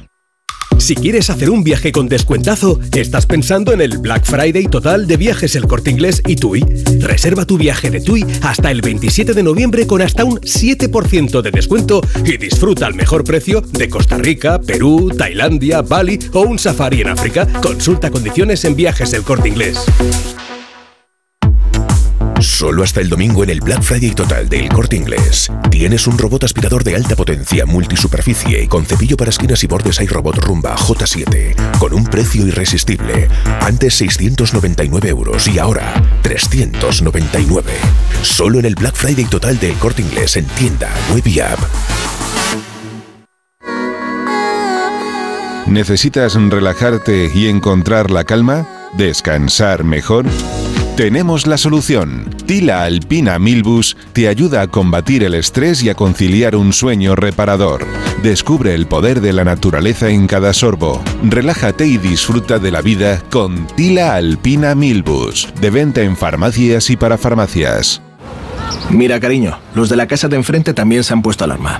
Si 0.81 0.95
quieres 0.95 1.29
hacer 1.29 1.51
un 1.51 1.63
viaje 1.63 1.91
con 1.91 2.09
descuentazo, 2.09 2.79
estás 2.95 3.27
pensando 3.27 3.71
en 3.71 3.81
el 3.81 3.99
Black 3.99 4.25
Friday 4.25 4.65
total 4.65 5.05
de 5.05 5.15
viajes 5.15 5.55
El 5.55 5.67
Corte 5.67 5.91
Inglés 5.91 6.23
y 6.25 6.35
TUI. 6.37 6.61
Reserva 6.99 7.45
tu 7.45 7.59
viaje 7.59 7.91
de 7.91 8.01
TUI 8.01 8.25
hasta 8.41 8.71
el 8.71 8.81
27 8.81 9.35
de 9.35 9.43
noviembre 9.43 9.85
con 9.85 10.01
hasta 10.01 10.25
un 10.25 10.39
7% 10.39 11.43
de 11.43 11.51
descuento 11.51 12.01
y 12.25 12.35
disfruta 12.37 12.87
al 12.87 12.95
mejor 12.95 13.23
precio 13.23 13.61
de 13.61 13.89
Costa 13.89 14.17
Rica, 14.17 14.59
Perú, 14.59 15.11
Tailandia, 15.15 15.83
Bali 15.83 16.17
o 16.33 16.41
un 16.41 16.57
safari 16.57 17.01
en 17.01 17.09
África. 17.09 17.47
Consulta 17.61 18.09
condiciones 18.09 18.65
en 18.65 18.75
viajes 18.75 19.13
El 19.13 19.21
Corte 19.21 19.49
Inglés. 19.49 19.77
Solo 22.41 22.81
hasta 22.83 23.01
el 23.01 23.09
domingo 23.09 23.43
en 23.43 23.51
el 23.51 23.61
Black 23.61 23.83
Friday 23.83 24.11
total 24.11 24.49
del 24.49 24.67
Corte 24.69 24.95
Inglés. 24.95 25.51
Tienes 25.69 26.07
un 26.07 26.17
robot 26.17 26.43
aspirador 26.43 26.83
de 26.83 26.95
alta 26.95 27.15
potencia 27.15 27.67
multisuperficie 27.67 28.67
con 28.67 28.83
cepillo 28.83 29.15
para 29.15 29.29
esquinas 29.29 29.63
y 29.63 29.67
bordes 29.67 30.01
iRobot 30.01 30.37
Rumba 30.37 30.75
J7 30.75 31.77
con 31.77 31.93
un 31.93 32.03
precio 32.05 32.47
irresistible. 32.47 33.27
Antes 33.61 33.93
699 33.95 35.09
euros 35.09 35.47
y 35.47 35.59
ahora 35.59 36.01
399. 36.23 37.73
Solo 38.23 38.59
en 38.59 38.65
el 38.65 38.75
Black 38.75 38.95
Friday 38.95 39.25
total 39.25 39.59
del 39.59 39.75
Corte 39.75 40.01
Inglés 40.01 40.35
en 40.35 40.45
tienda, 40.45 40.89
web 41.13 41.25
y 41.27 41.39
app. 41.41 41.59
¿Necesitas 45.67 46.33
relajarte 46.33 47.31
y 47.33 47.47
encontrar 47.47 48.09
la 48.09 48.23
calma? 48.23 48.67
¿Descansar 48.97 49.83
mejor? 49.83 50.25
Tenemos 50.95 51.47
la 51.47 51.57
solución. 51.57 52.29
Tila 52.45 52.83
Alpina 52.83 53.39
Milbus 53.39 53.95
te 54.11 54.27
ayuda 54.27 54.61
a 54.61 54.67
combatir 54.67 55.23
el 55.23 55.33
estrés 55.35 55.81
y 55.83 55.89
a 55.89 55.95
conciliar 55.95 56.55
un 56.55 56.73
sueño 56.73 57.15
reparador. 57.15 57.87
Descubre 58.21 58.75
el 58.75 58.87
poder 58.87 59.21
de 59.21 59.31
la 59.31 59.45
naturaleza 59.45 60.09
en 60.09 60.27
cada 60.27 60.53
sorbo. 60.53 61.01
Relájate 61.23 61.87
y 61.87 61.97
disfruta 61.97 62.59
de 62.59 62.71
la 62.71 62.81
vida 62.81 63.23
con 63.29 63.67
Tila 63.67 64.15
Alpina 64.15 64.75
Milbus. 64.75 65.47
De 65.61 65.69
venta 65.69 66.01
en 66.01 66.17
farmacias 66.17 66.89
y 66.89 66.97
para 66.97 67.17
farmacias. 67.17 68.01
Mira, 68.89 69.19
cariño, 69.21 69.57
los 69.73 69.87
de 69.87 69.95
la 69.95 70.07
casa 70.07 70.27
de 70.27 70.35
enfrente 70.35 70.73
también 70.73 71.05
se 71.05 71.13
han 71.13 71.21
puesto 71.21 71.45
alarma. 71.45 71.79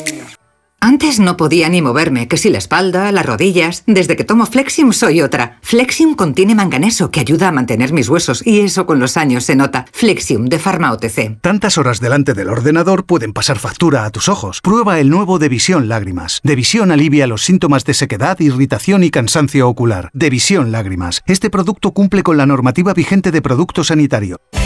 Antes 0.83 1.19
no 1.19 1.37
podía 1.37 1.69
ni 1.69 1.79
moverme, 1.79 2.27
que 2.27 2.37
si 2.37 2.49
la 2.49 2.57
espalda, 2.57 3.11
las 3.11 3.23
rodillas. 3.23 3.83
Desde 3.85 4.15
que 4.15 4.23
tomo 4.23 4.47
Flexium 4.47 4.93
soy 4.93 5.21
otra. 5.21 5.59
Flexium 5.61 6.15
contiene 6.15 6.55
manganeso 6.55 7.11
que 7.11 7.19
ayuda 7.19 7.49
a 7.49 7.51
mantener 7.51 7.93
mis 7.93 8.09
huesos 8.09 8.41
y 8.43 8.61
eso 8.61 8.87
con 8.87 8.99
los 8.99 9.15
años 9.15 9.43
se 9.43 9.55
nota. 9.55 9.85
Flexium 9.93 10.47
de 10.47 10.57
Pharma 10.57 10.91
OTC. 10.91 11.39
Tantas 11.39 11.77
horas 11.77 11.99
delante 11.99 12.33
del 12.33 12.49
ordenador 12.49 13.05
pueden 13.05 13.31
pasar 13.31 13.59
factura 13.59 14.05
a 14.05 14.09
tus 14.09 14.27
ojos. 14.27 14.59
Prueba 14.59 14.99
el 14.99 15.11
nuevo 15.11 15.37
Devisión 15.37 15.87
Lágrimas. 15.87 16.39
Devisión 16.43 16.91
alivia 16.91 17.27
los 17.27 17.43
síntomas 17.43 17.85
de 17.85 17.93
sequedad, 17.93 18.39
irritación 18.39 19.03
y 19.03 19.11
cansancio 19.11 19.69
ocular. 19.69 20.09
Devisión 20.13 20.71
Lágrimas. 20.71 21.21
Este 21.27 21.51
producto 21.51 21.91
cumple 21.91 22.23
con 22.23 22.37
la 22.37 22.47
normativa 22.47 22.95
vigente 22.95 23.29
de 23.29 23.43
producto 23.43 23.83
sanitario. 23.83 24.41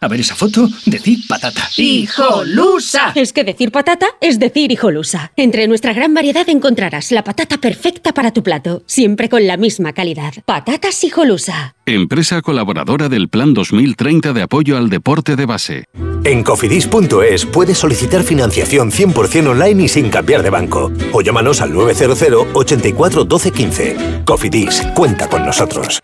A 0.00 0.08
ver 0.08 0.20
esa 0.20 0.34
foto, 0.34 0.68
decir 0.84 1.18
patata. 1.28 1.68
¡Hijolusa! 1.76 3.12
Es 3.14 3.32
que 3.32 3.44
decir 3.44 3.72
patata 3.72 4.06
es 4.20 4.38
decir 4.38 4.70
hijolusa. 4.72 5.32
Entre 5.36 5.66
nuestra 5.68 5.92
gran 5.92 6.14
variedad 6.14 6.48
encontrarás 6.48 7.12
la 7.12 7.24
patata 7.24 7.58
perfecta 7.58 8.12
para 8.12 8.32
tu 8.32 8.42
plato, 8.42 8.82
siempre 8.86 9.28
con 9.28 9.46
la 9.46 9.56
misma 9.56 9.92
calidad. 9.92 10.34
Patatas 10.44 11.02
hijolusa. 11.04 11.74
Empresa 11.86 12.42
colaboradora 12.42 13.08
del 13.08 13.28
Plan 13.28 13.54
2030 13.54 14.32
de 14.32 14.42
apoyo 14.42 14.76
al 14.76 14.90
deporte 14.90 15.36
de 15.36 15.46
base. 15.46 15.84
En 16.24 16.42
cofidis.es 16.42 17.46
puedes 17.46 17.78
solicitar 17.78 18.24
financiación 18.24 18.90
100% 18.90 19.46
online 19.46 19.84
y 19.84 19.88
sin 19.88 20.10
cambiar 20.10 20.42
de 20.42 20.50
banco. 20.50 20.90
O 21.12 21.22
llámanos 21.22 21.60
al 21.60 21.72
900 21.72 22.48
84 22.52 23.24
12 23.24 23.52
15. 23.52 23.96
Cofidis, 24.24 24.82
cuenta 24.94 25.28
con 25.28 25.46
nosotros. 25.46 26.00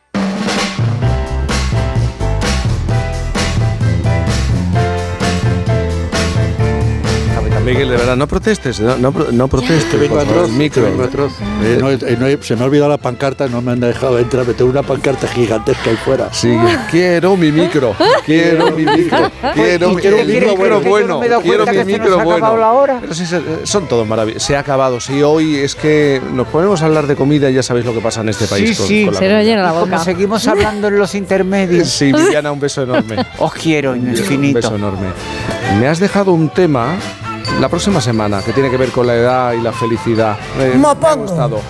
Miguel, 7.65 7.91
de 7.91 7.97
verdad, 7.97 8.17
no 8.17 8.27
protestes, 8.27 8.81
no, 8.81 8.97
no, 8.99 9.13
pro- 9.13 9.31
no 9.31 9.47
protestes. 9.47 9.99
Vengo 10.01 10.19
atroz, 10.19 10.49
el 10.51 10.57
micro. 10.57 10.83
vengo 10.83 11.05
atroz. 11.05 11.33
Eh, 11.63 11.79
No 11.81 11.91
no 12.19 12.27
he- 12.27 12.39
se 12.43 12.57
me 12.57 12.63
ha 12.63 12.65
olvidado 12.65 12.91
la 12.91 12.99
pancarta, 12.99 13.47
no 13.47 13.63
me 13.63 13.71
han 13.71 13.79
dejado 13.79 14.19
entrar. 14.19 14.45
Me 14.45 14.53
tengo 14.55 14.69
una 14.71 14.83
pancarta 14.83 15.29
gigantesca 15.29 15.91
ahí 15.91 15.97
fuera. 15.97 16.29
Sí, 16.33 16.53
quiero 16.91 17.37
mi 17.37 17.53
micro, 17.53 17.95
quiero 18.27 18.73
mi 18.73 18.85
micro, 18.85 19.31
quiero, 19.55 19.93
¿Y 19.93 19.97
quiero 19.97 20.17
mi 20.19 20.25
micro 20.25 20.57
bueno, 20.57 21.21
no 21.21 21.29
dado 21.29 21.41
quiero 21.41 21.65
mi 21.67 21.85
micro 21.85 22.19
ha 22.21 22.25
bueno. 22.25 22.33
acabado 22.47 22.57
la 22.57 22.73
hora? 22.73 22.99
Pero 23.01 23.15
sí, 23.15 23.25
son 23.63 23.87
todos 23.87 24.09
maravillosos. 24.09 24.43
Se 24.43 24.57
ha 24.57 24.59
acabado. 24.59 24.99
Si 25.01 25.23
hoy 25.23 25.57
es 25.59 25.77
que 25.77 26.21
nos 26.35 26.49
ponemos 26.49 26.83
a 26.83 26.87
hablar 26.87 27.07
de 27.07 27.15
comida 27.15 27.49
y 27.49 27.55
ya 27.55 27.63
sabéis 27.63 27.87
lo 27.87 27.95
que 27.95 28.01
pasa 28.01 28.23
en 28.23 28.31
este 28.31 28.47
país. 28.47 28.71
Sí, 28.71 28.77
con, 28.77 28.87
sí, 28.89 29.05
con 29.07 29.15
se 29.15 29.29
nos 29.29 29.45
llena 29.45 29.63
la 29.63 29.73
boca. 29.73 29.83
Como 29.93 30.05
seguimos 30.05 30.49
hablando 30.49 30.89
en 30.89 30.99
los 30.99 31.15
intermedios. 31.15 31.89
Sí, 31.89 32.13
Viviana, 32.13 32.51
un 32.51 32.59
beso 32.59 32.83
enorme. 32.83 33.25
Os 33.39 33.53
quiero, 33.53 33.93
Un 33.93 34.09
infinito. 34.09 34.57
beso 34.57 34.75
enorme. 34.75 35.07
Me 35.79 35.87
has 35.87 36.01
dejado 36.01 36.33
un 36.33 36.49
tema 36.49 36.97
La 37.61 37.69
próxima 37.69 38.01
semana, 38.01 38.43
que 38.43 38.53
tiene 38.53 38.69
que 38.71 38.77
ver 38.77 38.91
con 38.91 39.07
la 39.07 39.15
edad 39.15 39.53
y 39.53 39.61
la 39.61 39.73
felicidad. 39.73 40.37
Eh, 40.59 40.73
Me 40.77 40.89
ha 40.89 41.15
gustado. 41.15 41.61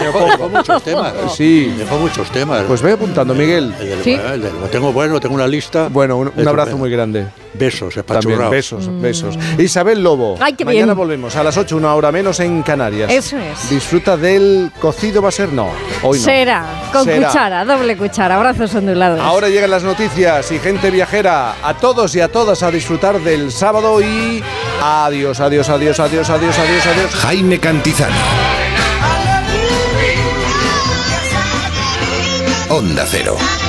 Dejó 0.00 0.48
muchos 0.48 0.82
temas. 0.84 1.12
Sí. 1.36 1.74
Dejó 1.76 1.96
muchos 1.98 2.30
temas. 2.30 2.62
Pues 2.68 2.80
ve 2.80 2.92
apuntando, 2.92 3.34
Miguel. 3.34 3.74
El 3.80 4.04
Sí. 4.04 4.12
el 4.12 4.40
lo 4.42 4.68
tengo 4.70 4.92
bueno, 4.92 5.18
tengo 5.18 5.34
una 5.34 5.48
lista. 5.48 5.88
Bueno, 5.90 6.16
un, 6.18 6.32
un 6.36 6.48
abrazo 6.48 6.78
muy 6.78 6.90
grande. 6.90 7.26
Besos, 7.54 7.94
También, 7.94 8.04
espachurrados. 8.40 8.50
besos, 8.50 9.00
besos. 9.02 9.38
Isabel 9.58 10.02
Lobo. 10.02 10.36
Ay, 10.40 10.54
qué 10.54 10.64
Mañana 10.64 10.86
bien. 10.86 10.96
volvemos 10.96 11.34
a 11.36 11.42
las 11.42 11.56
8, 11.56 11.76
una 11.76 11.94
hora 11.94 12.10
menos 12.12 12.38
en 12.40 12.62
Canarias. 12.62 13.10
Eso 13.10 13.36
es. 13.38 13.68
Disfruta 13.68 14.16
del 14.16 14.70
cocido, 14.80 15.20
va 15.20 15.28
a 15.28 15.32
ser 15.32 15.52
no. 15.52 15.70
Hoy 16.02 16.18
no. 16.18 16.24
Será, 16.24 16.64
con 16.92 17.04
Será. 17.04 17.26
cuchara, 17.26 17.64
doble 17.64 17.96
cuchara. 17.96 18.36
Abrazos 18.36 18.74
ondulados. 18.74 19.20
Ahora 19.20 19.48
llegan 19.48 19.70
las 19.70 19.82
noticias 19.82 20.50
y 20.52 20.58
gente 20.60 20.90
viajera. 20.90 21.56
A 21.62 21.74
todos 21.74 22.14
y 22.14 22.20
a 22.20 22.28
todas 22.28 22.62
a 22.62 22.70
disfrutar 22.70 23.20
del 23.20 23.50
sábado 23.52 24.00
y 24.00 24.42
adiós, 24.82 25.40
adiós, 25.40 25.70
adiós, 25.70 26.00
adiós, 26.00 26.28
adiós, 26.28 26.58
adiós, 26.58 26.86
adiós. 26.86 27.12
Jaime 27.22 27.58
Cantizano. 27.58 28.16
Onda 32.68 33.06
Cero. 33.06 33.61